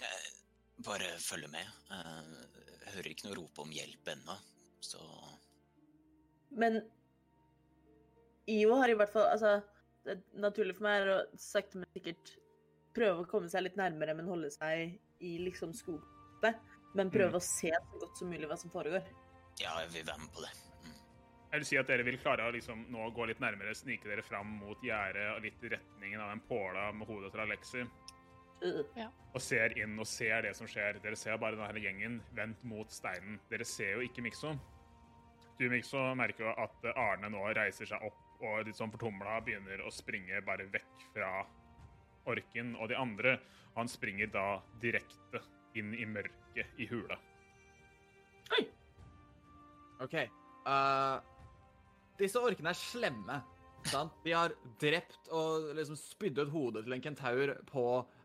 Eh, 0.00 0.30
Bare 0.86 1.10
følge 1.20 1.50
med. 1.52 1.66
Eh, 1.90 2.22
Jeg 2.86 2.94
hører 2.94 3.10
ikke 3.12 3.28
noe 3.28 3.36
rop 3.42 3.58
om 3.58 3.70
hjelp 3.70 4.08
ennå, 4.14 4.38
så 4.80 4.98
Men 6.50 6.80
IO 8.48 8.76
har 8.80 8.90
i 8.90 8.96
hvert 8.98 9.12
fall 9.12 9.28
Altså, 9.32 9.58
det 10.06 10.18
naturlige 10.40 10.78
for 10.78 10.88
meg 10.88 11.02
er 11.02 11.10
å 11.12 11.18
sakte, 11.40 11.80
men 11.80 11.90
sikkert 11.96 12.32
prøve 12.96 13.22
å 13.24 13.28
komme 13.28 13.50
seg 13.52 13.66
litt 13.66 13.76
nærmere, 13.78 14.14
men 14.16 14.30
holde 14.30 14.50
seg 14.54 14.96
i 15.24 15.34
liksom 15.42 15.74
skogene. 15.76 16.54
Men 16.96 17.12
prøve 17.12 17.36
å 17.36 17.44
se 17.44 17.70
så 17.74 18.00
godt 18.00 18.16
som 18.18 18.30
mulig 18.32 18.48
hva 18.48 18.56
som 18.58 18.72
foregår. 18.72 19.04
ja, 19.60 19.74
jeg 19.82 19.90
vil 19.92 20.06
være 20.06 20.22
med 20.22 20.32
på 20.34 20.44
det. 20.44 20.52
Mm. 20.86 20.94
Jeg 21.50 21.60
vil 21.60 21.66
si 21.68 21.78
at 21.80 21.90
dere 21.90 22.06
vil 22.06 22.20
klare 22.22 22.46
å 22.48 22.54
liksom 22.54 22.86
nå 22.94 23.10
gå 23.14 23.26
litt 23.28 23.42
nærmere, 23.42 23.74
snike 23.76 24.08
dere 24.08 24.24
fram 24.24 24.56
mot 24.62 24.80
gjerdet 24.84 25.26
og 25.34 25.42
litt 25.44 25.66
i 25.66 25.74
retningen 25.74 26.22
av 26.24 26.32
den 26.32 26.42
påla 26.48 26.88
med 26.96 27.10
hodet 27.10 27.34
til 27.34 27.44
Alexi. 27.44 27.84
Ja. 28.96 29.04
og 29.36 29.38
ser 29.38 29.70
inn 29.78 29.92
og 30.02 30.06
ser 30.10 30.42
det 30.42 30.56
som 30.58 30.66
skjer. 30.66 30.98
Dere 31.02 31.14
ser 31.16 31.36
bare 31.38 31.54
denne 31.54 31.78
gjengen 31.78 32.16
vendt 32.34 32.64
mot 32.66 32.90
steinen. 32.90 33.38
Dere 33.52 33.66
ser 33.68 33.98
jo 33.98 34.06
ikke 34.08 34.24
Mikso. 34.24 34.56
Du, 35.60 35.68
Mikso, 35.70 36.00
merker 36.18 36.48
jo 36.48 36.54
at 36.64 36.88
Arne 36.98 37.30
nå 37.30 37.44
reiser 37.54 37.86
seg 37.86 38.02
opp 38.06 38.27
og 38.38 38.66
litt 38.66 38.78
sånn 38.78 38.92
fortumla 38.92 39.40
begynner 39.46 39.82
å 39.82 39.92
springe 39.94 40.40
bare 40.46 40.68
vekk 40.72 41.06
fra 41.14 41.30
orken 42.28 42.74
og 42.78 42.90
de 42.92 42.98
andre. 42.98 43.38
Han 43.78 43.90
springer 43.90 44.30
da 44.32 44.46
direkte 44.82 45.42
inn 45.78 45.94
i 45.94 46.06
mørket 46.08 46.80
i 46.80 46.88
hula. 46.90 47.18
OK. 49.98 50.14
Uh, 50.68 51.18
disse 52.18 52.40
orkene 52.42 52.70
er 52.70 52.78
slemme. 52.78 53.40
Sant? 53.88 54.14
De 54.24 54.34
har 54.34 54.54
drept 54.80 55.30
og 55.34 55.72
liksom 55.78 55.98
spydd 55.98 56.40
ut 56.42 56.52
hodet 56.52 56.84
til 56.86 56.96
en 56.96 57.04
kentaur 57.04 57.54
på 57.70 57.84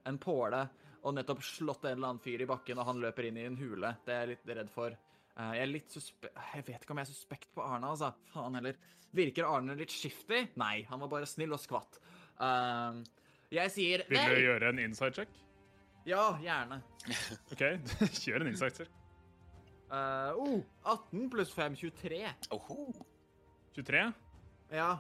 en 0.10 0.18
påle 0.22 0.64
og 1.04 1.16
nettopp 1.18 1.44
slått 1.46 1.86
en 1.86 1.98
eller 1.98 2.14
annen 2.14 2.24
fyr 2.24 2.42
i 2.44 2.48
bakken, 2.48 2.80
og 2.80 2.88
han 2.88 3.02
løper 3.04 3.28
inn 3.28 3.38
i 3.40 3.48
en 3.48 3.58
hule. 3.60 3.92
Det 4.06 4.14
er 4.14 4.24
jeg 4.24 4.32
litt 4.34 4.54
redd 4.58 4.70
for. 4.72 4.96
Eh, 5.34 5.54
jeg 5.58 5.66
er 5.66 5.72
litt 5.72 5.94
suspe... 5.94 6.30
Jeg 6.54 6.66
vet 6.68 6.84
ikke 6.84 6.94
om 6.94 7.02
jeg 7.02 7.08
er 7.08 7.14
suspekt 7.14 7.50
på 7.56 7.64
Arne, 7.66 7.90
altså. 7.90 8.12
Faen 8.34 8.58
heller. 8.60 8.78
Virker 9.14 9.48
Arne 9.50 9.76
litt 9.78 9.94
skiftig? 9.94 10.44
Nei, 10.62 10.84
han 10.90 11.02
var 11.02 11.10
bare 11.12 11.30
snill 11.30 11.54
og 11.54 11.62
skvatt. 11.62 12.00
Uh, 12.42 13.02
jeg 13.54 13.70
sier 13.70 14.04
Vil 14.10 14.18
du 14.18 14.40
gjøre 14.42 14.72
en 14.74 14.82
inside 14.82 15.14
check? 15.14 15.34
Ja, 16.10 16.34
gjerne. 16.42 16.82
OK, 17.54 17.64
kjør 18.24 18.44
en 18.44 18.52
inside 18.52 18.74
check. 18.82 19.00
Uh, 19.94 20.34
oh, 20.42 20.56
18 20.90 21.28
pluss 21.30 21.54
5, 21.54 21.78
23. 21.78 22.22
Oho. 22.58 22.88
23. 23.78 24.06
Ja. 24.74 24.92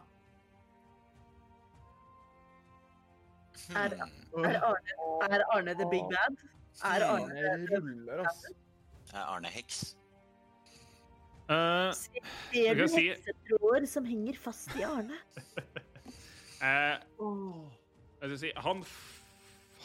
Er, 3.74 3.94
Hmm. 4.34 4.46
er, 4.46 4.58
Arne, 4.66 4.94
er 5.30 5.44
Arne 5.54 5.74
the 5.78 5.86
big 5.90 6.04
bad? 6.12 6.38
Er 6.84 7.04
Arne 7.06 7.68
ruller, 7.70 8.26
ass. 8.28 8.46
Er 9.14 9.22
Arne 9.30 9.48
heks? 9.54 9.96
Eh, 11.54 11.94
Ser 12.54 12.76
du 12.80 12.86
si- 12.90 13.08
heksetråder 13.12 13.86
som 13.90 14.06
henger 14.10 14.38
fast 14.42 14.74
i 14.80 14.84
Arne? 14.88 15.18
eh, 16.64 16.96
jeg 17.00 18.30
skal 18.30 18.38
si, 18.42 18.52
han 18.66 18.84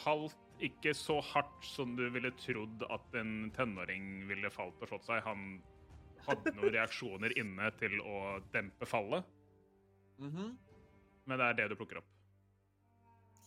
falt 0.03 0.37
ikke 0.63 0.91
så 0.97 1.19
hardt 1.23 1.63
som 1.67 1.93
du 1.95 2.05
ville 2.11 2.31
trodd 2.41 2.81
at 2.91 3.13
en 3.19 3.49
tenåring 3.55 4.25
ville 4.27 4.49
falt 4.51 4.81
og 4.83 4.89
slått 4.91 5.05
seg. 5.07 5.21
Han 5.27 5.45
hadde 6.27 6.51
noen 6.57 6.73
reaksjoner 6.77 7.35
inne 7.39 7.69
til 7.79 7.99
å 8.03 8.39
dempe 8.53 8.87
fallet, 8.89 9.23
Mhm. 10.19 10.49
men 11.29 11.39
det 11.39 11.45
er 11.47 11.53
det 11.61 11.69
du 11.71 11.75
plukker 11.79 12.01
opp. 12.01 12.09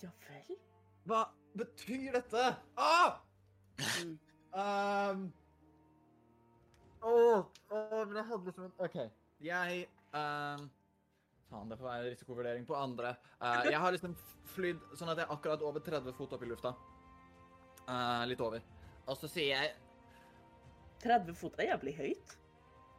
Ja 0.03 0.09
vel? 0.29 0.57
Hva 1.07 1.25
betyr 1.59 2.13
dette? 2.17 2.47
Ah! 2.81 3.21
Um, 4.55 5.29
Åh, 7.03 7.43
åh, 7.71 7.99
men 8.07 8.17
jeg 8.21 8.29
hadde 8.31 8.49
liksom 8.49 8.69
en 8.69 8.87
OK. 8.87 8.99
Jeg 9.43 9.87
um, 10.15 10.69
Faen, 11.51 11.69
det 11.69 11.79
får 11.81 11.89
være 11.89 12.05
en 12.05 12.13
risikovurdering 12.15 12.67
på 12.69 12.77
andre. 12.79 13.17
Uh, 13.43 13.63
jeg 13.73 13.81
har 13.83 13.95
liksom 13.95 14.15
flydd 14.55 14.85
sånn 14.99 15.13
at 15.13 15.21
jeg 15.21 15.27
er 15.27 15.35
akkurat 15.35 15.65
over 15.67 15.83
30 15.85 16.15
fot 16.17 16.37
opp 16.37 16.45
i 16.47 16.51
lufta. 16.51 16.75
Uh, 17.89 18.23
litt 18.31 18.43
over. 18.45 18.63
Og 19.11 19.19
så 19.19 19.31
sier 19.31 19.57
jeg 19.57 19.75
30 21.03 21.35
fot 21.35 21.59
er 21.59 21.73
jævlig 21.73 21.97
høyt. 21.99 22.37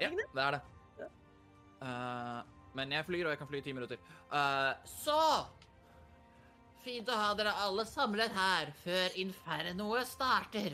Ja, 0.01 0.09
det 0.11 0.43
er 0.43 0.57
det. 0.57 0.61
Ja. 0.99 1.09
Eh, 1.87 2.39
men 2.77 2.91
jeg 2.95 3.05
flyr, 3.07 3.27
og 3.27 3.33
jeg 3.33 3.39
kan 3.39 3.49
fly 3.49 3.61
i 3.61 3.65
ti 3.65 3.73
minutter. 3.75 4.01
Eh, 4.33 4.71
Så 4.89 5.19
Fint 6.83 7.07
å 7.07 7.15
ha 7.15 7.29
dere 7.39 7.53
alle 7.63 7.85
samlet 7.87 8.33
her 8.35 8.71
før 8.81 9.13
infernoet 9.21 10.07
starter. 10.09 10.73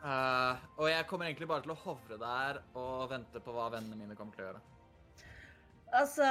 uh, 0.00 0.56
og 0.80 0.86
jeg 0.88 1.04
kommer 1.10 1.28
egentlig 1.28 1.48
bare 1.50 1.66
til 1.66 1.74
å 1.74 1.80
hovre 1.82 2.16
der 2.20 2.62
og 2.72 3.10
vente 3.10 3.42
på 3.44 3.52
hva 3.52 3.66
vennene 3.74 3.98
mine 3.98 4.16
kommer 4.16 4.32
til 4.32 4.46
å 4.46 4.48
gjøre. 4.48 4.62
Altså 5.94 6.26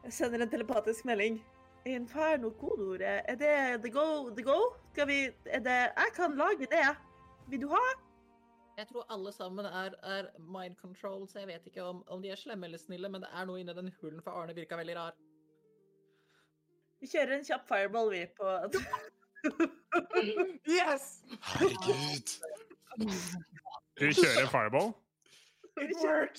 Jeg 0.00 0.16
sender 0.16 0.46
en 0.46 0.52
telepatisk 0.56 1.04
melding. 1.04 1.36
Inferno-kodeordet, 1.84 3.20
er 3.28 3.36
det 3.40 3.82
the 3.84 3.92
go? 3.92 4.30
The 4.36 4.44
go? 4.44 4.58
Skal 4.94 5.06
vi 5.08 5.20
Er 5.44 5.60
det 5.64 5.80
Jeg 5.92 6.16
kan 6.16 6.40
lage 6.40 6.68
det. 6.72 6.88
Vil 7.52 7.66
du 7.66 7.68
ha? 7.76 7.84
Jeg 8.80 8.88
tror 8.88 9.04
alle 9.12 9.28
sammen 9.36 9.66
er, 9.68 9.94
er 10.08 10.28
mind 10.40 10.76
control, 10.80 11.26
så 11.28 11.42
jeg 11.42 11.50
vet 11.50 11.66
ikke 11.68 11.82
om, 11.84 11.98
om 12.08 12.22
de 12.22 12.30
er 12.32 12.38
slemme 12.40 12.64
eller 12.64 12.80
snille, 12.80 13.10
men 13.12 13.20
det 13.20 13.28
er 13.36 13.44
noe 13.48 13.60
inni 13.60 13.74
den 13.76 13.90
hulen 14.00 14.22
for 14.24 14.32
Arne 14.40 14.54
virka 14.56 14.78
veldig 14.80 14.94
rar. 14.96 15.18
Vi 17.00 17.08
kjører 17.12 17.34
en 17.36 17.44
kjapp 17.44 17.66
fireball, 17.68 18.08
vi, 18.14 18.22
på 18.38 18.54
Yes! 20.68 21.10
Herregud. 21.50 22.32
Du 24.00 24.06
kjører 24.16 24.48
fireball. 24.48 24.94
Vi 25.76 25.90
kjører, 26.00 26.32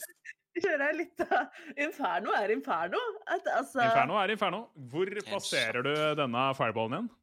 jeg 0.57 0.65
kjører 0.65 0.85
av 0.87 1.77
Inferno 1.85 2.33
er 2.39 2.55
inferno. 2.55 3.03
At, 3.27 3.45
altså, 3.53 3.83
Inferno 3.85 4.17
er 4.21 4.33
inferno. 4.33 4.63
Hvor 4.89 5.13
plasserer 5.29 5.85
du 5.85 5.93
denne 6.17 6.47
fireballen 6.57 6.97
igjen? 6.97 7.13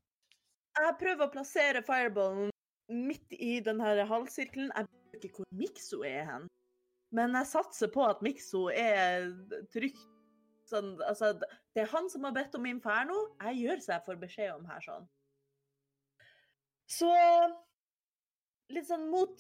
Jeg 0.79 0.97
prøver 1.03 1.27
å 1.27 1.33
plassere 1.35 1.83
fireballen 1.83 2.55
midt 2.89 3.35
i 3.37 3.59
den 3.65 3.81
her 3.81 4.05
halvsirkelen. 4.09 4.73
Jeg 4.77 4.89
vet 5.13 5.27
ikke 5.29 5.43
hvor 5.43 5.59
Mikso 5.61 6.03
er 6.07 6.25
hen. 6.29 6.47
Men 7.15 7.37
jeg 7.39 7.49
satser 7.49 7.91
på 7.93 8.05
at 8.05 8.23
Mikso 8.25 8.69
er 8.73 9.31
trygt. 9.73 10.05
Sånn, 10.69 10.99
altså, 11.09 11.33
det 11.73 11.87
er 11.87 11.93
han 11.95 12.11
som 12.13 12.27
har 12.29 12.35
bedt 12.37 12.57
om 12.59 12.67
inferno. 12.69 13.17
Jeg 13.41 13.63
gjør 13.63 13.81
så 13.81 13.95
jeg 13.95 14.05
får 14.05 14.19
beskjed 14.21 14.51
om 14.53 14.67
her 14.69 14.85
sånn. 14.85 15.07
Så 16.89 17.09
litt 18.73 18.89
sånn 18.89 19.09
mot 19.13 19.37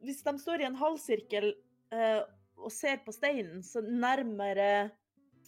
Hvis 0.00 0.22
de 0.26 0.32
står 0.40 0.62
i 0.62 0.64
en 0.64 0.78
halvsirkel 0.80 1.50
eh, 1.92 2.22
og 2.56 2.72
ser 2.72 3.02
på 3.04 3.12
steinen, 3.12 3.60
så 3.60 3.82
nærmere 3.84 4.88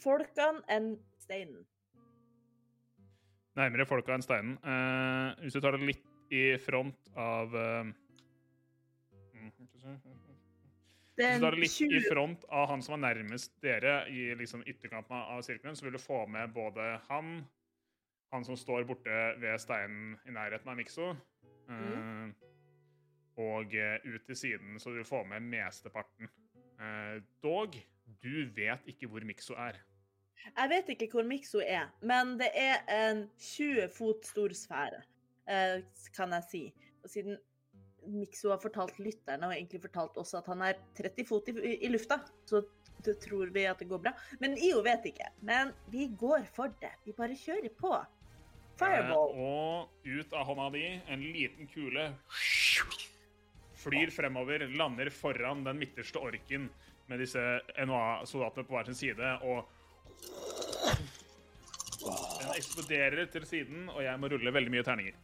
folkene 0.03 0.61
enn 0.69 0.91
steinen. 1.23 1.63
Nærmere 3.57 3.87
folka 3.89 4.13
enn 4.13 4.25
steinen. 4.25 4.59
Eh, 4.61 5.41
hvis 5.41 5.57
du 5.57 5.63
tar 5.65 5.79
det 5.79 5.89
litt 5.89 6.05
i 6.33 6.59
front 6.59 7.11
av 7.15 7.57
eh, 7.57 7.89
mm, 9.35 9.51
Hvis 11.17 11.27
er 11.27 11.43
du 11.43 11.47
er 11.47 11.57
litt 11.61 11.75
20 11.75 11.99
i 11.99 12.01
front 12.07 12.47
av 12.49 12.71
han 12.71 12.85
som 12.85 12.97
er 12.97 13.03
nærmest 13.05 13.53
dere, 13.65 14.07
i 14.09 14.31
liksom 14.39 14.65
ytterkanten 14.65 15.19
av 15.19 15.43
sirkelen, 15.45 15.77
så 15.77 15.85
vil 15.85 15.99
du 15.99 16.01
få 16.01 16.23
med 16.33 16.55
både 16.57 16.87
han, 17.11 17.35
han 18.33 18.49
som 18.49 18.57
står 18.57 18.89
borte 18.89 19.21
ved 19.43 19.61
steinen 19.61 20.17
i 20.25 20.33
nærheten 20.33 20.73
av 20.73 20.81
Mikso, 20.81 21.13
eh, 21.69 22.33
og 23.43 23.77
eh, 23.77 24.01
ut 24.09 24.25
til 24.25 24.39
siden, 24.47 24.81
så 24.81 24.97
du 24.97 25.05
får 25.05 25.29
med 25.35 25.53
mesteparten. 25.53 26.33
Dog, 27.45 27.77
du 28.25 28.49
vet 28.57 28.89
ikke 28.91 29.07
hvor 29.07 29.23
Mikso 29.23 29.55
er. 29.55 29.77
Jeg 30.49 30.71
vet 30.73 30.89
ikke 30.97 31.13
hvor 31.13 31.29
Mikso 31.29 31.61
er, 31.63 31.93
men 32.03 32.35
det 32.41 32.49
er 32.59 32.81
en 32.91 33.27
20 33.39 33.93
fot 33.95 34.27
stor 34.27 34.57
sfære, 34.57 35.05
kan 36.17 36.33
jeg 36.39 36.49
si. 36.51 36.63
Og 37.03 37.11
siden 37.11 37.39
Mikso 38.13 38.51
har 38.51 38.61
fortalt 38.63 38.99
lytterne, 38.99 39.47
og 39.47 39.55
egentlig 39.55 39.83
fortalt 39.83 40.17
også 40.19 40.41
at 40.41 40.49
han 40.51 40.63
er 40.67 40.79
30 40.99 41.27
fot 41.29 41.51
i, 41.53 41.55
i 41.87 41.91
lufta, 41.91 42.19
så 42.49 42.63
tror 43.23 43.51
vi 43.55 43.67
at 43.67 43.79
det 43.79 43.89
går 43.91 44.03
bra. 44.03 44.13
Men 44.43 44.57
IO 44.59 44.83
vet 44.83 45.07
ikke. 45.13 45.29
Men 45.47 45.73
vi 45.91 46.09
går 46.19 46.47
for 46.55 46.75
det. 46.83 46.93
Vi 47.07 47.15
bare 47.17 47.39
kjører 47.39 47.71
på. 47.79 47.95
Fireball. 48.81 49.35
Eh, 49.35 49.43
og 49.43 50.09
ut 50.09 50.35
av 50.35 50.47
hånda 50.49 50.69
di, 50.75 50.87
en 51.15 51.25
liten 51.35 51.71
kule 51.71 52.09
flyr 53.83 54.13
fremover, 54.15 54.67
lander 54.79 55.11
foran 55.11 55.65
den 55.67 55.81
midterste 55.81 56.21
orken 56.23 56.69
med 57.11 57.19
disse 57.23 57.43
NOA-soldatene 57.83 58.67
på 58.67 58.77
hver 58.77 58.89
sin 58.89 58.99
side, 58.99 59.33
og 59.43 59.67
den 62.03 62.55
eksploderer 62.55 63.27
til 63.35 63.47
siden, 63.47 63.89
og 63.91 64.05
jeg 64.07 64.21
må 64.23 64.31
rulle 64.31 64.55
veldig 64.55 64.73
mye 64.75 64.87
terninger. 64.87 65.19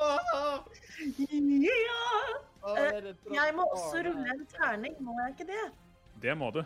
Ah, 0.00 0.64
Ja! 1.00 2.02
ah, 2.62 3.04
jeg 3.32 3.54
må 3.56 3.64
også 3.72 4.02
rulle 4.04 4.34
en 4.34 4.46
terning, 4.52 4.94
må 5.04 5.14
jeg 5.20 5.34
ikke 5.34 5.46
det? 5.48 5.64
Det 6.22 6.36
må 6.36 6.50
du. 6.54 6.60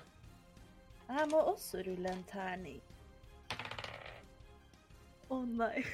Jeg 1.09 1.29
må 1.31 1.41
også 1.53 1.83
rulle 1.87 2.11
en 2.11 2.25
terning. 2.31 2.81
Å 5.31 5.41
nei. 5.49 5.85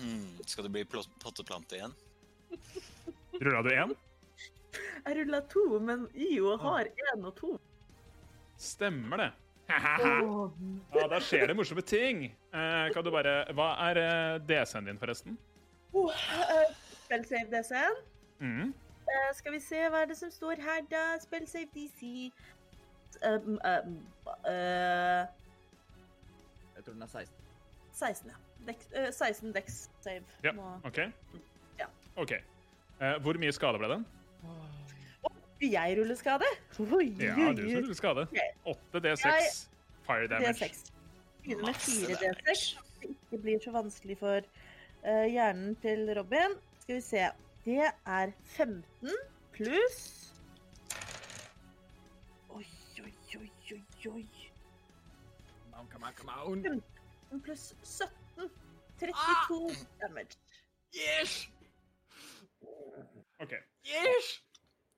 Mm, 0.00 0.38
skal 0.48 0.66
det 0.66 0.72
bli 0.76 0.84
potteplante 0.88 1.76
igjen? 1.78 1.94
Rulla 3.40 3.62
du 3.64 3.70
én? 3.74 3.94
Jeg 5.04 5.16
rulla 5.20 5.40
to, 5.50 5.64
men 5.82 6.06
IO 6.14 6.56
har 6.60 6.88
én 6.88 7.24
og 7.26 7.34
to. 7.40 7.54
Stemmer 8.60 9.24
det. 9.26 9.30
Ja, 9.70 11.04
da 11.06 11.20
skjer 11.22 11.46
det 11.46 11.54
morsomme 11.54 11.82
ting. 11.86 12.24
Eh, 12.50 12.86
kan 12.90 13.04
du 13.06 13.10
bare 13.14 13.44
Hva 13.54 13.68
er 13.86 14.00
eh, 14.02 14.38
DC-en 14.42 14.88
din, 14.88 14.98
forresten? 14.98 15.36
Oh, 15.94 16.10
Save 16.12 16.74
Spellsave 17.04 17.50
DC-en. 17.50 17.96
Mm. 18.40 18.74
Uh, 19.10 19.30
skal 19.34 19.52
vi 19.52 19.60
se 19.60 19.80
hva 19.90 20.02
er 20.02 20.06
det 20.12 20.16
som 20.16 20.30
står 20.30 20.60
her, 20.62 20.80
da? 20.90 21.18
Spellsave 21.20 21.66
DC. 21.74 22.30
Um, 23.26 23.58
um, 23.58 23.96
uh, 24.28 25.26
Jeg 26.76 26.84
tror 26.84 26.92
den 26.92 27.02
er 27.02 27.06
16. 27.06 27.34
16, 27.92 28.30
ja. 28.30 28.36
Dex, 28.72 28.86
uh, 28.96 29.12
16 29.12 29.54
Dex 29.54 29.88
save. 30.00 30.22
Ja. 30.44 30.52
Må- 30.52 30.80
OK. 30.84 30.98
Ja. 31.78 31.86
OK. 32.16 32.32
Eh, 33.00 33.16
hvor 33.24 33.32
mye 33.40 33.52
skade 33.52 33.78
ble 33.80 33.88
den? 33.88 34.06
Vil 35.60 35.70
jeg 35.74 35.96
ruller 35.98 36.14
skade? 36.16 36.44
Oi, 36.80 37.06
Ja, 37.20 37.34
du 37.56 37.62
som 37.70 37.80
ruller 37.82 37.94
skade. 37.94 38.22
Ok. 38.30 38.38
8 38.64 39.00
D6 39.00 39.24
Jeg- 39.26 39.50
fire 40.06 40.26
damage. 40.28 40.52
D6. 40.64 40.92
Begynner 41.42 41.64
med 41.64 41.74
Masse 41.74 42.06
4. 42.06 42.16
D6. 42.16 42.56
så 42.56 42.78
Det 43.00 43.08
ikke 43.10 43.42
blir 43.42 43.58
så 43.64 43.70
vanskelig 43.72 44.18
for 44.18 44.36
eh, 44.36 44.44
hjernen 45.04 45.76
til 45.82 46.10
Robin. 46.16 46.56
Skal 46.82 46.94
vi 46.94 47.00
se. 47.00 47.28
Det 47.64 47.92
er 48.06 48.32
15 48.56 48.84
pluss 49.52 50.32
Oi, 52.48 52.64
oi, 53.02 53.12
oi, 53.36 53.50
oi, 53.72 53.82
oi. 54.08 54.26
Come 55.70 55.76
on, 55.80 55.86
come 55.92 56.06
on, 56.06 56.12
come 56.16 56.30
on. 56.30 56.62
15 57.30 57.40
pluss 57.40 57.74
17. 57.82 58.50
32 59.00 59.70
damage. 60.00 60.36
Yes! 60.92 61.48
OK. 63.40 63.52
Yes! 63.84 64.42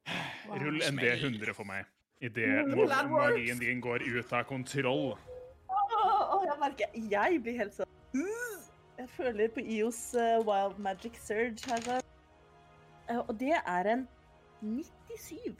Rull 0.62 0.82
en 0.82 0.98
D100 0.98 1.52
for 1.52 1.64
meg. 1.64 1.84
Idet 2.20 2.68
magien 3.10 3.58
din 3.58 3.80
går 3.80 4.02
ut 4.02 4.32
av 4.32 4.44
kontroll. 4.44 5.18
Åh, 5.68 6.34
oh, 6.34 6.42
jeg 6.46 6.58
merker 6.60 6.86
Jeg 7.10 7.42
blir 7.42 7.58
helt 7.58 7.74
sånn 7.74 7.91
Jeg 9.02 9.10
føler 9.10 9.48
på 9.50 9.60
IOs 9.60 10.14
eh, 10.14 10.38
wild 10.46 10.78
magic 10.78 11.16
surge 11.18 11.58
her. 11.66 12.00
Eh, 13.10 13.18
Og 13.18 13.40
det 13.40 13.56
er 13.66 13.88
en 13.92 14.08
97. 14.60 15.56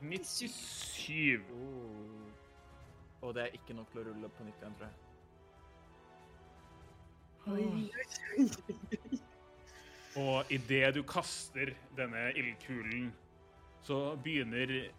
97. 0.00 1.40
Oh. 1.54 2.26
Og 3.22 3.34
det 3.34 3.42
er 3.42 3.46
ikke 3.56 3.76
nok 3.78 3.88
til 3.92 4.02
å 4.02 4.04
rulle 4.10 4.28
på 4.36 4.44
nytt 4.44 4.60
igjen, 4.60 4.76
tror 4.76 4.88
jeg. 4.90 4.96
Og 10.26 10.52
idet 10.52 10.94
du 10.98 11.02
kaster 11.02 11.72
denne 11.96 12.28
ildkulen, 12.36 13.08
så 13.88 14.16
begynner 14.20 14.90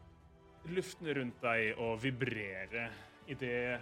luften 0.65 1.13
rundt 1.13 1.41
deg 1.45 1.77
å 1.77 1.93
vibrere 2.01 2.89
idet 3.29 3.81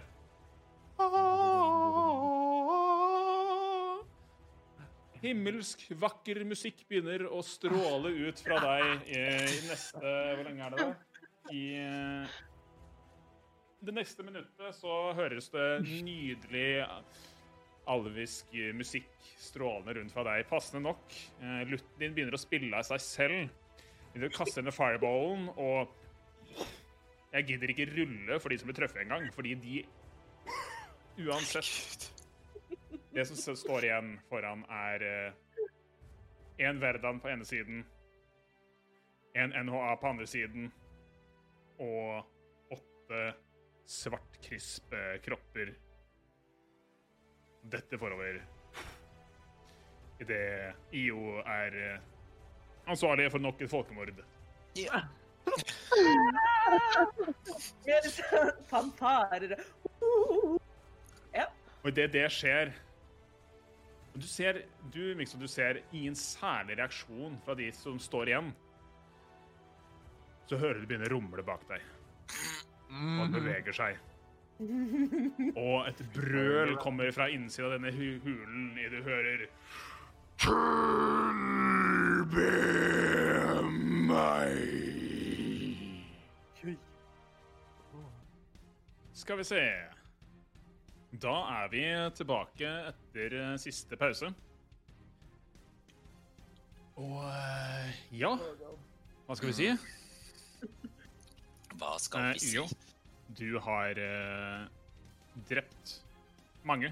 Himmelsk, 5.20 5.82
vakker 6.00 6.40
musikk 6.48 6.84
begynner 6.88 7.26
å 7.28 7.42
stråle 7.44 8.12
ut 8.28 8.40
fra 8.40 8.60
deg 8.64 9.10
i, 9.12 9.18
i 9.20 9.58
neste 9.68 10.00
Hvor 10.00 10.46
lenge 10.46 10.68
er 10.68 10.76
det, 10.76 10.86
da? 10.86 11.26
I 11.50 11.64
eh, 11.80 12.38
det 13.84 13.94
neste 13.96 14.24
minuttet 14.24 14.76
så 14.76 14.96
høres 15.16 15.48
det 15.52 15.66
nydelig 15.88 16.84
alvisk 17.90 18.52
musikk 18.76 19.08
strålende 19.40 19.96
rundt 19.96 20.12
fra 20.14 20.24
deg. 20.28 20.44
Passende 20.50 20.84
nok. 20.84 21.16
Eh, 21.40 21.62
Lutten 21.68 22.02
din 22.02 22.14
begynner 22.16 22.36
å 22.36 22.40
spille 22.40 22.76
av 22.76 22.86
seg 22.86 23.02
selv. 23.04 23.56
Du 24.14 24.26
kaster 24.34 24.64
ned 24.64 24.74
fireballen, 24.74 25.48
og 25.54 25.90
jeg 27.30 27.46
gidder 27.52 27.72
ikke 27.72 27.88
rulle 27.92 28.40
for 28.42 28.50
de 28.52 28.58
som 28.58 28.70
blir 28.70 28.78
truffet 28.80 29.04
engang, 29.04 29.28
fordi 29.34 29.56
de 29.62 29.82
Uansett 31.20 32.06
Det 33.12 33.24
som 33.26 33.56
står 33.56 33.84
igjen 33.84 34.12
foran, 34.28 34.62
er 34.70 35.02
en 36.62 36.80
Verdan 36.80 37.20
på 37.20 37.28
ene 37.28 37.44
siden, 37.44 37.84
en 39.34 39.66
NHA 39.66 39.96
på 39.96 40.06
andre 40.06 40.26
siden 40.26 40.70
og 41.80 42.22
åtte 42.70 43.34
svartkrispe 43.90 45.18
kropper. 45.24 45.74
Dette 47.70 47.98
forover 47.98 48.40
idet 50.20 50.74
IO 50.92 51.40
er 51.46 51.76
eh, 51.80 52.00
ansvarlig 52.86 53.30
for 53.32 53.38
nok 53.40 53.62
et 53.62 53.70
folkemord. 53.70 54.12
Ja. 54.76 55.00
Fanfarer. 58.70 59.56
Og 61.80 61.88
idet 61.88 62.12
det 62.12 62.32
skjer 62.32 62.72
Du 64.14 64.26
ser, 64.26 64.64
du, 64.92 65.14
Mikso, 65.14 65.38
du 65.38 65.48
ser 65.48 65.82
ingen 65.92 66.14
særlig 66.18 66.78
reaksjon 66.80 67.38
fra 67.44 67.54
de 67.54 67.72
som 67.72 67.98
står 68.02 68.28
igjen. 68.32 68.52
Så 70.50 70.56
hører 70.58 70.74
du 70.74 70.80
det 70.82 70.88
begynne 70.90 71.06
å 71.06 71.12
rumle 71.14 71.42
bak 71.46 71.62
deg, 71.70 71.80
og 72.90 73.20
han 73.20 73.32
beveger 73.36 73.72
seg. 73.76 73.92
Og 75.54 75.86
et 75.88 76.00
brøl 76.12 76.76
kommer 76.82 77.10
fra 77.14 77.30
innsiden 77.32 77.66
av 77.70 77.74
denne 77.78 77.92
hu 77.94 78.18
hulen 78.26 78.76
i 78.76 78.88
du 78.92 79.00
hører 79.06 79.38
Tilbe 80.40 82.48
meg. 84.10 84.90
Skal 89.20 89.38
vi 89.38 89.44
se 89.44 89.89
Da 91.20 91.32
er 91.60 91.68
vi 91.72 91.82
tilbake 92.16 92.68
etter 92.90 93.34
eh, 93.36 93.56
siste 93.60 93.96
pause. 94.00 94.30
Og 97.00 97.18
eh, 97.28 97.98
ja 98.20 98.30
Hva 99.26 99.36
skal 99.38 99.50
vi 99.50 99.56
si? 99.58 99.68
Hva 101.80 101.94
skal 102.02 102.30
Eh, 102.30 102.32
vi 102.38 102.44
si? 102.44 102.54
jo. 102.56 102.64
Du 103.36 103.58
har 103.62 103.98
eh, 104.00 104.64
drept 105.48 105.98
mange 106.66 106.90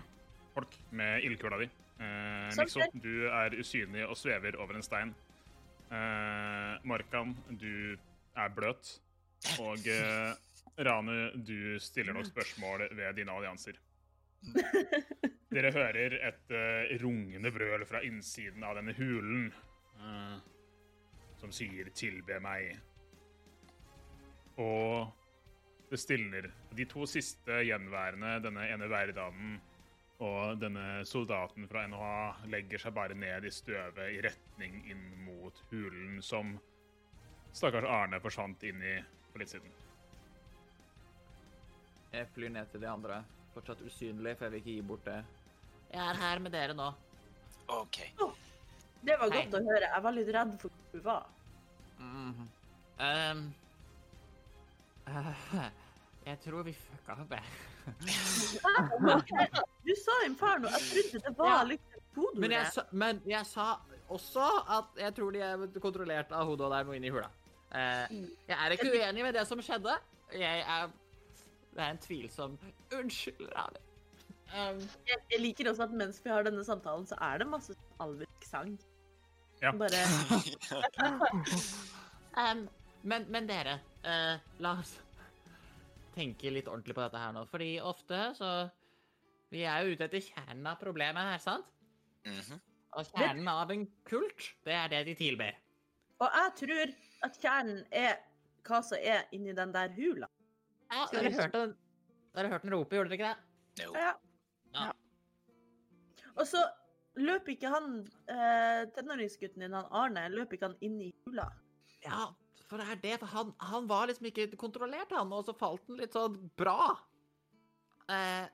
folk 0.55 0.77
med 0.97 1.25
ildkula 1.27 1.59
di. 1.65 1.69
Eh, 1.99 2.53
Sånn 2.69 3.01
du 3.03 3.27
er 3.29 3.57
usynlig 3.59 4.05
og 4.07 4.17
svever 4.17 4.57
over 4.63 4.79
en 4.79 4.85
stein. 4.87 5.15
Eh, 5.91 6.77
Morkan, 6.89 7.35
du 7.59 7.97
er 8.39 8.53
bløt. 8.55 8.95
Og 9.65 9.85
eh, 9.89 10.33
Ranu, 10.79 11.31
du 11.43 11.79
stiller 11.83 12.15
nok 12.15 12.29
spørsmål 12.31 12.89
ved 12.95 13.17
dine 13.19 13.35
allianser. 13.35 13.77
Dere 15.55 15.73
hører 15.75 16.19
et 16.29 16.53
uh, 16.53 16.93
rungende 17.03 17.53
brøl 17.53 17.85
fra 17.89 18.03
innsiden 18.07 18.65
av 18.65 18.77
denne 18.79 18.95
hulen 18.99 19.49
uh, 19.99 20.37
som 21.41 21.53
sier 21.55 21.91
'tilbe 21.95 22.41
meg'. 22.43 22.77
Og 24.59 25.09
det 25.91 26.01
stilner. 26.01 26.51
De 26.77 26.85
to 26.85 27.07
siste 27.07 27.63
gjenværende, 27.65 28.39
denne 28.45 28.67
ene 28.69 28.89
verdanen 28.91 29.59
og 30.19 30.59
denne 30.59 31.05
soldaten 31.07 31.69
fra 31.71 31.87
NHA, 31.87 32.49
legger 32.51 32.83
seg 32.83 32.95
bare 32.97 33.15
ned 33.15 33.47
i 33.47 33.53
støvet 33.55 34.11
i 34.11 34.23
retning 34.25 34.81
inn 34.91 35.05
mot 35.25 35.63
hulen 35.71 36.19
som 36.23 36.57
stakkars 37.55 37.87
Arne 37.89 38.21
forsvant 38.21 38.67
inn 38.67 38.83
i 38.83 38.97
for 39.31 39.43
litt 39.43 39.55
siden. 39.55 39.71
Jeg 42.13 42.27
flyr 42.35 42.51
ned 42.51 42.67
til 42.73 42.83
de 42.83 42.91
andre. 42.91 43.23
Fortsatt 43.59 43.81
usynlig, 43.83 44.37
for 44.39 44.45
jeg 44.47 44.53
vil 44.53 44.61
ikke 44.63 44.71
gi 44.77 44.83
bort 44.87 45.05
det. 45.09 45.17
Jeg 45.91 46.03
er 46.05 46.19
her 46.21 46.39
med 46.45 46.53
dere 46.55 46.75
nå. 46.79 46.93
OK. 47.75 47.97
Det 49.03 49.17
var 49.19 49.31
Hei. 49.33 49.41
godt 49.49 49.57
å 49.59 49.63
høre. 49.67 49.89
Jeg 49.95 50.03
var 50.05 50.15
litt 50.15 50.29
redd 50.37 50.53
for 50.61 50.71
hvor 50.71 50.93
du 50.93 51.01
var. 51.09 51.27
Mhm. 51.99 52.49
Ehm, 53.01 53.49
Uh. 55.09 55.33
jeg 56.29 56.37
tror 56.45 56.63
vi 56.67 56.75
fucka 56.77 57.15
opp, 57.23 57.31
jeg. 57.33 57.43
Du 59.89 59.95
sa 59.97 60.17
Inferno. 60.27 60.69
Jeg 60.69 61.05
trodde 61.11 61.23
det 61.25 61.39
var 61.39 61.49
Ja. 61.49 61.63
liksom 61.65 62.03
kodeordet. 62.15 62.41
Men 62.43 62.51
jeg, 62.53 62.67
sa, 62.75 62.83
men 62.93 63.23
jeg 63.27 63.47
sa 63.47 63.67
også 64.13 64.45
at 64.77 65.01
jeg 65.01 65.15
tror 65.17 65.31
de 65.33 65.41
er 65.41 65.81
kontrollert 65.81 66.33
av 66.33 66.45
hodet 66.51 66.67
og 66.67 66.71
der 66.75 66.79
er 66.83 66.85
noe 66.91 66.97
inni 67.01 67.09
hula. 67.15 67.31
Uh, 67.73 68.05
jeg 68.49 68.59
er 68.59 68.71
ikke 68.77 68.91
uenig 68.93 69.23
med 69.25 69.33
det 69.39 69.47
som 69.49 69.63
skjedde. 69.65 69.97
Jeg 70.37 70.61
er 70.61 70.91
Det 71.79 71.85
er 71.85 71.95
en 71.95 72.01
tvilsom 72.03 72.57
Unnskyld, 72.99 73.53
Rani. 73.55 73.83
Um, 74.49 74.81
jeg, 75.07 75.19
jeg 75.31 75.41
liker 75.45 75.69
også 75.71 75.85
at 75.85 75.93
mens 76.01 76.17
vi 76.25 76.33
har 76.33 76.43
denne 76.43 76.65
samtalen, 76.67 77.05
så 77.07 77.15
er 77.23 77.39
det 77.39 77.47
masse 77.47 77.77
alvisk 78.03 78.47
sang. 78.49 78.73
Ja. 79.63 79.71
Bare 79.79 79.99
um, 82.43 82.65
men, 83.03 83.29
men 83.31 83.47
dere, 83.47 83.77
uh, 84.03 84.43
la 84.65 84.73
oss 84.81 84.97
tenke 86.19 86.51
litt 86.51 86.67
ordentlig 86.71 86.97
på 86.97 87.05
dette 87.05 87.23
her 87.23 87.37
nå. 87.37 87.45
Fordi 87.51 87.71
ofte 87.85 88.33
så 88.39 88.53
Vi 89.49 89.63
er 89.65 89.81
jo 89.81 89.95
ute 89.95 90.05
etter 90.05 90.21
kjernen 90.21 90.67
av 90.69 90.77
problemet 90.77 91.31
her, 91.31 91.39
sant? 91.41 91.69
Mhm. 92.27 92.59
Og 92.99 93.13
kjernen 93.15 93.47
av 93.49 93.71
en 93.73 93.87
kult, 94.09 94.51
det 94.67 94.75
er 94.77 94.91
det 94.93 94.99
de 95.07 95.15
tilber. 95.17 95.57
Og 96.21 96.35
jeg 96.35 96.51
tror 96.59 96.93
at 97.29 97.39
kjernen 97.41 97.79
er 97.95 98.19
hva 98.67 98.83
som 98.85 99.01
er 99.01 99.25
inni 99.33 99.55
den 99.57 99.73
der 99.73 99.95
hula. 99.97 100.29
Ja, 100.89 101.05
dere 101.13 101.33
hørte 101.37 101.63
dere 102.39 102.51
hørte 102.53 102.69
den 102.69 102.75
rope, 102.77 102.97
gjorde 102.97 103.13
dere 103.13 103.19
ikke 103.19 103.31
det? 103.35 103.85
Jo. 103.85 103.93
Ja. 103.99 104.13
Ja. 104.75 104.91
Og 106.39 106.45
så 106.47 106.61
løper 107.19 107.55
ikke 107.55 107.71
han 107.73 107.89
eh, 108.31 108.83
tenåringsgutten 108.95 109.65
din, 109.65 109.75
han 109.75 109.89
Arne, 109.91 110.29
løper 110.35 110.59
ikke 110.59 110.69
han 110.71 110.77
inn 110.85 111.01
i 111.03 111.09
hula? 111.27 111.49
Ja, 112.05 112.29
for 112.69 112.79
det 112.79 112.87
er 112.93 113.01
det. 113.03 113.17
For 113.25 113.33
han, 113.33 113.51
han 113.73 113.89
var 113.91 114.07
liksom 114.11 114.29
ikke 114.31 114.47
kontrollert, 114.61 115.11
han, 115.17 115.33
og 115.35 115.45
så 115.49 115.55
falt 115.59 115.83
han 115.89 115.99
litt 115.99 116.15
sånn 116.15 116.37
bra. 116.61 116.93
Eh, 118.09 118.47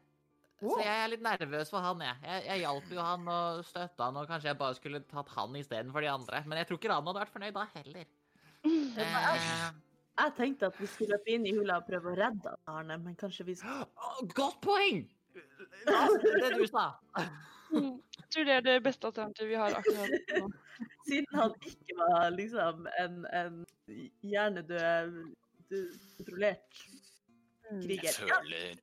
Så 0.64 0.78
jeg 0.80 0.96
er 1.02 1.10
litt 1.12 1.24
nervøs 1.26 1.68
for 1.70 1.84
han, 1.84 2.00
jeg. 2.00 2.16
Jeg, 2.24 2.44
jeg 2.48 2.62
hjalp 2.64 2.92
jo 2.94 3.04
han 3.04 3.28
og 3.28 3.64
støtta 3.68 4.08
han, 4.08 4.20
og 4.22 4.30
kanskje 4.30 4.52
jeg 4.52 4.60
bare 4.62 4.78
skulle 4.78 5.02
tatt 5.10 5.34
han 5.36 5.58
istedenfor 5.60 6.06
de 6.06 6.12
andre. 6.14 6.40
Men 6.48 6.62
jeg 6.62 6.70
tror 6.70 6.80
ikke 6.80 6.94
han 6.94 7.10
hadde 7.10 7.24
vært 7.26 7.34
fornøyd 7.36 7.58
da 7.58 7.66
heller. 7.74 8.06
Eh, 8.64 9.66
Jeg 10.14 10.34
tenkte 10.36 10.68
at 10.70 10.76
vi 10.78 10.86
skulle 10.86 11.16
løpe 11.16 11.32
inn 11.34 11.46
i 11.48 11.54
hula 11.56 11.80
og 11.80 11.88
prøve 11.88 12.12
å 12.12 12.18
redde 12.18 12.52
Arne, 12.70 12.98
men 13.02 13.16
kanskje 13.18 13.46
vi 13.48 13.56
skal 13.58 13.82
å, 13.82 14.12
godt 14.36 14.60
poeng! 14.62 15.02
Ja, 15.88 16.04
det 16.22 16.52
du 16.54 16.66
sa. 16.70 16.84
Mm, 17.72 17.96
Jeg 17.98 18.28
tror 18.30 18.46
det 18.46 18.54
er 18.54 18.66
det 18.66 18.74
beste 18.84 19.08
alternativet 19.10 19.50
vi 19.50 19.58
har 19.58 19.74
akkurat 19.80 20.30
nå. 20.38 20.50
Siden 21.08 21.40
han 21.40 21.56
ikke 21.66 21.96
var 21.98 22.28
liksom 22.34 22.86
en, 23.00 23.18
en 23.34 23.58
hjernedød, 24.22 25.18
kontrollert 26.18 26.80
kriger. 27.82 28.06
Jeg 28.06 28.14
føler 28.20 28.80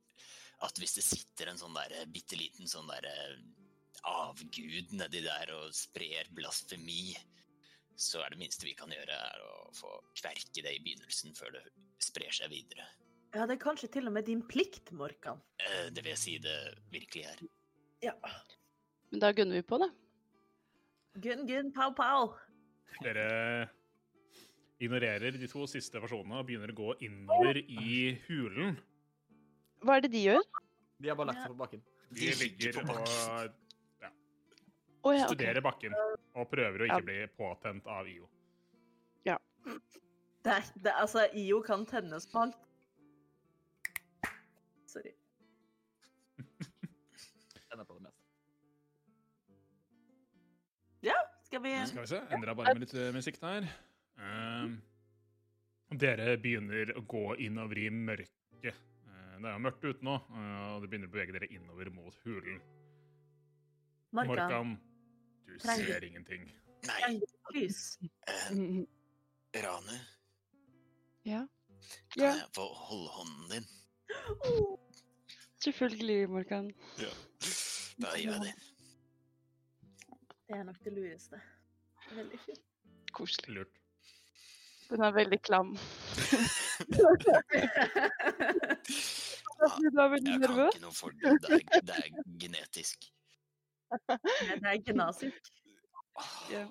at 0.62 0.78
hvis 0.78 0.98
det 0.98 1.06
sitter 1.06 1.50
en 1.50 1.58
sånn 1.58 1.74
der 1.78 1.96
bitte 2.12 2.36
liten 2.38 2.68
sånn 2.70 2.90
der 2.92 3.08
avgud 4.08 4.92
nedi 4.98 5.22
der 5.24 5.52
og 5.56 5.72
sprer 5.76 6.28
blasfemi, 6.34 7.14
så 8.02 8.22
er 8.24 8.34
det 8.34 8.40
minste 8.40 8.66
vi 8.66 8.74
kan 8.78 8.90
gjøre, 8.92 9.14
er 9.14 9.42
å 9.46 9.70
få 9.76 9.92
kverke 10.18 10.62
det 10.64 10.74
i 10.76 10.82
begynnelsen 10.82 11.34
før 11.38 11.54
det 11.56 11.62
sprer 12.02 12.34
seg 12.34 12.50
videre. 12.52 12.86
Ja, 13.32 13.46
det 13.48 13.56
er 13.56 13.62
kanskje 13.62 13.88
til 13.94 14.10
og 14.10 14.12
med 14.16 14.26
din 14.28 14.42
plikt, 14.44 14.90
Morkan. 14.92 15.40
Eh, 15.62 15.88
Det 15.94 16.02
vil 16.04 16.12
jeg 16.12 16.20
si 16.20 16.34
det 16.42 16.56
virkelig 16.92 17.24
er. 17.30 17.44
Ja. 18.04 18.12
Men 19.12 19.22
da 19.22 19.30
gunner 19.32 19.56
vi 19.56 19.62
på, 19.62 19.78
da. 19.80 19.88
Gunn, 21.22 21.46
gunn, 21.48 21.70
pow, 21.72 21.92
pow. 21.96 22.34
Dere 23.04 23.70
ignorerer 24.82 25.36
de 25.38 25.48
to 25.48 25.64
siste 25.70 26.00
versjonene 26.02 26.40
og 26.42 26.46
begynner 26.48 26.72
å 26.72 26.76
gå 26.76 26.90
innover 27.06 27.60
i 27.62 28.12
hulen. 28.26 28.76
Hva 29.82 29.96
er 29.96 30.04
det 30.06 30.12
de 30.14 30.24
gjør? 30.26 30.42
De 31.02 31.10
har 31.10 31.18
bare 31.18 31.32
lagt 31.32 31.42
seg 31.44 31.54
på 31.54 31.60
bakken. 31.62 31.82
De 32.12 32.32
ligger 32.42 32.80
og 32.82 33.54
Å 35.02 35.12
ja, 35.16 35.24
OK. 35.26 35.32
studerer 35.34 35.60
bakken 35.64 35.94
og 35.98 36.48
prøver 36.50 36.84
å 36.84 36.86
Ja. 36.86 36.98
ikke 36.98 37.08
bli 37.08 37.26
påtent 37.38 37.86
av 37.86 38.08
IO. 38.08 38.28
Det 40.42 40.50
er, 40.50 40.64
det, 40.82 40.92
altså, 40.98 41.28
IO 41.38 41.60
kan 41.62 41.84
tennes 41.86 42.24
på 42.26 42.40
alt. 42.42 42.56
Sorry. 44.90 45.12
Tenner 47.70 47.86
på 47.86 47.94
det 47.94 48.02
meste. 48.02 48.18
Skal 51.46 51.62
vi 51.62 51.72
Skal 51.86 52.00
vi 52.02 52.06
se, 52.08 52.18
endra 52.32 52.54
bare 52.56 52.72
med 52.74 52.80
litt 52.86 52.94
eh, 52.96 53.10
musikk 53.12 53.36
der. 53.42 53.66
Ehm, 54.24 54.78
dere 56.00 56.38
begynner 56.40 56.94
å 56.96 57.02
gå 57.04 57.36
innover 57.44 57.78
i 57.78 57.90
mørket. 57.92 58.72
Eh, 58.72 59.34
det 59.36 59.50
er 59.50 59.52
jo 59.52 59.60
mørkt 59.66 59.84
ute 59.84 60.06
nå, 60.06 60.14
eh, 60.32 60.62
og 60.72 60.80
det 60.82 60.88
begynner 60.88 61.10
å 61.10 61.12
bevege 61.12 61.36
dere 61.36 61.50
innover 61.52 61.90
mot 61.92 62.16
hulen. 62.24 62.56
Markan. 64.16 64.32
Morkan, 64.32 64.72
du 65.52 65.58
Trenger- 65.62 65.86
ser 65.92 66.04
ingenting. 66.04 66.48
Nei, 66.86 67.20
lys? 67.54 67.98
eh, 68.28 68.50
Rane. 69.64 69.98
Ja. 71.24 71.44
kan 72.12 72.22
Ja, 72.22 72.32
jeg 72.34 72.48
få 72.54 72.64
holde 72.74 73.08
hånden 73.16 73.50
din? 73.50 73.66
Oh, 74.44 74.78
selvfølgelig, 75.64 76.28
Ja. 76.98 77.12
Da 78.02 78.16
gjør 78.16 78.32
jeg 78.32 78.40
det. 78.42 78.54
det 80.48 80.56
er 80.58 80.62
nok 80.64 80.78
det 80.84 80.92
lureste. 80.96 81.40
Veldig 82.12 82.40
fint. 82.46 82.60
Koselig. 83.12 83.54
Lurt. 83.54 83.78
Den 84.90 85.00
er 85.06 85.12
veldig 85.16 85.38
klam. 85.42 85.76
Jeg 89.62 89.70
kan 89.70 89.84
ikke 89.86 90.80
noe 90.82 90.92
for 90.96 91.10
det. 91.22 91.32
Det 91.44 91.50
er, 91.52 91.80
det 91.86 91.96
er 91.96 92.22
genetisk. 92.42 93.04
Det 93.92 94.68
er 94.72 94.78
gnasisk. 94.92 95.52
Ja. 96.52 96.66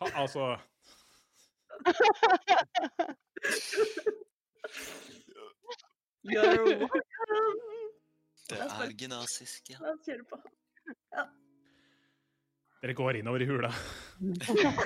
Ha, 0.00 0.08
altså 0.14 0.56
You're 6.24 6.64
welcome. 6.66 6.88
Det 8.48 8.58
er 8.60 8.92
gnasisk, 9.06 9.70
ja. 9.72 9.78
La 9.80 9.92
oss 9.94 10.04
kjøre 10.04 10.24
på. 10.28 10.36
Dere 12.84 12.94
går 12.96 13.20
innover 13.20 13.40
i 13.40 13.48
hula. 13.48 13.70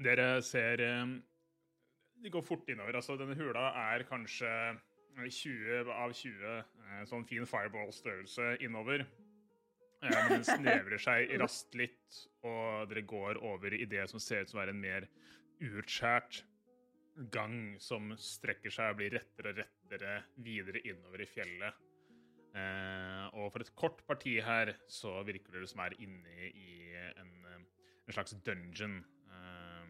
Dere 0.00 0.28
ser 0.46 0.80
eh, 0.80 1.06
De 2.22 2.30
går 2.32 2.44
fort 2.46 2.68
innover. 2.72 2.96
Altså, 3.00 3.16
denne 3.20 3.34
hula 3.38 3.66
er 3.92 4.06
kanskje 4.08 4.50
20 5.16 5.90
av 5.92 6.12
20 6.16 6.52
eh, 6.58 7.02
sånn 7.08 7.26
fin 7.28 7.46
fireball-størrelse 7.48 8.54
innover. 8.64 9.04
Eh, 10.02 10.10
Men 10.10 10.36
den 10.36 10.46
snevrer 10.48 11.02
seg 11.02 11.34
raskt 11.42 11.76
litt, 11.78 12.22
og 12.46 12.90
dere 12.90 13.04
går 13.08 13.40
over 13.44 13.76
i 13.76 13.86
det 13.90 14.06
som 14.10 14.22
ser 14.22 14.44
ut 14.44 14.52
som 14.52 14.60
å 14.60 14.64
være 14.64 14.76
en 14.76 14.82
mer 14.82 15.08
utskjært 15.60 16.42
gang 17.34 17.76
som 17.82 18.14
strekker 18.16 18.72
seg 18.72 18.94
og 18.94 19.00
blir 19.00 19.16
rettere 19.18 19.52
og 19.52 19.60
rettere 19.60 20.12
videre 20.40 20.82
innover 20.88 21.24
i 21.24 21.28
fjellet. 21.28 21.86
Eh, 22.50 23.26
og 23.38 23.52
for 23.52 23.62
et 23.62 23.74
kort 23.78 24.00
parti 24.08 24.38
her 24.42 24.72
så 24.90 25.20
virker 25.26 25.60
det 25.60 25.70
som 25.70 25.84
er 25.84 25.94
inne 26.02 26.48
i 26.48 26.70
en, 27.20 27.34
en 27.52 28.14
slags 28.14 28.34
dungeon. 28.46 28.96
Eh, 29.30 29.84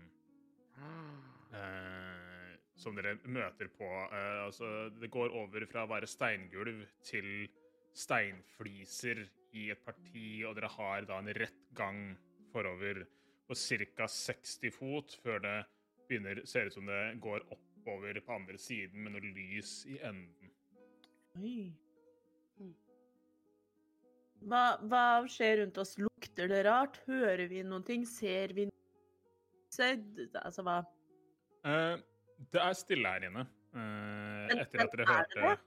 som 2.81 2.97
dere 2.97 3.17
møter 3.29 3.71
på. 3.77 3.89
Uh, 4.13 4.47
altså, 4.47 4.89
det 5.01 5.11
går 5.13 5.35
over 5.37 5.67
fra 5.71 5.85
å 5.85 5.91
være 5.91 6.09
steingulv 6.11 6.85
til 7.07 7.49
steinfliser 7.97 9.25
i 9.59 9.69
et 9.75 9.83
parti, 9.85 10.43
og 10.47 10.55
dere 10.59 10.71
har 10.77 11.09
da 11.09 11.19
en 11.21 11.33
rett 11.35 11.65
gang 11.77 12.15
forover 12.53 13.03
på 13.51 13.57
ca. 13.59 14.07
60 14.07 14.75
fot 14.75 15.17
før 15.25 15.43
det 15.43 15.57
begynner, 16.09 16.45
ser 16.47 16.71
ut 16.71 16.77
som 16.77 16.87
det 16.87 17.03
går 17.23 17.43
oppover 17.51 18.21
på 18.23 18.37
andre 18.37 18.59
siden 18.59 19.03
med 19.05 19.17
noe 19.17 19.33
lys 19.35 19.81
i 19.91 19.99
enden. 20.07 20.53
Oi. 21.39 21.73
Mm. 22.61 22.77
Hva, 24.51 24.63
hva 24.87 25.05
skjer 25.31 25.61
rundt 25.65 25.79
oss? 25.83 25.97
Lukter 26.01 26.49
det 26.51 26.63
rart? 26.67 27.03
Hører 27.11 27.47
vi 27.51 27.65
noen 27.67 27.85
ting? 27.87 28.07
Ser 28.09 28.55
vi 28.57 28.71
noe? 28.71 28.77
Altså, 30.41 30.65
hva 30.67 30.81
Eh, 31.61 31.97
det 32.53 32.61
er 32.63 32.73
stille 32.79 33.09
her 33.13 33.27
inne. 33.29 33.47
eh, 33.75 34.55
etter 34.65 34.83
at 34.87 34.93
dere 34.97 35.05
er 35.05 35.13
hørte 35.15 35.59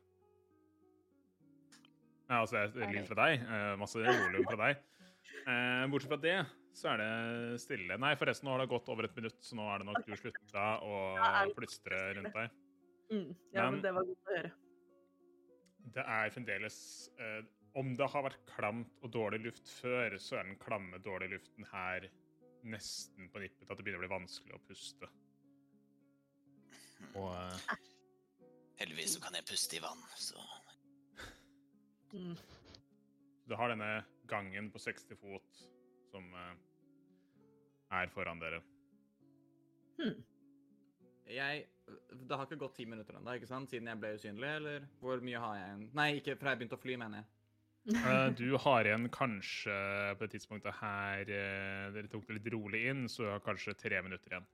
Ja, 2.30 2.40
altså, 2.42 2.64
det 2.74 2.84
er 2.84 2.92
lyd 2.92 3.08
fra 3.08 3.18
deg. 3.28 3.42
eh, 3.44 3.76
masse 3.80 4.00
volum 4.00 4.46
fra 4.48 4.60
deg. 4.64 4.82
Eh, 5.44 5.86
bortsett 5.92 6.10
fra 6.14 6.18
det, 6.24 6.38
så 6.74 6.90
er 6.94 6.98
det 7.04 7.62
stille. 7.62 7.98
Nei, 8.00 8.14
forresten, 8.20 8.48
nå 8.48 8.56
har 8.56 8.64
det 8.64 8.70
gått 8.72 8.90
over 8.90 9.04
et 9.08 9.16
minutt, 9.16 9.40
så 9.44 9.56
nå 9.60 9.66
er 9.74 9.80
det 9.84 9.88
nok 9.90 10.06
du 10.08 10.14
slutta 10.18 10.66
å 10.82 11.54
plystre 11.56 12.00
rundt 12.18 12.34
deg. 12.34 12.50
mm, 13.12 13.36
Ja, 13.54 13.64
Men- 13.70 13.74
men 13.74 13.82
det 13.82 13.94
var 13.94 14.04
godt 14.04 14.28
å 14.32 14.36
høre. 14.38 14.52
Det 15.94 16.06
er 16.08 16.30
fremdeles 16.32 17.10
eh, 17.20 17.42
Om 17.76 17.96
det 17.98 18.08
har 18.10 18.22
vært 18.24 18.46
klamt 18.46 18.92
og 19.02 19.12
dårlig 19.12 19.42
luft 19.44 19.68
før, 19.82 20.14
så 20.22 20.38
er 20.40 20.44
den 20.44 20.56
klamme, 20.58 21.00
dårlige 21.02 21.32
luften 21.40 21.66
her 21.72 22.08
nesten 22.64 23.30
på 23.32 23.40
nippet 23.42 23.66
til 23.66 23.72
at 23.72 23.78
det 23.78 23.84
begynner 23.86 23.98
å 23.98 24.08
bli 24.08 24.16
vanskelig 24.16 24.54
å 24.54 24.62
puste. 24.68 25.08
Og 27.16 27.30
uh, 27.32 27.78
Heldigvis 28.80 29.16
så 29.18 29.22
kan 29.24 29.36
jeg 29.38 29.46
puste 29.48 29.78
i 29.80 29.84
vann, 29.84 30.04
så 30.20 30.40
Mm. 32.14 32.36
du 33.50 33.56
har 33.58 33.72
denne 33.72 34.04
gangen 34.30 34.68
på 34.70 34.78
60 34.78 35.16
fot 35.18 35.62
som 36.12 36.28
uh, 36.38 36.52
er 37.90 38.12
foran 38.14 38.38
dere. 38.38 38.60
Jeg 41.26 41.66
Det 42.30 42.38
har 42.38 42.46
ikke 42.46 42.60
gått 42.62 42.76
ti 42.78 42.86
minutter 42.86 43.18
ennå, 43.18 43.34
ikke 43.34 43.50
sant? 43.50 43.72
Siden 43.72 43.90
jeg 43.90 43.98
ble 43.98 44.14
usynlig, 44.20 44.52
eller 44.60 44.86
hvor 45.02 45.26
mye 45.26 45.42
har 45.42 45.56
jeg 45.58 45.72
igjen? 45.72 45.88
Nei, 45.98 46.08
ikke 46.20 46.38
fra 46.38 46.54
jeg 46.54 46.62
begynte 46.62 46.78
å 46.78 46.84
fly, 46.84 47.00
mener 47.02 47.24
jeg. 47.24 47.98
uh, 47.98 48.30
du 48.44 48.46
har 48.62 48.92
igjen 48.92 49.10
kanskje 49.18 49.80
på 50.14 50.28
det 50.28 50.32
tidspunktet 50.38 50.78
her 50.84 51.26
Dere 51.26 52.08
tok 52.14 52.30
det 52.30 52.38
litt 52.38 52.54
rolig 52.54 52.86
inn, 52.94 53.08
så 53.10 53.26
du 53.26 53.32
har 53.34 53.42
kanskje 53.50 53.74
tre 53.74 54.06
minutter 54.06 54.38
igjen. 54.38 54.48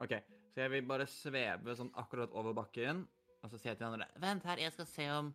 OK, 0.00 0.16
så 0.58 0.64
jeg 0.64 0.72
vil 0.72 0.86
bare 0.90 1.04
sveve 1.06 1.74
sånn 1.78 1.92
akkurat 2.02 2.32
over 2.34 2.56
bakken, 2.58 3.04
og 3.38 3.50
så 3.50 3.60
sier 3.60 3.70
jeg 3.70 3.78
til 3.78 3.84
de 3.84 3.90
andre 3.92 4.08
Vent 4.18 4.46
her, 4.48 4.58
jeg 4.58 4.74
skal 4.74 4.88
se 4.90 5.04
om 5.14 5.28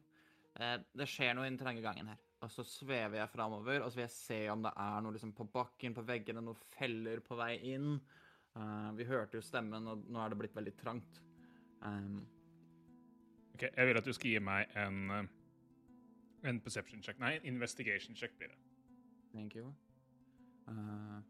eh, 0.59 0.73
det 0.99 1.07
skjer 1.07 1.37
noe 1.37 1.45
i 1.47 1.51
den 1.53 1.59
trange 1.61 1.79
gangen 1.85 2.09
her. 2.11 2.19
Og 2.43 2.51
så 2.51 2.65
svever 2.67 3.21
jeg 3.21 3.31
framover, 3.31 3.79
og 3.79 3.87
så 3.87 4.01
vil 4.01 4.03
jeg 4.03 4.15
se 4.17 4.39
om 4.51 4.65
det 4.65 4.73
er 4.83 4.97
noe 5.05 5.15
liksom 5.15 5.31
på 5.37 5.47
bakken, 5.53 5.95
på 5.95 6.03
veggene, 6.03 6.43
noen 6.43 6.59
feller 6.75 7.23
på 7.23 7.37
vei 7.39 7.53
inn. 7.71 7.93
Uh, 8.51 8.91
vi 8.99 9.07
hørte 9.07 9.39
jo 9.39 9.45
stemmen, 9.47 9.87
og 9.87 10.03
nå 10.11 10.19
er 10.19 10.33
det 10.33 10.41
blitt 10.41 10.59
veldig 10.59 10.75
trangt. 10.83 11.21
Um, 11.79 12.19
Ok, 13.53 13.63
Jeg 13.77 13.87
vil 13.87 13.97
at 13.97 14.05
du 14.05 14.13
skal 14.17 14.31
gi 14.33 14.39
meg 14.41 14.75
en, 14.75 15.11
eh, 15.13 16.49
en 16.49 16.59
perception 16.59 17.03
check. 17.05 17.19
Nei, 17.21 17.37
investigation 17.43 18.15
check 18.15 18.35
blir 18.37 18.49
det. 18.49 18.57
thank 19.31 19.55
you. 19.55 19.73
Eh, 20.67 21.21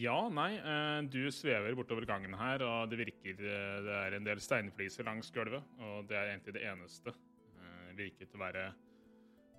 Ja, 0.00 0.28
nei, 0.30 0.52
eh, 0.54 1.00
du 1.10 1.24
svever 1.34 1.74
bortover 1.74 2.06
gangen 2.06 2.36
her, 2.38 2.62
og 2.62 2.92
det 2.92 3.00
virker 3.02 3.40
eh, 3.42 3.80
Det 3.82 3.96
er 3.96 4.14
en 4.16 4.28
del 4.28 4.40
steinfliser 4.40 5.04
langs 5.08 5.32
gulvet, 5.34 5.66
og 5.82 6.06
det 6.08 6.16
er 6.16 6.30
egentlig 6.30 6.54
det 6.54 6.62
eneste. 6.70 7.14
Eh, 7.58 7.90
Det 7.96 8.06
virker 8.06 8.30
til 8.30 8.38
å 8.38 8.44
være 8.44 8.68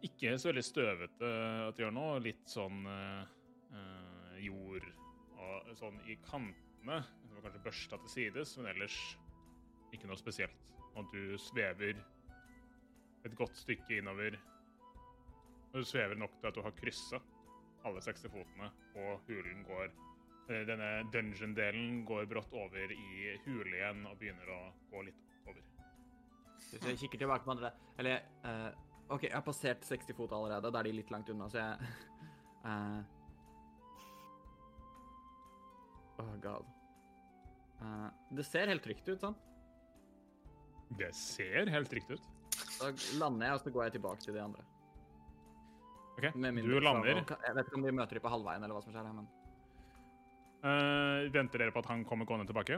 ikke 0.01 0.33
så 0.39 0.49
veldig 0.49 0.63
støvete 0.65 1.27
at 1.67 1.75
det 1.77 1.83
gjør 1.83 1.93
nå. 1.93 2.05
Litt 2.25 2.47
sånn 2.49 2.85
eh, 2.89 3.35
eh, 3.77 4.37
jord 4.47 4.87
og 5.41 5.75
sånn 5.77 5.99
i 6.09 6.15
kantene. 6.25 7.01
Det 7.21 7.35
var 7.35 7.45
kanskje 7.45 7.65
børsta 7.67 7.99
til 8.01 8.13
sides, 8.15 8.55
men 8.57 8.71
ellers 8.71 8.97
ikke 9.93 10.09
noe 10.09 10.17
spesielt. 10.17 10.57
Og 10.95 11.11
du 11.13 11.37
svever 11.39 11.99
et 13.25 13.35
godt 13.37 13.59
stykke 13.59 13.99
innover. 13.99 14.39
Og 15.71 15.81
du 15.81 15.87
svever 15.87 16.19
nok 16.19 16.33
til 16.39 16.51
at 16.51 16.55
du 16.55 16.61
har 16.65 16.75
kryssa 16.75 17.21
alle 17.87 18.01
60 18.03 18.29
fotene, 18.29 18.67
og 18.99 19.23
hulen 19.27 19.63
går 19.65 19.93
Eh, 20.51 20.63
Denne 20.67 20.89
dungeon-delen 21.13 22.05
går 22.05 22.25
brått 22.25 22.53
over 22.53 22.91
i 22.91 23.35
hule 23.45 23.75
igjen 23.77 24.05
og 24.09 24.17
begynner 24.19 24.49
å 24.51 24.61
gå 24.91 25.03
litt 25.07 25.21
over. 25.47 25.61
Hvis 26.71 26.87
jeg 26.87 26.99
kikker 27.03 27.23
tilbake 27.23 27.43
på 27.43 27.51
andre 27.51 27.71
Eller 27.99 28.21
uh, 28.45 28.69
OK, 29.11 29.25
jeg 29.25 29.33
har 29.35 29.43
passert 29.43 29.83
60 29.83 30.15
fot 30.15 30.33
allerede. 30.35 30.71
Da 30.71 30.79
er 30.79 30.87
de 30.87 30.93
litt 30.95 31.11
langt 31.11 31.29
unna, 31.33 31.49
så 31.51 31.61
jeg 31.61 31.73
uh, 32.67 33.01
Oh 36.21 36.35
god. 36.41 36.67
Uh, 37.81 38.09
det 38.37 38.45
ser 38.45 38.69
helt 38.69 38.83
trygt 38.85 39.07
ut, 39.09 39.17
sant? 39.23 39.47
Det 40.99 41.09
ser 41.17 41.71
helt 41.71 41.89
trygt 41.89 42.11
ut. 42.11 42.27
Da 42.77 42.91
lander 43.17 43.47
jeg, 43.47 43.55
og 43.55 43.63
så 43.63 43.73
går 43.73 43.87
jeg 43.87 43.97
tilbake 43.97 44.25
til 44.25 44.35
de 44.37 44.43
andre. 44.43 44.70
Ok, 46.21 46.33
Du 46.37 46.79
lander. 46.79 47.23
Jeg 47.25 47.55
vet 47.55 47.65
ikke 47.65 47.79
om 47.79 47.85
vi 47.85 47.93
møter 47.97 48.17
dem 48.19 48.23
på 48.23 48.31
halvveien, 48.31 48.63
eller 48.63 48.77
hva 48.77 48.83
som 48.85 48.93
skjer 48.93 49.07
men 49.13 49.29
Uh, 50.61 51.25
venter 51.33 51.57
dere 51.57 51.73
på 51.73 51.81
at 51.81 51.87
han 51.89 52.03
kommer 52.05 52.27
gående 52.29 52.45
tilbake? 52.45 52.75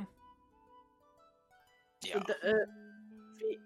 Ja. 2.07 2.22
Det, 2.23 2.38
uh, 2.47 2.61
vi, 3.41 3.57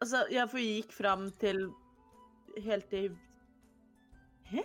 altså, 0.00 0.22
ja, 0.32 0.46
for 0.48 0.56
vi 0.56 0.78
gikk 0.78 0.94
fram 0.96 1.26
til 1.36 1.60
helt 2.64 2.88
til 2.88 3.18
Hæ? 4.48 4.64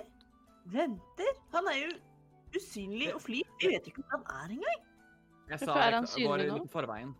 Venter? 0.71 1.33
Han 1.51 1.67
er 1.73 1.81
jo 1.81 1.89
usynlig 2.55 3.11
og 3.11 3.19
flyr. 3.25 3.51
Vi 3.59 3.73
vet 3.73 3.91
ikke 3.91 4.05
hvor 4.05 4.23
han 4.23 4.23
er 4.31 4.55
engang. 4.55 4.87
jeg 5.49 5.59
sa 5.59 5.75
er 5.75 5.97
han 5.97 6.07
går 6.07 6.13
synlig 6.15 6.47
i 6.47 6.55
nå? 6.55 6.63
forveien. 6.71 7.11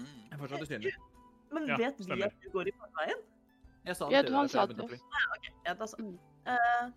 Mm. 0.00 0.06
Jeg 0.06 0.32
er 0.32 0.40
fortsatt 0.46 0.64
usynlig. 0.64 0.94
Men 1.52 1.68
Ja, 1.68 1.76
vet 1.76 2.00
vi 2.00 2.22
at 2.22 2.40
du 2.40 2.50
går 2.56 2.72
i 2.72 2.76
forveien? 2.78 3.20
Jeg 3.84 3.96
sa 3.96 4.08
Ja, 4.16 4.22
du, 4.22 4.32
han 4.32 4.48
sa 4.48 4.64
det. 4.66 5.00
Ja, 5.66 5.74
da 5.74 5.86
så. 5.86 6.00
Mm. 6.46 6.92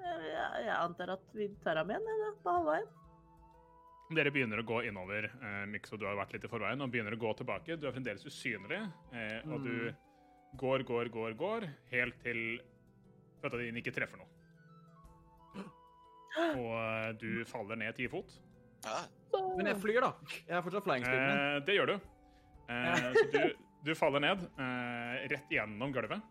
Eh, 0.00 0.24
jeg, 0.30 0.64
jeg 0.66 0.74
antar 0.76 1.14
at 1.16 1.36
vi 1.36 1.50
tar 1.64 1.80
ham 1.80 1.92
igjen, 1.92 2.08
da, 2.08 2.32
på 2.44 2.56
halvveien. 2.56 2.88
Dere 4.10 4.32
begynner 4.34 4.62
å 4.62 4.66
gå 4.66 4.80
innover. 4.88 5.28
Eh, 5.30 5.62
Mikso, 5.70 5.94
og 5.94 6.02
du 6.02 6.08
har 6.08 6.18
vært 6.18 6.34
litt 6.34 6.46
i 6.46 6.50
forveien, 6.50 6.82
og 6.82 6.90
begynner 6.90 7.14
å 7.14 7.20
gå 7.20 7.32
tilbake. 7.38 7.78
Du 7.78 7.86
er 7.86 7.94
fremdeles 7.94 8.26
usynlig, 8.26 8.80
eh, 9.14 9.38
og 9.46 9.66
du 9.66 9.92
går, 10.58 10.82
går, 10.88 11.12
går, 11.14 11.36
går, 11.38 11.68
helt 11.92 12.18
til 12.24 12.60
føtta 13.40 13.60
dine 13.60 13.80
ikke 13.80 13.94
treffer 13.94 14.20
noe. 14.20 14.28
Og 16.40 16.74
eh, 16.74 17.08
du 17.20 17.30
faller 17.48 17.78
ned 17.78 17.94
ti 17.98 18.08
fot. 18.10 18.34
Ja. 18.84 19.04
Men 19.56 19.70
jeg 19.70 19.78
flyr, 19.82 20.02
da. 20.02 20.12
Jeg 20.48 20.56
er 20.58 20.64
fortsatt 20.64 20.86
flying 20.86 21.06
speeden. 21.06 21.30
Eh, 21.38 21.56
det 21.66 21.76
gjør 21.76 21.92
du. 21.92 21.96
Eh, 22.70 23.08
så 23.14 23.24
du, 23.34 23.40
du 23.86 23.94
faller 23.98 24.24
ned 24.24 24.44
eh, 24.58 25.16
rett 25.34 25.54
gjennom 25.54 25.94
gulvet. 25.94 26.26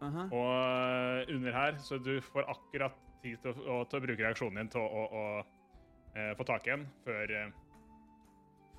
Aha. 0.00 0.26
Og 0.32 1.34
under 1.34 1.52
her, 1.52 1.78
så 1.84 1.98
du 2.00 2.14
får 2.24 2.48
akkurat 2.48 2.96
tid 3.22 3.40
til 3.42 3.52
å, 3.52 3.82
til 3.84 3.98
å 3.98 4.04
bruke 4.06 4.22
reaksjonen 4.22 4.62
din 4.62 4.70
til 4.72 4.80
å, 4.80 4.86
å, 4.88 5.02
å 5.20 6.16
eh, 6.16 6.32
få 6.38 6.46
tak 6.48 6.68
i 6.68 6.74
en 6.76 6.86
før 7.04 7.34
eh, 7.36 7.50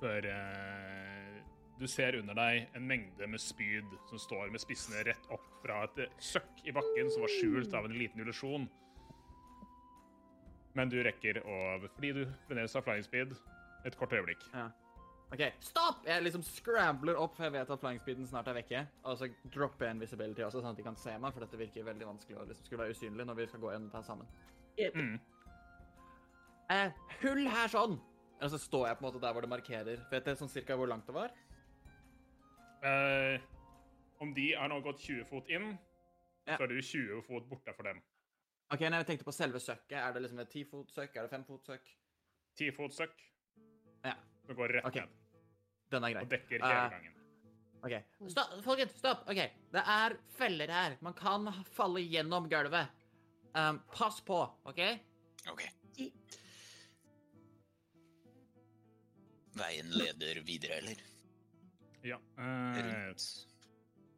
Før 0.02 0.26
eh, 0.26 1.36
du 1.78 1.86
ser 1.90 2.16
under 2.18 2.34
deg 2.34 2.74
en 2.76 2.86
mengde 2.86 3.26
med 3.30 3.40
spyd 3.42 3.94
som 4.10 4.18
står 4.18 4.50
med 4.50 4.62
spissene 4.62 5.04
rett 5.06 5.28
opp 5.34 5.46
fra 5.62 5.84
et 5.86 6.18
søkk 6.22 6.62
i 6.66 6.74
bakken 6.74 7.10
som 7.10 7.22
var 7.22 7.32
skjult 7.36 7.74
av 7.74 7.86
en 7.86 7.94
liten 7.96 8.22
illusjon. 8.22 8.66
Men 10.78 10.90
du 10.90 10.98
rekker 11.04 11.42
å 11.42 11.56
Fordi 11.86 12.12
du 12.18 12.22
fremdeles 12.48 12.74
har 12.74 12.86
flying 12.86 13.06
speed, 13.06 13.34
et 13.86 13.98
kort 13.98 14.14
øyeblikk. 14.14 14.42
OK, 15.32 15.42
stopp! 15.64 16.02
Jeg 16.04 16.20
liksom 16.26 16.42
scrambler 16.44 17.16
opp, 17.16 17.38
for 17.38 17.46
jeg 17.46 17.54
vet 17.54 17.70
at 17.72 17.80
flying 17.80 18.00
speeden 18.02 18.26
snart 18.28 18.50
er 18.52 18.56
vekke. 18.58 18.82
Og 19.08 19.16
så 19.16 19.30
dropper 19.54 19.88
jeg 19.88 19.96
invisibility 19.96 20.44
også, 20.44 20.60
sånn 20.60 20.74
at 20.74 20.80
de 20.80 20.84
kan 20.84 20.98
se 21.00 21.14
meg, 21.16 21.32
for 21.32 21.44
dette 21.44 21.60
virker 21.60 21.86
veldig 21.86 22.08
vanskelig 22.10 22.36
å 22.36 22.44
liksom 22.50 22.66
skulle 22.66 22.84
være 22.84 22.96
usynlig 22.96 23.24
når 23.28 23.38
vi 23.38 23.46
skal 23.48 23.62
gå 23.62 23.70
en 23.72 23.86
her 23.94 24.04
sammen. 24.04 24.28
Mm. 24.76 25.14
Eh, 26.74 27.00
hull 27.22 27.48
her 27.48 27.72
sånn! 27.72 27.96
Og 28.42 28.52
så 28.52 28.60
står 28.60 28.90
jeg 28.90 28.98
på 28.98 29.04
en 29.04 29.08
måte 29.08 29.22
der 29.22 29.32
hvor 29.32 29.46
det 29.46 29.50
markerer. 29.54 30.02
Vet 30.10 30.28
dere 30.28 30.40
sånn 30.40 30.52
cirka 30.52 30.76
hvor 30.76 30.90
langt 30.90 31.08
det 31.08 31.16
var? 31.16 31.32
Eh, 32.84 33.48
om 34.20 34.34
de 34.36 34.50
er 34.58 34.68
nå 34.68 34.82
gått 34.84 35.00
20 35.06 35.24
fot 35.32 35.48
inn, 35.48 35.72
Ja. 36.44 36.58
så 36.58 36.66
er 36.66 36.74
du 36.74 36.82
20 36.82 37.22
fot 37.24 37.48
borte 37.48 37.72
for 37.72 37.88
dem. 37.88 38.02
OK, 38.74 38.80
når 38.84 39.00
jeg 39.00 39.10
tenkte 39.14 39.30
på 39.30 39.36
selve 39.36 39.60
søkket, 39.62 39.96
er 39.96 40.12
det 40.12 40.26
liksom 40.26 40.44
et 40.44 40.52
10 40.52 40.68
fot 40.68 40.92
søkk? 40.92 41.16
Er 41.16 41.22
det 41.22 41.30
5 41.38 41.48
fot 41.48 41.72
søkk? 41.72 41.96
10 42.58 42.70
fot 42.76 42.92
søkk. 42.92 43.16
Ja. 44.04 44.16
Det 44.48 44.56
går 44.58 44.76
rett 44.76 44.84
okay. 44.92 45.06
ned 45.06 45.21
Den 45.92 46.04
er 46.08 46.14
grei. 46.14 46.22
og 46.24 46.30
dekker 46.32 46.56
hele 46.58 46.72
gangen. 46.72 46.90
gangen. 46.96 47.18
OK. 47.82 47.94
Stopp, 48.30 48.52
folkens, 48.64 48.92
stopp. 48.98 49.22
OK. 49.28 49.40
Det 49.74 49.82
er 49.96 50.16
feller 50.38 50.70
her. 50.70 50.96
Man 51.02 51.14
kan 51.18 51.48
falle 51.74 52.00
gjennom 52.06 52.48
gulvet. 52.50 52.88
Um, 53.54 53.80
pass 53.92 54.20
på, 54.24 54.38
OK? 54.70 54.80
OK. 55.52 55.64
Veien 59.60 59.90
leder 59.92 60.38
videre, 60.46 60.78
eller? 60.80 61.00
Ja. 62.06 62.16
Uh, 62.38 63.12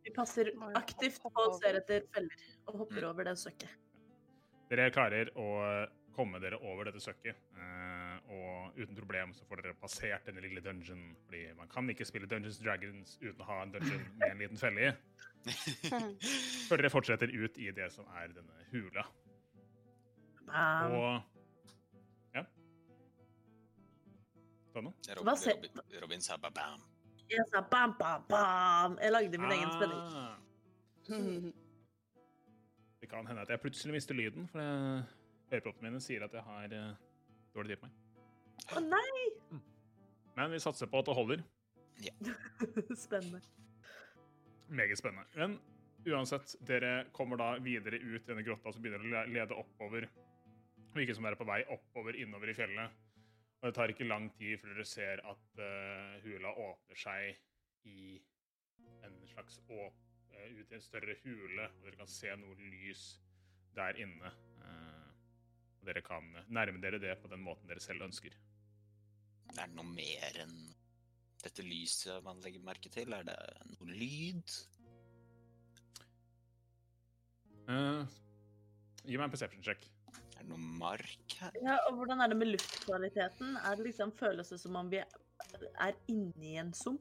Vi 0.04 0.12
passer 0.14 0.50
aktivt 0.76 1.18
på 1.24 1.32
og 1.40 1.56
ser 1.58 1.80
etter 1.80 2.04
feller 2.14 2.44
og 2.68 2.78
hopper 2.84 3.00
Mm. 3.02 3.08
over 3.10 3.24
det 3.24 3.36
søkket. 3.40 3.70
dere 4.70 4.90
klarer 4.90 5.28
å 5.36 5.88
komme 6.16 6.38
dere 6.40 6.56
over 6.60 6.84
dette 6.88 7.00
søkket, 7.00 7.36
eh, 7.56 8.03
og 8.32 8.78
uten 8.80 8.96
problem 8.96 9.32
så 9.36 9.44
får 9.48 9.60
dere 9.62 9.74
passert 9.80 10.24
denne 10.26 10.40
lille 10.44 10.60
dungeon, 10.64 11.02
fordi 11.26 11.42
man 11.58 11.68
kan 11.68 11.90
ikke 11.92 12.06
spille 12.08 12.26
Dungeons 12.30 12.58
Dragons 12.62 13.18
uten 13.20 13.42
å 13.44 13.48
ha 13.50 13.58
en 13.62 13.72
dungeon 13.74 14.04
med 14.20 14.30
en 14.30 14.38
liten 14.40 14.60
felle 14.60 14.88
i, 14.88 14.92
før 16.68 16.80
dere 16.80 16.90
fortsetter 16.94 17.28
ut 17.34 17.58
i 17.60 17.68
det 17.76 17.90
som 17.92 18.08
er 18.16 18.32
denne 18.36 18.64
hula. 18.72 19.04
Og 20.48 21.22
Ja? 22.34 22.42
Ta 24.74 24.80
noe? 24.82 24.94
Hva 25.22 25.36
ser- 25.38 25.54
Robin, 25.60 25.84
Robin 26.02 26.20
sa 26.24 26.36
ba-bam. 26.40 26.80
Jeg 27.30 27.44
sa 27.52 27.60
bam, 27.62 27.92
bam, 27.98 28.24
bam. 28.28 28.96
Jeg 29.00 29.12
lagde 29.12 29.38
min 29.40 29.52
egen 29.54 29.70
spenning. 29.72 30.00
Ah. 30.00 30.36
Det 33.00 33.08
kan 33.10 33.26
hende 33.28 33.42
at 33.44 33.48
jeg 33.52 33.60
plutselig 33.60 33.92
mister 33.98 34.14
lyden, 34.16 34.48
for 34.48 34.60
øreproppene 35.52 35.90
mine 35.90 36.00
sier 36.00 36.24
at 36.24 36.32
jeg 36.32 36.42
har 36.42 36.72
eh, 36.72 36.94
dårlig 37.54 37.74
tid 37.76 37.80
på 37.82 37.86
meg. 37.88 38.00
Å 38.72 38.80
nei! 38.80 39.26
Men 40.34 40.54
vi 40.54 40.62
satser 40.62 40.88
på 40.90 41.02
at 41.02 41.10
det 41.10 41.18
holder. 41.18 41.44
Spennende. 43.04 43.40
Meget 44.68 44.98
spennende. 44.98 45.28
Men 45.36 45.58
uansett, 46.06 46.56
dere 46.66 47.04
kommer 47.12 47.36
da 47.36 47.54
videre 47.62 48.00
ut 48.00 48.22
i 48.22 48.28
denne 48.30 48.44
grotta 48.46 48.72
som 48.72 48.82
begynner 48.82 49.04
å 49.04 49.24
lede 49.30 49.58
oppover. 49.58 50.08
Virker 50.94 51.16
som 51.16 51.26
dere 51.26 51.36
er 51.36 51.42
på 51.42 51.48
vei 51.48 51.60
oppover 51.74 52.16
innover 52.18 52.50
i 52.50 52.56
fjellet. 52.56 53.02
Og 53.60 53.68
det 53.68 53.74
tar 53.76 53.92
ikke 53.92 54.08
lang 54.08 54.30
tid 54.36 54.58
før 54.60 54.74
dere 54.74 54.86
ser 54.88 55.22
at 55.24 55.60
uh, 55.60 56.16
hula 56.24 56.52
åpner 56.66 56.98
seg 57.00 57.38
i 57.88 58.16
en 59.06 59.14
slags 59.30 59.60
åp 59.68 60.00
uh, 60.34 60.48
ut 60.58 60.72
i 60.72 60.76
en 60.76 60.84
større 60.84 61.16
hule, 61.22 61.68
og 61.68 61.86
dere 61.86 62.00
kan 62.00 62.10
se 62.10 62.34
noe 62.40 62.56
lys 62.58 63.06
der 63.76 64.00
inne. 64.04 64.32
Uh, 64.60 65.08
og 65.80 65.88
dere 65.88 66.04
kan 66.04 66.28
nærme 66.48 66.82
dere 66.82 67.00
det 67.00 67.16
på 67.22 67.30
den 67.32 67.44
måten 67.44 67.70
dere 67.70 67.82
selv 67.84 68.04
ønsker. 68.08 68.36
Er 69.54 69.70
det 69.70 69.76
noe 69.76 69.86
mer 69.86 70.38
enn 70.42 70.54
dette 71.44 71.64
lyset 71.64 72.24
man 72.24 72.40
legger 72.42 72.62
merke 72.64 72.90
til? 72.92 73.12
Er 73.14 73.26
det 73.28 73.36
noe 73.74 73.94
lyd? 73.94 74.56
Uh, 77.68 78.04
gi 79.04 79.16
meg 79.16 79.28
en 79.28 79.32
perception 79.32 79.64
check. 79.64 79.86
Er 80.34 80.42
det 80.42 80.50
noe 80.50 80.60
mark 80.80 81.38
her? 81.40 81.54
Ja, 81.62 81.78
og 81.88 82.00
hvordan 82.00 82.20
er 82.20 82.32
det 82.32 82.40
med 82.40 82.50
luftkvaliteten? 82.54 83.56
Er 83.62 83.78
det 83.78 83.88
liksom, 83.90 84.12
føles 84.18 84.52
det 84.52 84.60
som 84.60 84.76
om 84.80 84.90
vi 84.92 85.00
er 85.00 85.98
inni 86.10 86.56
en 86.60 86.74
sump? 86.76 87.00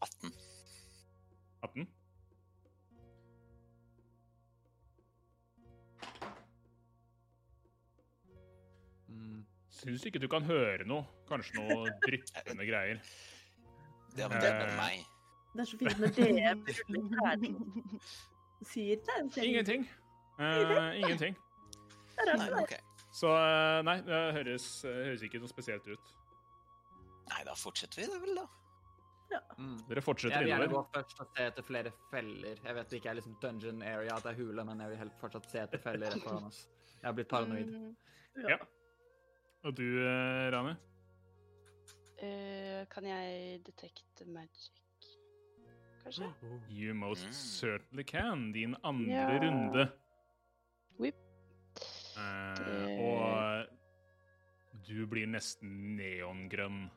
18. 0.00 0.32
18. 1.62 1.88
Mm. 9.08 9.44
Syns 9.68 10.06
ikke 10.06 10.22
du 10.22 10.28
kan 10.28 10.44
høre 10.46 10.84
noe. 10.88 11.15
Kanskje 11.28 11.54
noe 11.58 11.90
dryppende 12.04 12.64
greier. 12.68 12.98
Ja, 14.16 14.28
det 14.28 14.42
er 14.42 14.54
Eh. 14.54 14.58
bare 14.62 14.76
meg. 14.76 14.96
Det 15.56 15.60
er 15.60 15.64
så 15.70 15.76
fint 15.80 15.98
når 15.98 16.10
dere. 16.16 16.54
Sier 18.66 18.96
det. 19.04 19.16
sier- 19.34 19.44
Ingenting. 19.44 19.82
Uh, 20.38 20.94
ingenting. 21.00 21.34
Nei, 22.26 22.50
okay. 22.62 22.78
Så 23.12 23.28
eh, 23.32 23.82
nei, 23.84 24.00
det 24.04 24.18
høres, 24.36 24.84
eh, 24.84 24.90
høres 25.10 25.22
ikke 25.24 25.38
noe 25.40 25.48
spesielt 25.48 25.86
ut. 25.88 26.06
Nei, 27.30 27.42
da 27.44 27.54
fortsetter 27.56 27.96
vi 28.02 28.06
det 28.12 28.20
vel, 28.22 28.34
da. 28.40 28.46
Mm. 29.58 29.78
Dere 29.88 30.00
fortsetter 30.04 30.36
innover. 30.44 30.48
Jeg 30.48 30.58
vil 30.60 30.68
gjerne 30.68 30.74
gå 30.74 30.82
først 30.94 31.20
og 31.24 31.28
se 31.36 31.42
etter 31.50 31.62
flere 31.66 31.90
feller. 32.12 32.56
Jeg 32.64 32.74
vet 32.76 32.88
det 32.92 32.96
ikke 33.00 33.10
er 33.10 33.14
liksom 33.18 33.34
dungeon 33.42 33.80
area, 33.82 34.12
at 34.16 34.22
det 34.24 34.30
er 34.32 34.38
hule, 34.42 34.64
men 34.68 34.76
jeg 34.84 34.88
vil 34.92 34.98
helt 35.02 35.16
fortsatt 35.20 35.46
se 35.50 35.58
etter 35.64 35.78
feller 35.82 36.10
foran 36.22 36.44
oss. 36.50 36.60
Jeg 37.02 37.06
har 37.08 37.12
blitt 37.16 37.28
paranoid. 37.32 37.68
Mm, 37.72 37.96
Ja. 38.48 38.56
Og 39.64 39.70
du, 39.74 39.86
Rani? 40.52 40.74
Eh, 42.22 42.86
kan 42.90 43.04
jeg 43.04 43.60
detekte 43.66 44.24
magic? 44.26 44.72
Kanskje? 46.02 46.28
You 46.70 46.94
most 46.94 47.26
Mm. 47.26 47.32
certainly 47.32 48.02
can. 48.04 48.52
Din 48.52 48.76
andre 48.84 49.12
Ja. 49.12 49.38
runde. 49.42 49.88
Whip. 51.00 51.14
Uh, 52.16 52.56
Det- 52.56 53.00
og 53.00 53.66
du 54.88 55.06
blir 55.06 55.26
nesten 55.26 55.96
neongrønn. 55.96 56.90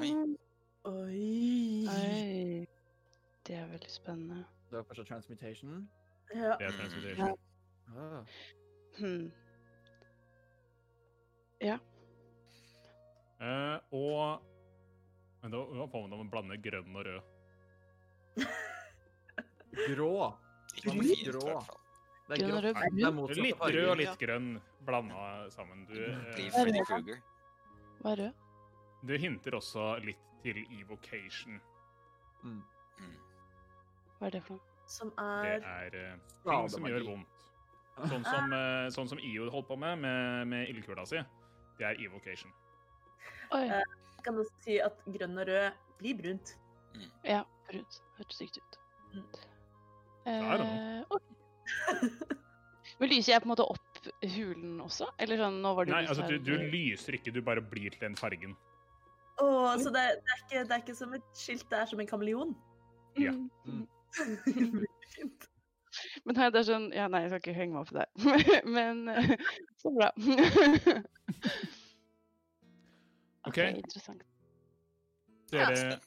Oi. 0.00 0.36
Oi. 0.84 1.86
Oi. 1.88 2.66
Det 3.46 3.56
er 3.56 3.66
veldig 3.66 3.90
spennende. 3.90 4.44
Det 4.70 4.78
er 4.78 4.82
kanskje 4.82 5.04
transmutation. 5.04 5.88
Ja. 6.34 6.56
Det 6.58 6.66
er 6.66 6.70
transmutation. 6.70 7.38
Ah. 7.88 8.24
Hmm. 8.98 9.32
Eh, 13.44 13.78
og 13.92 14.44
Men 15.44 15.52
da 15.52 15.86
får 15.92 16.06
man 16.08 16.30
blander 16.32 16.60
grønn 16.64 16.94
og 16.96 17.04
rød? 17.04 17.22
Grå. 19.88 20.12
Ikke 20.78 20.94
i 20.94 21.24
grå? 21.28 21.42
hvert 21.44 21.66
fall. 21.68 21.80
Det 22.28 22.38
Grønn 22.40 22.54
og 22.56 22.62
rød. 22.64 22.74
Det 22.74 22.84
er 22.86 22.94
Det 22.96 23.04
er 23.04 23.12
motsatte 23.18 23.44
litt 23.44 23.60
rød 23.76 23.88
og 23.90 23.98
litt 24.00 24.18
grønn 24.22 24.48
blanda 24.86 25.26
sammen. 25.52 25.84
Du, 25.90 25.92
Blir 25.98 26.46
eh, 26.48 26.84
Freddy. 26.88 27.18
Hva 28.00 28.14
er 28.14 28.22
rød? 28.22 28.40
du 29.04 29.12
hinter 29.20 29.58
også 29.58 29.98
litt 30.00 30.22
til 30.40 30.62
evocation. 30.80 31.58
Mm. 32.44 32.62
Mm. 33.00 33.16
Hva 34.18 34.26
er 34.30 34.32
det 34.38 34.42
for 34.46 34.56
noe? 34.56 34.70
Som 34.88 35.10
Det 35.16 35.52
er 35.52 35.66
er 35.68 35.94
eh, 36.00 36.16
ting 36.44 36.68
som 36.72 36.88
gjør 36.88 37.04
vondt. 37.10 37.44
Sånn 38.08 38.24
som, 38.24 38.52
eh, 38.56 38.88
sånn 38.96 39.08
som 39.12 39.20
IO 39.20 39.50
holdt 39.52 39.68
på 39.68 39.76
med 39.76 40.00
med, 40.00 40.48
med 40.48 40.68
ildkula 40.72 41.04
si. 41.06 41.20
Det 41.78 41.86
er 41.90 42.00
evocation. 42.00 42.52
Oi. 43.52 43.64
Jeg 43.68 44.24
Kan 44.24 44.38
også 44.40 44.64
si 44.64 44.78
at 44.80 45.02
grønn 45.04 45.36
og 45.40 45.48
rød 45.50 45.82
blir 46.00 46.20
brunt. 46.20 46.54
Ja, 47.26 47.42
brunt. 47.68 48.00
Hørtes 48.18 48.40
sykt 48.40 48.60
ut. 48.60 48.78
Mm. 49.14 49.26
Eh, 50.26 51.02
ok. 51.12 51.22
Men 53.00 53.10
lyser 53.10 53.34
jeg 53.34 53.42
på 53.42 53.48
en 53.48 53.52
måte 53.52 53.66
opp 53.68 54.08
hulen 54.34 54.78
også? 54.84 55.08
Eller 55.20 55.40
sånn, 55.40 55.58
nå 55.64 55.72
var 55.76 55.88
det 55.88 55.94
Nei, 55.94 56.04
altså, 56.08 56.26
du, 56.28 56.36
du 56.40 56.54
lyser 56.72 57.18
ikke, 57.18 57.32
du 57.34 57.40
bare 57.44 57.64
blir 57.64 57.92
til 57.94 58.06
den 58.06 58.16
fargen. 58.18 58.54
Åh, 59.42 59.74
så 59.82 59.90
det, 59.90 60.04
det, 60.22 60.30
er 60.36 60.42
ikke, 60.44 60.60
det 60.60 60.76
er 60.76 60.84
ikke 60.84 60.96
som 60.96 61.16
et 61.16 61.26
skilt, 61.36 61.66
det 61.70 61.80
er 61.80 61.90
som 61.90 62.00
en 62.00 62.10
kameleon. 62.10 62.54
Ja. 63.20 63.34
Mm. 63.34 63.84
Mm. 64.14 64.84
Fint. 65.14 65.48
Men 66.26 66.36
nei, 66.38 66.48
det 66.50 66.58
er 66.58 66.66
sånn 66.66 66.86
Ja, 66.94 67.04
nei, 67.10 67.20
jeg 67.22 67.30
skal 67.30 67.40
ikke 67.42 67.52
henge 67.54 67.76
meg 67.76 67.84
opp 67.84 67.92
i 67.92 67.98
det. 68.00 68.06
Men 68.76 69.08
eh, 69.12 69.34
så 69.82 69.92
bra. 69.94 70.10
OK, 73.48 73.58
interessant. 73.76 74.22
dere 75.52 75.98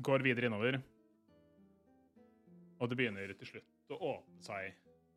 går 0.00 0.22
videre 0.24 0.46
innover. 0.50 0.78
Og 2.80 2.88
det 2.88 2.96
begynner 2.96 3.32
til 3.36 3.50
slutt 3.54 3.92
å 3.92 3.98
åpne 4.14 4.44
seg 4.46 4.70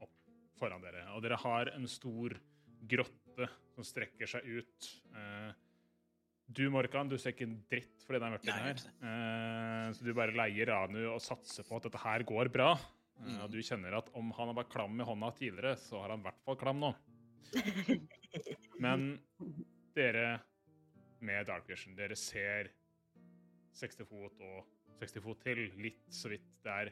opp 0.04 0.16
foran 0.60 0.82
dere. 0.84 1.06
Og 1.16 1.22
dere 1.24 1.38
har 1.40 1.70
en 1.76 1.86
stor 1.88 2.36
grotte 2.90 3.48
som 3.74 3.86
strekker 3.88 4.28
seg 4.30 4.50
ut. 4.60 4.90
Eh, 5.16 5.54
du, 6.54 6.66
Morkan, 6.74 7.08
du 7.10 7.16
ser 7.18 7.32
ikke 7.34 7.48
en 7.48 7.56
dritt 7.72 8.04
fordi 8.04 8.20
det 8.20 8.28
er 8.28 8.34
mørkt 8.36 8.50
inne 8.50 8.66
her. 8.66 8.82
Eh, 9.08 9.88
så 9.96 10.04
du 10.06 10.12
bare 10.18 10.36
leier 10.36 10.68
Ranu 10.74 11.00
og 11.14 11.22
satser 11.24 11.64
på 11.70 11.78
at 11.80 11.88
dette 11.88 12.02
her 12.04 12.26
går 12.28 12.52
bra. 12.54 12.74
Eh, 12.76 13.00
Mm. 13.24 13.36
og 13.46 13.52
du 13.54 13.60
kjenner 13.64 13.94
at 13.96 14.08
om 14.18 14.32
han 14.36 14.50
har 14.50 14.56
vært 14.58 14.72
klam 14.74 14.98
i 15.00 15.06
hånda 15.06 15.28
tidligere, 15.38 15.76
så 15.80 16.00
har 16.02 16.10
han 16.16 16.20
i 16.20 16.26
hvert 16.26 16.40
fall 16.44 16.58
klam 16.60 16.80
nå. 16.82 16.90
Men 18.84 19.04
dere 19.96 20.42
med 21.24 21.48
Dark 21.48 21.70
Vision, 21.70 21.96
dere 21.98 22.18
ser 22.20 22.70
60 23.80 24.08
fot 24.10 24.44
og 24.44 24.70
60 25.00 25.24
fot 25.24 25.42
til, 25.44 25.66
litt 25.82 26.06
så 26.14 26.32
vidt. 26.32 26.46
Det 26.64 26.74
er 26.74 26.92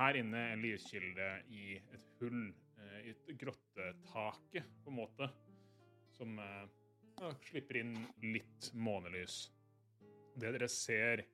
her 0.00 0.18
inne 0.20 0.42
en 0.52 0.64
lyskilde 0.64 1.28
i 1.54 1.76
et 1.78 2.06
hull 2.20 2.40
eh, 2.50 2.98
i 3.06 3.12
et 3.14 3.30
grottetaket, 3.40 4.68
på 4.84 4.92
en 4.92 4.98
måte, 4.98 5.28
som 6.16 6.36
eh, 6.42 6.64
ja, 7.20 7.32
slipper 7.48 7.80
inn 7.80 7.94
litt 8.24 8.70
månelys. 8.76 9.46
Det 10.36 10.52
dere 10.52 10.68
ser 10.68 11.24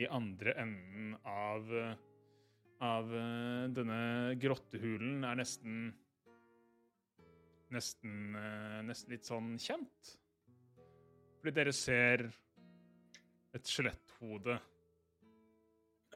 i 0.00 0.08
andre 0.08 0.56
enden 0.60 1.14
av, 1.28 1.72
av 2.84 3.12
eh, 3.16 3.66
denne 3.76 4.00
grottehulen, 4.40 5.26
er 5.28 5.44
nesten 5.44 5.82
Nesten, 7.72 8.34
nesten 8.84 9.14
litt 9.14 9.24
sånn 9.24 9.54
kjent. 9.56 10.10
Fordi 11.42 11.56
dere 11.56 11.72
ser 11.74 12.22
et 13.50 13.66
skjeletthode 13.66 14.54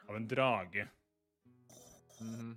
av 0.06 0.14
en 0.14 0.28
drage. 0.30 0.84
Mm. 2.22 2.52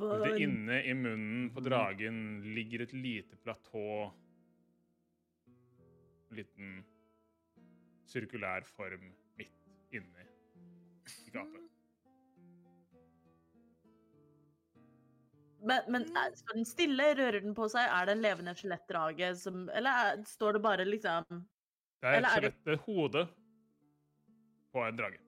Det 0.00 0.30
inne 0.40 0.78
i 0.88 0.94
munnen 0.96 1.50
på 1.52 1.60
dragen 1.60 2.22
ligger 2.54 2.86
et 2.86 2.94
lite 2.96 3.36
platå. 3.44 3.84
En 6.30 6.40
liten 6.40 6.72
sirkulær 8.08 8.64
form 8.64 9.04
midt 9.36 9.92
inni 9.92 10.24
i 11.26 11.36
gapet. 11.36 11.68
Men, 15.60 15.84
men 15.92 16.08
er, 16.16 16.32
står 16.32 16.62
den 16.62 16.64
stille? 16.64 17.12
Rører 17.20 17.42
den 17.44 17.52
på 17.52 17.68
seg? 17.68 17.84
Er 17.84 18.08
det 18.08 18.16
en 18.16 18.24
levende 18.24 18.56
skjelettdrage 18.56 19.34
som 19.36 19.66
Eller 19.76 20.06
er, 20.06 20.22
står 20.24 20.56
det 20.56 20.62
bare 20.64 20.88
liksom 20.88 21.42
Det 22.00 22.08
er 22.08 22.12
et 22.12 22.20
Eller 22.20 22.34
skjelett, 22.34 22.60
det 22.64 22.72
er 22.72 22.82
hode 22.86 23.22
på 24.72 24.84
en 24.86 25.00
drage. 25.00 25.18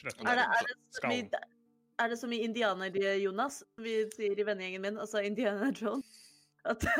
Skjelettet. 0.00 0.28
Er 0.30 0.38
det, 0.38 0.46
er 0.46 0.68
det, 0.68 0.76
som, 0.96 1.10
i, 1.12 1.18
er 2.04 2.12
det 2.12 2.18
som 2.20 2.30
i 2.32 2.38
Indianer-Jonas, 2.46 3.58
som 3.64 3.84
vi 3.84 3.96
sier 4.14 4.40
i 4.40 4.46
vennegjengen 4.46 4.84
min, 4.84 5.00
altså 5.02 5.18
Indiana 5.26 5.68
Jones? 5.76 6.10
At, 6.66 6.86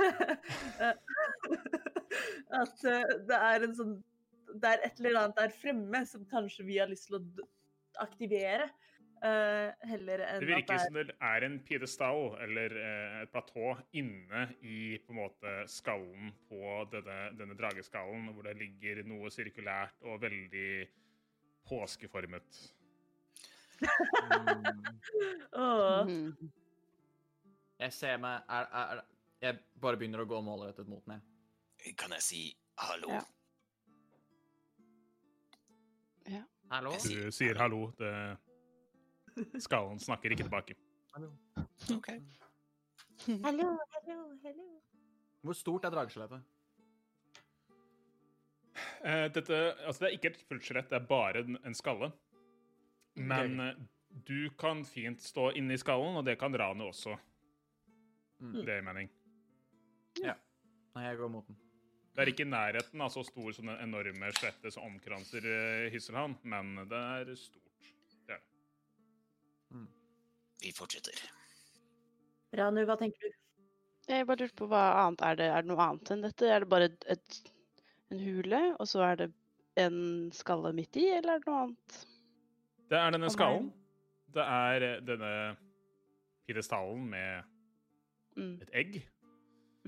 at 2.61 2.85
det 3.27 3.39
er 3.39 3.65
en 3.67 3.75
sånn 3.75 3.95
Det 4.63 4.69
er 4.71 4.85
et 4.87 5.01
eller 5.01 5.25
annet 5.25 5.41
der 5.41 5.57
fremme 5.59 6.01
som 6.07 6.23
kanskje 6.31 6.67
vi 6.69 6.77
har 6.79 6.89
lyst 6.91 7.09
til 7.09 7.19
å 7.19 7.23
aktivere. 8.05 8.69
Eh, 9.25 9.89
heller 9.91 10.23
enn 10.27 10.43
Det 10.43 10.49
virker 10.51 10.77
at 10.77 10.85
som 10.87 10.99
det 10.99 11.17
er 11.29 11.47
en 11.47 11.57
pidestall, 11.65 12.23
eller 12.45 12.75
uh, 12.77 13.19
et 13.23 13.33
platå, 13.33 13.73
inne 13.97 14.47
i 14.61 14.99
på 15.05 15.15
en 15.15 15.21
måte 15.21 15.55
skallen 15.71 16.33
på 16.51 16.61
denne, 16.93 17.19
denne 17.39 17.57
drageskallen, 17.59 18.29
hvor 18.35 18.49
det 18.49 18.57
ligger 18.61 19.03
noe 19.09 19.31
sirkulært 19.33 20.05
og 20.05 20.21
veldig 20.25 20.71
påskeformet. 21.67 22.63
Mm. 23.77 24.85
oh. 25.53 26.07
mm. 26.09 26.53
Jeg 27.77 27.93
ser 27.93 28.17
meg 28.17 28.47
er, 28.49 28.69
er, 28.73 29.01
Jeg 29.43 29.59
bare 29.83 29.99
begynner 30.01 30.23
å 30.23 30.29
gå 30.29 30.39
målrettet 30.41 30.89
mot 30.89 31.05
den. 31.05 31.21
jeg. 31.85 31.97
Kan 32.01 32.15
jeg 32.17 32.25
si 32.25 32.43
hallo? 32.81 33.19
Ja. 36.27 36.43
Hallo? 36.73 36.97
Du 36.99 37.31
sier 37.31 37.59
hallo. 37.61 37.91
Det, 37.99 38.13
skallen 39.61 40.01
snakker 40.03 40.33
ikke 40.33 40.47
tilbake. 40.47 40.77
OK. 41.95 42.11
Hallo, 43.45 43.73
hallo, 43.95 44.19
hallo. 44.45 44.69
Hvor 45.47 45.57
stort 45.57 45.87
er 45.87 45.95
drageskjelettet? 45.95 46.45
Eh, 49.07 49.27
dette, 49.33 49.59
altså 49.87 50.03
det 50.03 50.09
er 50.09 50.17
ikke 50.17 50.33
et 50.33 50.41
fullt 50.49 50.65
skjelett, 50.67 50.89
det 50.91 50.99
er 50.99 51.07
bare 51.09 51.45
en, 51.45 51.59
en 51.65 51.77
skalle. 51.77 52.11
Men 53.17 53.61
okay. 53.63 53.87
du 54.29 54.51
kan 54.61 54.83
fint 54.89 55.23
stå 55.23 55.51
inni 55.57 55.79
skallen, 55.81 56.19
og 56.21 56.27
det 56.27 56.37
kan 56.41 56.57
rane 56.57 56.89
også. 56.91 57.17
Mm. 58.43 58.59
Det 58.59 58.67
gir 58.67 58.85
mening. 58.85 59.13
Nei, 60.97 61.05
jeg 61.05 61.21
går 61.21 61.33
mot 61.33 61.47
den. 61.49 61.57
Det 62.17 62.25
er 62.25 62.33
ikke 62.33 62.47
i 62.47 62.49
nærheten 62.49 63.03
av 63.05 63.13
så 63.13 63.21
stor 63.29 63.53
som 63.53 63.69
den 63.69 63.81
enorme 63.85 64.31
skjelettet 64.33 64.73
som 64.73 64.87
omkranser 64.89 65.45
uh, 65.45 65.89
Hysselhavn, 65.93 66.39
men 66.49 66.75
det 66.89 67.01
er 67.21 67.33
stort. 67.37 67.66
Vi 70.63 70.73
fortsetter. 70.75 71.19
Ranu, 72.57 72.83
hva 72.89 72.97
tenker 73.01 73.27
du? 73.29 73.35
Jeg 74.07 74.27
bare 74.29 74.45
lurte 74.45 74.57
på 74.61 74.69
hva 74.71 74.83
annet 75.03 75.23
er 75.27 75.39
det? 75.41 75.47
Er 75.51 75.65
det 75.65 75.71
noe 75.73 75.83
annet 75.83 76.13
enn 76.15 76.23
dette? 76.23 76.47
Er 76.47 76.63
det 76.63 76.69
bare 76.71 76.89
et, 76.93 77.07
et, 77.11 77.39
en 78.15 78.21
hule, 78.23 78.61
og 78.79 78.87
så 78.89 79.03
er 79.09 79.19
det 79.25 79.29
en 79.83 79.99
skalle 80.33 80.71
midt 80.77 80.97
i, 80.97 81.09
eller 81.19 81.37
er 81.37 81.43
det 81.43 81.51
noe 81.51 81.65
annet? 81.67 81.97
Det 82.87 83.01
er 83.01 83.17
denne 83.17 83.31
skallen. 83.35 83.67
Det 84.37 84.45
er 84.47 84.85
eh, 84.87 85.01
denne 85.05 85.33
pidestallen 86.47 87.07
med 87.13 87.53
Mm. 88.37 88.59
et 88.61 88.71
egg. 88.77 88.97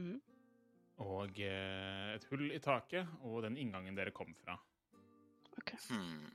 Mm. 0.01 0.15
Og 1.05 1.37
eh, 1.45 2.15
et 2.15 2.23
hull 2.31 2.47
i 2.49 2.59
taket, 2.65 3.05
og 3.29 3.43
den 3.45 3.59
inngangen 3.61 3.93
dere 3.99 4.09
kom 4.17 4.31
fra. 4.41 4.55
Hmm. 5.91 6.31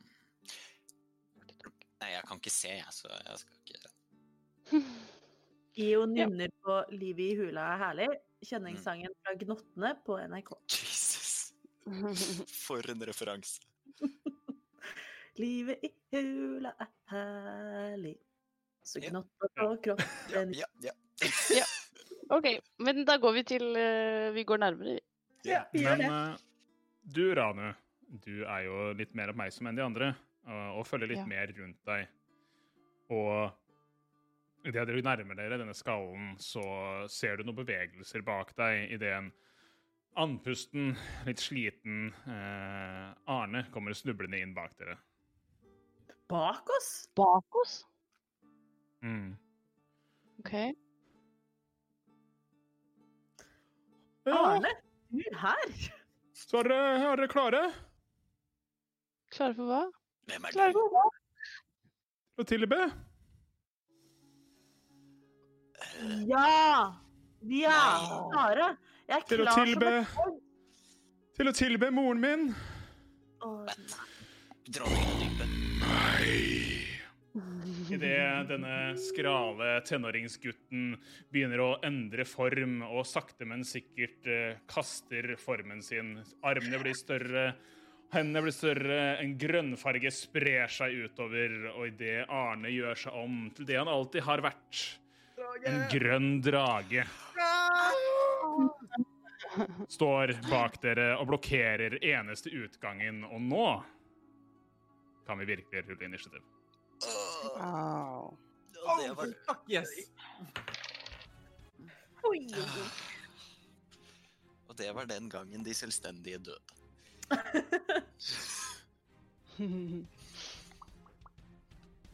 Nei, 2.04 2.12
jeg 2.14 2.22
kan 2.30 2.38
ikke 2.38 2.54
se, 2.54 2.70
jeg, 2.78 2.94
så 2.94 3.10
jeg 3.10 3.40
skal 3.42 3.58
ikke 3.64 3.93
Io 5.84 6.06
nynner 6.06 6.52
på 6.62 6.74
'Livet 6.94 7.32
i 7.34 7.36
hula 7.40 7.64
er 7.74 7.80
herlig', 7.82 8.18
kjenningssangen 8.46 9.14
fra 9.24 9.34
Gnottene 9.40 9.94
på 10.06 10.18
NRK. 10.28 10.52
Jesus, 10.70 11.54
for 12.66 12.86
en 12.92 13.02
referanse. 13.10 13.62
Livet 15.42 15.82
i 15.88 15.90
hula 16.14 16.76
er 16.80 16.92
herlig, 17.10 18.18
så 18.86 19.02
Ja. 19.02 19.10
gnotter 19.10 19.50
på 19.58 19.70
Ja, 19.72 19.78
kroppen 19.88 20.54
ja, 20.54 20.68
ja. 20.84 21.66
OK, 22.30 22.48
men 22.80 23.02
da 23.06 23.18
går 23.18 23.34
vi 23.34 23.44
til 23.44 23.76
eh, 23.76 24.30
Vi 24.34 24.44
går 24.44 24.58
nærmere. 24.62 25.00
Ja, 25.46 25.64
vi 25.74 25.82
gjør 25.84 25.98
Men 25.98 26.06
det. 26.06 26.12
eh, 26.14 26.38
du, 27.16 27.24
Ranu, 27.36 27.74
du 28.26 28.44
er 28.46 28.62
jo 28.68 28.94
litt 28.94 29.16
mer 29.18 29.34
oppmerksom 29.34 29.68
enn 29.68 29.76
de 29.76 29.84
andre, 29.84 30.14
og, 30.46 30.78
og 30.80 30.86
følger 30.88 31.08
litt 31.16 31.24
Ja. 31.24 31.26
mer 31.26 31.52
rundt 31.58 31.82
deg. 31.86 32.08
Og 33.10 33.52
idet 34.64 34.88
dere 34.88 35.04
nærmer 35.04 35.38
dere 35.38 35.58
denne 35.60 35.76
skallen, 35.76 36.34
så 36.40 36.64
ser 37.12 37.38
du 37.38 37.48
noen 37.48 37.60
bevegelser 37.60 38.24
bak 38.26 38.54
deg 38.60 38.94
idet 38.96 39.12
en 39.18 39.32
andpusten, 40.20 40.94
litt 41.28 41.42
sliten 41.42 42.12
eh, 42.30 43.08
Arne 43.34 43.66
kommer 43.74 43.96
snublende 43.98 44.40
inn 44.40 44.54
bak 44.56 44.76
dere. 44.80 44.96
Bak 46.32 46.70
oss? 46.78 46.92
Bak 47.18 47.60
oss? 47.64 47.80
Mm. 49.04 49.34
OK. 50.40 50.54
Arne, 54.32 54.72
du 55.12 55.26
her? 55.42 55.74
Så 56.34 56.62
er 56.62 56.70
dere, 56.70 56.94
er 57.04 57.20
dere 57.20 57.28
klare 57.32 57.66
Klare 59.34 59.56
for 59.58 59.68
hva? 59.68 59.82
Hvem 60.30 60.46
er 60.48 60.56
Klare 60.56 60.76
for 60.78 60.94
hva? 60.94 61.04
å 62.40 62.46
tilbe? 62.48 62.80
Ja! 66.30 66.94
Vi 67.44 67.64
er 67.68 68.06
klare. 68.32 68.70
Jeg 69.10 69.20
er 69.20 69.28
Til 69.28 69.44
å 69.44 69.56
tilbe 69.58 69.92
som 70.14 70.32
et 70.32 70.42
Til 71.38 71.50
å 71.50 71.54
tilbe 71.58 71.90
moren 71.92 72.24
min? 72.24 72.48
Vent. 73.44 73.98
Dronningen 74.70 75.12
av 75.12 75.28
dypet. 75.28 75.60
Idet 77.94 78.48
denne 78.50 78.94
skrale 79.02 79.80
tenåringsgutten 79.86 80.94
begynner 81.34 81.62
å 81.62 81.70
endre 81.86 82.26
form 82.30 82.80
og 82.86 83.04
sakte, 83.10 83.46
men 83.50 83.66
sikkert 83.68 84.30
eh, 84.30 84.60
kaster 84.70 85.34
formen 85.42 85.82
sin. 85.84 86.16
Armene 86.46 86.80
blir 86.82 86.96
større, 86.98 87.48
hendene 88.14 88.46
blir 88.46 88.56
større, 88.56 89.00
en 89.22 89.36
grønnfarge 89.42 90.14
sprer 90.14 90.72
seg 90.72 90.96
utover, 91.08 91.58
og 91.74 91.90
idet 91.92 92.24
Arne 92.30 92.72
gjør 92.74 93.02
seg 93.06 93.20
om 93.26 93.40
til 93.58 93.68
det 93.70 93.82
han 93.82 93.92
alltid 93.92 94.26
har 94.30 94.46
vært, 94.46 94.84
en 95.62 95.84
grønn 95.92 96.42
drage, 96.42 97.06
står 99.90 100.34
bak 100.50 100.80
dere 100.82 101.18
og 101.20 101.28
blokkerer 101.30 101.98
eneste 102.02 102.50
utgangen, 102.58 103.24
og 103.28 103.42
nå 103.42 103.68
kan 105.28 105.40
vi 105.40 105.46
virkelig 105.46 105.86
rulle 105.90 106.06
initiativ. 106.06 106.42
Wow. 107.04 108.38
Au. 108.84 108.98
det 109.02 109.14
var 109.18 109.34
Fuck 109.48 109.70
yes! 109.72 109.90
Oi. 112.24 112.48
Og 114.68 114.78
det 114.80 114.92
var 114.96 115.06
den 115.06 115.30
gangen 115.30 115.64
de 115.64 115.74
selvstendige 115.76 116.38
døde. 116.38 116.60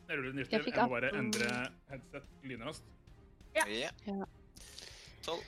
Jeg 0.09 0.17
ruller 0.17 0.31
initiativ. 0.33 0.73
Jeg 0.73 0.83
må 0.83 0.95
bare 0.95 1.11
endre 1.17 1.49
headset 1.89 2.23
lynraskt. 2.43 2.98
Ja. 3.55 3.65
Ja. 3.67 3.91
Ja. 4.05 4.27
Tolv. 5.25 5.45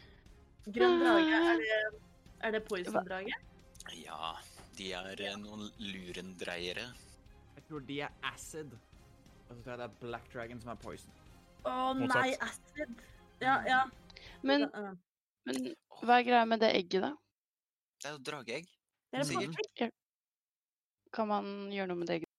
Grønn 0.72 1.00
drage, 1.02 1.38
er 1.38 1.62
det, 1.62 1.78
er 2.46 2.54
det 2.56 2.62
poison-drage? 2.68 3.38
Ja, 3.98 4.34
de 4.78 4.92
er 4.98 5.24
eh, 5.26 5.38
noen 5.42 5.70
lurendreiere. 5.82 6.86
Jeg 7.58 7.66
tror 7.68 7.86
de 7.88 7.98
er 8.06 8.14
acid. 8.30 8.76
Og 9.48 9.56
så 9.56 9.64
tror 9.64 9.74
jeg 9.74 9.82
det 9.82 9.88
er 9.88 9.96
Black 10.04 10.30
Dragon 10.34 10.62
som 10.62 10.74
er 10.74 10.80
poison. 10.82 11.18
Å 11.66 11.94
nei, 11.98 12.30
acid. 12.42 12.94
Ja, 13.42 13.58
ja. 13.68 13.82
Men, 14.46 14.68
men 15.50 15.72
hva 16.02 16.20
er 16.20 16.28
greia 16.28 16.46
med 16.50 16.62
det 16.62 16.72
egget, 16.78 17.08
da? 17.08 17.12
Det 18.02 18.10
er 18.10 18.16
jo 18.18 18.24
drageegg. 18.30 18.70
Det 19.12 19.22
er 19.22 19.28
Sikkert. 19.30 19.98
Kan 21.12 21.28
man 21.30 21.48
gjøre 21.74 21.92
noe 21.92 22.00
med 22.00 22.10
det 22.10 22.22
egget? 22.22 22.31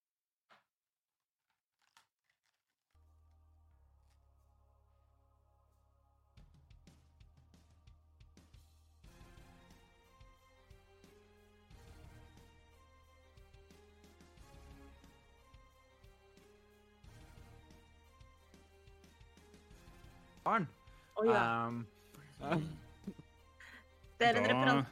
Barn. 20.45 20.67
Oh, 21.17 21.25
ja. 21.27 21.67
Um, 21.69 21.87
Det 24.19 24.27
er 24.29 24.37
en 24.37 24.43
Da- 24.45 24.51
referanse. 24.53 24.87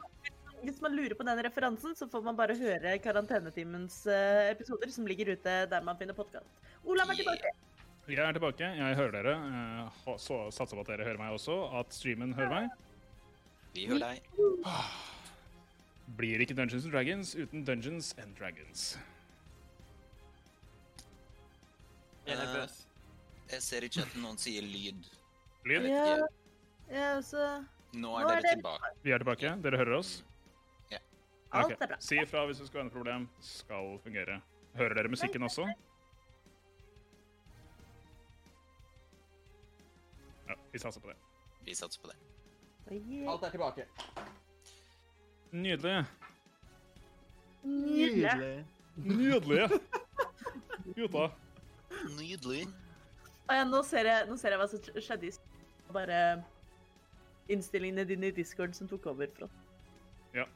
Hvis 0.63 0.81
man 0.81 0.93
lurer 0.95 1.15
på 1.17 1.23
den 1.25 1.39
referansen, 1.43 1.95
så 1.95 2.05
får 2.09 2.21
man 2.23 2.35
bare 2.37 2.53
høre 2.55 2.99
Karantenetimens 3.01 4.05
eh, 4.05 4.51
episoder 4.51 4.91
som 4.93 5.07
ligger 5.07 5.31
ute 5.33 5.65
der 5.71 5.81
man 5.81 5.97
finner 5.97 6.13
podkast. 6.13 6.45
Olav 6.85 7.09
er 7.09 7.15
tilbake. 7.17 7.49
Jeg 8.07 8.17
er 8.19 8.33
tilbake. 8.33 8.59
Jeg 8.77 8.95
hører 8.95 9.11
dere. 9.11 9.33
Eh, 9.33 10.17
Så 10.17 10.37
satser 10.51 10.75
på 10.77 10.81
at 10.81 10.87
dere 10.87 11.03
hører 11.07 11.17
meg 11.17 11.31
også. 11.33 11.55
At 11.79 11.91
streamen 11.93 12.33
hører 12.33 12.49
meg. 12.49 12.69
Vi 13.73 13.87
hører 13.87 13.99
deg. 14.13 14.21
Blir 16.17 16.41
ikke 16.43 16.53
Dungeons 16.55 16.83
and 16.85 16.91
Dragons 16.93 17.33
uten 17.35 17.63
Dungeons 17.65 18.13
and 18.21 18.35
Dragons. 18.37 18.97
jeg 22.27 22.35
er 22.37 22.41
Eh, 22.41 22.45
nervøs. 22.53 22.85
Jeg 23.51 23.61
ser 23.61 23.81
i 23.83 23.87
chatten 23.89 24.21
noen 24.21 24.37
sier 24.37 24.61
lyd. 24.61 25.01
Lyd. 25.65 25.85
Ja, 25.89 26.27
ja, 26.91 27.21
så 27.21 27.65
Nå 27.93 28.07
Nå 28.07 28.17
er 28.19 28.23
er 28.23 28.27
dere 28.29 28.41
det- 28.41 28.55
tilbake. 28.55 28.91
Vi 29.03 29.11
er 29.11 29.19
tilbake. 29.19 29.61
Dere 29.61 29.77
hører 29.77 29.97
oss? 29.97 30.23
Ja. 30.91 30.97
alt 31.51 31.65
Ok. 31.65 31.71
er 31.81 31.87
bra. 31.87 31.97
Si 31.99 32.15
ifra 32.17 32.45
hvis 32.47 32.57
du 32.59 32.65
skulle 32.67 32.83
ha 32.83 32.89
noe 32.89 32.93
problem. 32.95 33.29
Skal 33.41 33.99
fungere. 34.03 34.41
Hører 34.75 34.93
dere 34.95 35.09
musikken 35.09 35.43
også? 35.43 35.67
Ja, 40.47 40.55
vi 40.71 40.79
satser 40.79 41.01
på 41.01 41.07
det. 41.11 41.17
Vi 41.65 41.75
satser 41.75 42.01
på 42.01 42.07
det. 42.11 42.17
Alt 43.29 43.43
er 43.43 43.49
tilbake. 43.53 43.85
Nydelig. 45.51 46.05
Nydelig. 47.63 48.65
Nydelig. 48.95 49.69
Nydelig. 52.17 52.67
Ja, 53.51 53.63
nå 53.67 53.81
ser 53.83 54.07
jeg, 54.07 54.27
nå 54.29 54.37
ser 54.39 54.49
jeg 54.55 54.59
hva 54.61 54.67
som 54.71 54.79
skjedde 54.95 55.27
i 55.27 55.31
stad. 55.91 55.93
Bare 55.93 56.43
innstillingene 57.51 58.05
dine 58.07 58.27
i 58.27 58.31
Discord 58.31 58.73
som 58.75 58.87
tok 58.87 59.05
over 59.11 59.27
fra. 59.35 59.49
Ja. 60.33 60.47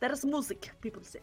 Deres 0.00 0.24
musikk, 0.24 0.72
people 0.80 1.04
say. 1.04 1.22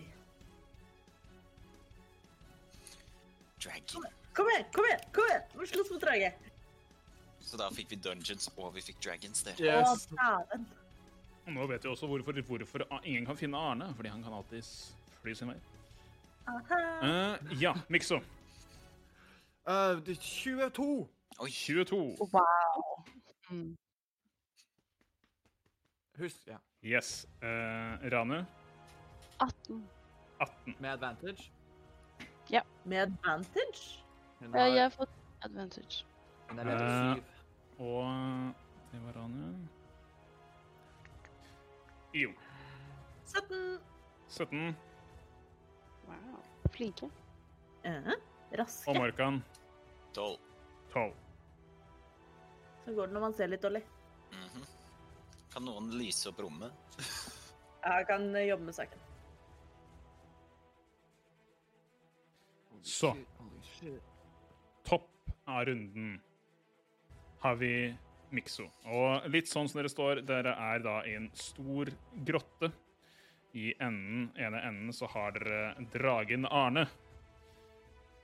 Dragon. 3.60 4.06
Kom 4.34 4.48
igjen, 4.48 4.66
kom 4.72 4.86
igjen! 4.86 5.02
kom 5.12 5.26
igjen! 5.28 5.42
Vi 5.60 5.68
slåss 5.68 5.90
mot 5.92 6.02
draget. 6.02 6.46
Så 7.44 7.58
da 7.58 7.68
fikk 7.74 7.90
vi 7.92 7.98
Dungeons 8.00 8.48
og 8.56 8.72
vi 8.76 8.84
fikk 8.86 9.02
Dragons 9.04 9.44
der. 9.44 9.60
Yes. 9.60 10.06
Å. 10.14 10.60
Og 11.50 11.56
nå 11.56 11.66
vet 11.72 11.84
vi 11.84 11.90
også 11.90 12.08
hvorfor, 12.08 12.40
hvorfor 12.46 12.86
ingen 13.02 13.26
kan 13.26 13.36
finne 13.36 13.58
Arne. 13.58 13.90
Fordi 13.98 14.12
han 14.14 14.24
kan 14.24 14.36
alltid 14.38 14.64
fly 15.24 15.34
sin 15.36 15.52
vei. 15.52 15.58
Eh, 16.50 17.36
ja, 17.60 17.74
Mikso. 17.90 18.22
Uh, 19.70 20.06
det 20.06 20.16
er 20.18 20.22
22. 20.22 21.10
Oi, 21.40 21.50
22. 21.50 22.18
Wow. 22.34 23.06
Mm. 23.50 23.78
Husk, 26.18 26.48
ja. 26.48 26.58
Yes. 26.84 27.28
Uh, 27.44 27.48
Ranu. 28.12 28.40
18. 29.40 29.90
18. 30.40 30.76
Med 30.80 30.90
advantage. 30.90 31.52
Ja. 32.52 32.62
Med 32.86 32.98
advantage? 32.98 34.04
Hun 34.40 34.54
Ja, 34.56 34.60
har, 34.62 34.68
jeg 34.68 34.82
har 34.84 34.90
fått 34.90 35.10
advantage. 35.42 36.06
hun 36.50 36.60
er 36.60 36.64
level 36.64 36.82
Eh, 36.82 37.16
7. 37.16 37.24
Og 37.80 38.04
det 38.92 39.02
var 39.06 39.14
Ranu. 39.22 39.68
Jo. 42.14 42.32
17. 43.26 43.80
17. 44.30 44.76
Wow. 46.08 46.42
Flinke. 46.74 47.06
Uh, 47.86 48.12
raske. 48.60 48.90
Og 48.90 48.96
Morkan. 48.96 49.44
Tolv. 50.14 50.40
12. 50.94 51.14
Så 52.86 52.94
går 52.98 53.08
det 53.08 53.14
når 53.14 53.26
man 53.28 53.36
ser 53.38 53.52
litt 53.52 53.62
dårlig. 53.66 53.84
Mhm. 54.34 54.66
Kan 55.54 55.66
noen 55.66 55.92
lyse 55.98 56.30
opp 56.30 56.40
rommet? 56.46 56.98
Jeg 57.84 58.08
kan 58.10 58.28
eh, 58.36 58.50
jobbe 58.50 58.70
med 58.70 58.76
saken. 58.76 59.06
Så. 62.82 63.14
Topp 64.88 65.10
av 65.46 65.66
runden 65.66 66.20
har 67.40 67.56
vi 67.56 67.74
Mikso. 68.30 68.68
Og 68.86 69.26
litt 69.32 69.50
sånn 69.50 69.70
som 69.70 69.80
dere 69.80 69.92
står, 69.92 70.22
dere 70.28 70.54
er 70.54 70.82
da 70.84 71.00
i 71.08 71.16
en 71.18 71.30
stor 71.38 71.90
grotte. 72.26 72.72
I 73.58 73.72
enden, 73.82 74.28
ene 74.38 74.62
enden 74.62 74.94
så 74.94 75.10
har 75.10 75.34
dere 75.34 75.88
dragen 75.94 76.46
Arne. 76.46 76.86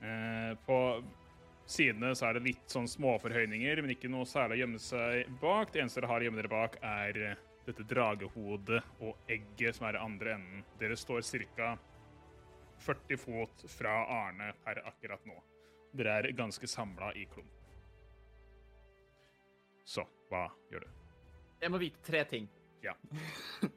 Eh, 0.05 0.51
på 0.67 0.77
sidene 1.65 2.13
så 2.15 2.27
er 2.29 2.37
det 2.37 2.45
litt 2.45 2.69
sånn 2.71 2.87
småforhøyninger, 2.89 3.81
men 3.81 3.95
ikke 3.95 4.09
noe 4.11 4.27
særlig 4.29 4.59
å 4.59 4.61
gjemme 4.63 4.81
seg 4.81 5.31
bak. 5.41 5.73
Det 5.73 5.81
eneste 5.81 6.01
dere 6.01 6.11
har 6.11 6.21
å 6.23 6.27
gjemme 6.27 6.41
dere 6.41 6.51
bak, 6.53 6.77
er 6.85 7.19
eh, 7.31 7.43
dette 7.65 7.85
dragehodet 7.89 8.81
og 9.01 9.31
egget 9.31 9.77
som 9.77 9.87
er 9.89 9.97
i 9.97 10.03
andre 10.05 10.35
enden. 10.37 10.63
Dere 10.79 10.97
står 10.99 11.25
ca. 11.57 11.75
40 12.85 13.17
fot 13.17 13.63
fra 13.71 13.93
Arne 14.11 14.51
her 14.65 14.81
akkurat 14.85 15.23
nå. 15.25 15.37
Dere 15.95 16.17
er 16.19 16.31
ganske 16.37 16.67
samla 16.67 17.13
i 17.15 17.23
klump. 17.31 17.51
Så 19.85 20.03
hva 20.29 20.47
gjør 20.71 20.85
du? 20.85 20.91
Jeg 21.61 21.71
må 21.71 21.79
vite 21.81 22.01
tre 22.05 22.23
ting. 22.29 22.49
Ja. 22.83 22.93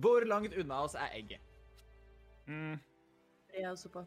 Hvor 0.00 0.24
langt 0.24 0.54
unna 0.56 0.82
oss 0.86 0.94
er 0.96 1.12
egget? 1.18 1.42
Mm, 2.46 2.78
Jeg 3.52 3.64
er 3.64 3.70
også 3.72 3.90
på. 3.92 4.04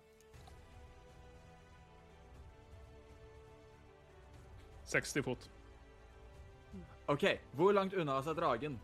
60 4.93 5.25
fot. 5.25 5.49
OK, 7.11 7.25
hvor 7.59 7.73
langt 7.75 7.93
unna 7.99 8.17
oss 8.21 8.27
er 8.31 8.37
dragen? 8.37 8.77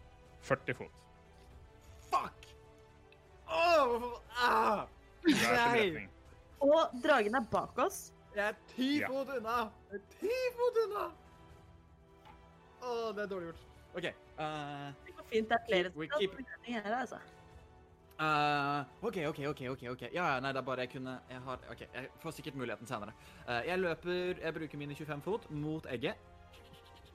40 0.48 0.76
fot. 0.76 0.92
Fuck! 2.10 2.48
Åh, 3.48 3.86
hvorfor 3.88 4.22
ah! 4.44 4.86
Nei! 5.30 6.08
Og 6.60 7.00
dragen 7.04 7.36
er 7.40 7.46
bak 7.52 7.78
oss. 7.86 8.10
Jeg 8.36 8.46
er 8.52 8.58
ti 8.76 8.90
Ja. 9.00 9.08
fot 9.10 9.32
unna! 9.38 9.58
Jeg 9.92 10.00
er 10.02 10.06
ti 10.20 10.36
fot 10.58 10.80
unna! 10.86 11.06
Å, 12.80 13.12
det 13.16 13.24
er 13.26 13.32
dårlig 13.32 13.50
gjort. 13.52 13.66
OK. 14.00 14.06
Uh, 14.40 14.92
Det 15.06 15.16
går 15.16 15.26
fint. 15.32 15.50
Det 15.50 15.58
er 15.58 15.66
flere 15.68 15.92
som 15.92 16.00
gå 16.00 16.74
her, 16.74 16.94
altså. 17.00 17.20
Eh, 18.20 19.08
OK, 19.08 19.18
OK, 19.30 19.40
OK. 19.52 19.62
ok, 19.74 19.84
ok. 19.94 20.02
Ja, 20.14 20.34
ja, 20.34 20.40
nei, 20.44 20.52
det 20.54 20.62
er 20.62 20.68
bare 20.68 20.86
jeg 20.86 20.94
kunne 20.96 21.20
Jeg 21.30 21.42
har 21.46 21.64
OK, 21.72 21.82
jeg 21.94 22.10
får 22.20 22.32
sikkert 22.32 22.56
muligheten 22.56 22.88
senere. 22.88 23.16
Uh, 23.48 23.62
jeg 23.68 23.80
løper 23.80 24.44
Jeg 24.44 24.54
bruker 24.54 24.78
mine 24.78 24.96
25 24.96 25.22
fot 25.22 25.50
mot 25.52 25.86
egget. 25.90 26.16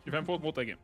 25 0.05 0.26
fot 0.26 0.42
mot 0.42 0.58
egget. 0.58 0.78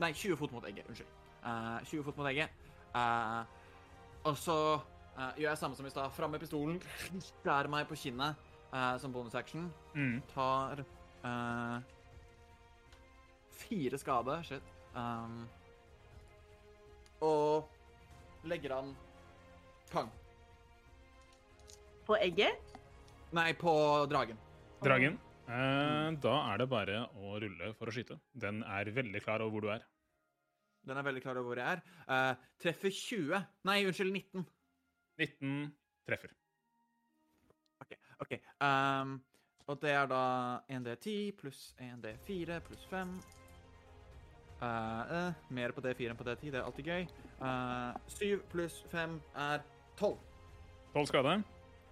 Nei, 0.00 0.12
20 0.12 0.36
fot 0.36 0.52
mot 0.52 0.64
egget. 0.64 0.88
Unnskyld. 0.88 1.08
Uh, 1.44 1.80
20 1.84 2.04
fot 2.04 2.16
mot 2.16 2.26
egget. 2.28 2.48
Eh, 2.94 3.44
og 4.24 4.36
så 4.36 4.74
eh, 5.18 5.38
gjør 5.38 5.48
jeg 5.48 5.58
samme 5.58 5.76
som 5.76 5.86
i 5.86 5.90
stad. 5.90 6.10
Fram 6.12 6.30
med 6.30 6.42
pistolen. 6.42 6.80
Skjærer 7.28 7.70
meg 7.70 7.86
på 7.88 7.98
kinnet 7.98 8.50
eh, 8.74 8.96
som 8.98 9.12
bonusaction. 9.12 9.70
Mm. 9.94 10.20
Tar 10.34 10.84
eh, 11.24 11.76
fire 13.62 13.98
skade. 13.98 14.40
Shit. 14.44 14.76
Um, 14.94 15.44
og 17.20 17.68
legger 18.48 18.74
han 18.76 18.94
pang. 19.90 20.10
På 22.06 22.16
egget. 22.16 22.76
Nei, 23.36 23.52
på 23.54 23.72
dragen. 24.10 24.38
Dragen. 24.82 25.18
Eh, 25.50 26.10
da 26.22 26.34
er 26.52 26.62
det 26.62 26.68
bare 26.70 27.00
å 27.18 27.38
rulle 27.42 27.72
for 27.78 27.90
å 27.90 27.94
skyte. 27.94 28.18
Den 28.32 28.62
er 28.66 28.90
veldig 28.94 29.22
klar 29.24 29.42
over 29.44 29.56
hvor 29.56 29.66
du 29.66 29.72
er. 29.74 29.86
Den 30.86 30.96
er 30.96 31.06
veldig 31.06 31.22
klar 31.24 31.38
over 31.40 31.52
hvor 31.52 31.60
jeg 31.60 31.78
er. 31.78 31.82
Eh, 32.06 32.46
treffer 32.62 32.94
20 32.94 33.42
Nei, 33.68 33.80
unnskyld, 33.86 34.14
19. 34.14 34.46
19 35.20 35.74
treffer. 36.08 36.32
OK. 37.84 37.98
ok. 38.24 38.38
Um, 38.62 39.18
og 39.70 39.78
det 39.82 39.92
er 39.94 40.08
da 40.10 40.22
1D10 40.72 41.36
pluss 41.38 41.74
1D4 41.78 42.60
pluss 42.66 42.86
5. 42.90 43.12
Eh, 44.60 44.66
uh, 45.12 45.32
mer 45.48 45.72
på 45.72 45.80
D4 45.80 46.10
enn 46.12 46.18
på 46.18 46.24
D10, 46.26 46.50
det 46.52 46.58
er 46.60 46.66
alltid 46.68 46.90
gøy. 46.92 47.06
Uh, 47.40 47.96
7 48.12 48.42
pluss 48.52 48.82
5 48.92 49.16
er 49.40 49.64
12. 49.96 50.18
12 50.92 51.06
skade. 51.08 51.32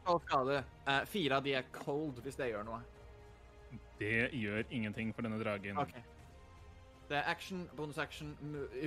12 0.04 0.20
skade. 0.26 0.58
Eh, 0.88 1.00
Fire 1.08 1.38
av 1.38 1.44
de 1.44 1.54
er 1.56 1.66
cold, 1.72 2.20
hvis 2.24 2.36
det 2.36 2.50
gjør 2.50 2.66
noe. 2.68 2.82
Det 3.98 4.30
gjør 4.36 4.62
ingenting 4.70 5.14
for 5.14 5.24
denne 5.24 5.40
dragen. 5.40 5.80
Okay. 5.80 6.04
Det 7.08 7.16
er 7.16 7.28
action, 7.30 7.64
bonus 7.76 7.98
action 7.98 8.34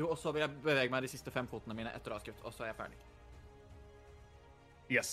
og 0.06 0.18
så 0.18 0.32
vil 0.32 0.44
jeg 0.44 0.58
bevege 0.62 0.94
meg 0.94 1.02
de 1.02 1.10
siste 1.10 1.34
fem 1.34 1.48
fotene 1.50 1.74
mine 1.78 1.94
etter 1.98 2.14
å 2.14 2.20
ha 2.20 2.22
skutt, 2.22 2.42
og 2.46 2.54
så 2.54 2.68
er 2.68 2.72
jeg 2.72 2.78
ferdig. 2.78 3.00
Yes. 4.94 5.12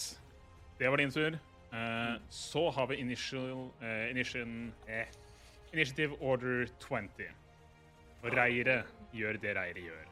Det 0.78 0.90
var 0.90 1.00
din 1.00 1.14
tur. 1.14 1.38
Mm. 1.68 2.22
så 2.32 2.70
har 2.72 2.86
vi 2.88 2.96
initial, 2.96 3.66
initiation, 4.10 4.72
eh, 4.88 5.04
Initiative 5.72 6.16
Order 6.20 6.64
20. 6.80 7.28
Og 8.24 8.34
reiret 8.34 8.88
gjør 9.14 9.38
det 9.42 9.54
reiret 9.56 9.84
gjør. 9.88 10.06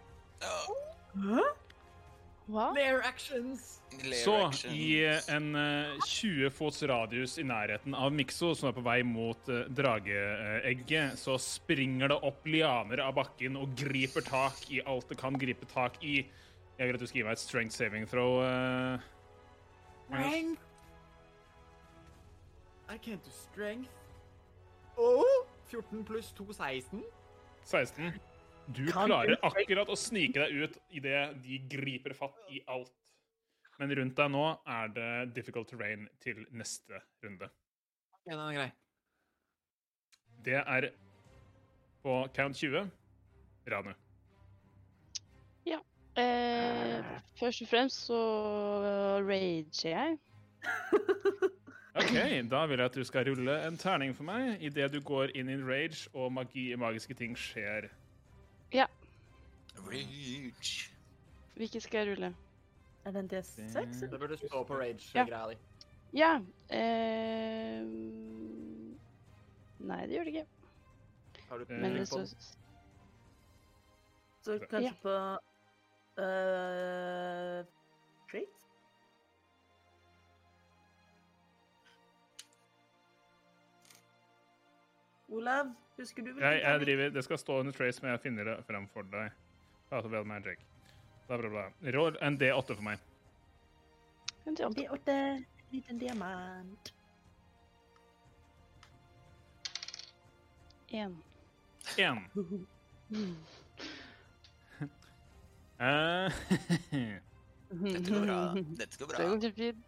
Hva? 2.47 2.68
Lair 2.76 3.01
actions! 3.02 3.81
Så 4.23 4.36
i 4.70 5.01
en 5.35 5.49
uh, 5.59 5.97
20 6.07 6.51
fots 6.55 6.78
radius 6.86 7.35
i 7.43 7.44
nærheten 7.47 7.97
av 7.99 8.15
Mikso, 8.15 8.52
som 8.55 8.68
er 8.70 8.76
på 8.76 8.85
vei 8.86 9.01
mot 9.07 9.51
uh, 9.51 9.65
drageegget, 9.75 11.18
så 11.18 11.35
springer 11.43 12.12
det 12.12 12.20
opp 12.28 12.47
lianer 12.47 13.02
av 13.02 13.17
bakken 13.18 13.59
og 13.59 13.75
griper 13.78 14.23
tak 14.26 14.62
i 14.70 14.78
alt 14.86 15.10
det 15.10 15.18
kan 15.18 15.39
gripe 15.41 15.67
tak 15.73 15.99
i. 16.07 16.20
Jeg 16.78 16.86
vil 16.86 16.99
at 16.99 17.02
du 17.02 17.09
skal 17.09 17.23
gi 17.23 17.26
meg 17.26 17.35
et 17.35 17.43
strength 17.43 17.75
saving 17.75 18.07
throw. 18.07 18.39
Uh. 18.39 19.02
Strength. 20.07 20.62
I 22.86 22.99
can't 23.02 23.25
do 23.25 23.31
strength. 23.35 23.91
Oh, 24.97 25.47
14 25.67 26.05
pluss 26.05 26.31
2, 26.39 26.52
16. 26.52 27.02
16. 27.67 28.15
Du 28.75 28.86
Kan 28.91 29.11
klarer 29.11 29.36
akkurat 29.47 29.91
å 29.91 29.99
snike 29.99 30.43
deg 30.43 30.65
ut 30.65 30.78
idet 30.91 31.27
de 31.45 31.59
griper 31.70 32.15
fatt 32.19 32.39
i 32.51 32.62
alt. 32.70 32.95
Men 33.78 33.93
rundt 33.99 34.17
deg 34.17 34.33
nå 34.33 34.47
er 34.78 34.95
det 34.97 35.11
difficult 35.36 35.69
terrain 35.70 36.09
til 36.25 36.47
neste 36.57 37.03
runde. 37.23 37.51
Ok, 38.17 38.25
den 38.33 38.43
er 38.47 38.57
grei. 38.57 38.70
Det 40.47 40.59
er 40.62 40.91
på 42.03 42.19
count 42.35 42.57
20. 42.57 42.91
Ranu. 43.70 43.95
Eh, 46.17 47.05
først 47.36 47.62
og 47.62 47.69
fremst 47.69 48.07
så 48.09 48.20
rager 49.20 49.89
jeg. 49.91 50.19
OK, 51.97 52.16
da 52.50 52.66
vil 52.66 52.78
jeg 52.78 52.84
at 52.91 52.94
du 52.94 53.05
skal 53.05 53.28
rulle 53.31 53.55
en 53.66 53.78
terning 53.81 54.12
for 54.16 54.25
meg 54.28 54.62
idet 54.65 54.91
du 54.92 54.99
går 55.00 55.33
inn 55.34 55.49
i 55.49 55.57
rage 55.57 56.10
og 56.15 56.33
magi, 56.33 56.68
magiske 56.76 57.15
ting 57.16 57.36
skjer. 57.41 57.89
Ja. 58.75 58.84
Rage. 59.86 60.91
Hvilken 61.57 61.81
skal 61.81 61.99
jeg 62.02 62.10
rulle? 62.16 62.34
Er 63.07 63.10
det 63.15 63.23
en 63.23 63.31
D6? 63.33 64.00
Det 64.10 64.20
burde 64.20 64.36
stå 64.36 64.65
på 64.68 64.76
rage-greia 64.81 65.49
di. 65.52 65.57
Ja. 66.16 66.34
Eh, 66.70 67.81
nei, 69.86 70.00
det 70.07 70.16
gjør 70.16 70.25
det 70.28 70.34
ikke. 70.34 70.47
Har 71.49 71.58
du 71.58 71.65
Eh, 71.68 71.81
Men 71.81 71.92
det 71.92 72.00
på 72.00 72.07
så 72.07 72.18
den? 72.18 72.26
Så 74.42 74.58
kanskje 74.70 74.94
på 75.02 75.15
uh, 76.23 77.65
Trait? 78.31 78.56
Olav, 85.29 85.73
husker 85.99 86.23
du 86.23 86.33
Nei, 86.35 86.53
Jeg, 86.55 86.63
jeg 86.63 86.81
driver, 86.85 87.11
det 87.17 87.25
skal 87.25 87.39
stå 87.39 87.59
under 87.61 87.73
trace, 87.75 88.03
men 88.03 88.13
jeg 88.15 88.21
finner 88.29 88.45
det 88.51 88.57
frem 88.69 88.87
for 88.95 89.09
deg. 89.11 89.33
Path 89.91 90.07
of 90.07 90.27
Magic. 90.27 90.59
Bla, 91.27 91.39
bla, 91.39 91.49
bla. 91.51 91.65
Roll 91.97 92.19
en 92.23 92.39
D8 92.39 92.75
for 92.75 92.83
meg. 92.87 93.03
En 94.47 94.55
D8. 94.59 94.71
D8, 94.79 95.17
liten 95.73 95.99
diamant. 95.99 96.93
En. 100.95 101.19
Én. 101.99 102.23
Eh, 105.79 106.33
Dette 107.69 108.09
går 108.09 108.23
bra. 108.25 108.37
Dette 108.79 108.97
går 108.97 109.07
Det 109.11 109.17
bra. 109.19 109.35
går 109.43 109.51
fint. 109.53 109.83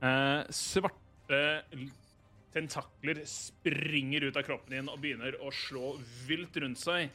Uh, 0.00 0.40
svarte 0.48 1.40
tentakler 2.58 3.22
springer 3.28 4.28
ut 4.28 4.36
av 4.36 4.46
kroppen 4.46 4.74
din 4.74 4.90
og 4.90 5.00
begynner 5.02 5.38
å 5.42 5.52
slå 5.54 5.94
vilt 6.26 6.56
rundt 6.58 6.80
seg. 6.80 7.12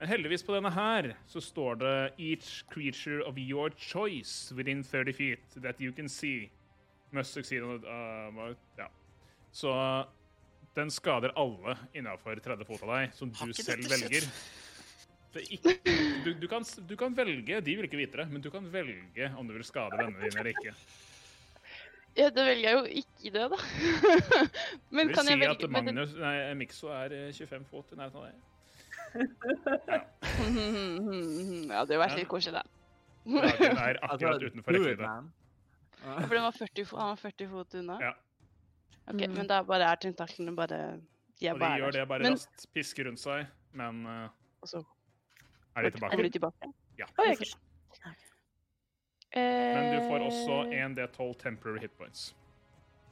Men 0.00 0.10
heldigvis 0.10 0.42
på 0.42 0.56
denne 0.56 0.72
her 0.74 1.12
så 1.30 1.40
står 1.42 1.78
det 1.78 1.94
Each 2.18 2.64
creature 2.72 3.22
of 3.22 3.38
your 3.38 3.70
choice 3.78 4.50
within 4.56 4.82
30 4.82 5.14
feet 5.14 5.60
that 5.62 5.80
you 5.80 5.94
can 5.94 6.08
see 6.10 6.50
must 7.12 7.36
succeed 7.36 7.62
on 7.62 7.84
uh, 7.86 8.54
ja. 8.78 8.88
Så 9.52 9.70
den 10.74 10.90
skader 10.90 11.34
alle 11.36 11.76
innafor 11.94 12.40
30 12.40 12.66
fot 12.66 12.82
av 12.82 12.94
deg, 12.96 13.14
som 13.14 13.30
du 13.30 13.52
selv 13.54 13.86
velger. 13.92 14.26
Er 15.32 15.46
ikke, 15.54 15.76
du, 16.24 16.32
du, 16.34 16.48
kan, 16.48 16.64
du 16.88 16.92
kan 17.00 17.14
velge 17.16 17.60
De 17.64 17.76
vil 17.78 17.86
ikke 17.86 18.00
vite 18.00 18.18
det, 18.20 18.26
men 18.28 18.42
du 18.44 18.50
kan 18.52 18.66
velge 18.72 19.30
om 19.38 19.48
du 19.48 19.54
vil 19.54 19.64
skade 19.64 19.96
vennene 19.96 20.26
dine 20.26 20.42
eller 20.42 20.50
ikke. 20.52 20.74
Ja, 22.16 22.28
da 22.30 22.42
velger 22.44 22.66
jeg 22.68 22.76
jo 22.76 22.84
ikke 23.00 23.30
det, 23.32 23.44
da. 23.52 23.58
Men 24.92 25.08
Jeg 25.08 25.08
vil 25.08 25.14
kan 25.16 25.24
jeg 25.24 25.32
si 25.32 25.36
velge 25.40 25.50
at 25.50 25.60
men 25.70 25.86
det- 25.86 25.94
Magnus, 25.94 26.10
nei, 26.20 26.54
Mikso 26.60 26.90
er 26.92 27.12
eh, 27.16 27.32
25 27.32 27.64
fot 27.70 27.92
i 27.92 27.96
nærheten 27.96 28.18
av 28.20 28.24
deg. 28.26 28.34
Ja, 29.92 30.00
ja, 31.72 31.84
det 31.86 31.94
hadde 31.94 31.98
vært 32.00 32.16
litt 32.18 32.28
koselig, 32.30 32.58
da. 32.58 32.62
Dragen 33.22 33.78
er 33.78 33.98
akkurat 34.02 34.34
Altså, 34.34 34.48
utenfor 34.50 34.74
rekkevidde. 34.74 35.10
Ja, 36.02 36.14
For 36.26 36.34
den 36.34 36.42
var 36.42 36.54
40, 36.56 36.86
han 36.98 37.10
var 37.12 37.20
40 37.22 37.48
fot 37.52 37.76
unna? 37.78 37.98
Ja. 38.02 38.12
Ok, 39.06 39.20
Mm. 39.22 39.32
Men 39.36 39.46
da 39.50 39.60
bare 39.66 39.82
er 39.90 39.96
tentaklene 39.98 40.52
bare 40.54 40.78
De 41.40 41.46
er 41.48 41.52
Og 41.56 41.60
de 41.60 41.68
gjør 41.80 41.90
det 41.96 42.02
bare 42.08 42.22
Men 42.22 42.32
raskt, 42.36 42.66
pisker 42.74 43.04
rundt 43.08 43.18
seg, 43.22 43.46
men 43.74 44.04
uh, 44.06 44.28
og 44.62 44.68
så 44.70 44.78
er 45.76 45.82
de 45.82 45.86
er 45.86 45.90
tilbake. 45.96 46.22
de 46.22 46.30
tilbake? 46.36 46.70
Ja. 46.98 47.06
Oh, 47.18 47.30
ok. 47.32 47.42
Men 49.34 49.94
du 49.94 50.08
får 50.08 50.26
også 50.26 50.58
Eh, 50.72 50.84
1D12 50.88 51.34
temporary 51.40 51.80
hit 51.80 51.98
points. 51.98 52.34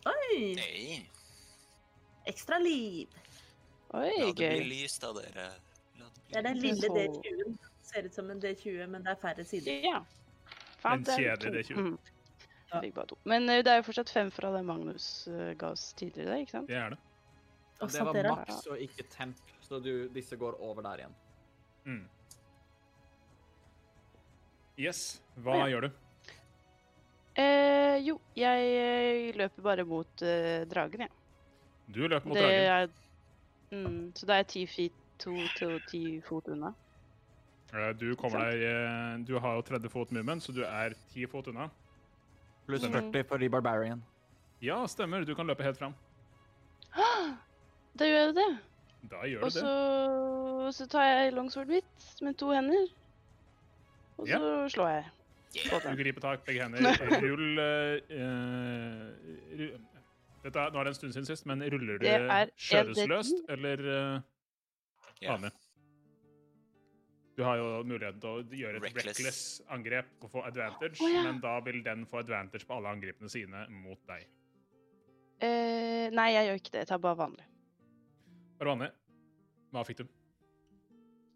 Oi! 0.07 0.55
Nei, 0.57 1.11
Ekstra 2.29 2.59
liv. 2.59 3.09
Oi, 3.91 4.11
la 4.21 4.27
det 4.27 4.35
bli 4.37 4.65
lys, 4.69 4.99
av 5.05 5.17
dere. 5.17 5.49
Det 6.31 6.39
er 6.39 6.43
den 6.47 6.61
lille. 6.63 6.89
D20-en. 6.95 7.59
Ser 7.83 8.07
ut 8.07 8.15
som 8.15 8.31
en 8.31 8.41
D20, 8.41 8.87
men 8.87 9.03
det 9.03 9.17
er 9.17 9.19
færre 9.19 9.45
sider. 9.45 9.81
Ja. 9.83 10.03
En 10.87 11.05
kjedelig. 11.05 11.65
D20. 11.71 11.81
Mm. 11.81 11.99
To. 12.71 13.17
Men 13.27 13.49
eh, 13.51 13.65
det 13.67 13.73
er 13.73 13.81
jo 13.81 13.89
fortsatt 13.89 14.13
fem 14.15 14.29
fra 14.31 14.53
det 14.55 14.61
Magnus 14.63 15.27
eh, 15.27 15.57
ga 15.59 15.73
oss 15.75 15.89
tidligere, 15.99 16.37
ikke 16.45 16.55
sant? 16.55 16.69
Det 16.71 16.77
er 16.79 16.95
det. 16.95 17.01
Og 17.81 17.91
Det 17.91 18.05
var 18.05 18.29
maks 18.29 18.67
og 18.71 18.79
ikke 18.85 19.09
temp, 19.11 19.41
så 19.65 19.81
du, 19.83 20.07
disse 20.15 20.37
går 20.37 20.61
over 20.63 20.85
der 20.85 21.03
igjen. 21.03 21.17
Mm. 21.89 22.05
Yes. 24.79 25.21
Hva 25.43 25.65
gjør 25.73 25.89
du? 25.89 25.91
Eh, 27.39 27.97
jo, 28.03 28.17
jeg 28.37 28.71
eh, 28.75 29.37
løper 29.39 29.63
bare 29.63 29.85
mot 29.87 30.23
eh, 30.23 30.65
dragen, 30.71 31.01
jeg. 31.07 31.11
Du 31.95 32.01
løper 32.09 32.27
mot 32.29 32.37
Det 32.37 32.43
dragen. 32.43 32.91
er 33.71 33.87
mm, 33.87 34.13
Så 34.19 34.27
da 34.27 34.33
er 34.35 34.43
jeg 34.43 34.49
ti 34.49 34.67
feet 34.67 34.93
to 35.19 35.35
til 35.57 35.81
ti 35.89 36.21
fot 36.27 36.49
unna. 36.49 36.73
Eh, 37.73 37.93
Du 37.95 38.15
kommer 38.17 38.51
deg 38.51 38.63
eh, 38.67 39.19
Du 39.27 39.39
har 39.39 39.55
jo 39.55 39.63
30 39.63 39.89
fot 39.91 40.11
movement, 40.13 40.43
så 40.43 40.53
du 40.53 40.63
er 40.65 40.95
10 41.15 41.27
fot 41.31 41.47
unna. 41.49 41.69
Pluss 42.67 42.83
Mm. 42.83 42.93
40 43.13 43.25
for 43.29 43.39
de 43.39 43.49
barbarian. 43.49 44.03
Ja, 44.61 44.87
stemmer. 44.87 45.25
Du 45.25 45.35
kan 45.35 45.47
løpe 45.47 45.63
helt 45.63 45.79
fram. 45.79 45.95
Da 47.99 48.05
gjør 48.07 48.27
jeg 48.27 48.35
det. 48.35 48.49
Da 49.11 49.23
gjør 49.27 49.43
Og 49.45 49.51
du 49.51 49.55
det. 49.55 49.63
så, 49.63 50.71
så 50.73 50.87
tar 50.93 51.03
jeg 51.09 51.33
longsword 51.35 51.67
mitt 51.71 52.07
med 52.23 52.37
to 52.39 52.51
hender. 52.51 52.87
Og 54.19 54.29
Ja. 54.29 54.39
så 54.39 54.69
slår 54.75 54.89
jeg. 54.91 55.05
Du 55.51 55.97
griper 55.99 56.23
tak, 56.23 56.45
begge 56.47 56.63
hender. 56.63 57.01
Rull 57.23 57.59
uh, 57.59 57.97
eh, 58.15 59.57
ru- 59.59 59.79
Dette 60.45 60.61
er, 60.63 60.71
Nå 60.73 60.81
er 60.81 60.87
det 60.87 60.93
en 60.95 60.99
stund 60.99 61.13
siden 61.17 61.27
sist, 61.29 61.47
men 61.51 61.65
ruller 61.73 61.99
du 62.01 62.07
skjødesløst 62.57 63.51
eller 63.53 63.83
uh, 63.87 64.21
Ja. 65.21 65.35
vanlig? 65.35 65.51
Du 67.37 67.45
har 67.45 67.57
jo 67.57 67.83
muligheten 67.89 68.21
til 68.21 68.31
å 68.31 68.41
gjøre 68.61 68.77
et 68.79 68.85
Reckless. 68.85 69.07
reckless, 69.07 69.41
angrep 69.73 70.09
og 70.21 70.31
få 70.33 70.43
advantage, 70.45 71.01
oh, 71.01 71.09
ja. 71.09 71.23
men 71.25 71.39
da 71.41 71.55
vil 71.65 71.83
den 71.85 72.07
få 72.09 72.21
advantage 72.21 72.67
på 72.69 72.77
alle 72.77 72.93
angrepene 72.93 73.33
sine 73.33 73.65
mot 73.73 74.01
deg. 74.09 74.27
Uh, 75.41 76.09
nei, 76.13 76.31
jeg 76.35 76.49
gjør 76.51 76.61
ikke 76.61 76.73
det. 76.75 76.83
Jeg 76.83 76.91
tar 76.93 77.01
bare 77.05 77.17
vanlig. 77.17 77.47
Bare 78.61 78.75
vanlig. 78.75 78.91
Hva 79.73 79.85
fikk 79.89 80.03
du? 80.03 80.09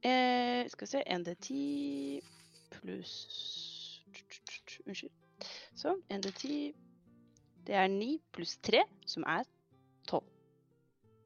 Uh, 0.04 0.64
skal 0.68 0.84
vi 0.84 0.90
se 0.92 1.04
1D10 1.08 2.34
pluss 2.74 3.14
Unnskyld. 4.86 5.12
Så 5.74 5.94
1 6.12 6.22
til 6.22 6.32
10 6.32 6.74
Det 7.66 7.74
er 7.80 7.88
9 7.88 8.20
pluss 8.32 8.56
3, 8.62 8.82
som 9.08 9.24
er 9.26 9.44
12. 10.08 10.22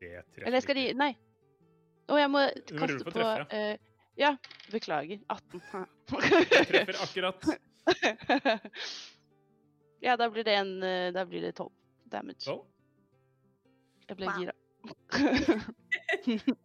Det 0.01 0.23
treffer 0.33 0.47
Eller 0.47 0.61
skal 0.65 0.75
de. 0.79 0.87
Nei. 0.95 1.13
Å, 2.09 2.17
jeg 2.21 2.31
må 2.33 2.39
kaste 2.71 2.99
for 3.03 3.11
på 3.11 3.15
treffe, 3.19 3.47
eh, 3.59 3.77
Ja, 4.19 4.31
beklager. 4.73 5.19
18. 5.29 5.61
Det 6.09 6.67
treffer 6.71 6.97
akkurat. 7.05 7.41
ja, 10.07 10.13
da 10.17 10.31
blir 10.31 10.45
det 10.47 10.55
en 10.61 10.73
eh, 10.83 11.13
Da 11.13 11.25
blir 11.29 11.43
det 11.45 11.53
12 11.59 11.71
damage. 12.13 12.45
Tolv. 12.47 12.65
Jeg 14.09 14.17
ble 14.17 14.27
Wow. 14.31 14.39
gira. 14.41 14.55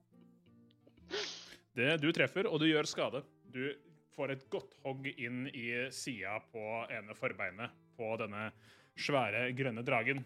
Det, 1.74 1.98
du 1.98 2.11
treffer, 2.14 2.45
og 2.48 2.60
du 2.61 2.68
gjør 2.69 2.85
skade. 2.88 3.24
Du 3.53 3.64
får 4.16 4.33
et 4.33 4.45
godt 4.53 4.75
hogg 4.85 5.08
inn 5.14 5.45
i 5.50 5.67
sida 5.93 6.38
på 6.53 6.64
ene 6.93 7.16
forbeinet 7.17 7.74
på 7.98 8.14
denne 8.22 8.50
svære, 9.00 9.48
grønne 9.58 9.83
dragen. 9.85 10.24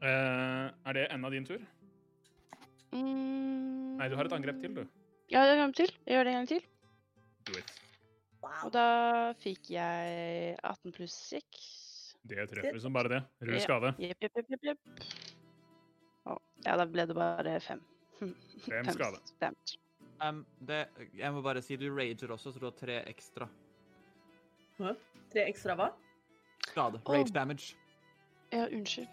Uh, 0.00 0.68
er 0.86 0.96
det 0.96 1.06
enda 1.14 1.30
din 1.32 1.46
tur? 1.48 1.62
Mm, 2.92 3.96
Nei, 3.96 4.08
du 4.12 4.16
har 4.18 4.28
et 4.28 4.36
angrep 4.36 4.60
til, 4.60 4.76
du. 4.76 4.84
Ja, 5.32 5.42
det 5.48 5.56
gang 5.58 5.74
til. 5.74 5.90
Jeg 6.06 6.16
gjør 6.16 6.28
det 6.28 6.32
en 6.32 6.38
gang 6.40 6.50
til. 6.52 6.66
Do 7.48 7.58
it. 7.58 7.72
Og 8.64 8.70
da 8.74 8.88
fikk 9.42 9.72
jeg 9.74 10.56
18 10.62 10.94
pluss 10.94 11.16
6. 11.32 11.64
Det 12.26 12.46
treffer 12.50 12.78
som 12.82 12.94
bare 12.94 13.16
det. 13.16 13.22
Rød 13.46 13.62
skade. 13.62 13.92
Jepp, 14.02 14.22
jepp, 14.22 14.38
jep, 14.38 14.52
jepp, 14.54 14.68
jepp. 14.70 15.08
Å, 16.26 16.36
ja, 16.66 16.76
da 16.78 16.86
ble 16.90 17.06
det 17.08 17.16
bare 17.16 17.56
fem. 17.62 17.82
Fem 18.18 18.88
skade. 18.94 19.20
damage. 19.42 19.80
Um, 20.22 20.46
det, 20.68 20.86
jeg 21.18 21.32
må 21.32 21.42
bare 21.44 21.60
si 21.62 21.76
du 21.76 21.88
rager 21.92 22.30
også, 22.32 22.52
så 22.52 22.58
du 22.60 22.66
har 22.70 22.76
tre 22.78 23.02
ekstra 23.10 23.48
Tre 24.78 25.42
ekstra 25.48 25.74
hva? 25.76 25.90
skade. 26.66 27.00
Rage 27.08 27.18
Rage 27.18 27.32
damage. 27.34 27.76
Ja, 28.52 28.66
unnskyld. 28.66 29.06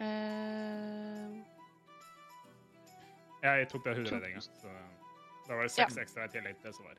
Eh, 0.00 1.30
Jeg 3.42 3.68
tok 3.68 3.84
det 3.84 3.96
hoderedninga, 3.96 4.40
så 4.40 4.72
da 5.48 5.54
var 5.54 5.62
det 5.62 5.72
seks 5.74 5.96
ekstra 5.98 6.24
i 6.24 6.32
tillegg 6.32 6.56
til 6.60 6.70
det 6.70 6.74
som 6.76 6.84
var. 6.88 6.98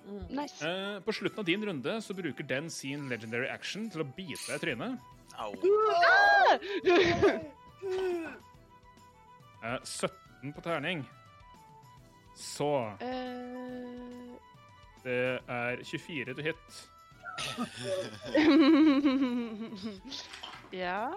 Mm. 0.00 0.26
nice. 0.36 0.64
Uh, 0.64 1.00
på 1.04 1.12
slutten 1.12 1.38
av 1.42 1.44
din 1.44 1.64
runde 1.66 2.02
så 2.02 2.14
bruker 2.16 2.46
den 2.48 2.70
sin 2.70 3.08
legendary 3.08 3.48
action 3.52 3.90
til 3.92 4.00
å 4.00 4.08
bite 4.16 4.40
deg 4.48 4.56
i 4.56 4.62
trynet. 4.64 4.98
Au. 5.40 5.52
Uh, 9.60 9.76
17 9.84 10.52
på 10.56 10.64
terning. 10.64 11.04
Så 12.40 12.94
Eh, 13.00 14.36
det 15.04 15.40
er 15.48 15.76
24 15.84 16.34
to 16.34 16.42
hit. 16.42 16.90
ja. 20.72 21.10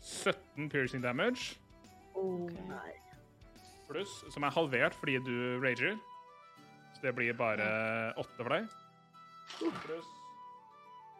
17 0.00 0.68
piercing 0.70 1.02
damage, 1.02 1.58
Okay. 2.14 2.56
Nei. 2.68 2.92
pluss, 3.88 4.24
som 4.30 4.42
er 4.42 4.50
halvert 4.50 4.94
fordi 4.94 5.16
du 5.24 5.60
rager. 5.62 5.96
Så 6.94 7.00
det 7.02 7.14
blir 7.14 7.32
bare 7.32 8.12
8 8.18 8.28
for 8.36 8.48
deg. 8.52 8.66
Pluss 9.84 10.06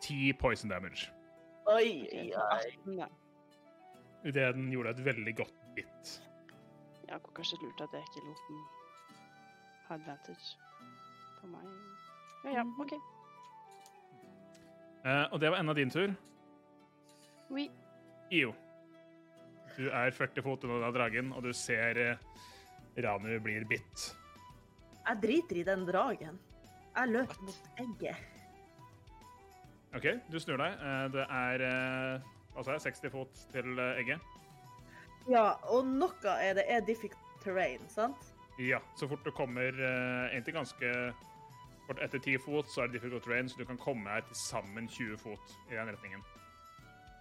10 0.03 0.33
poison 0.41 0.71
damage. 0.71 1.09
Oi, 1.67 2.09
oi, 2.13 2.33
oi. 2.35 3.07
Idet 4.25 4.55
den 4.55 4.69
gjorde 4.73 4.91
et 4.91 5.05
veldig 5.05 5.35
godt 5.37 5.63
bit. 5.77 6.11
Ja, 7.09 7.17
det 7.17 7.23
var 7.25 7.33
kanskje 7.35 7.59
lurt 7.63 7.81
at 7.81 7.95
jeg 7.97 8.09
ikke 8.09 8.27
lot 8.27 8.43
den 8.49 8.61
ha 9.89 9.97
advantage 9.97 10.51
på 11.41 11.49
meg. 11.51 11.71
Ja, 12.45 12.51
ja, 12.61 12.65
OK. 12.83 12.93
Eh, 15.05 15.25
og 15.33 15.41
det 15.41 15.51
var 15.51 15.59
enda 15.59 15.75
din 15.75 15.91
tur. 15.91 16.13
Oui. 17.51 17.71
Io. 18.31 18.53
Du 19.77 19.89
er 19.89 20.13
40 20.13 20.45
fot 20.45 20.65
unna 20.69 20.91
dragen, 20.95 21.33
og 21.33 21.43
du 21.43 21.53
ser 21.57 21.99
eh, 21.99 22.43
Ranu 23.01 23.33
blir 23.43 23.65
bitt. 23.69 24.11
Jeg 25.07 25.23
driter 25.23 25.63
i 25.63 25.65
den 25.67 25.87
dragen. 25.89 26.39
Jeg 26.95 27.09
løper 27.15 27.47
mot 27.47 27.81
egget. 27.81 28.27
OK, 29.97 30.07
du 30.31 30.39
snur 30.39 30.61
deg. 30.61 30.77
Eh, 30.79 31.07
det 31.17 31.27
er 31.27 31.65
eh, 31.67 32.29
altså 32.57 32.79
60 32.79 33.11
fot 33.13 33.43
til 33.53 33.79
eh, 33.79 34.01
egget. 34.03 34.21
Ja, 35.31 35.53
og 35.71 35.87
noe 35.87 36.37
er 36.41 36.55
det 36.59 36.65
er 36.69 36.81
difficult 36.87 37.43
terrain, 37.45 37.83
sant? 37.93 38.33
Ja, 38.61 38.81
så 38.99 39.09
fort 39.09 39.25
du 39.25 39.31
kommer 39.33 39.69
eh, 39.73 40.33
egentlig 40.33 40.55
ganske 40.57 40.91
fort 41.87 42.01
etter 42.05 42.19
10 42.21 42.39
fot, 42.45 42.69
så 42.71 42.83
er 42.83 42.91
det 42.91 42.99
difficult 43.01 43.25
terrain, 43.25 43.49
så 43.49 43.61
du 43.61 43.65
kan 43.69 43.79
komme 43.81 44.11
her 44.11 44.25
til 44.27 44.37
sammen 44.37 44.89
20 44.89 45.17
fot 45.23 45.55
i 45.71 45.77
den 45.79 45.93
retningen. 45.93 46.25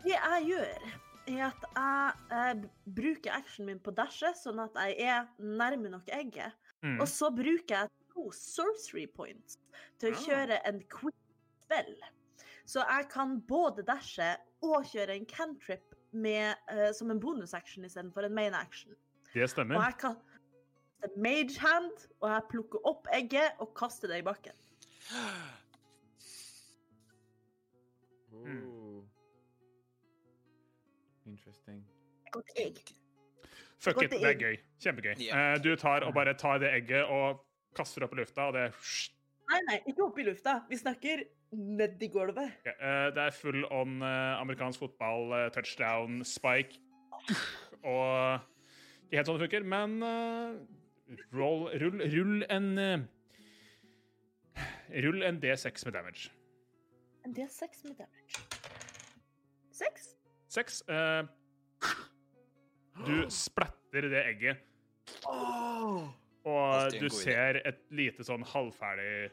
Det 0.03 0.15
jeg 0.15 0.43
gjør, 0.47 0.89
er 1.29 1.45
at 1.51 1.65
jeg 1.75 2.11
eh, 2.39 2.65
bruker 2.95 3.35
actionen 3.35 3.73
min 3.73 3.79
på 3.83 3.91
dashet, 3.95 4.37
sånn 4.39 4.61
at 4.63 4.75
jeg 4.79 4.95
er 5.11 5.27
nærme 5.39 5.91
nok 5.91 6.07
egget. 6.15 6.55
Mm. 6.81 6.99
Og 7.03 7.07
så 7.11 7.27
bruker 7.35 7.75
jeg 7.83 7.91
to 8.13 8.29
sorcery 8.35 9.05
points 9.11 9.57
til 9.99 10.13
å 10.13 10.15
Ah. 10.15 10.21
kjøre 10.25 10.59
en 10.67 10.79
quick 10.91 11.15
spell. 11.63 11.91
Så 12.65 12.83
jeg 12.87 13.09
kan 13.11 13.39
både 13.47 13.83
dashe 13.83 14.35
og 14.65 14.83
kjøre 14.89 15.15
en 15.15 15.27
cantrip 15.29 15.95
med, 16.11 16.55
uh, 16.71 16.89
som 16.95 17.11
en 17.11 17.19
bonusaction 17.19 17.85
istedenfor 17.85 18.27
en 18.27 18.35
main 18.35 18.53
action. 18.53 18.95
Det 19.33 19.49
stemmer. 19.49 19.77
Og 19.77 19.83
jeg 19.85 19.97
kaster 20.01 20.39
kaste 20.99 21.19
mage 21.19 21.59
hand, 21.59 21.91
og 22.21 22.29
jeg 22.29 22.41
plukker 22.49 22.87
opp 22.87 23.07
egget 23.13 23.59
og 23.59 23.73
kaster 23.77 24.07
det 24.11 24.19
i 24.19 24.25
bakken. 24.25 24.55
Mm. 28.31 29.03
Interesting. 31.25 31.85
Godt 32.31 32.51
egg. 32.55 32.81
Fuck 33.79 34.01
it, 34.03 34.11
det 34.11 34.23
er 34.23 34.39
gøy. 34.39 34.57
Kjempegøy. 34.83 35.15
Yeah. 35.21 35.55
Uh, 35.55 35.63
du 35.63 35.75
tar 35.75 36.03
og 36.03 36.13
bare 36.13 36.33
tar 36.33 36.59
det 36.59 36.73
egget 36.73 37.05
og 37.07 37.45
kaster 37.75 38.01
det 38.01 38.09
opp 38.09 38.17
i 38.17 38.21
lufta, 38.21 38.49
og 38.49 38.57
det 38.57 38.73
Nei, 39.49 39.59
nei, 39.65 39.77
ikke 39.89 40.03
opp 40.05 40.17
i 40.21 40.25
lufta. 40.27 40.59
Vi 40.69 40.77
snakker 40.77 41.23
nedi 41.57 42.09
gulvet. 42.13 42.51
Okay, 42.61 42.75
uh, 42.77 43.09
Det 43.15 43.23
er 43.23 43.33
full 43.33 43.63
on 43.73 44.01
uh, 44.03 44.37
amerikansk 44.41 44.83
fotball, 44.83 45.31
uh, 45.33 45.45
touchdown, 45.55 46.19
spike. 46.27 46.77
Og 47.83 48.43
ikke 49.09 49.17
helt 49.17 49.29
sånn 49.31 49.39
det 49.39 49.47
funker, 49.47 49.65
men 49.65 49.95
roll, 51.33 51.65
rull, 51.81 52.03
rull 52.13 52.43
en 52.53 53.07
Rull 54.89 55.23
en 55.23 55.37
D6 55.41 55.85
med 55.85 55.93
damage. 55.93 56.29
En 57.25 57.33
D6 57.37 57.83
med 57.87 57.95
damage. 57.99 58.39
Seks? 59.79 60.07
Seks. 60.49 60.81
eh, 60.89 61.23
Du 63.05 63.29
splatter 63.31 64.09
det 64.11 64.23
egget, 64.33 64.57
og 65.29 66.91
du 66.99 67.07
ser 67.13 67.61
et 67.65 67.79
lite 67.95 68.25
sånn 68.27 68.43
halvferdig 68.43 69.29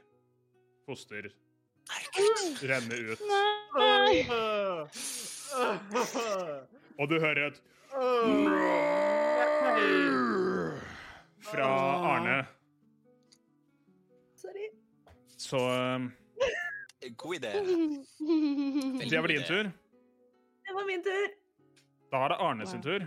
foster 0.86 1.30
renne 2.62 2.94
ut. 2.94 3.20
Nei! 3.76 4.26
Og 6.98 7.08
du 7.10 7.18
hører 7.20 7.46
et 7.46 7.62
fra 11.46 11.66
Arne. 12.10 12.46
Sorry. 14.36 14.68
Så 15.36 15.56
um, 15.56 16.12
God 17.16 17.34
idé. 17.34 17.52
det 19.10 19.20
var 19.20 19.28
din 19.28 19.42
tur. 19.42 19.62
Det 20.66 20.74
var 20.74 20.86
min 20.86 21.02
tur. 21.02 21.28
Da 22.10 22.16
er 22.16 22.28
det 22.28 22.36
Arne 22.40 22.66
sin 22.66 22.82
tur. 22.82 23.06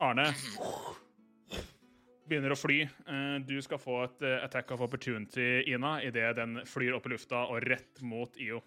Arne 0.00 0.26
begynner 2.30 2.54
å 2.54 2.58
fly. 2.58 2.80
Eh, 2.86 3.36
Du 3.46 3.56
skal 3.64 3.80
få 3.82 3.98
et 4.06 4.22
eh, 4.26 4.38
attack 4.44 4.70
of 4.74 4.80
opportunity, 4.86 5.64
Ina, 5.72 5.96
idet 6.06 6.34
den 6.38 6.60
flyr 6.68 6.94
opp 6.98 7.06
i 7.10 7.14
lufta 7.14 7.44
og 7.50 7.62
rett 7.66 8.00
mot 8.06 8.36
IO. 8.40 8.62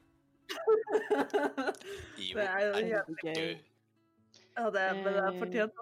IO 2.20 2.36
Det 2.38 2.46
er 2.48 2.66
jo 2.68 2.84
jævlig 2.92 3.18
gøy. 3.24 3.54
Ja, 4.54 4.70
det, 4.70 4.84
men 5.00 5.08
det 5.16 5.22
er 5.24 5.40
fortjent. 5.40 5.82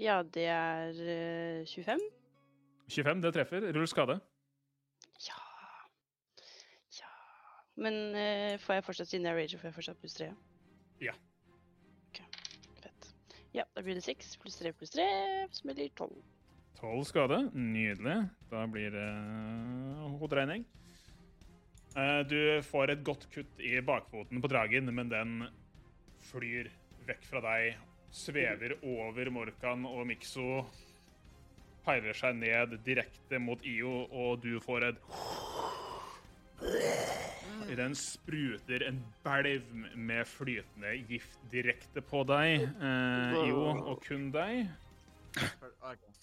Ja, 0.00 0.18
det 0.24 0.46
er 0.48 1.00
eh, 1.04 1.64
25. 1.68 2.00
25, 2.90 3.20
det 3.24 3.32
treffer. 3.36 3.66
Rull 3.76 3.88
skade. 3.88 4.16
Ja 5.20 5.36
Ja 6.96 7.10
Men 7.76 7.98
eh, 8.16 8.54
får 8.62 8.78
jeg 8.78 8.86
fortsatt 8.86 9.10
siden 9.12 9.28
jeg 9.28 9.36
rager, 9.36 9.60
får 9.60 9.68
jeg 9.70 9.76
fortsatt 9.76 10.00
pluss 10.00 10.16
3? 10.16 10.30
Ja. 11.04 11.12
Ja, 13.52 13.64
da 13.74 13.82
blir 13.82 13.94
det 13.98 14.04
6 14.06 14.36
pluss 14.42 14.58
3 14.60 14.72
pluss 14.78 14.90
3, 14.94 15.06
som 15.50 15.72
blir 15.72 15.88
12. 15.98 16.10
12 16.80 17.04
skade. 17.04 17.38
Nydelig. 17.54 18.18
Da 18.50 18.66
blir 18.70 18.90
det 18.94 19.08
hoderegning. 20.20 20.64
Eh, 21.96 22.20
Du 22.30 22.62
får 22.62 22.90
et 22.94 23.02
godt 23.04 23.26
kutt 23.34 23.60
i 23.60 23.80
bakfoten 23.82 24.40
på 24.40 24.48
dragen, 24.48 24.92
men 24.94 25.08
den 25.10 25.48
flyr 26.30 26.70
vekk 27.08 27.24
fra 27.26 27.40
deg, 27.42 27.74
svever 28.14 28.76
over 28.82 29.30
Morkan 29.30 29.84
og 29.86 30.06
Mikso, 30.06 30.64
peiler 31.84 32.14
seg 32.14 32.36
ned 32.38 32.78
direkte 32.86 33.38
mot 33.42 33.62
IO, 33.66 34.04
og 34.10 34.42
du 34.42 34.60
får 34.62 34.88
et 34.90 34.98
den 37.76 37.94
spruter 37.94 38.82
en 38.88 39.00
belv 39.24 39.62
med 39.96 40.26
flytende 40.26 40.94
gift 41.08 41.38
direkte 41.52 42.00
på 42.00 42.22
deg, 42.28 42.64
eh, 42.66 43.48
Jo, 43.48 43.64
og 43.92 44.02
kun 44.06 44.30
deg. 44.34 44.68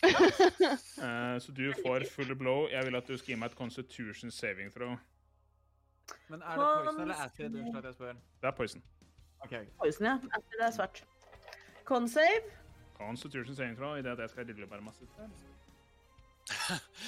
Eh, 0.04 1.40
så 1.40 1.52
du 1.56 1.74
får 1.84 2.06
full 2.12 2.36
blow. 2.36 2.68
Jeg 2.70 2.86
vil 2.86 2.96
at 2.96 3.08
du 3.08 3.18
skal 3.18 3.34
gi 3.34 3.40
meg 3.40 3.52
et 3.52 3.58
constitution 3.58 4.32
saving 4.32 4.74
throw. 4.74 4.98
Men 6.30 6.42
er 6.42 6.60
det 6.60 6.68
poison 6.86 7.02
eller 7.02 7.24
acid? 7.26 7.56
Unnskyld 7.56 7.78
at 7.78 7.84
jeg 7.90 7.94
spør. 7.94 8.14
Det 8.42 8.48
er 8.48 8.52
poison. 8.52 8.84
Okay. 9.40 9.66
Poison, 9.80 10.06
ja. 10.06 10.16
Acid 10.38 10.58
det 10.60 10.66
er 10.68 10.72
svart. 10.72 11.04
Con-save. 11.86 12.52
Constitution 12.98 13.56
saving 13.56 13.78
throw 13.78 13.96
idet 13.96 14.20
jeg 14.20 14.30
skal 14.30 14.46
rille 14.46 14.68
bare 14.68 14.82
masse. 14.82 15.06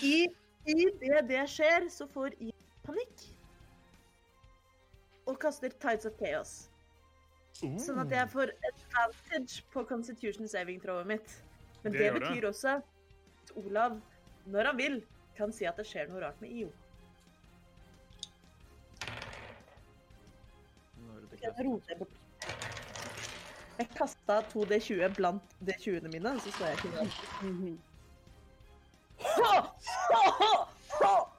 I, 0.03 0.27
I 0.67 0.85
det 1.01 1.25
det 1.29 1.45
skjer, 1.49 1.89
så 1.89 2.07
får 2.13 2.35
I 2.39 2.53
panikk. 2.85 3.27
Og 5.29 5.35
kaster 5.41 5.69
Tides 5.81 6.05
of 6.09 6.13
Chaos. 6.19 6.51
Sånn 7.59 7.99
at 8.01 8.11
jeg 8.13 8.29
får 8.31 8.47
advantage 8.69 9.53
på 9.73 9.79
constitution 9.89 10.47
saving-throwet 10.47 11.07
mitt. 11.09 11.27
Men 11.83 11.91
Det 11.93 11.99
det, 12.01 12.11
betyr 12.19 12.41
det. 12.41 12.49
også 12.49 12.67
at 12.79 12.85
Olav, 13.59 13.91
når 14.47 14.63
han 14.71 14.77
vil, 14.79 14.95
kan 15.37 15.49
si 15.55 15.65
at 15.67 15.77
det 15.79 15.85
skjer 15.87 16.05
noe 16.11 16.21
rart 16.23 16.39
med 16.43 16.49
IO. 16.51 16.69
Jeg 21.39 21.51
roter 21.65 21.95
bort. 22.01 22.15
Jeg 23.79 23.87
kasta 23.95 24.35
to 24.51 24.59
D20 24.67 25.13
blant 25.15 25.43
D20-ene 25.63 26.09
mine, 26.11 26.31
så 26.43 26.49
så 26.51 26.65
jeg 26.65 26.73
ikke 26.77 26.91
det. 26.97 27.07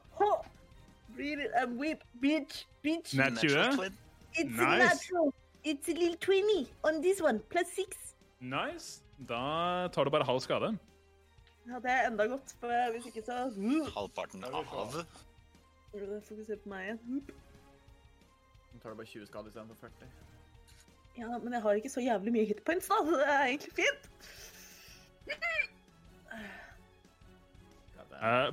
Read 1.20 1.38
it 1.46 1.52
and 1.62 1.76
whip, 1.80 2.04
bitch, 2.22 2.64
bitch. 2.84 3.14
Nat 3.20 3.36
20. 3.40 3.90
It's 4.34 4.56
Nice. 4.56 4.82
natural. 4.88 5.32
It's 5.64 5.88
a 5.88 5.92
little 5.92 6.16
20 6.16 6.68
on 6.84 7.00
this 7.02 7.20
one, 7.20 7.40
plus 7.52 7.68
6. 7.76 8.14
Nice. 8.40 9.02
Da 9.28 9.88
tar 9.92 10.04
du 10.04 10.10
bare 10.14 10.24
halv 10.24 10.40
skade. 10.40 10.70
Ja, 11.68 11.78
det 11.84 11.90
er 11.92 12.06
enda 12.08 12.24
godt, 12.26 12.54
for 12.60 12.72
hvis 12.94 13.06
ikke 13.10 13.22
så 13.26 13.34
Halvparten 13.96 14.44
av 14.48 14.64
Fokuser 14.64 16.56
på 16.62 16.70
meg 16.72 16.86
igjen. 16.86 17.20
Nå 18.72 18.80
tar 18.80 18.94
du 18.94 18.96
bare 19.02 19.10
20 19.10 19.26
skade 19.28 19.50
istedenfor 19.52 19.76
40. 19.82 20.08
Ja, 21.18 21.28
men 21.42 21.52
jeg 21.52 21.62
har 21.66 21.72
ikke 21.82 21.90
så 21.92 22.00
jævlig 22.00 22.32
mye 22.32 22.46
hitpoints, 22.48 22.88
da, 22.88 22.94
så 23.04 23.18
det 23.20 23.26
er 23.28 23.44
egentlig 23.50 23.72
fint. 23.76 24.08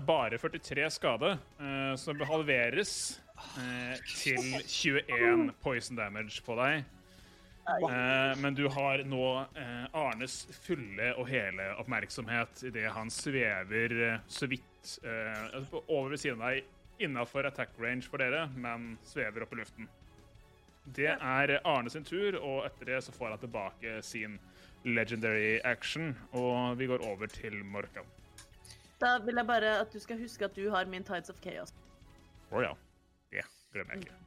Bare 0.07 0.37
43 0.39 0.89
skade, 0.95 1.33
eh, 1.59 1.95
som 1.99 2.19
halveres 2.29 2.93
eh, 3.59 3.97
til 4.15 4.39
21 4.63 5.51
poison 5.63 5.97
damage 5.99 6.39
på 6.45 6.55
deg. 6.59 6.85
Eh, 7.67 8.33
men 8.39 8.55
du 8.55 8.63
har 8.71 9.03
nå 9.03 9.23
eh, 9.59 9.85
Arnes 9.91 10.37
fulle 10.63 11.09
og 11.19 11.27
hele 11.27 11.65
oppmerksomhet 11.81 12.63
idet 12.69 12.87
han 12.95 13.11
svever 13.11 13.95
eh, 14.13 14.19
så 14.31 14.47
vidt 14.47 14.93
eh, 15.03 15.57
over 15.91 16.13
ved 16.13 16.21
siden 16.23 16.39
av 16.39 16.55
deg, 16.55 16.69
innafor 17.03 17.45
attack 17.49 17.75
range 17.77 18.07
for 18.07 18.23
dere, 18.23 18.47
men 18.55 18.93
svever 19.05 19.43
opp 19.43 19.51
i 19.53 19.59
luften. 19.59 19.89
Det 20.95 21.11
er 21.11 21.57
Arne 21.67 21.91
sin 21.91 22.07
tur, 22.07 22.39
og 22.39 22.63
etter 22.69 22.93
det 22.93 23.01
så 23.03 23.11
får 23.11 23.35
han 23.35 23.41
tilbake 23.43 23.97
sin 24.07 24.39
legendary 24.87 25.57
action, 25.67 26.13
og 26.31 26.79
vi 26.79 26.87
går 26.87 27.03
over 27.03 27.27
til 27.27 27.59
Morkan. 27.67 28.07
Da 29.01 29.17
vil 29.21 29.37
jeg 29.37 29.47
bare 29.47 29.77
at 29.83 29.93
du 29.93 29.99
skal 30.01 30.19
huske 30.21 30.45
at 30.45 30.55
du 30.57 30.69
har 30.73 30.89
min 30.89 31.05
Tides 31.05 31.29
of 31.29 31.41
Chaos. 31.43 31.73
Å 32.51 32.63
ja. 32.63 32.75
Det 33.29 33.43
glemmer 33.75 33.97
jeg 33.97 34.07
ikke. 34.07 34.21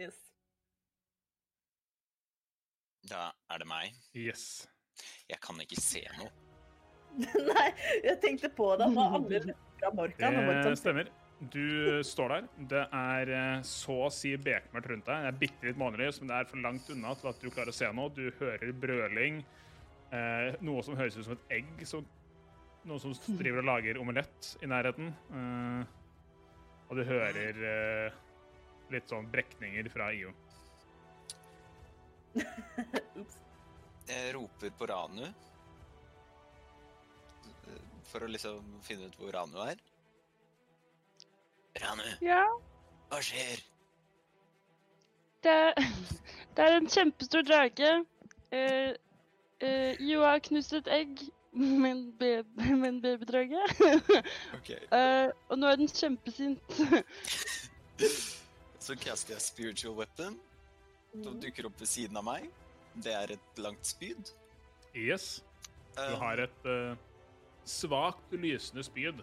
Yes. 0.00 0.18
Da 3.10 3.30
er 3.50 3.62
det 3.62 3.68
meg. 3.70 3.96
Yes. 4.14 4.44
Jeg 5.30 5.40
kan 5.42 5.60
ikke 5.62 5.80
se 5.80 6.02
noe. 6.18 6.28
Nei, 7.50 7.70
jeg 8.04 8.18
tenkte 8.22 8.52
på 8.54 8.68
det. 8.78 8.90
Hva 8.94 9.08
andre 9.16 9.40
fra 9.80 9.90
Morkan? 9.96 10.38
Det 10.60 10.76
stemmer. 10.78 11.10
Du 11.40 12.02
står 12.04 12.34
der. 12.34 12.48
Det 12.70 12.82
er 13.00 13.32
eh, 13.32 13.62
så 13.64 13.96
å 14.06 14.12
si 14.12 14.34
bekmørkt 14.36 14.90
rundt 14.92 15.08
deg. 15.08 15.24
Det 15.24 15.32
er 15.32 15.40
bitte 15.40 15.70
litt 15.70 15.80
månelys, 15.80 16.20
men 16.20 16.30
det 16.30 16.36
er 16.36 16.50
for 16.50 16.62
langt 16.66 16.92
unna 16.92 17.14
til 17.16 17.32
at 17.32 17.40
du 17.40 17.48
klarer 17.48 17.72
å 17.72 17.78
se 17.80 17.88
noe. 17.96 18.12
Du 18.12 18.26
hører 18.42 18.74
brøling. 18.76 19.40
Eh, 20.12 20.60
noe 20.66 20.84
som 20.84 20.98
høres 21.00 21.16
ut 21.16 21.24
som 21.24 21.38
et 21.38 21.56
egg. 21.60 21.72
Som, 21.88 22.04
noen 22.88 23.00
som 23.00 23.36
driver 23.38 23.60
og 23.62 23.68
lager 23.68 23.98
omelett 24.00 24.54
i 24.64 24.68
nærheten. 24.70 25.10
Eh, 25.36 25.82
og 26.90 26.98
du 26.98 27.04
hører 27.06 27.60
eh, 27.72 28.18
litt 28.90 29.10
sånn 29.12 29.28
brekninger 29.30 29.88
fra 29.92 30.10
IO. 30.16 30.32
Ops. 33.20 33.36
Jeg 34.10 34.34
roper 34.34 34.72
på 34.78 34.88
Ranu. 34.90 35.26
For 38.10 38.26
å 38.26 38.30
liksom 38.30 38.64
finne 38.82 39.06
ut 39.06 39.18
hvor 39.20 39.30
Ranu 39.36 39.60
er. 39.62 39.78
Ranu, 41.78 42.06
Ja, 42.26 42.42
hva 43.12 43.20
skjer? 43.22 43.60
det 45.46 45.52
er, 45.54 45.78
det 46.56 46.64
er 46.64 46.74
en 46.76 46.88
kjempestor 46.90 47.46
drage. 47.46 47.92
Uh, 48.50 48.90
uh, 49.62 49.92
Jo 50.02 50.24
har 50.26 50.42
knust 50.44 50.74
et 50.76 50.90
egg 50.90 51.22
med 51.52 51.90
en, 51.90 52.12
baby, 52.18 52.70
med 52.74 52.88
en 52.88 53.00
babydrage. 53.02 53.62
Ok. 54.58 54.70
Eh, 54.96 55.30
og 55.48 55.58
nå 55.58 55.66
er 55.70 55.76
den 55.80 55.88
kjempesint. 55.90 56.62
Så 58.80 58.96
caster 58.96 59.34
jeg 59.34 59.42
spiritual 59.44 59.94
weapon, 59.98 60.38
som 61.12 61.36
dukker 61.42 61.66
opp 61.68 61.80
ved 61.82 61.88
siden 61.90 62.16
av 62.16 62.24
meg. 62.26 62.46
Det 62.94 63.12
er 63.14 63.34
et 63.36 63.58
langt 63.60 63.86
spyd. 63.86 64.30
Yes. 64.94 65.42
Du 65.96 66.14
Um, 66.14 66.20
har 66.22 66.38
et 66.38 66.66
uh, 66.70 66.94
svakt 67.66 68.32
lysende 68.32 68.82
spyd. 68.86 69.20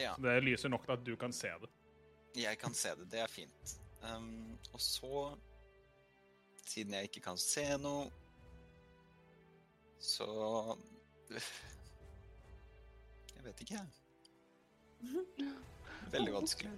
Ja, 0.00 0.14
Det 0.20 0.38
lyser 0.44 0.68
nok 0.72 0.84
til 0.86 0.92
at 0.96 1.04
du 1.06 1.14
kan 1.16 1.32
se 1.32 1.48
det. 1.62 1.68
jeg 2.42 2.58
kan 2.58 2.74
se 2.74 2.88
det. 2.96 3.10
Det 3.12 3.20
er 3.20 3.26
fint. 3.28 3.76
Um, 4.02 4.58
og 4.72 4.80
så, 4.80 5.36
siden 6.66 6.94
jeg 6.94 7.02
ikke 7.10 7.20
kan 7.20 7.36
se 7.40 7.64
noe, 7.80 8.10
så 10.00 10.26
Jeg 13.36 13.44
vet 13.44 13.64
ikke, 13.64 13.80
jeg. 13.80 13.86
Veldig 16.12 16.34
vanskelig. 16.34 16.72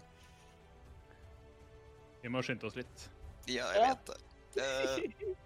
Vi 2.22 2.28
må 2.32 2.42
skynde 2.42 2.66
oss 2.68 2.78
litt. 2.78 3.10
Ja, 3.48 3.68
jeg 3.76 3.92
vet 3.92 4.02
det. 4.08 4.18
Uh, 4.58 5.36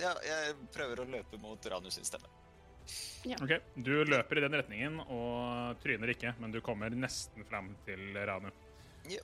Ja, 0.00 0.12
jeg 0.24 0.54
prøver 0.72 1.02
å 1.02 1.08
løpe 1.08 1.38
mot 1.42 1.66
Ranus 1.68 1.98
sin 1.98 2.06
stemme. 2.06 2.30
Ok, 3.38 3.52
Du 3.76 3.92
løper 4.08 4.38
i 4.38 4.42
den 4.42 4.56
retningen 4.58 4.98
og 5.04 5.78
tryner 5.82 6.10
ikke, 6.14 6.32
men 6.42 6.54
du 6.54 6.58
kommer 6.64 6.90
nesten 6.96 7.44
fram 7.46 7.70
til 7.86 8.16
Ranu. 8.16 8.48
Ja. 9.10 9.22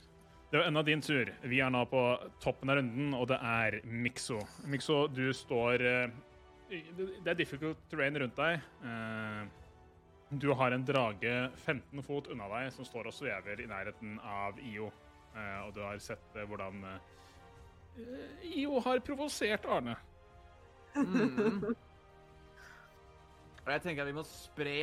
Det 0.49 0.61
var 0.61 0.69
enda 0.69 0.83
din 0.87 1.03
tur. 1.05 1.33
Vi 1.45 1.59
er 1.61 1.73
nå 1.73 1.83
på 1.91 2.03
toppen 2.41 2.71
av 2.73 2.79
runden, 2.79 3.11
og 3.17 3.27
det 3.29 3.41
er 3.45 3.81
Mikso. 3.85 4.39
Mikso, 4.71 5.03
du 5.13 5.27
står 5.37 5.85
eh, 5.85 6.15
Det 6.69 7.31
er 7.33 7.39
difficult 7.39 7.81
terrain 7.91 8.17
rundt 8.21 8.37
deg. 8.37 8.61
Eh, 8.85 9.47
Du 10.31 10.51
har 10.53 10.73
en 10.77 10.85
drage 10.85 11.35
15 11.65 12.03
fot 12.05 12.27
unna 12.29 12.49
deg 12.53 12.73
som 12.75 12.85
står 12.85 13.07
og 13.09 13.15
svever 13.17 13.63
i 13.65 13.67
nærheten 13.71 14.19
av 14.21 14.59
IO. 14.61 14.91
Eh, 15.35 15.61
Og 15.67 15.73
du 15.75 15.81
har 15.81 15.99
sett 16.05 16.37
eh, 16.37 16.45
hvordan 16.45 16.85
IO 18.45 18.81
har 18.85 19.01
provosert 19.01 19.65
Arne. 19.67 19.97
Mm. 20.95 21.65
Og 23.69 23.73
jeg 23.75 23.83
tenker 23.85 24.03
at 24.05 24.09
vi 24.09 24.17
må 24.17 24.23
spre 24.25 24.77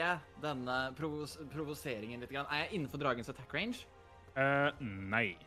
denne 0.44 0.74
provos 0.98 1.38
provoseringen 1.54 2.22
litt. 2.22 2.34
Er 2.36 2.66
jeg 2.66 2.74
innenfor 2.78 3.02
dragens 3.02 3.30
attack 3.32 3.54
range? 3.56 3.86
Uh, 4.36 4.70
nei. 4.82 5.38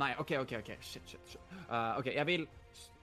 Nei, 0.00 0.12
OK, 0.22 0.32
OK. 0.40 0.54
ok. 0.62 0.70
Shit, 0.80 1.02
shit, 1.10 1.20
shit. 1.34 1.52
Uh, 1.68 1.98
OK, 1.98 2.08
jeg 2.14 2.26
vil 2.30 2.46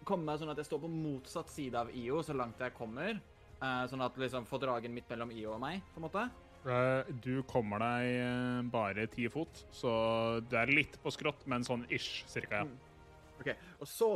komme 0.08 0.28
meg 0.28 0.40
sånn 0.42 0.52
at 0.54 0.60
jeg 0.62 0.70
står 0.70 0.82
på 0.84 0.92
motsatt 0.92 1.52
side 1.52 1.78
av 1.78 1.92
IO 1.96 2.22
så 2.26 2.36
langt 2.38 2.62
jeg 2.62 2.76
kommer. 2.78 3.20
Uh, 3.62 3.84
sånn 3.90 4.02
at 4.02 4.16
liksom 4.18 4.48
får 4.50 4.64
dragen 4.64 4.94
midt 4.96 5.10
mellom 5.12 5.32
IO 5.36 5.54
og 5.54 5.62
meg, 5.62 5.84
på 5.94 6.02
en 6.02 6.06
måte. 6.08 6.26
Uh, 6.66 7.06
Du 7.22 7.44
kommer 7.50 7.82
deg 7.82 8.08
eh, 8.22 8.62
bare 8.74 9.08
ti 9.10 9.28
fot, 9.34 9.64
så 9.74 9.92
du 10.46 10.56
er 10.58 10.74
litt 10.74 10.98
på 11.02 11.14
skrått, 11.14 11.46
men 11.50 11.66
sånn 11.66 11.86
ish, 11.90 12.24
cirka, 12.30 12.62
ja. 12.62 12.66
Mm. 12.66 12.76
OK. 13.42 13.50
Og 13.82 13.90
så 13.90 14.10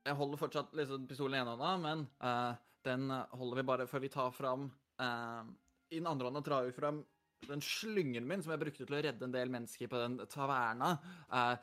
Jeg 0.00 0.16
holder 0.16 0.40
fortsatt 0.40 0.72
liksom 0.76 1.06
pistolen 1.08 1.36
i 1.36 1.40
ene 1.40 1.54
hånda, 1.54 1.72
men 1.80 2.04
den 2.84 3.12
holder 3.12 3.60
vi 3.60 3.64
bare 3.68 3.86
før 3.88 4.02
vi 4.04 4.10
tar 4.12 4.32
fram 4.32 4.66
I 4.98 5.98
den 6.00 6.08
andre 6.08 6.28
hånda 6.28 6.42
drar 6.44 6.66
vi 6.66 6.72
fram 6.76 7.02
den 7.48 7.62
slyngen 7.64 8.26
min 8.28 8.42
som 8.42 8.52
jeg 8.54 8.62
brukte 8.64 8.84
til 8.84 8.96
å 8.96 9.02
redde 9.04 9.26
en 9.26 9.34
del 9.34 9.52
mennesker 9.52 9.88
på 9.90 10.00
den 10.00 10.18
taverna. 10.32 10.90
Uh, 11.32 11.56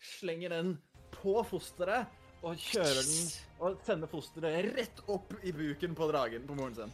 slenger 0.00 0.54
den 0.54 0.76
på 1.14 1.34
fosteret 1.48 2.06
og 2.46 2.58
kjører 2.62 3.02
den 3.02 3.28
og 3.58 3.78
sender 3.86 4.10
fosteret 4.10 4.68
rett 4.76 5.02
opp 5.10 5.32
i 5.42 5.52
buken 5.52 5.96
på 5.98 6.08
dragen 6.10 6.46
på 6.46 6.56
moren 6.58 6.76
sin. 6.76 6.92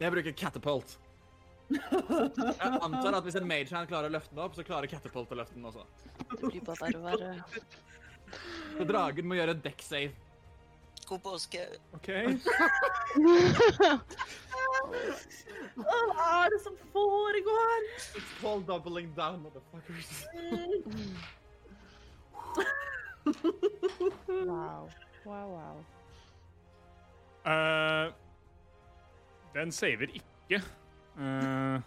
Jeg 0.00 0.14
bruker 0.14 0.32
catapult. 0.32 0.96
Jeg 1.70 2.70
antar 2.82 3.18
at 3.18 3.26
hvis 3.26 3.36
en 3.38 3.46
mage 3.46 3.82
klarer 3.90 4.08
å 4.08 4.14
løfte 4.14 4.34
den 4.34 4.42
opp, 4.42 4.56
så 4.56 4.64
klarer 4.66 4.90
catapult 4.90 5.30
å 5.34 5.38
løfte 5.38 5.58
den 5.58 5.68
også. 5.68 5.84
Det 6.30 6.40
blir 6.46 6.64
bare 6.66 6.90
og 6.96 7.04
verre. 7.04 7.30
Så 8.78 8.86
dragen 8.88 9.28
må 9.28 9.38
gjøre 9.38 9.58
deck 9.60 9.82
save. 9.84 10.14
God 11.10 11.22
påske. 11.24 11.64
OK. 11.96 12.08
Hva 15.74 16.26
er 16.44 16.54
det 16.54 16.60
som 16.62 16.76
foregår? 16.94 17.88
It's 18.14 18.32
called 18.40 18.66
doubling 18.68 19.10
down, 19.16 19.42
motherfuckers. 19.42 20.22
Wow. 24.50 24.88
Wow, 25.26 25.48
wow. 25.52 25.80
Uh, 27.44 28.12
den 29.54 29.72
saver 29.72 30.12
ikke. 30.16 30.62
Eh, 31.20 31.80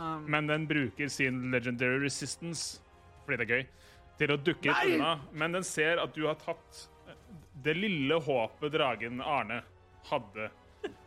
Um, 0.00 0.24
men 0.30 0.46
den 0.46 0.66
bruker 0.66 1.08
sin 1.08 1.50
legendary 1.50 1.98
resistance, 2.00 2.80
fordi 3.24 3.36
det 3.36 3.44
er 3.44 3.50
gøy, 3.52 3.66
til 4.20 4.32
å 4.32 4.38
dukke 4.40 4.70
litt 4.70 4.78
Nei! 4.78 4.94
unna. 4.96 5.10
Men 5.36 5.58
den 5.58 5.66
ser 5.66 6.00
at 6.00 6.14
du 6.16 6.22
har 6.24 6.38
tatt 6.40 6.86
eh, 7.04 7.18
det 7.66 7.74
lille 7.76 8.16
håpet 8.24 8.72
dragen 8.72 9.20
Arne 9.20 9.60
hadde 10.08 10.48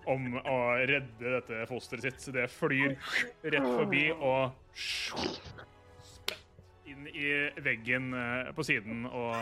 om 0.06 0.36
å 0.38 0.58
redde 0.86 1.32
dette 1.40 1.64
fosteret 1.72 2.06
sitt. 2.06 2.22
Så 2.22 2.36
det 2.36 2.46
flyr 2.54 2.94
rett 3.42 3.66
forbi 3.66 4.04
og 4.14 4.54
inn 7.04 7.16
i 7.16 7.62
veggen 7.62 8.14
eh, 8.14 8.52
på 8.56 8.64
siden 8.64 9.06
og 9.06 9.36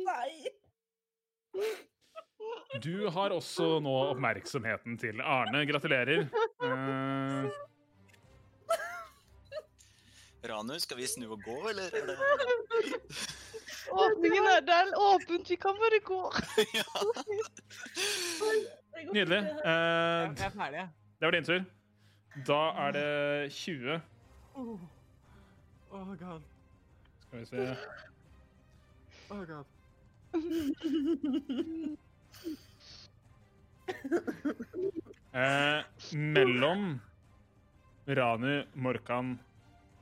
Nei. 0.00 0.48
Du 2.80 3.08
har 3.12 3.30
også 3.34 3.78
nå 3.84 3.92
oppmerksomheten 4.14 4.96
til 4.98 5.20
Arne. 5.20 5.60
Gratulerer. 5.68 6.24
Uh... 6.64 7.50
Ranu, 10.48 10.78
skal 10.80 10.96
vi 10.96 11.06
snu 11.06 11.28
og 11.34 11.42
gå, 11.44 11.58
eller? 11.68 11.92
Er. 11.92 12.16
Åpningen 13.92 14.48
er 14.54 14.64
der 14.64 14.94
åpent, 14.96 15.50
vi 15.50 15.58
kan 15.60 15.76
bare 15.82 16.00
gå. 16.00 16.22
ja. 16.78 16.86
Nydelig. 19.12 19.42
Eh, 19.44 20.32
jeg 20.40 20.48
er 20.48 20.56
ferdig, 20.56 20.80
jeg. 20.80 20.88
det 21.20 21.28
var 21.28 21.36
din 21.36 21.44
tur. 21.44 21.60
Da 22.46 22.60
er 22.86 22.92
det 22.92 23.52
20. 23.52 24.00
Oh. 24.54 24.78
oh 25.92 26.14
god. 26.16 26.42
Skal 27.20 27.38
vi 27.38 27.44
se 27.46 27.76
Oh 29.30 29.44
god. 29.46 29.64
eh, 35.32 35.84
Mellom 36.14 37.00
Ranu, 38.06 38.62
Morkan 38.74 39.36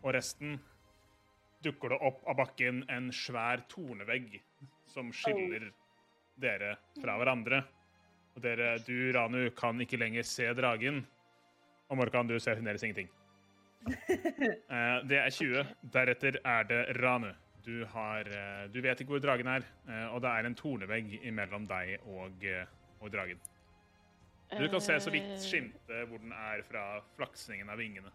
og 0.03 0.15
resten 0.15 0.59
dukker 1.65 1.93
det 1.93 1.99
opp 2.07 2.23
av 2.31 2.39
bakken 2.39 2.85
en 2.93 3.11
svær 3.13 3.65
tornevegg 3.69 4.39
som 4.89 5.11
skiller 5.13 5.71
dere 6.41 6.77
fra 7.01 7.19
hverandre. 7.19 7.65
Og 8.37 8.43
dere, 8.45 8.77
du, 8.87 9.11
Ranu, 9.13 9.49
kan 9.59 9.81
ikke 9.83 9.99
lenger 10.01 10.25
se 10.25 10.47
dragen. 10.57 11.03
Og 11.89 11.97
Morkan, 11.97 12.29
du 12.29 12.39
ser 12.39 12.59
fremdeles 12.59 12.85
ingenting. 12.85 13.11
Eh, 14.69 14.97
det 15.09 15.17
er 15.17 15.31
20. 15.33 15.69
Deretter 15.95 16.37
er 16.45 16.67
det 16.69 16.81
Ranu. 16.99 17.31
Du, 17.65 17.85
har, 17.93 18.29
eh, 18.29 18.67
du 18.73 18.81
vet 18.85 19.01
ikke 19.01 19.15
hvor 19.15 19.23
dragen 19.23 19.49
er, 19.49 19.65
eh, 19.89 20.07
og 20.13 20.21
det 20.25 20.33
er 20.33 20.49
en 20.49 20.57
tornevegg 20.57 21.15
mellom 21.33 21.65
deg 21.69 22.05
og, 22.05 22.45
og 23.01 23.13
dragen. 23.13 23.41
Du 24.57 24.65
kan 24.73 24.81
se 24.81 24.97
så 25.01 25.13
vidt 25.13 25.35
skimte 25.45 26.05
hvor 26.09 26.21
den 26.21 26.33
er 26.33 26.63
fra 26.69 26.85
flaksningen 27.17 27.69
av 27.69 27.81
vingene. 27.81 28.13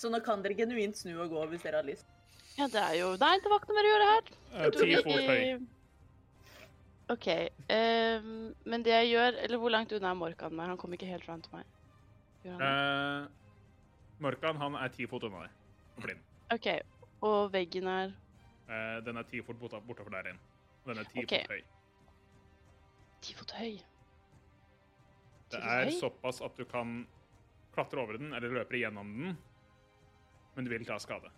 Så 0.00 0.08
nå 0.12 0.22
kan 0.24 0.40
dere 0.44 0.56
genuint 0.56 0.96
snu 0.96 1.12
og 1.20 1.32
gå 1.32 1.42
hvis 1.50 1.66
dere 1.66 1.82
har 1.82 1.88
lyst. 1.88 2.08
Ja, 2.56 2.68
det 2.72 2.80
er 2.80 2.94
jo 2.98 3.10
Nei, 3.20 3.34
det 3.40 3.50
var 3.52 3.60
ikke 3.60 3.70
noe 3.70 3.78
mer 3.78 3.88
å 3.88 3.92
gjøre 3.92 4.08
her. 4.10 4.30
Ti 4.76 4.94
fot 5.04 5.28
høy. 5.28 5.66
OK. 7.10 7.26
ehm, 7.74 8.32
men 8.70 8.84
det 8.86 8.92
jeg 8.94 9.08
gjør 9.10 9.38
Eller 9.42 9.58
hvor 9.58 9.72
langt 9.74 9.92
unna 9.96 10.12
er 10.12 10.18
Morkan 10.18 10.54
meg? 10.54 10.70
Han 10.70 10.78
kom 10.78 10.94
ikke 10.94 11.08
helt 11.10 11.26
fram 11.26 11.42
til 11.42 11.56
meg. 11.58 11.66
Han? 12.44 12.62
Eh, 12.62 13.28
Morkan 14.20 14.56
han 14.56 14.74
er 14.80 14.88
ti 14.88 15.06
fot 15.06 15.22
unna 15.24 15.42
deg. 15.46 15.50
blind. 16.00 16.20
OK. 16.52 16.68
Og 17.22 17.52
veggen 17.52 17.86
er 17.88 18.12
Eh, 18.70 19.00
den 19.04 19.16
er 19.18 19.22
ti 19.26 19.40
fot 19.42 19.56
borta- 19.58 19.80
bortafor 19.82 20.10
der 20.10 20.22
igjen. 20.30 20.38
Den 20.86 20.98
er 20.98 21.04
ti 21.04 21.24
okay. 21.24 21.40
fot 21.42 21.50
høy. 21.50 21.62
ti 23.20 23.34
fot 23.34 23.50
høy. 23.58 23.80
Det 25.50 25.58
er 25.60 25.84
høy? 25.84 25.90
såpass 26.00 26.40
at 26.40 26.56
du 26.56 26.64
kan 26.64 27.06
klatre 27.74 27.98
over 27.98 28.16
den 28.16 28.32
eller 28.32 28.48
løpe 28.48 28.78
gjennom 28.78 29.10
den, 29.18 29.36
men 30.54 30.64
du 30.64 30.70
vil 30.70 30.84
ta 30.86 30.98
skade. 30.98 31.28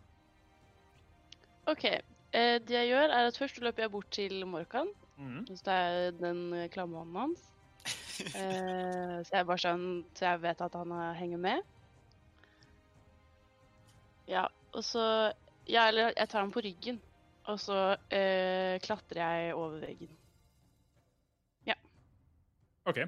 OK. 1.66 1.84
eh, 1.84 2.58
det 2.58 2.70
jeg 2.70 2.88
gjør, 2.90 3.08
er 3.10 3.26
at 3.30 3.38
først 3.38 3.60
løper 3.60 3.82
jeg 3.86 3.90
bort 3.90 4.10
til 4.10 4.44
Morkan. 4.46 4.88
Mm. 5.16 5.46
Så 5.46 5.62
det 5.64 5.72
er 5.72 6.10
den 6.18 6.68
klamme 6.70 6.98
hånden 6.98 7.16
hans. 7.16 7.48
Eh, 8.22 9.16
så 9.26 9.32
jeg 9.34 9.46
bare 9.48 9.58
sånn 9.58 9.86
Så 10.14 10.28
jeg 10.28 10.38
vet 10.44 10.60
at 10.62 10.74
han 10.78 10.92
henger 11.18 11.40
med. 11.42 11.62
Ja, 14.30 14.44
og 14.70 14.84
så 14.86 15.02
Ja, 15.66 15.88
eller 15.88 16.12
jeg 16.14 16.28
tar 16.30 16.44
ham 16.44 16.52
på 16.54 16.62
ryggen. 16.62 17.00
Og 17.50 17.58
så 17.58 17.78
uh, 17.96 18.74
klatrer 18.84 19.18
jeg 19.18 19.54
over 19.56 19.80
veggen. 19.82 20.12
Ja. 21.66 21.74
OK. 22.86 23.00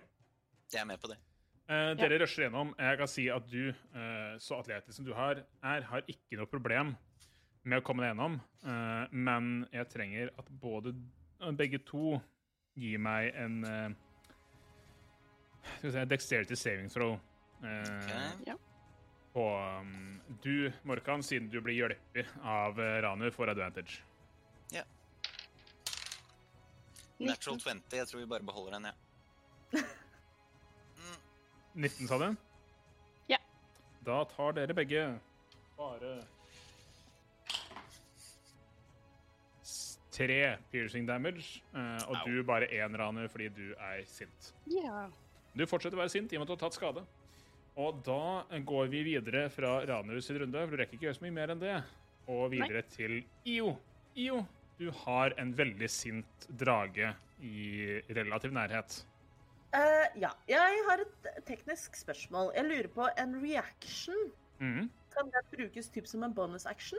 Jeg 0.72 0.80
er 0.80 0.88
med 0.88 0.98
på 1.02 1.12
det. 1.12 1.20
Uh, 1.70 1.94
dere 1.98 2.18
rusher 2.24 2.48
gjennom. 2.48 2.74
Jeg 2.78 2.98
kan 2.98 3.10
si 3.10 3.28
at 3.30 3.46
du, 3.50 3.68
eh, 3.70 4.34
så 4.42 4.58
atletisk 4.58 4.96
som 4.98 5.06
du 5.06 5.14
har, 5.14 5.44
er, 5.62 5.86
har 5.86 6.10
ikke 6.10 6.40
noe 6.40 6.50
problem 6.50 6.96
med 7.64 7.80
å 7.80 7.84
komme 7.84 8.04
deg 8.04 8.12
gjennom. 8.12 8.38
Eh, 8.64 9.14
men 9.16 9.52
jeg 9.72 9.90
trenger 9.92 10.32
at 10.40 10.48
både 10.60 10.94
begge 11.58 11.80
to 11.88 12.18
gir 12.78 13.00
meg 13.02 13.32
en 13.40 13.60
eh, 13.68 13.94
skal 15.64 15.90
vi 15.90 15.92
se 15.92 16.04
Dexterity 16.04 16.56
saving 16.56 16.90
throw. 16.92 17.18
Eh, 17.64 17.80
okay. 17.80 18.30
Ja. 18.46 18.56
Og 19.34 19.80
um, 19.80 20.20
du, 20.44 20.72
Morkan, 20.82 21.22
siden 21.22 21.48
du 21.50 21.60
blir 21.60 21.74
hjulpet 21.74 22.30
av 22.42 22.78
eh, 22.80 23.00
Ranu, 23.02 23.30
får 23.34 23.50
advantage. 23.50 24.02
Ja. 24.72 24.84
Natural 27.18 27.58
20. 27.60 27.82
Jeg 27.92 28.08
tror 28.08 28.20
vi 28.20 28.26
bare 28.30 28.46
beholder 28.46 28.78
den, 28.78 28.90
jeg. 28.92 28.94
Ja. 29.80 29.84
Mm. 30.94 31.82
19, 31.82 32.06
sa 32.06 32.16
du? 32.18 32.36
Ja. 33.28 33.36
Da 34.06 34.20
tar 34.30 34.52
dere 34.54 34.76
begge 34.78 35.00
bare 35.74 36.12
Tre 40.14 40.38
piercing 40.70 41.08
damage, 41.08 41.58
eh, 41.74 42.06
og 42.06 42.22
du 42.22 42.44
bare 42.46 42.70
én, 42.70 42.94
Ranu, 42.94 43.26
fordi 43.28 43.48
du 43.48 43.72
er 43.74 44.04
sint. 44.06 44.54
Ja. 44.70 44.86
Yeah. 44.86 45.23
Du 45.54 45.62
fortsetter 45.70 45.94
å 45.94 46.02
være 46.02 46.10
sint 46.10 46.32
i 46.32 46.38
og 46.38 46.42
med 46.42 46.48
at 46.48 46.50
du 46.50 46.56
har 46.56 46.62
tatt 46.64 46.76
skade. 46.76 47.04
Og 47.78 48.02
da 48.06 48.60
går 48.66 48.90
vi 48.90 49.02
videre 49.06 49.48
fra 49.50 49.76
Ranus 49.86 50.28
sin 50.28 50.38
runde, 50.42 50.60
for 50.60 50.74
du 50.74 50.80
rekker 50.80 50.98
ikke 50.98 51.08
gjøre 51.08 51.18
så 51.18 51.24
mye 51.24 51.34
mer 51.34 51.52
enn 51.54 51.62
det, 51.62 51.74
og 52.30 52.44
videre 52.52 52.84
til 52.90 53.16
IO. 53.50 53.72
IO, 54.18 54.44
du 54.78 54.88
har 55.04 55.34
en 55.42 55.50
veldig 55.58 55.88
sint 55.90 56.46
drage 56.62 57.10
i 57.42 57.98
relativ 58.14 58.54
nærhet. 58.54 59.00
Uh, 59.74 60.06
ja, 60.22 60.30
jeg 60.46 60.82
har 60.88 61.02
et 61.02 61.30
teknisk 61.46 61.98
spørsmål. 61.98 62.52
Jeg 62.54 62.68
lurer 62.68 62.90
på 62.94 63.08
en 63.18 63.38
reaction. 63.42 64.28
Mm. 64.62 64.90
Kan 65.14 65.30
det 65.34 65.42
brukes 65.54 65.90
typ 65.90 66.06
som 66.10 66.22
en 66.26 66.34
bonus 66.34 66.66
action? 66.66 66.98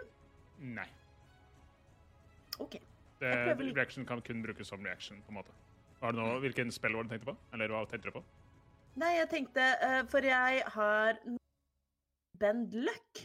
Nei. 0.60 0.88
OK. 2.60 2.80
Det, 3.20 3.32
reaction 3.76 4.08
kan 4.08 4.20
kun 4.24 4.44
brukes 4.44 4.68
som 4.68 4.84
reaction, 4.84 5.24
på 5.24 5.32
en 5.32 5.40
måte. 5.40 5.56
Har 6.02 6.12
du 6.12 6.20
noe, 6.20 6.40
hvilken 6.44 6.72
spill 6.72 6.96
var 6.96 7.08
det 7.08 7.12
du 7.12 7.16
tenkte 7.16 7.32
på? 7.32 7.38
Eller 7.56 7.72
hva 7.72 7.86
tenkte 7.88 8.12
du 8.12 8.20
på? 8.20 8.24
Nei, 8.96 9.12
jeg 9.18 9.28
tenkte 9.32 9.64
eh, 9.84 10.02
For 10.12 10.24
jeg 10.24 10.62
har 10.76 11.18
Bend 12.40 12.74
Luck, 12.86 13.22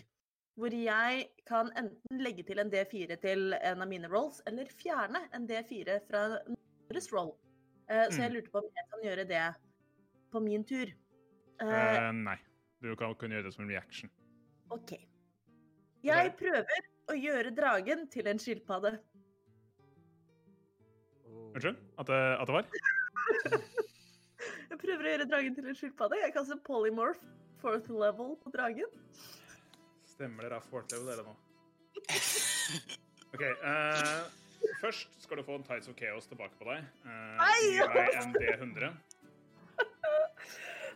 hvor 0.59 0.75
jeg 0.75 1.25
kan 1.49 1.71
enten 1.79 2.21
legge 2.23 2.43
til 2.47 2.59
en 2.63 2.71
D4 2.71 3.17
til 3.23 3.55
en 3.59 3.83
av 3.83 3.89
mine 3.91 4.11
rolls, 4.11 4.41
eller 4.47 4.69
fjerne 4.71 5.23
en 5.35 5.47
D4 5.51 5.97
fra 6.09 6.25
deres 6.91 7.09
roll. 7.15 7.33
Eh, 7.91 8.07
Så 8.11 8.21
jeg 8.23 8.31
Mm. 8.31 8.35
lurte 8.37 8.51
på 8.51 8.59
om 8.59 8.69
jeg 8.77 8.87
kan 8.91 9.03
gjøre 9.07 9.25
det 9.29 9.55
på 10.31 10.41
min 10.43 10.65
tur. 10.65 10.87
Eh, 11.61 11.97
Eh, 11.97 12.13
nei. 12.13 12.37
Du 12.83 12.95
kan 12.97 13.15
kun 13.15 13.31
gjøre 13.31 13.43
det 13.45 13.53
som 13.55 13.65
en 13.65 13.71
reaction. 13.71 14.11
OK. 14.71 14.93
Jeg 16.03 16.33
prøver 16.39 16.87
å 17.11 17.15
gjøre 17.19 17.51
dragen 17.55 18.07
til 18.09 18.27
en 18.29 18.39
skilpadde. 18.39 18.99
Unnskyld? 21.55 21.77
At 21.99 22.07
det, 22.07 22.21
at 22.41 22.47
det 22.47 22.55
var? 22.55 22.65
Prøver 24.81 25.05
å 25.07 25.13
gjøre 25.15 25.29
dragen 25.29 25.57
til 25.57 25.69
en 25.69 25.77
skilpadde. 25.77 26.19
Jeg 26.23 26.35
kaster 26.37 26.59
polymorph 26.67 27.23
fourth 27.61 27.89
level 27.93 28.37
på 28.41 28.53
dragen. 28.55 28.89
Stemmer 30.09 30.47
dere 30.47 30.59
har 30.61 30.67
fourth 30.71 30.93
level, 30.95 31.07
dere 31.11 31.23
nå. 31.27 31.35
OK. 33.35 33.45
Uh, 33.61 34.23
først 34.81 35.09
skal 35.23 35.41
du 35.41 35.45
få 35.47 35.59
en 35.61 35.67
Tides 35.69 35.89
of 35.93 35.97
Chaos 36.01 36.29
tilbake 36.31 36.57
på 36.61 36.69
deg. 36.71 36.85
Uh! 37.05 37.11
Gi 37.61 37.79
deg 37.95 38.21
en 38.23 38.37
D100. 38.37 38.93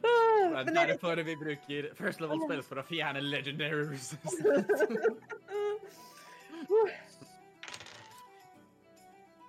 Ah, 0.05 0.61
Det 0.67 0.75
er 0.77 0.91
derfor 0.93 1.17
vi 1.25 1.35
bruker 1.41 1.87
first 1.97 2.21
level 2.21 2.43
spells 2.45 2.67
for 2.69 2.77
å 2.81 2.85
fjerne 2.85 3.23
legendary 3.25 3.87
resistance. 3.89 4.37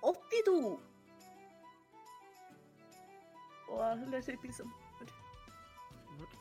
82. 0.06 0.78
Og 3.76 4.10
leser 4.10 4.36
ut, 4.36 4.44
liksom. 4.48 4.72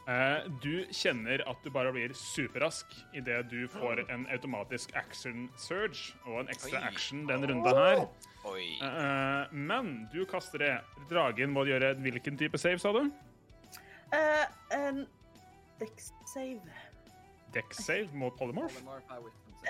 Eh, 0.07 0.45
du 0.61 0.85
kjenner 0.93 1.41
at 1.49 1.63
du 1.65 1.71
bare 1.73 1.89
blir 1.91 2.13
superrask 2.13 2.91
idet 3.17 3.39
du 3.49 3.65
får 3.73 4.03
en 4.13 4.27
automatisk 4.29 4.93
action 4.95 5.47
surge 5.57 6.13
og 6.29 6.43
en 6.43 6.51
ekstra 6.53 6.77
Oi. 6.77 6.83
action 6.91 7.23
den 7.27 7.47
runda 7.49 7.73
her. 7.73 8.03
Oi. 8.45 8.67
Eh, 8.85 9.55
men 9.57 9.95
du 10.13 10.21
kaster 10.29 10.61
det. 10.61 10.75
Dragen 11.09 11.55
må 11.55 11.65
gjøre 11.65 11.95
hvilken 12.05 12.37
type 12.37 12.61
save, 12.61 12.79
sa 12.79 12.93
du? 12.93 13.09
Uh, 14.13 14.45
en 14.77 15.01
dex 15.79 16.11
save. 16.29 16.61
Dex 17.55 17.81
save 17.81 18.13
mot 18.13 18.37
polymorph? 18.37 18.77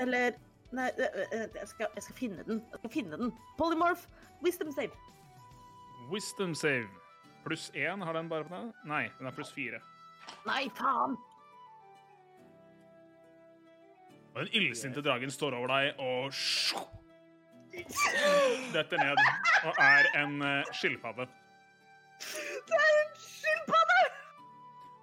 Eller 0.02 0.36
Nei, 0.76 0.90
jeg 0.98 1.68
skal, 1.70 1.88
jeg 1.96 2.04
skal 2.04 2.16
finne 2.16 2.44
den. 2.44 2.60
Jeg 2.72 2.80
skal 2.82 2.92
finne 2.92 3.18
den. 3.18 3.34
Polymorph. 3.58 4.08
Wisdom 4.44 4.72
save. 4.76 4.92
Wisdom 6.12 6.56
save. 6.56 6.90
Pluss 7.46 7.72
én 7.78 8.02
har 8.02 8.14
den 8.14 8.30
bare 8.30 8.44
på 8.44 8.56
den? 8.56 8.74
Nei, 8.90 9.04
den 9.20 9.28
er 9.30 9.34
pluss 9.36 9.52
fire. 9.54 9.80
Nei, 10.48 10.64
faen! 10.74 11.14
Og 14.34 14.40
den 14.42 14.50
illsinte 14.58 15.04
dragen 15.06 15.32
står 15.32 15.54
over 15.54 15.70
deg 15.70 16.00
og 16.02 16.34
detter 18.74 18.98
ned 18.98 19.22
og 19.68 19.78
er 19.78 20.10
en 20.24 20.42
uh, 20.42 20.74
skilpadde. 20.74 21.28
Det 22.20 22.82
er 22.82 22.98
en 23.04 23.14
skilpadde! 23.22 24.02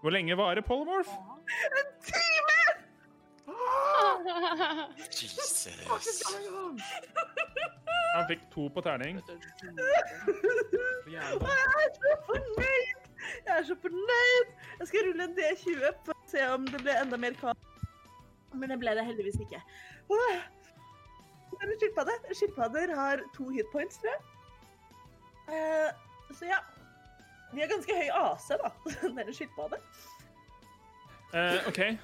Hvor 0.03 0.11
lenge 0.11 0.37
varer 0.37 0.67
polymorph? 0.67 1.15
En 1.79 1.95
time! 2.11 2.62
Jesus. 5.23 5.69
Han 8.12 8.26
fikk 8.28 8.42
to 8.52 8.68
på 8.74 8.81
terning. 8.84 9.20
Jeg 11.12 11.20
er 11.20 11.31
så 11.99 12.16
fornøyd! 12.26 13.08
Jeg 13.47 13.55
er 13.58 13.65
så 13.68 13.76
fornøyd! 13.84 14.50
Jeg 14.78 14.89
skal 14.91 15.07
rulle 15.08 15.28
en 15.28 15.36
D20 15.39 15.86
for 16.07 16.16
å 16.16 16.31
se 16.32 16.49
om 16.55 16.66
det 16.68 16.82
ble 16.84 16.97
enda 17.00 17.18
mer 17.20 17.36
kaos. 17.41 17.68
Men 18.52 18.74
det 18.74 18.78
ble 18.82 18.92
det 18.99 19.05
heldigvis 19.07 19.41
ikke. 19.41 19.62
Åh. 20.12 20.42
Det 21.52 21.60
er 21.60 21.73
en 21.73 21.81
skilpadde. 21.81 22.16
Skilpadder 22.36 22.94
har 22.97 23.24
to 23.36 23.49
hitpoints, 23.55 24.00
tror 24.02 24.12
jeg. 24.12 24.23
Eh, 25.52 25.91
så 26.36 26.50
ja. 26.50 26.60
De 27.52 27.60
har 27.60 27.68
ganske 27.73 27.97
høy 27.97 28.08
AC, 28.16 28.49
da. 28.60 28.73
Det 29.15 29.24
er 29.24 29.26
en 29.26 29.36
skilpadde. 29.36 29.81
Eh, 31.32 31.68
OK. 31.68 31.81
Eh, 31.81 31.97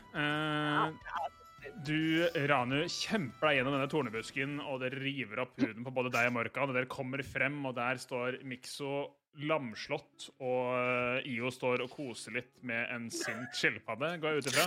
du, 1.87 2.27
Ranu, 2.51 2.81
kjemper 2.91 3.51
deg 3.51 3.59
gjennom 3.59 3.77
denne 3.77 3.91
tornebusken, 3.93 4.59
og 4.65 4.83
det 4.83 4.93
river 4.97 5.45
opp 5.45 5.55
huden 5.61 5.87
på 5.87 5.95
både 5.95 6.13
deg 6.15 6.31
og 6.31 6.37
Morkan. 6.39 6.73
Og 6.73 6.77
dere 6.77 6.91
kommer 6.91 7.23
frem, 7.27 7.61
og 7.69 7.77
der 7.79 8.01
står 8.03 8.41
Mikso 8.49 9.07
lamslått, 9.47 10.29
og 10.43 11.27
Io 11.29 11.51
står 11.55 11.85
og 11.85 11.93
koser 11.93 12.35
litt 12.39 12.55
med 12.67 12.89
en 12.95 13.09
sint 13.13 13.55
skilpadde, 13.55 14.17
går 14.23 14.35
jeg 14.35 14.43
ut 14.43 14.51
ifra. 14.51 14.67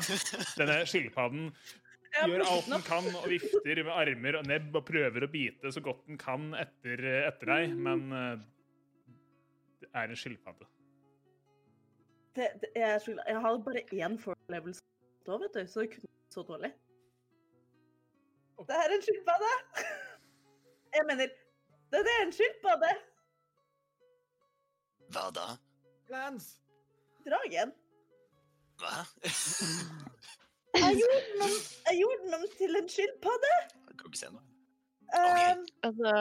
Denne 0.61 0.77
skilpadden 0.87 1.49
gjør 2.11 2.43
alt 2.45 2.69
den 2.71 2.85
kan 2.85 3.07
og 3.11 3.27
vifter 3.31 3.83
med 3.83 3.91
armer 3.95 4.37
og 4.39 4.47
nebb 4.47 4.75
og 4.75 4.85
prøver 4.87 5.25
å 5.25 5.31
bite 5.31 5.71
så 5.71 5.83
godt 5.83 6.05
den 6.09 6.19
kan 6.21 6.51
etter, 6.59 7.03
etter 7.27 7.51
deg, 7.53 7.75
men 7.87 8.05
eh, 8.15 8.45
det 9.83 9.91
er 9.91 10.11
en 10.11 10.19
skilpadde. 10.19 10.67
Det, 12.35 12.47
det, 12.63 12.71
jeg, 12.79 13.17
jeg 13.27 13.43
har 13.43 13.59
bare 13.65 13.83
én 13.91 14.15
forlevelse 14.19 14.83
da, 15.27 15.35
vet 15.37 15.55
du, 15.55 15.65
så 15.67 15.83
det 15.83 15.91
kunne 15.97 16.07
vært 16.07 16.37
så 16.37 16.43
dårlig. 16.47 16.71
Det 18.69 18.77
er 18.77 18.95
en 18.95 19.03
skilpadde! 19.05 19.51
Jeg 20.93 21.03
mener, 21.07 21.27
det 21.91 22.01
er 22.15 22.25
en 22.25 22.33
skilpadde! 22.35 22.91
Hva 25.11 25.27
da? 25.35 25.47
Lance! 26.11 26.57
Dragen. 27.25 27.73
Hva? 28.81 28.93
Jeg 30.75 30.99
gjorde 30.99 31.17
noen, 31.41 31.47
om, 31.47 31.57
jeg 31.87 31.99
gjorde 32.01 32.21
den 32.25 32.37
om 32.37 32.45
til 32.57 32.79
en 32.79 32.89
skilpadde! 32.95 33.51
Jeg 33.89 33.97
kan 33.97 34.11
ikke 34.11 34.21
se 34.21 34.31
noe. 34.35 34.45
Um, 35.11 35.65
Altså 35.83 36.11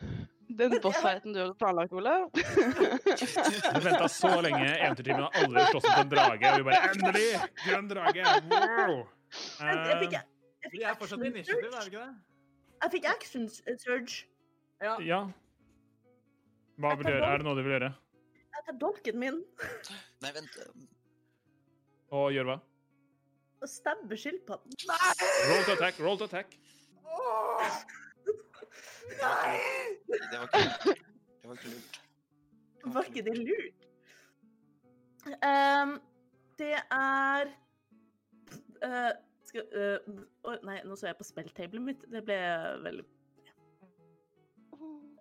Den 0.60 0.74
bossfighten 0.82 1.32
du 1.32 1.38
hadde 1.40 1.54
planlagt, 1.54 1.92
Ole 1.96 2.16
Du 2.34 3.80
venta 3.84 4.08
så 4.10 4.32
lenge. 4.44 4.66
Eventyrtimen 4.66 5.22
har 5.22 5.38
aldri 5.44 5.64
slåss 5.70 5.86
mot 5.86 6.00
en 6.02 6.10
drage. 6.10 6.50
Og 6.50 6.58
vi 6.58 6.66
bare 6.66 6.90
Endelig! 6.90 7.30
Grønn 7.62 7.88
drage! 7.92 8.34
Wow! 8.50 8.96
jeg, 9.30 9.76
jeg 9.86 9.98
fikk, 10.02 10.16
Eh, 10.60 10.68
jeg 10.68 10.72
Vi 10.72 10.82
er 10.84 10.94
fortsatt 10.98 11.20
i 11.20 11.28
action 11.28 11.36
initiativ, 11.36 11.64
er 11.64 11.70
det 11.70 11.80
vi 11.80 11.96
ikke 11.96 12.04
det? 12.06 12.14
Jeg 12.82 12.90
fikk 12.94 13.04
action 13.10 13.48
surge. 13.48 14.26
Ja. 14.80 14.94
ja. 15.04 15.20
Hva 16.80 16.94
vil 16.96 17.06
du 17.06 17.12
gjøre? 17.12 17.28
Er 17.28 17.40
det 17.40 17.46
noe 17.46 17.56
du 17.56 17.62
vil 17.64 17.74
gjøre? 17.76 17.92
Jeg 18.56 18.66
tar 18.66 18.76
dolken 18.80 19.18
min 19.20 19.38
Nei, 20.24 20.32
vent. 20.36 20.58
Og 22.16 22.32
gjør 22.34 22.48
hva? 22.50 22.58
Å 23.60 23.68
stabbe 23.68 24.16
skilpadden. 24.16 24.76
Roll 24.88 25.64
to 25.66 25.74
attack, 25.76 26.00
roll 26.00 26.20
to 26.20 26.28
attack. 26.28 26.56
Nei! 29.20 29.56
Det 30.08 30.38
var 30.40 30.46
ikke 30.48 30.62
lurt. 30.64 31.04
Det 31.40 31.50
var 31.50 31.58
ikke 31.58 31.72
lurt. 31.74 32.00
Var 32.94 33.10
ikke 33.10 33.24
det 33.26 33.36
lurt? 33.38 33.88
Um, 35.44 35.98
det 36.56 36.76
er 36.80 37.50
uh, 38.80 39.12
skal, 39.50 39.66
uh, 39.74 40.22
oh, 40.48 40.56
nei, 40.66 40.78
nå 40.86 40.96
så 40.98 41.10
jeg 41.10 41.18
på 41.18 41.26
spelltablet 41.28 41.84
mitt. 41.90 42.06
Det 42.10 42.22
ble 42.26 42.38
veldig 42.86 43.06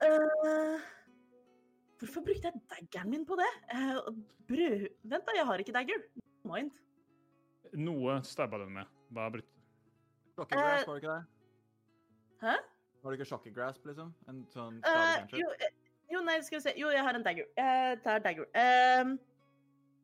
uh, 0.06 0.88
Hvorfor 2.00 2.24
brukte 2.24 2.48
jeg 2.48 2.62
daggeren 2.72 3.12
min 3.12 3.26
på 3.28 3.36
det? 3.40 3.50
Uh, 3.74 4.14
brød... 4.48 4.86
Vent, 5.04 5.26
da, 5.28 5.36
jeg 5.36 5.48
har 5.50 5.64
ikke 5.64 5.76
dagger. 5.76 6.06
Mind. 6.48 6.72
Noe 7.76 8.22
stabba 8.26 8.62
den 8.62 8.72
med. 8.80 8.98
Hva 9.14 9.28
brukte 9.34 9.60
Shocking-grasp, 10.40 10.88
var 10.88 10.96
det 10.96 11.02
ikke 11.04 11.16
det? 11.16 11.24
Hæ? 12.40 12.54
Har 13.04 13.12
du 13.12 13.18
ikke 13.18 13.26
shocking-grasp, 13.28 13.86
liksom? 13.90 14.14
En 14.32 14.46
sånn 14.54 14.78
Uh, 14.80 14.88
stavekanskje? 14.88 15.42
jo, 15.42 15.50
eh, 15.66 15.74
jo, 16.14 16.22
nei, 16.24 16.38
skal 16.48 16.60
vi 16.60 16.64
se. 16.64 16.74
Jo, 16.80 16.92
jeg 16.96 17.04
har 17.04 17.20
en 17.20 17.26
dagger. 17.26 17.50
Jeg 17.60 18.00
tar 18.06 18.24
dagger. 18.24 18.48
Um, 18.56 19.18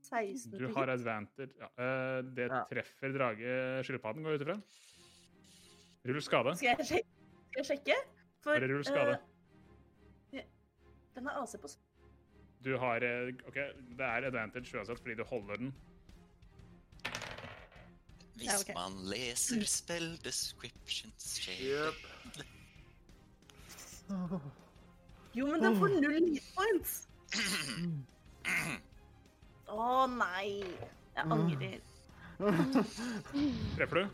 16 0.10 0.52
Du 0.60 0.68
har 0.74 0.86
hit. 0.86 0.94
advantage. 1.00 1.54
Ja. 1.60 1.70
eh, 1.84 2.22
det 2.38 2.48
Ja. 2.52 2.64
treffer 2.72 3.14
drage 3.18 3.84
skilpadden, 3.88 4.24
går 4.24 4.32
jeg 4.36 4.42
ut 4.42 4.48
ifra. 4.48 4.58
Rull 6.08 6.22
skade. 6.22 6.56
Skal 6.58 6.68
jeg, 6.68 6.86
sjekke? 6.86 7.10
skal 7.52 7.64
jeg 7.64 7.66
sjekke? 7.72 7.96
For 8.44 8.60
Bare 8.60 8.68
rull 8.74 8.84
skade. 8.86 9.18
Uh, 10.34 10.40
Den 11.16 11.28
er 11.28 11.42
AC 11.42 11.56
på 11.62 11.68
Du 12.64 12.78
har 12.78 12.98
eh, 13.04 13.32
OK, 13.48 13.56
det 13.98 14.00
er 14.06 14.26
advantage 14.28 14.76
uansett 14.78 15.00
fordi 15.00 15.16
du 15.16 15.24
holder 15.24 15.56
den. 15.62 15.74
Hvis 18.36 18.46
Ja, 18.50 18.58
okay. 18.60 18.74
man 18.76 18.92
leser 19.08 19.64
spell 19.66 20.18
descriptions 20.24 21.40
Yep. 21.48 21.94
Jo, 25.36 25.46
men 25.52 25.62
den 25.64 25.78
får 25.80 25.88
null 26.02 26.28
hit 26.34 26.44
points. 26.56 27.08
Å 29.72 30.06
nei. 30.12 30.64
Jeg 31.16 31.32
angrer. 31.32 31.80
Treffer 33.78 34.02
du? 34.02 34.08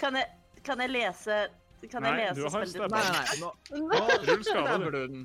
Kan 0.00 0.16
jeg, 0.16 0.26
kan 0.66 0.80
jeg 0.82 0.90
lese 0.90 1.34
Kan 1.92 2.02
Nei, 2.02 2.14
jeg 2.24 2.34
du 2.34 2.40
lese 2.42 2.50
har 2.56 2.64
spillet? 2.66 2.90
Nei, 2.90 3.02
nei, 3.14 3.24
nei. 3.38 3.82
Nå, 3.84 3.98
Rull 4.30 4.42
skade, 4.44 4.88
du. 4.94 5.20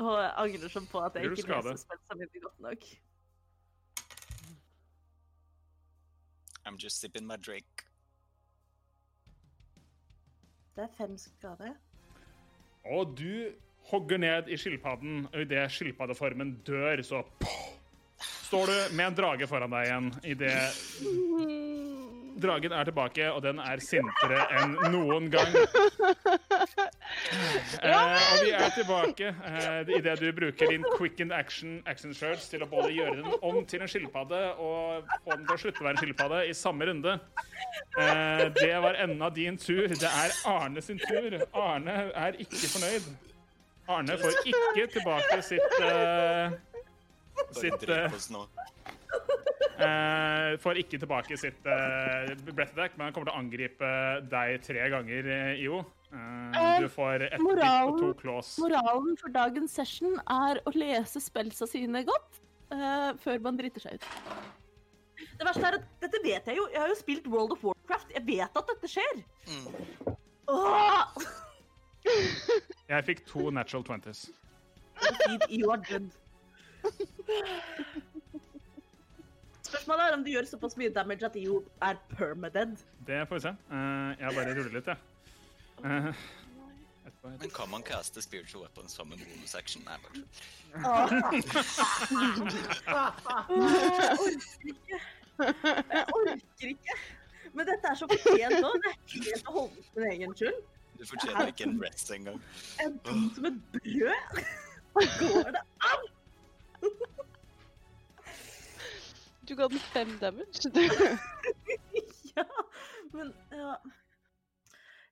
du 0.00 0.14
jeg 0.16 0.30
angrer 0.42 0.72
sånn 0.72 0.86
på 0.90 1.02
at 1.04 1.18
jeg 1.18 1.28
Rull 1.28 1.36
ikke 1.36 1.44
skade. 1.48 1.74
leser 1.74 1.82
spillene 1.82 2.30
mine 2.30 2.44
godt 2.46 2.64
nok. 2.66 2.86
I'm 6.66 6.78
just 6.82 7.00
sipping 7.00 7.26
my 7.28 7.36
drink. 7.36 7.84
Det 10.76 10.84
er 10.84 10.90
fem 10.96 11.14
skade. 11.20 11.74
Og 12.84 13.14
du 13.18 13.52
hogger 13.90 14.18
ned 14.18 14.48
i 14.50 14.56
skilpadden, 14.58 15.28
og 15.32 15.40
idet 15.40 15.70
skilpaddeformen 15.72 16.56
dør, 16.66 17.02
så 17.06 17.22
står 18.46 18.66
du 18.70 18.96
med 18.96 19.10
en 19.10 19.18
drage 19.18 19.48
foran 19.50 19.72
deg 19.74 19.88
igjen. 19.88 20.10
Idet 20.34 20.56
dragen 22.36 22.72
er 22.72 22.84
tilbake, 22.84 23.26
og 23.32 23.40
den 23.44 23.60
er 23.62 23.80
sintere 23.82 24.42
enn 24.60 24.76
noen 24.92 25.30
gang. 25.32 25.56
Eh, 27.86 27.92
og 27.94 28.40
vi 28.42 28.50
er 28.56 28.72
tilbake 28.74 29.28
eh, 29.30 29.90
idet 29.96 30.16
du 30.18 30.26
bruker 30.34 30.72
din 30.72 30.84
quickened 30.96 31.32
action 31.32 31.76
action 31.86 32.12
shirts 32.16 32.48
til 32.50 32.64
å 32.64 32.68
både 32.68 32.90
gjøre 32.92 33.20
den 33.20 33.36
om 33.46 33.60
til 33.68 33.84
en 33.84 33.90
skilpadde 33.90 34.40
og 34.62 35.06
få 35.22 35.36
den 35.36 35.46
til 35.46 35.54
å 35.54 35.58
slutte 35.62 35.84
å 35.84 35.86
være 35.86 35.94
en 35.94 36.02
skilpadde 36.02 36.40
i 36.50 36.54
samme 36.56 36.88
runde. 36.90 37.14
Eh, 38.00 38.42
det 38.58 38.72
var 38.82 38.98
enden 39.04 39.22
av 39.22 39.32
din 39.36 39.56
tur. 39.60 39.86
Det 39.86 40.10
er 40.10 40.34
Arne 40.50 40.82
sin 40.84 41.00
tur. 41.00 41.38
Arne 41.54 41.96
er 42.10 42.40
ikke 42.42 42.72
fornøyd. 42.74 43.08
Arne 43.96 44.18
får 44.20 44.40
ikke 44.50 44.88
tilbake 44.98 45.40
sitt 45.46 45.78
eh, 45.86 46.58
sitt 47.56 47.80
drep 47.82 48.14
eh, 48.14 49.86
eh, 49.86 50.56
Får 50.62 50.80
ikke 50.82 51.00
tilbake 51.02 51.38
sitt 51.40 51.68
uh, 51.68 52.32
breath 52.52 52.74
attack, 52.74 52.96
men 52.96 53.08
han 53.08 53.16
kommer 53.16 53.30
til 53.30 53.34
å 53.34 53.40
angripe 53.42 53.92
deg 54.32 54.64
tre 54.64 54.88
ganger, 54.92 55.30
eh, 55.36 55.62
IO. 55.64 55.84
Uh, 56.12 56.80
du 56.80 56.88
får 56.88 57.26
ett 57.26 57.40
bit 57.42 57.62
og 57.66 57.98
to 58.00 58.12
claws. 58.20 58.54
Moralen 58.62 59.16
for 59.20 59.32
dagens 59.34 59.74
session 59.74 60.14
er 60.22 60.60
å 60.64 60.72
lese 60.76 61.20
spelsa 61.20 61.66
sine 61.68 62.04
godt 62.06 62.38
eh, 62.72 63.10
før 63.22 63.42
man 63.42 63.58
driter 63.58 63.82
seg 63.82 63.98
ut. 63.98 64.06
Det 65.36 65.48
verste 65.48 65.66
er 65.66 65.78
at 65.80 65.88
dette 66.04 66.20
vet 66.24 66.46
jeg 66.48 66.60
jo. 66.60 66.68
Jeg 66.72 66.80
har 66.80 66.92
jo 66.92 66.98
spilt 66.98 67.26
World 67.32 67.56
of 67.56 67.64
Warcraft. 67.64 68.14
Jeg 68.14 68.24
vet 68.28 68.60
at 68.60 68.70
dette 68.70 68.90
skjer. 68.92 69.22
Mm. 69.50 70.16
Åh! 70.52 71.26
Jeg 72.86 73.06
fikk 73.08 73.24
to 73.26 73.50
natural 73.50 73.82
twenties. 73.84 74.28
Feed, 75.26 75.42
you 75.50 75.72
are 75.74 75.80
dead. 75.90 76.06
Spørsmålet 79.66 80.02
er 80.06 80.14
om 80.14 80.24
du 80.24 80.30
gjør 80.30 80.46
såpass 80.46 80.76
mye 80.78 80.92
damage 80.94 81.26
at 81.26 81.36
IO 81.36 81.60
er 81.82 81.94
permadead. 82.16 82.76
Det 83.06 83.28
får 83.28 83.34
vi 83.36 83.40
se. 83.46 83.52
Uh, 83.70 84.10
jeg 84.20 84.34
bare 84.38 84.54
ruller 84.58 84.72
litt, 84.78 84.86
jeg. 84.86 84.98
Ja. 85.82 85.96
Uh, 86.08 86.14
Men 87.26 87.50
kan 87.50 87.70
man 87.70 87.82
caste 87.82 88.22
spiritual 88.22 88.62
weapons 88.62 88.92
som 88.94 89.12
en 89.12 89.18
bonus 89.18 89.54
action? 89.58 89.82
Nei, 89.86 89.96
bare 90.02 90.12
tull. 90.14 90.26
Jeg 90.76 90.84
orker 94.06 94.66
ikke. 94.70 94.98
Jeg 95.38 96.04
orker 96.14 96.68
ikke. 96.70 96.94
Men 97.56 97.66
dette 97.66 97.90
er 97.90 97.94
så 97.98 98.06
fortjent 98.10 98.60
nå. 98.62 98.70
Det 98.84 98.90
er 98.92 98.96
helt 99.32 99.46
å 99.50 99.52
holde 99.58 99.80
for 99.88 100.00
min 100.04 100.10
egen 100.12 100.34
skyld. 100.38 100.58
Du 100.96 101.04
fortjener 101.10 101.50
ikke 101.52 101.66
en 101.68 101.78
rest 101.82 102.10
engang. 102.14 102.38
Jeg 102.78 102.86
er 102.86 102.94
dum 103.08 103.26
som 103.34 103.44
et 103.50 103.58
brød. 103.74 104.44
Går 104.94 105.50
det 105.56 105.64
an? 105.90 106.06
Du 109.48 109.54
ga 109.54 109.68
den 109.70 109.78
fem 109.78 110.18
damage. 110.20 110.70
du. 110.74 110.80
Ja, 112.36 112.42
men 113.16 113.30
ja. 113.50 113.76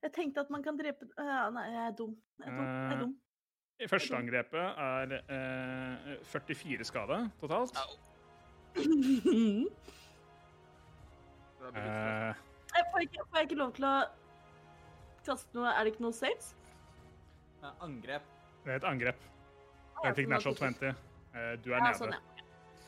Jeg 0.02 0.10
tenkte 0.12 0.42
at 0.44 0.50
man 0.52 0.60
kan 0.62 0.76
drepe 0.76 1.06
ja, 1.16 1.46
Nei, 1.54 1.62
jeg 1.72 1.86
er 1.86 1.94
dum. 1.96 2.10
Jeg 2.42 2.48
er 2.50 2.56
dum. 2.58 2.66
Jeg 2.66 2.92
er 2.92 2.98
dum. 3.00 3.14
I 3.80 3.88
første 3.88 4.16
angrepet 4.18 4.82
er 4.84 5.14
eh, 5.24 6.18
44 6.28 6.84
skade 6.90 7.20
totalt. 7.40 7.78
Au. 7.80 7.90
Eh, 11.64 12.34
Jeg 12.76 12.84
får, 12.92 13.00
ikke, 13.06 13.22
får 13.30 13.36
jeg 13.38 13.46
ikke 13.48 13.56
lov 13.56 13.70
til 13.78 13.84
å 13.88 13.92
kaste 15.24 15.56
noe 15.56 15.70
Er 15.72 15.86
det 15.86 15.94
ikke 15.94 16.04
noe 16.04 16.12
saves? 16.12 16.50
Angrep. 17.80 18.26
det 18.66 18.74
er 18.74 18.76
et 18.82 18.84
angrep. 18.84 19.22
Jeg 20.04 20.16
fikk 20.18 20.28
national 20.28 20.52
natural 20.58 20.74
20. 20.92 21.13
Eh, 21.34 21.56
du 21.64 21.72
er 21.72 21.78
Ja, 21.78 21.84
nede. 21.88 21.98
sånn, 21.98 22.14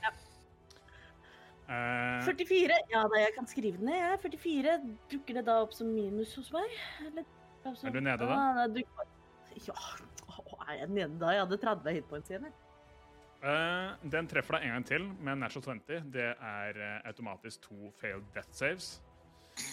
ja. 0.02 0.10
Eh, 1.66 2.23
44. 2.25 2.76
Ja 2.92 3.02
da, 3.10 3.18
jeg 3.25 3.33
kan 3.34 3.47
skrive 3.50 3.78
den 3.81 3.89
ned. 3.91 3.97
jeg. 3.99 4.20
44. 4.23 4.76
Dukker 5.10 5.34
det 5.41 5.44
da 5.49 5.57
opp 5.65 5.73
som 5.75 5.89
minus 5.92 6.34
hos 6.39 6.52
meg? 6.55 6.70
Eller, 7.07 7.25
altså- 7.65 7.86
Er 7.89 7.91
du 7.91 8.00
nede 8.00 8.18
da? 8.18 8.36
da 8.55 8.66
du... 8.68 8.83
Ja. 9.66 9.75
Å, 10.28 10.68
er 10.68 10.78
jeg 10.78 10.89
nede 10.91 11.18
da? 11.18 11.33
Jeg 11.33 11.41
hadde 11.47 11.58
30 11.58 11.92
hitpoints 11.97 12.31
igjen. 12.31 12.47
eh, 13.42 13.97
den 14.05 14.26
treffer 14.28 14.58
deg 14.58 14.62
en 14.68 14.73
gang 14.76 14.84
til 14.86 15.08
med 15.20 15.39
natural 15.39 15.81
20. 15.81 16.10
Det 16.12 16.36
er 16.41 16.78
uh, 16.78 17.00
automatisk 17.08 17.60
to 17.62 17.91
failed 18.00 18.25
death 18.34 18.52
saves. 18.52 19.00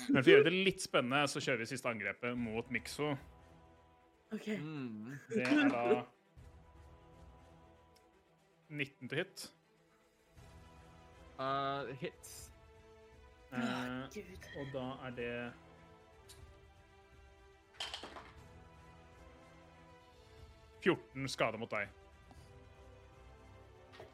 Men 0.10 0.24
for 0.24 0.32
å 0.32 0.34
gjøre 0.38 0.44
det 0.50 0.54
litt 0.66 0.82
spennende, 0.82 1.28
så 1.28 1.40
kjører 1.44 1.60
vi 1.60 1.66
siste 1.66 1.90
angrepet 1.90 2.38
mot 2.38 2.70
Mikso. 2.72 3.12
OK. 4.34 4.48
Mm. 4.48 5.20
Det 5.30 5.46
er 5.46 5.70
da 5.70 6.06
19 8.74 9.10
til 9.10 9.18
hit. 9.18 9.46
Uh, 11.40 11.90
hits. 12.02 12.52
Uh, 13.54 13.60
Gud. 14.14 14.48
og 14.58 14.74
da 14.74 14.86
er 15.08 15.12
det 15.18 15.54
«14 20.84 21.28
skade 21.32 21.58
mot 21.58 21.72
deg. 21.72 21.88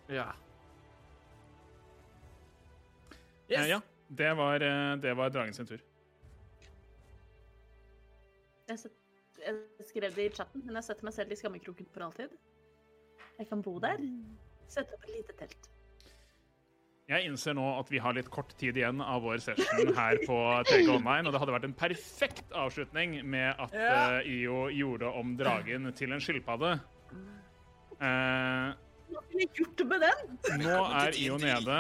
Ja. 0.09 0.27
Eh, 3.49 3.69
ja, 3.69 3.81
det 4.07 4.33
var, 4.38 4.61
eh, 4.61 4.97
det 5.01 5.13
var 5.17 5.29
dragen 5.29 5.53
sin 5.53 5.67
tur. 5.67 5.79
Jeg, 8.69 8.79
set, 8.79 8.91
jeg 9.45 9.85
skrev 9.88 10.15
det 10.15 10.25
i 10.25 10.35
chatten, 10.35 10.65
men 10.65 10.75
jeg 10.77 10.83
setter 10.83 11.07
meg 11.09 11.13
selv 11.13 11.33
i 11.33 11.38
skammekroken 11.39 11.89
for 11.93 12.05
alltid. 12.05 12.35
Jeg 13.39 13.47
kan 13.49 13.61
bo 13.65 13.79
der. 13.79 13.97
Sette 14.69 14.93
opp 14.95 15.03
et 15.07 15.15
lite 15.17 15.35
telt. 15.39 15.69
Jeg 17.09 17.25
innser 17.25 17.56
nå 17.57 17.64
at 17.80 17.88
vi 17.89 17.98
har 17.98 18.14
litt 18.14 18.27
kort 18.30 18.51
tid 18.59 18.77
igjen 18.77 18.99
av 19.01 19.23
vår 19.25 19.39
session 19.41 19.88
her 19.98 20.19
på 20.30 20.35
TG 20.69 20.91
Online, 20.93 21.25
og 21.25 21.33
det 21.33 21.39
hadde 21.41 21.56
vært 21.56 21.65
en 21.65 21.73
perfekt 21.80 22.51
avslutning 22.53 23.15
med 23.25 23.56
at 23.57 23.73
Ja. 23.73 24.19
eh, 24.19 24.27
IO 24.30 24.67
gjorde 24.69 25.09
om 25.17 25.31
dragen 25.39 25.89
til 25.98 26.14
en 26.14 26.22
skilpadde. 26.22 26.75
Eh, 27.99 28.75
Hva 29.09 29.23
kunne 29.25 29.41
jeg 29.41 29.49
gjort 29.57 29.81
med 29.89 30.06
den? 30.06 30.38
nå 30.61 30.75
er 31.01 31.17
IO 31.17 31.38
nede. 31.41 31.80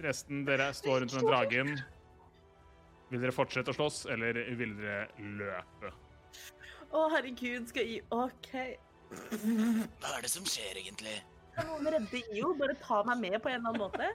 Resten 0.00 0.44
dere 0.46 0.70
står 0.72 1.00
rundt 1.02 1.12
den 1.12 1.26
dragen. 1.26 1.72
Vil 3.10 3.20
dere 3.20 3.34
fortsette 3.34 3.72
å 3.72 3.74
slåss, 3.74 4.06
eller 4.14 4.38
vil 4.56 4.76
dere 4.78 5.08
løpe? 5.18 5.90
Å, 6.94 7.08
herregud, 7.16 7.66
skal 7.68 7.82
I 7.82 7.98
OK. 8.14 8.78
Hva 9.10 10.10
er 10.16 10.24
det 10.24 10.30
som 10.32 10.46
skjer, 10.48 10.78
egentlig? 10.80 11.16
Kan 11.56 11.66
noen 11.70 11.88
redde 11.94 12.20
IO? 12.36 12.52
Bare 12.58 12.76
ta 12.78 13.02
meg 13.08 13.22
med 13.24 13.38
på 13.42 13.50
en 13.50 13.58
eller 13.60 13.72
annen 13.72 13.82
måte? 13.82 14.10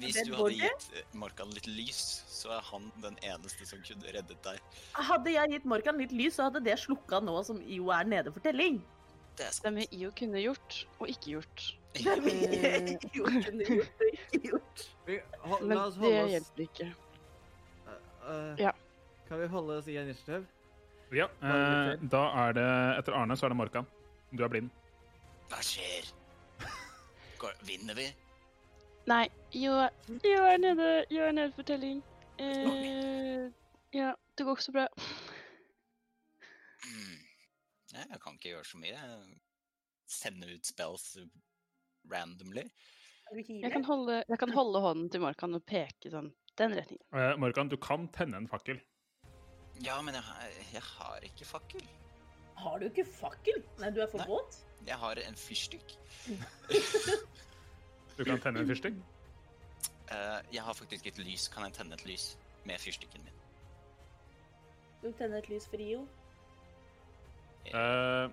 Hvis 0.00 0.16
du 0.24 0.32
hadde 0.32 0.54
gitt 0.56 0.86
eh, 0.96 1.04
Morkan 1.18 1.50
litt 1.52 1.66
lys, 1.68 1.98
så 2.30 2.54
er 2.56 2.62
han 2.70 2.86
den 3.04 3.18
eneste 3.26 3.66
som 3.68 3.82
kunne 3.84 4.14
reddet 4.14 4.38
deg. 4.46 4.60
Hadde 4.96 5.34
jeg 5.34 5.52
gitt 5.54 5.66
Morkan 5.68 6.00
litt 6.00 6.14
lys, 6.16 6.38
så 6.38 6.46
hadde 6.48 6.62
det 6.64 6.78
slukka 6.80 7.20
nå 7.24 7.34
som 7.44 7.60
IO 7.60 7.90
er 7.92 8.08
nede 8.08 8.32
for 8.32 8.40
telling. 8.44 8.78
Det 9.36 9.46
er 9.48 9.52
sant. 9.56 9.74
med 9.76 9.92
IO 9.94 10.10
kunne 10.16 10.40
gjort, 10.40 10.78
og 10.98 11.12
ikke 11.12 11.34
gjort. 11.36 11.66
Det 11.96 12.06
er 12.06 12.20
mye 12.22 12.96
IO 13.10 13.26
kunne 13.26 13.66
gjort 13.66 14.02
og 14.06 14.10
ikke 14.14 14.40
gjort. 14.46 14.84
Men 15.06 15.84
det 16.00 16.14
hjelper 16.36 16.64
ikke. 16.66 16.88
uh, 17.90 18.54
Ja. 18.60 18.72
Kan 19.28 19.40
vi 19.42 19.46
holde 19.52 19.78
oss 19.78 19.88
i 19.90 19.98
initiativ? 20.00 20.46
Ja, 21.14 21.26
Uh, 21.42 21.96
da 22.10 22.20
er 22.46 22.52
det 22.54 22.68
Etter 23.00 23.16
Arne 23.18 23.34
så 23.38 23.48
er 23.48 23.52
det 23.54 23.58
Morkan. 23.58 23.86
Du 24.32 24.44
er 24.44 24.48
blind. 24.52 24.70
Hva 25.50 25.58
skjer? 25.64 26.06
Går, 27.40 27.56
vinner 27.66 27.96
vi? 27.98 28.06
Nei, 29.10 29.24
Jo, 29.56 29.72
IO 30.22 30.42
er 30.46 30.58
nede, 30.60 30.88
Jeg 31.10 31.24
er 31.28 31.32
nede 31.34 31.52
fortelling. 31.56 32.02
Eh, 32.38 33.48
ja, 33.96 34.12
det 34.38 34.44
går 34.46 34.56
ikke 34.58 34.66
så 34.68 34.74
bra. 34.76 34.84
Nei, 37.90 38.04
jeg 38.06 38.20
kan 38.22 38.36
ikke 38.38 38.52
gjøre 38.54 38.68
så 38.68 38.78
mye. 38.80 39.00
Sende 40.10 40.50
ut 40.54 40.66
spells 40.68 41.08
randomly. 42.10 42.64
Jeg 43.34 43.70
kan 43.72 43.84
holde, 43.86 44.22
jeg 44.28 44.38
kan 44.40 44.50
holde 44.54 44.80
hånden 44.82 45.10
til 45.12 45.22
Morkan 45.22 45.54
og 45.58 45.62
peke 45.68 46.10
sånn 46.10 46.30
den 46.58 46.72
retningen. 46.74 47.04
Eh, 47.14 47.34
Morgan, 47.38 47.68
du 47.70 47.76
kan 47.78 48.08
tenne 48.14 48.40
en 48.40 48.48
fakkel. 48.50 48.80
Ja, 49.80 50.00
men 50.02 50.14
jeg, 50.18 50.22
har- 50.22 50.56
jeg 50.74 50.82
har 50.82 51.20
ikke 51.28 51.46
fakkel. 51.46 51.84
Har 52.60 52.80
du 52.80 52.88
ikke 52.90 53.06
fakkel? 53.08 53.62
Nei, 53.80 53.90
du 53.94 54.02
er 54.04 54.10
for 54.10 54.24
våt? 54.28 54.60
Jeg 54.86 54.96
har 55.00 55.20
en 55.26 55.38
fyrstikk. 55.38 55.96
Du 58.20 58.24
kan 58.26 58.40
tenne 58.42 58.60
en 58.60 58.68
fyrstikk. 58.68 58.96
Uh, 60.10 60.40
jeg 60.52 60.60
har 60.60 60.74
faktisk 60.76 61.06
et 61.08 61.18
lys. 61.24 61.46
Kan 61.48 61.64
jeg 61.64 61.72
tenne 61.78 61.96
et 61.96 62.02
lys 62.04 62.34
med 62.68 62.76
fyrstikken 62.82 63.22
min? 63.24 63.38
Du 65.00 65.08
tenner 65.16 65.38
et 65.40 65.48
lys 65.48 65.64
for 65.70 65.80
Rio. 65.80 66.02
Uh, 67.72 68.28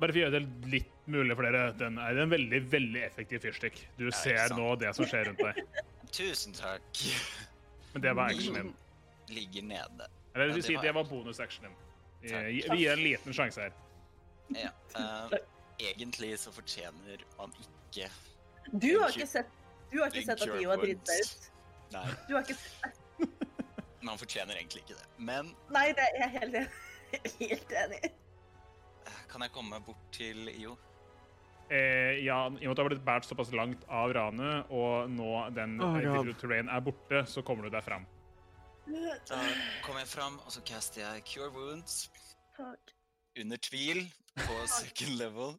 bare 0.00 0.10
for 0.10 0.18
å 0.18 0.24
gjøre 0.24 0.40
det 0.40 0.72
litt 0.72 0.90
mulig 1.06 1.36
for 1.38 1.46
dere, 1.46 1.68
den 1.78 2.00
er 2.02 2.18
en 2.24 2.34
veldig 2.34 2.60
veldig 2.72 3.04
effektiv 3.06 3.44
fyrstikk. 3.44 3.78
Du 4.00 4.08
ser 4.10 4.56
nå 4.58 4.72
det 4.82 4.90
som 4.98 5.06
skjer 5.06 5.30
rundt 5.30 5.46
deg. 5.46 5.62
Tusen 6.18 6.58
takk. 6.58 7.04
Men 7.92 8.08
det 8.08 8.18
var 8.18 8.34
actionen 8.34 8.72
din. 8.72 8.76
Ligger 9.38 9.70
nede. 9.70 10.10
Eller 10.34 10.44
Ja, 10.44 10.48
det 10.48 10.54
vil 10.54 10.64
si, 10.66 10.76
det 10.82 10.94
var 10.94 11.04
bonusactionen 11.04 11.70
din. 11.70 11.80
Vi, 12.20 12.30
Takk. 12.62 12.72
vi 12.72 12.78
gir 12.82 12.92
en 12.92 13.02
liten 13.02 13.36
sjanse 13.36 13.60
her. 13.60 13.72
Ja. 14.54 14.70
Uh, 14.96 15.34
egentlig 15.78 16.38
så 16.40 16.52
fortjener 16.52 17.22
man 17.38 17.52
ikke 17.60 18.08
Du 18.72 19.00
har 19.00 19.12
ikke 19.12 19.26
sett, 19.26 19.50
du 19.92 19.98
har 20.00 20.10
ikke 20.12 20.24
sett 20.26 20.42
at 20.42 20.60
Io 20.60 20.70
har 20.70 20.80
dritt 20.82 21.08
seg 21.08 21.20
ut. 21.24 21.50
Nei, 21.94 22.04
Du 22.28 22.34
har 22.34 22.42
ikke 22.44 22.58
sett 22.58 23.00
man 24.08 24.18
fortjener 24.20 24.58
egentlig 24.58 24.82
ikke 24.84 24.98
det. 24.98 25.06
Men 25.18 25.52
Nei, 25.72 25.86
det 25.96 26.04
er 26.04 26.18
jeg 26.24 26.32
helt, 26.38 26.80
helt 27.40 27.76
enig 27.84 28.00
i. 28.02 28.10
eh, 29.08 29.22
kan 29.32 29.44
jeg 29.46 29.54
komme 29.54 29.80
bort 29.86 30.10
til 30.12 30.48
IO? 30.52 30.74
Eh, 31.72 32.20
ja, 32.24 32.42
I 32.44 32.48
og 32.48 32.58
med 32.60 32.70
at 32.70 32.76
du 32.76 32.82
har 32.82 32.90
blitt 32.90 33.04
båret 33.06 33.24
såpass 33.28 33.52
langt 33.56 33.86
av 33.88 34.12
ranet, 34.12 34.68
og 34.68 35.08
nå 35.10 35.30
den 35.56 35.78
Oh, 35.80 35.96
oh, 35.96 36.32
terrain 36.40 36.68
er 36.68 36.84
borte, 36.84 37.24
så 37.30 37.42
kommer 37.42 37.64
du 37.64 37.72
deg 37.72 37.84
fram. 37.86 38.04
Da 38.84 39.38
kommer 39.84 40.02
jeg 40.02 40.08
fram, 40.08 40.38
og 40.44 40.52
så 40.52 40.60
caster 40.66 41.00
jeg 41.00 41.22
Cure 41.24 41.48
Wounds 41.54 42.10
Takk. 42.56 42.92
under 43.40 43.56
tvil 43.56 44.02
på 44.36 44.56
second 44.68 45.16
level. 45.16 45.54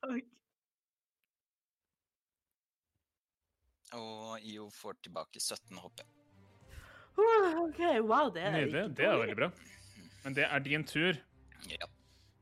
Takk. 0.00 0.30
Og 3.92 4.40
IO 4.46 4.70
får 4.70 4.98
tilbake 5.02 5.40
17 5.40 5.78
HP. 5.78 6.02
OK, 7.60 7.80
wow, 8.06 8.30
det 8.34 8.42
er 8.42 8.56
Nydelig. 8.56 8.96
Det 8.96 9.06
er 9.06 9.18
veldig 9.18 9.36
bra. 9.36 9.50
Men 10.24 10.34
det 10.34 10.46
er 10.46 10.58
din 10.58 10.86
tur. 10.86 11.18
Ja. 11.70 11.86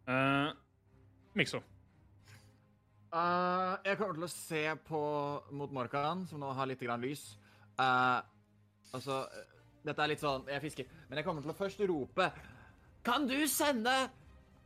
Uh, 0.09 0.57
Mikso. 1.35 1.61
Uh, 3.13 3.77
jeg 3.85 3.97
kommer 3.97 4.17
til 4.17 4.27
å 4.27 4.33
se 4.33 4.65
på 4.89 5.03
mot 5.57 5.73
Morkan, 5.73 6.27
som 6.29 6.41
nå 6.41 6.53
har 6.57 6.69
litt 6.69 6.81
grann 6.85 7.05
lys. 7.05 7.31
Uh, 7.81 8.21
altså 8.93 9.23
Dette 9.89 10.05
er 10.05 10.13
litt 10.13 10.23
sånn 10.23 10.49
Jeg 10.51 10.65
fisker. 10.65 10.89
Men 11.09 11.21
jeg 11.21 11.29
kommer 11.29 11.45
til 11.45 11.53
å 11.55 11.59
først 11.59 11.85
rope 11.89 12.31
Kan 13.07 13.29
du 13.31 13.39
sende 13.51 13.95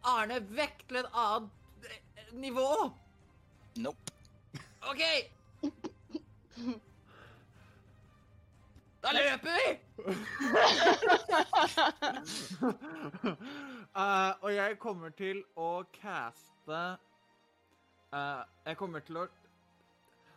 Arne 0.03 0.41
vekk 0.51 0.83
til 0.89 0.99
et 0.99 1.13
annet 1.15 1.87
eh, 1.87 2.33
nivå? 2.35 2.71
Nope. 3.83 4.17
OK! 4.91 5.03
Da 9.03 9.13
løper 9.15 9.55
vi! 9.59 9.69
uh, 13.95 14.33
og 14.43 14.51
jeg 14.55 14.79
kommer 14.83 15.15
til 15.19 15.45
å 15.55 15.71
caste 15.95 16.81
uh, 18.15 18.43
Jeg 18.67 18.79
kommer 18.79 19.07
til 19.07 19.23
å 19.23 19.27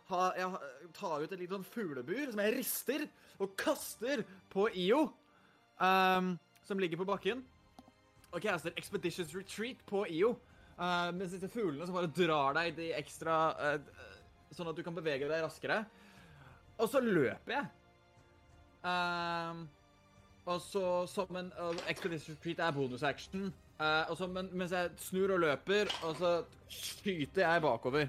jeg, 0.08 0.50
tar 0.94 1.22
ut 1.22 1.32
et 1.32 1.40
lite 1.40 1.56
sånn 1.56 1.66
fuglebur 1.66 2.30
som 2.30 2.42
jeg 2.44 2.54
rister 2.54 3.06
og 3.42 3.54
kaster 3.58 4.22
på 4.52 4.68
IO, 4.78 5.06
um, 5.82 6.34
som 6.66 6.80
ligger 6.82 7.00
på 7.00 7.08
bakken. 7.08 7.42
Og 8.32 8.42
caster 8.42 8.74
Expeditious 8.78 9.34
Retreat 9.34 9.82
på 9.88 10.04
IO. 10.12 10.36
Uh, 10.76 11.10
mens 11.16 11.32
disse 11.32 11.48
fuglene 11.48 11.86
som 11.88 11.96
bare 11.96 12.12
drar 12.12 12.56
deg 12.58 12.74
de 12.76 12.90
ekstra 12.98 13.36
uh, 13.56 14.02
Sånn 14.52 14.68
at 14.70 14.76
du 14.76 14.82
kan 14.86 14.94
bevege 14.94 15.26
deg 15.26 15.42
raskere. 15.42 15.80
Og 16.78 16.86
så 16.88 17.00
løper 17.02 17.52
jeg. 17.52 17.64
Um, 18.86 19.64
og 20.46 20.60
så 20.62 20.84
som 21.10 21.36
en 21.40 21.48
uh, 21.58 21.72
Expedition 21.90 22.36
Retreat 22.36 22.62
er 22.62 22.76
bonusaction. 22.76 23.48
Uh, 23.80 24.04
og 24.10 24.16
så 24.16 24.28
men, 24.30 24.48
mens 24.56 24.72
jeg 24.72 24.92
snur 25.02 25.34
og 25.34 25.42
løper, 25.42 25.90
og 26.06 26.14
så 26.20 26.30
skyter 26.70 27.42
jeg 27.42 27.64
bakover. 27.64 28.06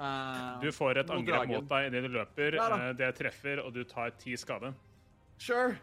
Eh, 0.00 0.60
Du 0.62 0.70
får 0.72 1.02
et 1.02 1.12
angrep 1.12 1.48
mot 1.50 1.68
deg 1.74 1.90
idet 1.90 2.02
du 2.06 2.10
løper. 2.14 2.56
Ja. 2.56 2.68
Eh, 2.78 2.92
det 2.96 3.12
treffer, 3.18 3.60
og 3.64 3.74
du 3.76 3.82
tar 3.84 4.14
ti 4.20 4.36
skade. 4.40 4.72
Sure. 5.40 5.76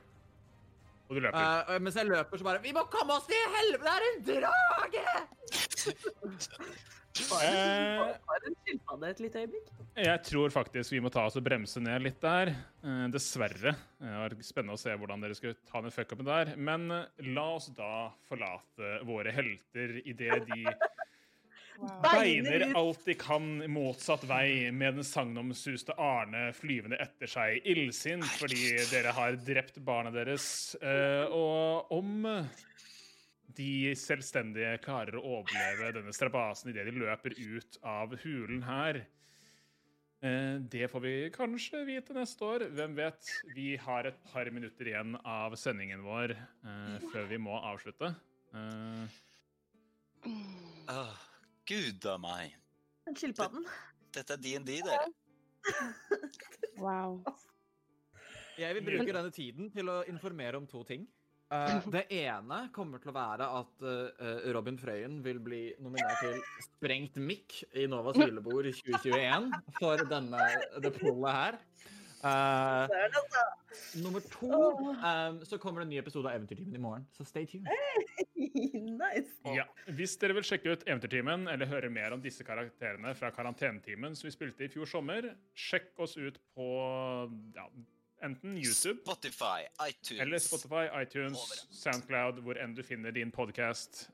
Og 1.08 1.16
du 1.16 1.24
løper. 1.24 1.40
Uh, 1.70 1.78
mens 1.80 1.96
jeg 1.96 2.10
løper, 2.10 2.40
så 2.40 2.44
bare 2.44 2.60
Vi 2.64 2.74
må 2.76 2.84
komme 2.92 3.16
oss 3.16 3.28
til 3.30 3.44
helvete! 3.54 4.10
Det 4.28 4.38
er 4.38 4.48
en 4.48 4.52
drage! 4.52 5.06
Bare 7.18 8.46
en 8.46 8.54
skilpadde 8.62 9.08
et 9.10 9.22
lite 9.24 9.40
øyeblikk. 9.42 9.70
jeg 9.98 10.20
tror 10.28 10.52
faktisk 10.54 10.92
vi 10.94 11.00
må 11.02 11.10
ta 11.10 11.24
oss 11.26 11.38
og 11.40 11.46
bremse 11.48 11.82
ned 11.82 12.04
litt 12.06 12.20
der. 12.22 12.52
Uh, 12.84 13.08
dessverre. 13.10 13.74
Det 13.98 14.12
var 14.20 14.36
spennende 14.46 14.76
å 14.78 14.82
se 14.82 14.94
hvordan 14.94 15.24
dere 15.26 15.38
skulle 15.38 15.58
ta 15.66 15.82
den 15.82 15.96
fuckupen 15.96 16.28
der. 16.28 16.54
Men 16.58 16.86
la 17.32 17.48
oss 17.56 17.72
da 17.74 18.12
forlate 18.30 19.00
våre 19.08 19.34
helter 19.34 19.98
idet 20.04 20.44
de 20.52 20.68
beiner 22.04 22.72
alt 22.78 23.04
de 23.06 23.16
kan 23.20 23.46
motsatt 23.72 24.24
vei 24.30 24.72
med 24.74 24.98
den 25.00 25.06
sagnomsuste 25.08 25.96
Arne 26.02 26.50
flyvende 26.58 27.00
etter 27.02 27.30
seg, 27.30 27.62
illsint 27.70 28.26
fordi 28.40 28.76
dere 28.92 29.14
har 29.16 29.38
drept 29.46 29.78
barna 29.86 30.12
deres. 30.14 30.76
Eh, 30.82 31.26
og 31.34 31.92
om 31.94 32.26
de 33.58 33.94
selvstendige 33.98 34.78
klarer 34.84 35.18
å 35.18 35.40
overleve 35.40 35.94
denne 35.98 36.14
strabasen 36.16 36.72
idet 36.72 36.88
de 36.90 36.98
løper 36.98 37.36
ut 37.38 37.80
av 37.88 38.14
hulen 38.24 38.62
her 38.68 39.00
eh, 40.22 40.58
Det 40.62 40.90
får 40.92 41.04
vi 41.06 41.14
kanskje 41.34 41.86
vite 41.88 42.18
neste 42.18 42.46
år. 42.46 42.68
Hvem 42.78 42.98
vet? 42.98 43.32
Vi 43.56 43.76
har 43.82 44.10
et 44.10 44.20
par 44.32 44.50
minutter 44.54 44.92
igjen 44.92 45.18
av 45.24 45.56
sendingen 45.60 46.06
vår 46.06 46.36
uh, 46.38 46.98
før 47.14 47.32
vi 47.32 47.42
må 47.42 47.58
avslutte. 47.58 48.14
Uh, 48.54 49.06
Gud 51.68 52.06
a 52.08 52.16
meg. 52.22 52.54
Den 53.08 53.16
skilpadden. 53.20 53.66
Dette 54.16 54.38
er 54.38 54.44
DND, 54.44 54.78
dere. 54.88 55.08
Wow. 56.78 57.24
Jeg 58.58 58.76
vil 58.78 58.84
bruke 58.86 59.10
denne 59.10 59.32
tiden 59.34 59.72
til 59.74 59.90
å 59.90 60.04
informere 60.06 60.60
om 60.60 60.68
to 60.70 60.84
ting. 60.86 61.08
Uh, 61.50 61.82
det 61.96 62.04
ene 62.14 62.60
kommer 62.76 63.02
til 63.02 63.10
å 63.10 63.16
være 63.16 63.48
at 63.60 63.84
uh, 63.84 64.46
Robin 64.54 64.78
Frøyen 64.78 65.18
vil 65.26 65.42
bli 65.44 65.62
nominert 65.82 66.22
til 66.22 66.38
Sprengt 66.68 67.18
mikk 67.18 67.58
i 67.74 67.88
Novas 67.90 68.20
julebord 68.22 68.70
2021 68.70 69.50
for 69.80 70.06
denne 70.12 70.48
det 70.84 70.94
pullet 71.00 71.40
her. 71.40 71.60
Eh, 72.24 72.84
altså. 72.90 73.44
nummer 74.02 74.24
to 74.34 74.50
um, 74.50 75.42
så 75.46 75.60
kommer 75.62 75.82
det 75.82 75.86
en 75.86 75.92
ny 75.94 76.00
episode 76.02 76.30
av 76.30 76.38
Eventyrtimen 76.40 76.76
i 76.76 76.82
morgen, 76.82 77.06
så 77.14 77.26
stay 77.28 77.46
tuned. 77.46 77.68
nice. 79.04 79.36
Ja, 79.54 79.68
Hvis 79.94 80.16
dere 80.22 80.38
vil 80.40 80.48
sjekke 80.48 80.74
ut 80.74 80.86
Eventyrtimen 80.88 81.46
eller 81.52 81.70
høre 81.70 81.92
mer 81.94 82.16
om 82.16 82.24
disse 82.24 82.46
karakterene 82.48 83.14
fra 83.18 83.30
karantenetimen 83.36 84.18
som 84.18 84.30
vi 84.30 84.34
spilte 84.34 84.66
i 84.66 84.72
fjor 84.74 84.90
sommer, 84.90 85.30
sjekk 85.54 85.94
oss 86.02 86.18
ut 86.18 86.42
på 86.58 86.68
ja, 87.58 87.68
enten 88.26 88.56
YouTube 88.58 89.02
Spotify, 89.02 89.68
iTunes 89.90 90.22
eller 90.22 90.42
Spotify, 90.42 90.86
iTunes. 91.02 91.44
Soundcloud, 91.72 92.42
hvor 92.46 92.60
enn 92.62 92.74
du 92.78 92.82
finner 92.86 93.14
din 93.16 93.32
podkast. 93.32 94.08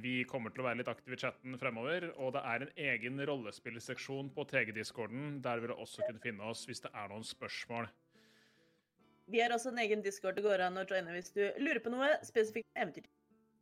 vi 0.00 0.22
kommer 0.28 0.54
til 0.54 0.64
å 0.64 0.68
være 0.68 0.80
litt 0.80 0.92
aktive 0.92 1.18
i 1.18 1.20
chatten 1.20 1.58
fremover, 1.60 2.08
og 2.16 2.34
det 2.36 2.44
er 2.52 2.64
en 2.66 2.72
egen 2.90 3.26
rollespillseksjon 3.28 4.32
på 4.34 4.46
TG-discorden. 4.52 5.42
Der 5.44 5.60
vil 5.60 5.74
du 5.74 5.76
også 5.76 6.06
kunne 6.06 6.22
finne 6.22 6.48
oss 6.48 6.64
hvis 6.68 6.82
det 6.84 6.92
er 6.94 7.12
noen 7.12 7.26
spørsmål. 7.26 7.90
Vi 9.26 9.40
har 9.40 9.52
også 9.54 9.72
en 9.72 9.80
egen 9.84 10.02
discord 10.04 10.36
det 10.36 10.44
går 10.44 10.66
an 10.66 10.80
å 10.80 10.84
joine 10.84 11.12
hvis 11.16 11.32
du 11.32 11.44
lurer 11.62 11.80
på 11.84 11.92
noe 11.92 12.10
spesifikt 12.26 12.68
eventyr. 12.76 13.06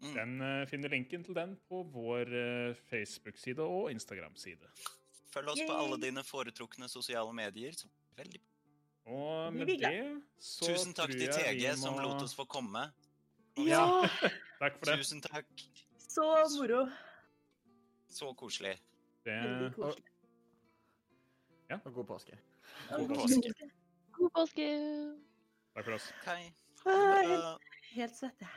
Mm. 0.03 0.15
Den 0.17 0.33
eh, 0.43 0.65
finner 0.67 0.91
linken 0.91 1.23
til 1.23 1.37
den 1.39 1.55
på 1.71 1.85
vår 1.95 2.33
eh, 2.35 2.81
Facebook-side 2.91 3.63
og 3.63 3.93
Instagram-side. 3.93 4.73
Følg 5.33 5.53
oss 5.55 5.63
på 5.69 5.77
alle 5.77 6.01
dine 6.03 6.25
foretrukne 6.27 6.91
sosiale 6.91 7.31
medier. 7.37 7.77
Veldig 8.19 8.43
Og 9.07 9.55
med 9.55 9.67
det 9.67 9.93
så 10.39 10.67
Tusen 10.67 10.95
takk 10.95 11.11
tror 11.11 11.19
til 11.19 11.33
TG 11.35 11.75
som 11.79 11.99
lot 11.99 12.23
oss 12.23 12.35
få 12.39 12.45
komme. 12.47 12.87
Ja! 13.59 14.07
Takk 14.63 14.79
for 14.79 14.85
det. 14.87 14.99
Tusen 15.03 15.21
takk. 15.21 15.65
Så 15.99 16.25
moro. 16.55 16.87
Så 18.09 18.33
koselig. 18.39 18.77
det 19.25 19.35
Veldig 19.43 19.75
koselig. 19.75 20.05
Og 21.85 21.95
god 21.95 22.05
påske. 22.05 22.39
God 22.91 23.09
god 23.09 23.17
påske. 23.17 23.53
God 24.13 24.31
påske! 24.37 24.67
takk 25.75 25.85
for 25.85 25.93
oss. 25.97 26.13
Hei. 26.27 26.55
Hei 26.85 27.27
helt, 27.27 27.59
helt 27.95 28.17
svett, 28.17 28.41
jeg. 28.41 28.49